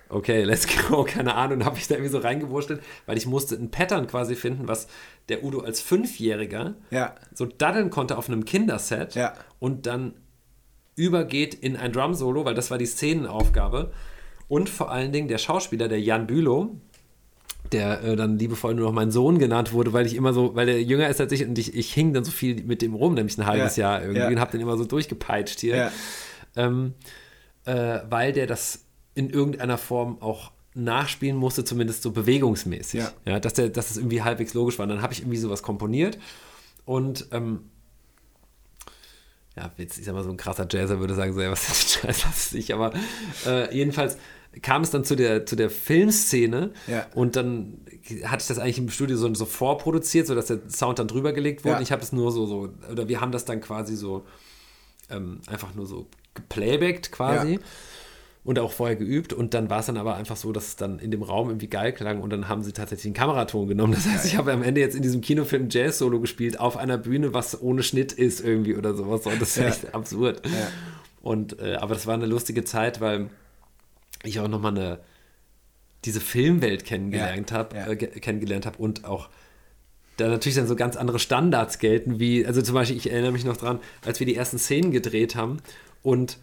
okay, 0.08 0.44
let's 0.44 0.66
go, 0.88 1.04
keine 1.08 1.34
Ahnung, 1.34 1.58
und 1.58 1.64
habe 1.64 1.78
ich 1.78 1.88
da 1.88 1.94
irgendwie 1.94 2.12
so 2.12 2.18
reingewurschtelt, 2.18 2.82
weil 3.06 3.16
ich 3.16 3.26
musste 3.26 3.56
ein 3.56 3.70
Pattern 3.70 4.06
quasi 4.06 4.36
finden, 4.36 4.68
was 4.68 4.86
der 5.28 5.42
Udo 5.42 5.60
als 5.60 5.80
Fünfjähriger 5.80 6.74
ja. 6.90 7.14
so 7.34 7.46
daddeln 7.46 7.90
konnte 7.90 8.16
auf 8.16 8.28
einem 8.28 8.44
Kinderset 8.44 9.14
ja. 9.14 9.34
und 9.58 9.86
dann 9.86 10.14
übergeht 10.97 11.55
in 11.55 11.77
ein 11.77 11.93
Drum-Solo, 11.93 12.44
weil 12.44 12.55
das 12.55 12.70
war 12.70 12.78
die 12.78 12.86
Szenenaufgabe. 12.86 13.93
Und 14.48 14.69
vor 14.69 14.90
allen 14.90 15.12
Dingen 15.12 15.28
der 15.28 15.39
Schauspieler, 15.39 15.89
der 15.89 16.01
Jan 16.01 16.27
Bülow, 16.27 16.77
der 17.70 18.02
äh, 18.02 18.16
dann 18.16 18.39
liebevoll 18.39 18.74
nur 18.74 18.86
noch 18.86 18.93
mein 18.93 19.10
Sohn 19.10 19.39
genannt 19.39 19.73
wurde, 19.73 19.93
weil 19.93 20.06
ich 20.06 20.14
immer 20.14 20.32
so, 20.32 20.55
weil 20.55 20.66
der 20.66 20.82
jünger 20.82 21.09
ist 21.09 21.20
als 21.20 21.32
ich 21.32 21.47
und 21.47 21.59
ich, 21.59 21.74
ich 21.74 21.93
hing 21.93 22.12
dann 22.12 22.24
so 22.24 22.31
viel 22.31 22.62
mit 22.64 22.82
dem 22.82 22.94
rum, 22.94 23.14
nämlich 23.14 23.39
ein 23.39 23.47
halbes 23.47 23.77
ja, 23.77 23.93
Jahr 23.93 24.02
irgendwie 24.02 24.20
ja. 24.20 24.28
und 24.28 24.40
hab 24.40 24.51
den 24.51 24.60
immer 24.60 24.77
so 24.77 24.85
durchgepeitscht 24.85 25.60
hier. 25.60 25.77
Ja. 25.77 25.93
Ähm, 26.56 26.94
äh, 27.64 28.01
weil 28.10 28.32
der 28.32 28.47
das 28.47 28.85
in 29.14 29.31
irgendeiner 29.31 29.78
Form 29.78 30.20
auch 30.20 30.52
nachspielen 30.74 31.36
musste, 31.36 31.64
zumindest 31.64 32.02
so 32.02 32.10
bewegungsmäßig. 32.10 33.01
Ja. 33.01 33.12
ja 33.24 33.40
dass, 33.40 33.55
der, 33.55 33.69
dass 33.69 33.89
das 33.89 33.97
irgendwie 33.97 34.23
halbwegs 34.23 34.55
logisch 34.55 34.78
war. 34.78 34.85
Und 34.85 34.90
dann 34.90 35.02
habe 35.02 35.12
ich 35.12 35.20
irgendwie 35.20 35.39
sowas 35.39 35.62
komponiert 35.62 36.19
und 36.85 37.28
ähm, 37.31 37.70
ja, 39.56 39.70
jetzt, 39.76 39.98
ich 39.98 40.04
sag 40.04 40.14
mal, 40.14 40.24
so 40.24 40.30
ein 40.30 40.36
krasser 40.36 40.66
Jazzer 40.70 40.98
würde 41.00 41.14
sagen, 41.14 41.32
so, 41.32 41.40
ja, 41.40 41.50
was 41.50 41.68
ist 41.68 41.70
das 41.70 41.92
Scheiß, 41.92 42.22
das 42.22 42.52
ich, 42.52 42.72
aber 42.72 42.92
äh, 43.46 43.74
jedenfalls 43.74 44.16
kam 44.60 44.82
es 44.82 44.90
dann 44.90 45.04
zu 45.04 45.16
der, 45.16 45.46
zu 45.46 45.56
der 45.56 45.70
Filmszene 45.70 46.72
ja. 46.86 47.06
und 47.14 47.36
dann 47.36 47.80
hatte 48.24 48.42
ich 48.42 48.48
das 48.48 48.58
eigentlich 48.58 48.78
im 48.78 48.90
Studio 48.90 49.16
so, 49.16 49.32
so 49.34 49.46
vorproduziert, 49.46 50.26
sodass 50.26 50.46
der 50.46 50.60
Sound 50.68 50.98
dann 50.98 51.08
drüber 51.08 51.32
gelegt 51.32 51.64
wurde. 51.64 51.76
Ja. 51.76 51.80
Ich 51.80 51.92
habe 51.92 52.02
es 52.02 52.12
nur 52.12 52.32
so, 52.32 52.46
so, 52.46 52.68
oder 52.90 53.08
wir 53.08 53.20
haben 53.20 53.32
das 53.32 53.44
dann 53.44 53.60
quasi 53.60 53.96
so 53.96 54.26
ähm, 55.10 55.40
einfach 55.46 55.74
nur 55.74 55.86
so 55.86 56.06
geplaybackt 56.34 57.12
quasi. 57.12 57.60
Und 58.44 58.59
auch 58.59 58.73
vorher 58.73 58.97
geübt 58.97 59.32
und 59.32 59.55
dann 59.55 59.70
war 59.70 59.78
es 59.78 59.86
dann 59.86 59.97
aber 59.97 60.16
einfach 60.16 60.36
so, 60.36 60.51
dass 60.51 60.66
es 60.66 60.77
dann 60.77 60.98
in 60.98 61.12
dem 61.12 61.23
Raum 61.23 61.48
irgendwie 61.48 61.69
geil 61.69 61.93
klang 61.93 62.20
und 62.20 62.31
dann 62.31 62.48
haben 62.48 62.64
sie 62.64 62.73
tatsächlich 62.73 63.06
einen 63.06 63.14
Kameraton 63.14 63.69
genommen. 63.69 63.93
Das 63.93 64.05
heißt, 64.05 64.27
ich 64.27 64.36
habe 64.36 64.52
am 64.52 64.64
Ende 64.64 64.81
jetzt 64.81 64.97
in 64.97 65.02
diesem 65.02 65.20
Kinofilm 65.20 65.69
Jazz-Solo 65.70 66.19
gespielt 66.19 66.59
auf 66.59 66.77
einer 66.77 66.98
Bühne, 66.98 67.32
was 67.32 67.62
ohne 67.62 67.85
Schnitt 67.85 68.12
ist 68.12 68.40
irgendwie 68.40 68.74
oder 68.74 68.94
sowas 68.94 69.27
und 69.27 69.40
das 69.40 69.51
ist 69.51 69.59
ja. 69.59 69.69
echt 69.69 69.94
absurd. 69.94 70.44
Ja. 70.44 70.69
Und, 71.20 71.60
äh, 71.60 71.74
aber 71.77 71.94
das 71.94 72.09
war 72.09 72.14
eine 72.14 72.27
lustige 72.27 72.64
Zeit, 72.64 73.01
weil 73.01 73.31
ich 74.24 74.40
auch 74.40 74.48
nochmal 74.48 74.73
eine, 74.73 74.98
diese 76.05 76.20
Filmwelt 76.20 76.85
kennengelernt 76.85 77.52
ja. 77.52 77.59
habe, 77.59 77.77
äh, 77.77 77.97
kennengelernt 77.97 78.66
habe 78.66 78.78
und 78.78 79.05
auch 79.05 79.28
da 80.16 80.28
natürlich 80.28 80.56
dann 80.56 80.66
so 80.66 80.77
ganz 80.77 80.97
andere 80.97 81.19
Standards 81.19 81.78
gelten, 81.78 82.19
wie, 82.19 82.44
also 82.44 82.60
zum 82.60 82.74
Beispiel, 82.74 82.97
ich 82.97 83.10
erinnere 83.10 83.32
mich 83.32 83.44
noch 83.44 83.56
dran, 83.56 83.78
als 84.05 84.20
wir 84.20 84.27
die 84.27 84.36
ersten 84.36 84.59
Szenen 84.59 84.90
gedreht 84.90 85.36
haben 85.36 85.59
und 86.02 86.39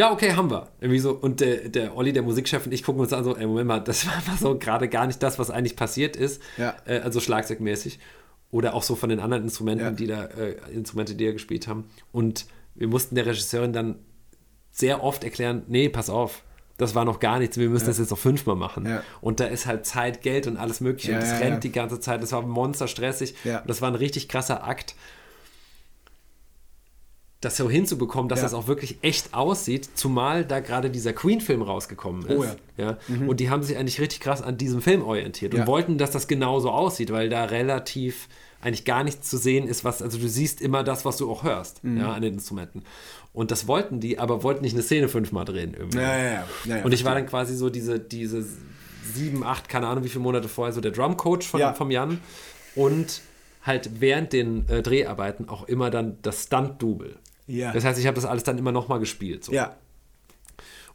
ja, 0.00 0.10
okay, 0.10 0.32
haben 0.32 0.50
wir. 0.50 0.68
Irgendwie 0.80 0.98
so. 0.98 1.10
Und 1.12 1.40
der, 1.40 1.68
der 1.68 1.94
Olli, 1.94 2.14
der 2.14 2.22
Musikchef 2.22 2.64
und 2.64 2.72
ich 2.72 2.82
gucken 2.82 3.02
uns 3.02 3.12
an, 3.12 3.22
so, 3.22 3.36
ey, 3.36 3.46
Moment 3.46 3.68
mal, 3.68 3.80
das 3.80 4.06
war 4.06 4.14
einfach 4.14 4.38
so 4.38 4.58
gerade 4.58 4.88
gar 4.88 5.06
nicht 5.06 5.22
das, 5.22 5.38
was 5.38 5.50
eigentlich 5.50 5.76
passiert 5.76 6.16
ist. 6.16 6.40
Ja. 6.56 6.74
Äh, 6.86 7.00
also 7.00 7.20
schlagzeugmäßig. 7.20 7.98
Oder 8.50 8.72
auch 8.72 8.82
so 8.82 8.96
von 8.96 9.10
den 9.10 9.20
anderen 9.20 9.44
Instrumenten, 9.44 9.84
ja. 9.84 9.90
die 9.90 10.06
da, 10.06 10.24
äh, 10.24 10.56
Instrumente, 10.72 11.14
die 11.14 11.26
da 11.26 11.32
gespielt 11.32 11.68
haben. 11.68 11.84
Und 12.12 12.46
wir 12.74 12.88
mussten 12.88 13.14
der 13.14 13.26
Regisseurin 13.26 13.74
dann 13.74 13.96
sehr 14.70 15.04
oft 15.04 15.22
erklären, 15.22 15.64
nee, 15.68 15.90
pass 15.90 16.08
auf, 16.08 16.44
das 16.78 16.94
war 16.94 17.04
noch 17.04 17.20
gar 17.20 17.38
nichts, 17.38 17.58
wir 17.58 17.68
müssen 17.68 17.84
ja. 17.84 17.90
das 17.90 17.98
jetzt 17.98 18.10
noch 18.10 18.18
fünfmal 18.18 18.56
machen. 18.56 18.86
Ja. 18.86 19.02
Und 19.20 19.38
da 19.38 19.44
ist 19.44 19.66
halt 19.66 19.84
Zeit, 19.84 20.22
Geld 20.22 20.46
und 20.46 20.56
alles 20.56 20.80
mögliche. 20.80 21.12
und 21.12 21.20
das 21.20 21.40
rennt 21.40 21.62
die 21.62 21.72
ganze 21.72 22.00
Zeit. 22.00 22.22
Das 22.22 22.32
war 22.32 22.40
monsterstressig. 22.40 23.34
Das 23.66 23.82
war 23.82 23.90
ein 23.90 23.96
richtig 23.96 24.30
krasser 24.30 24.64
Akt 24.64 24.94
das 27.40 27.56
so 27.56 27.70
hinzubekommen, 27.70 28.28
dass 28.28 28.40
ja. 28.40 28.44
das 28.44 28.54
auch 28.54 28.66
wirklich 28.66 28.98
echt 29.00 29.32
aussieht, 29.32 29.88
zumal 29.94 30.44
da 30.44 30.60
gerade 30.60 30.90
dieser 30.90 31.14
Queen-Film 31.14 31.62
rausgekommen 31.62 32.26
ist. 32.26 32.38
Oh 32.38 32.44
ja. 32.44 32.54
ja? 32.76 32.98
Mhm. 33.08 33.30
Und 33.30 33.40
die 33.40 33.48
haben 33.48 33.62
sich 33.62 33.78
eigentlich 33.78 34.00
richtig 34.00 34.20
krass 34.20 34.42
an 34.42 34.58
diesem 34.58 34.82
Film 34.82 35.02
orientiert 35.02 35.54
ja. 35.54 35.60
und 35.60 35.66
wollten, 35.66 35.96
dass 35.96 36.10
das 36.10 36.28
genauso 36.28 36.70
aussieht, 36.70 37.10
weil 37.12 37.30
da 37.30 37.44
relativ 37.44 38.28
eigentlich 38.60 38.84
gar 38.84 39.04
nichts 39.04 39.30
zu 39.30 39.38
sehen 39.38 39.66
ist, 39.66 39.84
was, 39.84 40.02
also 40.02 40.18
du 40.18 40.28
siehst 40.28 40.60
immer 40.60 40.84
das, 40.84 41.06
was 41.06 41.16
du 41.16 41.30
auch 41.30 41.42
hörst, 41.42 41.82
mhm. 41.82 42.00
ja, 42.00 42.12
an 42.12 42.20
den 42.20 42.34
Instrumenten. 42.34 42.82
Und 43.32 43.50
das 43.50 43.66
wollten 43.66 44.00
die, 44.00 44.18
aber 44.18 44.42
wollten 44.42 44.62
nicht 44.62 44.74
eine 44.74 44.82
Szene 44.82 45.08
fünfmal 45.08 45.46
drehen 45.46 45.72
irgendwie. 45.72 45.98
Ja, 45.98 46.44
ja, 46.66 46.84
und 46.84 46.92
ich 46.92 47.04
war 47.04 47.14
dann 47.14 47.26
quasi 47.26 47.56
so 47.56 47.70
diese, 47.70 47.98
diese 47.98 48.44
sieben, 49.14 49.44
acht, 49.44 49.70
keine 49.70 49.86
Ahnung 49.86 50.04
wie 50.04 50.10
viele 50.10 50.22
Monate 50.22 50.48
vorher, 50.48 50.74
so 50.74 50.82
der 50.82 50.90
Drumcoach 50.90 51.44
von, 51.44 51.74
vom 51.74 51.90
Jan 51.90 52.20
und 52.74 53.22
halt 53.62 54.00
während 54.00 54.32
den 54.32 54.68
äh, 54.68 54.82
Dreharbeiten 54.82 55.48
auch 55.48 55.66
immer 55.68 55.90
dann 55.90 56.18
das 56.22 56.44
Stunt-Double. 56.44 57.16
Ja. 57.50 57.72
Das 57.72 57.84
heißt, 57.84 57.98
ich 57.98 58.06
habe 58.06 58.14
das 58.14 58.24
alles 58.24 58.44
dann 58.44 58.58
immer 58.58 58.72
nochmal 58.72 58.98
gespielt. 58.98 59.44
So. 59.44 59.52
Ja. 59.52 59.76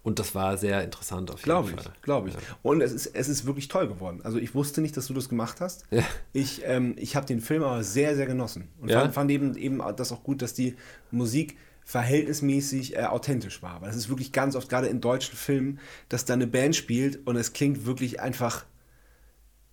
Und 0.03 0.19
das 0.19 0.35
war 0.35 0.55
sehr 0.57 0.83
interessant 0.83 1.31
auf 1.31 1.39
jeden 1.39 1.45
glaub 1.45 1.65
Fall. 1.65 1.93
Glaube 2.03 2.29
ich, 2.29 2.35
glaube 2.35 2.47
ich. 2.47 2.55
Und 2.61 2.81
es 2.81 2.91
ist, 2.91 3.07
es 3.07 3.27
ist 3.27 3.47
wirklich 3.47 3.69
toll 3.69 3.87
geworden. 3.87 4.21
Also 4.23 4.37
ich 4.37 4.53
wusste 4.53 4.81
nicht, 4.81 4.95
dass 4.95 5.07
du 5.07 5.15
das 5.15 5.29
gemacht 5.29 5.61
hast. 5.61 5.85
Ja. 5.89 6.03
Ich, 6.31 6.61
ähm, 6.63 6.93
ich 6.97 7.15
habe 7.15 7.25
den 7.25 7.41
Film 7.41 7.63
aber 7.63 7.83
sehr, 7.83 8.15
sehr 8.15 8.27
genossen. 8.27 8.69
Und 8.79 8.89
ja? 8.89 9.01
fand, 9.01 9.15
fand, 9.15 9.31
eben, 9.31 9.57
eben 9.57 9.81
das 9.97 10.11
auch 10.11 10.23
gut, 10.23 10.43
dass 10.43 10.53
die 10.53 10.75
Musik 11.09 11.57
verhältnismäßig 11.85 12.97
äh, 12.97 13.05
authentisch 13.05 13.63
war. 13.63 13.81
Weil 13.81 13.89
es 13.89 13.95
ist 13.95 14.09
wirklich 14.09 14.31
ganz 14.31 14.55
oft, 14.55 14.69
gerade 14.69 14.87
in 14.87 15.01
deutschen 15.01 15.35
Filmen, 15.35 15.79
dass 16.07 16.23
da 16.23 16.35
eine 16.35 16.45
Band 16.45 16.75
spielt 16.75 17.25
und 17.25 17.35
es 17.35 17.53
klingt 17.53 17.87
wirklich 17.87 18.19
einfach 18.19 18.65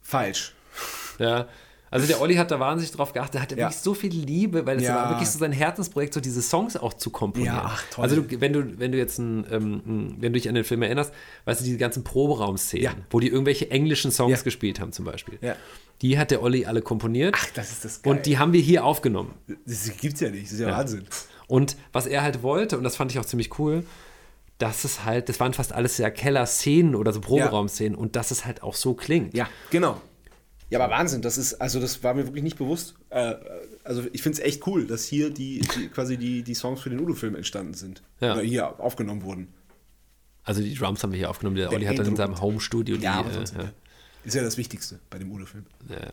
falsch. 0.00 0.54
Ja, 1.18 1.46
Also 1.92 2.06
der 2.06 2.20
Olli 2.20 2.34
hat 2.36 2.50
da 2.50 2.58
wahnsinnig 2.58 2.90
drauf 2.90 3.12
geachtet, 3.12 3.36
er 3.36 3.42
hatte 3.42 3.54
Ja. 3.54 3.66
wirklich 3.66 3.76
so 3.82 3.94
viel 3.94 4.10
Liebe, 4.12 4.66
weil 4.66 4.78
es 4.78 4.82
Ja. 4.84 4.96
war 4.96 5.10
wirklich 5.10 5.28
so 5.28 5.38
sein 5.38 5.52
Herzensprojekt, 5.52 6.14
so 6.14 6.20
diese 6.20 6.42
Songs 6.42 6.76
auch 6.76 6.94
zu 6.94 7.10
komponieren. 7.10 7.54
Ja, 7.54 7.62
ach, 7.66 7.84
toll. 7.90 8.02
Also 8.04 8.20
du, 8.22 8.40
wenn 8.40 8.52
du, 8.52 8.78
wenn 8.78 8.92
du 8.92 8.98
jetzt 8.98 9.18
ein, 9.18 9.46
ähm, 9.50 10.14
wenn 10.18 10.32
du 10.32 10.38
dich 10.38 10.48
an 10.48 10.54
den 10.54 10.64
Film 10.64 10.82
erinnerst, 10.82 11.12
weißt 11.44 11.60
du, 11.60 11.64
diese 11.64 11.76
ganzen 11.78 12.02
Proberaumszenen, 12.02 12.82
Ja. 12.84 12.92
wo 13.10 13.20
die 13.20 13.28
irgendwelche 13.28 13.70
englischen 13.70 14.10
Songs 14.10 14.42
gespielt 14.42 14.80
haben 14.80 14.90
zum 14.92 15.04
Beispiel. 15.04 15.38
Ja. 15.42 15.54
Die 16.00 16.18
hat 16.18 16.30
der 16.32 16.42
Olli 16.42 16.64
alle 16.66 16.82
komponiert. 16.82 17.34
Ach, 17.38 17.46
das 17.54 17.70
ist 17.70 17.84
das 17.84 18.02
geil. 18.02 18.12
und 18.16 18.26
die 18.26 18.38
haben 18.38 18.52
wir 18.52 18.60
hier 18.60 18.84
aufgenommen. 18.84 19.34
Das 19.66 19.90
gibt's 20.00 20.20
ja 20.20 20.30
nicht, 20.30 20.46
das 20.46 20.52
ist 20.52 20.60
ja, 20.60 20.68
Wahnsinn. 20.68 21.04
Und 21.46 21.76
was 21.92 22.06
er 22.06 22.22
halt 22.22 22.42
wollte, 22.42 22.78
und 22.78 22.84
das 22.84 22.96
fand 22.96 23.12
ich 23.12 23.18
auch 23.18 23.24
ziemlich 23.26 23.58
cool, 23.58 23.84
dass 24.58 24.84
es 24.84 25.04
halt, 25.04 25.28
das 25.28 25.40
waren 25.40 25.52
fast 25.52 25.72
alles 25.72 25.98
ja 25.98 26.08
Keller-Szenen 26.08 26.94
oder 26.94 27.12
so 27.12 27.20
Proberaumszenen 27.20 27.94
und 27.96 28.16
dass 28.16 28.30
es 28.30 28.44
halt 28.46 28.62
auch 28.62 28.74
so 28.74 28.94
klingt. 28.94 29.34
Ja, 29.34 29.48
genau. 29.70 30.00
Ja, 30.72 30.82
aber 30.82 30.90
Wahnsinn, 30.90 31.20
das 31.20 31.36
ist, 31.36 31.60
also 31.60 31.80
das 31.80 32.02
war 32.02 32.14
mir 32.14 32.24
wirklich 32.24 32.42
nicht 32.42 32.56
bewusst. 32.56 32.94
Äh, 33.10 33.34
also 33.84 34.04
ich 34.10 34.22
finde 34.22 34.38
es 34.38 34.44
echt 34.44 34.66
cool, 34.66 34.86
dass 34.86 35.04
hier 35.04 35.28
die, 35.28 35.60
die 35.60 35.88
quasi 35.88 36.16
die, 36.16 36.42
die 36.42 36.54
Songs 36.54 36.80
für 36.80 36.88
den 36.88 36.98
Udo-Film 36.98 37.34
entstanden 37.34 37.74
sind. 37.74 38.02
Ja. 38.20 38.32
Oder 38.32 38.40
hier 38.40 38.80
aufgenommen 38.80 39.22
wurden. 39.22 39.48
Also 40.44 40.62
die 40.62 40.74
Drums 40.74 41.02
haben 41.02 41.12
wir 41.12 41.18
hier 41.18 41.28
aufgenommen. 41.28 41.56
Der, 41.56 41.70
Olli 41.70 41.84
hat 41.84 41.98
dann 41.98 42.06
in 42.06 42.16
seinem 42.16 42.40
Home-Studio 42.40 42.96
die. 42.96 43.02
Ja, 43.02 43.20
äh, 43.20 43.24
ja. 43.34 43.70
ist 44.24 44.34
ja 44.34 44.42
das 44.42 44.56
Wichtigste 44.56 44.98
bei 45.10 45.18
dem 45.18 45.30
Udo-Film. 45.30 45.66
Ja, 45.90 46.08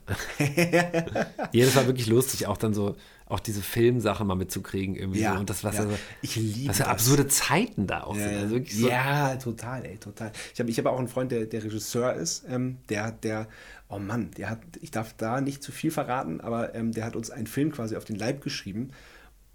das 1.66 1.76
war 1.78 1.88
wirklich 1.88 2.08
lustig, 2.08 2.46
auch 2.46 2.58
dann 2.58 2.74
so, 2.74 2.98
auch 3.30 3.40
diese 3.40 3.62
Filmsache 3.62 4.26
mal 4.26 4.36
mitzukriegen 4.36 4.96
irgendwie 4.96 5.22
Ja, 5.22 5.34
so. 5.34 5.40
Und 5.40 5.50
das, 5.50 5.64
was 5.64 5.76
ja. 5.76 5.82
also, 5.82 5.96
Ich 6.22 6.36
liebe 6.36 6.70
was 6.70 6.80
das. 6.80 6.88
absurde 6.88 7.28
Zeiten 7.28 7.88
da 7.88 8.04
auch 8.04 8.16
sind. 8.16 8.32
Ja, 8.32 8.40
Also 8.40 8.56
wirklich 8.56 8.76
so, 8.76 8.90
ja, 8.90 9.36
total, 9.36 9.86
ey, 9.86 9.98
total. 9.98 10.32
Ich 10.54 10.60
habe 10.60 10.70
ich 10.70 10.78
hab 10.78 10.88
auch 10.88 10.98
einen 10.98 11.08
Freund, 11.08 11.32
der, 11.32 11.46
der 11.46 11.64
Regisseur 11.64 12.14
ist, 12.16 12.44
ähm, 12.50 12.78
der 12.90 13.06
hat, 13.06 13.24
der, 13.24 13.48
oh 13.88 14.00
Mann, 14.00 14.32
der 14.32 14.50
hat, 14.50 14.60
ich 14.82 14.90
darf 14.92 15.14
da 15.14 15.42
nicht 15.42 15.64
zu 15.64 15.72
viel 15.72 15.92
verraten, 15.92 16.42
aber 16.42 16.74
ähm, 16.74 16.92
der 16.92 17.06
hat 17.06 17.16
uns 17.16 17.30
einen 17.30 17.48
Film 17.48 17.72
quasi 17.72 17.96
auf 17.96 18.04
den 18.04 18.16
Leib 18.16 18.42
geschrieben 18.42 18.90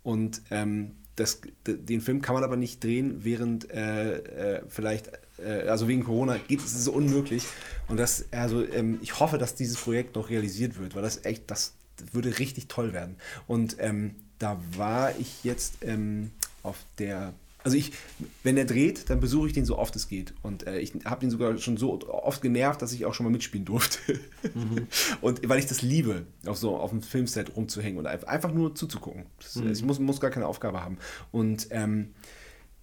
und 0.05 0.41
ähm, 0.51 0.93
das, 1.17 1.41
den 1.67 2.01
Film 2.01 2.23
kann 2.23 2.35
man 2.35 2.45
aber 2.45 2.57
nicht 2.57 2.83
drehen, 2.83 3.25
während 3.25 3.71
äh, 3.71 4.57
äh, 4.57 4.63
vielleicht, 4.69 5.11
äh, 5.39 5.69
also 5.69 5.87
wegen 5.89 6.05
Corona 6.05 6.39
geht 6.49 6.61
es 6.61 6.67
ist 6.67 6.85
so 6.85 6.93
unmöglich. 6.93 7.45
Und 7.87 7.99
das, 7.99 8.27
also 8.33 8.65
ähm, 8.67 8.99
ich 9.01 9.21
hoffe, 9.21 9.39
dass 9.39 9.55
dieses 9.55 9.77
Projekt 9.77 10.17
noch 10.17 10.29
realisiert 10.29 10.79
wird, 10.79 10.97
weil 10.97 11.03
das 11.03 11.25
echt, 11.25 11.51
das 11.51 11.75
würde 12.13 12.39
richtig 12.39 12.69
toll 12.69 12.93
werden. 12.93 13.17
Und 13.47 13.77
ähm, 13.79 14.17
da 14.39 14.61
war 14.77 15.17
ich 15.19 15.45
jetzt 15.45 15.79
ähm, 15.83 16.31
auf 16.63 16.79
der, 16.99 17.35
also 17.63 17.77
ich, 17.77 17.93
wenn 18.43 18.57
er 18.57 18.65
dreht, 18.65 19.09
dann 19.11 19.21
besuche 19.21 19.47
ich 19.47 19.53
den 19.53 19.65
so 19.65 19.79
oft 19.79 19.95
es 19.97 20.09
geht. 20.09 20.35
Und 20.43 20.67
äh, 20.67 20.79
ich 20.81 20.93
habe 21.05 21.21
den 21.21 21.31
sogar 21.31 21.57
schon 21.59 21.77
so 21.77 22.01
oft 22.09 22.43
genervt, 22.43 22.83
dass 22.83 22.93
ich 22.93 23.07
auch 23.07 23.15
schon 23.15 23.25
mal 23.25 23.31
mitspielen 23.31 23.65
durfte. 23.65 24.21
Und 25.21 25.49
weil 25.49 25.59
ich 25.59 25.67
das 25.67 25.83
liebe, 25.83 26.27
auf 26.47 26.59
so 26.59 26.77
auf 26.77 26.91
dem 26.91 27.03
Filmset 27.03 27.57
rumzuhängen 27.57 27.99
und 27.99 28.07
einfach 28.07 28.53
nur 28.53 28.75
zuzugucken. 28.75 29.25
Das, 29.39 29.57
Ich 29.57 29.83
muss, 29.83 29.99
muss 29.99 30.21
gar 30.21 30.31
keine 30.31 30.47
Aufgabe 30.47 30.83
haben. 30.83 30.99
Und 31.33 31.69
ähm, 31.71 32.11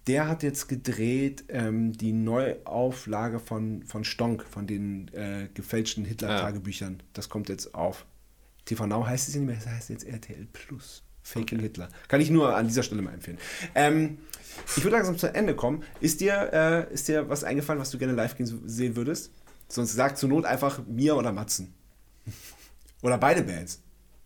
der 0.06 0.26
hat 0.26 0.42
jetzt 0.42 0.68
gedreht 0.68 1.44
ähm, 1.48 1.92
die 1.92 2.12
Neuauflage 2.12 3.38
von, 3.38 3.84
von 3.84 4.04
Stonk, 4.04 4.44
von 4.44 4.66
den 4.66 5.08
äh, 5.14 5.48
gefälschten 5.54 6.04
Hitler-Tagebüchern. 6.04 7.02
Das 7.12 7.28
kommt 7.28 7.48
jetzt 7.48 7.74
auf 7.74 8.04
TV 8.64 8.86
Now 8.86 9.06
heißt 9.06 9.28
es 9.28 9.34
ja 9.34 9.40
nicht 9.40 9.48
mehr, 9.48 9.56
das 9.56 9.66
heißt 9.66 9.90
jetzt 9.90 10.04
RTL 10.04 10.46
Plus. 10.52 11.02
Fake 11.24 11.50
Hitler. 11.50 11.88
Kann 12.08 12.20
ich 12.20 12.30
nur 12.30 12.54
an 12.56 12.66
dieser 12.66 12.82
Stelle 12.82 13.00
mal 13.00 13.14
empfehlen. 13.14 13.38
Ähm, 13.76 14.18
ich 14.76 14.82
würde 14.82 14.96
langsam 14.96 15.16
zu 15.16 15.32
Ende 15.32 15.54
kommen. 15.54 15.84
Ist 16.00 16.20
dir, 16.20 16.50
äh, 16.52 16.92
ist 16.92 17.06
dir 17.08 17.28
was 17.28 17.44
eingefallen, 17.44 17.80
was 17.80 17.90
du 17.90 17.98
gerne 17.98 18.12
live 18.12 18.36
gehen, 18.36 18.46
sehen 18.68 18.96
würdest? 18.96 19.30
Sonst 19.68 19.92
sag 19.92 20.18
zur 20.18 20.28
Not 20.28 20.44
einfach 20.44 20.80
mir 20.86 21.16
oder 21.16 21.32
Matzen. 21.32 21.72
oder 23.02 23.18
beide 23.18 23.42
Bands. 23.42 23.80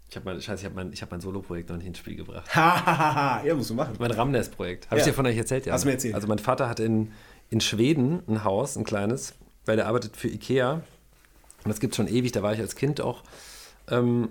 Ich 0.08 0.16
habe 0.16 0.24
mein, 0.24 0.40
scheiße, 0.40 0.60
ich 0.60 0.64
habe 0.64 0.74
mein, 0.74 0.92
ich 0.92 1.02
hab 1.02 1.10
mein 1.10 1.20
Solo-Projekt 1.20 1.68
noch 1.68 1.76
nicht 1.76 1.86
ins 1.86 1.98
Spiel 1.98 2.16
gebracht. 2.16 2.54
Hahaha, 2.54 3.44
ja, 3.44 3.54
musst 3.54 3.70
du 3.70 3.74
machen. 3.74 3.94
Mein 3.98 4.10
Ramnes-Projekt. 4.12 4.86
Habe 4.86 4.96
Ja. 4.96 5.00
ich 5.02 5.10
dir 5.10 5.14
von 5.14 5.26
euch 5.26 5.36
erzählt? 5.36 5.66
Ja. 5.66 5.72
Hast 5.74 5.82
du 5.82 5.88
mir 5.88 5.94
erzählt. 5.94 6.14
Also 6.14 6.28
mein 6.28 6.38
Vater 6.38 6.68
hat 6.68 6.80
in, 6.80 7.12
in 7.50 7.60
Schweden 7.60 8.22
ein 8.28 8.42
Haus, 8.44 8.76
ein 8.76 8.84
kleines, 8.84 9.34
weil 9.66 9.76
der 9.76 9.86
arbeitet 9.86 10.16
für 10.16 10.28
Ikea. 10.28 10.74
Und 10.74 10.82
das 11.68 11.80
gibt 11.80 11.94
schon 11.96 12.06
ewig, 12.08 12.32
da 12.32 12.42
war 12.42 12.54
ich 12.54 12.60
als 12.60 12.76
Kind 12.76 13.00
auch 13.00 13.22
ähm, 13.88 14.28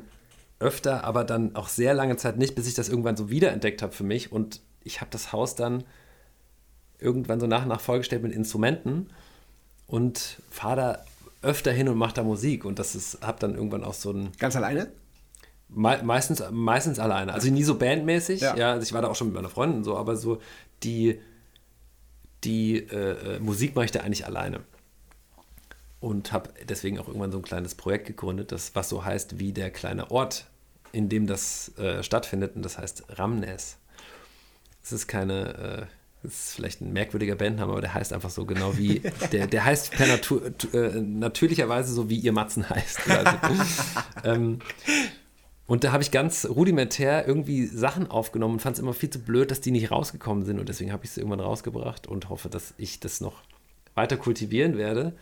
öfter, 0.59 1.03
aber 1.03 1.23
dann 1.23 1.55
auch 1.55 1.67
sehr 1.67 1.93
lange 1.93 2.17
Zeit 2.17 2.37
nicht, 2.37 2.55
bis 2.55 2.67
ich 2.67 2.73
das 2.73 2.89
irgendwann 2.89 3.17
so 3.17 3.29
wiederentdeckt 3.29 3.81
habe 3.81 3.93
für 3.93 4.03
mich. 4.03 4.31
Und 4.31 4.61
ich 4.83 5.01
habe 5.01 5.11
das 5.11 5.31
Haus 5.31 5.55
dann 5.55 5.83
irgendwann 6.99 7.39
so 7.39 7.47
nach 7.47 7.63
und 7.63 7.69
nach 7.69 7.81
vollgestellt 7.81 8.23
mit 8.23 8.31
Instrumenten 8.31 9.09
und 9.87 10.41
fahre 10.49 10.75
da 10.75 11.05
öfter 11.41 11.71
hin 11.71 11.89
und 11.89 11.97
mache 11.97 12.15
da 12.15 12.23
Musik. 12.23 12.65
Und 12.65 12.79
das 12.79 12.95
ist, 12.95 13.19
habe 13.21 13.39
dann 13.39 13.55
irgendwann 13.55 13.83
auch 13.83 13.93
so 13.93 14.11
ein 14.11 14.31
Ganz 14.39 14.55
alleine? 14.55 14.91
Me 15.67 15.99
meistens, 16.03 16.43
meistens 16.51 16.99
alleine. 16.99 17.33
Also 17.33 17.49
nie 17.49 17.63
so 17.63 17.75
bandmäßig. 17.77 18.41
Ja. 18.41 18.55
Ja. 18.55 18.71
also 18.71 18.83
ich 18.83 18.93
war 18.93 19.01
da 19.01 19.09
auch 19.09 19.15
schon 19.15 19.27
mit 19.27 19.35
meiner 19.35 19.49
Freundin 19.49 19.79
und 19.79 19.83
so, 19.83 19.97
aber 19.97 20.15
so 20.15 20.39
die, 20.83 21.19
die 22.43 22.77
äh, 22.77 23.35
äh, 23.35 23.39
Musik 23.39 23.75
mache 23.75 23.85
ich 23.85 23.91
da 23.91 24.01
eigentlich 24.01 24.25
alleine. 24.25 24.61
Und 26.05 26.31
habe 26.31 26.51
deswegen 26.69 26.99
auch 26.99 27.07
irgendwann 27.07 27.31
so 27.31 27.39
ein 27.39 27.43
kleines 27.43 27.73
Projekt 27.73 28.05
gegründet, 28.05 28.51
das 28.51 28.75
was 28.75 28.89
so 28.89 29.03
heißt 29.03 29.39
wie 29.39 29.53
der 29.53 29.71
kleine 29.71 30.11
Ort, 30.11 30.45
in 30.91 31.09
dem 31.09 31.25
das 31.25 31.75
äh, 31.79 32.03
stattfindet. 32.03 32.55
Und 32.55 32.61
das 32.61 32.77
heißt 32.77 33.05
Ramnes. 33.17 33.77
Es 34.83 34.91
ist 34.91 35.07
keine, 35.07 35.87
äh, 36.21 36.27
es 36.27 36.49
ist 36.49 36.53
vielleicht 36.53 36.81
ein 36.81 36.93
merkwürdiger 36.93 37.33
Bandname, 37.33 37.71
aber 37.71 37.81
der 37.81 37.95
heißt 37.95 38.13
einfach 38.13 38.29
so 38.29 38.45
genau 38.45 38.77
wie, 38.77 39.01
der, 39.31 39.47
der 39.47 39.65
heißt 39.65 39.93
per 39.93 40.05
Natur, 40.05 40.43
äh, 40.73 41.01
natürlicherweise 41.01 41.91
so 41.91 42.07
wie 42.07 42.19
ihr 42.19 42.33
Matzen 42.33 42.69
heißt. 42.69 43.09
Also, 43.09 43.37
ähm, 44.25 44.59
und 45.65 45.83
da 45.83 45.91
habe 45.91 46.03
ich 46.03 46.11
ganz 46.11 46.45
rudimentär 46.45 47.27
irgendwie 47.27 47.65
Sachen 47.65 48.11
aufgenommen 48.11 48.53
und 48.53 48.59
fand 48.59 48.75
es 48.75 48.79
immer 48.79 48.93
viel 48.93 49.09
zu 49.09 49.17
blöd, 49.17 49.49
dass 49.49 49.59
die 49.59 49.71
nicht 49.71 49.89
rausgekommen 49.89 50.45
sind. 50.45 50.59
Und 50.59 50.69
deswegen 50.69 50.91
habe 50.91 51.03
ich 51.03 51.09
sie 51.09 51.21
irgendwann 51.21 51.39
rausgebracht 51.39 52.05
und 52.05 52.29
hoffe, 52.29 52.47
dass 52.47 52.75
ich 52.77 52.99
das 52.99 53.21
noch 53.21 53.41
weiter 53.95 54.17
kultivieren 54.17 54.77
werde. 54.77 55.13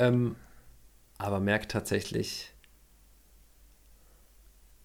Ähm, 0.00 0.36
aber 1.18 1.38
merke 1.40 1.68
tatsächlich, 1.68 2.52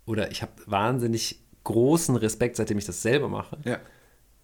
oder 0.05 0.31
ich 0.31 0.41
habe 0.41 0.51
wahnsinnig 0.65 1.39
großen 1.63 2.15
Respekt, 2.15 2.57
seitdem 2.57 2.77
ich 2.77 2.85
das 2.85 3.01
selber 3.01 3.27
mache, 3.27 3.57
Ja. 3.65 3.79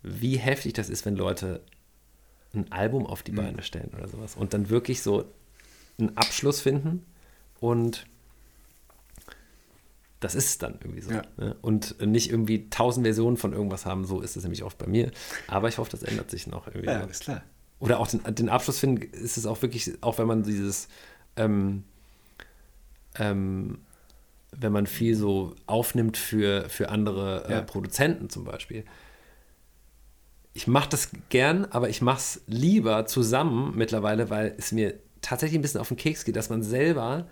wie 0.01 0.37
heftig 0.37 0.73
das 0.73 0.89
ist, 0.89 1.05
wenn 1.05 1.15
Leute 1.15 1.61
ein 2.53 2.71
Album 2.71 3.05
auf 3.05 3.19
Mhm. 3.21 3.25
die 3.25 3.31
Beine 3.33 3.61
stellen 3.63 3.91
oder 3.95 4.07
sowas 4.07 4.35
und 4.35 4.53
dann 4.53 4.69
wirklich 4.69 5.01
so 5.01 5.25
einen 5.99 6.17
Abschluss 6.17 6.61
finden 6.61 7.05
und 7.59 8.05
das 10.19 10.35
ist 10.35 10.45
es 10.45 10.57
dann 10.59 10.73
irgendwie 10.81 11.01
so. 11.01 11.11
Ja. 11.11 11.23
Ne? 11.37 11.55
Und 11.61 11.99
nicht 12.05 12.29
irgendwie 12.29 12.69
tausend 12.69 13.05
Versionen 13.05 13.37
von 13.37 13.53
irgendwas 13.53 13.85
haben, 13.85 14.05
so 14.05 14.21
ist 14.21 14.35
es 14.35 14.43
nämlich 14.43 14.63
oft 14.63 14.77
bei 14.77 14.85
mir. 14.85 15.11
Aber 15.47 15.67
ich 15.67 15.77
hoffe, 15.79 15.89
das 15.91 16.03
ändert 16.03 16.29
sich 16.29 16.45
noch 16.47 16.67
irgendwie. 16.67 16.87
Ja, 16.87 16.99
ist 17.01 17.23
klar. 17.23 17.43
Oder 17.81 17.99
auch 17.99 18.07
den, 18.07 18.21
den 18.35 18.47
Abschluss 18.47 18.79
finden, 18.79 19.01
ist 19.11 19.35
es 19.37 19.45
auch 19.45 19.61
wirklich, 19.61 19.91
auch 20.01 20.17
wenn 20.17 20.27
man 20.27 20.43
dieses, 20.43 20.87
ähm, 21.35 21.83
ähm, 23.15 23.79
wenn 24.51 24.71
man 24.71 24.85
viel 24.85 25.15
so 25.15 25.55
aufnimmt 25.65 26.15
für, 26.15 26.69
für 26.69 26.89
andere 26.89 27.45
Ja. 27.49 27.59
äh, 27.59 27.63
Produzenten 27.63 28.29
zum 28.29 28.45
Beispiel. 28.45 28.85
Ich 30.53 30.67
mache 30.67 30.89
das 30.89 31.09
gern, 31.29 31.65
aber 31.65 31.89
ich 31.89 32.01
mache 32.01 32.17
es 32.19 32.41
lieber 32.47 33.05
zusammen 33.05 33.73
mittlerweile, 33.75 34.29
weil 34.29 34.53
es 34.57 34.71
mir 34.71 34.95
tatsächlich 35.21 35.57
ein 35.57 35.61
bisschen 35.61 35.79
auf 35.81 35.87
den 35.87 35.97
Keks 35.97 36.25
geht, 36.25 36.35
dass 36.35 36.49
man 36.49 36.61
selber 36.63 37.27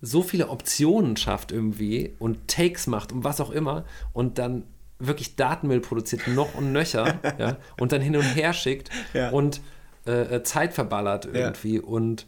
so 0.00 0.22
viele 0.22 0.48
Optionen 0.48 1.16
schafft 1.16 1.52
irgendwie 1.52 2.14
und 2.18 2.48
Takes 2.48 2.88
macht 2.88 3.12
und 3.12 3.22
was 3.22 3.40
auch 3.40 3.50
immer 3.50 3.84
und 4.12 4.38
dann 4.38 4.64
wirklich 5.06 5.36
Datenmüll 5.36 5.80
produziert, 5.80 6.26
noch 6.28 6.54
und 6.54 6.72
nöcher, 6.72 7.18
ja, 7.38 7.56
und 7.78 7.92
dann 7.92 8.00
hin 8.00 8.16
und 8.16 8.22
her 8.22 8.52
schickt 8.52 8.90
Ja. 9.14 9.30
und 9.30 9.60
äh, 10.06 10.36
äh, 10.36 10.42
Zeit 10.42 10.72
verballert 10.74 11.26
irgendwie. 11.32 11.78
Und 11.80 12.26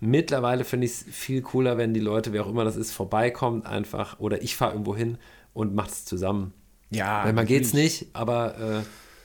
mittlerweile 0.00 0.64
finde 0.64 0.86
ich 0.86 0.92
es 0.92 1.02
viel 1.10 1.42
cooler, 1.42 1.76
wenn 1.78 1.94
die 1.94 2.00
Leute, 2.00 2.32
wer 2.32 2.44
auch 2.44 2.48
immer 2.50 2.64
das 2.64 2.76
ist, 2.76 2.92
vorbeikommt 2.92 3.66
einfach 3.66 4.18
oder 4.20 4.42
ich 4.42 4.56
fahre 4.56 4.72
irgendwo 4.72 4.94
hin 4.96 5.18
und 5.54 5.74
macht 5.74 5.90
es 5.90 6.04
zusammen. 6.04 6.52
Ja. 6.90 7.24
Weil 7.24 7.32
man 7.32 7.46
geht's 7.46 7.72
natürlich. 7.72 8.02
nicht, 8.02 8.16
aber, 8.16 8.58
äh, 8.58 8.82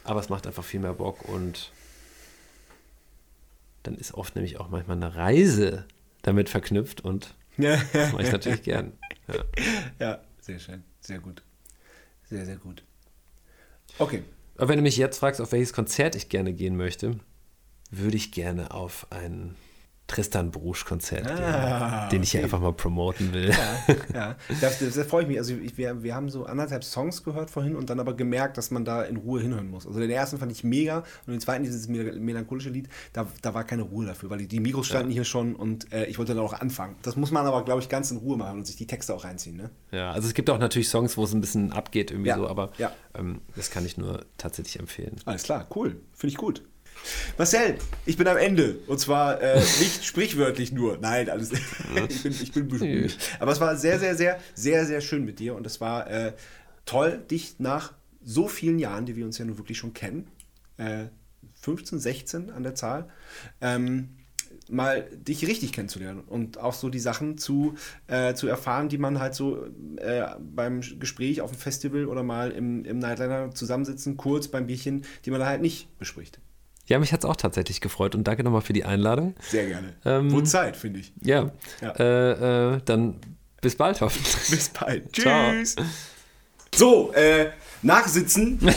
aber 0.09 0.19
es 0.19 0.29
macht 0.29 0.47
einfach 0.47 0.63
viel 0.63 0.79
mehr 0.79 0.93
Bock 0.93 1.27
und 1.29 1.71
dann 3.83 3.95
ist 3.95 4.13
oft 4.13 4.35
nämlich 4.35 4.59
auch 4.59 4.69
manchmal 4.69 4.97
eine 4.97 5.15
Reise 5.15 5.85
damit 6.21 6.49
verknüpft 6.49 7.01
und 7.01 7.35
Ja. 7.57 7.77
das 7.93 8.11
mache 8.13 8.23
ich 8.23 8.31
natürlich 8.31 8.63
gern. 8.63 8.93
Ja. 9.27 9.43
ja, 9.99 10.19
sehr 10.39 10.59
schön. 10.59 10.83
Sehr 10.99 11.19
gut. 11.19 11.41
Sehr, 12.23 12.45
sehr 12.45 12.57
gut. 12.57 12.83
Okay. 13.97 14.23
Aber 14.57 14.69
wenn 14.69 14.77
du 14.77 14.83
mich 14.83 14.97
jetzt 14.97 15.19
fragst, 15.19 15.41
auf 15.41 15.51
welches 15.51 15.73
Konzert 15.73 16.15
ich 16.15 16.29
gerne 16.29 16.53
gehen 16.53 16.77
möchte, 16.77 17.17
würde 17.89 18.17
ich 18.17 18.31
gerne 18.31 18.71
auf 18.71 19.07
ein 19.09 19.55
Tristan 20.11 20.51
Brusch-Konzert 20.51 21.25
Ah, 21.29 22.01
gehen, 22.01 22.09
den 22.11 22.23
ich 22.23 22.31
hier 22.31 22.39
okay. 22.41 22.45
einfach 22.45 22.59
mal 22.59 22.73
promoten 22.73 23.33
will. 23.33 23.49
Ja, 23.49 23.95
ja. 24.13 24.35
Das, 24.59 24.79
das, 24.79 24.95
das 24.95 25.07
freue 25.07 25.21
ich 25.23 25.27
mich. 25.29 25.37
Also 25.37 25.53
ich, 25.55 25.77
wir, 25.77 26.03
wir 26.03 26.13
haben 26.13 26.29
so 26.29 26.45
anderthalb 26.45 26.83
Songs 26.83 27.23
gehört 27.23 27.49
vorhin 27.49 27.75
und 27.77 27.89
dann 27.89 27.99
aber 27.99 28.13
gemerkt, 28.13 28.57
dass 28.57 28.71
man 28.71 28.83
da 28.83 29.03
in 29.03 29.15
Ruhe 29.17 29.41
hinhören 29.41 29.69
muss. 29.69 29.87
Also 29.87 29.99
den 29.99 30.09
ersten 30.09 30.37
fand 30.37 30.51
ich 30.51 30.63
mega 30.65 30.99
und 31.25 31.31
den 31.33 31.39
zweiten, 31.39 31.63
dieses 31.63 31.87
mel- 31.87 32.19
melancholische 32.19 32.69
Lied, 32.69 32.89
da, 33.13 33.25
da 33.41 33.53
war 33.53 33.63
keine 33.63 33.83
Ruhe 33.83 34.05
dafür, 34.05 34.29
weil 34.29 34.39
die, 34.39 34.47
die 34.47 34.59
Mikros 34.59 34.87
standen 34.87 35.11
hier 35.11 35.23
schon 35.23 35.55
und 35.55 35.91
äh, 35.93 36.05
ich 36.05 36.17
wollte 36.17 36.35
dann 36.35 36.43
auch 36.43 36.53
anfangen. 36.53 36.95
Das 37.03 37.15
muss 37.15 37.31
man 37.31 37.45
aber, 37.45 37.63
glaube 37.63 37.81
ich, 37.81 37.87
ganz 37.87 38.11
in 38.11 38.17
Ruhe 38.17 38.35
machen 38.37 38.59
und 38.59 38.67
sich 38.67 38.75
die 38.75 38.87
Texte 38.87 39.13
auch 39.13 39.23
reinziehen. 39.23 39.55
Ne? 39.55 39.69
Ja, 39.91 40.11
also 40.11 40.27
es 40.27 40.33
gibt 40.33 40.49
auch 40.49 40.59
natürlich 40.59 40.89
Songs, 40.89 41.15
wo 41.17 41.23
es 41.23 41.33
ein 41.33 41.39
bisschen 41.41 41.71
abgeht 41.71 42.11
irgendwie 42.11 42.29
Ja, 42.29 42.37
so, 42.37 42.47
aber 42.49 42.71
ja. 42.77 42.91
ähm, 43.17 43.39
das 43.55 43.71
kann 43.71 43.85
ich 43.85 43.97
nur 43.97 44.25
tatsächlich 44.37 44.77
empfehlen. 44.79 45.15
Alles 45.25 45.43
klar, 45.43 45.67
cool. 45.75 46.01
Finde 46.13 46.31
ich 46.33 46.37
gut. 46.37 46.63
Marcel, 47.37 47.77
ich 48.05 48.17
bin 48.17 48.27
am 48.27 48.37
Ende. 48.37 48.79
Und 48.87 48.99
zwar 48.99 49.41
äh, 49.41 49.59
nicht 49.59 50.03
sprichwörtlich 50.05 50.71
nur. 50.71 50.97
Nein, 50.97 51.29
alles. 51.29 51.51
ich 52.09 52.23
bin, 52.23 52.31
ich 52.31 52.51
bin 52.51 52.67
bemüht. 52.67 53.17
Aber 53.39 53.51
es 53.51 53.59
war 53.59 53.75
sehr, 53.75 53.99
sehr, 53.99 54.15
sehr, 54.15 54.39
sehr, 54.53 54.85
sehr 54.85 55.01
schön 55.01 55.25
mit 55.25 55.39
dir. 55.39 55.55
Und 55.55 55.65
es 55.65 55.81
war 55.81 56.09
äh, 56.09 56.33
toll, 56.85 57.23
dich 57.29 57.59
nach 57.59 57.93
so 58.23 58.47
vielen 58.47 58.79
Jahren, 58.79 59.05
die 59.05 59.15
wir 59.15 59.25
uns 59.25 59.37
ja 59.37 59.45
nun 59.45 59.57
wirklich 59.57 59.77
schon 59.77 59.93
kennen, 59.93 60.27
äh, 60.77 61.05
15, 61.61 61.99
16 61.99 62.49
an 62.49 62.63
der 62.63 62.75
Zahl, 62.75 63.09
ähm, 63.61 64.09
mal 64.69 65.03
dich 65.11 65.47
richtig 65.47 65.73
kennenzulernen 65.73 66.21
und 66.21 66.57
auch 66.57 66.73
so 66.73 66.89
die 66.89 66.99
Sachen 66.99 67.37
zu, 67.37 67.75
äh, 68.07 68.33
zu 68.33 68.47
erfahren, 68.47 68.89
die 68.89 68.97
man 68.97 69.19
halt 69.19 69.35
so 69.35 69.65
äh, 69.97 70.23
beim 70.39 70.81
Gespräch 70.81 71.41
auf 71.41 71.51
dem 71.51 71.59
Festival 71.59 72.05
oder 72.05 72.23
mal 72.23 72.51
im, 72.51 72.85
im 72.85 72.99
Nightliner 72.99 73.51
zusammensitzen, 73.51 74.17
kurz 74.17 74.47
beim 74.47 74.67
Bierchen, 74.67 75.03
die 75.25 75.31
man 75.31 75.45
halt 75.45 75.61
nicht 75.61 75.97
bespricht. 75.97 76.39
Ja, 76.91 76.99
mich 76.99 77.13
hat 77.13 77.23
es 77.23 77.25
auch 77.29 77.37
tatsächlich 77.37 77.79
gefreut 77.79 78.15
und 78.15 78.25
danke 78.25 78.43
nochmal 78.43 78.59
für 78.59 78.73
die 78.73 78.83
Einladung. 78.83 79.33
Sehr 79.39 79.65
gerne. 79.65 79.93
Ähm, 80.03 80.29
Wurde 80.29 80.45
Zeit, 80.45 80.75
finde 80.75 80.99
ich. 80.99 81.13
Ja, 81.21 81.49
Ja. 81.79 81.91
Äh, 81.91 82.73
äh, 82.75 82.81
dann 82.83 83.15
bis 83.61 83.77
bald 83.77 84.01
hoffentlich. 84.01 84.49
Bis 84.49 84.67
bald. 84.67 85.15
Ciao. 85.15 85.51
Tschüss. 85.53 85.77
So, 86.75 87.13
äh, 87.13 87.51
nachsitzen 87.81 88.59
mit, 88.61 88.75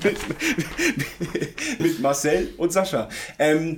mit, 0.00 1.78
mit 1.78 2.00
Marcel 2.00 2.54
und 2.56 2.72
Sascha. 2.72 3.10
Ähm, 3.38 3.76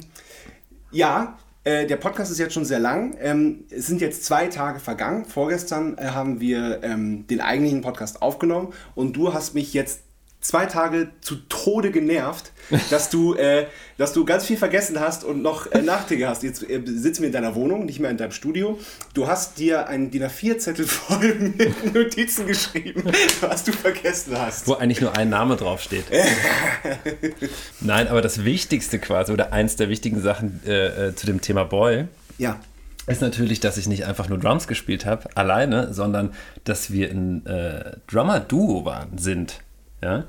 ja, 0.93 1.37
äh, 1.65 1.87
der 1.87 1.97
Podcast 1.97 2.31
ist 2.31 2.39
jetzt 2.39 2.55
schon 2.55 2.65
sehr 2.65 2.79
lang. 2.79 3.17
Ähm, 3.21 3.65
es 3.71 3.89
sind 3.89 4.01
jetzt 4.01 4.25
zwei 4.25 4.47
Tage 4.47 4.79
vergangen. 4.79 5.25
Vorgestern 5.25 5.99
äh, 5.99 6.07
haben 6.07 6.41
wir 6.41 6.85
ähm, 6.85 7.27
den 7.27 7.41
eigentlichen 7.41 7.81
Podcast 7.81 8.23
aufgenommen 8.23 8.73
und 8.95 9.15
du 9.17 9.35
hast 9.35 9.55
mich 9.55 9.75
jetzt 9.75 10.03
zwei 10.41 10.67
Tage 10.67 11.11
zu 11.21 11.37
Tode 11.49 11.91
genervt, 11.91 12.53
dass 12.89 13.11
du, 13.11 13.35
äh, 13.35 13.67
dass 13.99 14.13
du 14.13 14.25
ganz 14.25 14.45
viel 14.47 14.57
vergessen 14.57 14.99
hast 14.99 15.23
und 15.25 15.43
noch 15.43 15.71
äh, 15.73 15.83
Nachträge 15.83 16.29
hast. 16.29 16.43
Jetzt 16.43 16.63
äh, 16.69 16.81
sitzen 16.87 17.23
wir 17.23 17.27
in 17.27 17.33
deiner 17.33 17.55
Wohnung, 17.55 17.85
nicht 17.85 18.01
mehr 18.01 18.11
in 18.11 18.17
deinem 18.17 18.33
Studio. 18.33 18.79
Du 19.13 19.27
hast 19.27 19.59
dir 19.59 19.89
einen 19.89 20.11
DIN 20.11 20.25
A4-Zettel 20.25 20.87
voll 20.87 21.35
mit 21.57 21.95
Notizen 21.95 22.47
geschrieben, 22.47 23.05
was 23.41 23.65
du 23.65 23.73
vergessen 23.73 24.39
hast. 24.39 24.67
Wo 24.67 24.75
eigentlich 24.75 25.01
nur 25.01 25.15
ein 25.17 25.29
Name 25.29 25.57
draufsteht. 25.57 26.05
Nein, 27.81 28.09
aber 28.09 28.23
das 28.23 28.45
Wichtigste 28.45 28.99
quasi 28.99 29.33
oder 29.33 29.53
eins 29.53 29.77
der 29.77 29.89
wichtigen 29.89 30.21
Sachen 30.23 30.61
äh, 30.67 31.09
äh, 31.09 31.15
zu 31.15 31.27
dem 31.27 31.41
Thema 31.41 31.65
Boy 31.65 32.07
Ja. 32.39 32.61
ist 33.07 33.21
natürlich, 33.21 33.61
dass 33.61 33.77
ich 33.77 33.89
nicht 33.89 34.07
einfach 34.07 34.29
nur 34.29 34.39
Drums 34.39 34.67
gespielt 34.69 35.07
habe, 35.07 35.29
alleine, 35.35 35.93
sondern 35.93 36.33
dass 36.65 36.91
wir 36.93 37.11
ein 37.11 37.45
äh, 37.47 37.97
Drummer-Duo 38.11 38.85
waren, 38.85 39.19
sind. 39.19 39.61
Ja? 40.03 40.25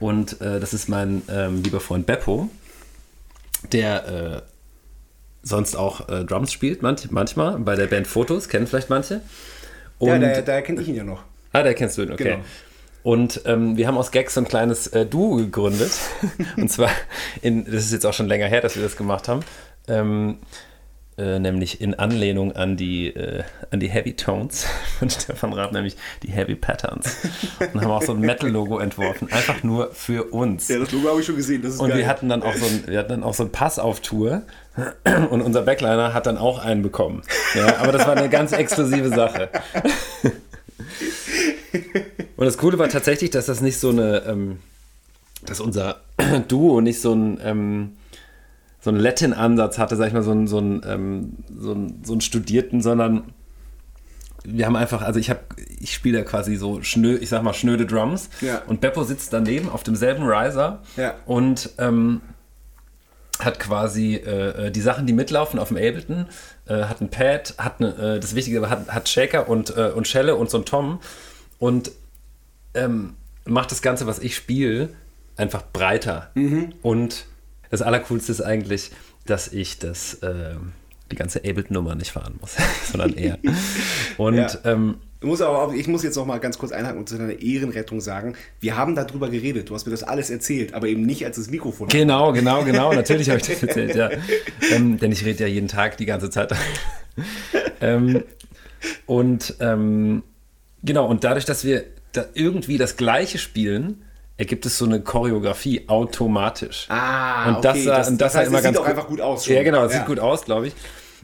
Und 0.00 0.40
äh, 0.40 0.58
das 0.58 0.74
ist 0.74 0.88
mein 0.88 1.22
ähm, 1.30 1.62
lieber 1.62 1.80
Freund 1.80 2.06
Beppo, 2.06 2.48
der 3.70 4.08
äh, 4.08 4.42
sonst 5.42 5.76
auch 5.76 6.08
äh, 6.08 6.24
Drums 6.24 6.52
spielt, 6.52 6.82
manch, 6.82 7.10
manchmal 7.10 7.58
bei 7.58 7.76
der 7.76 7.86
Band 7.86 8.06
Fotos, 8.06 8.48
kennen 8.48 8.66
vielleicht 8.66 8.90
manche. 8.90 9.20
Und, 9.98 10.08
ja, 10.08 10.18
daher, 10.18 10.42
daher 10.42 10.62
kenne 10.62 10.80
ich 10.80 10.88
ihn 10.88 10.96
ja 10.96 11.04
noch. 11.04 11.22
Ah, 11.52 11.62
der 11.62 11.74
kennst 11.74 11.98
du 11.98 12.02
ihn, 12.02 12.12
okay. 12.12 12.24
Genau. 12.24 12.44
Und 13.02 13.42
ähm, 13.46 13.76
wir 13.76 13.88
haben 13.88 13.96
aus 13.96 14.12
Gags 14.12 14.34
so 14.34 14.40
ein 14.40 14.48
kleines 14.48 14.86
äh, 14.88 15.04
Duo 15.04 15.36
gegründet. 15.36 15.92
und 16.56 16.70
zwar, 16.70 16.90
in, 17.40 17.64
das 17.64 17.84
ist 17.84 17.92
jetzt 17.92 18.06
auch 18.06 18.14
schon 18.14 18.28
länger 18.28 18.46
her, 18.46 18.60
dass 18.60 18.76
wir 18.76 18.82
das 18.82 18.96
gemacht 18.96 19.28
haben. 19.28 19.40
Ähm, 19.88 20.38
äh, 21.18 21.38
nämlich 21.38 21.80
in 21.80 21.94
Anlehnung 21.94 22.52
an 22.52 22.76
die, 22.76 23.08
äh, 23.08 23.42
an 23.70 23.80
die 23.80 23.88
Heavy 23.88 24.14
Tones 24.14 24.66
von 24.98 25.10
Stefan 25.10 25.52
Raab, 25.52 25.72
nämlich 25.72 25.96
die 26.22 26.30
Heavy 26.30 26.54
Patterns. 26.54 27.16
Und 27.72 27.80
haben 27.82 27.90
auch 27.90 28.02
so 28.02 28.12
ein 28.12 28.20
Metal-Logo 28.20 28.78
entworfen, 28.78 29.30
einfach 29.32 29.62
nur 29.62 29.92
für 29.92 30.24
uns. 30.32 30.68
Ja, 30.68 30.78
das 30.78 30.92
Logo 30.92 31.08
habe 31.08 31.20
ich 31.20 31.26
schon 31.26 31.36
gesehen. 31.36 31.64
Und 31.64 31.88
geil. 31.88 31.98
wir 31.98 32.06
hatten 32.06 32.28
dann 32.28 32.42
auch 32.42 32.54
so 32.54 32.66
ein, 32.66 32.84
wir 32.86 32.98
hatten 32.98 33.10
dann 33.10 33.22
auch 33.22 33.34
so 33.34 33.42
einen 33.42 33.52
Pass 33.52 33.78
auf 33.78 34.00
Tour 34.00 34.42
und 35.30 35.42
unser 35.42 35.62
Backliner 35.62 36.14
hat 36.14 36.26
dann 36.26 36.38
auch 36.38 36.58
einen 36.58 36.82
bekommen. 36.82 37.22
Ja, 37.54 37.76
aber 37.78 37.92
das 37.92 38.06
war 38.06 38.16
eine 38.16 38.28
ganz 38.28 38.52
exklusive 38.52 39.10
Sache. 39.10 39.50
Und 42.36 42.46
das 42.46 42.58
Coole 42.58 42.78
war 42.78 42.88
tatsächlich, 42.88 43.30
dass 43.30 43.46
das 43.46 43.60
nicht 43.60 43.78
so 43.78 43.90
eine, 43.90 44.24
ähm, 44.26 44.58
dass 45.44 45.60
unser 45.60 46.00
Duo 46.48 46.80
nicht 46.80 47.00
so 47.00 47.12
ein, 47.14 47.38
ähm, 47.44 47.96
so 48.82 48.90
einen 48.90 48.98
Latin-Ansatz 49.00 49.78
hatte, 49.78 49.96
sag 49.96 50.08
ich 50.08 50.12
mal, 50.12 50.22
so 50.22 50.32
einen, 50.32 50.46
so 50.48 50.58
einen, 50.58 50.82
ähm, 50.86 51.32
so 51.58 51.70
einen, 51.72 52.02
so 52.04 52.12
einen 52.12 52.20
studierten, 52.20 52.82
sondern 52.82 53.32
wir 54.44 54.66
haben 54.66 54.74
einfach, 54.74 55.02
also 55.02 55.20
ich 55.20 55.30
habe, 55.30 55.40
ich 55.78 55.92
spiele 55.94 56.18
da 56.18 56.24
quasi 56.24 56.56
so 56.56 56.82
schnö, 56.82 57.16
ich 57.16 57.28
sag 57.28 57.42
mal 57.44 57.54
schnöde 57.54 57.86
Drums 57.86 58.28
Ja. 58.40 58.60
und 58.66 58.80
Beppo 58.80 59.04
sitzt 59.04 59.32
daneben 59.32 59.68
auf 59.70 59.84
demselben 59.84 60.24
Riser 60.24 60.80
Ja. 60.96 61.14
und 61.26 61.70
ähm, 61.78 62.20
hat 63.38 63.60
quasi 63.60 64.16
äh, 64.16 64.66
äh, 64.66 64.70
die 64.72 64.80
Sachen, 64.80 65.06
die 65.06 65.12
mitlaufen 65.12 65.58
auf 65.60 65.68
dem 65.68 65.76
Ableton, 65.76 66.26
äh, 66.66 66.84
hat 66.84 67.00
ein 67.00 67.08
Pad, 67.08 67.54
hat 67.58 67.80
eine, 67.80 68.16
äh, 68.16 68.20
das 68.20 68.34
Wichtige 68.34 68.68
hat, 68.68 68.88
hat 68.88 69.08
Shaker 69.08 69.48
und, 69.48 69.76
äh, 69.76 69.90
und 69.94 70.08
Schelle 70.08 70.34
und 70.34 70.50
so 70.50 70.58
ein 70.58 70.64
Tom 70.64 70.98
und 71.60 71.92
ähm, 72.74 73.14
macht 73.44 73.70
das 73.70 73.80
Ganze, 73.80 74.06
was 74.08 74.18
ich 74.18 74.34
spiele, 74.34 74.88
einfach 75.36 75.62
breiter. 75.72 76.30
Und 76.82 77.26
das 77.72 77.82
Allercoolste 77.82 78.30
ist 78.30 78.40
eigentlich, 78.40 78.92
dass 79.26 79.48
ich 79.48 79.78
das, 79.80 80.18
ähm, 80.22 80.72
die 81.10 81.16
ganze 81.16 81.40
Ableton-Nummer 81.40 81.94
nicht 81.96 82.12
fahren 82.12 82.34
muss, 82.40 82.54
sondern 82.92 83.14
er. 83.14 83.38
Und 84.18 84.36
Ja. 84.36 84.48
ähm, 84.64 84.96
Ich 85.20 85.26
muss 85.26 85.40
aber 85.40 85.62
auch, 85.62 85.72
ich 85.72 85.86
muss 85.88 86.02
jetzt 86.02 86.16
noch 86.16 86.26
mal 86.26 86.38
ganz 86.38 86.58
kurz 86.58 86.72
einhaken 86.72 86.98
und 86.98 87.08
zu 87.08 87.16
deiner 87.16 87.40
Ehrenrettung 87.40 88.00
sagen, 88.00 88.34
wir 88.60 88.76
haben 88.76 88.94
darüber 88.96 89.28
geredet, 89.30 89.70
du 89.70 89.74
hast 89.74 89.86
mir 89.86 89.92
das 89.92 90.02
alles 90.02 90.30
erzählt, 90.30 90.74
aber 90.74 90.88
eben 90.88 91.02
nicht 91.02 91.24
als 91.24 91.36
das 91.36 91.48
Mikrofon. 91.48 91.86
Genau, 91.88 92.32
genau, 92.32 92.64
genau. 92.64 92.92
Natürlich 92.94 93.30
habe 93.30 93.38
ich 93.40 93.46
das 93.46 93.62
erzählt, 93.62 93.94
ja. 93.94 94.10
Ähm, 94.72 94.98
denn 94.98 95.12
ich 95.12 95.24
rede 95.24 95.44
ja 95.44 95.46
jeden 95.46 95.68
Tag 95.68 95.96
die 95.96 96.06
ganze 96.06 96.28
Zeit. 96.28 96.52
ähm, 97.80 98.24
und 99.06 99.54
ähm, 99.60 100.22
genau, 100.82 101.06
und 101.06 101.24
dadurch, 101.24 101.44
dass 101.44 101.64
wir 101.64 101.84
da 102.12 102.24
irgendwie 102.34 102.76
das 102.78 102.96
Gleiche 102.96 103.38
spielen, 103.38 104.02
ergibt 104.36 104.66
es 104.66 104.78
so 104.78 104.84
eine 104.86 105.00
Choreografie 105.00 105.84
automatisch. 105.88 106.86
Ah, 106.88 107.48
und 107.54 107.64
das, 107.64 107.72
okay, 107.76 107.84
sah, 107.84 107.98
das- 107.98 108.08
und 108.08 108.20
das 108.20 108.32
das 108.32 108.40
heißt, 108.40 108.48
immer 108.50 108.62
ganz 108.62 108.76
sieht 108.76 108.84
auch 108.84 108.88
einfach 108.88 109.06
gut 109.06 109.20
aus 109.20 109.44
schon. 109.44 109.54
Ja, 109.54 109.62
genau, 109.62 109.84
es 109.84 109.92
Ja. 109.92 109.98
sieht 109.98 110.06
gut 110.06 110.18
aus, 110.18 110.44
glaube 110.44 110.68
ich. 110.68 110.74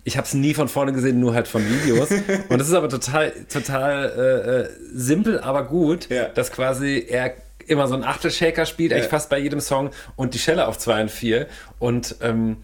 Ich 0.05 0.16
habe 0.16 0.26
es 0.26 0.35
nie 0.35 0.55
von 0.55 0.68
vorne 0.68 0.93
gesehen, 0.93 1.18
nur 1.20 1.35
halt 1.35 1.48
von 1.48 1.62
Videos. 1.68 2.09
und 2.48 2.59
das 2.59 2.68
ist 2.68 2.74
aber 2.74 2.89
total, 2.89 3.32
total 3.52 4.05
äh, 4.16 4.51
äh, 4.60 4.68
simpel, 4.94 5.40
aber 5.40 5.64
gut, 5.64 6.09
Ja. 6.09 6.28
dass 6.28 6.52
quasi 6.52 7.05
er 7.09 7.35
immer 7.66 7.86
so 7.89 7.94
einen 7.94 8.05
Achtelshaker 8.05 8.64
spielt, 8.64 8.93
eigentlich 8.93 9.05
Ja. 9.05 9.10
fast 9.10 9.28
bei 9.28 9.39
jedem 9.39 9.60
Song 9.60 9.90
und 10.16 10.32
die 10.35 10.39
Schelle 10.39 10.68
auf 10.68 10.78
2 10.78 11.02
und 11.02 11.10
4 11.10 11.47
und 11.78 12.16
ähm, 12.22 12.59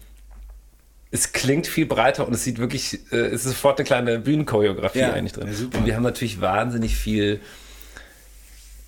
es 1.11 1.31
klingt 1.31 1.67
viel 1.67 1.85
breiter 1.85 2.27
und 2.27 2.33
es 2.33 2.43
sieht 2.43 2.57
wirklich, 2.57 2.99
äh, 3.11 3.17
es 3.17 3.45
ist 3.45 3.51
sofort 3.51 3.77
eine 3.79 3.85
kleine 3.85 4.19
Bühnenchoreografie 4.19 5.03
eigentlich 5.03 5.33
drin. 5.33 5.49
Und 5.73 5.85
wir 5.85 5.95
haben 5.95 6.03
natürlich 6.03 6.41
wahnsinnig 6.41 6.95
viel 6.97 7.39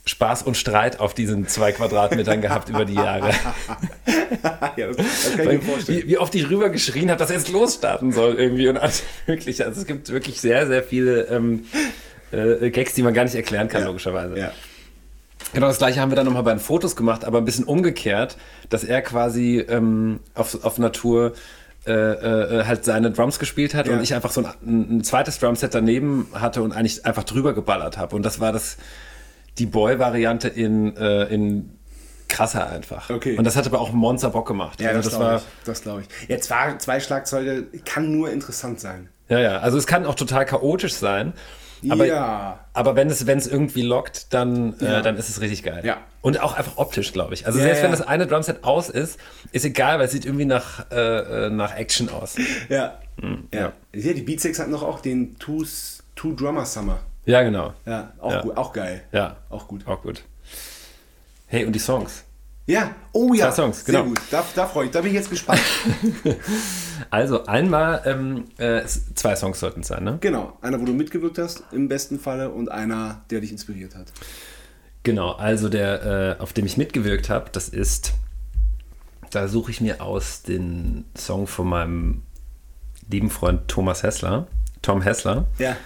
Spaß 0.08 0.44
und 0.44 0.56
Streit 0.58 1.00
auf 1.00 1.14
diesen 1.14 1.48
zwei 1.48 1.72
Quadratmetern 1.72 2.42
gehabt 2.42 2.70
über 2.70 2.86
die 2.86 2.94
Jahre. 2.96 3.30
ja, 4.78 4.88
das, 4.88 4.96
das 4.98 5.32
kann 5.36 5.52
ich 5.52 5.60
mir 5.60 5.62
vorstellen. 5.62 6.04
Wie, 6.04 6.08
wie 6.08 6.18
oft 6.18 6.34
ich 6.36 6.50
rüber 6.50 6.70
geschrien 6.70 7.10
habe, 7.10 7.20
dass 7.20 7.30
er 7.30 7.38
jetzt 7.38 7.50
losstarten 7.52 8.12
soll 8.12 8.36
irgendwie 8.36 8.68
und 8.70 8.78
alles 8.78 9.04
mögliche. 9.28 9.66
Also 9.66 9.82
es 9.82 9.88
gibt 9.88 10.10
wirklich 10.10 10.40
sehr, 10.42 10.66
sehr 10.68 10.84
viele 10.84 11.24
ähm, 11.24 11.66
äh, 12.32 12.70
Gags, 12.70 12.94
die 12.94 13.04
man 13.04 13.14
gar 13.14 13.24
nicht 13.24 13.36
erklären 13.36 13.68
kann, 13.68 13.82
Ja. 13.82 13.88
logischerweise. 13.88 14.38
Ja. 14.40 14.52
Genau 15.54 15.68
das 15.68 15.78
gleiche 15.78 16.02
haben 16.02 16.12
wir 16.12 16.16
dann 16.16 16.26
nochmal 16.26 16.44
bei 16.44 16.52
den 16.54 16.60
Fotos 16.60 16.96
gemacht, 16.96 17.24
aber 17.24 17.38
ein 17.38 17.46
bisschen 17.46 17.66
umgekehrt, 17.66 18.38
dass 18.70 18.84
er 18.84 19.02
quasi 19.02 19.60
ähm, 19.70 20.20
auf, 20.36 20.64
auf 20.66 20.78
Natur 20.78 21.34
äh, 21.86 21.92
äh, 21.92 22.64
halt 22.66 22.84
seine 22.84 23.12
Drums 23.12 23.40
gespielt 23.40 23.74
hat 23.74 23.88
Ja. 23.88 23.94
und 23.94 24.04
ich 24.04 24.14
einfach 24.14 24.32
so 24.32 24.44
ein, 24.44 24.98
ein 24.98 25.04
zweites 25.06 25.40
Drumset 25.40 25.74
daneben 25.74 26.28
hatte 26.34 26.62
und 26.62 26.74
eigentlich 26.74 27.06
einfach 27.06 27.24
drüber 27.24 27.54
geballert 27.54 27.98
habe. 27.98 28.16
Und 28.16 28.24
das 28.26 28.40
war 28.42 28.52
das 28.52 28.78
die 29.60 29.66
Boy-Variante 29.66 30.48
in, 30.48 30.96
äh, 30.98 31.24
in 31.26 31.72
krasser 32.28 32.70
einfach. 32.70 33.10
Okay. 33.10 33.38
Und 33.38 33.46
das 33.46 33.56
hat 33.56 33.66
aber 33.66 33.80
auch 33.80 33.92
Monster 33.92 34.30
Bock 34.30 34.48
gemacht. 34.48 34.82
Ja, 34.82 34.90
Also 34.90 35.10
das, 35.10 35.10
das 35.10 35.16
glaube 35.18 35.32
war 35.32 35.38
ich. 35.38 35.44
Das 35.66 35.82
glaube 35.82 36.02
ich. 36.02 36.30
Ja, 36.30 36.40
zwei, 36.40 36.78
zwei 36.78 37.00
Schlagzeuge 37.00 37.68
kann 37.86 38.12
nur 38.12 38.32
interessant 38.32 38.80
sein. 38.80 39.10
Ja, 39.30 39.40
ja. 39.40 39.58
Also 39.60 39.78
es 39.78 39.88
kann 39.88 40.06
auch 40.06 40.16
total 40.16 40.46
chaotisch 40.46 40.94
sein. 40.94 41.34
Aber, 41.90 42.06
ja. 42.08 42.60
aber 42.74 42.96
wenn 42.96 43.08
es, 43.10 43.28
wenn 43.28 43.38
es 43.38 43.46
irgendwie 43.46 43.84
lockt, 43.84 44.34
dann, 44.34 44.76
Ja. 44.80 45.00
äh, 45.00 45.02
dann 45.04 45.16
ist 45.16 45.30
es 45.30 45.42
richtig 45.42 45.62
geil. 45.64 45.84
Ja. 45.86 45.98
Und 46.22 46.42
auch 46.42 46.58
einfach 46.58 46.78
optisch, 46.78 47.14
glaube 47.14 47.36
ich. 47.36 47.46
Also 47.46 47.60
Ja, 47.60 47.66
selbst 47.66 47.84
wenn 47.84 47.92
das 47.92 48.02
eine 48.02 48.26
Drumset 48.26 48.64
aus 48.64 48.90
ist, 48.90 49.20
ist 49.52 49.64
egal, 49.64 50.00
weil 50.00 50.06
es 50.06 50.12
sieht 50.12 50.26
irgendwie 50.26 50.46
nach, 50.46 50.90
äh, 50.92 51.46
äh, 51.46 51.50
nach 51.52 51.76
Action 51.76 52.10
aus. 52.10 52.36
Ja. 52.70 52.98
ja. 53.54 53.72
ja. 53.94 54.14
Die 54.14 54.22
Beatsex 54.22 54.60
hatten 54.60 54.72
noch 54.72 54.84
auch 54.84 55.02
den 55.02 55.38
Two, 55.38 55.64
Two 56.16 56.34
Drummer 56.34 56.66
Summer. 56.66 57.00
Ja, 57.28 57.44
genau. 57.44 57.74
Ja, 57.86 58.14
auch 58.20 58.32
Ja. 58.32 58.42
gut, 58.42 58.58
auch 58.58 58.74
geil. 58.74 59.04
Ja. 59.12 59.36
Auch 59.50 59.68
gut. 59.68 59.86
Auch 59.86 60.02
gut. 60.02 60.24
Hey, 61.46 61.66
und 61.66 61.74
die 61.74 61.80
Songs. 61.80 62.24
Ja, 62.66 62.96
oh 63.14 63.34
ja. 63.34 63.50
Zwei 63.52 63.64
Songs, 63.64 63.86
Sehr 63.86 63.96
genau. 64.02 64.10
gut. 64.10 64.20
Da, 64.32 64.44
da 64.56 64.66
freue 64.66 64.86
ich, 64.86 64.92
da 64.92 65.02
bin 65.02 65.10
ich 65.12 65.16
jetzt 65.16 65.30
gespannt. 65.30 65.62
Also 67.10 67.46
einmal, 67.46 68.02
ähm, 68.06 68.46
äh, 68.58 68.82
zwei 68.86 69.36
Songs 69.36 69.60
sollten 69.60 69.82
es 69.82 69.88
sein, 69.88 70.04
ne? 70.04 70.18
genau. 70.20 70.58
Einer, 70.62 70.82
wo 70.82 70.84
du 70.86 70.94
mitgewirkt 70.94 71.38
hast, 71.38 71.64
im 71.72 71.88
besten 71.88 72.20
Falle, 72.20 72.50
und 72.50 72.70
einer, 72.72 73.22
der 73.30 73.40
dich 73.42 73.52
inspiriert 73.52 73.96
hat. 73.96 74.08
Genau, 75.04 75.34
also 75.34 75.70
der, 75.70 76.38
äh, 76.40 76.42
auf 76.42 76.54
dem 76.54 76.66
ich 76.66 76.76
mitgewirkt 76.76 77.30
habe, 77.30 77.50
das 77.52 77.70
ist, 77.70 78.14
da 79.30 79.48
suche 79.48 79.72
ich 79.72 79.80
mir 79.80 80.02
aus 80.02 80.42
den 80.42 81.06
Song 81.16 81.46
von 81.48 81.68
meinem 81.70 82.24
lieben 83.10 83.30
Freund 83.30 83.68
Thomas 83.70 84.02
Hessler, 84.04 84.48
Tom 84.82 85.02
Hessler, 85.02 85.46
Ja. 85.60 85.78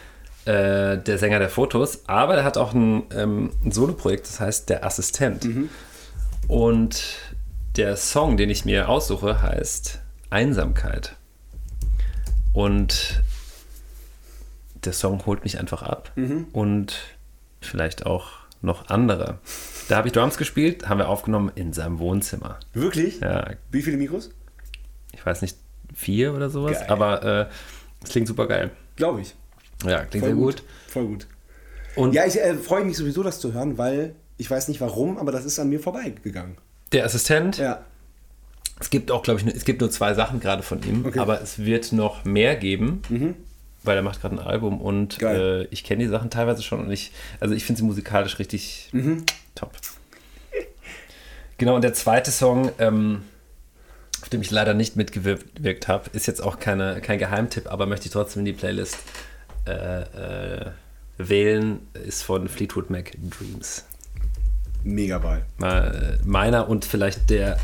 Äh, 0.45 0.97
der 0.97 1.17
Sänger 1.17 1.39
der 1.39 1.49
Fotos, 1.49 2.03
aber 2.07 2.35
der 2.35 2.43
hat 2.43 2.57
auch 2.57 2.73
ein, 2.73 3.03
ähm, 3.15 3.51
ein 3.63 3.71
Soloprojekt, 3.71 4.27
das 4.27 4.39
heißt 4.39 4.69
Der 4.69 4.85
Assistent. 4.85 5.47
Und 6.47 7.03
der 7.77 7.95
Song, 7.95 8.37
den 8.37 8.49
ich 8.49 8.65
mir 8.65 8.89
aussuche, 8.89 9.41
heißt 9.41 9.99
Einsamkeit. 10.29 11.15
Und 12.53 13.21
der 14.83 14.93
Song 14.93 15.25
holt 15.25 15.43
mich 15.43 15.59
einfach 15.59 15.83
ab 15.83 16.11
und 16.53 16.95
vielleicht 17.61 18.05
auch 18.05 18.29
noch 18.61 18.89
andere. 18.89 19.37
Da 19.87 19.97
habe 19.97 20.07
ich 20.07 20.13
Drums 20.13 20.37
gespielt, 20.37 20.89
haben 20.89 20.97
wir 20.97 21.07
aufgenommen 21.09 21.51
in 21.55 21.71
seinem 21.73 21.99
Wohnzimmer. 21.99 22.59
Wirklich? 22.73 23.19
Ja, 23.19 23.51
Wie 23.71 23.81
viele 23.81 23.97
Mikros? 23.97 24.31
ich 25.13 25.25
weiß 25.25 25.41
nicht, 25.41 25.57
vier 25.93 26.33
oder 26.33 26.49
sowas, 26.49 26.79
Geil. 26.79 26.89
aber 26.89 27.23
äh, 27.23 27.45
es 28.03 28.09
klingt 28.09 28.27
super 28.27 28.47
geil. 28.47 28.71
Glaube 28.95 29.21
ich. 29.21 29.35
Ja, 29.85 30.03
klingt 30.05 30.25
Voll 30.25 30.33
sehr 30.33 30.35
gut. 30.35 30.63
Voll 30.87 31.05
gut. 31.07 31.27
Und 31.95 32.13
Ja, 32.13 32.25
ich 32.25 32.39
äh, 32.39 32.55
freue 32.55 32.83
mich 32.85 32.97
sowieso, 32.97 33.23
das 33.23 33.39
zu 33.39 33.53
hören, 33.53 33.77
weil 33.77 34.15
ich 34.37 34.49
weiß 34.49 34.67
nicht 34.69 34.81
warum, 34.81 35.17
aber 35.17 35.31
das 35.31 35.45
ist 35.45 35.59
an 35.59 35.69
mir 35.69 35.79
vorbeigegangen. 35.79 36.57
der 36.93 37.05
Assistent, 37.05 37.57
Ja. 37.57 37.85
es 38.79 38.89
gibt 38.89 39.11
auch, 39.11 39.23
glaube 39.23 39.39
ich, 39.39 39.45
nur- 39.45 39.55
es 39.55 39.63
gibt 39.65 39.79
nur 39.81 39.89
zwei 39.91 40.13
Sachen 40.13 40.39
gerade 40.39 40.61
von 40.63 40.81
ihm, 40.83 41.05
Okay. 41.05 41.15
Mhm. 41.17 41.21
aber 41.21 41.41
es 41.41 41.59
wird 41.59 41.91
noch 41.93 42.25
mehr 42.25 42.55
geben, 42.57 43.01
weil 43.83 43.95
er 43.97 44.03
macht 44.03 44.21
gerade 44.21 44.35
ein 44.35 44.39
Album 44.39 44.81
und 44.81 45.21
äh, 45.21 45.63
ich 45.65 45.83
kenne 45.83 46.03
die 46.03 46.09
Sachen 46.09 46.29
teilweise 46.29 46.63
schon 46.63 46.81
und 46.81 46.91
ich, 46.91 47.11
also 47.39 47.53
ich 47.55 47.63
finde 47.65 47.79
sie 47.79 47.85
musikalisch 47.85 48.39
richtig 48.39 48.89
Mhm. 48.91 49.25
top. 49.55 49.71
Genau, 51.57 51.75
und 51.75 51.83
der 51.83 51.93
zweite 51.93 52.31
Song, 52.31 52.71
ähm, 52.79 53.23
auf 54.21 54.29
dem 54.29 54.41
ich 54.41 54.51
leider 54.51 54.73
nicht 54.73 54.95
mitgewirkt 54.95 55.87
habe, 55.87 56.09
ist 56.13 56.25
jetzt 56.27 56.41
auch 56.41 56.59
keine, 56.59 57.01
kein 57.01 57.19
Geheimtipp, 57.19 57.71
aber 57.71 57.85
möchte 57.85 58.07
ich 58.07 58.11
trotzdem 58.11 58.39
in 58.41 58.45
die 58.45 58.53
Playlist 58.53 58.97
äh, 59.65 60.01
äh, 60.01 60.71
wählen, 61.17 61.87
ist 61.93 62.23
von 62.23 62.47
Fleetwood 62.47 62.89
Mac 62.89 63.11
Dreams. 63.29 63.85
Mega 64.83 65.19
Ball. 65.19 65.45
Äh, 65.61 66.17
meiner 66.25 66.67
und 66.67 66.85
vielleicht 66.85 67.29
der 67.29 67.59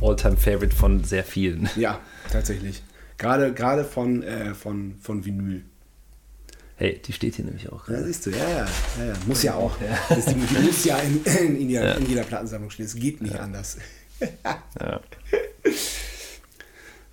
All-Time-Favorite 0.00 0.74
von 0.74 1.04
sehr 1.04 1.24
vielen. 1.24 1.68
Ja, 1.76 2.00
tatsächlich. 2.30 2.82
Gerade, 3.16 3.52
gerade 3.52 3.84
von, 3.84 4.22
äh, 4.22 4.54
von, 4.54 4.94
von 5.00 5.24
Vinyl. 5.24 5.62
Hey, 6.76 7.00
die 7.04 7.12
steht 7.12 7.34
hier 7.34 7.44
nämlich 7.44 7.72
auch. 7.72 7.88
Ja, 7.88 8.00
siehst 8.04 8.26
du, 8.26 8.30
ja, 8.30 8.48
ja. 8.48 8.68
ja, 8.98 9.04
ja. 9.06 9.14
Muss 9.26 9.42
ja 9.42 9.54
auch. 9.54 9.76
Das, 10.08 10.26
die, 10.26 10.34
die 10.34 10.58
muss 10.64 10.84
ja 10.84 10.98
in, 10.98 11.24
in, 11.24 11.56
in, 11.56 11.70
jeder, 11.70 11.96
in 11.96 12.06
jeder 12.06 12.22
Plattensammlung 12.22 12.70
stehen. 12.70 12.86
Es 12.86 12.94
geht 12.94 13.20
nicht 13.20 13.34
anders. 13.34 13.78
Ja. 14.80 15.00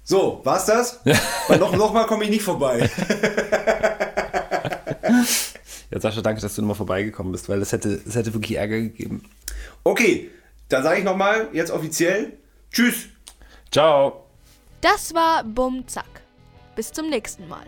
So, 0.07 0.39
war's 0.43 0.65
das? 0.67 0.99
Weil 1.47 1.57
noch, 1.57 1.75
noch 1.75 1.91
mal 1.91 2.05
komme 2.05 2.25
ich 2.25 2.29
nicht 2.29 2.43
vorbei. 2.43 2.87
ja, 5.89 5.99
Sascha, 5.99 6.21
danke, 6.21 6.41
dass 6.41 6.53
du 6.53 6.61
nochmal 6.61 6.75
vorbeigekommen 6.75 7.31
bist, 7.31 7.49
weil 7.49 7.59
es 7.59 7.71
hätte, 7.71 7.99
es 8.07 8.15
hätte 8.15 8.31
wirklich 8.31 8.55
Ärger 8.55 8.79
gegeben. 8.79 9.23
Okay, 9.83 10.29
dann 10.69 10.83
sage 10.83 10.99
ich 10.99 11.03
nochmal, 11.03 11.49
jetzt 11.53 11.71
offiziell, 11.71 12.33
tschüss. 12.71 13.07
Ciao! 13.71 14.27
Das 14.81 15.11
war 15.15 15.43
Bum 15.43 15.87
Zack. 15.87 16.21
Bis 16.75 16.91
zum 16.91 17.09
nächsten 17.09 17.47
Mal. 17.47 17.65